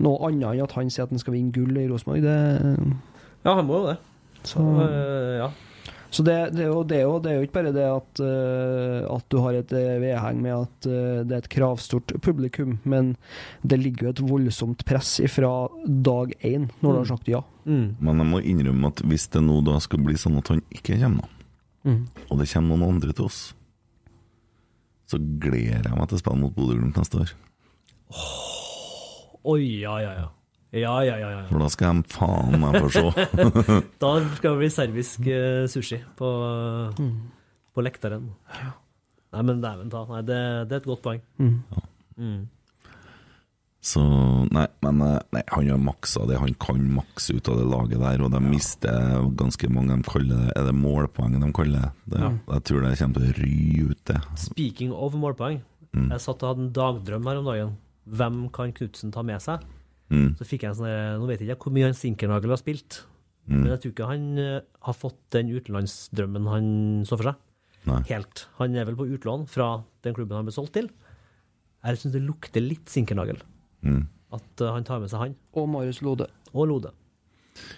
noe 0.00 0.28
annet 0.28 0.54
enn 0.54 0.64
at 0.64 0.76
han 0.78 0.88
sier 0.92 1.04
at 1.06 1.12
han 1.12 1.20
skal 1.20 1.36
vinne 1.36 1.52
gull 1.54 1.76
i 1.76 1.88
Rosenborg, 1.90 2.24
det 2.24 2.38
Ja, 3.44 3.58
han 3.58 3.66
må 3.68 3.82
jo 3.82 3.90
det. 3.90 3.98
Så, 4.48 4.62
uh, 4.62 5.36
ja. 5.38 5.50
så 6.10 6.24
det, 6.26 6.36
det, 6.56 6.64
er 6.64 6.72
jo, 6.72 6.80
det, 6.88 6.96
er 6.98 7.04
jo, 7.06 7.18
det 7.22 7.30
er 7.30 7.36
jo 7.36 7.46
ikke 7.46 7.58
bare 7.60 7.74
det 7.76 7.84
at, 7.86 8.22
uh, 8.24 9.04
at 9.12 9.26
du 9.30 9.38
har 9.44 9.58
et 9.58 9.74
vedheng 9.74 10.40
med 10.42 10.54
at 10.56 10.88
uh, 10.88 11.20
det 11.26 11.36
er 11.36 11.44
et 11.44 11.52
kravstort 11.52 12.14
publikum, 12.24 12.78
men 12.82 13.14
det 13.62 13.78
ligger 13.82 14.08
jo 14.08 14.14
et 14.16 14.24
voldsomt 14.32 14.82
press 14.88 15.18
ifra 15.22 15.52
dag 15.84 16.34
én 16.40 16.70
når 16.80 16.88
du 16.88 17.00
har 17.02 17.10
sagt 17.12 17.30
ja. 17.30 17.44
Mm. 17.62 17.94
Men 18.02 18.24
jeg 18.24 18.30
må 18.32 18.42
innrømme 18.42 18.90
at 18.90 19.04
hvis 19.06 19.28
det 19.30 19.44
nå 19.44 19.60
da 19.66 19.76
skal 19.82 20.02
bli 20.02 20.18
sånn 20.18 20.40
at 20.40 20.50
han 20.50 20.64
ikke 20.74 20.98
kommer, 20.98 21.22
da, 21.22 21.31
Mm. 21.84 22.04
og 22.30 22.38
det 22.38 22.46
kommer 22.52 22.76
noen 22.78 22.94
andre 22.96 23.12
til 23.12 23.24
oss, 23.26 23.40
så 25.10 25.18
gleder 25.18 25.82
jeg 25.88 25.96
meg 25.98 26.08
til 26.08 26.16
å 26.16 26.20
spille 26.22 26.38
mot 26.44 26.54
Bodø-Glimt 26.54 26.96
neste 27.00 27.18
år. 27.24 27.32
Oi, 29.42 29.64
ja, 29.82 29.96
ja, 30.02 30.12
ja. 30.20 30.28
Ja, 30.72 30.92
ja, 31.04 31.16
ja. 31.20 31.30
ja. 31.34 31.40
For 31.50 31.60
da 31.60 31.66
skal 31.68 31.98
de 32.00 32.08
faen 32.14 32.54
meg 32.62 32.78
få 32.80 32.88
se. 32.94 33.02
da 34.04 34.12
skal 34.38 34.54
det 34.54 34.60
bli 34.62 34.68
serbisk 34.72 35.26
eh, 35.28 35.66
sushi 35.68 35.98
på, 36.16 36.30
Mm. 36.96 37.10
på 37.74 37.84
lekteren. 37.84 38.30
Nei, 39.32 39.42
men 39.48 39.60
dæven 39.64 39.90
ta. 39.92 40.04
Nei, 40.08 40.22
det, 40.28 40.38
det 40.70 40.78
er 40.78 40.80
et 40.80 40.88
godt 40.88 41.02
poeng. 41.04 41.20
Mm. 41.42 41.58
Mm. 42.16 42.40
Så 43.82 44.00
nei, 44.54 44.66
men 44.86 45.00
eh, 45.02 45.16
nei, 45.34 45.40
han 45.50 45.68
har 45.72 45.80
maksa 45.82 46.22
det 46.30 46.36
han 46.38 46.52
kan 46.62 46.82
makse 46.94 47.34
ut 47.34 47.48
av 47.50 47.56
det 47.58 47.64
laget 47.66 47.98
der, 47.98 48.22
og 48.22 48.30
de 48.30 48.40
mister 48.44 49.24
ganske 49.40 49.70
mange. 49.74 49.96
De 49.98 50.06
kaller 50.06 50.38
det, 50.44 50.52
er 50.60 50.68
det 50.68 50.74
målpoeng 50.78 51.34
de 51.42 51.48
kaller 51.56 51.88
det? 52.06 52.20
Ja. 52.22 52.30
Jeg 52.54 52.64
tror 52.68 52.84
det 52.86 52.92
kommer 53.00 53.18
til 53.18 53.32
å 53.32 53.36
ry 53.40 53.56
ut, 53.90 54.02
det. 54.12 54.20
Speaking 54.38 54.92
of 54.94 55.16
målpoeng. 55.18 55.58
Mm. 55.92 56.08
Jeg 56.14 56.22
satt 56.24 56.44
og 56.46 56.52
hadde 56.52 56.68
en 56.68 56.74
dagdrøm 56.78 57.26
her 57.26 57.40
om 57.42 57.48
dagen. 57.50 57.72
Hvem 58.06 58.38
kan 58.54 58.70
Knutsen 58.74 59.10
ta 59.14 59.22
med 59.26 59.42
seg? 59.42 59.66
Mm. 60.14 60.30
Så 60.38 60.46
fikk 60.46 60.62
jeg 60.66 60.72
en 60.74 60.78
sånn 60.78 61.18
Nå 61.22 61.26
vet 61.30 61.40
jeg 61.42 61.54
ikke 61.54 61.66
hvor 61.70 61.74
mye 61.74 61.86
han 61.90 61.96
Sinkernagel 61.98 62.54
har 62.54 62.60
spilt, 62.62 63.02
Mm. 63.42 63.56
men 63.64 63.70
jeg 63.72 63.80
tror 63.82 63.90
ikke 63.92 64.06
han 64.06 64.26
eh, 64.38 64.60
har 64.86 64.94
fått 64.94 65.16
den 65.34 65.48
utenlandsdrømmen 65.50 66.44
han 66.46 66.66
så 67.08 67.16
for 67.18 67.26
seg. 67.26 67.40
Nei. 67.90 67.96
Helt. 68.06 68.44
Han 68.60 68.76
er 68.78 68.86
vel 68.86 68.94
på 68.94 69.06
utlån 69.16 69.48
fra 69.50 69.66
den 70.06 70.14
klubben 70.14 70.36
han 70.38 70.46
ble 70.46 70.54
solgt 70.54 70.76
til. 70.76 70.86
Jeg 71.82 71.98
syns 71.98 72.14
det 72.14 72.22
lukter 72.22 72.62
litt 72.62 72.86
Sinkernagel. 72.92 73.40
Mm. 73.82 74.02
At 74.32 74.64
eh, 74.64 74.72
han 74.72 74.88
tar 74.88 75.02
med 75.02 75.12
seg 75.12 75.26
han. 75.26 75.38
Og 75.58 75.70
Marius 75.70 76.02
Lode. 76.04 76.28
Og 76.52 76.68
Lode. 76.70 76.92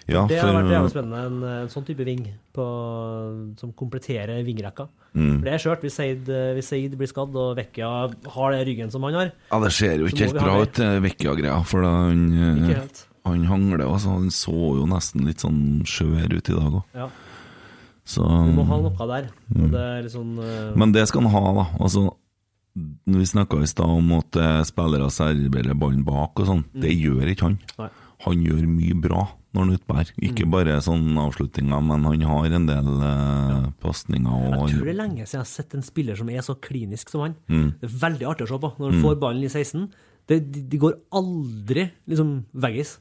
Ja, 0.07 0.23
det 0.29 0.37
har 0.39 0.53
vært 0.55 0.71
jævlig 0.71 0.91
spennende. 0.93 1.21
En, 1.27 1.41
en 1.65 1.71
sånn 1.71 1.85
type 1.87 2.05
ving 2.07 2.23
på, 2.55 2.65
som 3.59 3.73
kompletterer 3.75 4.39
vingrekka. 4.47 4.87
Mm. 5.15 5.33
For 5.39 5.47
det 5.47 5.53
er 5.53 5.63
skjørt. 5.63 5.83
Hvis 5.83 5.97
Seid, 5.99 6.31
hvis 6.55 6.69
Seid 6.71 6.95
blir 6.99 7.11
skadd 7.11 7.35
og 7.39 7.55
Vekkia 7.59 7.91
har 8.35 8.55
det 8.55 8.63
ryggen 8.69 8.93
som 8.93 9.03
han 9.07 9.19
har 9.19 9.33
Ja, 9.33 9.59
det 9.63 9.73
ser 9.75 9.99
jo 9.99 10.09
ikke 10.09 10.29
helt 10.29 10.39
bra 10.39 10.55
ut, 10.61 10.79
det 10.79 10.89
Vecchia-greia. 11.05 11.59
For 11.67 11.85
da 11.85 11.93
han, 12.05 12.25
eh, 12.35 13.05
han 13.27 13.47
hangler. 13.51 13.85
Altså, 13.87 14.15
han 14.15 14.31
så 14.33 14.55
jo 14.79 14.87
nesten 14.89 15.27
litt 15.27 15.43
sånn 15.43 15.63
skjør 15.87 16.37
ut 16.37 16.51
i 16.51 16.59
dag 16.59 16.81
òg. 16.81 16.83
Ja. 16.95 17.09
Så 18.05 18.21
du 18.21 18.51
må 18.53 18.67
ha 18.69 18.77
noe 18.83 19.07
der. 19.09 19.31
Mm. 19.49 19.63
Og 19.63 19.71
det 19.73 19.81
er 19.81 20.03
litt 20.05 20.13
sånn 20.13 20.35
uh... 20.37 20.75
Men 20.77 20.93
det 20.93 21.07
skal 21.09 21.25
han 21.25 21.33
ha, 21.33 21.53
da. 21.57 21.65
Altså, 21.81 22.05
vi 22.75 23.25
snakka 23.25 23.61
i 23.63 23.67
stad 23.67 23.87
om 23.89 24.11
at 24.17 24.35
eh, 24.35 24.61
spillere 24.67 25.07
serverer 25.13 25.77
ballen 25.79 26.03
bak 26.03 26.39
og 26.39 26.45
sånn, 26.49 26.63
Mm. 26.73 26.81
det 26.81 26.91
gjør 26.99 27.31
ikke 27.31 27.41
han. 27.47 27.59
Nei. 27.79 27.89
Han 28.25 28.43
gjør 28.43 28.67
mye 28.67 28.95
bra 29.01 29.21
når 29.53 29.61
han 29.61 29.77
utbærer. 29.77 30.11
Ikke 30.21 30.43
Mm. 30.45 30.51
bare 30.51 30.81
sånn 30.81 31.15
avslutninger, 31.15 31.81
men 31.83 32.03
han 32.03 32.21
har 32.21 32.45
en 32.45 32.65
del 32.65 32.89
eh, 33.03 33.71
pasninger. 33.79 34.67
Jeg 34.67 34.75
tror 34.75 34.85
det 34.85 34.95
er 34.95 35.01
lenge 35.07 35.23
siden 35.23 35.31
jeg 35.31 35.39
har 35.39 35.45
sett 35.45 35.73
en 35.75 35.81
spiller 35.81 36.15
som 36.17 36.29
er 36.29 36.41
så 36.41 36.55
klinisk 36.59 37.09
som 37.09 37.21
han. 37.21 37.35
Mm. 37.47 37.79
Det 37.79 37.89
er 37.89 37.99
veldig 38.09 38.27
artig 38.27 38.47
å 38.47 38.47
se 38.49 38.57
på. 38.59 38.73
Når 38.77 38.91
han 38.91 38.99
Mm. 39.01 39.03
får 39.05 39.19
ballen 39.19 39.43
i 39.43 39.47
16, 39.47 39.89
det, 40.27 40.51
de, 40.51 40.61
de 40.61 40.77
går 40.77 40.93
aldri 41.13 41.91
liksom 42.09 42.45
veggis. 42.55 42.97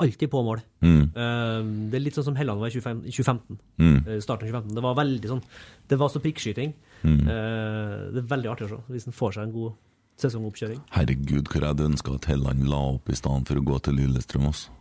Alltid 0.00 0.30
på 0.32 0.40
mål. 0.46 0.62
Mm. 0.80 1.02
Eh, 1.12 1.58
det 1.92 1.98
er 1.98 2.04
litt 2.06 2.16
sånn 2.16 2.30
som 2.30 2.38
Helland 2.38 2.62
var 2.62 2.72
i 2.72 2.74
25 2.78 3.04
2015. 3.10 3.60
Mm. 3.80 3.98
eh, 4.06 4.18
starten 4.24 4.48
av 4.48 4.62
2015. 4.64 4.74
Det 4.78 4.84
var 4.86 4.98
veldig 4.98 5.30
sånn 5.34 5.44
Det 5.90 6.00
var 6.00 6.12
så 6.12 6.22
prikkskyting. 6.24 6.74
Mm. 7.04 7.20
Eh, 7.20 7.94
det 8.14 8.22
er 8.22 8.28
veldig 8.34 8.52
artig 8.52 8.68
å 8.68 8.72
se 8.74 8.82
hvis 8.94 9.08
en 9.10 9.16
får 9.16 9.36
seg 9.36 9.48
en 9.48 9.54
god 9.56 9.78
sesongoppkjøring. 10.20 10.82
Herregud, 10.96 11.48
hvor 11.48 11.60
jeg 11.60 11.72
hadde 11.72 11.88
ønska 11.92 12.16
at 12.16 12.28
Helland 12.32 12.68
la 12.68 12.82
opp 12.94 13.08
i 13.08 13.16
stedet 13.16 13.48
for 13.48 13.60
å 13.60 13.64
gå 13.70 13.80
til 13.86 13.98
Lillestrøm. 14.00 14.50
Altså. 14.50 14.76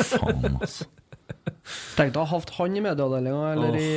Faen, 0.00 0.56
altså. 0.60 0.88
Tenk 1.96 2.14
deg 2.14 2.18
å 2.18 2.24
ha 2.26 2.38
hatt 2.38 2.50
han 2.56 2.76
i 2.76 2.82
medieavdelinga 2.82 3.50
eller 3.54 3.76
i, 3.78 3.90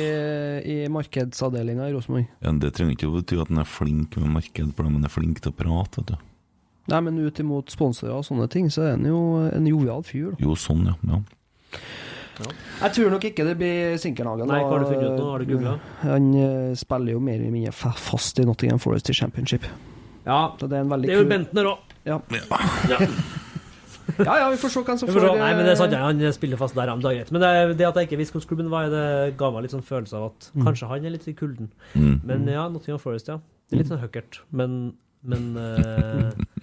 i 0.70 0.76
markedsavdelinga 0.92 1.88
i 1.90 1.96
Rosenborg. 1.96 2.28
Ja, 2.44 2.52
det 2.62 2.70
trenger 2.76 2.94
ikke 2.94 3.10
å 3.10 3.16
bety 3.16 3.40
at 3.42 3.50
han 3.50 3.62
er 3.64 3.68
flink 3.68 4.18
med 4.20 4.36
marked, 4.36 4.70
for 4.76 4.86
han 4.86 5.08
er 5.08 5.12
flink 5.12 5.42
til 5.42 5.52
å 5.52 5.56
prate. 5.58 6.04
vet 6.04 6.12
du. 6.14 6.30
Nei, 6.92 7.00
men 7.00 7.18
ut 7.24 7.38
imot 7.40 7.70
sponsorer 7.72 8.12
og 8.18 8.24
sånne 8.26 8.48
ting, 8.52 8.66
så 8.72 8.82
er 8.84 8.90
han 8.98 9.06
jo 9.08 9.20
en 9.48 9.66
jovial 9.66 10.02
fyr. 10.04 10.32
da. 10.34 10.36
Jo, 10.44 10.54
sånn, 10.58 10.82
ja. 10.90 10.94
ja. 11.08 11.20
Jeg 12.82 12.92
tror 12.96 13.10
nok 13.14 13.24
ikke 13.28 13.44
det 13.46 13.54
blir 13.60 13.94
Sinkernagen. 14.02 14.48
Nei, 14.50 14.58
hva 14.60 14.72
har 14.74 14.82
du 14.82 14.88
funnet 14.90 15.06
ut 15.14 15.20
nå? 15.22 15.28
Har 15.30 15.38
du 15.44 15.52
googla? 15.52 15.74
Han 16.02 16.26
eh, 16.34 16.74
spiller 16.76 17.14
jo 17.14 17.20
mer 17.22 17.38
eller 17.38 17.54
mindre 17.54 17.72
fast 17.96 18.40
i 18.42 18.46
Nottingham 18.48 18.80
Forest 18.82 19.08
i 19.12 19.14
championship. 19.16 19.64
Ja, 20.26 20.40
det 20.60 20.70
er 20.72 20.82
en 20.82 20.90
veldig 20.92 21.08
Det 21.08 21.14
er 21.14 21.22
jo 21.22 21.28
Bentner 21.30 21.68
òg. 21.72 21.94
Ja. 22.04 22.18
ja, 24.18 24.34
ja, 24.36 24.48
vi 24.52 24.58
får 24.60 24.72
se 24.74 24.82
hvem 24.84 24.98
som 25.00 25.08
får. 25.08 25.26
Nei, 25.40 25.50
men 25.56 25.64
det 25.64 25.72
er 25.74 25.78
sant, 25.80 25.94
eh, 25.96 26.02
han 26.04 26.20
spiller 26.36 26.60
fast 26.60 26.76
der, 26.76 26.90
men 26.92 27.00
det 27.04 27.10
er 27.12 27.18
greit. 27.22 27.30
Men 27.34 27.40
det, 27.44 27.52
det 27.80 27.86
at 27.88 27.96
jeg 28.02 28.10
ikke 28.10 28.18
visste 28.20 28.36
hvordan 28.36 28.50
klubben 28.50 28.68
var, 28.72 28.90
det 28.92 29.04
ga 29.40 29.48
meg 29.54 29.64
litt 29.64 29.74
sånn 29.76 29.86
følelse 29.86 30.18
av 30.20 30.26
at 30.32 30.50
Mm. 30.54 30.66
kanskje 30.68 30.88
han 30.90 31.06
er 31.08 31.14
litt 31.16 31.28
i 31.30 31.34
kulden. 31.38 31.70
Mm. 31.94 32.20
Men 32.28 32.44
ja, 32.50 32.66
Nottingham 32.68 33.00
Forest, 33.00 33.28
ja. 33.32 33.38
Det 33.70 33.78
er 33.78 33.82
litt 33.84 33.90
sånn 33.94 34.02
høkkert. 34.04 34.42
Men 34.52 34.94
Men 35.24 35.56
eh, 35.56 36.30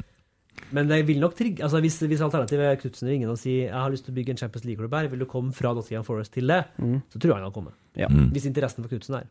Men 0.75 0.87
det 0.87 1.01
vil 1.07 1.19
nok 1.21 1.35
trigge 1.37 1.63
altså 1.65 1.81
hvis, 1.83 1.99
hvis 2.07 2.23
alternativet 2.23 2.65
er 2.67 2.79
Knutsen 2.79 3.09
ringer 3.11 3.33
og 3.33 3.39
sier 3.41 3.67
jeg 3.67 3.75
har 3.75 3.91
lyst 3.91 4.05
til 4.07 4.13
å 4.13 4.17
bygge 4.17 4.35
en 4.35 4.39
Champions 4.39 4.65
League-klubb 4.67 4.95
her, 4.95 5.09
vil 5.11 5.23
du 5.23 5.27
komme 5.29 5.51
fra 5.55 5.73
Nottingham 5.75 6.07
Forest 6.07 6.33
til 6.37 6.47
det? 6.51 6.63
Mm. 6.77 7.01
Så 7.11 7.19
tror 7.19 7.33
jeg 7.33 7.37
han 7.39 7.49
kan 7.49 7.57
kommet. 7.59 7.77
Ja. 7.99 8.07
Mm. 8.11 8.29
Hvis 8.35 8.47
interessen 8.49 8.85
for 8.85 8.93
Knutsen 8.93 9.19
er. 9.19 9.29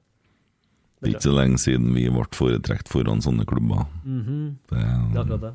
Det 1.01 1.09
er 1.09 1.15
ikke 1.17 1.29
så 1.31 1.33
lenge 1.33 1.59
siden 1.63 1.95
vi 1.97 2.05
ble 2.13 2.27
foretrekt 2.37 2.91
foran 2.93 3.23
sånne 3.25 3.47
klubber. 3.49 3.87
Mhm. 4.05 4.41
Det, 4.69 4.85
Det 4.85 5.17
er 5.17 5.23
akkurat 5.25 5.47
det. 5.49 5.55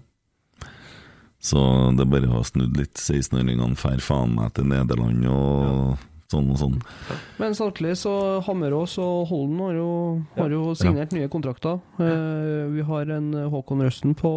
Så 1.45 1.62
det 1.94 2.02
er 2.02 2.10
bare 2.10 2.30
å 2.32 2.40
ha 2.40 2.44
snudd 2.48 2.78
litt. 2.80 2.98
16-åringene 2.98 3.76
drar 3.78 4.02
faen 4.02 4.34
meg 4.34 4.56
til 4.57 4.66
Nederland 4.72 5.28
og 5.30 5.99
sånn 6.36 6.52
og 6.53 6.60
sånn. 6.62 6.78
Men 7.41 7.56
samtidig 7.57 7.95
så 7.99 8.14
Hammerås 8.45 8.98
og 9.02 9.26
Holden 9.32 9.62
har 9.64 9.78
jo, 9.80 9.91
har 10.38 10.56
jo 10.56 10.64
signert 10.78 11.16
nye 11.16 11.30
kontrakter. 11.32 11.80
Eh, 11.98 12.66
vi 12.76 12.86
har 12.86 13.12
en 13.18 13.32
Håkon 13.53 13.84
Røsten 13.86 14.16
på, 14.20 14.34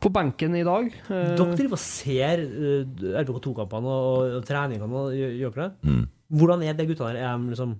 på 0.00 0.12
benken 0.14 0.56
i 0.58 0.64
dag. 0.66 0.90
Eh, 1.08 1.34
Dere 1.34 1.58
driver 1.58 1.76
og 1.76 1.82
ser 1.82 2.44
uh, 2.44 3.18
RBK2-kampene 3.24 3.96
og, 3.98 4.38
og 4.38 4.46
treningene, 4.48 5.02
og 5.04 5.14
gjør 5.14 5.58
dere 5.58 5.66
det? 5.68 5.90
Mm. 5.90 6.04
Hvordan 6.34 6.64
er 6.64 6.78
det 6.78 6.88
guttene 6.88 7.12
her? 7.12 7.20
Er 7.20 7.36
de 7.36 7.52
liksom 7.52 7.76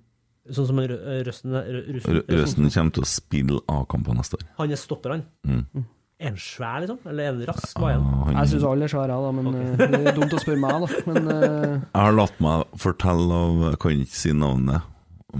sånn 0.52 0.68
som 0.68 0.80
en 0.82 0.90
Røsten, 1.24 1.56
Røsten 1.56 2.68
kommer 2.68 2.94
til 2.94 3.04
å 3.04 3.08
spille 3.08 3.60
A-kamper 3.72 4.16
neste 4.18 4.36
år. 4.38 4.48
Han 4.58 4.74
er 4.74 4.80
stopper, 4.80 5.16
han. 5.16 5.24
Mm. 5.48 5.86
Er 6.24 6.30
han 6.32 6.40
svær, 6.40 6.78
liksom? 6.80 7.00
Eller 7.10 7.26
er 7.26 7.34
han 7.34 7.40
rask? 7.50 7.72
Hva 7.76 7.90
er 7.92 7.98
han? 8.00 8.12
Ah, 8.24 8.28
Jeg 8.38 8.54
syns 8.54 8.66
alle 8.70 8.86
er 8.86 8.92
svære, 8.94 9.16
da, 9.20 9.32
men 9.36 9.48
okay. 9.50 9.88
det 9.92 9.98
er 10.00 10.16
dumt 10.16 10.32
å 10.32 10.40
spørre 10.40 10.62
meg, 10.62 10.84
da. 10.86 11.00
Men 11.10 11.28
uh... 11.28 11.74
Jeg 11.82 12.00
har 12.00 12.14
latt 12.16 12.38
meg 12.46 12.78
fortelle 12.80 13.40
av 13.44 13.64
Jeg 13.66 13.80
kan 13.84 14.04
ikke 14.06 14.16
si 14.22 14.32
navnet, 14.40 14.88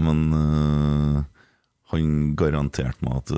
men 0.05 0.21
uh, 0.37 1.17
han 1.95 2.13
garanterte 2.37 3.07
meg 3.07 3.17
at 3.23 3.33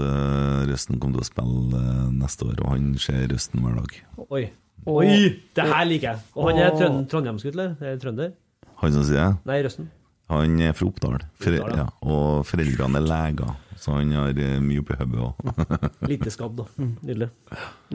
Røsten 0.68 1.00
kom 1.00 1.16
til 1.16 1.24
å 1.24 1.30
spille 1.30 1.84
neste 2.18 2.50
år, 2.50 2.60
og 2.66 2.74
han 2.74 2.90
ser 3.00 3.30
Røsten 3.32 3.64
hver 3.64 3.80
dag. 3.80 4.00
Oi. 4.28 4.44
Oi! 4.88 5.08
Det 5.56 5.72
her 5.72 5.88
liker 5.88 6.14
jeg. 6.14 6.26
Og 6.36 6.52
han 6.52 6.62
er 6.64 6.76
trønd 6.76 7.08
Trondheimsgutt, 7.12 7.56
eller? 7.56 7.78
Er 7.80 8.02
trønder? 8.02 8.36
Han 8.84 8.94
som 8.94 9.08
sier 9.08 9.24
det? 9.24 9.32
Nei, 9.48 9.62
Røsten. 9.66 9.88
Han 10.28 10.58
er 10.60 10.74
fra 10.76 10.90
Oppdal, 10.90 11.22
Fre 11.40 11.62
Oppdal, 11.62 11.78
ja. 11.80 11.86
ja, 11.86 11.88
og 12.04 12.44
foreldrene 12.50 13.00
er 13.00 13.06
leger, 13.08 13.54
så 13.80 13.94
han 13.96 14.12
har 14.12 14.34
øh, 14.36 14.58
mye 14.66 14.84
på 14.84 14.98
hodet 15.00 15.22
òg. 15.24 15.70
Lite 16.12 16.34
skadd, 16.34 16.58
da. 16.58 16.66
Nydelig. 16.82 17.30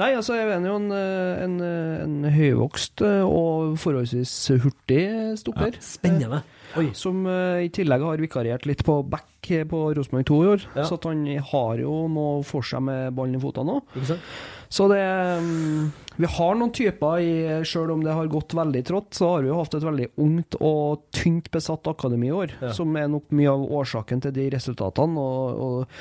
Nei, 0.00 0.08
altså, 0.16 0.38
jeg 0.38 0.48
mener 0.48 0.70
jo 0.70 0.78
en, 0.78 0.88
eh, 0.96 1.42
en, 1.44 1.56
eh, 1.66 2.00
en 2.06 2.16
høyvokst 2.32 3.02
eh, 3.04 3.20
og 3.26 3.74
forholdsvis 3.82 4.32
hurtig 4.62 5.02
stopper. 5.42 5.76
Spennende. 5.84 6.40
Oi. 6.80 6.86
Eh, 6.88 6.94
Som 6.96 7.26
eh, 7.28 7.66
i 7.66 7.70
tillegg 7.74 8.00
har 8.06 8.22
vikariert 8.22 8.64
litt 8.70 8.80
på 8.86 9.02
back 9.04 9.50
eh, 9.52 9.66
på 9.68 9.82
Rosenborg 9.98 10.24
2 10.30 10.40
i 10.46 10.50
år. 10.54 10.66
Ja. 10.78 10.86
Så 10.88 10.96
han 11.04 11.26
har 11.52 11.82
jo 11.84 11.98
noe 12.08 12.40
for 12.48 12.64
seg 12.64 12.86
med 12.88 13.12
ballen 13.18 13.36
i 13.36 13.42
føttene 13.42 13.76
nå. 13.76 14.16
Så 14.72 14.88
det 14.88 15.02
mm, 15.04 15.90
Vi 16.16 16.28
har 16.36 16.54
noen 16.56 16.72
typer 16.72 17.20
i 17.20 17.32
Selv 17.68 17.92
om 17.92 18.04
det 18.04 18.14
har 18.16 18.30
gått 18.32 18.54
veldig 18.56 18.82
trått, 18.88 19.10
så 19.18 19.34
har 19.34 19.44
vi 19.44 19.50
jo 19.50 19.58
hatt 19.58 19.76
et 19.76 19.84
veldig 19.84 20.08
ungt 20.24 20.56
og 20.60 21.04
tynt 21.12 21.50
besatt 21.52 21.88
akademi 21.90 22.30
i 22.30 22.36
år. 22.36 22.54
Ja. 22.60 22.72
Som 22.76 22.96
er 22.96 23.10
nok 23.12 23.28
mye 23.36 23.52
av 23.52 23.66
årsaken 23.80 24.24
til 24.24 24.34
de 24.36 24.48
resultatene. 24.54 25.20
Og, 25.20 25.60
og, 25.66 26.00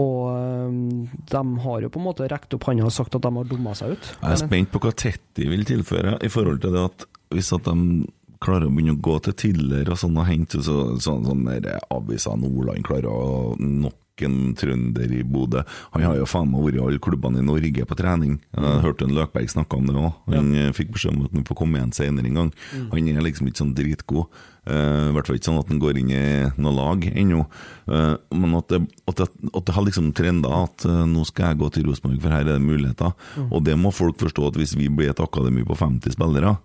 og 0.00 0.72
mm, 0.72 1.22
de 1.32 1.44
har 1.66 1.84
jo 1.84 1.92
på 1.92 2.00
en 2.00 2.08
måte 2.08 2.28
rekt 2.32 2.56
opp 2.56 2.68
hånda 2.68 2.88
og 2.88 2.96
sagt 2.96 3.18
at 3.18 3.28
de 3.28 3.34
har 3.36 3.50
dumma 3.52 3.76
seg 3.76 3.96
ut. 3.96 4.10
Jeg 4.22 4.36
er 4.36 4.42
spent 4.44 4.72
på 4.72 4.82
hva 4.84 4.94
Tetti 5.04 5.48
vil 5.52 5.68
tilføre, 5.68 6.16
i 6.24 6.32
forhold 6.32 6.64
til 6.64 6.76
det 6.76 6.88
at 6.88 7.08
hvis 7.34 7.52
at 7.56 7.68
de 7.68 8.08
klarer 8.40 8.68
å 8.68 8.72
begynne 8.72 8.96
å 8.96 9.04
gå 9.04 9.16
til 9.26 9.36
tidligere 9.44 9.92
og 9.92 10.00
sånn 10.00 10.20
og 10.20 10.28
hente 10.28 10.60
så, 10.64 10.76
sånn, 11.02 11.24
sånn 11.26 11.48
der 11.48 11.80
Avisa 11.92 12.36
Nordland 12.38 12.86
klarer 12.86 13.10
å 13.10 13.56
nok 13.58 13.96
en 14.26 14.52
trønder 14.58 15.14
i 15.14 15.22
Bodø. 15.22 15.62
Han 15.94 16.06
har 16.06 16.18
jo 16.18 16.28
faen 16.28 16.50
meg 16.50 16.66
vært 16.66 16.80
i 16.80 16.84
alle 16.84 17.02
klubbene 17.04 17.42
i 17.42 17.46
Norge 17.46 17.86
på 17.88 17.98
trening. 17.98 18.38
Jeg 18.56 18.84
hørte 18.84 19.06
en 19.06 19.16
Løkberg 19.16 19.50
snakke 19.52 19.78
om 19.78 19.88
det 19.88 19.96
òg. 19.98 20.12
Han 20.34 20.52
ja. 20.56 20.68
fikk 20.76 20.94
beskjed 20.96 21.14
om 21.14 21.26
at 21.28 21.34
han 21.36 21.48
får 21.48 21.60
komme 21.62 21.80
igjen 21.80 21.96
senere 21.96 22.30
en 22.30 22.40
gang. 22.42 22.54
Han 22.92 23.10
er 23.14 23.26
liksom 23.26 23.50
ikke 23.50 23.62
sånn 23.62 23.76
dritgod. 23.78 24.30
Eh, 24.68 25.08
I 25.08 25.12
hvert 25.16 25.28
fall 25.28 25.38
ikke 25.38 25.48
sånn 25.48 25.60
at 25.62 25.70
han 25.72 25.80
går 25.80 26.00
inn 26.00 26.10
i 26.12 26.24
noe 26.60 26.74
lag 26.76 27.04
ennå. 27.08 27.44
Eh, 27.88 28.14
men 28.36 28.56
at 28.58 28.68
det, 28.72 28.82
at, 29.08 29.22
det, 29.22 29.28
at 29.52 29.68
det 29.68 29.76
har 29.76 29.86
liksom 29.86 30.10
trenda 30.16 30.52
at 30.64 30.84
eh, 30.88 31.04
nå 31.08 31.24
skal 31.28 31.52
jeg 31.52 31.60
gå 31.62 31.70
til 31.72 31.88
Rosenborg, 31.88 32.20
for 32.24 32.34
her 32.34 32.44
er 32.44 32.50
det 32.56 32.64
muligheter. 32.64 33.14
Og 33.48 33.62
det 33.64 33.78
må 33.80 33.94
folk 33.94 34.20
forstå 34.20 34.50
at 34.50 34.60
hvis 34.60 34.76
vi 34.78 34.90
blir 34.92 35.14
et 35.14 35.24
akademi 35.24 35.64
på 35.66 35.78
50 35.78 36.18
spillere, 36.18 36.58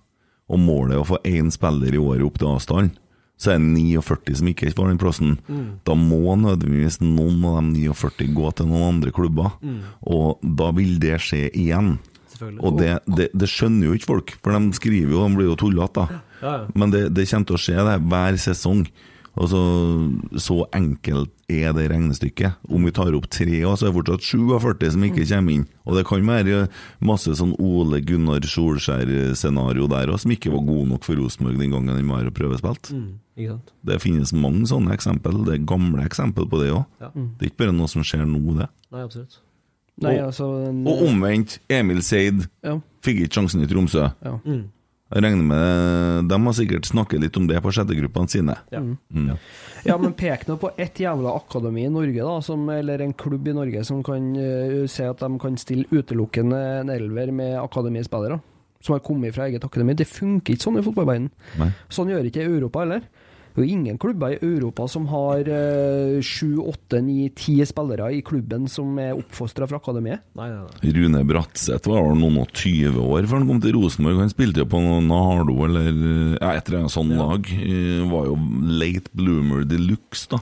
og 0.51 0.59
målet 0.59 0.97
er 0.97 1.03
å 1.03 1.07
få 1.07 1.21
én 1.23 1.51
spiller 1.53 1.95
i 1.95 2.01
året 2.01 2.25
opp 2.27 2.41
til 2.41 2.51
avstand, 2.51 2.99
så 3.39 3.53
er 3.53 3.60
det 3.60 3.73
49 3.76 4.38
som 4.39 4.49
ikke 4.51 4.72
får 4.77 4.91
den 4.91 5.01
plassen. 5.01 5.35
Da 5.88 5.95
må 5.97 6.35
nødvendigvis 6.39 6.99
noen 7.03 7.43
av 7.49 7.61
de 7.73 7.88
49 7.89 8.30
gå 8.38 8.51
til 8.55 8.69
noen 8.69 8.88
andre 8.95 9.14
klubber, 9.15 9.55
og 10.01 10.43
da 10.43 10.72
vil 10.77 10.99
det 11.03 11.18
skje 11.23 11.47
igjen. 11.51 11.97
Og 12.60 12.77
det, 12.80 12.97
det, 13.07 13.30
det 13.31 13.47
skjønner 13.47 13.88
jo 13.88 13.97
ikke 13.97 14.10
folk, 14.10 14.35
for 14.43 14.55
de 14.55 14.76
skriver 14.76 15.14
jo, 15.14 15.23
de 15.27 15.38
blir 15.38 15.47
jo 15.51 15.57
tullete, 15.60 16.03
da. 16.03 16.22
Ja, 16.43 16.53
ja. 16.60 16.68
Men 16.76 16.91
det, 16.91 17.03
det 17.15 17.27
kommer 17.30 17.47
til 17.47 17.55
å 17.55 17.61
skje 17.61 17.85
det 17.88 17.97
hver 18.11 18.39
sesong. 18.41 18.81
Og 19.34 19.47
så, 19.49 19.61
så 20.38 20.57
enkelt 20.77 21.31
er 21.63 21.73
det 21.77 21.89
regnestykket. 21.91 22.55
Om 22.69 22.85
vi 22.88 22.91
tar 22.95 23.13
opp 23.17 23.27
tre 23.30 23.59
år, 23.67 23.75
så 23.77 23.85
er 23.88 23.91
det 23.91 23.97
fortsatt 23.99 24.25
47 24.25 24.91
som 24.95 25.03
ikke 25.07 25.25
kommer 25.30 25.53
inn. 25.53 25.65
Og 25.85 25.95
det 25.97 26.05
kan 26.09 26.25
være 26.25 26.67
masse 27.01 27.35
sånn 27.39 27.53
Ole 27.59 28.01
Gunnar 28.01 28.41
Solskjær-scenario 28.47 29.88
der 29.91 30.11
òg, 30.13 30.19
som 30.23 30.31
ikke 30.34 30.51
var 30.53 30.65
god 30.67 30.88
nok 30.93 31.03
for 31.07 31.15
Rosenborg 31.19 31.59
den 31.59 31.71
gangen 31.73 31.95
De 31.97 32.03
var 32.09 32.25
og 32.27 32.34
prøvespilt. 32.38 32.91
Mm? 32.93 33.59
Det 33.85 34.01
finnes 34.01 34.34
mange 34.34 34.67
sånne 34.69 34.93
eksempel. 34.95 35.43
Det 35.45 35.55
er 35.59 35.65
gamle 35.69 36.03
eksempel 36.05 36.47
på 36.49 36.59
det 36.61 36.71
òg. 36.73 36.85
Ja. 37.01 37.09
Det 37.13 37.47
er 37.47 37.51
ikke 37.51 37.63
bare 37.65 37.75
noe 37.77 37.88
som 37.91 38.03
skjer 38.05 38.25
nå, 38.30 38.41
det. 38.59 38.69
Nei, 38.91 39.01
absolutt. 39.03 39.39
Nei, 40.01 40.15
Og- 40.17 40.25
altså 40.31 40.45
en, 40.69 40.88
Og 40.88 41.03
omvendt, 41.07 41.59
Emil 41.69 42.01
Seid 42.01 42.47
Ja. 42.63 42.80
fikk 43.03 43.21
ikke 43.27 43.34
sjansen 43.34 43.61
i 43.61 43.67
Tromsø. 43.67 44.11
Ja. 44.23 44.39
Mm. 44.45 44.69
Jeg 45.14 45.22
regner 45.22 45.45
med 45.45 46.30
De 46.31 46.40
har 46.45 46.56
sikkert 46.57 46.88
snakket 46.90 47.22
litt 47.22 47.38
om 47.38 47.45
det 47.49 47.60
på 47.61 47.73
sjettegruppene 47.73 48.31
sine. 48.31 48.56
Ja. 48.73 48.81
Mm. 48.81 49.35
Ja, 49.84 49.98
men 49.99 50.15
pek 50.18 50.48
nå 50.48 50.56
på 50.61 50.72
ett 50.80 51.02
jævla 51.03 51.35
akademi 51.35 51.84
i 51.85 51.91
Norge, 51.91 52.23
da, 52.23 52.38
som, 52.41 52.64
eller 52.72 53.03
en 53.03 53.14
klubb 53.14 53.49
i 53.52 53.56
Norge 53.56 53.84
som 53.85 53.99
kan 54.06 54.31
uh, 54.38 54.85
se 54.90 55.06
at 55.10 55.19
de 55.22 55.30
kan 55.41 55.60
stille 55.60 55.90
utelukkende 55.91 56.60
en 56.80 56.94
elver 56.94 57.34
med 57.35 57.57
akademispillere. 57.61 58.40
Som 58.84 58.98
har 58.98 59.03
kommet 59.03 59.35
fra 59.35 59.45
eget 59.48 59.64
akademi. 59.64 59.95
Det 59.95 60.10
funker 60.10 60.56
ikke 60.56 60.65
sånn 60.65 60.80
i 60.80 60.84
fotballverdenen. 60.84 61.76
Sånn 61.94 62.10
gjør 62.11 62.26
ikke 62.27 62.44
Europa 62.44 62.81
heller. 62.84 63.06
Det 63.53 63.61
er 63.61 63.67
jo 63.67 63.75
ingen 63.75 63.97
klubber 64.01 64.34
i 64.34 64.39
Europa 64.41 64.88
som 64.89 65.03
har 65.11 65.45
eh, 65.45 66.15
sju, 66.25 66.57
åtte, 66.57 66.97
ni, 67.05 67.27
ti 67.38 67.59
spillere 67.69 68.07
i 68.17 68.23
klubben 68.25 68.65
som 68.71 68.97
er 68.97 69.11
oppfostra 69.13 69.67
fra 69.69 69.77
akademiet. 69.77 70.23
Nei, 70.39 70.47
nei, 70.49 70.63
nei. 70.65 70.93
Rune 70.97 71.21
Bratseth 71.30 71.91
var 71.91 72.01
vel 72.07 72.17
noen 72.17 72.39
og 72.41 72.49
20 72.57 72.97
år 73.03 73.27
før 73.30 73.43
han 73.43 73.47
kom 73.51 73.61
til 73.61 73.77
Rosenborg. 73.77 74.23
Han 74.23 74.34
spilte 74.34 74.63
jo 74.63 74.69
på 74.73 74.81
Nardo 75.05 75.57
eller 75.67 75.91
ja, 75.91 76.55
et 76.55 76.65
eller 76.71 76.81
annet 76.81 76.95
sånt 76.95 77.13
lag. 77.19 77.53
Eh, 77.53 78.01
Var 78.13 78.27
jo 78.31 78.39
late 78.81 79.13
bloomer 79.13 79.63
de 79.69 79.77
luxe, 79.85 80.25
da. 80.34 80.41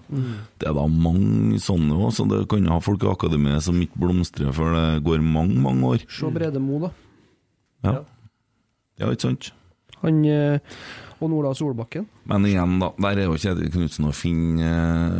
Det 0.61 0.71
er 0.71 0.75
da 0.79 0.87
mange 0.87 1.59
sånne 1.61 1.99
òg, 1.99 2.11
så 2.15 2.25
det 2.31 2.45
kan 2.51 2.63
jo 2.63 2.71
ha 2.77 2.81
folk 2.83 3.03
i 3.03 3.11
akademiet 3.11 3.67
som 3.67 3.79
ikke 3.83 3.99
blomstrer 4.07 4.55
før 4.55 4.75
det 4.77 4.87
går 5.05 5.19
mange, 5.25 5.59
mange 5.59 5.95
år. 5.97 6.07
Se 6.07 6.31
Brede 6.31 6.63
Mo, 6.63 6.79
da. 6.87 6.95
Ja, 7.83 7.97
ja 9.03 9.11
ikke 9.11 9.27
sant? 9.27 9.51
Han 10.01 10.23
eh, 10.25 10.59
og 11.21 11.29
Nola 11.31 11.51
Solbakken. 11.57 12.07
Men 12.29 12.45
igjen, 12.49 12.77
da. 12.81 12.91
Der 13.05 13.21
er 13.21 13.27
jo 13.29 13.37
Kjetil 13.39 13.69
Knutsen 13.73 14.07
å 14.09 14.13
finne, 14.15 14.71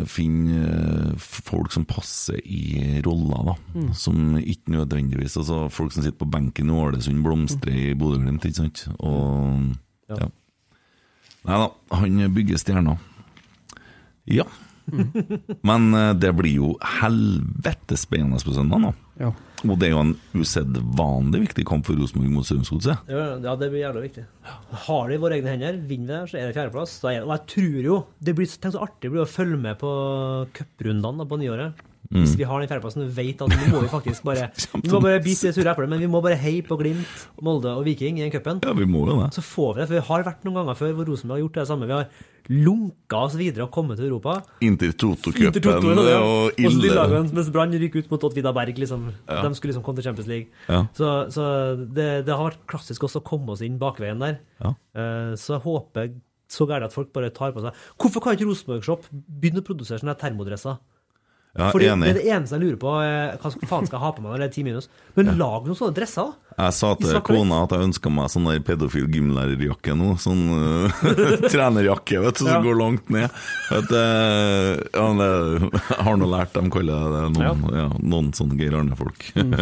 finne 0.09 0.61
eh, 0.65 1.27
folk 1.45 1.73
som 1.75 1.85
passer 1.89 2.39
i 2.41 3.01
roller, 3.05 3.51
da. 3.51 3.85
Som 3.97 4.35
ikke 4.39 4.73
nødvendigvis 4.75 5.37
Altså 5.39 5.63
folk 5.73 5.93
som 5.93 6.03
sitter 6.05 6.19
på 6.19 6.29
benken 6.31 6.71
i 6.71 6.75
Ålesund, 6.75 7.21
blomstrer 7.25 7.91
i 7.91 7.93
Bodø-Glimt, 7.97 8.45
ikke 8.47 8.63
sant. 8.63 8.85
Og 8.99 9.71
ja. 10.11 10.27
Nei 11.47 11.61
da, 11.63 11.69
han 11.97 12.19
bygger 12.35 12.59
stjerner. 12.61 12.99
Ja. 14.29 14.45
Men 15.67 15.93
eh, 15.97 16.11
det 16.17 16.33
blir 16.37 16.57
jo 16.57 16.73
helvetes 16.99 18.05
spennende 18.07 18.41
på 18.45 18.53
søndag 18.55 18.89
da. 18.89 18.93
Ja. 19.21 19.31
Og 19.67 19.77
det 19.77 19.89
er 19.89 19.93
jo 19.93 20.01
en 20.01 20.15
usedvanlig 20.33 21.43
viktig 21.43 21.65
kamp 21.69 21.85
for 21.85 21.99
Rosenborg 21.99 22.33
mot 22.33 22.47
Strømsgodset. 22.47 23.11
Ja, 23.11 23.53
det 23.59 23.69
blir 23.69 23.83
jævlig 23.83 24.07
viktig. 24.07 24.25
Har 24.87 25.09
det 25.09 25.19
i 25.19 25.21
våre 25.21 25.37
egne 25.37 25.53
hender, 25.53 25.77
vinner 25.85 26.07
vi 26.07 26.15
der, 26.15 26.31
så 26.31 26.39
er 26.39 26.49
det 26.49 26.57
fjerdeplass. 26.57 26.97
Er, 27.05 27.21
og 27.27 27.35
jeg 27.35 27.47
tror 27.53 27.79
jo 27.85 27.99
det 28.23 28.35
blir 28.37 28.49
tenk 28.51 28.75
så 28.75 28.83
artig 28.87 29.05
det 29.05 29.13
blir 29.13 29.25
å 29.25 29.29
følge 29.29 29.61
med 29.61 29.77
på 29.81 29.91
cuprundene 30.57 31.27
på 31.29 31.41
nyåret. 31.41 31.87
Mm. 32.11 32.25
Hvis 32.25 32.33
vi 32.35 32.47
har 32.47 32.59
den 32.59 32.67
fjerdeplassen, 32.67 33.05
vi 33.07 33.23
vet 33.29 33.41
at 33.45 33.53
nå 33.53 33.67
må 33.71 33.81
vi 33.85 33.91
faktisk 33.91 34.25
bare 34.27 34.49
Vi 34.83 34.91
må 34.91 34.99
bare 34.99 35.21
bite 35.23 35.47
det 35.47 35.55
sure 35.55 35.71
eplet, 35.71 35.87
men 35.91 36.01
vi 36.01 36.09
må 36.11 36.19
bare 36.23 36.35
heie 36.39 36.63
på 36.65 36.75
Glimt, 36.79 37.23
Molde 37.43 37.71
og 37.71 37.85
Viking 37.87 38.19
i 38.19 38.25
den 38.25 38.33
cupen. 38.33 38.59
Ja, 38.65 38.73
vi 38.75 38.87
må 38.89 39.05
jo 39.07 39.21
det. 39.21 39.29
Så 39.37 39.43
får 39.45 39.77
vi 39.77 39.81
det. 39.81 39.87
For 39.87 39.95
vi 39.95 40.03
har 40.09 40.27
vært 40.27 40.43
noen 40.47 40.59
ganger 40.59 40.79
før 40.79 40.93
hvor 40.97 41.07
Rosenborg 41.07 41.39
har 41.39 41.43
gjort 41.45 41.59
det 41.61 41.65
samme. 41.69 41.87
Vi 41.87 41.95
har 41.95 42.09
lunka 42.51 43.21
oss 43.27 43.37
videre 43.39 43.67
og 43.67 43.71
kommet 43.71 43.99
til 43.99 44.09
Europa. 44.09 44.39
Inntil 44.65 44.91
Toto-cupen 44.99 45.63
Toto, 45.63 45.93
ja. 46.09 46.17
og 46.19 46.57
Og 46.57 46.59
ille 46.59 47.21
mens 47.31 47.51
Brann 47.53 47.77
ryker 47.79 48.03
ut 48.03 48.11
mot 48.11 48.25
Odd 48.27 48.35
Vidar 48.35 48.55
Berg, 48.57 48.81
liksom. 48.81 49.07
Ja. 49.29 49.39
De 49.45 49.53
skulle 49.55 49.71
liksom 49.71 49.85
komme 49.85 50.01
til 50.01 50.09
Champions 50.09 50.27
League. 50.31 50.51
Ja. 50.67 50.83
Så, 50.97 51.13
så 51.31 51.45
det, 51.79 52.09
det 52.27 52.35
har 52.35 52.49
vært 52.49 52.65
klassisk 52.71 53.07
også 53.07 53.21
å 53.21 53.27
komme 53.31 53.55
oss 53.55 53.63
inn 53.63 53.79
bakveien 53.81 54.19
der. 54.19 54.41
Ja. 54.59 54.73
Eh, 54.97 55.31
så 55.39 55.55
jeg 55.55 55.65
håper 55.67 56.11
så 56.51 56.67
gærent 56.67 56.89
at 56.89 56.95
folk 56.95 57.13
bare 57.15 57.31
tar 57.31 57.53
på 57.55 57.61
seg 57.63 57.77
Hvorfor 57.95 58.23
kan 58.25 58.35
ikke 58.35 58.49
Rosenborg 58.49 58.83
Shop 58.83 59.05
begynne 59.11 59.61
å 59.63 59.67
produsere 59.69 60.01
sånne 60.01 60.17
termodresser? 60.19 60.81
Ja, 61.51 61.67
Fordi 61.73 61.87
enig. 61.91 62.07
Det 62.07 62.11
er 62.13 62.17
det 62.21 62.29
eneste 62.31 62.55
jeg 62.55 62.61
lurer 62.63 62.77
på. 62.79 62.91
eh, 63.03 63.33
Hva 63.41 63.49
faen 63.67 63.87
skal 63.87 63.97
jeg 63.97 64.03
ha 64.05 64.11
på 64.15 64.21
meg 64.23 64.31
når 64.31 64.39
det 64.39 64.45
er 64.47 64.53
ti 64.55 64.61
minus? 64.63 64.85
Men 65.17 65.33
lag 65.35 65.65
noen 65.67 65.75
sånne 65.75 65.95
dresser, 65.97 66.29
da. 66.29 66.55
Jeg 66.61 66.73
sa 66.77 66.91
til 66.95 67.17
kona 67.27 67.57
at 67.65 67.73
jeg 67.75 67.87
ønska 67.89 68.11
meg 68.13 68.29
sånn 68.31 68.47
der 68.47 68.61
pedofil 68.63 69.09
gymlærerjakke 69.11 69.95
nå. 69.99 70.13
Sånn 70.23 70.45
uh, 70.55 71.01
trenerjakke, 71.51 72.21
vet 72.23 72.39
du, 72.39 72.45
som 72.45 72.53
Ja. 72.53 72.61
går 72.63 72.79
langt 72.79 73.11
ned. 73.11 73.27
Vet, 73.67 73.91
uh, 73.91 74.79
ja, 74.95 75.07
det, 75.19 75.29
jeg 75.73 76.07
har 76.07 76.17
nå 76.21 76.29
lært 76.31 76.55
dem 76.55 76.71
kaller 76.71 77.17
det 77.17 77.23
noen, 77.35 77.67
ja. 77.75 77.87
noen 77.99 78.31
sånne 78.37 78.55
Geir 78.61 78.79
Arne-folk. 78.79 79.27
Mm. 79.41 79.53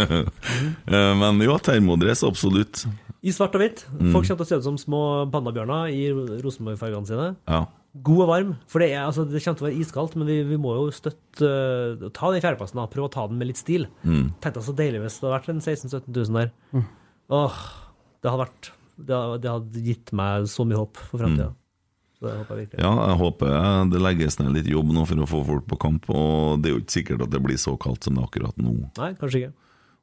Eh, 0.90 1.14
Men 1.20 1.40
ja, 1.42 1.58
termodress, 1.64 2.22
absolutt. 2.28 2.84
I 3.26 3.32
svart 3.36 3.56
og 3.58 3.62
hvitt. 3.64 3.84
Mm. 3.98 4.12
Folk 4.14 4.28
kommer 4.28 4.40
til 4.40 4.46
å 4.46 4.50
se 4.50 4.58
ut 4.62 4.66
som 4.70 4.78
små 4.80 5.02
pandabjørner 5.34 5.90
i 5.94 6.06
Rosenborg-fargene 6.44 7.08
sine. 7.10 7.28
Ja. 7.50 7.66
God 8.06 8.24
og 8.24 8.30
varm. 8.30 8.56
For 8.70 8.84
det, 8.84 8.92
er, 8.94 9.06
altså, 9.08 9.26
det 9.28 9.42
kommer 9.44 9.60
til 9.60 9.66
å 9.66 9.70
være 9.70 9.84
iskaldt, 9.84 10.18
men 10.20 10.30
vi, 10.30 10.40
vi 10.48 10.60
må 10.62 10.76
jo 10.78 10.88
støtte 10.96 11.50
uh, 11.50 12.10
Ta 12.16 12.32
den 12.34 12.44
fjerdeplassen, 12.44 12.80
da. 12.80 12.88
Prøve 12.92 13.10
å 13.10 13.14
ta 13.14 13.28
den 13.30 13.40
med 13.42 13.52
litt 13.52 13.62
stil. 13.62 13.88
Mm. 14.04 14.34
Tenkte 14.42 14.62
jeg 14.62 14.68
så 14.70 14.76
deilig 14.78 15.04
hvis 15.04 15.20
det 15.20 15.28
hadde 15.28 15.38
vært 15.38 15.54
en 15.54 15.64
16 15.64 15.94
000-17 15.94 16.12
000 16.18 16.40
der. 16.40 16.52
Mm. 16.76 16.86
Åh, 17.40 17.62
det 18.20 18.32
hadde 18.34 18.44
vært 18.44 18.70
Det 18.98 19.16
hadde, 19.16 19.40
det 19.44 19.56
hadde 19.56 19.86
gitt 19.86 20.14
meg 20.18 20.50
så 20.52 20.66
mye 20.68 20.82
håp 20.82 21.02
for 21.02 21.22
framtida. 21.22 21.50
Mm. 21.52 21.56
jeg. 22.20 22.68
Ja, 22.82 22.92
jeg 22.92 23.18
håper 23.22 23.54
det 23.94 24.04
legges 24.04 24.36
ned 24.42 24.58
litt 24.58 24.68
jobb 24.68 24.90
nå 24.92 25.06
for 25.08 25.24
å 25.24 25.30
få 25.30 25.42
folk 25.48 25.70
på 25.72 25.80
kamp. 25.86 26.10
Og 26.12 26.60
det 26.60 26.72
er 26.72 26.76
jo 26.76 26.84
ikke 26.84 26.98
sikkert 26.98 27.26
at 27.28 27.34
det 27.36 27.44
blir 27.46 27.62
så 27.62 27.78
kaldt 27.80 28.08
som 28.08 28.18
det 28.18 28.26
er 28.26 28.30
akkurat 28.30 28.60
nå. 28.60 28.76
Nei, 29.00 29.14
kanskje 29.22 29.46
ikke. 29.46 29.56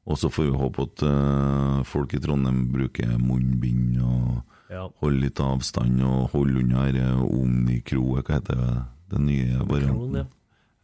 Og 0.07 0.19
så 0.19 0.31
får 0.31 0.47
vi 0.47 0.59
håpe 0.61 0.85
at 0.87 1.03
uh, 1.03 1.81
folk 1.87 2.13
i 2.15 2.21
Trondheim 2.23 2.61
bruker 2.71 3.17
munnbind 3.19 3.99
og 3.99 4.56
Ja. 4.69 4.87
Holde 5.01 5.21
litt 5.23 5.39
avstand 5.39 6.01
og 6.03 6.29
holde 6.33 6.59
unna 6.59 6.87
dette 6.91 7.13
omikro, 7.23 8.01
hva 8.17 8.23
heter 8.35 8.59
det? 8.59 8.73
Den 9.13 9.25
nye 9.29 9.61
varianten. 9.69 10.15
ja. 10.21 10.25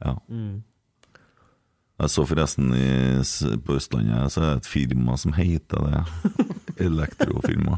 Ja. 0.04 0.14
Mm. 0.30 0.62
Jeg 2.00 2.10
så 2.10 2.24
forresten 2.28 2.72
i, 2.76 2.88
på 3.64 3.76
Østlandet 3.78 4.32
så 4.34 4.42
er 4.42 4.48
det 4.56 4.64
et 4.64 4.68
firma 4.72 5.14
som 5.20 5.32
heter 5.38 5.86
det. 5.88 6.02
Elektrofirma. 6.88 7.78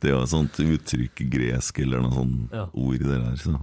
Det 0.00 0.10
er 0.10 0.16
jo 0.16 0.22
et 0.24 0.32
sånt 0.32 0.58
uttrykk 0.60 1.22
gresk 1.32 1.78
eller 1.84 2.02
noe 2.04 2.12
sånt 2.12 2.52
Ja. 2.52 2.66
ord 2.74 2.94
i 2.98 2.98
det 3.04 3.20
der. 3.22 3.36
Så. 3.40 3.54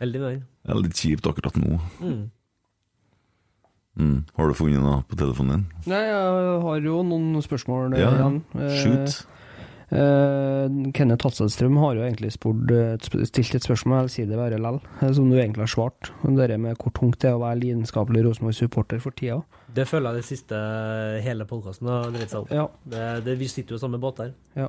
Heldig 0.00 0.20
vei. 0.22 0.34
Det 0.64 0.72
er 0.72 0.80
litt 0.80 0.96
kjipt 1.02 1.26
akkurat 1.28 1.56
nå. 1.60 1.80
Mm. 2.00 2.22
Mm. 4.00 4.16
Har 4.38 4.48
du 4.48 4.54
funnet 4.58 4.80
noe 4.82 5.02
på 5.06 5.18
telefonen 5.20 5.52
din? 5.58 5.66
Nei, 5.92 6.00
jeg 6.08 6.62
har 6.64 6.80
jo 6.82 7.02
noen 7.06 7.42
spørsmål 7.44 7.94
Ja, 7.98 8.10
ja. 8.18 8.30
Shoot. 8.80 9.12
Eh, 9.12 9.43
Eh, 9.94 10.92
Kenneth 10.96 11.26
Hatselstrøm 11.26 11.76
har 11.78 11.94
jo 11.94 12.02
egentlig 12.02 12.32
spurt, 12.34 12.70
eh, 12.74 13.24
stilt 13.28 13.54
et 13.54 13.62
spørsmål, 13.62 14.00
jeg 14.00 14.06
vil 14.06 14.14
si 14.14 14.24
det 14.26 14.38
bare 14.38 14.58
lell, 14.58 14.80
eh, 15.00 15.12
som 15.12 15.30
du 15.30 15.36
egentlig 15.36 15.62
har 15.62 15.72
svart. 15.74 16.10
Om 16.24 16.36
det 16.36 16.58
med 16.58 16.76
hvor 16.78 16.92
tungt 16.92 17.20
det 17.20 17.30
er 17.30 17.36
å 17.38 17.44
være 17.44 17.60
lidenskapelig 17.60 18.24
Rosenborg-supporter 18.26 19.00
for 19.00 19.12
tida. 19.12 19.42
Det 19.72 19.86
føler 19.86 20.12
jeg 20.12 20.22
det 20.22 20.28
siste 20.28 20.56
hele 21.22 21.44
podkasten 21.44 21.86
har 21.86 22.10
dreid 22.10 22.30
seg 22.30 22.42
om. 22.42 22.48
Ja. 22.50 22.68
Det, 22.84 23.24
det, 23.24 23.38
vi 23.38 23.46
sitter 23.46 23.74
jo 23.74 23.76
i 23.76 23.84
samme 23.86 24.00
båt 24.00 24.16
der. 24.16 24.34
Ja. 24.56 24.68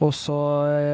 Og 0.00 0.12
så 0.14 0.38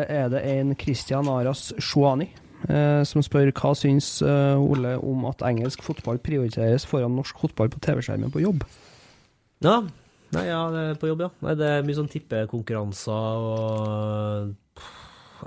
er 0.09 0.31
det 0.33 0.45
en 0.45 0.75
Christian 0.77 1.29
Aras 1.29 1.73
Shwani 1.79 2.31
eh, 2.69 3.03
som 3.05 3.25
spør 3.25 3.53
hva 3.53 3.75
syns 3.77 4.23
eh, 4.25 4.57
Ole 4.57 4.97
om 4.97 5.27
at 5.29 5.45
engelsk 5.45 5.85
fotball 5.85 6.21
prioriteres 6.25 6.87
foran 6.89 7.17
norsk 7.17 7.39
fotball 7.39 7.69
på 7.69 7.83
TV-skjermen 7.85 8.33
på 8.33 8.45
jobb? 8.45 8.65
Ja. 9.65 9.83
Nei, 10.35 10.49
ja, 10.49 10.61
det 10.75 10.83
er 10.89 10.99
på 11.01 11.11
jobb, 11.11 11.25
ja. 11.27 11.31
Nei, 11.45 11.55
det 11.61 11.71
er 11.71 11.87
mye 11.87 11.99
sånn 11.99 12.11
tippekonkurranser 12.11 13.47
og 13.51 14.55
pff, 14.79 14.91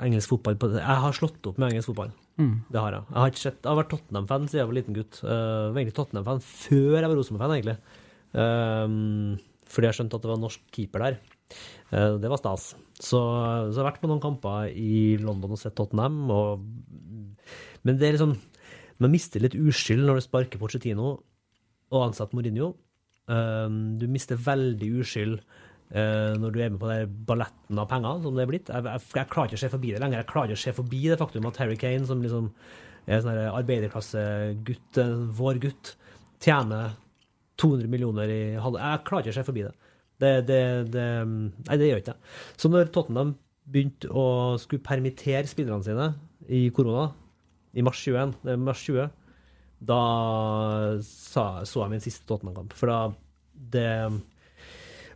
engelsk 0.05 0.31
fotball 0.31 0.57
på 0.59 0.71
Jeg 0.77 1.03
har 1.03 1.17
slått 1.17 1.49
opp 1.49 1.59
med 1.59 1.73
engelsk 1.73 1.91
fotball. 1.91 2.13
Mm. 2.37 2.53
Det 2.69 2.81
har 2.81 2.93
jeg. 2.93 3.05
Jeg 3.09 3.17
har, 3.17 3.31
ikke 3.31 3.43
sett, 3.43 3.61
jeg 3.63 3.71
har 3.71 3.79
vært 3.79 3.93
Tottenham-fan 3.93 4.45
siden 4.45 4.61
jeg 4.61 4.69
var 4.69 4.77
liten 4.77 4.97
gutt. 4.97 5.21
Uh, 5.23 5.29
var 5.73 5.79
egentlig 5.81 5.97
Tottenham-fan 5.97 6.43
før 6.45 6.97
jeg 6.99 7.07
var 7.07 7.17
Rosenborg-fan, 7.17 7.55
egentlig. 7.57 7.77
Um, 8.37 9.63
fordi 9.67 9.89
jeg 9.89 9.97
skjønte 9.97 10.19
at 10.19 10.25
det 10.25 10.31
var 10.31 10.41
norsk 10.43 10.67
keeper 10.75 11.05
der. 11.05 11.17
Uh, 11.89 12.15
det 12.21 12.31
var 12.31 12.41
stas. 12.41 12.69
Så, 12.97 13.17
så 13.17 13.73
jeg 13.73 13.81
har 13.81 13.89
vært 13.89 14.03
på 14.03 14.11
noen 14.11 14.23
kamper 14.23 14.69
i 14.69 15.17
London 15.21 15.55
og 15.57 15.61
sett 15.61 15.75
Tottenham. 15.77 16.21
Og, 16.33 16.67
men 17.87 17.97
det 17.97 18.07
er 18.07 18.17
liksom 18.17 18.37
Man 18.97 19.13
mister 19.13 19.43
litt 19.43 19.53
uskyld 19.53 20.07
når 20.07 20.17
du 20.17 20.23
sparker 20.25 20.61
Pochettino 20.61 21.09
og 21.93 21.99
ansetter 22.01 22.33
Mourinho. 22.33 22.71
Um, 23.27 23.97
du 23.99 24.05
mister 24.07 24.39
veldig 24.39 24.87
uskyld 25.01 25.39
eh, 25.91 26.33
når 26.39 26.53
du 26.53 26.59
er 26.61 26.69
med 26.71 26.79
på 26.79 26.87
den 26.87 27.15
balletten 27.27 27.81
av 27.81 27.89
penger 27.91 28.21
som 28.23 28.37
det 28.37 28.45
er 28.45 28.51
blitt. 28.51 28.71
Jeg, 28.71 28.85
jeg, 28.87 29.07
jeg 29.17 29.31
klarer 29.33 29.51
ikke 29.51 29.59
å 29.59 29.63
se 29.65 29.71
forbi 29.73 29.93
det 29.93 30.03
lenger. 30.03 30.21
Jeg 30.21 30.29
klarer 30.31 30.51
ikke 30.51 30.59
å 30.59 30.65
se 30.65 30.75
forbi 30.77 31.01
det 31.07 31.19
faktum 31.21 31.49
at 31.49 31.59
Harry 31.61 31.79
Kane, 31.79 32.07
som 32.07 32.23
liksom 32.23 32.51
er 33.07 33.23
sånn 33.23 33.41
arbeiderklassegutt, 33.55 35.01
eh, 35.03 35.17
vår 35.39 35.61
gutt, 35.63 35.93
tjener 36.43 36.95
200 37.57 37.91
millioner 37.91 38.31
i 38.31 38.41
halv... 38.61 38.79
Jeg 38.79 39.03
klarer 39.07 39.25
ikke 39.25 39.35
å 39.35 39.39
se 39.39 39.47
forbi 39.47 39.65
det. 39.65 39.75
Det, 40.17 40.31
det, 40.49 40.61
det 40.93 41.05
Nei, 41.27 41.77
det 41.77 41.91
gjør 41.91 42.01
ikke 42.01 42.13
jeg. 42.15 42.33
Så 42.57 42.71
når 42.71 42.91
Tottenham 42.93 43.35
begynte 43.67 44.09
å 44.09 44.25
skulle 44.61 44.85
permittere 44.85 45.47
spillerne 45.49 45.85
sine 45.85 46.11
i 46.53 46.67
korona, 46.73 47.09
i 47.77 47.83
mars 47.85 47.99
21, 48.05 48.37
det 48.45 48.53
er 48.53 48.61
mars 48.61 48.83
20, 48.87 49.09
da 49.83 50.01
sa, 51.05 51.61
så 51.67 51.83
jeg 51.83 51.91
min 51.93 52.03
siste 52.03 52.25
Tottenham-kamp. 52.29 52.73
For 52.77 52.89
da 52.89 52.99
det 53.73 53.89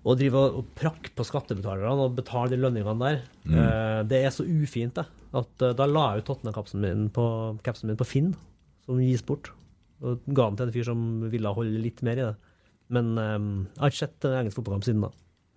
Å 0.01 0.15
drive 0.17 0.39
og, 0.57 0.63
prakke 0.73 1.11
på 1.13 1.21
skattebetalerne 1.27 1.91
og 2.07 2.15
betale 2.17 2.49
de 2.49 2.57
lønningene 2.57 2.97
der, 3.03 3.19
Mm. 3.45 3.53
eh, 3.53 4.03
det 4.09 4.23
er 4.25 4.31
så 4.33 4.41
ufint, 4.43 4.95
det. 4.95 5.05
At 5.31 5.61
eh, 5.61 5.73
da 5.77 5.85
la 5.85 6.15
jeg 6.15 6.23
ut 6.23 6.25
Tottenham-kapsen 6.25 6.81
min, 6.81 7.03
min 7.85 7.97
på 7.99 8.05
Finn, 8.09 8.31
som 8.85 8.97
gis 8.97 9.21
bort. 9.21 9.51
Og 10.01 10.19
ga 10.33 10.47
den 10.49 10.57
til 10.57 10.65
en 10.67 10.73
fyr 10.73 10.83
som 10.89 11.29
ville 11.29 11.53
holde 11.53 11.77
litt 11.83 12.01
mer 12.01 12.17
i 12.17 12.25
det. 12.25 12.35
Men 12.89 13.11
eh, 13.17 13.37
jeg 13.77 13.79
har 13.79 13.89
ikke 13.93 14.01
sett 14.07 14.25
en 14.25 14.39
engelsk 14.41 14.57
fotballkamp 14.57 14.83
siden 14.89 15.01
da. 15.05 15.11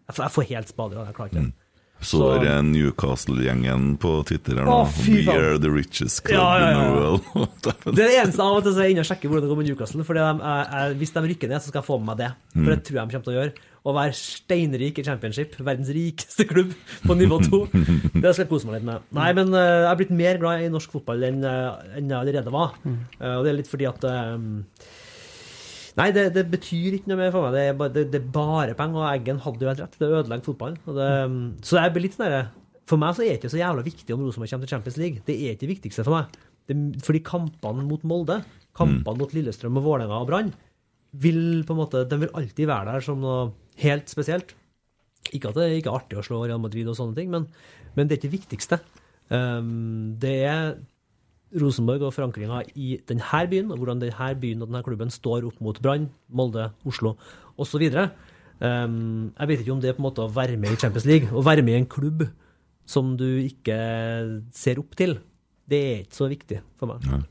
Jeg 0.08 0.14
får, 0.18 0.24
jeg 0.26 0.34
får 0.36 0.48
helt 0.52 0.68
spader 0.68 0.98
av 0.98 1.06
det. 1.06 1.08
Jeg 1.08 1.16
klarer 1.16 1.32
ikke 1.32 1.40
det. 1.46 1.63
Så 2.04 2.20
er 2.34 2.42
det 2.44 2.54
Newcastle-gjengen 2.70 3.94
på 4.02 4.14
Twitter 4.28 4.60
her 4.60 4.68
nå. 4.68 4.78
Å, 4.84 4.88
We 5.06 5.24
are 5.32 5.58
the 5.62 5.70
richest 5.72 6.24
club 6.26 6.38
Ja, 6.38 6.48
ja, 6.60 6.70
in 6.70 6.80
the 6.80 6.96
world. 7.00 7.68
Det 7.94 7.94
er 7.94 8.10
det 8.10 8.18
eneste 8.22 8.44
av 8.44 8.58
og 8.58 8.64
til 8.66 8.74
så 8.76 8.82
er 8.82 8.88
jeg 8.90 8.96
inne 8.96 9.04
og 9.04 9.08
sjekker 9.10 9.30
hvordan 9.30 9.46
det 9.46 9.52
går 9.52 9.60
med 9.60 9.70
Newcastle. 9.70 10.06
For 10.08 10.94
hvis 11.00 11.14
de 11.14 11.22
rykker 11.30 11.52
ned, 11.52 11.62
så 11.64 11.70
skal 11.72 11.80
jeg 11.82 11.88
få 11.88 12.00
med 12.00 12.10
meg 12.12 12.20
det. 12.22 12.32
For 12.56 12.72
det 12.72 12.80
tror 12.86 12.98
jeg 13.00 13.06
de 13.08 13.16
kommer 13.16 13.28
til 13.28 13.34
å 13.34 13.38
gjøre. 13.38 13.54
Å 13.84 13.92
være 13.92 14.16
steinrik 14.16 14.96
i 14.96 15.04
championship, 15.04 15.56
verdens 15.60 15.90
rikeste 15.92 16.46
klubb 16.48 16.70
på 17.04 17.16
nivå 17.20 17.36
to, 17.44 17.58
det 18.22 18.30
skal 18.32 18.46
jeg 18.46 18.48
kose 18.48 18.64
meg 18.70 18.78
litt 18.78 18.86
med. 18.88 19.04
Nei, 19.18 19.26
men 19.36 19.52
eh, 19.52 19.66
jeg 19.82 19.88
har 19.90 19.98
blitt 20.00 20.14
mer 20.16 20.40
glad 20.40 20.64
i 20.64 20.70
norsk 20.72 20.94
fotball 20.96 21.26
enn 21.28 21.44
eh, 21.44 21.98
jeg 21.98 22.14
allerede 22.16 22.54
var. 22.54 22.78
Eh, 22.88 23.34
og 23.34 23.44
det 23.44 23.52
er 23.52 23.58
litt 23.58 23.68
fordi 23.68 23.88
at 23.90 24.06
eh, 24.08 24.38
Nei, 25.98 26.08
det, 26.14 26.24
det 26.34 26.42
betyr 26.50 26.96
ikke 26.96 27.10
noe 27.10 27.20
mer 27.20 27.30
for 27.34 27.46
meg. 27.46 27.54
Det 27.54 27.62
er 27.68 27.76
bare, 27.78 27.94
det, 27.94 28.04
det 28.10 28.18
er 28.18 28.30
bare 28.34 28.74
penger, 28.78 28.98
og 29.04 29.10
Eggen 29.12 29.40
hadde 29.44 29.62
jo 29.62 29.70
helt 29.70 29.82
rett. 29.84 29.96
Det 30.00 30.08
ødelegger 30.10 30.48
fotballen. 30.48 30.80
Så 30.82 30.96
det, 30.96 31.78
jeg 31.78 31.94
blir 31.94 32.06
litt 32.08 32.16
sånn 32.18 32.34
For 32.90 33.00
meg 33.00 33.14
så 33.14 33.22
er 33.22 33.34
det 33.34 33.38
ikke 33.38 33.52
så 33.52 33.60
jævla 33.60 33.84
viktig 33.86 34.16
om 34.16 34.24
Rosenborg 34.26 34.50
kommer 34.50 34.66
til 34.66 34.74
Champions 34.74 34.98
League. 35.00 35.22
Det 35.28 35.36
er 35.36 35.54
ikke 35.54 35.66
det 35.66 35.72
viktigste 35.76 36.06
for 36.06 36.18
meg. 36.18 36.40
Det, 36.66 36.76
fordi 37.06 37.20
kampene 37.26 37.84
mot 37.86 38.02
Molde, 38.08 38.40
kampene 38.76 39.20
mot 39.20 39.36
Lillestrøm 39.36 39.78
og 39.78 39.86
Vålerenga 39.86 40.18
og 40.18 40.28
Brann, 40.32 40.50
vil 41.14 41.62
på 41.62 41.76
en 41.76 41.78
måte 41.78 42.02
De 42.10 42.18
vil 42.24 42.32
alltid 42.34 42.66
være 42.66 42.90
der 42.90 43.04
som 43.06 43.22
noe 43.22 43.52
helt 43.84 44.10
spesielt. 44.10 44.56
Ikke 45.30 45.52
at 45.52 45.60
det 45.60 45.70
ikke 45.78 45.92
er 45.92 46.00
artig 46.00 46.18
å 46.18 46.26
slå 46.26 46.42
Real 46.42 46.62
Madrid 46.62 46.88
og 46.90 46.98
sånne 46.98 47.16
ting, 47.16 47.30
men, 47.32 47.46
men 47.94 48.08
det 48.08 48.16
er 48.16 48.20
ikke 48.20 48.30
det 48.32 48.38
viktigste. 48.40 48.80
Um, 49.30 50.18
det 50.20 50.34
er 50.50 50.74
Rosenborg 51.60 52.02
og 52.08 52.14
forankringa 52.14 52.62
i 52.74 52.98
denne 53.08 53.42
byen, 53.50 53.72
og 53.72 53.80
hvordan 53.80 54.02
denne 54.02 54.30
byen 54.40 54.62
og 54.62 54.70
denne 54.70 54.84
klubben 54.86 55.12
står 55.12 55.48
opp 55.48 55.60
mot 55.64 55.80
Brann, 55.82 56.08
Molde, 56.28 56.70
Oslo 56.86 57.14
osv. 57.58 57.84
Um, 58.60 59.32
jeg 59.38 59.50
vet 59.50 59.62
ikke 59.62 59.74
om 59.74 59.82
det 59.82 59.90
er 59.90 59.96
på 59.96 60.02
en 60.02 60.08
måte 60.08 60.24
å 60.24 60.32
være 60.32 60.58
med 60.60 60.74
i 60.74 60.80
Champions 60.80 61.06
League, 61.08 61.30
å 61.30 61.44
være 61.44 61.64
med 61.66 61.76
i 61.76 61.82
en 61.82 61.90
klubb 61.90 62.26
som 62.86 63.14
du 63.18 63.28
ikke 63.42 63.78
ser 64.54 64.80
opp 64.82 64.94
til. 64.98 65.18
Det 65.64 65.80
er 65.80 66.04
ikke 66.04 66.20
så 66.20 66.28
viktig 66.30 66.60
for 66.80 66.92
meg. 66.92 67.06
Ja. 67.08 67.22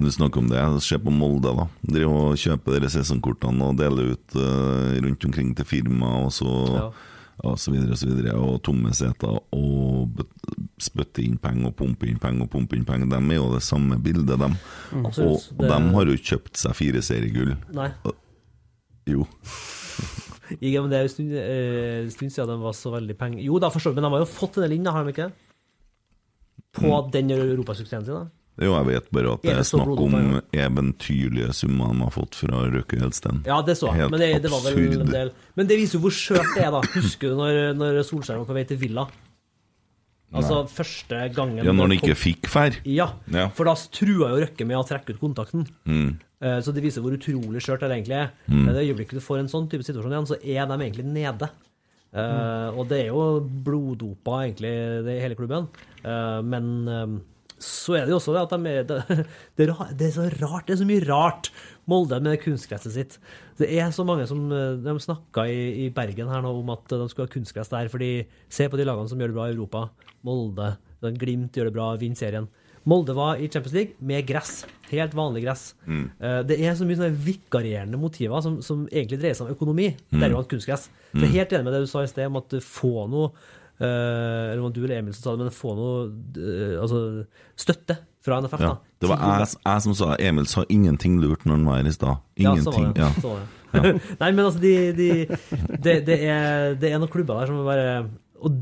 Du 0.00 0.08
snakker 0.08 0.40
om 0.40 0.48
det, 0.48 0.60
se 0.80 0.96
på 0.96 1.12
Molde, 1.12 1.52
da. 1.52 1.66
Driver 1.84 2.30
og 2.30 2.40
kjøper 2.40 2.86
sesongkortene 2.88 3.66
og 3.66 3.80
deler 3.80 4.14
ut 4.14 4.36
uh, 4.38 4.96
rundt 5.04 5.26
omkring 5.28 5.52
til 5.58 5.68
firma, 5.68 6.14
og 6.24 6.32
så 6.32 6.54
Ja. 6.78 6.90
Og 7.44 7.58
så 7.58 7.72
videre 7.72 8.36
og 8.36 8.56
og 8.56 8.62
tomme 8.66 8.92
seter, 8.96 9.38
og 9.56 10.24
spytte 10.80 11.22
inn 11.24 11.38
penger 11.40 11.70
og 11.70 11.76
pumpe 11.78 12.08
inn 12.08 12.20
penger 12.20 12.46
og 12.46 12.50
pumpe 12.52 12.76
inn 12.76 12.86
penger. 12.88 13.10
De 13.12 13.20
er 13.20 13.38
jo 13.38 13.50
det 13.54 13.62
samme 13.64 13.98
bildet, 14.02 14.38
dem. 14.40 14.56
Mm. 14.92 15.06
Og, 15.06 15.20
og 15.58 15.64
de 15.64 15.78
har 15.96 16.10
jo 16.12 16.18
kjøpt 16.30 16.60
seg 16.60 16.76
fire 16.76 17.04
seriegull. 17.04 17.54
Nei. 17.76 17.92
Jo. 19.10 19.28
Ja, 20.58 20.80
men 20.82 20.90
det 20.90 20.96
er 20.98 21.04
jo 21.04 21.06
en 21.06 21.12
stund, 21.12 21.34
eh, 21.38 22.08
stund 22.10 22.32
siden 22.34 22.48
de 22.50 22.56
var 22.58 22.72
så 22.74 22.90
veldig 22.90 23.14
penger... 23.14 23.42
Jo 23.46 23.60
da, 23.62 23.68
forstår 23.70 23.94
men 23.94 24.02
de 24.02 24.10
har 24.16 24.24
jo 24.24 24.26
fått 24.26 24.56
en 24.58 24.64
del 24.64 24.72
inn, 24.74 24.88
har 24.90 25.06
de 25.06 25.12
ikke? 25.14 25.28
På 26.74 26.90
den 27.14 27.30
europasuksessen 27.30 28.08
sin, 28.08 28.16
da. 28.16 28.39
Jo, 28.60 28.74
jeg 28.76 28.86
vet 28.90 29.06
bare 29.16 29.32
at 29.32 29.42
det 29.46 29.52
Er 29.56 29.62
snakk 29.64 30.00
om 30.04 30.14
eventyrlige 30.52 31.52
summer 31.56 31.94
de 31.94 32.02
har 32.04 32.12
fått 32.12 32.36
fra 32.42 32.60
Røkke 32.74 32.98
Elsten. 33.00 33.40
Ja, 33.48 33.62
det 33.64 33.78
så 33.80 33.88
jeg, 33.96 34.10
men 34.12 34.20
det, 34.20 34.28
det 34.44 34.50
var 34.52 34.60
vel 34.66 35.00
en 35.00 35.10
del 35.14 35.32
Men 35.56 35.66
det 35.70 35.78
viser 35.80 35.96
jo 35.98 36.02
hvor 36.04 36.12
skjørt 36.14 36.50
det 36.56 36.66
er, 36.66 36.70
da. 36.76 36.82
Husker 36.94 37.32
du 37.32 37.38
når, 37.40 37.60
når 37.80 38.00
Solskjær 38.04 38.42
var 38.42 38.48
på 38.50 38.56
vei 38.58 38.64
til 38.68 38.80
Villa? 38.82 39.06
Altså 40.30 40.60
første 40.70 41.24
gangen 41.34 41.64
Ja, 41.66 41.72
når 41.74 41.88
han 41.88 41.96
ikke 41.96 42.14
fikk 42.18 42.46
fær. 42.52 42.76
Ja, 42.86 43.08
Ja. 43.34 43.48
for 43.56 43.66
da 43.66 43.74
trua 43.90 44.28
jo 44.34 44.42
Røkke 44.44 44.66
med 44.68 44.78
å 44.78 44.84
trekke 44.86 45.16
ut 45.16 45.18
kontakten. 45.24 45.64
Mm. 45.88 46.12
Eh, 46.40 46.60
Så 46.62 46.72
det 46.76 46.84
viser 46.84 47.02
hvor 47.02 47.16
utrolig 47.16 47.58
skjørt 47.64 47.80
det 47.82 47.90
egentlig 47.96 48.14
er. 48.20 48.30
Mm. 48.46 48.68
Det 48.68 48.84
øyeblikket 48.84 49.18
du 49.18 49.24
får 49.24 49.40
en 49.42 49.50
sånn 49.50 49.66
type 49.72 49.82
situasjon 49.88 50.12
igjen, 50.14 50.28
så 50.30 50.38
er 50.38 50.68
de 50.70 50.78
egentlig 50.84 51.04
nede. 51.08 51.50
Eh, 52.14 52.68
og 52.78 52.86
det 52.90 53.00
er 53.04 53.10
jo 53.10 53.40
bloddopa, 53.40 54.44
egentlig, 54.46 54.70
det 55.06 55.18
hele 55.22 55.34
klubben. 55.38 55.66
Eh, 56.04 56.40
men 56.42 57.22
så 57.60 57.94
er 57.98 58.06
det 58.06 58.14
jo 58.14 58.18
også 58.18 58.32
det 58.34 58.42
at 58.42 58.52
de 58.56 58.70
er, 58.70 58.84
det, 59.60 59.66
det, 59.98 60.06
er 60.08 60.14
så 60.14 60.26
rart. 60.40 60.66
Det 60.66 60.74
er 60.76 60.80
så 60.82 60.88
mye 60.88 61.04
rart. 61.08 61.50
Molde 61.90 62.20
med 62.24 62.40
kunstgresset 62.42 62.94
sitt. 62.94 63.18
Det 63.60 63.68
er 63.76 63.90
så 63.92 64.04
mange 64.08 64.24
som 64.30 64.46
eh, 64.54 64.78
De 64.80 64.94
snakka 65.02 65.44
i, 65.50 65.86
i 65.86 65.90
Bergen 65.94 66.30
her 66.32 66.40
nå 66.44 66.52
om 66.62 66.72
at 66.72 66.86
de 66.88 67.08
skulle 67.10 67.28
ha 67.28 67.34
kunstgress 67.34 67.68
der. 67.72 67.90
fordi 67.92 68.12
Se 68.48 68.68
på 68.72 68.80
de 68.80 68.86
lagene 68.88 69.10
som 69.12 69.20
gjør 69.20 69.32
det 69.34 69.36
bra 69.36 69.48
i 69.50 69.54
Europa. 69.56 69.84
Molde, 70.24 70.72
Glimt 71.20 71.56
gjør 71.56 71.70
det 71.70 71.76
bra, 71.76 71.90
vinner 72.00 72.18
serien. 72.20 72.48
Molde 72.88 73.12
var 73.16 73.36
i 73.36 73.48
Champions 73.52 73.74
League 73.76 73.96
med 74.00 74.24
gress. 74.28 74.62
Helt 74.88 75.12
vanlig 75.16 75.42
gress. 75.44 75.74
Mm. 75.84 76.06
Eh, 76.16 76.38
Det 76.48 76.56
er 76.64 76.74
så 76.78 76.86
mye 76.88 76.96
sånne 76.96 77.22
vikarierende 77.28 78.00
motiver 78.00 78.40
som, 78.44 78.60
som 78.64 78.86
egentlig 78.88 79.20
dreier 79.20 79.36
seg 79.36 79.48
om 79.50 79.54
økonomi. 79.56 79.90
Mm. 80.08 80.20
Deriblant 80.22 80.48
kunstgress. 80.48 80.88
Så 81.12 81.20
jeg 81.20 81.20
Mm. 81.20 81.24
er 81.28 81.36
helt 81.40 81.52
enig 81.52 81.64
med 81.66 81.74
det 81.74 81.80
du 81.84 81.90
sa 81.90 82.04
i 82.04 82.08
sted 82.08 82.26
om 82.30 82.36
at 82.40 82.54
få 82.64 82.92
noe 83.10 83.32
Eller 83.86 84.62
om 84.62 84.72
du 84.74 84.82
eller 84.84 84.98
Emil 84.98 85.14
som 85.16 85.22
sa 85.22 85.34
det, 85.36 85.46
men 85.48 85.54
få 85.54 85.74
noe 85.78 85.94
eh, 86.36 86.76
altså, 86.80 87.00
støtte 87.58 87.96
fra 88.24 88.40
NFF. 88.44 88.60
Ja, 88.60 88.74
da. 88.74 88.98
det 89.00 89.08
var 89.08 89.24
jeg, 89.24 89.48
jeg 89.64 89.84
som 89.86 89.96
sa 89.96 90.10
Emil 90.20 90.48
sa 90.50 90.66
ingenting 90.68 91.16
lurt 91.22 91.46
når 91.46 91.56
han 91.56 91.70
var 91.70 91.80
her 91.80 91.88
i 91.88 91.94
stad. 91.96 92.20
Ingenting. 92.36 92.90
Ja, 92.98 93.08
så 93.16 93.32
var 93.32 93.40
det. 93.40 93.46
Ja. 93.46 93.48
Ja. 93.70 93.94
Nei, 94.20 94.30
men 94.34 94.44
altså, 94.44 94.60
de, 94.60 94.74
de, 94.98 95.10
det, 95.78 95.96
det, 96.08 96.18
er, 96.26 96.76
det 96.80 96.90
er 96.90 97.00
noen 97.00 97.12
klubber 97.12 97.38
der 97.38 97.52
som 97.52 97.60
bare 97.62 97.90
Og 98.42 98.56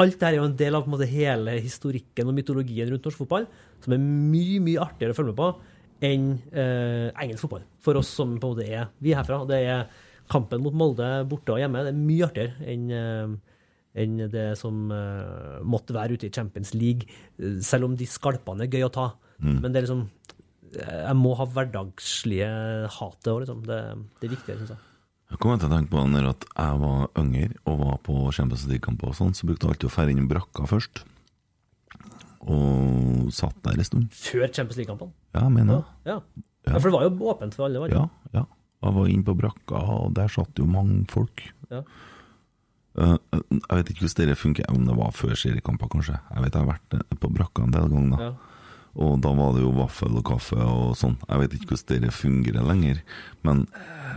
alt 0.00 0.16
det 0.16 0.24
her 0.24 0.32
er 0.32 0.40
jo 0.40 0.48
en 0.48 0.56
del 0.56 0.76
av 0.76 0.84
på 0.84 0.88
en 0.88 0.94
måte, 0.94 1.08
hele 1.10 1.58
historikken 1.60 2.30
og 2.30 2.36
mytologien 2.36 2.88
rundt 2.88 3.06
norsk 3.06 3.20
fotball, 3.20 3.44
som 3.84 3.92
er 3.92 4.00
mye, 4.00 4.60
mye 4.64 4.80
artigere 4.80 5.12
å 5.12 5.18
følge 5.18 5.34
med 5.34 5.40
på 5.42 5.50
enn 6.06 6.30
eh, 6.52 7.08
engelsk 7.12 7.44
fotball. 7.44 7.66
For 7.84 8.00
oss 8.00 8.10
som 8.16 8.34
på 8.40 8.48
en 8.48 8.56
måte 8.56 8.66
er 8.68 8.88
Vi 9.04 9.12
er 9.12 9.20
herfra. 9.20 9.42
Det 9.48 9.60
er 9.64 9.86
kampen 10.32 10.64
mot 10.64 10.74
Molde 10.76 11.10
borte 11.28 11.54
og 11.54 11.60
hjemme. 11.60 11.84
Det 11.84 11.92
er 11.92 12.00
mye 12.00 12.28
artigere 12.28 12.72
enn 12.72 12.88
eh, 12.92 13.36
enn 13.96 14.18
det 14.32 14.50
som 14.60 14.90
uh, 14.92 15.62
måtte 15.64 15.96
være 15.96 16.16
ute 16.16 16.28
i 16.28 16.34
Champions 16.34 16.74
League, 16.76 17.08
eh, 17.40 17.58
selv 17.64 17.88
om 17.88 17.96
de 17.96 18.08
skalpene 18.08 18.66
er 18.66 18.72
gøy 18.72 18.84
å 18.86 18.92
ta. 18.92 19.06
Mm. 19.40 19.58
Men 19.62 19.72
det 19.72 19.80
er 19.80 19.88
liksom 19.88 20.06
Jeg 20.76 21.16
må 21.16 21.30
ha 21.38 21.44
hverdagslige 21.46 22.48
hatet 22.92 23.28
òg, 23.32 23.44
liksom. 23.44 23.62
Det, 23.64 23.78
det 24.20 24.28
er 24.28 24.32
viktig, 24.34 24.56
syns 24.58 24.72
jeg. 24.74 24.80
Jeg 25.30 25.40
kom 25.42 25.58
til 25.58 25.68
å 25.68 25.72
tenke 25.72 25.90
på 25.90 26.02
det 26.02 26.10
når 26.12 26.26
jeg 26.28 26.80
var 26.82 27.20
yngre 27.22 27.46
og 27.66 27.78
var 27.80 28.00
på 28.06 28.16
Champions 28.36 28.66
League-kamper 28.70 29.10
og 29.10 29.16
sånn, 29.18 29.32
så 29.34 29.48
brukte 29.48 29.66
jeg 29.66 29.74
alltid 29.74 29.88
å 29.88 29.94
ferde 29.94 30.12
inn 30.14 30.28
brakka 30.30 30.66
først. 30.70 31.00
Og 32.46 33.30
satt 33.34 33.56
der 33.64 33.78
en 33.78 33.88
stund. 33.88 34.10
Før 34.14 34.44
Champions 34.46 34.78
League-kampene. 34.78 35.16
Ja, 35.34 35.46
mener 35.50 35.78
jeg. 35.78 36.12
Ja. 36.12 36.18
ja, 36.68 36.76
for 36.76 36.90
det 36.90 36.94
var 36.98 37.06
jo 37.08 37.32
åpent 37.32 37.56
for 37.56 37.66
alle. 37.66 37.82
var 37.82 37.90
det 37.90 37.98
Ja, 37.98 38.06
ja. 38.36 38.44
Jeg 38.84 38.94
var 38.98 39.08
inne 39.10 39.26
på 39.26 39.34
brakka, 39.38 39.80
og 39.96 40.12
der 40.14 40.30
satt 40.30 40.60
jo 40.60 40.68
mange 40.70 41.00
folk. 41.10 41.42
Ja. 41.72 41.80
Eh, 42.96 43.16
jeg 43.36 43.76
vet 43.76 43.90
ikke 43.92 44.06
hvordan 44.06 44.28
det 44.30 44.38
funker, 44.40 44.68
om 44.72 44.86
det 44.88 44.96
var 44.96 45.10
før 45.12 45.34
seriekamper, 45.36 45.88
kanskje. 45.92 46.18
Jeg 46.32 46.42
vet 46.44 46.54
jeg 46.56 46.62
har 46.64 46.70
vært 46.72 46.94
eh, 46.96 47.16
på 47.20 47.30
brakka 47.36 47.64
en 47.66 47.74
del 47.74 47.88
ganger. 47.92 48.22
Ja. 48.22 48.32
Og 48.96 49.18
da 49.20 49.28
var 49.36 49.52
det 49.52 49.60
jo 49.60 49.74
vaffel 49.76 50.14
og 50.16 50.24
kaffe 50.24 50.56
og 50.56 50.94
sånn. 50.96 51.18
Jeg 51.28 51.42
vet 51.42 51.56
ikke 51.58 51.74
hvordan 51.74 52.06
det 52.06 52.12
fungerer 52.16 52.64
lenger. 52.64 53.02
Men 53.44 53.66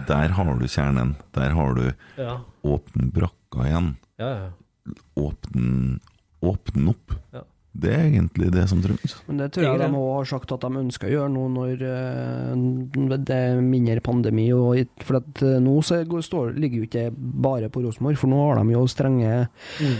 der 0.07 0.31
har 0.37 0.53
du 0.55 0.63
kjernen. 0.71 1.17
Der 1.35 1.51
har 1.57 1.73
du 1.75 1.89
Ja. 2.15 2.37
åpne 2.63 3.09
brakka 3.11 3.65
igjen. 3.67 3.89
Ja, 4.19 4.29
ja. 4.37 4.93
Åpne, 5.19 5.99
åpne 6.41 6.89
opp. 6.93 7.11
Ja. 7.35 7.43
Det 7.79 7.91
er 7.95 8.05
egentlig 8.09 8.49
det 8.53 8.65
som 8.71 8.81
trengs. 8.83 9.15
Men 9.27 9.37
det 9.43 9.51
tror 9.55 9.65
jeg 9.67 9.79
de 9.81 9.89
òg 9.99 10.09
har 10.17 10.27
sagt 10.31 10.51
at 10.55 10.61
de 10.65 10.81
ønsker 10.83 11.07
å 11.09 11.13
gjøre 11.15 11.31
nå 11.33 11.45
når 11.55 11.83
eh, 11.87 13.17
det 13.25 13.35
er 13.35 13.61
mindre 13.63 14.01
pandemi. 14.05 14.47
Og, 14.55 14.83
for 15.05 15.19
at 15.21 15.43
eh, 15.45 15.59
nå 15.63 15.77
så 15.85 16.01
går- 16.09 16.25
står, 16.27 16.53
ligger 16.59 16.83
jo 16.83 16.89
ikke 16.89 17.05
bare 17.15 17.69
på 17.71 17.83
Rosenborg, 17.85 18.19
for 18.19 18.31
nå 18.31 18.41
har 18.49 18.61
de 18.63 18.75
jo 18.77 18.85
strenge 18.91 19.47
Mm. 19.79 19.95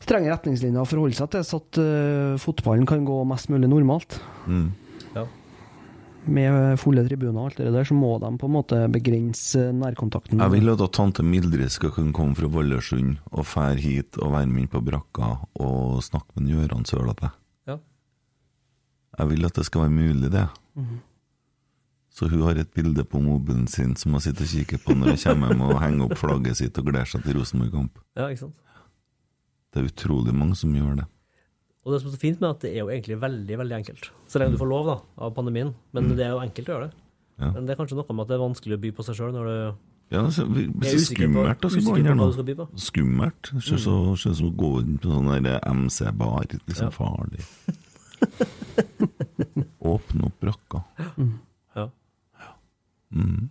Strenge 0.00 0.30
retningslinjer 0.32 0.80
å 0.80 0.88
forholde 0.88 1.14
seg 1.18 1.28
til, 1.34 1.42
så 1.44 1.58
at 1.60 1.78
eh, 1.78 2.36
fotballen 2.40 2.86
kan 2.88 3.02
gå 3.04 3.18
mest 3.28 3.50
mulig 3.52 3.68
normalt. 3.68 4.16
Mm. 4.48 4.70
Med 6.28 6.76
fulle 6.78 7.02
tribuner 7.06 7.38
og 7.40 7.46
alt 7.48 7.60
det 7.62 7.70
der, 7.72 7.86
så 7.88 7.94
må 7.96 8.10
de 8.20 8.28
på 8.38 8.48
en 8.48 8.52
måte 8.52 8.78
begrense 8.92 9.70
nærkontakten. 9.72 10.40
Jeg 10.42 10.52
vil 10.52 10.68
at 10.72 10.82
tante 10.92 11.24
Mildrid 11.24 11.72
skal 11.72 11.92
kunne 11.94 12.12
komme 12.12 12.36
fra 12.36 12.50
Valdresund 12.52 13.16
og 13.32 13.46
fære 13.48 13.80
hit 13.80 14.18
og 14.20 14.34
være 14.34 14.46
med 14.50 14.66
inn 14.66 14.72
på 14.72 14.82
brakka 14.84 15.30
og 15.56 16.02
snakke 16.04 16.36
med 16.36 16.52
Gøran 16.52 16.84
Sølete. 16.84 17.30
Ja. 17.66 17.78
Jeg 19.18 19.30
vil 19.32 19.48
at 19.48 19.56
det 19.56 19.64
skal 19.66 19.86
være 19.86 19.96
mulig, 19.96 20.32
det. 20.32 20.48
Mhm. 20.74 20.98
Så 22.10 22.26
hun 22.28 22.42
har 22.42 22.58
et 22.58 22.72
bilde 22.74 23.04
på 23.06 23.20
mobilen 23.22 23.68
sin 23.70 23.94
som 23.96 24.12
hun 24.12 24.20
sitter 24.20 24.44
og 24.44 24.50
kikker 24.50 24.80
på 24.82 24.92
når 24.92 25.14
hun 25.14 25.20
kommer 25.22 25.52
hjem 25.54 25.60
og 25.62 25.78
henger 25.80 26.04
opp 26.04 26.18
flagget 26.18 26.58
sitt 26.58 26.78
og 26.78 26.90
gleder 26.90 27.06
seg 27.06 27.22
til 27.24 27.38
Rosenborg-kamp. 27.38 27.98
ja, 28.18 28.26
ikke 28.28 28.44
sant? 28.48 28.58
Det 29.70 29.78
er 29.80 29.86
utrolig 29.86 30.34
mange 30.34 30.56
som 30.58 30.74
gjør 30.74 30.96
det. 30.98 31.06
Og 31.84 31.92
det 31.94 32.00
som 32.02 32.10
er 32.10 32.14
så 32.14 32.20
fint 32.20 32.40
med 32.42 32.50
at 32.50 32.60
det 32.60 32.70
er 32.74 32.80
jo 32.82 32.90
egentlig 32.92 33.16
veldig 33.22 33.56
veldig 33.58 33.76
enkelt. 33.78 34.10
Så 34.28 34.38
lenge 34.38 34.52
du 34.52 34.58
får 34.60 34.68
lov 34.68 34.86
da, 34.90 34.96
av 35.24 35.34
pandemien. 35.34 35.74
Men 35.94 36.04
Mm. 36.10 36.16
det 36.16 36.24
er 36.26 36.30
jo 36.34 36.40
enkelt 36.44 36.68
å 36.68 36.72
gjøre 36.74 36.88
det. 36.90 36.94
Ja. 37.40 37.50
Men 37.52 37.66
det 37.66 37.72
er 37.72 37.78
kanskje 37.80 37.96
noe 37.96 38.12
med 38.14 38.20
at 38.22 38.28
det 38.28 38.34
er 38.36 38.44
vanskelig 38.48 38.76
å 38.76 38.80
by 38.82 38.90
på 38.92 39.02
seg 39.06 39.14
sjøl 39.16 39.32
når 39.32 39.44
du 39.48 39.56
Ja, 40.10 40.22
det 40.26 40.92
er 40.92 40.98
skummelt 40.98 41.64
å 41.64 41.70
gå 41.70 41.96
inn 41.98 42.06
her 42.10 42.14
nå. 42.18 42.26
Skummelt. 42.76 43.52
Ser 43.62 43.78
så, 43.78 44.12
ut 44.12 44.18
som 44.36 44.48
å 44.50 44.56
gå 44.56 44.80
inn 44.82 44.98
på 44.98 45.08
sånn 45.08 45.42
der 45.44 45.60
MC-bar. 45.64 46.44
Liksom 46.66 46.90
Ja. 46.90 46.90
farlig. 46.90 47.44
Åpne 49.80 50.24
opp 50.26 50.40
brakka. 50.40 50.82
Ja. 51.76 51.86
Mm. 53.14 53.48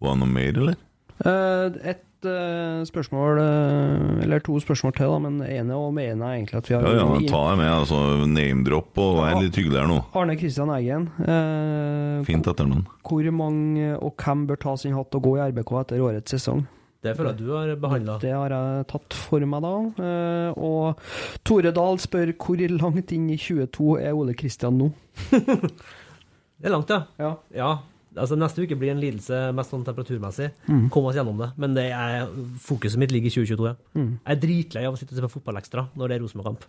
Var 0.00 0.14
det 0.14 0.20
noe 0.22 0.28
mer, 0.30 0.52
eller? 0.62 0.76
Uh, 1.24 1.74
Et 1.84 2.04
eh, 2.28 2.80
spørsmål, 2.88 3.40
uh, 3.40 4.24
eller 4.24 4.42
to 4.44 4.58
spørsmål 4.60 4.94
til, 4.96 5.12
da, 5.12 5.20
men 5.24 5.38
ene 5.46 5.78
og 5.78 5.94
mener 5.96 6.26
er 6.26 6.40
egentlig 6.40 6.58
at 6.60 6.70
vi 6.70 6.76
har 6.76 6.84
Ja, 6.88 6.96
ja, 6.98 7.20
ta 7.30 7.42
deg 7.50 7.60
med. 7.62 7.70
altså 7.74 8.00
Name-drop 8.30 9.00
og 9.04 9.20
vær 9.20 9.38
litt 9.40 9.56
hyggelig 9.60 9.80
her 9.80 9.88
nå. 9.90 10.00
Arne 10.18 10.36
Kristian 10.40 10.74
Eggen. 10.74 11.08
Uh, 11.20 12.20
Fint 12.28 12.50
etternavn. 12.50 12.84
Hvor 13.06 13.30
mange 13.32 13.94
og 13.96 14.14
hvem 14.20 14.44
bør 14.50 14.60
ta 14.66 14.76
sin 14.80 14.98
hatt 14.98 15.16
og 15.16 15.24
gå 15.24 15.38
i 15.38 15.48
RBK 15.48 15.74
etter 15.84 16.04
årets 16.04 16.36
sesong? 16.36 16.66
Det 17.00 17.14
føler 17.16 17.32
jeg 17.32 17.46
du 17.46 17.52
har 17.54 17.70
behandla. 17.80 18.18
Det 18.20 18.32
har 18.34 18.52
jeg 18.52 18.86
tatt 18.90 19.16
for 19.16 19.44
meg 19.48 19.62
da. 19.64 19.72
Eh, 20.04 20.58
og 20.60 21.00
Tore 21.48 21.72
Dahl 21.72 21.96
spør 22.02 22.34
hvor 22.36 22.60
langt 22.74 23.14
inn 23.16 23.30
i 23.32 23.38
22 23.40 23.94
er 24.04 24.12
Ole 24.16 24.36
Kristian 24.36 24.76
nå? 24.76 24.90
Det 26.60 26.68
er 26.68 26.74
langt, 26.74 26.90
ja. 26.92 27.30
ja. 27.56 27.70
Altså, 28.16 28.34
neste 28.38 28.64
uke 28.66 28.74
blir 28.78 28.90
en 28.90 28.98
lidelse 29.00 29.52
mest 29.54 29.70
sånn 29.70 29.84
temperaturmessig. 29.86 30.50
Mm. 30.66 30.88
Kom 30.90 31.04
oss 31.06 31.14
gjennom 31.14 31.38
det. 31.38 31.52
Men 31.62 31.74
det 31.74 31.84
er, 31.94 32.26
fokuset 32.58 32.98
mitt 32.98 33.12
ligger 33.14 33.30
i 33.30 33.34
2022. 33.36 33.66
Ja. 33.70 33.74
Mm. 33.94 34.08
Jeg 34.26 34.36
er 34.36 34.40
dritlei 34.42 34.84
av 34.88 34.94
å 34.94 34.98
sitte 34.98 35.14
og 35.14 35.20
se 35.20 35.26
på 35.28 35.34
fotballekstra 35.38 35.84
når 35.94 36.08
det 36.08 36.16
er 36.16 36.24
Rosenborg-kamp. 36.24 36.64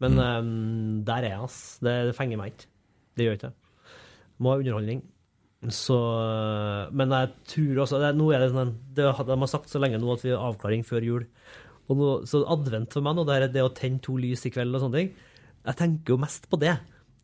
Men 0.00 0.12
Mm. 0.14 0.18
um, 0.24 1.04
der 1.04 1.24
er 1.26 1.30
jeg, 1.34 1.40
ass. 1.44 1.78
Det, 1.82 1.92
det 2.08 2.16
fenger 2.16 2.38
meg 2.38 2.52
ikke. 2.54 2.66
Det 3.18 3.24
gjør 3.26 3.36
ikke 3.36 3.48
det. 3.50 3.54
Må 4.40 4.50
ha 4.54 4.58
underholdning. 4.62 5.02
Så 5.74 5.96
Men 6.94 7.10
jeg 7.10 7.32
tror 7.50 7.80
også 7.84 7.98
det, 7.98 8.12
Nå 8.16 8.28
er 8.32 8.38
det 8.44 8.52
sånn 8.52 8.74
det, 8.94 9.08
har- 9.14 9.24
De 9.26 9.36
har 9.36 9.46
sagt 9.50 9.68
så 9.68 9.80
lenge 9.82 9.98
nå 9.98 10.12
at 10.14 10.22
vi 10.22 10.30
har 10.30 10.38
avklaring 10.52 10.84
før 10.86 11.02
jul. 11.04 11.26
Og 11.90 11.96
nå, 11.96 12.08
så 12.28 12.44
advent 12.46 12.92
for 12.92 13.00
meg 13.02 13.16
nå, 13.16 13.24
det 13.26 13.34
er 13.42 13.48
det 13.48 13.62
å 13.64 13.74
tenne 13.74 14.00
to 14.00 14.16
lys 14.16 14.44
i 14.46 14.50
kveld 14.50 14.74
og 14.76 14.82
sånne 14.82 14.94
ting. 14.94 15.14
Jeg 15.66 15.76
tenker 15.76 16.14
jo 16.14 16.18
mest 16.18 16.48
på 16.48 16.58
det. 16.60 16.78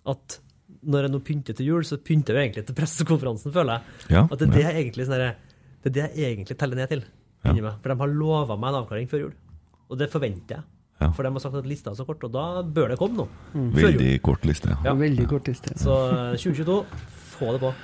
At 0.06 0.38
når 0.86 1.06
jeg 1.06 1.12
nå 1.14 1.20
pynter 1.24 1.56
til 1.58 1.66
jul, 1.72 1.84
så 1.88 1.98
pynter 2.00 2.36
jeg 2.38 2.48
egentlig 2.50 2.66
til 2.68 2.76
pressekonferansen, 2.78 3.52
føler 3.54 3.78
jeg. 3.78 4.14
Ja, 4.16 4.22
at 4.28 4.38
det 4.38 4.48
er 4.48 4.52
det 4.54 4.62
ja. 4.62 4.68
jeg 4.70 4.84
egentlig 4.84 5.06
sånn 5.08 5.18
der- 5.22 5.36
det 5.84 5.90
er 5.90 5.96
det 5.98 6.04
jeg 6.16 6.36
egentlig 6.36 6.56
teller 6.58 6.76
ned 6.80 6.88
til. 6.94 7.02
Ja. 7.44 7.52
meg. 7.52 7.74
For 7.82 7.92
de 7.92 7.96
har 8.00 8.08
lova 8.08 8.56
meg 8.56 8.70
en 8.72 8.78
avklaring 8.82 9.08
før 9.10 9.20
jul. 9.26 9.34
Og 9.92 9.98
det 10.00 10.08
forventer 10.12 10.56
jeg. 10.56 10.64
Ja. 11.02 11.10
For 11.12 11.26
de 11.26 11.32
har 11.34 11.42
sagt 11.42 11.58
at 11.58 11.66
lista 11.68 11.90
er 11.90 11.98
så 11.98 12.06
kort, 12.08 12.22
og 12.24 12.32
da 12.32 12.62
bør 12.62 12.88
det 12.94 12.96
komme 12.98 13.18
nå. 13.18 13.26
Mm. 13.52 13.66
Veldig 13.74 14.14
kort 14.24 14.46
liste. 14.48 14.72
Ja. 14.86 14.94
Veldig 14.96 15.26
kort 15.28 15.50
liste. 15.50 15.74
Så 15.76 15.92
eh, 16.32 16.38
2022, 16.40 16.78
få 17.34 17.52
det 17.52 17.60
på. 17.60 17.74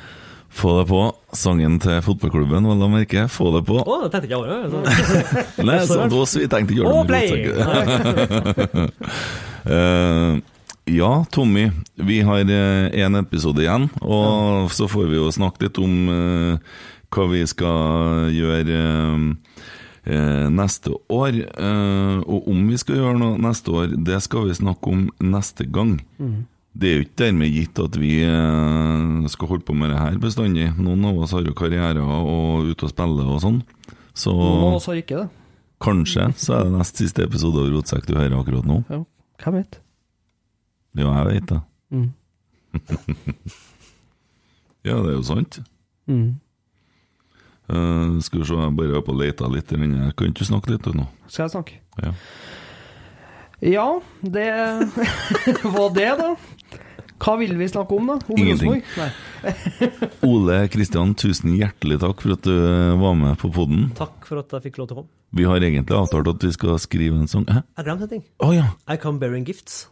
Få 0.50 0.72
det 0.80 0.86
på. 0.88 1.00
Sangen 1.36 1.76
til 1.82 2.00
fotballklubben, 2.02 2.64
vel 2.66 2.80
å 2.82 2.88
merke. 2.90 3.26
Få 3.30 3.52
det 3.54 3.60
på. 3.68 3.76
Å, 3.84 3.98
det 4.02 4.08
tenkte 4.14 4.30
ikke 4.30 4.40
jeg 4.40 4.40
over. 4.40 4.80
Nei, 5.68 5.76
sånn 5.86 6.10
så 6.10 6.40
vi 6.40 6.48
tenkte 6.50 6.74
ikke 6.74 6.80
gjøre 6.80 6.94
Å, 6.94 7.04
det. 7.04 7.10
play! 7.12 7.28
med 8.80 8.90
Eh, 9.60 10.38
ja, 10.90 11.10
Tommy. 11.32 11.68
Vi 11.94 12.20
har 12.26 12.44
én 12.44 13.18
episode 13.20 13.62
igjen, 13.62 13.88
og 14.02 14.70
så 14.74 14.88
får 14.90 15.10
vi 15.10 15.20
jo 15.20 15.30
snakke 15.34 15.68
litt 15.68 15.78
om 15.82 15.94
uh, 16.10 16.78
hva 17.10 17.26
vi 17.30 17.42
skal 17.48 18.30
gjøre 18.34 18.78
eh, 18.78 19.24
eh, 20.06 20.46
neste 20.54 20.94
år. 21.10 21.42
Uh, 21.58 22.22
og 22.22 22.48
om 22.50 22.62
vi 22.70 22.78
skal 22.80 23.00
gjøre 23.00 23.18
noe 23.20 23.40
neste 23.42 23.74
år, 23.74 23.98
det 23.98 24.20
skal 24.26 24.48
vi 24.48 24.56
snakke 24.60 24.94
om 24.94 25.08
neste 25.32 25.66
gang. 25.66 25.98
Mm. 26.22 26.40
Det 26.70 26.86
er 26.86 26.96
jo 26.96 27.04
ikke 27.04 27.20
dermed 27.24 27.50
gitt 27.50 27.80
at 27.82 27.96
vi 27.98 28.12
eh, 28.22 29.28
skal 29.32 29.48
holde 29.50 29.66
på 29.66 29.74
med 29.74 29.90
det 29.90 29.98
her 29.98 30.20
bestandig. 30.22 30.68
Noen 30.78 31.02
av 31.08 31.18
oss 31.18 31.34
har 31.34 31.42
jo 31.42 31.54
karrierer 31.58 31.98
og 31.98 32.70
ute 32.70 32.86
og 32.86 32.92
spiller 32.92 33.26
og 33.26 33.42
sånn. 33.42 33.58
Så 34.14 34.30
Noen 34.36 34.68
av 34.68 34.76
oss 34.78 34.86
har 34.86 35.00
ikke 35.00 35.24
det. 35.24 35.28
kanskje 35.82 36.28
så 36.38 36.60
er 36.60 36.68
det 36.68 36.76
nest 36.78 37.02
siste 37.02 37.26
episode 37.26 37.64
av 37.64 37.72
Rotsekk 37.74 38.06
du 38.06 38.14
hører 38.14 38.38
akkurat 38.38 38.70
nå. 38.70 38.84
Ja, 38.86 39.02
hvem 39.42 39.58
vet? 39.58 39.80
Ja, 40.98 41.10
jeg 41.20 41.26
vet 41.30 41.50
det. 41.52 41.60
Mm. 41.90 42.08
ja, 44.88 44.96
det 44.96 45.10
er 45.10 45.16
jo 45.16 45.24
sant. 45.26 45.60
Mm. 46.10 46.30
Uh, 47.70 48.18
skal 48.24 48.40
vi 48.42 48.46
se, 48.48 48.56
jeg 48.58 48.76
bare 48.80 48.96
er 48.98 49.04
på 49.06 49.14
leita 49.14 49.50
litt. 49.50 49.70
men 49.78 49.92
jeg 49.94 50.14
Kan 50.18 50.32
ikke 50.32 50.42
du 50.42 50.48
snakke 50.48 50.72
litt 50.74 50.88
nå? 50.90 51.06
Skal 51.30 51.46
jeg 51.46 51.54
snakke? 51.54 51.78
Ja. 52.02 52.14
Ja, 53.60 53.88
det 54.24 54.48
var 55.76 55.90
det, 55.94 56.08
da. 56.18 56.30
Hva 57.20 57.34
vil 57.36 57.52
vi 57.60 57.66
snakke 57.68 57.92
om, 57.98 58.06
da? 58.08 58.16
Om 58.32 58.38
Ingenting. 58.40 58.80
Ole 60.30 60.56
Kristian, 60.72 61.12
tusen 61.20 61.52
hjertelig 61.58 61.98
takk 62.00 62.24
for 62.24 62.32
at 62.38 62.46
du 62.48 62.54
var 63.02 63.18
med 63.20 63.36
på 63.42 63.50
podden. 63.52 63.90
Takk 63.98 64.24
for 64.24 64.40
at 64.40 64.54
jeg 64.56 64.70
fikk 64.70 64.80
lov 64.80 64.88
til 64.88 64.96
å 64.96 65.02
komme. 65.02 65.12
Vi 65.36 65.44
har 65.46 65.60
egentlig 65.60 65.94
avtalt 65.94 66.32
at 66.32 66.42
vi 66.48 66.50
skal 66.56 66.80
skrive 66.82 67.20
en 67.20 67.28
sang. 67.30 67.44
Hæ? 67.46 67.60
Jeg 67.76 67.86
glemte 67.86 68.08
en 68.08 68.12
ting. 68.16 68.24
Å 68.40 68.48
ja. 68.56 68.64
I 68.88 68.96
come 68.98 69.20
bearing 69.20 69.44
gifts. 69.46 69.84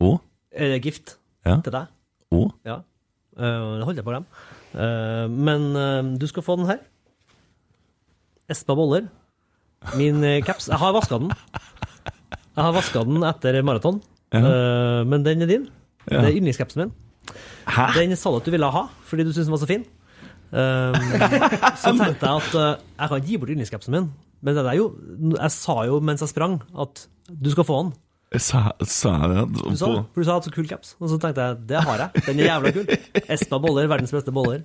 Å? 0.00 0.16
Eh, 0.52 0.78
gift 0.82 1.16
Ja. 1.46 1.60
til 1.64 1.72
deg. 1.72 1.86
Å? 2.34 2.40
Ja. 2.66 2.80
Eh, 3.38 3.76
det 3.78 3.84
holder 3.86 4.00
jeg 4.02 4.06
på 4.08 4.14
dem. 4.16 4.26
Eh, 4.74 5.26
men 5.30 5.68
eh, 5.76 6.18
du 6.20 6.26
skal 6.30 6.42
få 6.46 6.56
den 6.60 6.66
her. 6.70 6.80
Espa 8.50 8.74
Boller. 8.76 9.06
Min 9.96 10.22
eh, 10.26 10.40
caps. 10.44 10.68
Jeg 10.68 10.78
har 10.80 10.92
vaska 10.96 11.18
den. 11.22 11.30
Jeg 12.50 12.64
har 12.66 12.74
vaska 12.76 13.04
den 13.06 13.22
etter 13.24 13.60
maraton, 13.64 14.02
Ja. 14.34 14.40
Eh, 14.40 15.04
men 15.08 15.22
den 15.26 15.42
er 15.42 15.46
din. 15.50 15.68
Ja. 16.10 16.20
Det 16.20 16.30
er 16.32 16.36
yndlingscapsen 16.40 16.82
min. 16.84 16.92
Den 17.96 18.16
sa 18.18 18.30
du 18.32 18.36
at 18.40 18.44
du 18.46 18.50
ville 18.50 18.66
ha 18.72 18.86
fordi 19.06 19.24
du 19.26 19.32
syntes 19.32 19.46
den 19.46 19.54
var 19.54 19.62
så 19.62 19.68
fin. 19.70 19.84
Så 20.50 21.92
tenkte 21.98 22.26
jeg 22.26 22.42
at 22.42 22.54
eh, 22.58 22.82
jeg 22.98 23.08
kan 23.12 23.24
gi 23.26 23.38
bort 23.38 23.52
yndlingscapsen 23.54 23.94
min. 23.94 24.10
Men 24.42 24.56
det 24.56 24.64
er 24.66 24.78
jo, 24.78 24.86
jeg 25.36 25.52
sa 25.54 25.74
jo 25.86 25.98
mens 26.00 26.22
jeg 26.24 26.32
sprang, 26.32 26.58
at 26.80 27.04
du 27.30 27.50
skal 27.52 27.66
få 27.68 27.82
den. 27.84 27.90
Sa, 28.38 28.60
sa 28.86 29.10
jeg 29.24 29.30
det? 29.32 29.40
Du 29.58 29.74
sa, 29.74 29.88
det, 29.90 30.02
for 30.14 30.22
du 30.22 30.26
sa 30.28 30.36
at 30.38 30.44
så 30.46 30.52
kul 30.54 30.68
caps. 30.70 30.92
Og 31.02 31.08
så 31.10 31.16
tenkte 31.18 31.42
jeg 31.48 31.56
det 31.72 31.80
har 31.82 32.04
jeg. 32.04 32.22
Den 32.28 32.42
er 32.44 32.46
jævla 32.52 32.70
kul. 32.76 32.92
Espa 33.34 33.58
Boller, 33.58 33.88
verdens 33.90 34.12
beste 34.14 34.30
boller. 34.34 34.62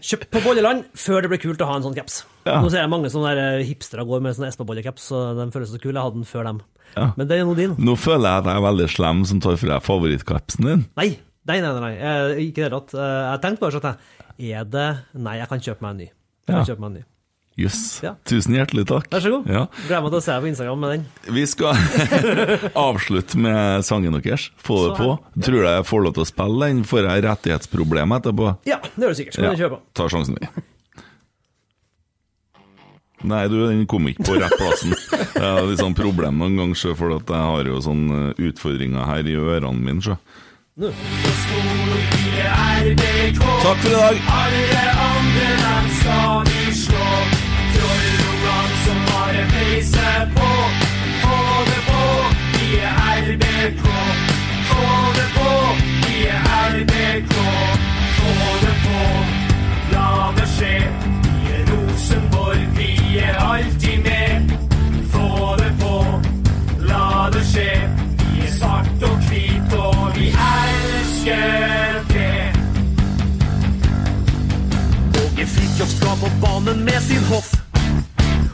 Kjøpt 0.00 0.30
på 0.32 0.40
Bolleland 0.46 0.86
før 0.96 1.20
det 1.26 1.28
ble 1.28 1.38
kult 1.42 1.60
å 1.60 1.66
ha 1.68 1.74
en 1.76 1.84
sånn 1.84 1.96
caps. 1.98 2.22
Ja. 2.48 2.56
Nå 2.64 2.70
ser 2.72 2.80
jeg 2.80 2.88
mange 2.92 3.10
sånne 3.12 3.34
der 3.36 3.60
hipstere 3.68 4.06
går 4.08 4.22
med 4.24 4.32
sånn 4.38 4.46
Espa 4.48 4.64
Boller-caps, 4.64 5.10
så 5.12 5.20
den 5.36 5.52
føles 5.52 5.74
så 5.74 5.80
kul. 5.82 5.92
Jeg 5.92 6.00
hadde 6.06 6.22
den 6.22 6.28
før 6.30 6.48
dem. 6.48 6.62
Ja. 6.96 7.10
Men 7.20 7.28
det 7.28 7.36
er 7.36 7.44
nå 7.44 7.52
din. 7.58 7.74
Nå 7.76 7.98
føler 8.00 8.24
jeg 8.30 8.40
at 8.46 8.48
jeg 8.48 8.62
er 8.62 8.64
veldig 8.70 8.88
slem 8.96 9.20
som 9.28 9.42
tar 9.44 9.60
fra 9.60 9.74
deg 9.76 9.84
favorittkapsen 9.90 10.70
din. 10.70 10.86
Nei, 10.96 11.10
nei, 11.52 11.58
nei. 11.60 11.74
nei, 11.76 11.82
nei. 11.84 11.92
Jeg, 12.00 12.48
Ikke 12.48 12.62
det 12.62 12.66
hele 12.70 12.80
tatt. 12.80 12.96
Eh, 12.96 13.20
Jeg 13.34 13.42
tenkte 13.44 13.66
bare 13.66 13.76
sånn 13.76 13.90
at 13.92 14.08
jeg, 14.40 14.56
er 14.56 14.64
det 14.72 14.88
Nei, 15.20 15.36
jeg 15.42 15.52
kan 15.52 15.60
kjøpe 15.68 15.84
meg 15.84 15.90
en 15.92 16.00
ny. 16.00 16.08
Jeg 16.08 16.48
kan 16.54 16.62
Ja. 16.64 16.68
kjøpe 16.72 16.80
meg 16.86 16.88
en 16.94 16.96
ny. 17.02 17.04
Jøss. 17.58 17.80
Ja. 18.04 18.14
Tusen 18.24 18.54
hjertelig 18.56 18.86
takk. 18.88 19.08
Vær 19.12 19.20
så 19.24 19.30
god. 19.34 19.48
Ja. 19.50 19.64
Gleder 19.84 20.04
meg 20.06 20.12
til 20.14 20.20
å 20.20 20.22
se 20.24 20.32
deg 20.32 20.44
på 20.44 20.48
Instagram 20.52 20.78
med 20.80 20.92
den. 20.94 21.02
Vi 21.36 21.42
skal 21.50 21.76
avslutte 22.88 23.40
med 23.42 23.84
sangen 23.84 24.14
deres. 24.16 24.46
Få 24.64 24.78
det 24.86 24.94
på. 25.00 25.08
Tror 25.44 25.58
du 25.58 25.68
jeg 25.68 25.86
får 25.90 26.04
lov 26.06 26.14
til 26.16 26.24
å 26.24 26.28
spille 26.30 26.70
den? 26.70 26.82
Får 26.88 27.08
jeg 27.10 27.24
rettighetsproblem 27.26 28.14
etterpå? 28.16 28.52
Ja, 28.70 28.78
det 28.94 29.02
gjør 29.04 29.12
du 29.12 29.18
sikkert. 29.20 29.36
Så 29.36 29.44
kan 29.44 29.56
du 29.58 29.60
kjøre 29.64 29.74
på. 29.74 29.80
Ta 29.98 30.06
sjansen 30.14 30.38
din. 30.40 30.66
Nei, 33.28 33.42
du, 33.52 33.58
den 33.68 33.82
kom 33.84 34.06
ikke 34.08 34.24
på 34.30 34.38
rett 34.40 34.54
plassen. 34.56 34.94
Jeg 35.40 35.44
har 35.44 35.66
litt 35.68 35.82
sånn 35.82 35.92
problem 35.98 36.38
noen 36.40 36.56
ganger, 36.56 36.78
sjø, 36.80 36.94
for 36.96 37.12
at 37.18 37.28
jeg 37.28 37.48
har 37.50 37.68
jo 37.68 37.76
sånne 37.84 38.30
utfordringer 38.40 39.04
her 39.08 39.28
i 39.28 39.36
ørene 39.36 39.76
mine. 39.76 40.00
sjø. 40.04 40.16
Takk 43.60 43.76
for 43.84 43.90
i 43.90 43.96
dag. 43.98 44.89
RBK. 56.80 57.34
Få 58.16 58.30
det 58.60 58.76
på, 58.84 59.00
la 59.92 60.32
det 60.36 60.48
skje. 60.56 60.76
Vi 61.24 61.52
er 61.52 61.64
Rosenborg, 61.70 62.62
vi 62.76 63.18
er 63.18 63.34
alltid 63.34 63.98
med. 64.04 64.52
Få 65.12 65.56
det 65.58 65.72
på, 65.80 65.96
la 66.88 67.28
det 67.32 67.44
skje. 67.52 67.70
Vi 68.20 68.46
er 68.46 68.52
svart 68.58 69.04
og 69.10 69.16
hvit, 69.28 69.76
og 69.76 70.16
vi 70.16 70.26
elsker 70.28 72.00
det. 72.14 72.40
Åge 75.20 75.46
Fridtjof 75.46 75.88
skal 75.98 76.16
på 76.24 76.32
banen 76.40 76.84
med 76.84 77.00
sin 77.08 77.24
hoff. 77.32 77.54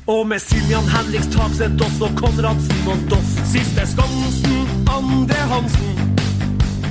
Og 0.07 0.27
med 0.27 0.39
Siljan 0.39 0.89
Henriks 0.95 1.27
Takseth 1.27 1.87
også 1.87 2.11
Konradsen 2.17 2.91
og 2.91 3.11
Doff. 3.11 3.31
Siste 3.53 3.87
Skansen, 3.87 4.87
Andre 4.99 5.43
Hansen. 5.51 6.26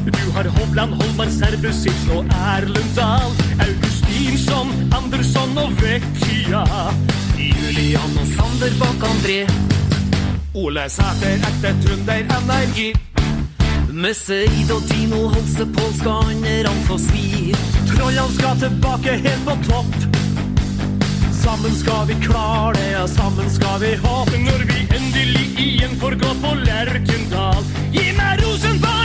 Du 0.05 0.31
har 0.31 0.43
Hovland, 0.43 0.93
Holmar, 0.93 1.29
Serbusic 1.29 2.09
og 2.13 2.25
Erlend 2.25 2.95
Dahl. 2.95 3.31
Augustinsson, 3.65 4.73
Andersson 4.97 5.57
og 5.57 5.71
Vecchia. 5.81 6.63
Julian 7.37 8.19
og 8.21 8.27
Sander 8.35 8.75
bak 8.79 9.09
André. 9.09 9.39
Ole 10.53 10.89
Sæter, 10.89 11.41
ekte 11.49 11.73
trønder-energi. 11.83 12.93
Med 13.89 14.13
Seid 14.13 14.71
og 14.71 14.81
Dino 14.89 15.27
Holse, 15.27 15.65
Pål 15.65 15.93
skal 15.97 16.11
andre 16.69 16.99
svi. 16.99 17.55
Trollene 17.89 18.33
skal 18.35 18.59
tilbake 18.59 19.17
helt 19.25 19.45
på 19.47 19.55
topp. 19.69 19.95
Sammen 21.45 21.75
skal 21.75 22.07
vi 22.07 22.15
klare 22.25 22.73
det, 22.73 22.91
ja, 22.91 23.07
sammen 23.07 23.49
skal 23.49 23.81
vi 23.81 23.91
håpe 24.01 24.37
når 24.37 24.63
vi 24.69 24.79
endelig 24.97 25.45
igjen 25.61 25.93
får 26.01 26.17
gå 26.23 26.31
på 26.41 26.53
Lerkendal. 26.63 27.61
Gi 27.93 28.05
meg 28.17 28.41
Rosenborg, 28.41 29.04